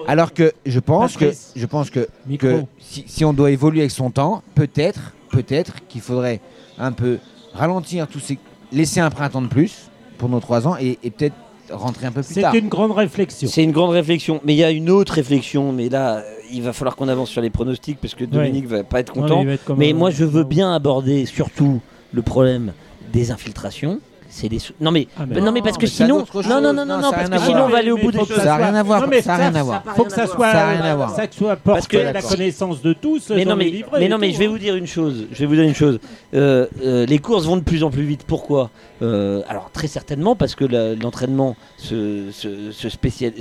Alors 0.08 0.34
que 0.34 0.54
je 0.66 0.80
pense 0.80 1.18
que, 1.18 1.32
je 1.56 1.66
pense 1.66 1.90
que, 1.90 2.08
que 2.38 2.64
si, 2.80 3.26
on 3.26 3.34
doit 3.34 3.52
évoluer 3.52 3.82
avec 3.82 3.92
son 3.92 4.10
temps, 4.10 4.42
peut-être 4.56 5.14
peut-être 5.32 5.86
qu'il 5.88 6.02
faudrait 6.02 6.40
un 6.78 6.94
peu 6.94 7.20
ralentir 7.54 8.08
tous 8.08 8.20
ces... 8.20 8.40
laisser 8.72 9.02
un 9.02 9.10
printemps 9.10 9.42
de 9.42 9.48
plus 9.48 9.90
pour 10.18 10.30
nos 10.30 10.40
3 10.40 10.68
ans 10.68 10.78
et, 10.80 10.98
et 11.04 11.12
peut-être 11.12 11.36
rentrer 11.72 12.08
un 12.08 12.12
peu 12.12 12.22
plus 12.22 12.42
tard. 12.42 12.52
C'est 12.54 12.60
une 12.60 12.70
grande 12.70 12.92
réflexion. 12.92 13.48
C'est 13.52 13.64
une 13.64 13.72
grande 13.72 13.92
réflexion. 13.92 14.42
Mais 14.44 14.54
il 14.54 14.58
y 14.58 14.64
a 14.64 14.72
une 14.72 14.90
autre 14.90 15.14
réflexion. 15.14 15.72
Mais 15.72 15.90
là, 15.90 16.24
il 16.52 16.62
va 16.64 16.74
falloir 16.74 16.96
qu'on 16.96 17.08
avance 17.08 17.30
sur 17.30 17.42
les 17.42 17.50
pronostics 17.50 18.00
parce 18.00 18.16
que 18.16 18.26
Dominique 18.26 18.66
ne 18.66 18.78
va 18.78 18.84
pas 18.84 19.00
être 19.00 19.14
content. 19.14 19.44
mais 19.76 19.94
moi, 19.94 20.12
je 20.12 20.26
veux 20.26 20.44
bien 20.44 20.74
aborder 20.74 21.26
surtout 21.26 21.82
le 22.14 22.22
problème 22.22 22.74
des 23.12 23.32
infiltrations 23.32 24.00
c'est 24.38 24.50
des 24.50 24.60
non 24.80 24.92
mais, 24.92 25.08
ah, 25.18 25.26
non 25.26 25.52
mais 25.52 25.62
parce 25.62 25.78
que 25.78 25.88
sinon 25.88 26.26
non 26.34 26.62
non 26.62 26.74
non 26.74 26.86
non, 26.86 27.00
non 27.02 27.12
parce 27.12 27.30
que 27.30 27.40
sinon 27.40 27.66
on 27.66 27.70
va 27.70 27.78
aller 27.78 27.92
au 27.92 27.98
bout 27.98 28.12
des 28.12 28.20
choses 28.20 28.36
ça. 28.36 28.46
n'a 28.46 28.56
rien 28.58 28.76
à 28.76 28.84
voir 28.84 29.02
ça 29.02 29.38
n'a 29.38 29.50
rien 29.50 29.56
à 29.56 29.64
voir. 29.64 29.84
faut 29.96 30.06
que 30.06 30.12
ça 30.12 30.28
soit 30.28 30.52
ça 30.52 30.70
rien 30.70 30.82
à 30.82 30.96
voir. 30.96 31.16
ça 31.16 31.24
soit 31.30 31.56
parce 31.58 31.88
que 31.88 31.98
la 31.98 32.22
connaissance 32.22 32.82
de 32.82 32.94
tous 32.94 33.32
mais 33.32 33.46
non 33.46 33.56
mais 33.56 33.84
mais 34.00 34.10
non 34.10 34.18
mais 34.18 34.32
je 34.32 34.38
vais 34.40 34.48
vous 34.48 34.60
dire 34.60 34.76
une 34.76 34.88
chose 34.88 35.28
je 35.32 35.40
vais 35.40 35.46
vous 35.46 35.56
dire 35.56 35.64
une 35.64 35.76
chose. 35.76 36.00
Euh, 36.34 36.68
euh, 36.84 37.06
les 37.06 37.20
courses 37.20 37.46
vont 37.46 37.58
de 37.58 37.62
plus 37.62 37.84
en 37.84 37.90
plus 37.90 38.04
vite. 38.04 38.24
Pourquoi? 38.26 38.70
Euh, 39.02 39.42
alors 39.48 39.70
très 39.72 39.88
certainement 39.88 40.36
parce 40.36 40.56
que 40.56 40.66
l'entraînement 40.96 41.56
se, 41.78 42.32
se, 42.32 42.90
spécial, 42.90 43.34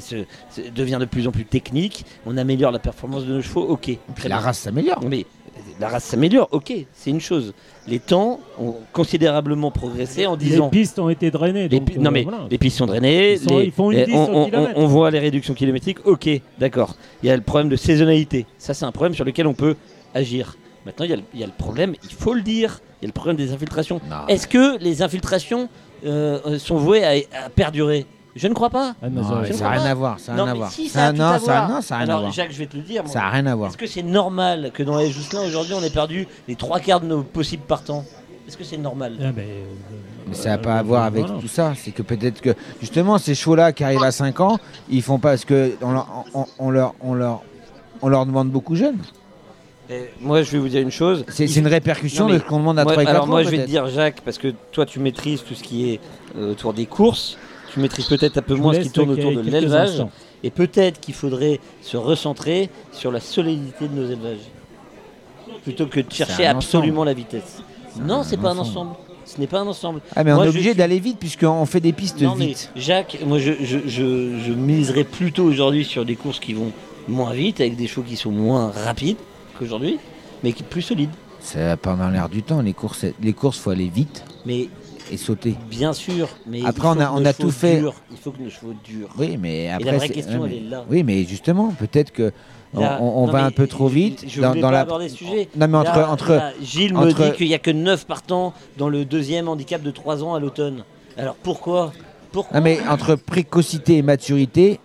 devient 0.75 0.99
de 1.01 1.07
plus 1.07 1.27
en 1.27 1.33
plus 1.33 1.45
technique. 1.45 2.05
On 2.27 2.37
améliore 2.37 2.73
la 2.73 2.79
performance 2.79 3.25
de 3.25 3.35
nos 3.35 3.43
chevaux. 3.43 3.67
Ok 3.67 3.91
la 4.27 4.39
race 4.39 4.59
s'améliore. 4.59 5.01
Mais 5.09 5.27
la 5.81 5.89
race 5.89 6.05
s'améliore, 6.05 6.49
ok, 6.53 6.73
c'est 6.93 7.11
une 7.11 7.21
chose. 7.21 7.55
Les 7.87 7.99
temps 7.99 8.41
ont 8.59 8.75
considérablement 8.93 9.71
progressé 9.71 10.27
en 10.27 10.37
disant. 10.37 10.71
Les 10.73 10.79
pistes 10.79 10.99
ont 10.99 11.09
été 11.09 11.31
drainées. 11.31 11.69
non, 11.99 12.11
mais 12.11 12.27
les 12.51 12.59
pistes 12.59 12.79
sont 12.79 12.87
drainées. 12.87 13.39
on, 13.49 14.87
voit 14.87 15.11
les 15.11 15.19
réductions 15.19 15.55
kilométriques, 15.55 16.07
ok, 16.07 16.29
d'accord. 16.59 16.97
Il 17.23 17.29
y 17.29 17.31
a 17.31 17.37
le 17.37 17.43
problème 17.43 17.69
de 17.69 17.77
saisonnalité. 17.77 18.47
Ça, 18.59 18.75
c'est 18.75 18.85
un 18.85 18.93
problème 18.93 19.15
sur 19.15 19.25
lequel 19.25 19.47
on 19.47 19.55
peut 19.55 19.77
agir. 20.15 20.57
Maintenant, 20.85 21.05
il 21.05 21.11
y, 21.41 21.43
a 21.43 21.47
le, 21.47 21.53
problème, 21.53 21.95
il 22.05 22.15
faut 22.15 22.33
le 22.33 22.43
dire, 22.43 22.81
il 23.01 23.05
y 23.05 23.07
a 23.07 23.09
le 23.09 23.13
problème 23.13 23.37
des 23.37 23.53
infiltrations. 23.53 24.01
Est-ce 24.29 24.47
que 24.47 24.79
les 24.79 25.03
infiltrations 25.03 25.69
euh, 26.05 26.59
sont 26.59 26.77
vouées 26.77 27.05
à 27.05 27.51
perdurer? 27.51 28.07
Je 28.37 28.49
ne 28.49 28.53
crois 28.53 28.69
pas. 28.69 28.95
ça 29.01 29.09
n'a 29.09 29.71
rien 29.71 29.85
à 29.87 29.95
voir. 29.95 30.21
Ça 30.21 30.35
n'a 30.35 30.45
rien 30.45 30.53
à 30.53 30.55
voir. 30.55 30.71
ça, 30.71 31.13
non, 31.13 31.39
ça, 31.39 31.69
non, 31.69 31.81
ça 31.81 31.97
rien 31.97 32.09
à 32.11 32.19
voir. 32.19 32.33
Jacques, 32.33 32.53
je 32.53 32.59
vais 32.59 32.67
te 32.67 32.77
le 32.77 32.83
dire. 32.83 33.03
Ça 33.07 33.21
n'a 33.21 33.31
rien 33.31 33.47
à 33.47 33.55
voir. 33.55 33.71
Est-ce 33.71 33.79
que 33.79 33.87
c'est 33.87 34.03
normal 34.03 34.71
que 34.75 34.83
dans 34.83 34.99
les 34.99 35.11
Jousselin 35.11 35.43
aujourd'hui 35.47 35.75
on 35.75 35.83
ait 35.83 35.91
perdu 35.91 36.29
les 36.47 36.55
trois 36.55 36.79
quarts 36.79 37.01
de 37.01 37.07
nos 37.07 37.23
possibles 37.23 37.65
partants? 37.65 38.05
Est-ce 38.47 38.57
que 38.57 38.65
c'est 38.65 38.77
normal? 38.77 39.15
Ah, 39.21 39.33
ben, 39.33 39.43
euh, 39.43 39.65
Mais 40.29 40.35
ça 40.35 40.51
n'a 40.51 40.59
pas 40.59 40.77
à 40.77 40.83
voir 40.83 41.05
avec 41.05 41.27
tout 41.27 41.49
ça. 41.49 41.73
C'est 41.77 41.91
que 41.91 42.03
peut-être 42.03 42.41
que 42.41 42.55
justement 42.81 43.19
ces 43.19 43.35
chevaux-là 43.35 43.73
qui 43.73 43.83
arrivent 43.83 44.05
à 44.05 44.13
5 44.13 44.39
ans, 44.41 44.59
ils 44.89 45.03
font 45.03 45.19
pas 45.19 45.31
parce 45.31 45.45
que 45.45 45.73
on 45.81 45.93
leur, 45.93 46.25
on, 46.59 46.71
leur, 46.71 46.95
on 47.01 47.15
leur, 47.15 47.43
on 48.03 48.09
leur 48.09 48.27
demande 48.27 48.51
beaucoup 48.51 48.77
jeunes. 48.77 48.99
moi, 50.21 50.43
je 50.43 50.53
vais 50.53 50.59
vous 50.59 50.69
dire 50.69 50.83
une 50.83 50.91
chose. 50.91 51.25
C'est 51.29 51.57
une 51.57 51.67
répercussion 51.67 52.29
de 52.29 52.39
ce 52.39 52.45
qu'on 52.45 52.59
demande 52.59 52.79
à 52.79 52.85
3 52.85 53.03
Alors, 53.09 53.27
moi, 53.27 53.43
je 53.43 53.49
vais 53.49 53.65
te 53.65 53.67
dire, 53.67 53.89
Jacques, 53.89 54.21
parce 54.21 54.37
que 54.37 54.53
toi, 54.73 54.85
tu 54.85 55.01
maîtrises 55.01 55.43
tout 55.43 55.55
ce 55.55 55.63
qui 55.63 55.91
est 55.91 56.01
euh, 56.37 56.53
autour 56.53 56.75
des 56.75 56.87
courses 56.87 57.39
tu 57.77 57.83
maîtrises 57.83 58.07
peut-être 58.07 58.39
un 58.39 58.43
peu 58.43 58.55
moins 58.55 58.73
ce 58.73 58.81
qui 58.81 58.91
tourne 58.91 59.11
autour 59.11 59.33
de 59.33 59.41
l'élevage. 59.41 60.03
Et 60.43 60.51
peut-être 60.51 60.99
qu'il 60.99 61.13
faudrait 61.13 61.61
se 61.83 61.99
recentrer 61.99 62.71
sur 62.91 63.13
la 63.13 63.21
solidité 63.21 63.87
de 63.87 63.95
nos 63.95 64.07
élevages. 64.07 64.47
Plutôt 65.63 65.87
que 65.87 66.01
de 66.01 66.11
chercher 66.11 66.47
absolument 66.47 67.05
la 67.05 67.13
vitesse. 67.13 67.63
Non, 68.01 68.23
c'est 68.23 68.39
pas 68.39 68.53
un 68.53 68.59
ensemble. 68.59 68.93
Ce 69.27 69.39
n'est 69.39 69.47
pas 69.47 69.61
un 69.61 69.67
ensemble. 69.67 70.01
Ah 70.15 70.25
mais 70.25 70.33
on 70.33 70.43
est 70.43 70.49
obligé 70.49 70.73
d'aller 70.73 71.01
vite 71.01 71.19
puisqu'on 71.19 71.67
fait 71.67 71.81
des 71.81 71.93
pistes 71.93 72.23
non, 72.23 72.35
vite. 72.35 72.71
Mais 72.75 72.81
Jacques, 72.81 73.19
moi 73.27 73.39
je, 73.39 73.53
je, 73.61 74.53
miserais 74.53 75.05
plutôt 75.05 75.45
aujourd'hui 75.45 75.85
sur 75.85 76.05
des 76.05 76.15
courses 76.15 76.39
qui 76.39 76.55
vont 76.55 76.71
moins 77.09 77.33
vite, 77.33 77.61
avec 77.61 77.77
des 77.77 77.89
chevaux 77.89 78.03
qui 78.03 78.17
sont 78.17 78.31
moins 78.31 78.71
rapides 78.71 79.17
qu'aujourd'hui, 79.59 79.99
mais 80.45 80.53
qui 80.53 80.63
plus 80.63 80.83
solides. 80.83 81.11
Ça 81.41 81.77
pendant 81.77 82.09
l'air 82.09 82.29
du 82.29 82.43
temps, 82.43 82.63
les 82.63 82.73
courses, 82.73 83.05
les 83.21 83.33
courses 83.33 83.59
faut 83.59 83.71
aller 83.71 83.91
vite. 83.93 84.25
Mais 84.47 84.69
et 85.11 85.17
sauter. 85.17 85.55
Bien 85.71 85.93
sûr, 85.93 86.29
mais 86.47 86.65
après 86.65 86.89
on 86.89 87.01
a, 87.01 87.11
on 87.13 87.25
a 87.25 87.33
tout 87.33 87.51
fait. 87.51 87.83
Il 88.11 88.17
faut 88.17 88.31
que 88.31 88.43
nos 88.43 88.51
chevaux 88.51 88.75
durent. 88.85 89.11
Oui, 89.19 89.37
mais 89.41 89.71
après. 89.71 89.89
Et 89.89 89.93
la 89.93 89.99
vraie 89.99 90.09
question, 90.09 90.47
elle 90.47 90.53
est 90.53 90.61
là. 90.61 90.85
Oui, 90.91 91.03
mais 91.03 91.25
justement, 91.25 91.73
peut-être 91.79 92.13
que 92.13 92.33
on, 92.75 93.27
va 93.27 93.45
un 93.45 93.51
peu 93.51 93.67
trop 93.67 93.89
vite 93.89 94.25
je, 94.29 94.41
dans, 94.41 94.55
dans 94.55 94.71
la. 94.71 94.81
Aborder 94.81 95.09
sujet. 95.09 95.49
Non, 95.57 95.69
mais 95.69 95.79
entre, 95.79 95.99
entre 95.99 96.53
Gilles 96.63 96.95
me 96.95 97.13
dit 97.13 97.37
qu'il 97.37 97.49
n'y 97.49 97.55
a 97.55 97.59
que 97.59 97.71
9 97.71 98.07
partants 98.07 98.53
dans 98.77 98.89
le 98.89 99.05
deuxième 99.05 99.49
handicap 99.49 99.83
de 99.83 99.91
3 99.91 100.23
ans 100.23 100.35
à 100.35 100.41
l'automne. 100.41 100.85
Alors 101.17 101.37
pourquoi? 101.37 101.93
Pourquoi? 102.33 102.61
Mais 102.61 102.81
entre 102.89 103.15
précocité 103.15 103.97
et 103.97 104.03
maturité. 104.03 104.81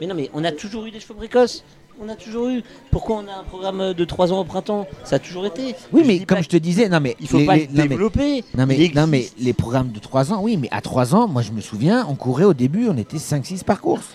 Mais 0.00 0.06
non, 0.06 0.14
mais 0.14 0.30
on 0.34 0.44
a 0.44 0.52
toujours 0.52 0.84
eu 0.86 0.90
des 0.90 1.00
chevaux 1.00 1.14
précoces. 1.14 1.64
On 2.00 2.08
a 2.08 2.14
toujours 2.14 2.48
eu. 2.48 2.62
Pourquoi 2.90 3.16
on 3.16 3.28
a 3.28 3.40
un 3.40 3.44
programme 3.44 3.94
de 3.94 4.04
3 4.04 4.32
ans 4.32 4.40
au 4.40 4.44
printemps? 4.44 4.86
Ça 5.04 5.16
a 5.16 5.18
toujours 5.18 5.46
été. 5.46 5.74
Oui, 5.92 6.02
mais 6.06 6.20
comme 6.20 6.42
je 6.42 6.48
te 6.48 6.56
disais, 6.56 6.88
non 6.88 7.00
mais 7.00 7.16
il 7.20 7.28
faut 7.28 7.44
pas 7.44 7.56
développer. 7.58 8.44
non 8.56 8.66
mais, 8.66 8.90
non 8.94 9.06
mais 9.06 9.26
les 9.38 9.52
programmes 9.52 9.92
de 9.92 9.98
3 9.98 10.32
ans, 10.32 10.40
oui, 10.42 10.56
mais 10.56 10.68
à 10.70 10.80
3 10.80 11.14
ans, 11.14 11.26
moi 11.26 11.42
je 11.42 11.52
me 11.52 11.60
souviens, 11.60 12.06
on 12.08 12.14
courait 12.14 12.44
au 12.44 12.54
début, 12.54 12.88
on 12.88 12.96
était 12.98 13.16
5-6 13.16 13.64
par 13.64 13.80
course. 13.80 14.14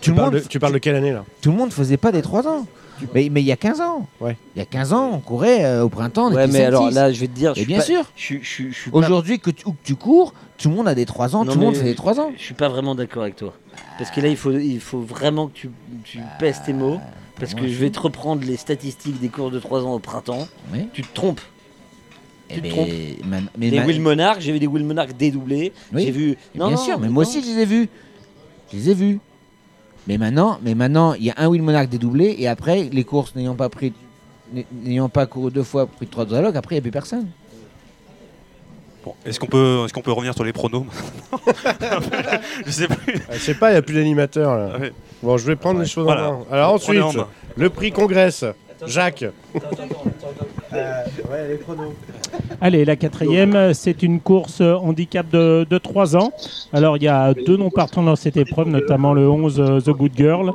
Tu, 0.00 0.12
parles, 0.14 0.32
de, 0.32 0.40
tu 0.40 0.58
parles 0.58 0.72
de 0.72 0.78
quelle 0.78 0.94
année 0.94 1.12
là? 1.12 1.24
Tout 1.42 1.50
le 1.50 1.56
monde 1.56 1.72
faisait 1.72 1.98
pas 1.98 2.12
des 2.12 2.22
3 2.22 2.46
ans. 2.48 2.66
Mais, 3.14 3.28
mais 3.30 3.42
il 3.42 3.46
y 3.46 3.52
a 3.52 3.56
15 3.56 3.80
ans. 3.80 4.06
Ouais. 4.20 4.36
Il 4.54 4.58
y 4.58 4.62
a 4.62 4.64
15 4.64 4.92
ans, 4.92 5.10
on 5.12 5.18
courait 5.18 5.64
euh, 5.64 5.84
au 5.84 5.88
printemps. 5.88 6.28
On 6.30 6.34
ouais, 6.34 6.46
mais 6.46 6.64
alors 6.64 6.90
là, 6.90 7.12
je 7.12 7.20
vais 7.20 7.28
te 7.28 7.34
dire. 7.34 7.52
Et 7.56 7.64
bien 7.64 7.80
sûr. 7.80 8.04
Aujourd'hui, 8.92 9.38
que 9.38 9.50
tu, 9.50 9.66
où 9.66 9.72
que 9.72 9.84
tu 9.84 9.94
cours, 9.94 10.34
tout 10.58 10.68
le 10.68 10.74
monde 10.74 10.88
a 10.88 10.94
des 10.94 11.06
3 11.06 11.36
ans, 11.36 11.44
tout 11.44 11.52
le 11.52 11.64
monde 11.64 11.76
fait 11.76 11.84
des 11.84 11.94
3 11.94 12.20
ans. 12.20 12.32
Je 12.36 12.42
suis 12.42 12.54
pas 12.54 12.68
vraiment 12.68 12.94
d'accord 12.94 13.22
avec 13.22 13.36
toi. 13.36 13.52
Parce 13.98 14.10
que 14.10 14.20
là, 14.20 14.28
il 14.28 14.36
faut, 14.36 14.52
il 14.52 14.80
faut 14.80 15.00
vraiment 15.00 15.48
que 15.48 15.54
tu, 15.54 15.70
tu 16.04 16.18
pèses 16.38 16.62
tes 16.64 16.72
mots. 16.72 17.00
Parce 17.38 17.54
que 17.54 17.66
je 17.68 17.74
vais 17.74 17.90
te 17.90 18.00
reprendre 18.00 18.42
les 18.44 18.56
statistiques 18.56 19.20
des 19.20 19.28
cours 19.28 19.50
de 19.50 19.58
3 19.58 19.84
ans 19.84 19.94
au 19.94 19.98
printemps. 19.98 20.48
Tu 20.92 21.02
te 21.02 21.14
trompes. 21.14 21.40
Tu 22.48 22.62
te 22.62 22.68
trompes. 22.68 22.88
Mais 23.58 23.70
des 23.70 23.80
Will 23.80 24.00
Monarch, 24.00 24.40
j'ai 24.40 24.52
vu 24.52 24.58
des 24.58 24.66
Will 24.66 24.84
Monarch 24.84 25.12
dédoublés. 25.16 25.72
J'ai 25.94 26.10
vu. 26.10 26.36
Non, 26.54 26.68
bien 26.68 26.76
sûr, 26.76 26.98
mais 26.98 27.08
moi 27.08 27.22
aussi, 27.22 27.42
je 27.42 27.46
les 27.46 27.62
ai 27.62 27.66
vus. 27.66 27.88
Je 28.72 28.76
les 28.76 28.90
ai 28.90 28.94
vus. 28.94 29.20
Mais 30.06 30.18
maintenant, 30.18 30.58
mais 30.62 30.74
maintenant, 30.74 31.14
il 31.14 31.24
y 31.24 31.30
a 31.30 31.34
un 31.36 31.48
Will 31.48 31.62
Monarch 31.62 31.88
dédoublé 31.88 32.36
et 32.38 32.48
après, 32.48 32.88
les 32.92 33.04
courses 33.04 33.34
n'ayant 33.34 33.54
pas 33.54 33.68
pris, 33.68 33.92
n'ayant 34.82 35.08
pas 35.08 35.26
couru 35.26 35.50
deux 35.50 35.64
fois, 35.64 35.86
pris 35.86 36.06
trois 36.06 36.24
dialogues, 36.24 36.56
après 36.56 36.76
il 36.76 36.78
n'y 36.78 36.80
a 36.80 36.82
plus 36.82 36.90
personne. 36.92 37.26
Bon, 39.04 39.14
est-ce 39.24 39.38
qu'on 39.38 39.46
peut, 39.46 39.82
est-ce 39.84 39.92
qu'on 39.92 40.02
peut 40.02 40.12
revenir 40.12 40.34
sur 40.34 40.44
les 40.44 40.52
pronos 40.52 40.84
Je 42.66 42.70
sais 42.70 42.88
plus. 42.88 43.20
Ah, 43.28 43.34
je 43.34 43.38
sais 43.38 43.54
pas, 43.54 43.70
il 43.70 43.74
n'y 43.74 43.78
a 43.78 43.82
plus 43.82 43.94
d'animateur 43.94 44.50
ah 44.52 44.78
Bon, 45.22 45.36
je 45.36 45.46
vais 45.46 45.56
prendre 45.56 45.80
les 45.80 45.86
choses 45.86 46.08
en 46.08 46.14
main. 46.14 46.38
Alors 46.50 46.74
ensuite, 46.74 47.02
le 47.56 47.70
prix 47.70 47.90
Congress. 47.92 48.44
Jacques. 48.84 49.24
Euh, 50.76 51.48
les 51.48 51.58
Allez, 52.60 52.84
la 52.84 52.96
quatrième, 52.96 53.74
c'est 53.74 54.02
une 54.02 54.20
course 54.20 54.60
handicap 54.60 55.28
de, 55.30 55.66
de 55.68 55.78
3 55.78 56.16
ans. 56.16 56.32
Alors, 56.72 56.96
il 56.96 57.04
y 57.04 57.08
a 57.08 57.34
deux 57.34 57.56
noms 57.56 57.70
partants 57.70 58.02
dans 58.02 58.16
cette 58.16 58.36
épreuve, 58.36 58.68
notamment 58.68 59.14
le 59.14 59.28
11 59.28 59.60
euh, 59.60 59.80
The 59.80 59.90
Good 59.90 60.12
Girl. 60.16 60.52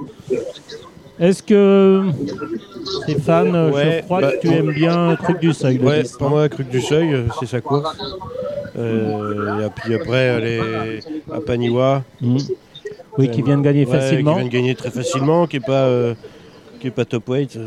Est-ce 1.19 1.43
que 1.43 2.03
Stéphane, 3.03 3.71
je 3.73 4.01
crois 4.01 4.21
bah, 4.21 4.31
que 4.33 4.47
tu 4.47 4.53
aimes 4.53 4.71
bien 4.71 5.15
Cruc 5.17 5.39
du 5.39 5.53
Seuil 5.53 5.79
Ouais, 5.79 6.03
pour 6.17 6.29
moi, 6.29 6.49
Cruc 6.49 6.69
du 6.69 6.81
Seuil, 6.81 7.13
euh, 7.13 7.27
c'est 7.39 7.45
sa 7.47 7.61
course. 7.61 7.95
et 8.75 9.69
puis 9.75 9.95
après, 9.95 10.39
les 10.41 10.99
à 11.31 11.39
Paniwa. 11.41 12.03
Hmm. 12.21 12.37
Oui, 13.17 13.29
qui 13.29 13.41
vient 13.41 13.57
de 13.57 13.63
gagner 13.63 13.85
facilement. 13.85 14.33
Qui 14.33 14.39
vient 14.39 14.47
de 14.47 14.53
gagner 14.53 14.75
très 14.75 14.89
facilement, 14.89 15.45
qui 15.45 15.57
n'est 15.57 15.65
pas, 15.65 15.87
qui 16.79 16.87
est 16.87 16.91
pas 16.91 17.05
top 17.05 17.29
weight. 17.29 17.59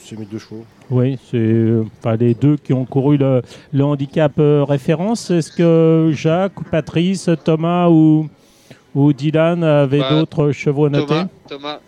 C'est 0.00 0.18
mes 0.18 0.24
deux 0.24 0.38
chevaux. 0.38 0.64
Oui, 0.90 1.18
c'est 1.30 1.36
euh, 1.36 1.84
les 2.18 2.34
deux 2.34 2.56
qui 2.56 2.72
ont 2.72 2.84
couru 2.84 3.16
le, 3.16 3.42
handicap 3.82 4.32
euh, 4.38 4.64
référence. 4.64 5.30
Est-ce 5.30 5.52
que 5.52 6.10
Jacques, 6.12 6.64
Patrice, 6.70 7.30
Thomas 7.44 7.88
ou, 7.88 8.28
ou 8.94 9.12
Dylan 9.12 9.62
avaient 9.62 10.00
bah, 10.00 10.10
d'autres 10.10 10.52
chevaux 10.52 10.86
à 10.86 10.90
noter? 10.90 11.22
Thomas, 11.48 11.78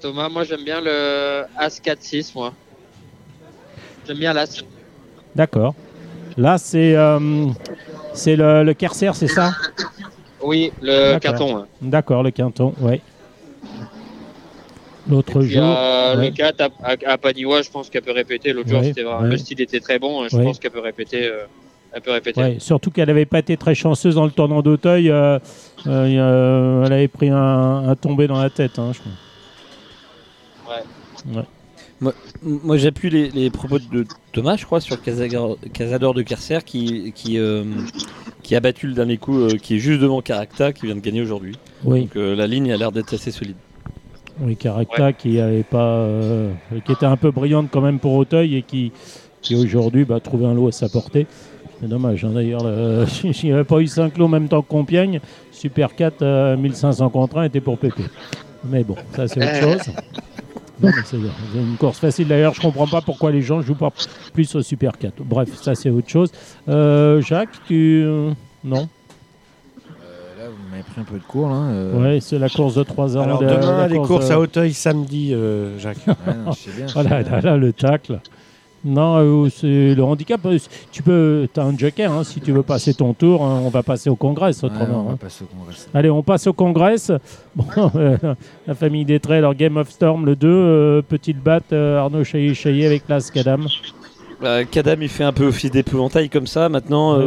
Thomas, 0.00 0.28
moi 0.28 0.44
j'aime 0.44 0.64
bien 0.64 0.80
le 0.80 1.44
As 1.56 1.80
4-6, 1.80 2.32
moi. 2.34 2.52
J'aime 4.06 4.18
bien 4.18 4.32
l'As. 4.32 4.62
D'accord. 5.34 5.74
Là, 6.36 6.58
c'est 6.58 6.94
euh, 6.96 7.46
c'est 8.14 8.36
le, 8.36 8.64
le 8.64 8.74
c'est 9.14 9.28
ça? 9.28 9.52
Oui, 10.42 10.72
le 10.82 11.18
Quinton. 11.18 11.66
D'accord, 11.80 12.22
le 12.22 12.30
Quinton, 12.30 12.74
oui. 12.80 13.00
L'autre 15.08 15.40
jour. 15.42 15.62
Le 15.62 16.30
4 16.30 16.60
à, 16.60 16.96
à, 17.06 17.18
Paniwa, 17.18 17.62
je 17.62 17.70
pense 17.70 17.90
qu'elle 17.90 18.02
peut 18.02 18.12
répéter. 18.12 18.52
L'autre 18.52 18.68
jour, 18.68 18.84
c'était 18.84 19.04
le 19.22 19.36
style 19.36 19.60
était 19.60 19.80
très 19.80 19.98
bon. 19.98 20.22
Hein, 20.22 20.28
je 20.30 20.36
pense 20.36 20.58
qu'elle 20.58 20.70
peut 20.70 20.80
répéter. 20.80 21.26
Euh, 21.26 21.44
elle 21.94 22.00
peut 22.00 22.12
répéter. 22.12 22.58
surtout 22.58 22.90
qu'elle 22.90 23.08
n'avait 23.08 23.26
pas 23.26 23.40
été 23.40 23.58
très 23.58 23.74
chanceuse 23.74 24.14
dans 24.14 24.24
le 24.24 24.30
tournant 24.30 24.62
d'Auteuil. 24.62 25.10
Euh, 25.10 25.38
euh, 25.86 26.84
elle 26.86 26.92
avait 26.92 27.08
pris 27.08 27.28
un, 27.28 27.88
un, 27.88 27.96
tombé 27.96 28.26
dans 28.26 28.40
la 28.40 28.48
tête. 28.48 28.78
Hein, 28.78 28.92
je 28.94 29.00
ouais. 30.70 31.42
Moi, 32.00 32.14
moi 32.40 32.76
j'appuie 32.78 33.10
les, 33.10 33.30
les, 33.30 33.50
propos 33.50 33.78
de 33.78 34.06
Thomas, 34.32 34.56
je 34.56 34.64
crois, 34.64 34.80
sur 34.80 35.00
Casador 35.02 36.14
de 36.14 36.22
Carcer 36.22 36.58
qui, 36.64 37.12
qui, 37.12 37.38
qui 38.42 38.56
a 38.56 38.60
battu 38.60 38.86
le 38.86 38.94
dernier 38.94 39.18
coup, 39.18 39.46
qui 39.58 39.76
est 39.76 39.78
juste 39.78 40.00
devant 40.00 40.22
Caracta, 40.22 40.72
qui 40.72 40.86
vient 40.86 40.96
de 40.96 41.00
gagner 41.00 41.20
aujourd'hui. 41.20 41.56
Donc 41.84 42.14
la 42.14 42.46
ligne 42.46 42.72
a 42.72 42.76
l'air 42.76 42.90
d'être 42.90 43.14
assez 43.14 43.30
solide. 43.30 43.56
Oui, 44.40 44.56
Caracta 44.56 45.12
qui 45.12 45.38
avait 45.40 45.62
pas, 45.62 45.96
euh, 45.98 46.52
qui 46.84 46.92
était 46.92 47.06
un 47.06 47.16
peu 47.16 47.30
brillante 47.30 47.68
quand 47.70 47.80
même 47.80 47.98
pour 47.98 48.14
Auteuil 48.14 48.56
et 48.56 48.62
qui, 48.62 48.92
qui 49.40 49.54
aujourd'hui 49.54 50.04
bah, 50.04 50.20
trouvait 50.20 50.46
un 50.46 50.54
lot 50.54 50.68
à 50.68 50.72
sa 50.72 50.88
portée. 50.88 51.26
C'est 51.80 51.88
dommage. 51.88 52.24
Hein, 52.24 52.32
d'ailleurs, 52.34 52.64
il 53.24 53.34
n'y 53.44 53.52
avait 53.52 53.64
pas 53.64 53.80
eu 53.80 53.86
5 53.86 54.16
lots 54.16 54.26
en 54.26 54.28
même 54.28 54.48
temps 54.48 54.62
que 54.62 54.68
Compiègne. 54.68 55.20
Super 55.50 55.94
4 55.94 56.56
1500 56.56 57.10
contre 57.10 57.38
1 57.38 57.44
était 57.44 57.60
pour 57.60 57.78
Pépé. 57.78 58.04
Mais 58.64 58.84
bon, 58.84 58.96
ça 59.14 59.28
c'est 59.28 59.40
autre 59.40 59.60
chose. 59.60 59.94
c'est 61.04 61.16
une 61.58 61.76
course 61.78 61.98
facile 61.98 62.28
d'ailleurs. 62.28 62.54
Je 62.54 62.60
comprends 62.60 62.86
pas 62.86 63.00
pourquoi 63.00 63.30
les 63.30 63.42
gens 63.42 63.60
jouent 63.60 63.74
pas 63.74 63.92
plus 64.32 64.54
au 64.54 64.62
Super 64.62 64.98
4. 64.98 65.22
Bref, 65.24 65.48
ça 65.60 65.74
c'est 65.74 65.90
autre 65.90 66.08
chose. 66.08 66.30
Euh, 66.68 67.20
Jacques, 67.20 67.60
tu 67.66 68.02
euh, 68.04 68.32
non 70.82 70.92
pris 70.92 71.00
un 71.00 71.04
peu 71.04 71.18
de 71.18 71.24
cours 71.24 71.48
là. 71.48 71.56
Euh. 71.70 72.18
c'est 72.20 72.38
la 72.38 72.48
course 72.48 72.74
de 72.74 72.82
3 72.82 73.16
ans. 73.16 73.22
Alors 73.22 73.40
demain, 73.40 73.86
les 73.86 73.98
courses 73.98 74.30
à 74.30 74.38
Hauteuil 74.38 74.72
samedi, 74.72 75.32
euh, 75.32 75.78
Jacques. 75.78 76.06
voilà, 76.94 77.22
là, 77.22 77.56
le 77.56 77.72
tacle. 77.72 78.20
Non, 78.84 79.18
euh, 79.18 79.48
c'est 79.48 79.94
le 79.94 80.02
handicap. 80.02 80.40
Tu 80.90 81.04
peux, 81.04 81.46
as 81.56 81.60
un 81.60 81.78
joker 81.78 82.10
hein, 82.10 82.24
si 82.24 82.40
tu 82.40 82.50
veux 82.50 82.64
passer 82.64 82.94
ton 82.94 83.14
tour. 83.14 83.44
Hein, 83.44 83.60
on 83.64 83.68
va 83.68 83.84
passer 83.84 84.10
au 84.10 84.16
congrès 84.16 84.50
autrement. 84.64 85.06
on 85.06 85.12
hein. 85.12 85.16
passer 85.16 85.44
au 85.44 85.56
congrès. 85.56 85.76
Allez, 85.94 86.10
on 86.10 86.22
passe 86.22 86.46
au 86.48 86.52
congrès. 86.52 86.96
Bon, 87.54 87.66
la 88.66 88.74
famille 88.74 89.04
des 89.04 89.20
traits, 89.20 89.42
leur 89.42 89.54
Game 89.54 89.76
of 89.76 89.90
Storm, 89.90 90.24
le 90.24 90.34
2, 90.34 91.02
petite 91.02 91.38
batte, 91.38 91.72
Arnaud 91.72 92.24
Chaillet 92.24 92.86
avec 92.86 93.04
l'As 93.08 93.30
Kadam. 93.32 93.66
Kadam, 94.70 95.02
il 95.02 95.08
fait 95.08 95.22
un 95.22 95.32
peu 95.32 95.46
office 95.46 95.70
d'épouvantail 95.70 96.28
comme 96.28 96.46
ça. 96.46 96.68
Maintenant, 96.68 97.20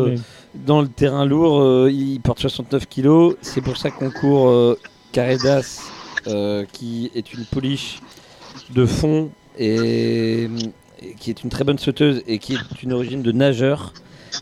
dans 0.66 0.82
le 0.82 0.88
terrain 0.88 1.26
lourd, 1.26 1.62
euh, 1.62 1.92
il 1.92 2.20
porte 2.22 2.40
69 2.40 2.88
kg. 2.88 3.36
C'est 3.42 3.62
pour 3.62 3.78
ça 3.78 3.92
qu'on 3.92 4.12
court 4.12 4.50
euh, 4.50 4.78
Caredas, 5.12 5.82
euh, 6.28 6.66
qui 6.72 7.12
est 7.16 7.34
une 7.34 7.46
pouliche 7.46 8.00
de 8.74 8.86
fond 8.86 9.30
et, 9.60 10.48
qui 11.20 11.30
est 11.30 11.44
une 11.44 11.50
très 11.50 11.64
bonne 11.64 11.78
sauteuse 11.78 12.24
et 12.28 12.40
qui 12.40 12.54
est 12.54 12.84
une 12.84 12.94
origine 12.94 13.22
de 13.22 13.32
nageur. 13.32 13.94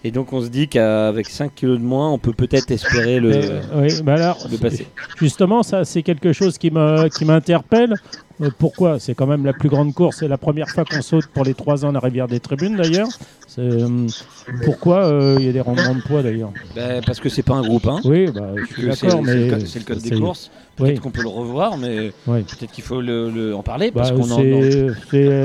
Et 0.03 0.11
donc 0.11 0.33
on 0.33 0.41
se 0.41 0.47
dit 0.47 0.67
qu'avec 0.67 1.29
5 1.29 1.53
kg 1.53 1.67
de 1.73 1.77
moins, 1.77 2.11
on 2.11 2.17
peut 2.17 2.33
peut-être 2.33 2.71
espérer 2.71 3.19
le, 3.19 3.61
bah 4.03 4.35
le 4.49 4.57
passer. 4.57 4.87
Justement, 5.17 5.61
ça 5.61 5.85
c'est 5.85 6.01
quelque 6.01 6.33
chose 6.33 6.57
qui 6.57 6.71
m'interpelle. 6.71 7.93
pourquoi? 8.57 8.99
C'est 8.99 9.13
quand 9.13 9.27
même 9.27 9.45
la 9.45 9.53
plus 9.53 9.69
grande 9.69 9.93
course. 9.93 10.17
C'est 10.19 10.27
la 10.27 10.39
première 10.39 10.69
fois 10.69 10.83
qu'on 10.83 11.01
saute 11.01 11.27
pour 11.27 11.43
les 11.43 11.53
3 11.53 11.85
ans 11.85 11.89
à 11.89 11.91
la 11.91 11.99
rivière 11.99 12.27
des 12.27 12.39
tribunes 12.39 12.75
d'ailleurs. 12.75 13.09
Euh, 13.59 14.07
pourquoi 14.63 15.05
euh, 15.05 15.35
il 15.39 15.45
y 15.45 15.49
a 15.49 15.51
des 15.51 15.61
rendements 15.61 15.95
de 15.95 16.01
poids 16.01 16.23
d'ailleurs? 16.23 16.51
Ben, 16.75 17.01
Parce 17.05 17.19
que 17.19 17.29
c'est 17.29 17.43
pas 17.43 17.53
un 17.53 17.61
groupe 17.61 17.87
1. 17.87 18.01
Oui, 18.05 18.27
bah, 18.31 18.51
je 18.57 18.73
suis 18.73 18.87
d'accord, 18.87 19.21
mais 19.21 19.59
c'est 19.65 19.79
le 19.79 19.85
code 19.85 20.01
des 20.01 20.19
courses. 20.19 20.49
Peut-être 20.75 21.01
qu'on 21.01 21.11
peut 21.11 21.21
le 21.21 21.27
revoir, 21.27 21.77
mais 21.77 22.11
peut-être 22.25 22.71
qu'il 22.71 22.83
faut 22.83 22.99
le, 23.01 23.53
en 23.55 23.61
parler. 23.61 23.91
Bah, 23.91 24.03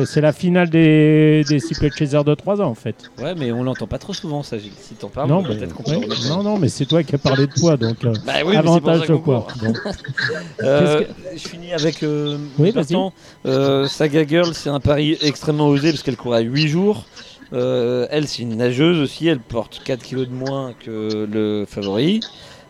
c'est 0.06 0.20
la 0.20 0.32
finale 0.32 0.70
des, 0.70 1.44
des 1.48 1.58
de 1.58 1.94
Chaser 1.94 2.24
de 2.24 2.34
3 2.34 2.62
ans 2.62 2.68
en 2.68 2.74
fait. 2.74 3.10
Ouais, 3.18 3.34
mais 3.34 3.52
on 3.52 3.62
l'entend 3.62 3.86
pas 3.86 3.98
trop 3.98 4.12
souvent 4.12 4.42
ça, 4.42 4.58
Gilles. 4.58 4.72
Si 4.80 4.94
t'en 4.94 5.08
parles, 5.08 5.28
non, 5.28 5.42
peut-être 5.42 5.74
qu'on 5.74 5.82
peut 5.82 5.96
Non, 6.28 6.42
non, 6.42 6.58
mais 6.58 6.68
c'est 6.68 6.86
toi 6.86 7.02
qui 7.02 7.14
as 7.14 7.18
parlé 7.18 7.46
de 7.46 7.52
poids, 7.52 7.76
donc 7.76 8.04
euh, 8.04 8.14
bah 8.26 8.34
oui, 8.44 8.56
avantage 8.56 9.06
de 9.06 9.16
poids. 9.16 9.46
je 10.60 11.04
finis 11.36 11.72
avec 11.72 12.04
oui, 12.58 12.72
Saga 13.88 14.26
Girl, 14.26 14.54
c'est 14.54 14.70
un 14.70 14.80
pari 14.80 15.18
extrêmement 15.20 15.68
osé 15.68 15.90
parce 15.90 16.02
qu'elle 16.02 16.16
court 16.16 16.34
à 16.34 16.40
8 16.40 16.68
jours. 16.68 17.04
Euh, 17.52 18.06
elle, 18.10 18.28
c'est 18.28 18.42
une 18.42 18.56
nageuse 18.56 19.00
aussi. 19.00 19.26
Elle 19.26 19.40
porte 19.40 19.82
4 19.84 20.02
kg 20.04 20.26
de 20.26 20.32
moins 20.32 20.74
que 20.74 21.26
le 21.30 21.64
favori. 21.66 22.20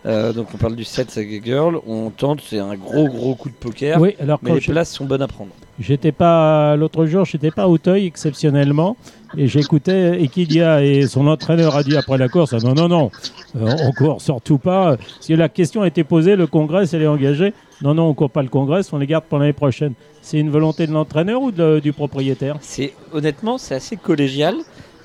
Euh, 0.09 0.33
donc 0.33 0.49
on 0.55 0.57
parle 0.57 0.75
du 0.75 0.85
7 0.85 1.11
Saga 1.11 1.39
Girl. 1.45 1.79
On 1.87 2.11
tente, 2.11 2.41
c'est 2.47 2.59
un 2.59 2.75
gros 2.77 3.09
gros 3.09 3.35
coup 3.35 3.51
de 3.51 3.55
poker. 3.55 4.01
Oui, 4.01 4.15
alors 4.21 4.39
mais 4.43 4.55
les 4.55 4.61
places 4.61 4.93
sont 4.93 5.05
bonnes 5.05 5.23
à 5.23 5.29
prendre. 5.29 5.51
J'étais 5.79 6.13
pas 6.13 6.77
l'autre 6.77 7.05
jour, 7.07 7.25
j'étais 7.25 7.51
pas 7.51 7.65
à 7.65 7.69
Auteuil 7.69 8.07
exceptionnellement, 8.07 8.97
et 9.37 9.47
j'écoutais 9.47 10.21
Equidia 10.21 10.83
et 10.83 11.07
son 11.07 11.27
entraîneur 11.29 11.77
a 11.77 11.85
dit 11.85 11.97
après 11.97 12.19
la 12.19 12.29
course 12.29 12.53
non 12.65 12.75
non 12.75 12.89
non, 12.89 13.11
euh, 13.57 13.77
on 13.85 13.93
court 13.93 14.21
surtout 14.21 14.59
pas. 14.59 14.97
Si 15.21 15.37
la 15.37 15.49
question 15.49 15.83
a 15.83 15.87
été 15.87 16.05
posée, 16.05 16.37
le 16.37 16.47
Congrès 16.47 16.87
elle 16.93 17.03
est 17.03 17.07
engagé. 17.07 17.53
Non 17.83 17.95
non, 17.95 18.09
on 18.09 18.15
court 18.15 18.31
pas 18.31 18.43
le 18.43 18.49
Congrès, 18.49 18.81
on 18.93 18.99
les 18.99 19.07
garde 19.07 19.25
pour 19.25 19.39
l'année 19.39 19.53
prochaine. 19.53 19.93
C'est 20.23 20.39
une 20.39 20.51
volonté 20.51 20.87
de 20.87 20.93
l'entraîneur 20.93 21.43
ou 21.43 21.53
du 21.53 21.93
propriétaire? 21.93 22.57
C'est 22.61 22.95
honnêtement 23.13 23.59
c'est 23.59 23.75
assez 23.75 23.97
collégial 23.97 24.57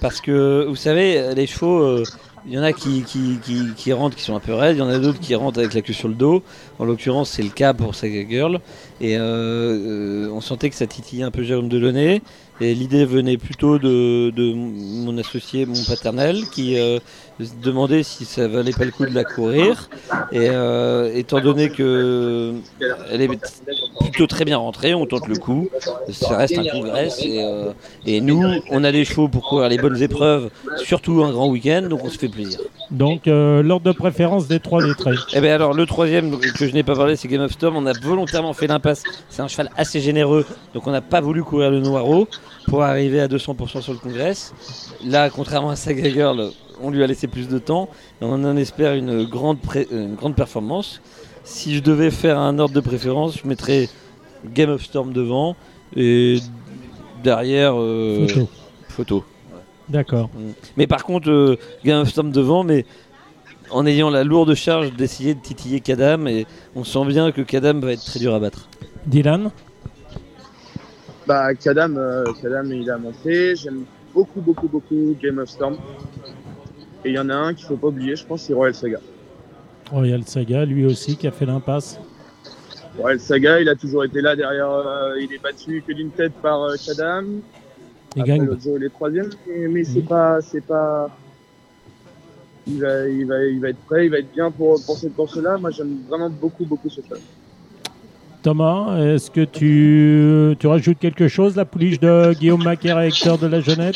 parce 0.02 0.22
que 0.22 0.66
vous 0.68 0.76
savez 0.76 1.36
les 1.36 1.46
chevaux. 1.46 1.82
Euh, 1.82 2.04
il 2.46 2.54
y 2.54 2.60
en 2.60 2.64
a 2.64 2.74
qui, 2.74 3.04
qui, 3.04 3.94
rentrent 3.94 4.18
qui 4.18 4.24
sont 4.24 4.36
un 4.36 4.40
peu 4.40 4.54
raides, 4.54 4.76
il 4.76 4.80
y 4.80 4.82
en 4.82 4.90
a 4.90 5.00
d'autres 5.00 5.20
qui 5.20 5.34
rentrent 5.36 5.60
avec 5.60 5.74
la 5.74 5.82
queue 5.82 5.94
sur 5.94 6.08
le 6.08 6.14
dos. 6.14 6.44
En 6.80 6.86
l'occurrence, 6.86 7.30
c'est 7.30 7.44
le 7.44 7.50
cas 7.50 7.74
pour 7.74 7.96
Saga 7.96 8.28
Girl. 8.28 8.60
Et 9.00 9.18
on 9.18 10.42
sentait 10.42 10.70
que 10.70 10.76
ça 10.76 10.88
titillait 10.88 11.24
un 11.24 11.32
peu 11.32 11.44
Jérôme 11.44 11.70
Delaunay. 11.70 12.22
Et 12.62 12.76
l'idée 12.76 13.06
venait 13.06 13.38
plutôt 13.38 13.80
de, 13.80 14.54
mon 14.54 15.18
associé, 15.18 15.66
mon 15.66 15.84
paternel, 15.86 16.44
qui 16.54 16.78
euh, 16.78 17.00
se 17.40 17.54
demandait 17.62 18.04
si 18.04 18.26
ça 18.26 18.48
valait 18.48 18.72
pas 18.72 18.86
le 18.86 18.92
coup 18.92 19.06
de 19.06 19.14
la 19.14 19.24
courir. 19.24 19.90
Et 20.32 20.50
euh, 20.50 21.12
étant 21.14 21.40
donné 21.40 21.70
que 21.70 22.54
elle 23.12 23.22
est 23.22 23.30
plutôt 24.00 24.28
très 24.28 24.46
bien 24.46 24.58
rentrée, 24.58 24.94
on 24.94 25.06
tente 25.06 25.28
le 25.28 25.38
coup. 25.38 25.70
Ça 26.10 26.38
reste 26.38 26.58
un 26.58 26.66
congrès. 26.66 27.10
Et, 27.24 27.44
euh, 27.44 27.72
et 28.06 28.22
nous, 28.22 28.44
on 28.70 28.84
a 28.84 28.92
des 28.92 29.06
chevaux 29.06 29.28
pour 29.28 29.48
courir 29.48 29.70
les 29.70 29.78
bonnes 29.78 30.02
épreuves, 30.02 30.50
surtout 30.78 31.24
un 31.24 31.32
grand 31.32 31.48
week-end, 31.48 31.88
donc 31.90 32.04
on 32.04 32.10
se 32.10 32.18
fait 32.18 32.30
plaisir. 32.30 32.60
Donc 32.92 33.22
l'ordre 33.26 33.86
de 33.86 33.92
préférence 33.92 34.48
des 34.48 34.60
trois 34.60 34.84
des 34.84 34.94
traits. 34.94 35.18
Eh 35.34 35.42
bien 35.42 35.56
alors 35.56 35.74
le 35.74 35.86
troisième 35.86 36.38
que 36.40 36.68
je 36.68 36.74
n'ai 36.74 36.84
pas 36.84 36.96
parlé, 36.96 37.16
c'est 37.16 37.28
Game 37.28 37.42
of 37.42 37.52
Storm. 37.52 37.76
On 37.76 37.86
a 37.86 37.94
volontairement 37.94 38.54
fait 38.54 38.68
l'impasse. 38.68 39.04
C'est 39.30 39.42
un 39.42 39.48
cheval 39.48 39.70
assez 39.78 40.00
généreux, 40.00 40.46
donc 40.74 40.86
on 40.88 40.92
n'a 40.92 41.02
pas 41.02 41.22
voulu 41.22 41.44
courir 41.44 41.72
le 41.72 41.80
Noireau 41.80 42.28
pour 42.68 42.84
arriver 42.84 43.20
à 43.20 43.28
200% 43.28 43.82
sur 43.82 43.94
le 43.94 44.00
Congress. 44.00 44.54
Là, 45.06 45.30
contrairement 45.30 45.70
à 45.70 45.76
Saga 45.76 46.10
Girl, 46.10 46.52
on 46.82 46.90
lui 46.90 47.04
a 47.04 47.08
laissé 47.08 47.28
plus 47.28 47.48
de 47.48 47.60
temps 47.60 47.90
et 48.22 48.26
on 48.26 48.34
en 48.34 48.58
espère 48.58 48.94
une 48.94 49.24
grande, 49.26 49.58
une 49.92 50.16
grande 50.16 50.36
performance. 50.36 51.02
Si 51.44 51.76
je 51.76 51.82
devais 51.82 52.12
faire 52.12 52.40
un 52.40 52.58
ordre 52.60 52.74
de 52.74 52.80
préférence, 52.80 53.38
je 53.42 53.48
mettrais 53.48 53.90
Game 54.46 54.70
of 54.70 54.84
Storm 54.84 55.14
devant 55.14 55.56
et 55.96 56.38
derrière 57.24 57.74
euh, 57.76 58.28
photo. 58.28 58.50
photo. 58.90 59.24
D'accord. 59.90 60.30
Mm. 60.34 60.52
Mais 60.78 60.88
par 60.88 61.04
contre, 61.04 61.30
euh, 61.30 61.58
Game 61.84 62.02
of 62.02 62.10
Storm 62.10 62.32
devant, 62.32 62.64
mais 62.64 62.86
en 63.70 63.86
ayant 63.86 64.10
la 64.10 64.24
lourde 64.24 64.54
charge 64.54 64.94
d'essayer 64.94 65.34
de 65.34 65.40
titiller 65.40 65.80
Kadam 65.80 66.28
et 66.28 66.46
on 66.76 66.84
sent 66.84 67.06
bien 67.08 67.32
que 67.32 67.42
Kadam 67.42 67.80
va 67.82 67.94
être 67.94 68.06
très 68.06 68.20
dur 68.20 68.34
à 68.34 68.40
battre. 68.40 68.70
Dylan? 69.06 69.52
Bah, 71.28 71.54
Kadam, 71.56 71.98
euh, 71.98 72.26
Kadam, 72.42 72.72
il 72.72 72.90
a 72.90 72.98
montré. 72.98 73.56
J'aime 73.56 73.86
beaucoup, 74.14 74.42
beaucoup, 74.42 74.68
beaucoup 74.68 75.16
Game 75.22 75.40
of 75.40 75.50
Storm. 75.50 75.78
Et 77.06 77.10
il 77.10 77.16
y 77.16 77.20
en 77.20 77.30
a 77.30 77.36
un 77.36 77.54
qu'il 77.54 77.66
faut 77.66 77.76
pas 77.76 77.88
oublier, 77.88 78.16
je 78.16 78.26
pense, 78.26 78.44
c'est 78.44 78.54
Royal 78.54 78.74
Saga. 78.74 79.00
Royal 79.92 80.24
Saga, 80.24 80.66
lui 80.66 80.86
aussi, 80.86 81.18
qui 81.18 81.28
a 81.28 81.32
fait 81.32 81.46
l'impasse. 81.46 82.00
Royal 82.98 83.20
Saga, 83.20 83.60
il 83.60 83.70
a 83.70 83.76
toujours 83.76 84.06
été 84.06 84.22
là 84.22 84.36
derrière. 84.36 84.70
Euh, 84.70 85.20
il 85.20 85.34
est 85.34 85.42
battu 85.42 85.84
que 85.86 85.92
d'une 85.92 86.12
tête 86.12 86.34
par 86.42 86.62
euh, 86.64 86.76
Kadam. 86.86 87.42
Il 88.16 88.24
gagne. 88.24 88.48
il 88.66 88.84
est 88.84 88.90
troisième, 88.90 89.30
mais, 89.48 89.84
c'est 89.84 90.02
mhm. 90.02 90.06
pas, 90.06 90.42
c'est 90.42 90.62
pas. 90.62 91.10
Il 92.68 92.80
va, 92.80 93.08
il 93.10 93.26
va, 93.26 93.44
il 93.44 93.60
va 93.60 93.70
être 93.70 93.86
prêt, 93.86 94.06
il 94.06 94.12
va 94.12 94.20
être 94.20 94.32
bien 94.32 94.50
pour, 94.52 94.82
pour 94.86 94.98
cette 94.98 95.16
course-là. 95.16 95.58
Moi, 95.58 95.72
j'aime 95.72 96.04
vraiment 96.08 96.30
beaucoup, 96.30 96.64
beaucoup 96.64 96.90
ce 96.90 97.02
cheval. 97.02 97.20
Thomas, 98.44 99.00
est-ce 99.00 99.32
que 99.32 99.46
tu, 99.46 100.56
tu 100.60 100.68
rajoutes 100.68 101.00
quelque 101.00 101.30
chose, 101.30 101.56
la 101.56 101.64
pouliche 101.64 102.00
de 102.00 102.34
Guillaume 102.34 102.62
Macaire 102.62 103.00
et 103.00 103.08
Hector 103.08 103.38
de 103.38 103.48
la 103.48 103.62
Jeunette 103.62 103.96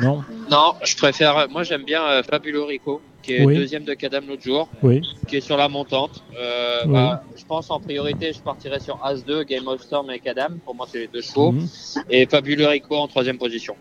Non 0.00 0.22
Non, 0.48 0.74
je 0.84 0.96
préfère. 0.96 1.48
Moi, 1.50 1.64
j'aime 1.64 1.82
bien 1.82 2.04
euh, 2.04 2.22
Fabulo 2.22 2.66
Rico, 2.66 3.02
qui 3.20 3.32
est 3.32 3.44
deuxième 3.44 3.82
de 3.82 3.94
Cadam 3.94 4.24
l'autre 4.28 4.44
jour, 4.44 4.68
oui. 4.84 5.02
qui 5.26 5.38
est 5.38 5.40
sur 5.40 5.56
la 5.56 5.68
montante. 5.68 6.22
Euh, 6.38 6.84
bah, 6.86 7.24
je 7.36 7.44
pense 7.44 7.68
en 7.72 7.80
priorité, 7.80 8.32
je 8.32 8.38
partirais 8.38 8.78
sur 8.78 8.96
As2, 8.98 9.44
Game 9.44 9.66
of 9.66 9.82
Storm 9.82 10.08
et 10.12 10.20
Cadam. 10.20 10.58
Pour 10.64 10.76
moi, 10.76 10.86
c'est 10.88 11.00
les 11.00 11.08
deux 11.08 11.22
chevaux. 11.22 11.50
Mhm. 11.50 11.66
Et 12.10 12.26
Fabulo 12.26 12.68
Rico 12.68 12.94
en 12.94 13.08
troisième 13.08 13.38
position. 13.38 13.74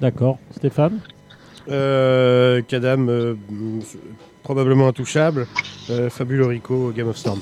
D'accord. 0.00 0.38
Stéphane? 0.56 1.00
Euh, 1.70 2.62
Kadam, 2.62 3.10
euh, 3.10 3.34
probablement 4.42 4.88
intouchable. 4.88 5.46
Fabulo 6.08 6.48
Rico, 6.48 6.92
Game 6.96 7.08
of 7.08 7.18
Storm. 7.18 7.40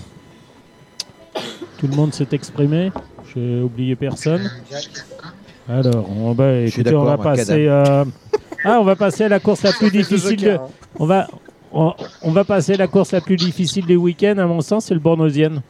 Tout 1.81 1.86
le 1.86 1.97
monde 1.97 2.12
s'est 2.12 2.28
exprimé. 2.32 2.93
J'ai 3.35 3.62
oublié 3.62 3.97
personne. 3.97 4.51
Alors, 5.66 6.11
on 6.15 6.32
va, 6.32 6.59
écoutez, 6.61 6.94
on 6.94 7.05
va 7.05 7.16
passer. 7.16 7.69
Euh, 7.69 8.05
ah, 8.65 8.78
on 8.81 8.85
va 8.85 8.97
passer 8.97 9.24
à 9.24 9.28
la 9.31 9.40
course 9.40 9.62
la 9.62 9.73
plus 9.73 9.90
difficile. 9.90 10.61
On 10.98 11.07
va, 11.07 11.27
on, 11.73 11.94
va 12.32 12.44
passer 12.44 12.74
à 12.74 12.77
la 12.77 12.86
course 12.86 13.12
la 13.12 13.23
plus 13.23 13.36
difficile 13.36 13.86
des 13.86 13.97
week-ends, 13.97 14.36
à 14.36 14.44
mon 14.44 14.61
sens, 14.61 14.86
c'est 14.86 14.94
le 14.94 15.01
Bornosienne. 15.01 15.62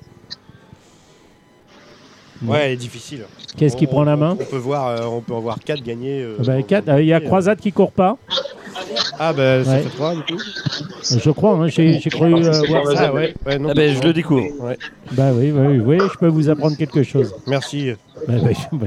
Ouais, 2.44 2.66
elle 2.66 2.72
est 2.72 2.76
difficile. 2.76 3.24
Qu'est-ce 3.56 3.76
qui 3.76 3.86
prend 3.86 4.04
la 4.04 4.16
main 4.16 4.36
On 4.40 4.44
peut 4.44 4.56
voir, 4.56 4.88
euh, 4.88 5.04
on 5.04 5.20
peut 5.20 5.34
en 5.34 5.40
voir 5.40 5.58
4 5.64 5.82
gagner. 5.82 6.22
Euh, 6.22 6.36
bah, 6.38 7.00
il 7.00 7.06
y 7.06 7.12
a 7.12 7.20
Croisade 7.20 7.58
qui 7.58 7.72
court 7.72 7.92
pas. 7.92 8.16
Ah 9.18 9.32
ben 9.32 9.64
ça 9.64 9.78
fait 9.78 9.90
3 9.90 10.14
du 10.14 10.22
coup. 10.22 10.40
Je 11.02 11.30
crois, 11.30 11.52
hein, 11.52 11.68
j'ai 11.68 12.00
cru 12.10 12.34
euh, 12.34 12.62
voir 12.68 12.86
ça. 12.96 13.12
Ouais. 13.12 13.34
ah 13.46 13.74
ben, 13.74 13.94
je 13.94 14.02
le 14.02 14.12
découvre. 14.12 14.46
Bah 15.12 15.32
oui, 15.34 15.52
oui, 15.52 15.78
oui, 15.78 15.98
je 16.00 16.18
peux 16.18 16.28
vous 16.28 16.48
apprendre 16.48 16.76
quelque 16.76 17.02
chose. 17.02 17.34
Merci. 17.46 17.92
Bah, 18.26 18.34
bah, 18.42 18.50
bah 18.72 18.86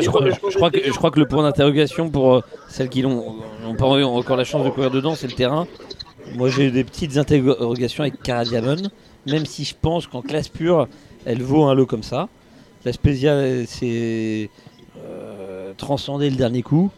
je, 0.00 0.08
crois, 0.08 0.70
que, 0.70 0.80
je 0.84 0.92
crois 0.92 1.10
que 1.10 1.20
le 1.20 1.28
point 1.28 1.42
d'interrogation 1.42 2.08
pour 2.08 2.42
celles 2.68 2.88
qui 2.88 3.02
n'ont 3.02 3.36
pas 3.78 3.86
encore 3.86 4.36
la 4.36 4.44
chance 4.44 4.64
de 4.64 4.70
courir 4.70 4.90
dedans, 4.90 5.14
c'est 5.14 5.26
le 5.26 5.34
terrain. 5.34 5.66
Moi 6.34 6.48
j'ai 6.48 6.70
des 6.70 6.84
petites 6.84 7.18
interrogations 7.18 8.02
avec 8.02 8.22
Cara 8.22 8.44
Diamond, 8.44 8.82
même 9.26 9.44
si 9.46 9.64
je 9.64 9.74
pense 9.80 10.06
qu'en 10.06 10.22
classe 10.22 10.48
pure, 10.48 10.88
elle 11.26 11.42
vaut 11.42 11.64
un 11.64 11.74
lot 11.74 11.86
comme 11.86 12.02
ça. 12.02 12.28
La 12.84 12.92
Spécia 12.92 13.66
s'est 13.66 14.48
euh, 14.96 15.72
transcendé 15.76 16.30
le 16.30 16.36
dernier 16.36 16.62
coup 16.62 16.90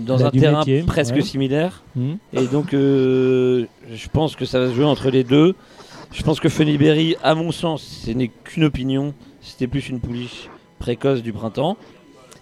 dans 0.00 0.24
un 0.24 0.30
terrain 0.30 0.64
presque 0.86 1.22
similaire. 1.22 1.82
Hmm. 1.94 2.14
Et 2.32 2.46
donc, 2.46 2.74
euh, 2.74 3.66
je 3.92 4.08
pense 4.08 4.34
que 4.34 4.44
ça 4.44 4.58
va 4.58 4.68
se 4.68 4.74
jouer 4.74 4.86
entre 4.86 5.10
les 5.10 5.22
deux. 5.22 5.54
Je 6.12 6.22
pense 6.22 6.40
que 6.40 6.48
Funny 6.48 6.78
Berry, 6.78 7.16
à 7.22 7.34
mon 7.34 7.52
sens, 7.52 7.82
ce 8.06 8.10
n'est 8.10 8.28
qu'une 8.28 8.64
opinion. 8.64 9.14
C'était 9.42 9.66
plus 9.66 9.88
une 9.90 10.00
pouliche 10.00 10.48
précoce 10.78 11.22
du 11.22 11.32
printemps. 11.32 11.76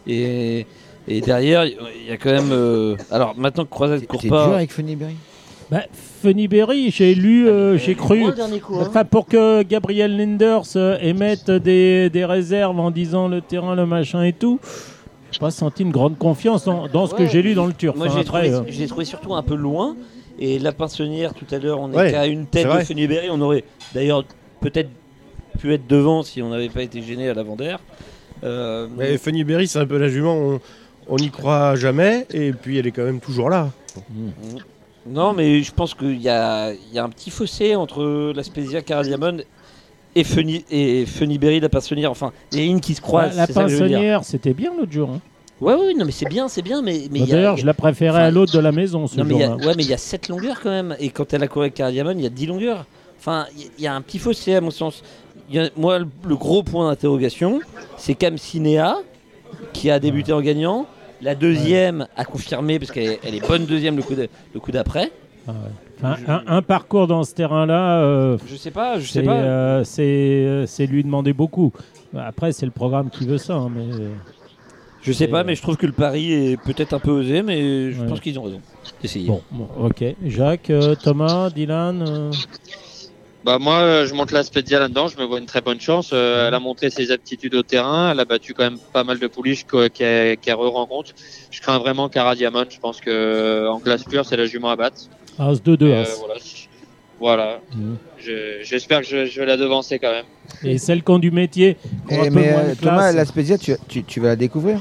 Et, 0.07 0.67
derrière, 1.09 1.67
il 1.67 2.07
y 2.09 2.13
a 2.13 2.17
quand 2.17 2.31
même. 2.31 2.53
Euh, 2.53 2.97
alors 3.11 3.37
maintenant 3.37 3.65
que 3.65 3.71
Croisade 3.71 4.07
court 4.07 4.23
pas. 4.23 4.47
dur 4.47 4.55
avec 4.55 4.73
Funny 4.73 4.97
Berry? 4.97 5.17
Bah, 5.71 5.83
Funny 6.23 6.49
Berry, 6.49 6.91
j'ai 6.91 7.15
lu, 7.15 7.49
euh, 7.49 7.79
j'ai 7.79 7.95
cru. 7.95 8.25
Hein. 8.25 8.35
Enfin, 8.73 9.05
pour 9.05 9.27
que 9.27 9.63
Gabriel 9.63 10.17
Linders 10.17 10.77
euh, 10.77 10.99
émette 11.01 11.51
des, 11.51 12.11
des, 12.11 12.25
réserves 12.25 12.79
en 12.79 12.91
disant 12.91 13.29
le 13.29 13.41
terrain, 13.41 13.75
le 13.75 13.87
machin 13.87 14.23
et 14.25 14.33
tout, 14.33 14.61
j'ai 15.31 15.39
pas 15.39 15.51
senti 15.51 15.83
une 15.83 15.91
grande 15.91 16.19
confiance 16.19 16.65
dans, 16.65 17.07
ce 17.07 17.15
que 17.15 17.27
j'ai 17.27 17.43
lu 17.43 17.55
dans 17.55 17.67
le 17.67 17.73
Turf. 17.73 17.97
Moi, 17.97 18.09
j'ai 18.09 18.25
trouvé, 18.25 18.53
euh. 18.53 18.87
trouvé, 18.87 19.05
surtout 19.05 19.35
un 19.35 19.43
peu 19.43 19.55
loin. 19.55 19.97
Et 20.39 20.59
la 20.59 20.73
pinsonnière, 20.73 21.33
tout 21.33 21.47
à 21.53 21.59
l'heure, 21.59 21.81
on 21.81 21.93
est 21.93 22.11
qu'à 22.11 22.27
une 22.27 22.47
tête 22.47 22.67
de 22.67 22.81
Funny 22.81 23.07
Berry. 23.07 23.29
On 23.31 23.41
aurait 23.41 23.65
d'ailleurs 23.95 24.25
peut-être 24.61 24.91
pu 25.59 25.73
être 25.73 25.87
devant 25.87 26.23
si 26.23 26.43
on 26.43 26.51
n'avait 26.51 26.69
pas 26.69 26.83
été 26.83 27.01
gêné 27.03 27.29
à 27.29 27.35
l'avant 27.35 27.57
d'air. 27.57 27.79
mais 28.43 29.17
Funny 29.19 29.45
Berry, 29.45 29.69
c'est 29.69 29.79
un 29.79 29.87
peu 29.87 29.99
la 29.99 30.09
jument. 30.09 30.59
On 31.07 31.17
n'y 31.17 31.31
croit 31.31 31.77
jamais. 31.77 32.27
Et 32.33 32.53
puis, 32.53 32.79
elle 32.79 32.87
est 32.87 32.93
quand 32.93 33.05
même 33.05 33.21
toujours 33.21 33.51
là. 33.51 33.71
Mmh. 34.11 34.59
Non, 35.07 35.33
mais 35.33 35.63
je 35.63 35.73
pense 35.73 35.95
qu'il 35.95 36.21
y 36.21 36.29
a, 36.29 36.73
un 36.97 37.09
petit 37.11 37.31
fossé 37.31 37.77
entre 37.77 38.33
l'Aspésia 38.35 38.83
Caradiamon 38.83 39.39
et 40.15 40.25
Funny, 40.25 40.65
et 40.71 41.05
Funny 41.07 41.39
Berry, 41.39 41.61
la 41.61 41.69
pinsonnière. 41.69 42.11
Enfin, 42.11 42.33
les 42.53 42.65
lignes 42.65 42.81
qui 42.81 42.95
se 42.95 43.01
croisent. 43.01 43.37
la 43.37 43.47
pinsonnière, 43.47 44.25
c'était 44.25 44.55
bien 44.55 44.73
l'autre 44.77 44.93
jour. 44.93 45.11
Hein. 45.11 45.21
Ouais, 45.61 45.75
ouais, 45.75 45.95
non, 45.95 46.05
mais 46.05 46.13
c'est 46.13 46.29
bien, 46.29 46.49
c'est 46.49 46.63
bien. 46.63 46.83
Mais, 46.83 47.03
mais 47.11 47.21
bah, 47.21 47.27
D'ailleurs, 47.29 47.57
je 47.57 47.67
la 47.67 47.75
préférais 47.75 48.23
à 48.23 48.31
l'autre 48.31 48.53
de 48.53 48.59
la 48.59 48.73
maison. 48.73 49.07
Ce 49.07 49.17
non, 49.17 49.25
mais 49.25 49.47
ouais, 49.47 49.75
mais 49.77 49.83
il 49.83 49.89
y 49.89 49.95
a 49.95 49.99
7 49.99 50.29
longueurs 50.29 50.61
quand 50.61 50.71
même. 50.71 50.97
Et 50.99 51.11
quand 51.11 51.33
elle 51.33 51.43
a 51.43 51.49
couru 51.49 51.65
avec 51.65 51.75
Caradiamon, 51.75 52.13
il 52.13 52.23
y 52.23 52.27
a 52.27 52.31
10 52.31 52.47
longueurs. 52.47 52.87
Enfin, 53.19 53.47
il 53.79 53.83
y, 53.83 53.87
a 53.87 53.95
un 53.95 54.03
petit 54.03 54.19
fossé 54.19 54.55
à 54.55 54.61
mon 54.61 54.71
sens. 54.71 55.03
moi, 55.77 55.99
le 55.99 56.37
gros 56.37 56.63
point 56.63 56.91
d'interrogation, 56.91 57.61
c'est 57.97 58.15
Cam 58.15 58.37
Cinéa, 58.37 58.99
qui 59.73 59.91
a 59.91 59.99
débuté 59.99 60.33
en 60.33 60.41
gagnant. 60.41 60.87
La 61.25 61.35
deuxième 61.35 62.07
a 62.17 62.25
confirmé, 62.27 62.79
parce 62.79 62.91
qu'elle 62.91 63.19
est 63.25 63.49
bonne 63.49 63.65
deuxième 63.65 63.97
le 63.97 64.61
coup 64.61 64.71
d'après. 64.71 65.11
Ah 66.03 66.17
un, 66.47 66.61
parcours 66.61 67.07
dans 67.07 67.25
ce 67.25 67.33
terrain-là, 67.33 68.03
euh, 68.03 68.39
je 68.47 68.57
sais 68.57 68.71
pas, 68.71 68.99
je 68.99 69.11
sais 69.11 69.23
pas. 69.23 69.37
Euh, 69.37 69.85
euh, 69.99 70.65
c'est 70.67 70.87
lui 70.87 71.03
demander 71.03 71.33
beaucoup. 71.33 71.73
Après, 72.15 72.53
c'est 72.53 72.67
le 72.67 72.73
programme 72.73 73.09
qui 73.09 73.27
veut 73.27 73.39
ça, 73.39 73.55
hein, 73.55 73.71
mais. 73.75 73.87
Je 75.03 75.13
sais 75.13 75.29
pas, 75.29 75.45
mais 75.45 75.55
je 75.55 75.63
trouve 75.63 75.79
que 75.79 75.87
le 75.87 75.93
pari 75.93 76.33
est 76.33 76.57
peut-être 76.63 76.93
un 76.93 76.99
peu 76.99 77.11
osé, 77.11 77.43
mais 77.43 77.91
je 77.91 78.03
pense 78.05 78.21
qu'ils 78.21 78.39
ont 78.39 78.43
raison. 78.43 78.61
Bon, 79.27 79.69
ok. 79.79 80.05
Jacques, 80.27 80.73
Thomas, 81.03 81.49
Dylan. 81.51 82.31
Bah 83.45 83.59
moi, 83.59 83.81
euh, 83.81 84.07
je 84.07 84.15
monte 84.15 84.33
la 84.33 84.43
Spedia 84.43 84.79
là-dedans, 84.79 85.07
je 85.09 85.19
me 85.19 85.25
vois 85.25 85.39
une 85.39 85.45
très 85.45 85.61
bonne 85.61 85.79
chance. 85.79 86.11
Euh, 86.15 86.49
elle 86.49 86.55
a 86.55 86.61
montré 86.61 86.89
ses 86.89 87.11
aptitudes 87.11 87.55
au 87.55 87.63
terrain, 87.63 88.13
elle 88.13 88.21
a 88.21 88.25
battu 88.25 88.55
quand 88.55 88.65
même 88.65 88.79
pas 88.95 89.05
mal 89.05 89.19
de 89.19 89.27
pouliches 89.27 89.67
qu'elle 89.67 90.39
qu 90.39 90.53
re-rencontre. 90.53 91.11
Je 91.51 91.61
crains 91.61 91.79
vraiment 91.79 92.09
Cara 92.09 92.35
Diamond, 92.37 92.65
je 92.71 92.79
pense 92.81 93.03
que 93.03 93.11
euh, 93.11 93.71
en 93.71 93.81
classe 93.81 94.05
pure, 94.05 94.25
c'est 94.25 94.39
la 94.39 94.47
jument 94.47 94.71
à 94.71 94.77
battre. 94.77 95.03
As 95.39 95.57
2-2 95.57 95.83
euh, 95.83 96.05
Voilà, 96.21 96.41
voilà. 97.21 97.61
Mmh. 97.77 97.97
j'espère 98.63 99.01
que 99.01 99.07
je, 99.07 99.27
je, 99.27 99.41
vais 99.41 99.47
la 99.47 99.59
devancer 99.59 99.99
quand 99.99 100.11
même. 100.11 100.25
Et 100.63 100.79
celle 100.79 101.03
qui 101.03 101.11
ont 101.11 101.19
du 101.19 101.31
métier. 101.31 101.77
Et 102.09 102.17
eh, 102.25 102.31
mais 102.31 102.75
Thomas, 102.77 103.13
la 103.13 103.27
Spedia, 103.27 103.59
tu, 103.59 103.75
tu, 103.89 104.05
tu, 104.05 104.21
vas 104.21 104.29
la 104.29 104.37
découvrir 104.37 104.81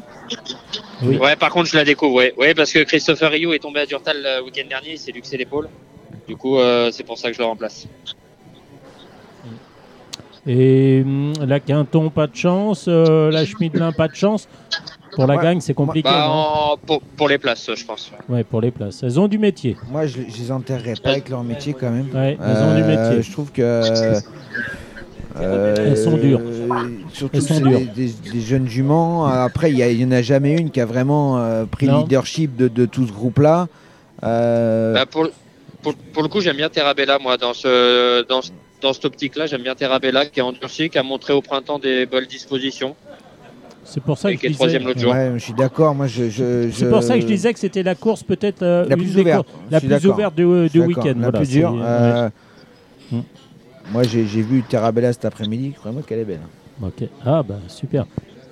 Ouais, 1.02 1.36
par 1.36 1.50
contre, 1.52 1.70
je 1.70 1.76
la 1.76 1.84
découvre, 1.84 2.16
ouais. 2.16 2.34
ouais 2.38 2.54
parce 2.54 2.72
que 2.72 2.80
Christopher 2.80 3.30
Rio 3.32 3.52
est 3.52 3.60
tombé 3.60 3.82
à 3.82 3.86
Durtal 3.86 4.24
le 4.24 4.46
week-end 4.46 4.68
dernier, 4.70 4.92
il 4.92 5.00
s'est 5.00 5.12
luxé 5.12 5.36
l'épaule. 5.36 5.68
Du 6.28 6.38
coup, 6.38 6.58
euh, 6.58 6.92
c'est 6.92 7.04
pour 7.04 7.18
ça 7.18 7.30
que 7.30 7.34
je 7.36 7.40
le 7.40 7.46
remplace. 7.46 7.88
Et 10.46 11.02
hum, 11.06 11.34
la 11.46 11.60
Quinton, 11.60 12.10
pas 12.10 12.28
de 12.28 12.36
chance. 12.36 12.86
Euh, 12.88 13.32
la 13.32 13.46
Schmidlin, 13.46 13.92
pas 13.92 14.08
de 14.08 14.16
chance. 14.16 14.48
Pour 15.16 15.28
la 15.28 15.38
gang, 15.38 15.60
c'est 15.62 15.76
compliqué. 15.76 16.10
Bah, 16.10 16.76
pour, 17.16 17.30
les 17.30 17.38
places, 17.38 17.70
je 17.76 17.86
pense. 17.86 18.12
Ouais. 18.28 18.44
pour 18.44 18.62
les 18.62 18.72
places. 18.72 19.04
Elles 19.04 19.20
ont 19.20 19.28
du 19.28 19.38
métier. 19.38 19.78
Moi, 19.92 20.08
je, 20.08 20.22
je 20.28 20.38
les 20.38 20.52
enterrerais 20.52 20.96
pas 21.02 21.12
avec 21.12 21.30
leur 21.30 21.44
métier 21.44 21.74
quand 21.74 21.92
même. 21.92 22.10
Ouais, 22.14 22.38
elles 22.42 22.64
ont 22.64 22.76
du 22.76 22.82
euh, 22.82 22.88
métier. 22.88 23.22
Je 23.22 23.32
trouve 23.32 23.52
que. 23.52 24.14
elles 25.40 25.98
sont 25.98 26.18
dures. 26.18 26.42
Surtout 27.14 27.38
elles 27.38 27.42
sont 27.44 27.60
dures. 27.60 27.82
Des, 27.96 28.42
jeunes 28.42 28.68
juments. 28.68 29.26
Après, 29.26 29.72
il 29.72 29.98
n'y 29.98 30.06
en 30.06 30.12
a 30.12 30.22
jamais 30.22 30.58
une 30.58 30.72
qui 30.72 30.82
a 30.82 30.86
vraiment 30.86 31.66
pris 31.68 31.86
le 31.86 32.00
leadership 32.00 32.56
de, 32.56 32.68
de, 32.68 32.86
tout 32.86 33.08
ce 33.08 33.14
groupe-là. 33.14 33.68
Bah, 34.22 35.06
pour, 35.06 35.30
pour, 35.84 36.24
le 36.24 36.28
coup, 36.28 36.42
j'aime 36.42 36.58
bien 36.58 36.70
Terabella, 36.70 37.20
moi, 37.20 37.38
dans 37.38 37.54
ce, 37.54 38.24
dans, 38.28 38.42
dans 38.84 38.94
cette 38.94 39.06
optique-là. 39.06 39.48
J'aime 39.48 39.64
bien 39.64 39.74
Terabella 39.74 40.26
qui 40.28 40.40
est 40.40 40.44
endurci, 40.44 40.90
qui 40.90 40.98
a 40.98 41.04
montré 41.04 41.34
au 41.34 41.42
printemps 41.42 41.80
des 41.80 42.06
bonnes 42.06 42.26
dispositions. 42.26 42.96
C'est 43.86 44.02
pour 44.02 44.18
ça 44.18 44.34
que 44.34 44.40
je 44.42 44.48
disais... 44.48 44.80
je 45.34 45.44
suis 45.44 45.54
d'accord. 45.54 45.94
Moi, 45.96 46.08
je, 46.08 46.70
C'est 46.72 46.90
pour 46.90 47.04
ça 47.04 47.16
que 47.16 47.22
je 47.22 47.26
disais 47.26 47.54
que 47.54 47.60
c'était 47.60 47.84
la 47.84 47.96
course 47.96 48.24
peut-être 48.24 48.62
euh, 48.62 48.86
la 48.88 48.96
plus 48.96 49.18
ouverte, 49.18 49.48
la 49.70 49.82
plus 49.82 50.06
ouverte 50.06 50.36
du, 50.36 50.46
week-end. 50.46 51.16
La 51.18 51.32
plus 51.32 51.50
dure. 51.50 51.76
Euh. 51.82 52.30
Moi, 53.92 54.04
j'ai 54.04 54.24
vu 54.24 54.64
Terabella 54.64 55.12
cet 55.12 55.26
après-midi. 55.26 55.74
Croyez-moi 55.78 56.04
qu'elle 56.08 56.20
est 56.20 56.26
belle. 56.26 56.40
Ok. 56.82 57.08
Ah 57.26 57.44
bah 57.44 57.60
super. 57.68 58.06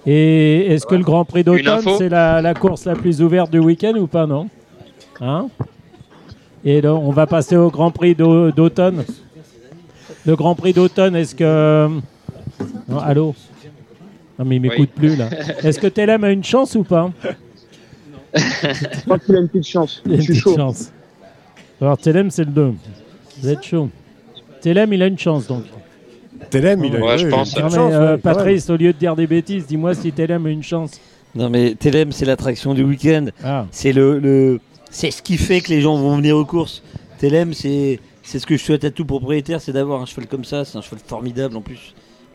Et 0.05 0.73
est-ce 0.73 0.85
que 0.85 0.95
le 0.95 1.03
Grand 1.03 1.25
Prix 1.25 1.43
d'automne 1.43 1.83
c'est 1.97 2.09
la, 2.09 2.41
la, 2.41 2.53
course 2.53 2.85
la 2.85 2.95
plus 2.95 3.21
ouverte 3.21 3.51
du 3.51 3.59
week-end 3.59 3.93
ou 3.95 4.07
pas 4.07 4.25
non? 4.25 4.47
Hein? 5.19 5.47
Et 6.63 6.81
là, 6.81 6.93
on 6.93 7.11
va 7.11 7.25
passer 7.27 7.55
au 7.55 7.69
Grand 7.69 7.91
Prix 7.91 8.15
d'automne? 8.15 9.03
Le 10.25 10.35
Grand 10.35 10.55
Prix 10.55 10.73
d'automne, 10.73 11.15
est-ce 11.15 11.35
que. 11.35 11.89
allô? 12.99 13.35
Non, 14.39 14.45
mais 14.45 14.55
il 14.55 14.61
m'écoute 14.61 14.89
plus 14.95 15.15
là. 15.15 15.29
Est-ce 15.63 15.79
que 15.79 15.85
Telem 15.85 16.23
a 16.23 16.31
une 16.31 16.43
chance 16.43 16.73
ou 16.73 16.83
pas? 16.83 17.11
Je 18.33 19.01
crois 19.01 19.19
qu'il 19.19 19.35
a 19.35 19.39
une 19.39 19.49
petite 19.49 19.67
chance. 19.67 20.01
Il 20.05 20.13
a 20.13 20.15
une 20.15 20.25
petite 20.25 20.43
chance. 20.43 20.91
Alors, 21.79 21.97
Telem, 21.97 22.31
c'est 22.31 22.45
le 22.45 22.51
2. 22.51 22.73
Vous 23.39 23.49
êtes 23.49 23.61
chaud. 23.63 23.89
Telem, 24.61 24.93
il 24.93 25.03
a 25.03 25.07
une 25.07 25.19
chance 25.19 25.45
donc. 25.47 25.65
Telem, 26.49 26.83
il 26.83 26.95
a 26.95 26.99
ouais, 26.99 27.17
je 27.19 27.27
pense. 27.27 27.55
Non, 27.55 27.69
mais, 27.69 27.93
euh, 27.93 28.17
Patrice, 28.17 28.69
au 28.69 28.77
lieu 28.77 28.93
de 28.93 28.97
dire 28.97 29.15
des 29.15 29.27
bêtises, 29.27 29.67
dis-moi 29.67 29.93
si 29.93 30.11
Telem 30.11 30.45
a 30.45 30.49
une 30.49 30.63
chance. 30.63 30.99
Non, 31.35 31.49
mais 31.49 31.75
Telem, 31.75 32.11
c'est 32.11 32.25
l'attraction 32.25 32.73
du 32.73 32.83
week-end. 32.83 33.27
Ah. 33.43 33.67
C'est 33.71 33.93
le, 33.93 34.17
le 34.19 34.59
c'est 34.89 35.11
ce 35.11 35.21
qui 35.21 35.37
fait 35.37 35.61
que 35.61 35.69
les 35.69 35.81
gens 35.81 35.95
vont 35.97 36.17
venir 36.17 36.35
aux 36.35 36.45
courses. 36.45 36.83
Telem, 37.19 37.53
c'est 37.53 37.99
c'est 38.23 38.39
ce 38.39 38.45
que 38.45 38.57
je 38.57 38.63
souhaite 38.63 38.83
à 38.83 38.91
tout 38.91 39.05
propriétaire, 39.05 39.61
c'est 39.61 39.73
d'avoir 39.73 40.01
un 40.01 40.05
cheval 40.05 40.27
comme 40.27 40.45
ça. 40.45 40.65
C'est 40.65 40.77
un 40.77 40.81
cheval 40.81 40.99
formidable 41.05 41.57
en 41.57 41.61
plus. 41.61 41.93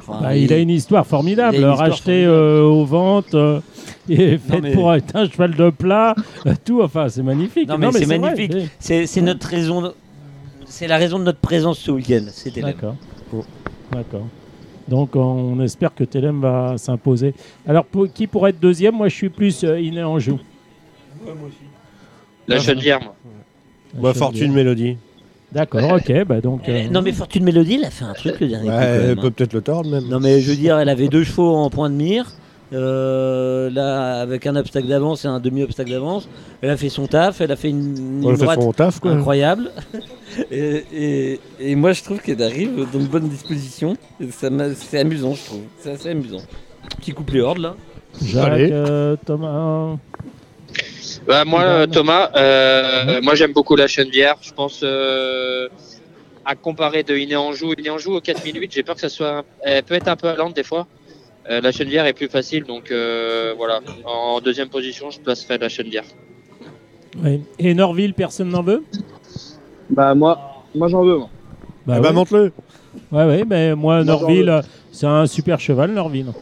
Bah, 0.08 0.36
il, 0.36 0.52
a 0.52 0.58
une 0.58 0.70
histoire 0.70 1.06
formidable, 1.06 1.64
racheté 1.64 2.24
euh, 2.24 2.62
aux 2.62 2.84
ventes, 2.84 3.34
euh, 3.34 3.60
et 4.08 4.38
fait 4.38 4.72
pour 4.72 4.94
être 4.94 5.16
un 5.16 5.28
cheval 5.28 5.54
de 5.54 5.70
plat, 5.70 6.14
euh, 6.46 6.54
tout. 6.64 6.80
Enfin, 6.82 7.08
c'est 7.08 7.22
magnifique. 7.22 7.68
Non, 7.68 7.78
mais, 7.78 7.90
c'est 7.92 8.06
magnifique. 8.06 8.52
C'est 8.78 9.20
notre 9.20 9.48
raison. 9.48 9.92
C'est 10.64 10.86
la 10.86 10.96
raison 10.96 11.18
de 11.18 11.24
notre 11.24 11.40
présence 11.40 11.78
ce 11.78 11.90
week-end. 11.90 12.24
C'est 12.30 12.54
D'accord. 12.60 12.96
D'accord. 13.90 14.26
Donc 14.88 15.16
on 15.16 15.60
espère 15.60 15.92
que 15.94 16.04
Telem 16.04 16.40
va 16.40 16.74
s'imposer. 16.76 17.34
Alors 17.66 17.84
pour, 17.84 18.06
qui 18.12 18.28
pourrait 18.28 18.50
être 18.50 18.60
deuxième? 18.60 18.94
Moi 18.94 19.08
je 19.08 19.16
suis 19.16 19.28
plus 19.28 19.62
Iné 19.62 20.04
Anjou. 20.04 20.34
Ouais, 21.24 21.34
moi 21.34 21.48
aussi. 21.48 21.56
La 22.46 22.58
Geneviève, 22.58 23.00
moi. 23.02 23.14
Bah, 23.94 24.14
Fortune 24.14 24.52
Mélodie. 24.52 24.96
D'accord, 25.52 25.92
ok. 25.92 26.24
Bah 26.26 26.40
donc, 26.40 26.68
euh, 26.68 26.88
Non, 26.90 27.02
mais 27.02 27.12
Fortune 27.12 27.44
Mélodie, 27.44 27.74
elle 27.74 27.86
a 27.86 27.90
fait 27.90 28.04
un 28.04 28.14
truc 28.14 28.40
le 28.40 28.48
dernier 28.48 28.68
coup. 28.68 28.74
elle 28.74 29.16
peut 29.16 29.26
hein. 29.26 29.32
peut-être 29.36 29.52
le 29.52 29.60
tordre 29.60 29.90
même. 29.90 30.08
Non, 30.08 30.20
mais 30.20 30.40
je 30.40 30.50
veux 30.50 30.56
dire, 30.56 30.78
elle 30.78 30.88
avait 30.88 31.08
deux 31.08 31.24
chevaux 31.24 31.54
en 31.54 31.70
point 31.70 31.88
de 31.90 31.94
mire. 31.94 32.26
Euh, 32.72 33.70
là, 33.70 34.20
avec 34.20 34.44
un 34.46 34.56
obstacle 34.56 34.88
d'avance 34.88 35.24
et 35.24 35.28
un 35.28 35.38
demi-obstacle 35.38 35.90
d'avance, 35.90 36.28
elle 36.62 36.70
a 36.70 36.76
fait 36.76 36.88
son 36.88 37.06
taf, 37.06 37.40
elle 37.40 37.52
a 37.52 37.56
fait 37.56 37.70
une, 37.70 38.22
une 38.24 38.34
droite 38.34 38.58
taf, 38.76 38.98
quoi. 38.98 39.12
incroyable. 39.12 39.70
et, 40.50 41.38
et, 41.60 41.74
moi, 41.76 41.92
je 41.92 42.02
trouve 42.02 42.20
qu'elle 42.20 42.42
arrive 42.42 42.84
dans 42.92 42.98
de 42.98 43.06
bonnes 43.06 43.28
dispositions. 43.28 43.96
C'est 44.30 44.98
amusant, 44.98 45.34
je 45.34 45.44
trouve. 45.44 45.62
C'est 45.78 45.92
assez 45.92 46.10
amusant. 46.10 46.42
Petit 46.98 47.12
couplet 47.12 47.40
hors 47.40 47.58
là. 47.58 47.76
Jacques, 48.20 48.58
euh, 48.58 49.16
Thomas. 49.24 49.96
Bah, 51.26 51.44
moi, 51.44 51.62
euh, 51.62 51.86
Thomas, 51.86 52.30
euh, 52.36 53.20
moi 53.22 53.34
j'aime 53.34 53.52
beaucoup 53.52 53.74
la 53.74 53.88
Chenevière. 53.88 54.36
Je 54.40 54.52
pense 54.52 54.80
euh, 54.84 55.68
à 56.44 56.54
comparer 56.54 57.02
de 57.02 57.16
Iné 57.16 57.34
Anjou. 57.36 57.72
Iné 57.76 57.90
Anjou 57.90 58.14
au 58.14 58.20
4008, 58.20 58.72
j'ai 58.72 58.82
peur 58.82 58.94
que 58.94 59.00
ça 59.00 59.08
soit. 59.08 59.44
Elle 59.62 59.82
peut 59.82 59.94
être 59.94 60.08
un 60.08 60.16
peu 60.16 60.34
lente 60.36 60.54
des 60.54 60.62
fois. 60.62 60.86
la 61.48 61.72
Chenevière 61.72 62.06
est 62.06 62.12
plus 62.12 62.28
facile, 62.28 62.64
donc 62.64 62.92
voilà. 63.56 63.80
En 64.04 64.40
deuxième 64.40 64.68
position, 64.68 65.10
je 65.10 65.20
placerai 65.20 65.58
la 65.58 65.68
Chenevière. 65.68 66.04
Oui. 67.24 67.42
Et 67.58 67.74
Norville, 67.74 68.14
personne 68.14 68.50
n'en 68.50 68.62
veut? 68.62 68.84
Bah, 69.90 70.14
moi, 70.14 70.64
moi 70.74 70.88
j'en 70.88 71.02
veux. 71.02 71.18
Moi. 71.18 71.30
Bah, 71.86 71.94
ah 71.96 72.00
bah 72.00 72.12
montre-le. 72.12 72.52
Ouais, 73.12 73.24
ouais, 73.24 73.44
mais 73.46 73.74
moi, 73.74 74.04
Norville, 74.04 74.62
c'est 74.92 75.06
un 75.06 75.26
super 75.26 75.60
cheval, 75.60 75.92
Norville. 75.92 76.32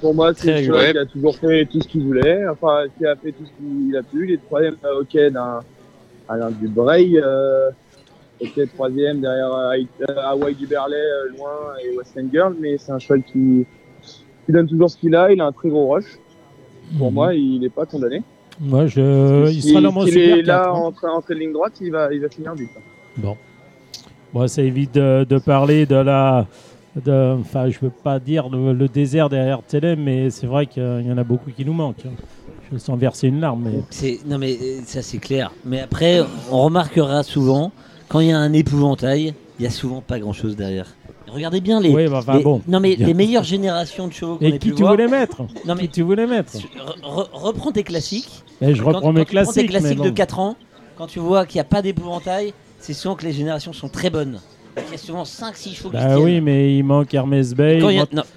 Pour 0.00 0.14
moi, 0.14 0.32
c'est 0.34 0.52
un 0.52 0.62
cheval 0.62 0.92
qui 0.92 0.98
a 0.98 1.06
toujours 1.06 1.36
fait 1.36 1.66
tout 1.66 1.80
ce 1.80 1.88
qu'il 1.88 2.04
voulait, 2.04 2.48
enfin, 2.48 2.84
qui 2.96 3.06
a 3.06 3.16
fait 3.16 3.32
tout 3.32 3.44
ce 3.44 3.50
qu'il 3.58 3.96
a 3.96 4.02
pu. 4.02 4.26
Il 4.26 4.32
est 4.32 4.38
troisième 4.38 4.76
euh, 4.84 5.02
ok 5.02 5.32
d'un 5.32 6.50
du 6.50 6.68
Bray, 6.68 7.18
euh, 7.18 7.70
ok 8.40 8.72
troisième 8.74 9.20
derrière 9.20 9.52
euh, 9.52 10.14
Hawaii 10.24 10.54
du 10.54 10.66
Berlay, 10.66 10.96
euh, 10.96 11.36
loin, 11.36 11.50
et 11.84 11.96
Western 11.96 12.28
Girl, 12.32 12.54
mais 12.58 12.78
c'est 12.78 12.92
un 12.92 12.98
cheval 12.98 13.22
qui, 13.24 13.66
qui 14.46 14.52
donne 14.52 14.68
toujours 14.68 14.90
ce 14.90 14.96
qu'il 14.96 15.14
a. 15.14 15.32
Il 15.32 15.40
a 15.40 15.46
un 15.46 15.52
très 15.52 15.68
gros 15.68 15.92
rush. 15.92 16.18
Pour 16.98 17.08
mhm. 17.08 17.14
moi, 17.14 17.34
il 17.34 17.60
n'est 17.60 17.68
pas 17.68 17.86
condamné. 17.86 18.22
Moi, 18.58 18.86
je... 18.86 19.50
il 19.50 19.62
sera 19.62 19.80
dans 19.80 19.92
mon 19.92 20.06
super 20.06 20.38
est 20.38 20.42
là 20.42 20.72
en, 20.72 20.92
en, 21.02 21.22
ligne 21.30 21.52
droite, 21.52 21.74
il 21.80 21.92
va, 21.92 22.12
il 22.12 22.20
va 22.20 22.28
finir 22.28 22.54
vite. 22.54 22.70
Bon. 23.16 23.36
Bon, 24.32 24.46
ça 24.46 24.62
évite 24.62 24.94
de, 24.94 25.24
de 25.24 25.38
parler 25.38 25.86
de 25.86 25.96
la 25.96 26.46
enfin, 26.96 27.70
je 27.70 27.78
veux 27.80 27.90
pas 27.90 28.18
dire 28.18 28.48
le, 28.48 28.88
désert 28.88 29.28
derrière 29.28 29.62
Télé, 29.62 29.96
mais 29.96 30.30
c'est 30.30 30.46
vrai 30.46 30.66
qu'il 30.66 30.82
y 31.06 31.12
en 31.12 31.18
a 31.18 31.24
beaucoup 31.24 31.50
qui 31.50 31.64
nous 31.64 31.72
manquent. 31.72 32.06
Hein. 32.06 32.22
Je 32.72 32.78
sens 32.78 32.98
verser 32.98 33.28
une 33.28 33.40
larme. 33.40 33.68
Mais... 33.68 34.18
Non, 34.26 34.38
mais 34.38 34.52
euh, 34.52 34.80
ça, 34.84 35.02
c'est 35.02 35.18
clair. 35.18 35.52
Mais 35.64 35.80
après, 35.80 36.22
on 36.52 36.62
remarquera 36.62 37.24
souvent, 37.24 37.72
quand 38.08 38.20
il 38.20 38.28
y 38.28 38.32
a 38.32 38.38
un 38.38 38.52
épouvantail, 38.52 39.34
il 39.58 39.64
y 39.64 39.66
a 39.66 39.70
souvent 39.70 40.00
pas 40.00 40.20
grand-chose 40.20 40.56
derrière. 40.56 40.86
Regardez 41.28 41.60
bien 41.60 41.80
les, 41.80 42.08
bah, 42.08 42.22
non 42.66 42.80
mais 42.80 42.96
les 42.96 43.14
meilleures 43.14 43.44
générations 43.44 44.08
de 44.08 44.12
chevaux 44.12 44.36
qu'on 44.36 44.46
Et 44.46 44.58
qui 44.58 44.74
tu 44.74 44.82
voulais 44.82 45.06
mettre? 45.06 45.42
Non 45.64 45.76
mais 45.76 45.82
qui 45.82 45.88
tu 45.90 46.02
voulais 46.02 46.26
mettre? 46.26 46.54
Reprends 47.02 47.70
tes 47.70 47.84
classiques. 47.84 48.42
Et 48.60 48.74
je 48.74 48.82
reprends 48.82 49.12
mes 49.12 49.24
classiques. 49.24 49.54
Tes 49.54 49.66
classiques 49.66 50.00
de 50.00 50.10
4 50.10 50.38
ans. 50.40 50.56
Quand 50.96 51.06
tu 51.06 51.20
vois 51.20 51.46
qu'il 51.46 51.56
n'y 51.56 51.60
a 51.60 51.64
pas 51.64 51.82
d'épouvantail, 51.82 52.52
c'est 52.80 52.94
souvent 52.94 53.14
que 53.14 53.24
les 53.24 53.32
générations 53.32 53.72
sont 53.72 53.88
très 53.88 54.10
bonnes. 54.10 54.40
Il 54.76 54.92
y 54.92 54.94
a 54.94 54.98
souvent 54.98 55.22
5-6 55.24 55.74
chevaux 55.74 55.90
bah 55.90 56.18
oui, 56.18 56.40
mais 56.40 56.76
il 56.76 56.84
manque 56.84 57.12
Hermès 57.12 57.54
Bay. 57.54 57.80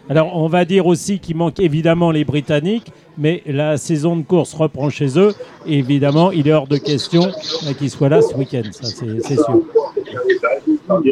Alors, 0.10 0.36
on 0.36 0.48
va 0.48 0.66
dire 0.66 0.86
aussi 0.88 1.20
qu'il 1.20 1.36
manque 1.36 1.60
évidemment 1.60 2.12
les 2.12 2.26
Britanniques, 2.26 2.92
mais 3.18 3.44
la 3.46 3.78
saison 3.78 4.16
de 4.16 4.24
course 4.24 4.54
reprend 4.54 4.90
chez 4.90 5.20
eux. 5.20 5.34
Et 5.68 5.80
évidemment, 5.80 6.32
il 6.32 6.48
est 6.48 6.54
hors 6.54 6.68
de 6.68 6.78
question 6.78 7.32
qu'ils 7.78 7.90
soient 7.90 8.10
là 8.10 8.22
ce 8.22 8.36
week-end, 8.36 8.64
ça 8.72 8.88
c'est 8.88 9.36
sûr. 9.36 9.62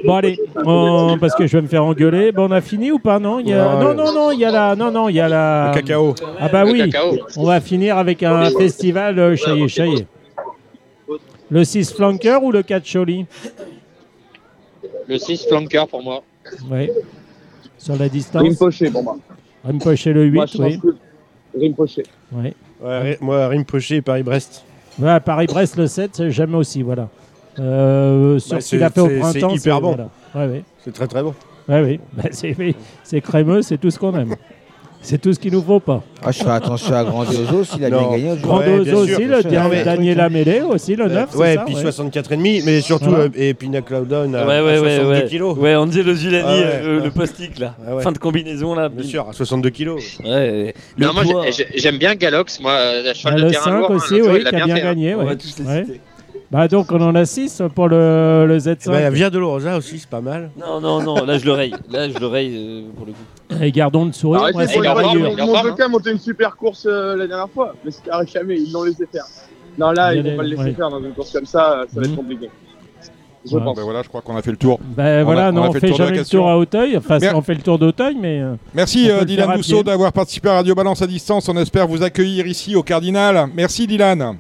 Bon 0.06 0.16
allez, 0.16 0.40
parce 1.20 1.36
que 1.36 1.48
je 1.48 1.58
vais 1.58 1.62
me 1.62 1.68
faire 1.68 1.86
engueuler. 1.86 2.32
Bon, 2.32 2.48
on 2.50 2.52
a 2.52 2.62
fini 2.62 2.92
ou 2.92 3.00
pas 3.00 3.20
Non, 3.20 3.40
il 3.40 3.50
y 3.50 3.54
a... 3.54 3.76
non, 3.80 3.94
non, 3.94 4.12
non, 4.14 4.32
il 4.32 4.40
y 4.40 4.46
a 4.46 4.52
la, 4.52 4.76
non, 4.76 4.92
non, 4.92 5.10
il 5.10 5.16
y 5.16 5.20
a 5.20 5.30
la. 5.30 5.72
Le 5.74 5.82
cacao. 5.82 6.16
Ah 6.40 6.50
bah 6.50 6.64
oui. 6.66 6.92
On 7.38 7.46
va 7.46 7.62
finir 7.62 7.98
avec 7.98 8.24
un 8.24 8.50
festival 8.52 9.18
euh, 9.18 9.36
chaillé, 9.36 10.06
Le 11.50 11.64
6 11.64 11.94
flanker 11.94 12.44
ou 12.44 12.52
le 12.52 12.64
4 12.64 12.86
Choli 12.86 13.26
le 15.08 15.18
6 15.18 15.48
flanker 15.48 15.88
pour 15.88 16.04
moi. 16.04 16.24
Oui. 16.70 16.90
Sur 17.78 17.98
la 17.98 18.10
distance. 18.10 18.42
Rimpoché 18.42 18.90
pour 18.90 19.04
moi. 19.04 19.18
Rimpoché 19.64 20.14
le 20.14 20.26
8, 20.26 20.34
moi, 20.34 20.46
oui. 20.60 20.80
Rimpoché. 21.60 22.04
Oui. 22.32 22.54
Ouais, 22.82 23.18
moi, 23.22 23.48
Rimpoché 23.48 23.98
et 23.98 24.02
Paris-Brest. 24.02 24.64
Ouais, 25.00 25.20
Paris-Brest 25.20 25.78
le 25.78 25.88
7, 25.88 26.30
jamais 26.30 26.58
aussi, 26.58 26.82
voilà. 26.82 27.10
Euh, 27.60 28.40
sur 28.40 28.56
bah, 28.56 28.62
ce 28.62 28.70
qu'il 28.70 28.84
a 28.84 28.90
fait 28.90 29.02
au 29.02 29.08
printemps. 29.08 29.50
C'est 29.50 29.56
hyper 29.56 29.82
bon. 29.82 29.98
Ouais, 30.34 30.48
ouais. 30.48 30.64
C'est 30.84 30.94
très 30.94 31.08
très 31.08 31.22
bon. 31.22 31.36
Ouais, 31.68 31.82
oui, 31.82 32.00
bah, 32.14 32.24
c'est 32.32 33.22
crémeux, 33.22 33.62
c'est 33.62 33.78
tout 33.78 33.92
ce 33.92 34.00
qu'on 34.00 34.18
aime. 34.18 34.36
C'est 35.04 35.20
tout 35.20 35.34
ce 35.34 35.40
qu'il 35.40 35.52
nous 35.52 35.64
faut 35.64 35.80
pas. 35.80 36.04
Ah, 36.24 36.32
je 36.32 36.40
ferai 36.40 36.52
attention 36.52 36.94
à 36.94 37.04
Grandioso 37.04 37.64
s'il 37.64 37.84
a 37.86 37.90
bien 37.90 38.12
gagné. 38.12 38.36
Grandoso 38.40 38.98
aussi, 38.98 39.24
le 39.26 39.42
Daniel 39.84 40.20
Amélé 40.20 40.62
aussi, 40.62 40.96
le 40.96 41.08
9. 41.08 41.36
Ouais, 41.36 41.58
puis 41.66 41.74
64,5, 41.76 42.62
mais 42.66 42.82
surtout, 42.82 43.12
euh, 43.14 43.28
et 43.36 43.56
Pina 43.56 43.82
Cloudon 43.82 44.32
à, 44.36 44.46
ouais, 44.46 44.62
ouais, 44.62 44.78
62 44.78 45.10
ouais, 45.10 45.26
kilos. 45.26 45.58
Ouais, 45.58 45.76
Angelo 45.76 46.14
Zulani, 46.14 46.44
Ah 46.48 46.54
ouais, 46.56 46.64
euh, 46.84 46.98
ouais. 47.00 47.04
le 47.06 47.12
postique 47.12 47.58
là. 47.58 47.76
Ah 47.88 47.96
ouais. 47.96 48.04
Fin 48.04 48.12
de 48.12 48.20
combinaison 48.20 48.76
là. 48.76 48.90
Bien 48.90 49.04
sûr, 49.04 49.28
à 49.28 49.34
62 49.34 49.70
kilos. 49.72 50.20
Ouais. 50.24 50.74
Le 50.98 51.06
Non, 51.08 51.14
moi, 51.14 51.24
j'aime 51.76 51.98
bien 51.98 52.14
Galox, 52.16 52.60
moi, 52.60 52.74
euh, 52.74 53.14
cheval 53.16 53.34
Ah, 53.36 53.40
de 53.40 53.46
le 53.46 53.52
terrain 53.52 53.64
5 53.64 53.72
lourd. 53.80 53.92
hein, 53.92 53.96
aussi, 53.96 54.14
l'autre 54.14 54.24
jour, 54.26 54.34
oui, 54.34 54.40
il 54.40 54.44
l'a 54.44 54.50
qui 54.52 54.56
a 54.56 54.66
bien 54.66 54.76
fait, 54.76 54.82
hein. 54.82 54.86
gagné. 54.86 55.16
On 55.16 55.26
va 55.26 55.36
tous 55.36 55.46
les 55.58 55.66
citer. 55.84 56.02
Bah 56.52 56.68
donc 56.68 56.92
on 56.92 57.00
en 57.02 57.16
a 57.16 57.24
6 57.26 57.64
pour 57.74 57.88
le, 57.88 58.46
le 58.46 58.58
Z5. 58.58 58.90
Bah, 58.92 59.10
Via 59.10 59.30
Dolorosa 59.30 59.78
aussi, 59.78 60.00
c'est 60.00 60.10
pas 60.10 60.20
mal. 60.20 60.52
Non, 60.60 60.82
non, 60.82 61.02
non, 61.02 61.24
là 61.26 61.38
je 61.38 61.46
le 61.46 61.54
raye. 61.54 61.74
Là 61.90 62.10
je 62.10 62.18
le 62.20 62.28
raye 62.28 62.54
euh, 62.56 62.90
pour 62.98 63.06
le 63.06 63.14
coup. 63.14 63.64
Et 63.64 63.72
gardons 63.72 64.06
le 64.06 64.12
sourire. 64.12 64.42
Arrêtez, 64.44 64.78
ouais, 64.80 65.46
m'ont 65.46 65.64
deux 65.64 65.74
cas 65.76 65.88
monté 65.88 66.12
une 66.12 66.20
super 66.20 66.56
course 66.58 66.86
euh, 66.90 67.16
la 67.16 67.28
dernière 67.28 67.50
fois, 67.50 67.74
mais 67.86 67.92
c'était 67.92 68.10
arrêt 68.12 68.28
jamais, 68.28 68.58
ils 68.60 68.72
l'ont 68.72 68.84
laissé 68.84 69.06
faire. 69.12 69.24
Non, 69.78 69.92
là, 69.92 70.14
ils 70.14 70.20
a 70.28 70.32
vont 70.32 70.38
pas 70.38 70.44
le 70.44 70.50
laisser 70.50 70.64
ouais. 70.64 70.74
faire 70.74 70.90
dans 70.90 71.00
une 71.02 71.14
course 71.14 71.32
comme 71.32 71.46
ça, 71.46 71.86
ça 71.88 72.00
va 72.00 72.02
Mhm. 72.02 72.12
être 72.12 72.16
compliqué. 72.18 72.50
Je 73.50 73.56
Ouais. 73.58 73.64
pense. 73.64 73.76
Ben 73.78 73.84
voilà, 73.84 74.02
je 74.04 74.10
crois 74.10 74.22
qu'on 74.22 74.36
a 74.36 74.42
fait 74.42 74.52
le 74.52 74.58
tour. 74.58 74.78
Ben 74.84 75.22
On 75.22 75.26
voilà, 75.26 75.48
a- 75.48 75.52
non, 75.54 75.62
on 75.62 75.64
a 75.64 75.70
on, 75.70 75.72
fait 75.72 75.80
le 75.80 75.88
tour 75.88 75.98
de 75.98 76.02
la 76.04 76.06
jamais 76.08 76.18
le 76.18 76.22
question. 76.24 76.40
tour 76.40 76.50
à 76.50 76.58
Hauteuil. 76.58 76.98
Enfin, 76.98 77.18
Mer- 77.18 77.34
on 77.38 77.42
fait 77.42 77.56
le 77.56 77.62
tour 77.62 77.80
d'Auteuil, 77.80 78.16
mais. 78.22 78.42
euh, 78.42 78.56
Merci 78.74 79.10
euh, 79.10 79.22
le 79.22 79.26
Dylan 79.26 79.60
pied. 79.62 79.84
d'avoir 79.84 80.12
participé 80.14 80.50
à 80.50 80.54
Radio 80.56 80.76
Balance 80.76 81.02
à 81.02 81.08
distance. 81.08 81.48
On 81.50 81.56
espère 81.58 81.88
vous 81.88 82.04
accueillir 82.04 82.46
ici 82.46 82.76
au 82.76 82.84
Cardinal. 82.84 83.48
Merci 83.56 83.88
Dylan. 83.88 84.36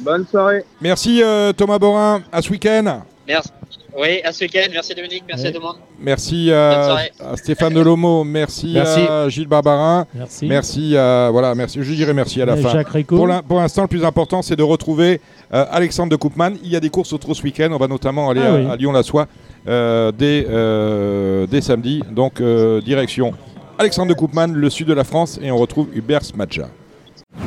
Bonne 0.00 0.26
soirée. 0.26 0.64
Merci 0.80 1.22
euh, 1.22 1.52
Thomas 1.52 1.78
Borin. 1.78 2.22
À 2.32 2.42
ce 2.42 2.50
week-end. 2.50 3.02
Merci. 3.26 3.50
Oui, 3.96 4.20
à 4.24 4.32
ce 4.32 4.44
week-end. 4.44 4.66
Merci 4.72 4.94
Dominique, 4.94 5.24
merci 5.28 5.46
à 5.48 5.52
tout 5.52 5.58
le 5.60 5.64
monde. 5.66 5.76
Merci 6.00 6.46
Bonne 6.46 6.54
à, 6.56 7.36
Stéphane 7.36 7.74
Delomo. 7.74 8.24
Merci, 8.24 8.72
Merci. 8.74 9.00
à 9.00 9.28
Gilles 9.28 9.48
Barbarin. 9.48 10.06
Merci. 10.14 10.46
Merci 10.46 10.96
à 10.96 11.28
voilà, 11.30 11.54
merci. 11.54 11.78
Je 11.82 11.92
dirais 11.94 12.14
merci 12.14 12.40
à 12.40 12.46
la 12.46 12.56
Et 12.56 12.62
fin. 12.62 12.70
Jacques 12.70 12.88
Rico. 12.90 13.16
Pour 13.16 13.26
l'in- 13.26 13.42
pour 13.42 13.58
l'instant, 13.58 13.82
le 13.82 13.88
plus 13.88 14.04
important, 14.04 14.42
c'est 14.42 14.56
de 14.56 14.62
retrouver 14.62 15.20
euh, 15.52 15.64
Alexandre 15.70 16.10
de 16.10 16.16
Koopman. 16.16 16.52
Il 16.62 16.70
y 16.70 16.76
a 16.76 16.80
des 16.80 16.88
courses 16.90 17.12
autres 17.12 17.34
ce 17.34 17.42
week-end. 17.42 17.68
On 17.72 17.78
va 17.78 17.88
notamment 17.88 18.30
aller 18.30 18.42
Ah 18.44 18.52
à, 18.54 18.58
oui. 18.58 18.66
à 18.70 18.76
Lyon-la-Soie 18.76 19.26
euh, 19.68 20.12
dès, 20.12 20.46
euh, 20.48 21.46
dès 21.48 21.60
samedi. 21.60 22.02
Donc, 22.10 22.40
euh, 22.40 22.80
direction 22.80 23.32
Alexandre 23.78 24.08
de 24.08 24.14
Koopman, 24.14 24.48
le 24.54 24.70
sud 24.70 24.86
de 24.88 24.94
la 24.94 25.04
France. 25.04 25.38
Et 25.42 25.50
on 25.50 25.58
retrouve 25.58 25.88
Hubert 25.94 26.24
Smadja. 26.24 26.68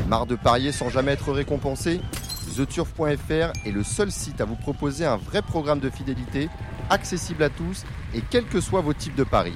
Marre 0.08 0.26
de 0.26 0.36
parier 0.36 0.72
sans 0.72 0.90
jamais 0.90 1.14
être 1.14 1.32
récompensé? 1.32 2.00
TheTurf.fr 2.54 3.52
est 3.66 3.72
le 3.72 3.84
seul 3.84 4.12
site 4.12 4.40
à 4.42 4.46
vous 4.46 4.56
proposer 4.56 5.06
un 5.06 5.18
vrai 5.18 5.42
programme 5.42 5.80
de 5.80 5.90
fidélité, 5.90 6.50
accessible 6.90 7.44
à 7.44 7.50
tous 7.50 7.84
et 8.16 8.22
quels 8.30 8.46
que 8.46 8.62
soient 8.62 8.82
vos 8.82 8.94
types 8.94 9.16
de 9.16 9.24
paris. 9.24 9.54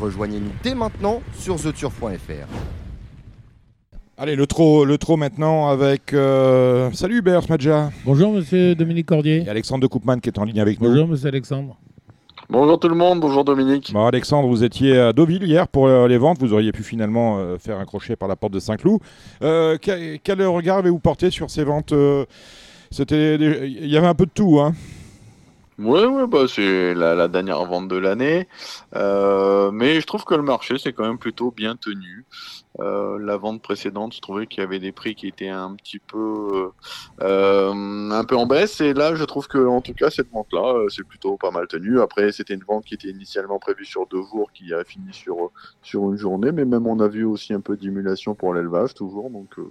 Rejoignez-nous 0.00 0.52
dès 0.62 0.74
maintenant 0.74 1.20
sur 1.38 1.56
TheTurf.fr. 1.60 2.46
Allez, 4.16 4.36
le 4.36 4.46
trot, 4.46 4.84
le 4.84 4.98
trot 4.98 5.16
maintenant 5.16 5.68
avec. 5.68 6.12
euh, 6.12 6.90
Salut 6.92 7.18
Hubert 7.18 7.42
Smadja. 7.42 7.90
Bonjour, 8.04 8.32
monsieur 8.32 8.74
Dominique 8.74 9.06
Cordier. 9.06 9.44
Et 9.46 9.48
Alexandre 9.48 9.82
de 9.82 9.86
Koopman 9.86 10.18
qui 10.20 10.28
est 10.28 10.38
en 10.38 10.44
ligne 10.44 10.60
avec 10.60 10.80
nous. 10.80 10.88
Bonjour, 10.90 11.08
monsieur 11.08 11.28
Alexandre. 11.28 11.78
Bonjour 12.50 12.80
tout 12.80 12.88
le 12.88 12.96
monde, 12.96 13.20
bonjour 13.20 13.44
Dominique. 13.44 13.92
Bon, 13.92 14.06
Alexandre, 14.06 14.48
vous 14.48 14.64
étiez 14.64 14.98
à 14.98 15.12
Deauville 15.12 15.44
hier 15.44 15.68
pour 15.68 15.86
euh, 15.86 16.08
les 16.08 16.18
ventes. 16.18 16.38
Vous 16.40 16.52
auriez 16.52 16.72
pu 16.72 16.82
finalement 16.82 17.38
euh, 17.38 17.58
faire 17.58 17.78
un 17.78 17.84
crochet 17.84 18.16
par 18.16 18.28
la 18.28 18.34
porte 18.34 18.52
de 18.52 18.58
Saint-Cloud. 18.58 19.00
Euh, 19.42 19.78
quel, 19.80 20.42
regard 20.46 20.78
avez-vous 20.78 20.98
porté 20.98 21.30
sur 21.30 21.48
ces 21.48 21.62
ventes 21.62 21.94
C'était, 22.90 23.36
il 23.36 23.86
y 23.86 23.96
avait 23.96 24.08
un 24.08 24.16
peu 24.16 24.26
de 24.26 24.32
tout, 24.34 24.58
hein. 24.58 24.74
Ouais, 25.78 26.04
ouais, 26.04 26.26
bah 26.26 26.44
c'est 26.46 26.92
la, 26.92 27.14
la 27.14 27.28
dernière 27.28 27.64
vente 27.64 27.88
de 27.88 27.96
l'année, 27.96 28.48
Euh, 28.96 29.70
mais 29.70 30.00
je 30.00 30.06
trouve 30.06 30.24
que 30.24 30.34
le 30.34 30.42
marché 30.42 30.74
c'est 30.76 30.92
quand 30.92 31.06
même 31.06 31.18
plutôt 31.18 31.52
bien 31.56 31.76
tenu. 31.76 32.26
Euh, 32.78 33.18
la 33.18 33.36
vente 33.36 33.60
précédente, 33.62 34.14
je 34.14 34.20
trouvais 34.20 34.46
qu'il 34.46 34.60
y 34.62 34.64
avait 34.64 34.78
des 34.78 34.92
prix 34.92 35.16
qui 35.16 35.26
étaient 35.26 35.48
un 35.48 35.74
petit 35.74 35.98
peu, 35.98 36.70
euh, 37.20 38.10
un 38.10 38.24
peu 38.24 38.36
en 38.36 38.46
baisse, 38.46 38.80
et 38.80 38.94
là 38.94 39.14
je 39.16 39.24
trouve 39.24 39.48
que 39.48 39.58
en 39.66 39.80
tout 39.80 39.92
cas 39.92 40.08
cette 40.08 40.30
vente-là, 40.30 40.74
euh, 40.76 40.88
c'est 40.88 41.02
plutôt 41.02 41.36
pas 41.36 41.50
mal 41.50 41.66
tenu. 41.66 42.00
Après, 42.00 42.30
c'était 42.32 42.54
une 42.54 42.62
vente 42.62 42.84
qui 42.84 42.94
était 42.94 43.08
initialement 43.08 43.58
prévue 43.58 43.84
sur 43.84 44.06
deux 44.06 44.22
jours, 44.22 44.50
qui 44.52 44.72
a 44.72 44.84
fini 44.84 45.12
sur 45.12 45.50
sur 45.82 46.04
une 46.12 46.16
journée, 46.16 46.52
mais 46.52 46.64
même 46.64 46.86
on 46.86 47.00
a 47.00 47.08
vu 47.08 47.24
aussi 47.24 47.52
un 47.52 47.60
peu 47.60 47.76
d'émulation 47.76 48.34
pour 48.36 48.54
l'élevage 48.54 48.94
toujours, 48.94 49.30
donc 49.30 49.58
euh, 49.58 49.68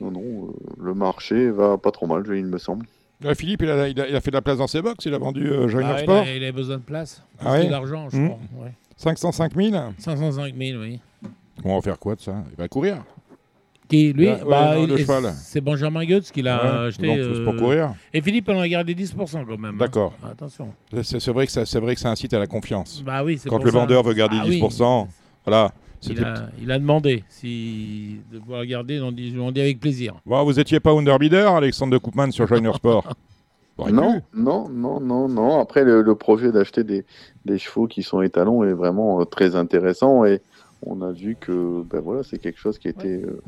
non, 0.00 0.10
non, 0.10 0.48
euh, 0.48 0.52
le 0.82 0.94
marché 0.94 1.50
va 1.50 1.78
pas 1.78 1.92
trop 1.92 2.06
mal, 2.08 2.24
il 2.26 2.46
me 2.46 2.58
semble. 2.58 2.86
Ouais, 3.24 3.34
Philippe, 3.34 3.62
il 3.62 3.70
a, 3.70 3.88
il 3.88 3.98
a- 4.00 4.08
il 4.08 4.16
a 4.16 4.20
fait 4.20 4.30
de 4.30 4.36
la 4.36 4.42
place 4.42 4.58
dans 4.58 4.66
ses 4.66 4.82
box. 4.82 5.06
Il 5.06 5.14
a 5.14 5.18
vendu 5.18 5.48
euh, 5.48 5.68
Joiner 5.68 5.88
Ah, 5.90 5.98
il, 6.00 6.02
Sport. 6.02 6.22
a, 6.24 6.30
il 6.32 6.44
a 6.44 6.52
besoin 6.52 6.76
de 6.76 6.82
place. 6.82 7.22
Ah 7.38 7.52
ouais 7.52 7.68
d'argent, 7.68 8.10
je 8.10 8.18
Hmm. 8.18 8.26
crois. 8.28 8.64
ouais. 8.64 8.72
505 8.96 9.54
000 9.54 9.74
505 9.98 10.54
000, 10.54 10.80
oui. 10.82 11.00
On 11.64 11.74
va 11.76 11.80
faire 11.82 11.98
quoi 11.98 12.14
de 12.14 12.20
ça? 12.20 12.34
Il 12.50 12.56
va 12.56 12.68
courir. 12.68 12.98
Qui, 13.88 14.12
lui, 14.12 14.26
Ouais, 14.28 14.40
bah, 14.48 14.74
il- 14.78 14.96
cheval. 14.98 15.32
c'est 15.36 15.60
Benjamin 15.60 16.04
Goetz 16.04 16.32
qui 16.32 16.42
l'a 16.42 16.60
Ouais, 16.82 16.88
acheté. 16.88 17.06
donc, 17.06 17.18
c'est 17.36 17.44
pour 17.44 17.54
euh, 17.54 17.58
courir. 17.58 17.94
Et 18.12 18.20
Philippe 18.20 18.48
en 18.48 18.58
a 18.58 18.66
gardé 18.68 18.94
10% 18.96 19.44
quand 19.46 19.56
même. 19.58 19.64
hein. 19.66 19.78
D'accord. 19.78 20.12
Attention. 20.28 20.72
C'est, 21.04 21.20
c'est 21.20 21.30
vrai 21.30 21.46
que 21.46 21.52
ça, 21.52 21.64
c'est 21.64 21.78
vrai 21.78 21.94
que 21.94 22.00
ça 22.00 22.10
incite 22.10 22.34
à 22.34 22.40
la 22.40 22.48
confiance. 22.48 23.00
Bah 23.06 23.22
oui, 23.22 23.38
c'est 23.38 23.48
Quand 23.48 23.56
pour 23.56 23.64
le 23.64 23.70
ça. 23.70 23.78
vendeur 23.78 24.02
veut 24.02 24.14
garder 24.14 24.38
Ah 24.40 24.44
oui. 24.48 24.60
10%, 24.60 25.06
voilà. 25.44 25.70
Il 26.02 26.08
C'était- 26.08 26.24
a, 26.24 26.48
il 26.60 26.70
a 26.72 26.78
demandé 26.80 27.22
si 27.28 28.16
de 28.32 28.40
pouvoir 28.40 28.60
le 28.62 28.66
garder, 28.66 29.00
on 29.00 29.12
dit, 29.12 29.34
on 29.38 29.52
dit 29.52 29.60
avec 29.60 29.78
plaisir. 29.78 30.14
Bon, 30.26 30.42
vous 30.44 30.58
étiez 30.58 30.80
pas 30.80 30.90
underbidder, 30.90 31.46
Alexandre 31.48 31.92
de 31.92 31.98
Koopman, 31.98 32.32
sur 32.32 32.46
Joiner 32.48 32.72
Sport 32.74 33.04
Aurait 33.78 33.90
pu. 33.92 33.96
Non, 33.96 34.20
non, 34.34 34.68
non, 34.68 35.00
non, 35.00 35.28
non. 35.28 35.60
Après, 35.60 35.84
le, 35.84 36.02
le 36.02 36.14
projet 36.16 36.50
d'acheter 36.50 36.82
des, 36.82 37.04
des 37.44 37.58
chevaux 37.58 37.86
qui 37.86 38.02
sont 38.02 38.20
étalons 38.22 38.64
est 38.64 38.72
vraiment 38.72 39.20
euh, 39.20 39.24
très 39.24 39.54
intéressant 39.54 40.24
et 40.24 40.40
on 40.82 41.02
a 41.02 41.12
vu 41.12 41.36
que 41.38 41.82
ben 41.82 42.00
voilà, 42.00 42.22
c'est 42.22 42.38
quelque 42.38 42.58
chose 42.58 42.78
qui, 42.78 42.88
a 42.88 42.90
été, 42.90 43.22
euh, 43.22 43.40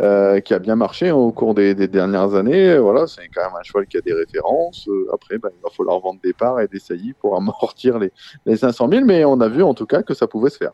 euh, 0.00 0.40
qui 0.40 0.54
a 0.54 0.58
bien 0.58 0.76
marché 0.76 1.10
au 1.10 1.32
cours 1.32 1.54
des, 1.54 1.74
des 1.74 1.88
dernières 1.88 2.34
années. 2.34 2.78
Voilà, 2.78 3.06
c'est 3.06 3.28
quand 3.34 3.42
même 3.42 3.56
un 3.58 3.62
cheval 3.62 3.86
qui 3.86 3.96
a 3.96 4.00
des 4.00 4.12
références. 4.12 4.88
Euh, 4.88 5.08
après, 5.12 5.38
ben, 5.38 5.50
il 5.52 5.62
va 5.62 5.70
falloir 5.70 6.00
vendre 6.00 6.20
des 6.22 6.32
parts 6.32 6.60
et 6.60 6.68
des 6.68 6.78
saillies 6.78 7.14
pour 7.14 7.36
amortir 7.36 7.98
les, 7.98 8.12
les 8.44 8.56
500 8.56 8.88
000, 8.90 9.04
mais 9.04 9.24
on 9.24 9.40
a 9.40 9.48
vu 9.48 9.62
en 9.62 9.74
tout 9.74 9.86
cas 9.86 10.02
que 10.02 10.14
ça 10.14 10.26
pouvait 10.26 10.50
se 10.50 10.58
faire. 10.58 10.72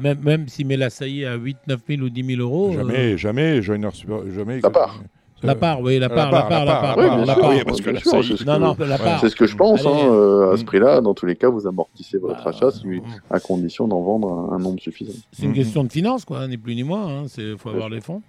Même, 0.00 0.20
même 0.22 0.48
s'il 0.48 0.66
met 0.66 0.76
la 0.76 0.90
saillie 0.90 1.26
à 1.26 1.34
8, 1.34 1.58
9 1.66 1.80
000 1.88 2.02
ou 2.02 2.08
10 2.08 2.36
000 2.36 2.40
euros. 2.40 2.72
Jamais, 2.72 3.12
euh, 3.12 3.16
jamais, 3.16 3.62
Joiner 3.62 3.90
Sport, 3.92 4.22
jamais. 4.30 4.60
La 4.60 4.70
part. 4.70 5.02
La 5.42 5.54
part, 5.54 5.80
oui, 5.80 5.98
la 6.00 6.08
part, 6.08 6.32
la 6.32 6.42
part, 6.42 6.64
la 6.64 6.74
part. 6.80 6.96
La 7.24 7.34
part, 7.36 7.64
parce 7.64 7.78
que 7.80 7.84
Bien 7.84 7.92
la 7.92 8.00
sûr, 8.00 8.10
saillie- 8.10 8.26
c'est 8.28 8.36
ce 8.38 8.44
que- 8.44 8.50
Non, 8.50 8.58
non, 8.58 8.76
la 8.78 8.98
part. 8.98 9.20
C'est 9.20 9.28
ce 9.28 9.36
que 9.36 9.46
je 9.46 9.56
pense. 9.56 9.86
Hein, 9.86 9.90
euh, 10.10 10.50
à 10.50 10.54
Mm. 10.54 10.56
ce 10.56 10.64
prix-là, 10.64 11.00
dans 11.00 11.14
tous 11.14 11.26
les 11.26 11.36
cas, 11.36 11.48
vous 11.48 11.66
amortissez 11.66 12.18
votre 12.18 12.44
achat 12.46 12.70
si- 12.72 13.00
à 13.30 13.38
condition 13.38 13.86
d'en 13.86 14.00
vendre 14.02 14.32
un, 14.52 14.56
un 14.56 14.58
nombre 14.58 14.80
suffisant. 14.80 15.12
C'est 15.32 15.44
une 15.44 15.52
question 15.54 15.84
de 15.84 15.92
finance, 15.92 16.24
quoi, 16.24 16.46
ni 16.48 16.56
plus 16.56 16.74
ni 16.74 16.82
moins. 16.82 17.24
Il 17.38 17.56
faut 17.56 17.68
avoir 17.70 17.88
les 17.88 18.00
fonds. 18.00 18.20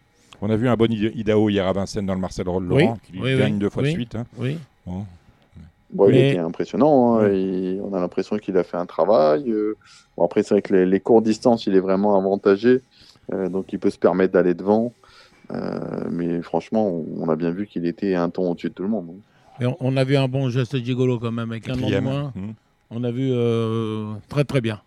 On 0.42 0.50
a 0.50 0.56
vu 0.56 0.70
un 0.70 0.76
bon 0.76 0.90
Ida- 0.92 1.12
Idaho 1.16 1.50
hier 1.50 1.68
à 1.68 1.74
Vincennes 1.74 2.06
dans 2.06 2.14
le 2.14 2.20
Marcel 2.22 2.46
Laurent, 2.46 2.62
Oui, 2.70 2.86
qui 3.12 3.20
oui, 3.22 3.38
gagne 3.38 3.54
oui, 3.54 3.60
deux 3.60 3.70
fois 3.70 3.82
oui, 3.84 3.90
de 3.90 3.94
suite. 3.94 4.16
hein. 4.16 4.26
oui. 4.38 4.58
Bon. 4.86 5.06
Bon, 5.92 6.08
il 6.10 6.16
était 6.18 6.38
impressionnant. 6.38 7.18
hein, 7.18 7.30
il- 7.30 7.82
on 7.84 7.94
a 7.96 8.00
l'impression 8.00 8.38
qu'il 8.38 8.56
a 8.58 8.64
fait 8.64 8.78
un 8.78 8.86
travail. 8.86 9.50
euh, 9.52 9.76
bon, 10.16 10.24
après, 10.26 10.44
c'est 10.44 10.54
vrai 10.54 10.62
que 10.62 10.74
les, 10.76 10.86
les 10.86 11.00
courtes 11.00 11.24
distances, 11.26 11.66
il 11.66 11.76
est 11.76 11.80
vraiment 11.80 12.16
avantagé. 12.16 12.82
euh, 13.34 13.48
donc, 13.50 13.74
il 13.74 13.80
peut 13.80 13.90
se 13.90 13.98
permettre 14.00 14.34
d'aller 14.34 14.54
devant. 14.54 14.92
Euh, 15.52 16.08
mais 16.12 16.42
franchement, 16.42 17.04
on, 17.18 17.30
a 17.30 17.36
bien 17.36 17.50
vu 17.52 17.66
qu'il 17.68 17.86
était 17.86 18.14
un 18.16 18.30
ton 18.30 18.52
au-dessus 18.52 18.70
de 18.70 18.74
tout 18.74 18.84
le 18.84 18.90
monde. 18.90 19.08
Mais 19.60 19.66
on, 19.66 19.76
on 19.80 19.98
a 19.98 20.04
vu 20.04 20.16
un 20.16 20.28
bon 20.28 20.50
geste 20.50 20.78
gigolo 20.84 21.20
quand 21.20 21.32
même, 21.32 21.52
avec 21.52 21.68
un 21.70 21.74
an 21.82 21.90
de 21.90 22.00
moins. 22.00 22.32
Mhm. 22.36 22.54
On 22.92 23.04
a 23.04 23.12
vu 23.12 23.30
euh, 23.32 24.14
très 24.30 24.44
très 24.44 24.62
bien. 24.62 24.82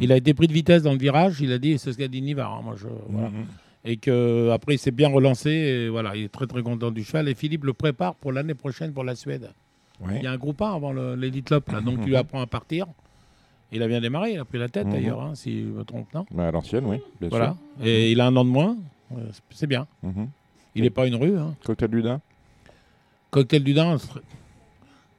Il 0.00 0.10
a 0.10 0.16
été 0.16 0.34
pris 0.34 0.48
de 0.48 0.52
vitesse 0.52 0.82
dans 0.82 0.92
le 0.92 0.98
virage, 0.98 1.40
il 1.40 1.52
a 1.52 1.58
dit, 1.58 1.78
c'est 1.78 1.92
ce 1.92 1.98
qu'a 1.98 2.08
dit 2.08 2.20
Nivard. 2.20 2.52
hein, 2.52 2.60
moi, 2.64 2.74
je, 2.76 2.86
voilà. 3.08 3.28
Mhm. 3.28 3.44
Et 3.86 3.96
que 3.98 4.50
après 4.50 4.74
il 4.74 4.78
s'est 4.78 4.90
bien 4.90 5.08
relancé, 5.08 5.50
et 5.50 5.88
voilà, 5.88 6.16
il 6.16 6.24
est 6.24 6.32
très 6.32 6.46
très 6.46 6.62
content 6.62 6.90
du 6.90 7.04
cheval. 7.04 7.28
Et 7.28 7.34
Philippe 7.34 7.64
le 7.64 7.74
prépare 7.74 8.14
pour 8.14 8.32
l'année 8.32 8.54
prochaine 8.54 8.92
pour 8.92 9.04
la 9.04 9.14
Suède. 9.14 9.50
Ouais. 10.00 10.14
Il 10.16 10.24
y 10.24 10.26
a 10.26 10.32
un 10.32 10.36
groupe 10.38 10.60
1 10.62 10.74
avant 10.74 10.92
le- 10.92 11.14
l'Elite 11.14 11.50
Lop, 11.50 11.70
là, 11.70 11.80
donc 11.80 11.98
il 12.02 12.06
lui 12.08 12.16
apprend 12.16 12.40
à 12.40 12.46
partir. 12.46 12.86
Il 13.72 13.82
a 13.82 13.88
bien 13.88 14.00
démarré, 14.00 14.32
il 14.32 14.38
a 14.38 14.44
pris 14.44 14.58
la 14.58 14.68
tête 14.68 14.88
d'ailleurs, 14.88 15.20
hein, 15.20 15.32
si 15.34 15.62
je 15.62 15.66
me 15.66 15.84
trompe, 15.84 16.06
non? 16.14 16.24
Bah, 16.30 16.48
à 16.48 16.50
l'ancienne, 16.50 16.84
oui. 16.86 16.98
bien 17.20 17.28
Voilà. 17.28 17.56
sûr. 17.78 17.86
Et 17.86 18.10
il 18.12 18.20
a 18.20 18.26
un 18.26 18.36
an 18.36 18.44
de 18.44 18.50
moins, 18.50 18.76
c'est 19.50 19.66
bien. 19.66 19.86
Mhm. 20.02 20.28
Il 20.74 20.82
n'est 20.82 20.90
pas 20.90 21.06
une 21.06 21.14
rue. 21.16 21.38
Hein. 21.38 21.54
Cocktail 21.64 21.90
du 21.90 22.02
Dain 22.02 22.20
Cocktail 23.30 23.62
du 23.64 23.74
Dain, 23.74 23.96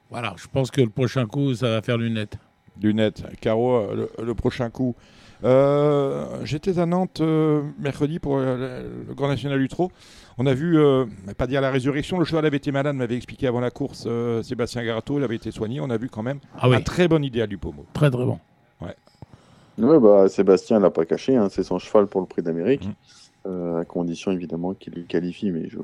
voilà, 0.09 0.33
je 0.37 0.47
pense 0.47 0.71
que 0.71 0.81
le 0.81 0.89
prochain 0.89 1.25
coup, 1.25 1.53
ça 1.55 1.69
va 1.69 1.81
faire 1.81 1.97
lunette. 1.97 2.37
Lunettes. 2.81 3.23
Caro, 3.41 3.75
euh, 3.75 4.09
le, 4.19 4.25
le 4.25 4.35
prochain 4.35 4.69
coup. 4.69 4.95
Euh, 5.43 6.43
J'étais 6.43 6.79
à 6.79 6.85
Nantes 6.85 7.19
euh, 7.21 7.63
mercredi 7.79 8.19
pour 8.19 8.37
euh, 8.37 8.83
le, 8.83 9.05
le 9.09 9.13
Grand 9.13 9.27
National 9.27 9.59
du 9.59 9.67
Trot. 9.67 9.91
On 10.37 10.45
a 10.45 10.53
vu, 10.53 10.77
euh, 10.77 11.05
pas 11.37 11.47
dire 11.47 11.61
la 11.61 11.71
résurrection, 11.71 12.19
le 12.19 12.25
cheval 12.25 12.45
avait 12.45 12.57
été 12.57 12.71
malade, 12.71 12.95
m'avait 12.95 13.15
expliqué 13.15 13.47
avant 13.47 13.59
la 13.59 13.71
course 13.71 14.05
euh, 14.07 14.43
Sébastien 14.43 14.83
Garato, 14.83 15.17
il 15.17 15.23
avait 15.23 15.35
été 15.35 15.51
soigné. 15.51 15.79
On 15.81 15.89
a 15.89 15.97
vu 15.97 16.09
quand 16.09 16.23
même 16.23 16.39
Ah 16.57 16.69
oui. 16.69 16.75
un 16.77 16.81
très 16.81 17.07
bon 17.07 17.23
idéal 17.23 17.47
du 17.47 17.57
pommeau. 17.57 17.85
Très 17.93 18.09
très 18.11 18.25
bon. 18.25 18.39
Ouais. 18.81 18.95
Ouais, 19.77 19.99
bah, 19.99 20.27
Sébastien 20.29 20.79
l'a 20.79 20.89
pas 20.89 21.05
caché, 21.05 21.35
hein, 21.35 21.47
c'est 21.49 21.63
son 21.63 21.79
cheval 21.79 22.07
pour 22.07 22.21
le 22.21 22.27
prix 22.27 22.41
d'Amérique. 22.41 22.87
Mhm. 23.45 23.77
à 23.77 23.85
condition 23.85 24.31
évidemment 24.31 24.73
qu'il 24.73 24.93
le 24.93 25.03
qualifie, 25.03 25.51
mais 25.51 25.69
je, 25.69 25.77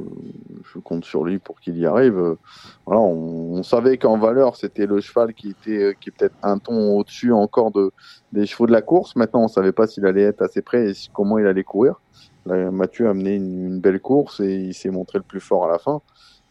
compte 0.84 1.06
sur 1.06 1.24
lui 1.24 1.38
pour 1.38 1.60
qu'il 1.60 1.78
y 1.78 1.86
arrive. 1.86 2.36
voilà, 2.86 3.02
on, 3.02 3.62
savait 3.64 3.98
qu'en 3.98 4.18
valeur, 4.18 4.56
c'était 4.56 4.88
le 4.88 5.00
cheval 5.00 5.34
qui 5.34 5.50
était 5.50 5.96
qui 6.00 6.10
est 6.10 6.12
peut-être 6.12 6.36
un 6.42 6.58
ton 6.58 6.98
au-dessus 6.98 7.32
encore 7.32 7.72
de, 7.72 7.92
des 8.32 8.46
chevaux 8.46 8.66
de 8.66 8.72
la 8.72 8.82
course. 8.82 9.16
Maintenant, 9.16 9.44
on 9.44 9.48
savait 9.48 9.72
pas 9.72 9.86
s'il 9.88 10.06
allait 10.06 10.24
être 10.24 10.42
assez 10.42 10.62
près 10.62 10.92
et 10.92 10.94
comment 11.14 11.38
il 11.38 11.46
allait 11.46 11.64
courir. 11.64 12.00
Mathieu 12.46 13.08
a 13.08 13.12
amené 13.12 13.36
une, 13.36 13.80
belle 13.80 14.00
course 14.00 14.40
et 14.40 14.56
il 14.56 14.74
s'est 14.74 14.90
montré 14.90 15.20
le 15.20 15.24
plus 15.24 15.40
fort 15.40 15.66
à 15.66 15.70
la 15.70 15.78
fin. 15.78 16.02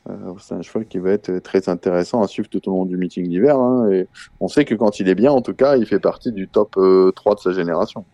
Euh, 0.09 0.33
c'est 0.39 0.55
un 0.55 0.63
cheval 0.63 0.87
qui 0.87 0.99
va 0.99 1.11
être 1.11 1.41
très 1.41 1.69
intéressant 1.69 2.23
à 2.23 2.29
suivre 2.29 2.49
tout 2.49 2.67
au 2.69 2.73
long 2.73 2.87
du 2.87 2.97
meeting 2.97 3.29
d'hiver. 3.29 3.57
Hein, 3.57 3.91
et 3.91 4.09
on 4.39 4.49
sait 4.49 4.65
que 4.65 4.75
quand 4.75 5.01
il 5.01 5.09
est 5.09 5.15
bien, 5.15 5.33
en 5.33 5.43
tout 5.43 5.55
cas, 5.55 5.77
il 5.77 5.87
fait 5.87 5.99
partie 5.99 6.33
du 6.33 6.49
top 6.49 6.73
3 6.73 6.83
euh, 6.83 7.13
de 7.13 7.41
sa 7.41 7.53
génération. 7.53 8.05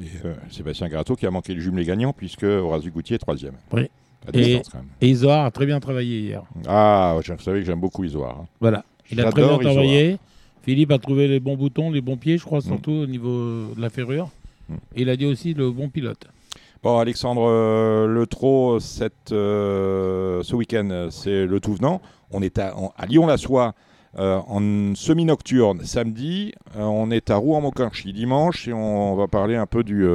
Et 0.00 0.04
euh, 0.24 0.34
Sébastien 0.50 0.88
Gratto 0.88 1.16
qui 1.16 1.26
a 1.26 1.30
manqué 1.30 1.54
le 1.54 1.60
jumelé 1.60 1.84
gagnant 1.84 2.12
puisque 2.12 2.44
Horace 2.44 2.84
Goutier 2.86 3.16
est 3.16 3.18
troisième. 3.18 3.54
Oui. 3.72 3.88
Et, 4.32 4.62
et 5.00 5.08
Isoar 5.08 5.44
a 5.44 5.50
très 5.50 5.66
bien 5.66 5.80
travaillé 5.80 6.20
hier. 6.20 6.44
Ah, 6.66 7.16
vous 7.16 7.22
savez 7.42 7.60
que 7.60 7.66
j'aime 7.66 7.80
beaucoup 7.80 8.04
Isoar. 8.04 8.38
Hein. 8.40 8.46
Voilà. 8.60 8.84
Il 9.10 9.20
a 9.20 9.30
très 9.30 9.42
bien 9.42 9.58
travaillé. 9.58 10.18
Philippe 10.62 10.92
a 10.92 10.98
trouvé 10.98 11.26
les 11.26 11.40
bons 11.40 11.56
boutons, 11.56 11.90
les 11.90 12.00
bons 12.00 12.16
pieds, 12.16 12.38
je 12.38 12.44
crois, 12.44 12.60
mm. 12.60 12.62
surtout 12.62 12.92
au 12.92 13.06
niveau 13.06 13.74
de 13.74 13.80
la 13.80 13.90
ferrure. 13.90 14.30
Mm. 14.68 14.74
Et 14.94 15.02
il 15.02 15.10
a 15.10 15.16
dit 15.16 15.26
aussi 15.26 15.54
le 15.54 15.70
bon 15.70 15.88
pilote. 15.88 16.28
Bon, 16.82 16.98
Alexandre, 16.98 17.48
euh, 17.48 18.06
le 18.06 18.26
trot 18.26 18.78
euh, 19.32 20.42
ce 20.42 20.54
week-end, 20.54 21.08
c'est 21.10 21.46
le 21.46 21.60
tout 21.60 21.74
venant. 21.74 22.00
On 22.30 22.42
est 22.42 22.58
à, 22.58 22.74
Lyon-la-Soie 23.06 23.74
euh, 24.18 24.38
en 24.46 24.94
semi-nocturne 24.94 25.82
samedi. 25.84 26.52
on 26.76 27.10
est 27.10 27.30
à 27.30 27.36
Rouen-Moquinchi 27.36 28.12
dimanche 28.12 28.68
et 28.68 28.72
on, 28.72 29.14
va 29.16 29.26
parler 29.26 29.56
un 29.56 29.66
peu 29.66 29.82
du, 29.82 30.06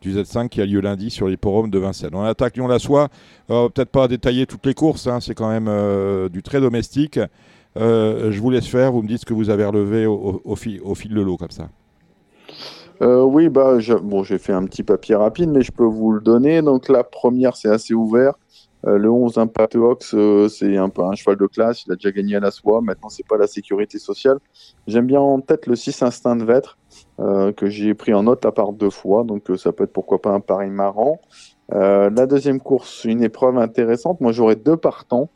du 0.00 0.14
Z5 0.14 0.48
qui 0.48 0.60
a 0.60 0.66
lieu 0.66 0.80
lundi 0.80 1.10
sur 1.10 1.28
les 1.28 1.36
forums 1.36 1.70
de 1.70 1.78
Vincennes. 1.78 2.14
On 2.14 2.22
attaque 2.22 2.56
Lyon-la-Soie. 2.56 3.08
Peut-être 3.48 3.90
pas 3.90 4.08
détailler 4.08 4.46
toutes 4.46 4.66
les 4.66 4.74
courses, 4.74 5.06
hein, 5.06 5.20
c'est 5.20 5.34
quand 5.34 5.48
même 5.48 6.28
du 6.28 6.42
très 6.42 6.60
domestique. 6.60 7.18
je 7.76 8.40
vous 8.40 8.50
laisse 8.50 8.68
faire, 8.68 8.92
vous 8.92 9.02
me 9.02 9.08
dites 9.08 9.20
ce 9.20 9.26
que 9.26 9.34
vous 9.34 9.50
avez 9.50 9.64
relevé 9.64 10.06
au 10.06 10.54
fil 10.54 11.14
de 11.14 11.20
l'eau 11.20 11.36
comme 11.36 11.50
ça. 11.50 11.68
Euh, 13.02 13.22
oui, 13.22 13.48
bah, 13.48 13.78
bon, 14.02 14.22
j'ai 14.22 14.38
fait 14.38 14.52
un 14.52 14.64
petit 14.64 14.82
papier 14.82 15.14
rapide, 15.14 15.50
mais 15.50 15.62
je 15.62 15.72
peux 15.72 15.84
vous 15.84 16.12
le 16.12 16.20
donner. 16.20 16.62
Donc 16.62 16.88
la 16.88 17.04
première, 17.04 17.56
c'est 17.56 17.68
assez 17.68 17.94
ouvert. 17.94 18.34
Euh, 18.86 18.98
le 18.98 19.10
11 19.10 19.38
Impact 19.38 19.76
Ox, 19.76 20.14
euh, 20.14 20.48
c'est 20.48 20.76
un 20.76 20.90
un 20.96 21.14
cheval 21.14 21.36
de 21.36 21.46
classe. 21.46 21.84
Il 21.86 21.92
a 21.92 21.96
déjà 21.96 22.12
gagné 22.12 22.36
à 22.36 22.40
la 22.40 22.50
soie. 22.50 22.80
Maintenant, 22.80 23.08
c'est 23.08 23.26
pas 23.26 23.36
la 23.36 23.46
sécurité 23.46 23.98
sociale. 23.98 24.38
J'aime 24.86 25.06
bien 25.06 25.20
en 25.20 25.40
tête 25.40 25.66
le 25.66 25.76
6 25.76 26.02
Instinct 26.02 26.36
de 26.36 26.44
Vêtre, 26.44 26.78
que 27.18 27.66
j'ai 27.66 27.94
pris 27.94 28.14
en 28.14 28.24
note 28.24 28.44
à 28.44 28.52
part 28.52 28.72
deux 28.72 28.90
fois. 28.90 29.24
Donc 29.24 29.50
ça 29.56 29.72
peut 29.72 29.84
être 29.84 29.92
pourquoi 29.92 30.20
pas 30.20 30.30
un 30.30 30.40
pari 30.40 30.70
marrant. 30.70 31.20
la 31.70 32.26
deuxième 32.26 32.60
course, 32.60 33.04
une 33.04 33.22
épreuve 33.22 33.58
intéressante. 33.58 34.20
Moi, 34.20 34.32
j'aurais 34.32 34.56
deux 34.56 34.76
partants. 34.76 35.30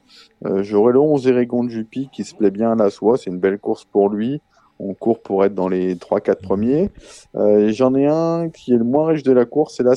j'aurais 0.44 0.92
le 0.92 1.00
11 1.00 1.26
Eregon 1.26 1.68
Jupi 1.68 2.08
qui 2.12 2.24
se 2.24 2.34
plaît 2.34 2.50
bien 2.50 2.72
à 2.72 2.76
la 2.76 2.90
soie. 2.90 3.16
C'est 3.16 3.30
une 3.30 3.40
belle 3.40 3.58
course 3.58 3.84
pour 3.84 4.08
lui 4.10 4.40
on 4.78 4.94
court 4.94 5.20
pour 5.20 5.44
être 5.44 5.54
dans 5.54 5.68
les 5.68 5.96
3-4 5.96 6.36
premiers. 6.36 6.90
Euh, 7.34 7.70
J'en 7.72 7.94
ai 7.94 8.06
un 8.06 8.48
qui 8.48 8.72
est 8.72 8.76
le 8.76 8.84
moins 8.84 9.08
riche 9.08 9.22
de 9.22 9.32
la 9.32 9.44
course, 9.44 9.74
c'est 9.76 9.82
l'As 9.82 9.96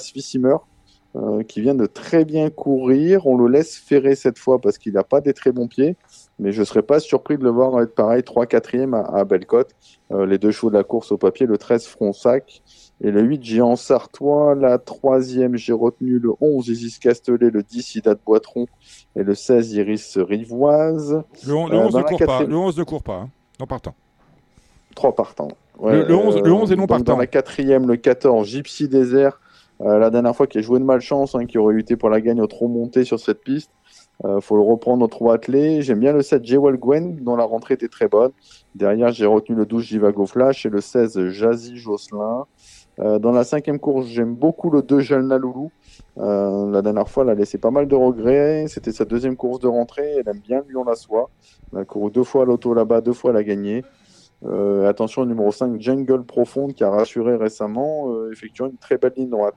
euh, 1.16 1.44
qui 1.44 1.62
vient 1.62 1.76
de 1.76 1.86
très 1.86 2.24
bien 2.24 2.50
courir. 2.50 3.28
On 3.28 3.38
le 3.38 3.48
laisse 3.52 3.78
ferrer 3.78 4.16
cette 4.16 4.38
fois 4.38 4.60
parce 4.60 4.78
qu'il 4.78 4.94
n'a 4.94 5.04
pas 5.04 5.20
des 5.20 5.34
très 5.34 5.52
bons 5.52 5.68
pieds, 5.68 5.98
mais 6.40 6.54
je 6.54 6.62
ne 6.62 6.66
serais 6.66 6.84
pas 6.84 7.02
surpris 7.02 7.38
de 7.38 7.44
le 7.44 7.50
voir 7.50 7.82
être 7.82 7.94
pareil 7.94 8.22
3-4e 8.22 8.96
à, 8.96 9.20
à 9.20 9.26
Bellecote. 9.26 9.76
Euh, 10.14 10.26
les 10.26 10.38
deux 10.38 10.52
chevaux 10.52 10.70
de 10.70 10.78
la 10.78 10.84
course 10.84 11.12
au 11.12 11.18
papier, 11.18 11.46
le 11.46 11.58
13 11.58 11.86
Fronsac 11.86 12.62
et 13.02 13.12
le 13.12 13.22
8 13.22 13.44
Géant 13.44 13.76
Sartois. 13.76 14.56
La 14.56 14.78
troisième, 14.78 15.58
j'ai 15.58 15.74
retenu 15.74 16.18
le 16.18 16.32
11 16.40 16.70
Isis 16.70 16.98
Castellet, 16.98 17.50
le 17.50 17.62
10 17.62 17.96
Ida 17.96 18.14
de 18.14 18.20
Boitron 18.26 18.68
et 19.18 19.24
le 19.24 19.36
16 19.36 19.74
Iris 19.74 20.18
Rivoise. 20.18 21.24
Le, 21.46 21.54
11, 21.54 21.72
euh, 21.72 22.00
ne 22.00 22.04
court 22.04 22.20
pas, 22.20 22.44
le 22.44 22.56
11 22.56 22.78
ne 22.78 22.84
court 22.84 23.04
pas, 23.04 23.16
hein, 23.16 23.30
en 23.60 23.68
partant. 23.68 23.96
Trois 24.96 25.14
partants. 25.14 25.50
le, 25.84 26.14
11, 26.14 26.72
est 26.72 26.76
non 26.78 26.88
partant. 26.88 27.04
Dans 27.14 27.18
la 27.18 27.28
quatrième, 27.28 27.86
le 27.86 27.98
14, 27.98 28.48
Gypsy 28.48 28.88
Désert. 28.88 29.41
Euh, 29.84 29.98
la 29.98 30.10
dernière 30.10 30.36
fois 30.36 30.48
qu'il 30.48 30.60
a 30.60 30.62
joué 30.62 30.80
de 30.80 30.86
malchance, 30.86 31.36
hein, 31.36 31.46
qui 31.46 31.58
aurait 31.58 31.74
lutté 31.74 31.96
pour 31.96 32.10
la 32.10 32.22
gagne 32.22 32.42
au 32.42 32.48
trop 32.48 32.68
monté 32.68 33.04
sur 33.04 33.20
cette 33.20 33.42
piste. 33.42 33.72
Euh, 34.24 34.40
faut 34.40 34.56
le 34.56 34.62
reprendre 34.62 35.04
au 35.04 35.08
trop 35.08 35.32
attelé. 35.32 35.82
J'aime 35.82 36.00
bien 36.00 36.14
le 36.14 36.22
7 36.22 36.46
Jewel 36.46 36.78
Gwen, 36.78 37.16
dont 37.24 37.36
la 37.36 37.44
rentrée 37.44 37.74
était 37.74 37.88
très 37.88 38.08
bonne. 38.08 38.32
Derrière, 38.76 39.12
j'ai 39.12 39.26
retenu 39.26 39.56
le 39.56 39.66
12 39.66 39.84
Jivago 39.84 40.26
Flash 40.28 40.66
et 40.66 40.70
le 40.70 40.82
16 40.82 41.30
Jazzy 41.30 41.78
Jocelyn. 41.78 42.46
Euh, 43.00 43.18
dans 43.18 43.32
la 43.32 43.44
cinquième 43.44 43.80
course, 43.80 44.06
j'aime 44.08 44.36
beaucoup 44.36 44.70
le 44.70 44.84
2 44.84 45.00
Jalna 45.00 45.40
Loulou. 45.40 45.72
la 46.18 46.82
dernière 46.84 47.10
fois, 47.10 47.24
elle 47.24 47.32
a 47.32 47.36
laissé 47.36 47.58
pas 47.58 47.72
mal 47.72 47.88
de 47.88 47.96
regrets. 47.96 48.66
C'était 48.68 48.92
sa 48.92 49.06
deuxième 49.06 49.36
course 49.36 49.60
de 49.60 49.68
rentrée. 49.68 50.18
Elle 50.20 50.30
aime 50.30 50.42
bien 50.42 50.62
Lyon 50.70 50.84
la 50.84 50.96
soie. 50.96 51.32
Elle 51.74 51.80
a 51.80 51.86
couru 51.86 52.12
deux 52.12 52.24
fois 52.24 52.44
à 52.44 52.46
l'auto 52.46 52.76
là-bas, 52.76 53.02
deux 53.02 53.14
fois 53.14 53.32
elle 53.32 53.38
a 53.38 53.44
gagné. 53.44 53.84
Euh, 54.44 54.90
attention, 54.90 55.26
numéro 55.26 55.52
5, 55.52 55.80
Jungle 55.80 56.24
Profonde, 56.24 56.74
qui 56.74 56.84
a 56.84 56.90
rassuré 56.90 57.36
récemment, 57.36 58.12
euh, 58.12 58.32
effectuant 58.32 58.68
une 58.68 58.78
très 58.78 58.98
belle 58.98 59.14
ligne 59.16 59.30
droite. 59.30 59.56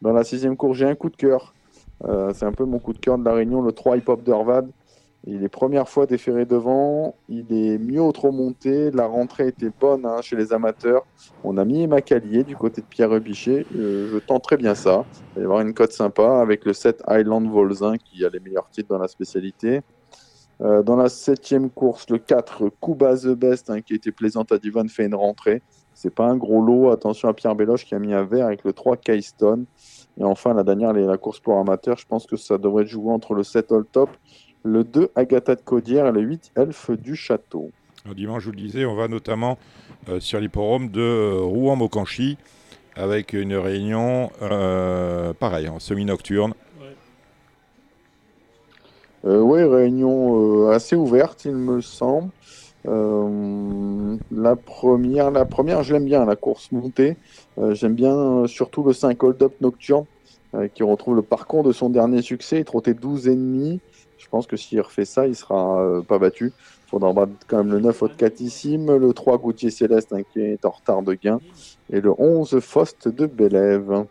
Dans 0.00 0.12
la 0.12 0.24
sixième 0.24 0.56
course, 0.56 0.78
j'ai 0.78 0.86
un 0.86 0.94
coup 0.94 1.10
de 1.10 1.16
cœur. 1.16 1.54
Euh, 2.04 2.32
c'est 2.34 2.44
un 2.44 2.52
peu 2.52 2.64
mon 2.64 2.78
coup 2.78 2.92
de 2.92 2.98
cœur 2.98 3.18
de 3.18 3.24
la 3.24 3.34
Réunion, 3.34 3.62
le 3.62 3.72
3 3.72 3.96
Hip 3.96 4.04
Hop 4.06 4.22
d'Orvad. 4.22 4.68
Il 5.24 5.44
est 5.44 5.48
première 5.48 5.88
fois 5.88 6.06
déféré 6.06 6.46
devant, 6.46 7.14
il 7.28 7.52
est 7.52 7.78
mieux 7.78 8.02
au 8.02 8.10
trop 8.10 8.32
monté, 8.32 8.90
la 8.90 9.06
rentrée 9.06 9.46
était 9.48 9.70
bonne 9.80 10.04
hein, 10.04 10.20
chez 10.20 10.34
les 10.34 10.52
amateurs. 10.52 11.06
On 11.44 11.58
a 11.58 11.64
mis 11.64 11.86
Macalier 11.86 12.42
du 12.42 12.56
côté 12.56 12.80
de 12.80 12.86
Pierre 12.88 13.20
Bichet, 13.20 13.64
je 13.72 14.18
tente 14.18 14.42
très 14.42 14.56
bien 14.56 14.74
ça. 14.74 15.04
Il 15.36 15.36
va 15.36 15.40
y 15.42 15.44
avoir 15.44 15.60
une 15.60 15.74
cote 15.74 15.92
sympa 15.92 16.40
avec 16.40 16.64
le 16.64 16.72
7 16.72 17.04
Highland 17.06 17.48
Volzin 17.48 17.98
qui 17.98 18.24
a 18.24 18.30
les 18.30 18.40
meilleurs 18.40 18.68
titres 18.68 18.88
dans 18.88 18.98
la 18.98 19.06
spécialité. 19.06 19.82
Euh, 20.62 20.82
dans 20.82 20.96
la 20.96 21.08
septième 21.08 21.70
course, 21.70 22.08
le 22.08 22.18
4, 22.18 22.70
Kuba 22.80 23.16
The 23.16 23.28
Best, 23.28 23.70
hein, 23.70 23.80
qui 23.80 23.94
était 23.94 24.12
plaisante 24.12 24.52
à 24.52 24.58
Divan, 24.58 24.86
fait 24.88 25.06
une 25.06 25.14
rentrée. 25.14 25.60
C'est 25.94 26.14
pas 26.14 26.26
un 26.26 26.36
gros 26.36 26.62
lot. 26.62 26.90
Attention 26.90 27.28
à 27.28 27.34
Pierre 27.34 27.54
Belloche 27.54 27.84
qui 27.84 27.94
a 27.94 27.98
mis 27.98 28.14
un 28.14 28.24
vert 28.24 28.46
avec 28.46 28.64
le 28.64 28.72
3 28.72 28.96
Keystone. 28.96 29.66
Et 30.20 30.24
enfin, 30.24 30.54
la 30.54 30.62
dernière, 30.62 30.92
la 30.92 31.16
course 31.16 31.40
pour 31.40 31.58
amateurs. 31.58 31.98
Je 31.98 32.06
pense 32.06 32.26
que 32.26 32.36
ça 32.36 32.58
devrait 32.58 32.86
jouer 32.86 33.12
entre 33.12 33.34
le 33.34 33.42
7 33.42 33.72
All 33.72 33.84
Top, 33.90 34.10
le 34.62 34.84
2 34.84 35.10
Agatha 35.16 35.56
de 35.56 35.60
Codière 35.60 36.06
et 36.06 36.12
le 36.12 36.20
8 36.20 36.52
Elfe 36.56 36.90
du 36.92 37.16
Château. 37.16 37.70
dimanche, 38.14 38.42
je 38.42 38.46
vous 38.46 38.52
le 38.52 38.60
disais, 38.60 38.84
on 38.84 38.94
va 38.94 39.08
notamment 39.08 39.58
euh, 40.08 40.20
sur 40.20 40.38
l'hipporome 40.38 40.90
de 40.90 41.00
euh, 41.00 41.40
Rouen-Mocanchi 41.40 42.38
avec 42.94 43.32
une 43.32 43.54
réunion 43.54 44.30
pareil, 45.40 45.66
en 45.66 45.78
semi-nocturne 45.78 46.52
euh, 46.52 46.71
oui, 49.24 49.62
réunion 49.62 50.66
euh, 50.66 50.70
assez 50.70 50.96
ouverte, 50.96 51.44
il 51.44 51.52
me 51.52 51.80
semble. 51.80 52.30
Euh, 52.88 54.16
la 54.32 54.56
première, 54.56 55.30
la 55.30 55.44
première, 55.44 55.82
je 55.82 55.92
l'aime 55.92 56.04
bien, 56.04 56.24
la 56.24 56.36
course 56.36 56.72
montée. 56.72 57.16
J'aime 57.72 57.94
bien 57.94 58.46
surtout 58.46 58.82
le 58.82 58.92
5 58.92 59.22
Hold 59.22 59.42
Up 59.42 59.52
Nocturne, 59.60 60.06
qui 60.74 60.82
retrouve 60.82 61.14
le 61.14 61.22
parcours 61.22 61.62
de 61.62 61.72
son 61.72 61.90
dernier 61.90 62.22
succès. 62.22 62.58
Il 62.58 62.64
trottait 62.64 62.94
12 62.94 63.28
ennemis. 63.28 63.80
Je 64.18 64.26
pense 64.28 64.46
que 64.46 64.56
s'il 64.56 64.80
refait 64.80 65.04
ça, 65.04 65.26
il 65.26 65.36
sera 65.36 66.02
pas 66.08 66.18
battu. 66.18 66.52
Il 66.86 66.90
faudra 66.90 67.12
battre 67.12 67.32
quand 67.46 67.58
même 67.58 67.72
le 67.72 67.80
9 67.80 68.02
Haute 68.02 68.16
Catissime, 68.16 68.96
le 68.96 69.12
3 69.12 69.38
Gauthier 69.38 69.70
Céleste, 69.70 70.12
hein, 70.12 70.22
qui 70.32 70.40
est 70.40 70.64
en 70.64 70.70
retard 70.70 71.02
de 71.02 71.14
gain, 71.14 71.40
et 71.92 72.00
le 72.00 72.12
11 72.18 72.58
Faust 72.60 73.08
de 73.08 73.26
Bélève. 73.26 74.06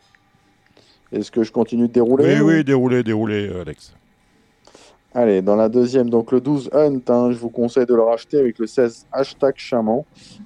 Est-ce 1.12 1.32
que 1.32 1.44
je 1.44 1.52
continue 1.52 1.88
de 1.88 1.94
dérouler? 1.94 2.40
Oui, 2.40 2.56
oui, 2.58 2.64
dérouler, 2.64 3.04
dérouler, 3.04 3.52
Alex. 3.60 3.94
Allez, 5.14 5.42
dans 5.42 5.58
la 5.58 5.68
deuxième, 5.68 6.10
donc 6.10 6.32
le 6.32 6.40
12 6.40 6.70
Hunt, 6.72 7.02
hein, 7.10 7.32
je 7.32 7.38
vous 7.38 7.50
conseille 7.50 7.86
de 7.86 7.94
le 7.94 8.02
racheter 8.02 8.40
avec 8.40 8.58
le 8.60 8.66
16 8.66 9.08
hashtag 9.12 9.56
Chaman, 9.58 10.06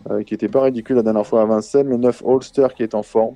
euh, 0.09 0.23
qui 0.23 0.33
n'était 0.33 0.47
pas 0.47 0.63
ridicule 0.63 0.95
la 0.95 1.03
dernière 1.03 1.27
fois 1.27 1.43
à 1.43 1.45
Vincennes, 1.45 1.87
le 1.87 1.97
9 1.97 2.23
Holster 2.25 2.67
qui 2.75 2.81
est 2.81 2.95
en 2.95 3.03
forme. 3.03 3.35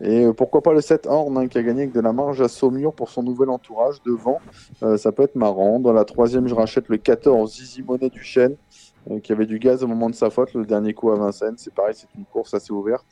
Et 0.00 0.24
euh, 0.24 0.32
pourquoi 0.32 0.62
pas 0.62 0.72
le 0.72 0.80
7 0.80 1.06
Horn 1.06 1.36
hein, 1.36 1.46
qui 1.46 1.58
a 1.58 1.62
gagné 1.62 1.82
avec 1.82 1.92
de 1.92 2.00
la 2.00 2.14
marge 2.14 2.40
à 2.40 2.48
Saumur 2.48 2.94
pour 2.94 3.10
son 3.10 3.22
nouvel 3.22 3.50
entourage 3.50 4.02
devant. 4.06 4.40
Euh, 4.82 4.96
ça 4.96 5.12
peut 5.12 5.24
être 5.24 5.36
marrant. 5.36 5.78
Dans 5.78 5.92
la 5.92 6.06
troisième, 6.06 6.48
je 6.48 6.54
rachète 6.54 6.88
le 6.88 6.96
14 6.96 7.54
Zizi 7.54 7.82
Monet 7.82 8.08
du 8.08 8.22
Chêne, 8.22 8.56
qui 9.22 9.32
avait 9.32 9.46
du 9.46 9.58
gaz 9.58 9.84
au 9.84 9.86
moment 9.86 10.08
de 10.08 10.14
sa 10.14 10.30
faute, 10.30 10.54
le 10.54 10.64
dernier 10.64 10.94
coup 10.94 11.10
à 11.10 11.16
Vincennes. 11.16 11.56
C'est 11.58 11.74
pareil, 11.74 11.94
c'est 11.94 12.08
une 12.16 12.24
course 12.24 12.54
assez 12.54 12.72
ouverte. 12.72 13.04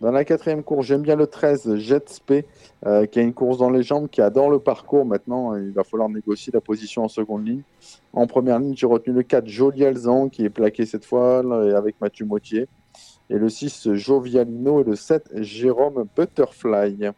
Dans 0.00 0.10
la 0.10 0.26
quatrième 0.26 0.62
course, 0.62 0.86
j'aime 0.86 1.00
bien 1.00 1.16
le 1.16 1.26
13, 1.26 1.76
Jetspé, 1.76 2.44
euh, 2.84 3.06
qui 3.06 3.18
a 3.18 3.22
une 3.22 3.32
course 3.32 3.56
dans 3.56 3.70
les 3.70 3.82
jambes, 3.82 4.08
qui 4.10 4.20
adore 4.20 4.50
le 4.50 4.58
parcours. 4.58 5.06
Maintenant, 5.06 5.56
il 5.56 5.70
va 5.70 5.84
falloir 5.84 6.10
négocier 6.10 6.52
la 6.52 6.60
position 6.60 7.04
en 7.04 7.08
seconde 7.08 7.46
ligne. 7.46 7.62
En 8.12 8.26
première 8.26 8.58
ligne, 8.58 8.76
j'ai 8.76 8.86
retenu 8.86 9.14
le 9.14 9.22
4, 9.22 9.46
Joli 9.46 9.84
Alzan, 9.84 10.28
qui 10.28 10.44
est 10.44 10.50
plaqué 10.50 10.84
cette 10.84 11.06
fois 11.06 11.38
avec 11.74 11.98
Mathieu 12.00 12.26
Motier. 12.26 12.68
Et 13.30 13.38
le 13.38 13.48
6, 13.48 13.94
Jovialino. 13.94 14.82
Et 14.82 14.84
le 14.84 14.96
7, 14.96 15.30
Jérôme 15.42 16.06
Butterfly. 16.14 17.10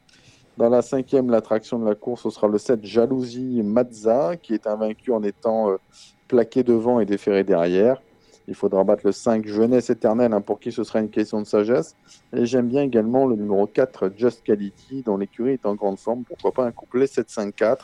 Dans 0.57 0.69
la 0.69 0.83
cinquième, 0.83 1.31
l'attraction 1.31 1.79
de 1.79 1.85
la 1.85 1.95
course, 1.95 2.23
ce 2.23 2.31
sera 2.31 2.49
le 2.49 2.59
7, 2.59 2.85
Jalousie 2.85 3.63
Mazza, 3.63 4.37
qui 4.37 4.55
est 4.55 4.67
invaincu 4.67 5.13
en 5.13 5.23
étant 5.23 5.71
euh, 5.71 5.77
plaqué 6.27 6.63
devant 6.63 7.01
et 7.01 7.07
déféré 7.07 7.45
derrière. 7.45 8.01
Il 8.49 8.55
faudra 8.55 8.83
battre 8.83 9.03
le 9.05 9.13
5 9.13 9.47
Jeunesse 9.47 9.91
éternelle, 9.91 10.33
hein, 10.33 10.41
pour 10.41 10.59
qui 10.59 10.73
ce 10.73 10.83
sera 10.83 11.01
une 11.01 11.11
question 11.11 11.41
de 11.41 11.47
sagesse. 11.47 11.95
Et 12.35 12.47
j'aime 12.47 12.69
bien 12.69 12.83
également 12.83 13.27
le 13.27 13.37
numéro 13.37 13.67
4 13.67 14.13
Just 14.17 14.43
Quality, 14.43 15.03
dont 15.03 15.19
l'écurie 15.19 15.53
est 15.53 15.67
en 15.67 15.75
grande 15.75 15.99
forme. 15.99 16.25
Pourquoi 16.25 16.53
pas 16.53 16.65
un 16.65 16.73
couplet 16.73 17.05
7-5-4. 17.05 17.77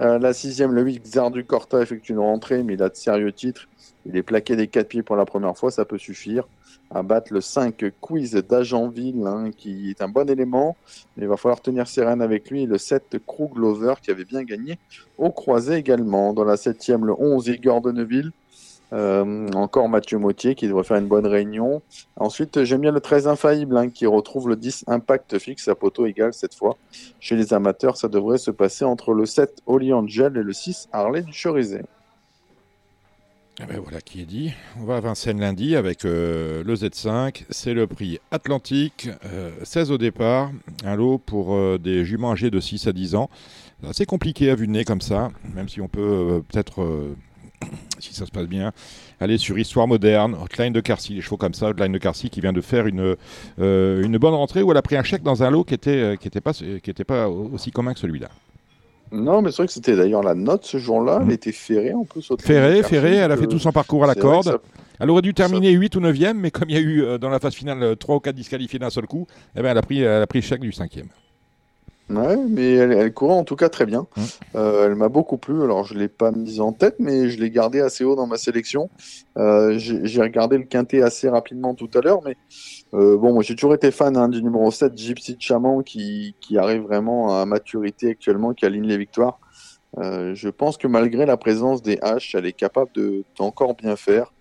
Euh, 0.00 0.18
la 0.18 0.32
sixième, 0.32 0.72
le 0.72 0.82
8 0.82 1.02
Xardu 1.04 1.44
Corta 1.44 1.80
effectue 1.80 2.12
une 2.12 2.18
rentrée, 2.18 2.62
mais 2.64 2.74
il 2.74 2.82
a 2.82 2.88
de 2.88 2.96
sérieux 2.96 3.32
titres. 3.32 3.68
Il 4.04 4.16
est 4.16 4.22
plaqué 4.22 4.56
des 4.56 4.66
4 4.66 4.88
pieds 4.88 5.02
pour 5.02 5.16
la 5.16 5.24
première 5.24 5.56
fois, 5.56 5.70
ça 5.70 5.84
peut 5.84 5.98
suffire 5.98 6.44
à 6.90 7.02
battre 7.02 7.32
le 7.32 7.40
5 7.40 7.84
Quiz 8.00 8.32
d'Agenville, 8.32 9.26
hein, 9.26 9.50
qui 9.56 9.90
est 9.90 10.02
un 10.02 10.08
bon 10.08 10.28
élément. 10.28 10.76
Mais 11.16 11.24
il 11.24 11.28
va 11.28 11.36
falloir 11.36 11.60
tenir 11.60 11.86
ses 11.86 12.04
rênes 12.04 12.22
avec 12.22 12.50
lui. 12.50 12.66
Le 12.66 12.78
7 12.78 13.18
Krug 13.26 13.56
Lover, 13.56 13.94
qui 14.02 14.10
avait 14.10 14.24
bien 14.24 14.42
gagné 14.42 14.78
au 15.18 15.30
croisé 15.30 15.74
également. 15.74 16.32
Dans 16.32 16.44
la 16.44 16.56
7 16.56 16.88
le 16.88 17.12
11 17.12 17.48
Igor 17.48 17.80
de 17.80 17.92
Neuville. 17.92 18.32
Euh, 18.92 19.48
encore 19.52 19.88
Mathieu 19.88 20.18
Mautier 20.18 20.54
qui 20.54 20.66
devrait 20.66 20.84
faire 20.84 20.96
une 20.96 21.08
bonne 21.08 21.26
réunion. 21.26 21.82
Ensuite, 22.16 22.64
j'aime 22.64 22.80
bien 22.80 22.92
le 22.92 23.00
13 23.00 23.28
Infaillible 23.28 23.76
hein, 23.76 23.90
qui 23.90 24.06
retrouve 24.06 24.48
le 24.48 24.56
10 24.56 24.84
Impact 24.86 25.38
fixe 25.38 25.68
à 25.68 25.74
poteau 25.74 26.06
égal 26.06 26.32
cette 26.32 26.54
fois. 26.54 26.76
Chez 27.20 27.36
les 27.36 27.52
amateurs, 27.52 27.96
ça 27.96 28.08
devrait 28.08 28.38
se 28.38 28.50
passer 28.50 28.84
entre 28.84 29.12
le 29.12 29.26
7 29.26 29.62
Holy 29.66 29.92
Angel 29.92 30.36
et 30.36 30.42
le 30.42 30.52
6 30.52 30.88
Harley 30.92 31.22
du 31.22 31.32
Cherizet. 31.32 31.84
Eh 33.60 33.66
ben 33.66 33.80
voilà 33.80 34.00
qui 34.00 34.22
est 34.22 34.24
dit. 34.24 34.52
On 34.80 34.84
va 34.84 34.98
à 34.98 35.00
Vincennes 35.00 35.40
lundi 35.40 35.74
avec 35.74 36.04
euh, 36.04 36.62
le 36.62 36.74
Z5. 36.76 37.42
C'est 37.50 37.74
le 37.74 37.88
prix 37.88 38.20
Atlantique, 38.30 39.10
16 39.64 39.90
euh, 39.90 39.94
au 39.94 39.98
départ. 39.98 40.52
Un 40.84 40.94
lot 40.94 41.18
pour 41.18 41.78
des 41.78 42.04
juments 42.04 42.32
âgés 42.32 42.50
de 42.50 42.60
6 42.60 42.86
à 42.86 42.92
10 42.92 43.16
ans. 43.16 43.28
C'est 43.92 44.06
compliqué 44.06 44.50
à 44.50 44.54
vue 44.54 44.66
de 44.66 44.72
nez 44.72 44.84
comme 44.84 45.00
ça, 45.00 45.30
même 45.54 45.68
si 45.68 45.80
on 45.80 45.88
peut 45.88 46.42
peut-être, 46.48 46.84
si 47.98 48.14
ça 48.14 48.26
se 48.26 48.30
passe 48.30 48.46
bien, 48.46 48.72
aller 49.20 49.38
sur 49.38 49.58
Histoire 49.58 49.88
moderne, 49.88 50.36
Hotline 50.40 50.72
de 50.72 50.80
Carcy, 50.80 51.14
les 51.14 51.20
chevaux 51.20 51.36
comme 51.36 51.54
ça, 51.54 51.68
Hotline 51.68 51.92
de 51.92 51.98
Carcy 51.98 52.30
qui 52.30 52.40
vient 52.40 52.52
de 52.52 52.60
faire 52.60 52.86
une, 52.86 53.16
une 53.58 54.18
bonne 54.18 54.34
rentrée 54.34 54.62
où 54.62 54.70
elle 54.70 54.76
a 54.76 54.82
pris 54.82 54.96
un 54.96 55.02
chèque 55.02 55.22
dans 55.22 55.42
un 55.42 55.50
lot 55.50 55.64
qui 55.64 55.74
n'était 55.74 56.16
qui 56.20 56.28
était 56.28 56.40
pas, 56.40 56.52
qui 56.52 56.90
était 56.90 57.04
pas 57.04 57.28
aussi 57.28 57.70
commun 57.70 57.94
que 57.94 58.00
celui-là. 58.00 58.28
Non, 59.12 59.42
mais 59.42 59.50
c'est 59.50 59.58
vrai 59.58 59.66
que 59.66 59.72
c'était 59.72 59.96
d'ailleurs 59.96 60.22
la 60.22 60.34
note 60.34 60.64
ce 60.64 60.78
jour-là. 60.78 61.18
Elle 61.20 61.28
mm. 61.28 61.30
était 61.30 61.52
ferrée 61.52 61.94
en 61.94 62.04
plus. 62.04 62.30
Ferrée, 62.40 62.82
ferrée, 62.82 63.16
elle 63.16 63.32
a 63.32 63.36
fait 63.36 63.46
tout 63.46 63.58
son 63.58 63.72
parcours 63.72 64.04
à 64.04 64.06
la 64.06 64.14
corde. 64.14 64.60
Elle 65.00 65.10
aurait 65.10 65.22
dû 65.22 65.32
terminer 65.32 65.70
8 65.70 65.96
ou 65.96 66.00
9e, 66.00 66.34
mais 66.34 66.50
comme 66.50 66.68
il 66.68 66.74
y 66.74 66.78
a 66.78 66.80
eu 66.80 67.02
euh, 67.02 67.18
dans 67.18 67.28
la 67.28 67.38
phase 67.38 67.54
finale 67.54 67.96
3 67.96 68.16
ou 68.16 68.20
4 68.20 68.34
disqualifiés 68.34 68.80
d'un 68.80 68.90
seul 68.90 69.06
coup, 69.06 69.28
eh 69.54 69.62
ben, 69.62 69.70
elle, 69.70 69.78
a 69.78 69.82
pris, 69.82 70.00
elle 70.00 70.22
a 70.22 70.26
pris 70.26 70.40
le 70.40 70.44
chèque 70.44 70.60
du 70.60 70.70
5e. 70.70 71.04
Ouais, 72.10 72.36
mais 72.36 72.72
elle, 72.72 73.12
courait 73.12 73.34
en 73.34 73.44
tout 73.44 73.56
cas 73.56 73.68
très 73.68 73.84
bien. 73.84 74.06
Mmh. 74.16 74.22
Euh, 74.54 74.86
elle 74.86 74.94
m'a 74.94 75.08
beaucoup 75.08 75.36
plu. 75.36 75.62
Alors, 75.62 75.84
je 75.84 75.94
ne 75.94 75.98
l'ai 75.98 76.08
pas 76.08 76.30
mise 76.30 76.60
en 76.60 76.72
tête, 76.72 76.96
mais 76.98 77.28
je 77.28 77.38
l'ai 77.38 77.50
gardée 77.50 77.80
assez 77.80 78.02
haut 78.02 78.16
dans 78.16 78.26
ma 78.26 78.38
sélection. 78.38 78.88
Euh, 79.36 79.78
j'ai 79.78 80.22
regardé 80.22 80.56
le 80.56 80.64
quintet 80.64 81.02
assez 81.02 81.28
rapidement 81.28 81.74
tout 81.74 81.90
à 81.94 82.00
l'heure, 82.00 82.22
mais 82.24 82.36
euh, 82.94 83.18
bon, 83.18 83.34
moi 83.34 83.42
j'ai 83.42 83.54
toujours 83.54 83.74
été 83.74 83.90
fan 83.90 84.16
hein, 84.16 84.28
du 84.28 84.42
numéro 84.42 84.70
7, 84.70 84.96
Gypsy 84.96 85.36
Chaman, 85.38 85.82
qui, 85.84 86.34
qui, 86.40 86.56
arrive 86.56 86.82
vraiment 86.82 87.40
à 87.40 87.44
maturité 87.44 88.10
actuellement, 88.10 88.54
qui 88.54 88.64
aligne 88.64 88.86
les 88.86 88.96
victoires. 88.96 89.38
je 89.98 90.48
pense 90.48 90.78
que 90.78 90.88
malgré 90.88 91.26
la 91.26 91.36
présence 91.36 91.82
des 91.82 91.96
H, 91.96 92.36
elle 92.36 92.46
est 92.46 92.52
capable 92.52 92.90
d'encore 93.38 93.74
bien 93.74 93.96
faire. 93.96 94.32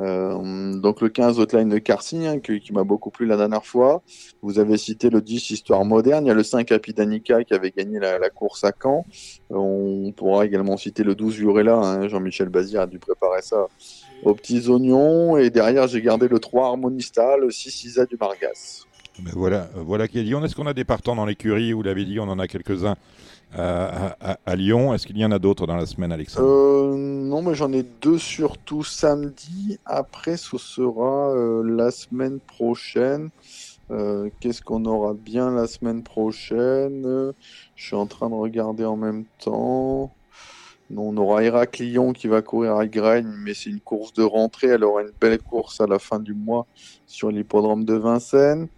Euh, 0.00 0.74
donc 0.78 1.00
le 1.00 1.08
15 1.08 1.38
Hotline 1.38 1.68
de 1.68 1.78
Carcy, 1.78 2.26
hein, 2.26 2.38
qui, 2.40 2.72
m'a 2.72 2.84
beaucoup 2.84 3.10
plu 3.10 3.26
la 3.26 3.36
dernière 3.36 3.64
fois. 3.64 4.02
Vous 4.40 4.58
avez 4.58 4.78
cité 4.78 5.10
le 5.10 5.20
10 5.20 5.50
Histoire 5.50 5.84
moderne. 5.84 6.24
Il 6.24 6.28
y 6.28 6.30
a 6.30 6.34
le 6.34 6.42
5 6.42 6.72
Apidanica 6.72 7.44
qui 7.44 7.54
avait 7.54 7.70
gagné 7.70 7.98
la, 7.98 8.30
course 8.30 8.64
à 8.64 8.72
Caen. 8.72 9.04
Euh, 9.50 9.56
on 9.56 10.12
pourra 10.12 10.46
également 10.46 10.76
citer 10.76 11.02
le 11.02 11.14
12 11.14 11.34
Jurella. 11.34 11.76
Hein. 11.76 12.08
Jean-Michel 12.08 12.48
Bazir 12.48 12.82
a 12.82 12.86
dû 12.86 12.98
préparer 12.98 13.42
ça 13.42 13.66
aux 14.24 14.34
petits 14.34 14.68
oignons. 14.68 15.36
Et 15.36 15.50
derrière, 15.50 15.86
j'ai 15.88 16.00
gardé 16.00 16.28
le 16.28 16.38
3 16.38 16.68
Harmonista, 16.68 17.36
le 17.36 17.50
6 17.50 17.84
Isa 17.84 18.06
du 18.06 18.16
Margas. 18.18 18.86
Voilà, 19.34 19.68
voilà 19.76 20.08
qui 20.08 20.18
est 20.18 20.24
dit. 20.24 20.32
Est-ce 20.32 20.56
qu'on 20.56 20.66
a 20.66 20.72
des 20.72 20.84
partants 20.84 21.14
dans 21.14 21.26
l'écurie? 21.26 21.72
Vous 21.72 21.82
l'avez 21.82 22.06
dit, 22.06 22.18
on 22.18 22.24
en 22.24 22.38
a 22.38 22.48
quelques-uns 22.48 22.96
à, 23.54 24.56
Lyon. 24.56 24.94
Est-ce 24.94 25.06
qu'il 25.06 25.18
y 25.18 25.24
en 25.24 25.32
a 25.32 25.38
d'autres 25.38 25.66
dans 25.66 25.76
la 25.76 25.86
semaine, 25.86 26.12
Alexandre? 26.12 26.46
Euh, 26.48 26.96
Non, 26.96 27.42
mais 27.42 27.54
j'en 27.54 27.72
ai 27.72 27.82
deux 27.82 28.18
surtout 28.18 28.84
samedi. 28.84 29.78
Après, 29.84 30.36
ce 30.36 30.58
sera 30.58 31.30
euh, 31.30 31.62
la 31.62 31.90
semaine 31.90 32.40
prochaine. 32.40 33.30
Euh, 33.90 34.30
qu'est-ce 34.40 34.62
qu'on 34.62 34.84
aura 34.86 35.14
bien 35.14 35.50
la 35.50 35.66
semaine 35.66 36.02
prochaine? 36.02 37.32
Je 37.74 37.84
suis 37.84 37.96
en 37.96 38.06
train 38.06 38.30
de 38.30 38.34
regarder 38.34 38.84
en 38.84 38.96
même 38.96 39.24
temps. 39.38 40.12
On 40.94 41.16
aura 41.16 41.42
Héraclion 41.42 42.12
qui 42.12 42.28
va 42.28 42.42
courir 42.42 42.76
à 42.76 42.86
Graigne, 42.86 43.32
mais 43.38 43.54
c'est 43.54 43.70
une 43.70 43.80
course 43.80 44.12
de 44.12 44.22
rentrée. 44.22 44.68
Elle 44.68 44.84
aura 44.84 45.02
une 45.02 45.12
belle 45.20 45.38
course 45.38 45.80
à 45.80 45.86
la 45.86 45.98
fin 45.98 46.18
du 46.18 46.34
mois 46.34 46.66
sur 47.06 47.30
l'hippodrome 47.30 47.84
de 47.84 47.94
Vincennes. 47.94 48.68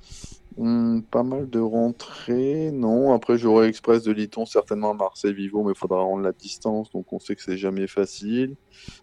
Hmm, 0.57 1.01
pas 1.11 1.25
mal 1.25 1.51
de 1.51 1.59
rentrées, 1.59 2.71
non. 2.73 3.13
Après, 3.13 3.37
j'aurai 3.39 3.67
Express 3.67 4.05
de 4.05 4.13
Liton 4.13 4.47
certainement 4.47 4.93
à 4.93 4.95
Marseille-Vivo, 4.95 5.65
mais 5.65 5.73
il 5.73 5.79
faudra 5.79 6.01
rendre 6.01 6.23
la 6.23 6.33
distance, 6.33 6.93
donc 6.93 7.13
on 7.13 7.19
sait 7.19 7.35
que 7.35 7.43
c'est 7.43 7.57
jamais 7.57 7.89
facile. 7.89 8.55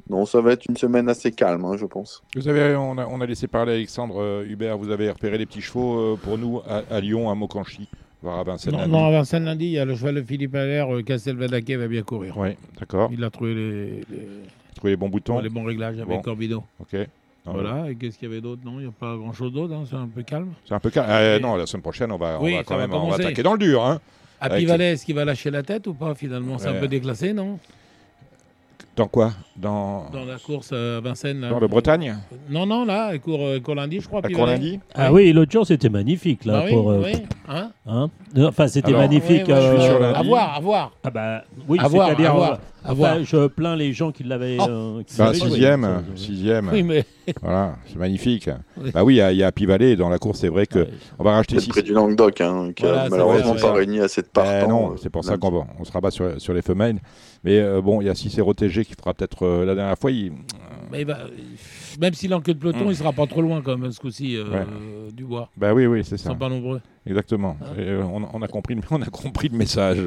Non, 0.10 0.26
ça 0.26 0.40
va 0.40 0.54
être 0.54 0.66
une 0.70 0.78
semaine 0.78 1.10
assez 1.10 1.32
calme, 1.32 1.66
hein, 1.66 1.76
je 1.78 1.86
pense. 1.86 2.24
Vous 2.36 2.48
avez, 2.48 2.76
on 2.76 2.98
a, 2.98 3.26
laissé 3.26 3.48
parler 3.48 3.74
Alexandre 3.74 4.22
euh, 4.22 4.46
Hubert, 4.48 4.78
vous 4.78 4.92
avez 4.92 5.10
repéré 5.10 5.38
des 5.38 5.46
petits 5.46 5.62
chevaux 5.62 6.00
euh, 6.00 6.16
pour 6.16 6.38
nous 6.38 6.62
à, 6.66 7.00
Lyon, 7.02 7.30
à 7.30 7.36
Mokanchi 7.36 7.88
voire 8.24 8.38
à 8.38 8.44
Vincennes 8.44 8.76
non, 8.76 8.88
non, 8.88 9.08
à 9.08 9.12
Vincennes 9.12 9.46
lundi, 9.46 9.66
il 9.66 9.72
y 9.72 9.80
a 9.80 9.86
le 9.86 9.96
cheval 9.96 10.16
de 10.16 10.22
Philippe 10.22 10.54
Allaire, 10.54 10.94
euh, 10.94 11.02
Castelvadaquet 11.02 11.76
va 11.76 11.88
bien 11.88 12.04
courir. 12.04 12.38
Oui, 12.38 12.50
d'accord. 12.80 13.10
Il 13.12 13.24
a 13.24 13.32
trouvé 13.32 13.56
les, 13.56 14.02
Trouvé 14.76 14.92
les 14.92 14.98
bons 14.98 15.10
boutons. 15.10 15.40
Les 15.40 15.50
bons 15.50 15.64
réglages 15.64 15.98
avec 15.98 16.08
bon. 16.08 16.22
Corbido. 16.22 16.64
Ok. 16.80 17.08
Voilà, 17.46 17.90
et 17.90 17.96
qu'est-ce 17.96 18.18
qu'il 18.18 18.30
y 18.30 18.32
avait 18.32 18.42
d'autre? 18.42 18.62
Non, 18.64 18.80
il 18.80 18.84
n'y 18.84 18.90
a 18.90 18.92
pas 18.92 19.18
grand-chose 19.18 19.52
d'autre, 19.52 19.74
hein, 19.74 19.84
c'est 19.90 19.96
un 19.96 20.08
peu 20.08 20.22
calme. 20.22 20.54
C'est 20.66 20.76
un 20.76 20.80
peu 20.80 20.92
calme. 20.92 21.08
Euh, 21.10 21.40
non, 21.40 21.56
la 21.56 21.66
semaine 21.66 21.82
prochaine, 21.82 22.12
on 22.12 22.18
va, 22.18 22.38
on 22.40 22.52
va 22.52 22.64
quand 22.64 22.78
même 22.78 22.94
on 22.94 23.10
va 23.10 23.16
attaquer 23.16 23.42
dans 23.44 23.54
le 23.54 23.60
dur. 23.60 23.84
Hein, 23.84 24.00
Apivalès, 24.40 24.94
est-ce 24.94 25.06
qu'il 25.06 25.16
va 25.16 25.26
lâcher 25.26 25.52
la 25.52 25.64
tête 25.64 25.88
ou 25.88 25.94
pas 25.94 26.14
finalement? 26.16 26.58
C'est 26.58 26.68
un 26.68 26.80
peu 26.80 26.88
déclassé, 26.88 27.34
non? 27.34 27.60
Dans 28.96 29.08
quoi 29.08 29.32
dans... 29.56 30.10
dans 30.12 30.26
la 30.26 30.38
course 30.38 30.74
à 30.74 31.00
Vincennes. 31.00 31.48
Dans 31.50 31.60
le 31.60 31.68
Bretagne 31.68 32.16
Non, 32.50 32.66
non, 32.66 32.86
là, 32.86 33.14
il 33.14 33.20
court, 33.20 33.42
court 33.64 33.76
lundi, 33.76 34.00
je 34.02 34.08
crois. 34.08 34.22
Il 34.28 34.36
court 34.36 34.48
lundi 34.48 34.80
Ah 34.94 35.14
oui, 35.14 35.32
l'autre 35.32 35.52
jour, 35.52 35.66
c'était 35.66 35.90
magnifique. 35.90 36.46
Là, 36.46 36.64
ah 36.66 36.70
pour, 36.70 36.88
oui, 36.88 36.96
oui. 37.06 37.24
Hein, 37.48 37.72
hein 37.86 38.10
Enfin, 38.38 38.68
c'était 38.68 38.92
magnifique. 38.92 39.44
Oui, 39.48 39.54
euh... 39.54 39.80
sur 39.80 40.04
à 40.04 40.24
voir, 40.24 40.56
à 40.56 40.60
voir. 40.60 40.92
Ah 41.04 41.10
bah, 41.10 41.44
oui, 41.68 41.80
c'est-à-dire... 41.80 42.60
Enfin, 42.84 43.24
je 43.24 43.48
plains 43.48 43.76
les 43.76 43.94
gens 43.94 44.12
qui 44.12 44.24
l'avaient. 44.24 44.58
Oh. 44.60 44.66
Euh, 44.68 45.04
bah, 45.18 45.34
sixième, 45.34 46.04
sixième. 46.16 46.70
Oui, 46.72 46.82
mais... 46.84 47.06
voilà, 47.42 47.76
c'est 47.86 47.98
magnifique. 47.98 48.50
Bah 48.94 49.04
oui, 49.04 49.16
il 49.16 49.38
y 49.38 49.44
a, 49.44 49.48
a 49.48 49.52
Pivalet 49.52 49.96
dans 49.96 50.10
la 50.10 50.18
course. 50.18 50.40
C'est 50.40 50.48
vrai 50.48 50.66
que 50.66 50.88
on 51.20 51.24
va 51.24 51.34
racheter. 51.34 51.60
C'est 51.60 51.70
près 51.70 51.84
du 51.84 51.94
Languedoc, 51.94 52.42
hein, 52.42 52.72
qui 52.76 52.86
a 52.86 53.08
malheureusement 53.10 53.56
pas 53.56 53.74
réuni 53.74 54.00
assez 54.00 54.22
de 54.22 54.28
partants. 54.28 54.68
non, 54.68 54.96
c'est 54.98 55.10
pour 55.10 55.24
ça 55.24 55.38
qu'on 55.38 55.66
on 55.80 55.84
se 55.84 55.92
rabat 55.92 56.12
sur, 56.12 56.42
sur 56.42 56.54
les 56.54 56.62
femelles. 56.62 57.00
Mais 57.44 57.60
euh, 57.60 57.82
bon, 57.82 58.02
il 58.02 58.08
y 58.08 58.10
a 58.10 58.16
Cicero 58.16 58.54
TG 58.54 58.86
qui 58.86 58.94
fera 58.94 59.14
peut-être 59.14 59.44
euh, 59.44 59.66
la 59.66 59.74
dernière 59.74 59.98
fois. 59.98 60.12
Il... 60.12 60.34
Mais 60.92 61.06
bah, 61.06 61.20
même 62.00 62.14
s'il 62.14 62.34
en 62.34 62.42
queue 62.42 62.54
de 62.54 62.60
peloton, 62.60 62.86
mm. 62.86 62.92
il 62.92 62.96
sera 62.96 63.14
pas 63.14 63.26
trop 63.26 63.42
loin 63.42 63.62
quand 63.62 63.78
même 63.78 63.92
ce 63.92 64.00
coup-ci 64.00 64.38
euh, 64.38 65.10
du 65.12 65.24
bois. 65.24 65.50
Bah 65.58 65.74
oui, 65.74 65.88
oui, 65.88 66.04
c'est 66.04 66.18
ça. 66.18 66.30
Ils 66.30 66.34
sont 66.34 66.38
pas 66.38 66.50
nombreux. 66.50 66.82
Exactement. 67.08 67.58
Ah. 67.62 67.72
on, 68.34 68.42
a 68.44 68.48
compris, 68.48 68.78
on 68.92 69.02
a 69.02 69.06
compris 69.06 69.50
le 69.50 69.58
message, 69.58 69.98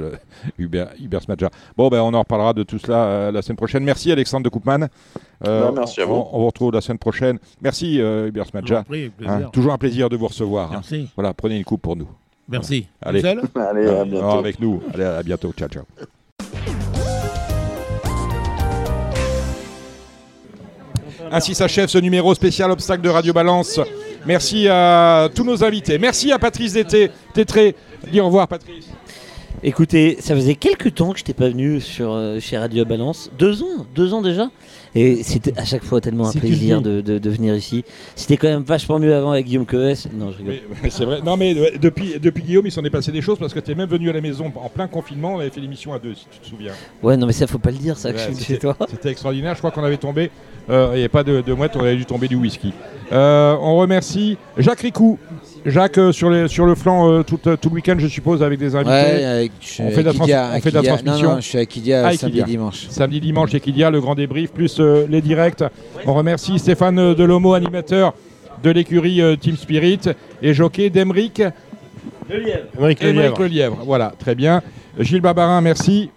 Hubert, 0.59 0.91
Hubert 1.01 1.23
Smadja. 1.23 1.51
Bon, 1.77 1.89
ben, 1.89 2.01
on 2.03 2.15
en 2.15 2.21
reparlera 2.21 2.53
de 2.53 2.63
tout 2.63 2.79
cela 2.79 3.33
la 3.33 3.43
semaine 3.43 3.57
prochaine. 3.57 3.83
Merci 3.83 4.13
Alexandre 4.13 4.45
de 4.45 4.49
Koopman. 4.49 4.87
Bah, 5.41 5.73
merci 5.75 6.03
à 6.03 6.05
vous. 6.05 6.15
On, 6.15 6.39
vous 6.39 6.47
retrouve 6.47 6.73
la 6.73 6.81
semaine 6.81 6.99
prochaine. 6.99 7.39
Merci 7.61 7.99
Hubert 7.99 8.47
Smadja. 8.47 8.85
Hein, 9.27 9.43
toujours 9.53 9.73
un 9.73 9.79
plaisir 9.79 10.09
de 10.09 10.17
vous 10.17 10.29
recevoir. 10.29 10.69
Hein. 10.69 10.75
Merci. 10.75 11.09
Voilà, 11.17 11.35
prenez 11.35 11.57
une 11.57 11.65
coupe 11.65 11.83
pour 11.83 11.97
nous. 11.97 12.09
Merci. 12.49 12.87
Allez. 13.03 13.25
Allez, 13.25 13.89
à 13.89 14.05
bientôt. 14.05 14.39
avec 14.39 14.61
nous. 14.61 14.83
Allez, 14.93 15.05
à 15.05 15.23
bientôt. 15.23 15.53
Ciao, 15.53 15.69
ciao. 15.69 15.85
Ainsi 21.31 21.55
s'achève 21.55 21.89
ce 21.89 21.99
numéro 21.99 22.35
spécial 22.35 22.71
obstacle 22.71 23.03
de 23.03 23.09
Radio 23.09 23.33
Balance. 23.33 23.81
Merci 24.27 24.69
à 24.69 25.29
tous 25.35 25.45
nos 25.45 25.63
invités. 25.65 25.99
Merci 25.99 26.33
à 26.33 26.39
Patrice 26.39 26.73
Dété. 26.73 27.11
Tétré. 27.33 27.75
Dis 28.11 28.21
au 28.21 28.27
revoir, 28.27 28.49
Patrice. 28.49 28.87
Écoutez, 29.63 30.19
ça 30.21 30.35
faisait 30.35 30.57
quelques 30.57 30.95
temps 30.95 31.13
que 31.13 31.19
je 31.19 31.23
n'étais 31.23 31.33
pas 31.33 31.49
venu 31.49 31.81
sur, 31.81 32.13
euh, 32.13 32.39
chez 32.39 32.59
Radio 32.59 32.85
Balance. 32.85 33.31
Deux 33.39 33.63
ans, 33.63 33.87
deux 33.95 34.13
ans 34.13 34.21
déjà. 34.21 34.51
Et 34.95 35.23
c'était 35.25 35.59
à 35.59 35.65
chaque 35.65 35.83
fois 35.83 36.01
tellement 36.01 36.29
un 36.29 36.33
plaisir 36.33 36.81
de, 36.81 37.01
de, 37.01 37.31
venir 37.31 37.55
ici. 37.55 37.85
C'était 38.15 38.37
quand 38.37 38.49
même 38.49 38.63
vachement 38.63 38.99
mieux 38.99 39.15
avant 39.15 39.33
avec 39.33 39.47
Guillaume 39.47 39.67
Coes. 39.67 40.09
Non, 40.15 40.31
je 40.33 40.39
rigole. 40.39 40.61
c'est 40.89 41.05
vrai. 41.05 41.21
Non, 41.25 41.37
mais 41.37 41.57
euh, 41.57 41.71
depuis, 41.81 42.15
depuis 42.21 42.43
Guillaume, 42.43 42.67
il 42.67 42.73
s'en 42.73 42.85
est 42.85 42.91
passé 42.91 43.11
des 43.11 43.23
choses 43.23 43.39
parce 43.39 43.53
que 43.53 43.61
tu 43.61 43.73
es 43.73 43.75
même 43.75 43.89
venu 43.89 44.09
à 44.09 44.13
la 44.13 44.21
maison 44.21 44.53
en 44.55 44.69
plein 44.69 44.87
confinement. 44.87 45.35
On 45.35 45.41
avait 45.41 45.51
fait 45.51 45.61
l'émission 45.61 45.93
à 45.93 45.99
deux, 45.99 46.15
si 46.15 46.27
tu 46.31 46.39
te 46.39 46.47
souviens. 46.47 46.73
Ouais, 47.03 47.17
non, 47.17 47.27
mais 47.27 47.33
ça, 47.33 47.47
faut 47.47 47.59
pas 47.59 47.73
le 47.73 47.79
dire, 47.79 47.97
ça, 47.97 48.13
que 48.13 48.19
je 48.19 48.33
suis 48.35 48.45
chez 48.45 48.59
toi. 48.59 48.77
C'était 48.89 49.11
extraordinaire. 49.11 49.55
Je 49.55 49.59
crois 49.59 49.73
qu'on 49.73 49.85
avait 49.85 49.97
tombé. 49.97 50.31
Euh, 50.71 50.91
il 50.93 50.95
n'y 50.95 51.01
avait 51.01 51.09
pas 51.09 51.25
de, 51.25 51.43
de 51.43 51.53
mouette, 51.53 51.73
on 51.77 51.81
avait 51.81 51.97
dû 51.97 52.07
tomber 52.07 52.29
du 52.29 52.37
whisky. 52.37 52.73
Euh, 53.13 53.55
on 53.61 53.77
remercie 53.77 54.39
Jacques 54.57 54.81
Ricou. 54.81 55.19
Jacques, 55.67 55.99
sur, 56.13 56.29
les, 56.29 56.47
sur 56.47 56.67
le 56.67 56.75
flanc, 56.75 57.23
tout, 57.23 57.39
tout, 57.39 57.69
le 57.71 57.75
week-end, 57.75 57.97
je 57.99 58.07
suppose, 58.07 58.43
avec 58.43 58.59
des 58.59 58.75
invités. 58.75 58.91
Ouais, 58.91 59.51
on 59.81 59.91
fait 59.91 60.03
de 60.03 60.09
la, 60.09 60.13
transmission. 60.13 61.05
Non, 61.05 61.35
non, 61.35 61.37
je 61.37 61.47
suis 61.47 61.57
avec 61.57 61.75
Idia 61.77 62.13
samedi 62.13 62.43
dimanche. 62.43 62.87
Samedi 62.91 63.21
dimanche, 63.21 63.55
et 63.55 63.63
Idia, 63.65 63.91
le 63.91 64.01
grand 64.01 64.15
débrief, 64.15 64.53
plus 64.53 64.79
les 65.09 65.21
directs. 65.21 65.65
On 66.07 66.15
remercie 66.15 66.59
Stéphane 66.59 67.15
Delomo, 67.15 67.55
animateur 67.55 68.15
de 68.63 68.71
l'écurie 68.71 69.21
Team 69.39 69.57
Spirit, 69.57 70.01
et 70.43 70.55
jockey 70.55 70.91
d'Emeric. 70.91 71.43
Le 72.29 73.47
Lièvre. 73.47 73.79
Voilà, 73.85 74.13
très 74.19 74.35
bien. 74.35 74.63
Gilles 74.99 75.21
Barbarin, 75.21 75.61
merci. 75.61 76.11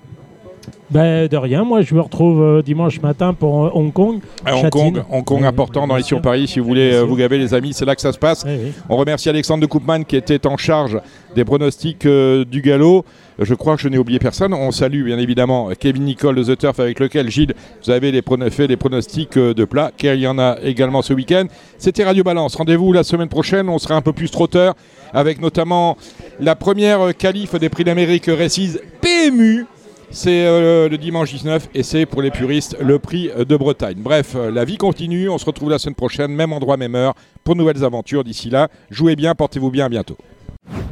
Ben, 0.89 1.27
de 1.27 1.35
rien, 1.35 1.65
moi 1.65 1.81
je 1.81 1.93
me 1.93 1.99
retrouve 1.99 2.41
euh, 2.41 2.61
dimanche 2.61 3.01
matin 3.01 3.33
pour 3.33 3.65
euh, 3.65 3.71
Hong 3.73 3.91
Kong. 3.91 4.21
À 4.45 4.55
Hong 4.55 4.69
Kong, 4.69 5.03
Hong 5.11 5.23
Kong 5.23 5.43
important 5.43 5.85
dans 5.85 5.97
les 5.97 6.03
sur 6.03 6.21
Paris, 6.21 6.47
si 6.47 6.61
vous 6.61 6.65
voulez 6.65 6.93
euh, 6.93 7.03
vous 7.03 7.17
gaver 7.17 7.37
les 7.37 7.53
amis, 7.53 7.73
c'est 7.73 7.83
là 7.83 7.93
que 7.93 7.99
ça 7.99 8.13
se 8.13 8.17
passe. 8.17 8.45
On 8.87 8.95
remercie 8.95 9.27
Alexandre 9.27 9.61
de 9.61 9.65
Koopman 9.65 10.05
qui 10.05 10.15
était 10.15 10.47
en 10.47 10.55
charge 10.55 10.97
des 11.35 11.43
pronostics 11.43 12.07
du 12.07 12.61
galop. 12.61 13.03
Je 13.37 13.53
crois 13.53 13.75
que 13.75 13.81
je 13.81 13.89
n'ai 13.89 13.97
oublié 13.97 14.17
personne. 14.17 14.53
On 14.53 14.71
salue 14.71 15.03
bien 15.03 15.19
évidemment 15.19 15.69
Kevin 15.77 16.05
Nicole 16.05 16.35
de 16.35 16.55
The 16.55 16.57
Turf 16.57 16.79
avec 16.79 16.99
lequel 16.99 17.29
Gilles, 17.29 17.53
vous 17.83 17.91
avez 17.91 18.11
les 18.11 18.23
fait 18.49 18.67
les 18.67 18.77
pronostics 18.77 19.37
de 19.37 19.65
plat, 19.65 19.91
car 19.95 20.15
il 20.15 20.21
y 20.21 20.27
en 20.27 20.39
a 20.39 20.55
également 20.63 21.01
ce 21.01 21.13
week-end. 21.13 21.45
C'était 21.77 22.05
Radio 22.05 22.23
Balance. 22.23 22.55
Rendez-vous 22.55 22.93
la 22.93 23.03
semaine 23.03 23.27
prochaine, 23.27 23.67
on 23.67 23.77
sera 23.77 23.95
un 23.95 24.01
peu 24.01 24.13
plus 24.13 24.31
trotteur 24.31 24.73
avec 25.13 25.41
notamment 25.41 25.97
la 26.39 26.55
première 26.55 27.15
qualif 27.15 27.55
des 27.55 27.69
prix 27.69 27.83
d'Amérique 27.83 28.25
Récise 28.27 28.81
PMU 29.01 29.65
c'est 30.11 30.45
euh, 30.45 30.87
le 30.89 30.97
dimanche 30.97 31.31
19 31.31 31.69
et 31.73 31.83
c'est 31.83 32.05
pour 32.05 32.21
les 32.21 32.31
puristes 32.31 32.77
le 32.79 32.99
prix 32.99 33.29
de 33.37 33.57
Bretagne. 33.57 33.97
Bref, 33.99 34.33
euh, 34.35 34.51
la 34.51 34.65
vie 34.65 34.77
continue. 34.77 35.29
On 35.29 35.37
se 35.37 35.45
retrouve 35.45 35.69
la 35.69 35.79
semaine 35.79 35.95
prochaine, 35.95 36.31
même 36.31 36.53
endroit, 36.53 36.77
même 36.77 36.95
heure, 36.95 37.13
pour 37.43 37.55
nouvelles 37.55 37.83
aventures. 37.83 38.23
D'ici 38.23 38.49
là, 38.49 38.69
jouez 38.89 39.15
bien, 39.15 39.35
portez-vous 39.35 39.69
bien, 39.69 39.85
à 39.85 39.89
bientôt. 39.89 40.17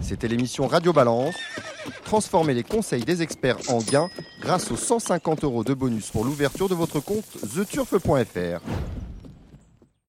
C'était 0.02 0.28
l'émission 0.28 0.68
Radio 0.68 0.94
Balance. 0.94 1.36
Transformez 2.04 2.54
les 2.54 2.64
conseils 2.64 3.04
des 3.04 3.22
experts 3.22 3.58
en 3.70 3.80
gains 3.80 4.10
grâce 4.42 4.72
aux 4.72 4.78
150 4.78 5.44
euros 5.44 5.64
de 5.64 5.74
bonus 5.74 6.10
pour 6.10 6.26
l'ouverture 6.26 6.70
de 6.70 6.76
votre 6.76 7.00
compte 7.00 7.26
theturf.fr. 7.54 8.62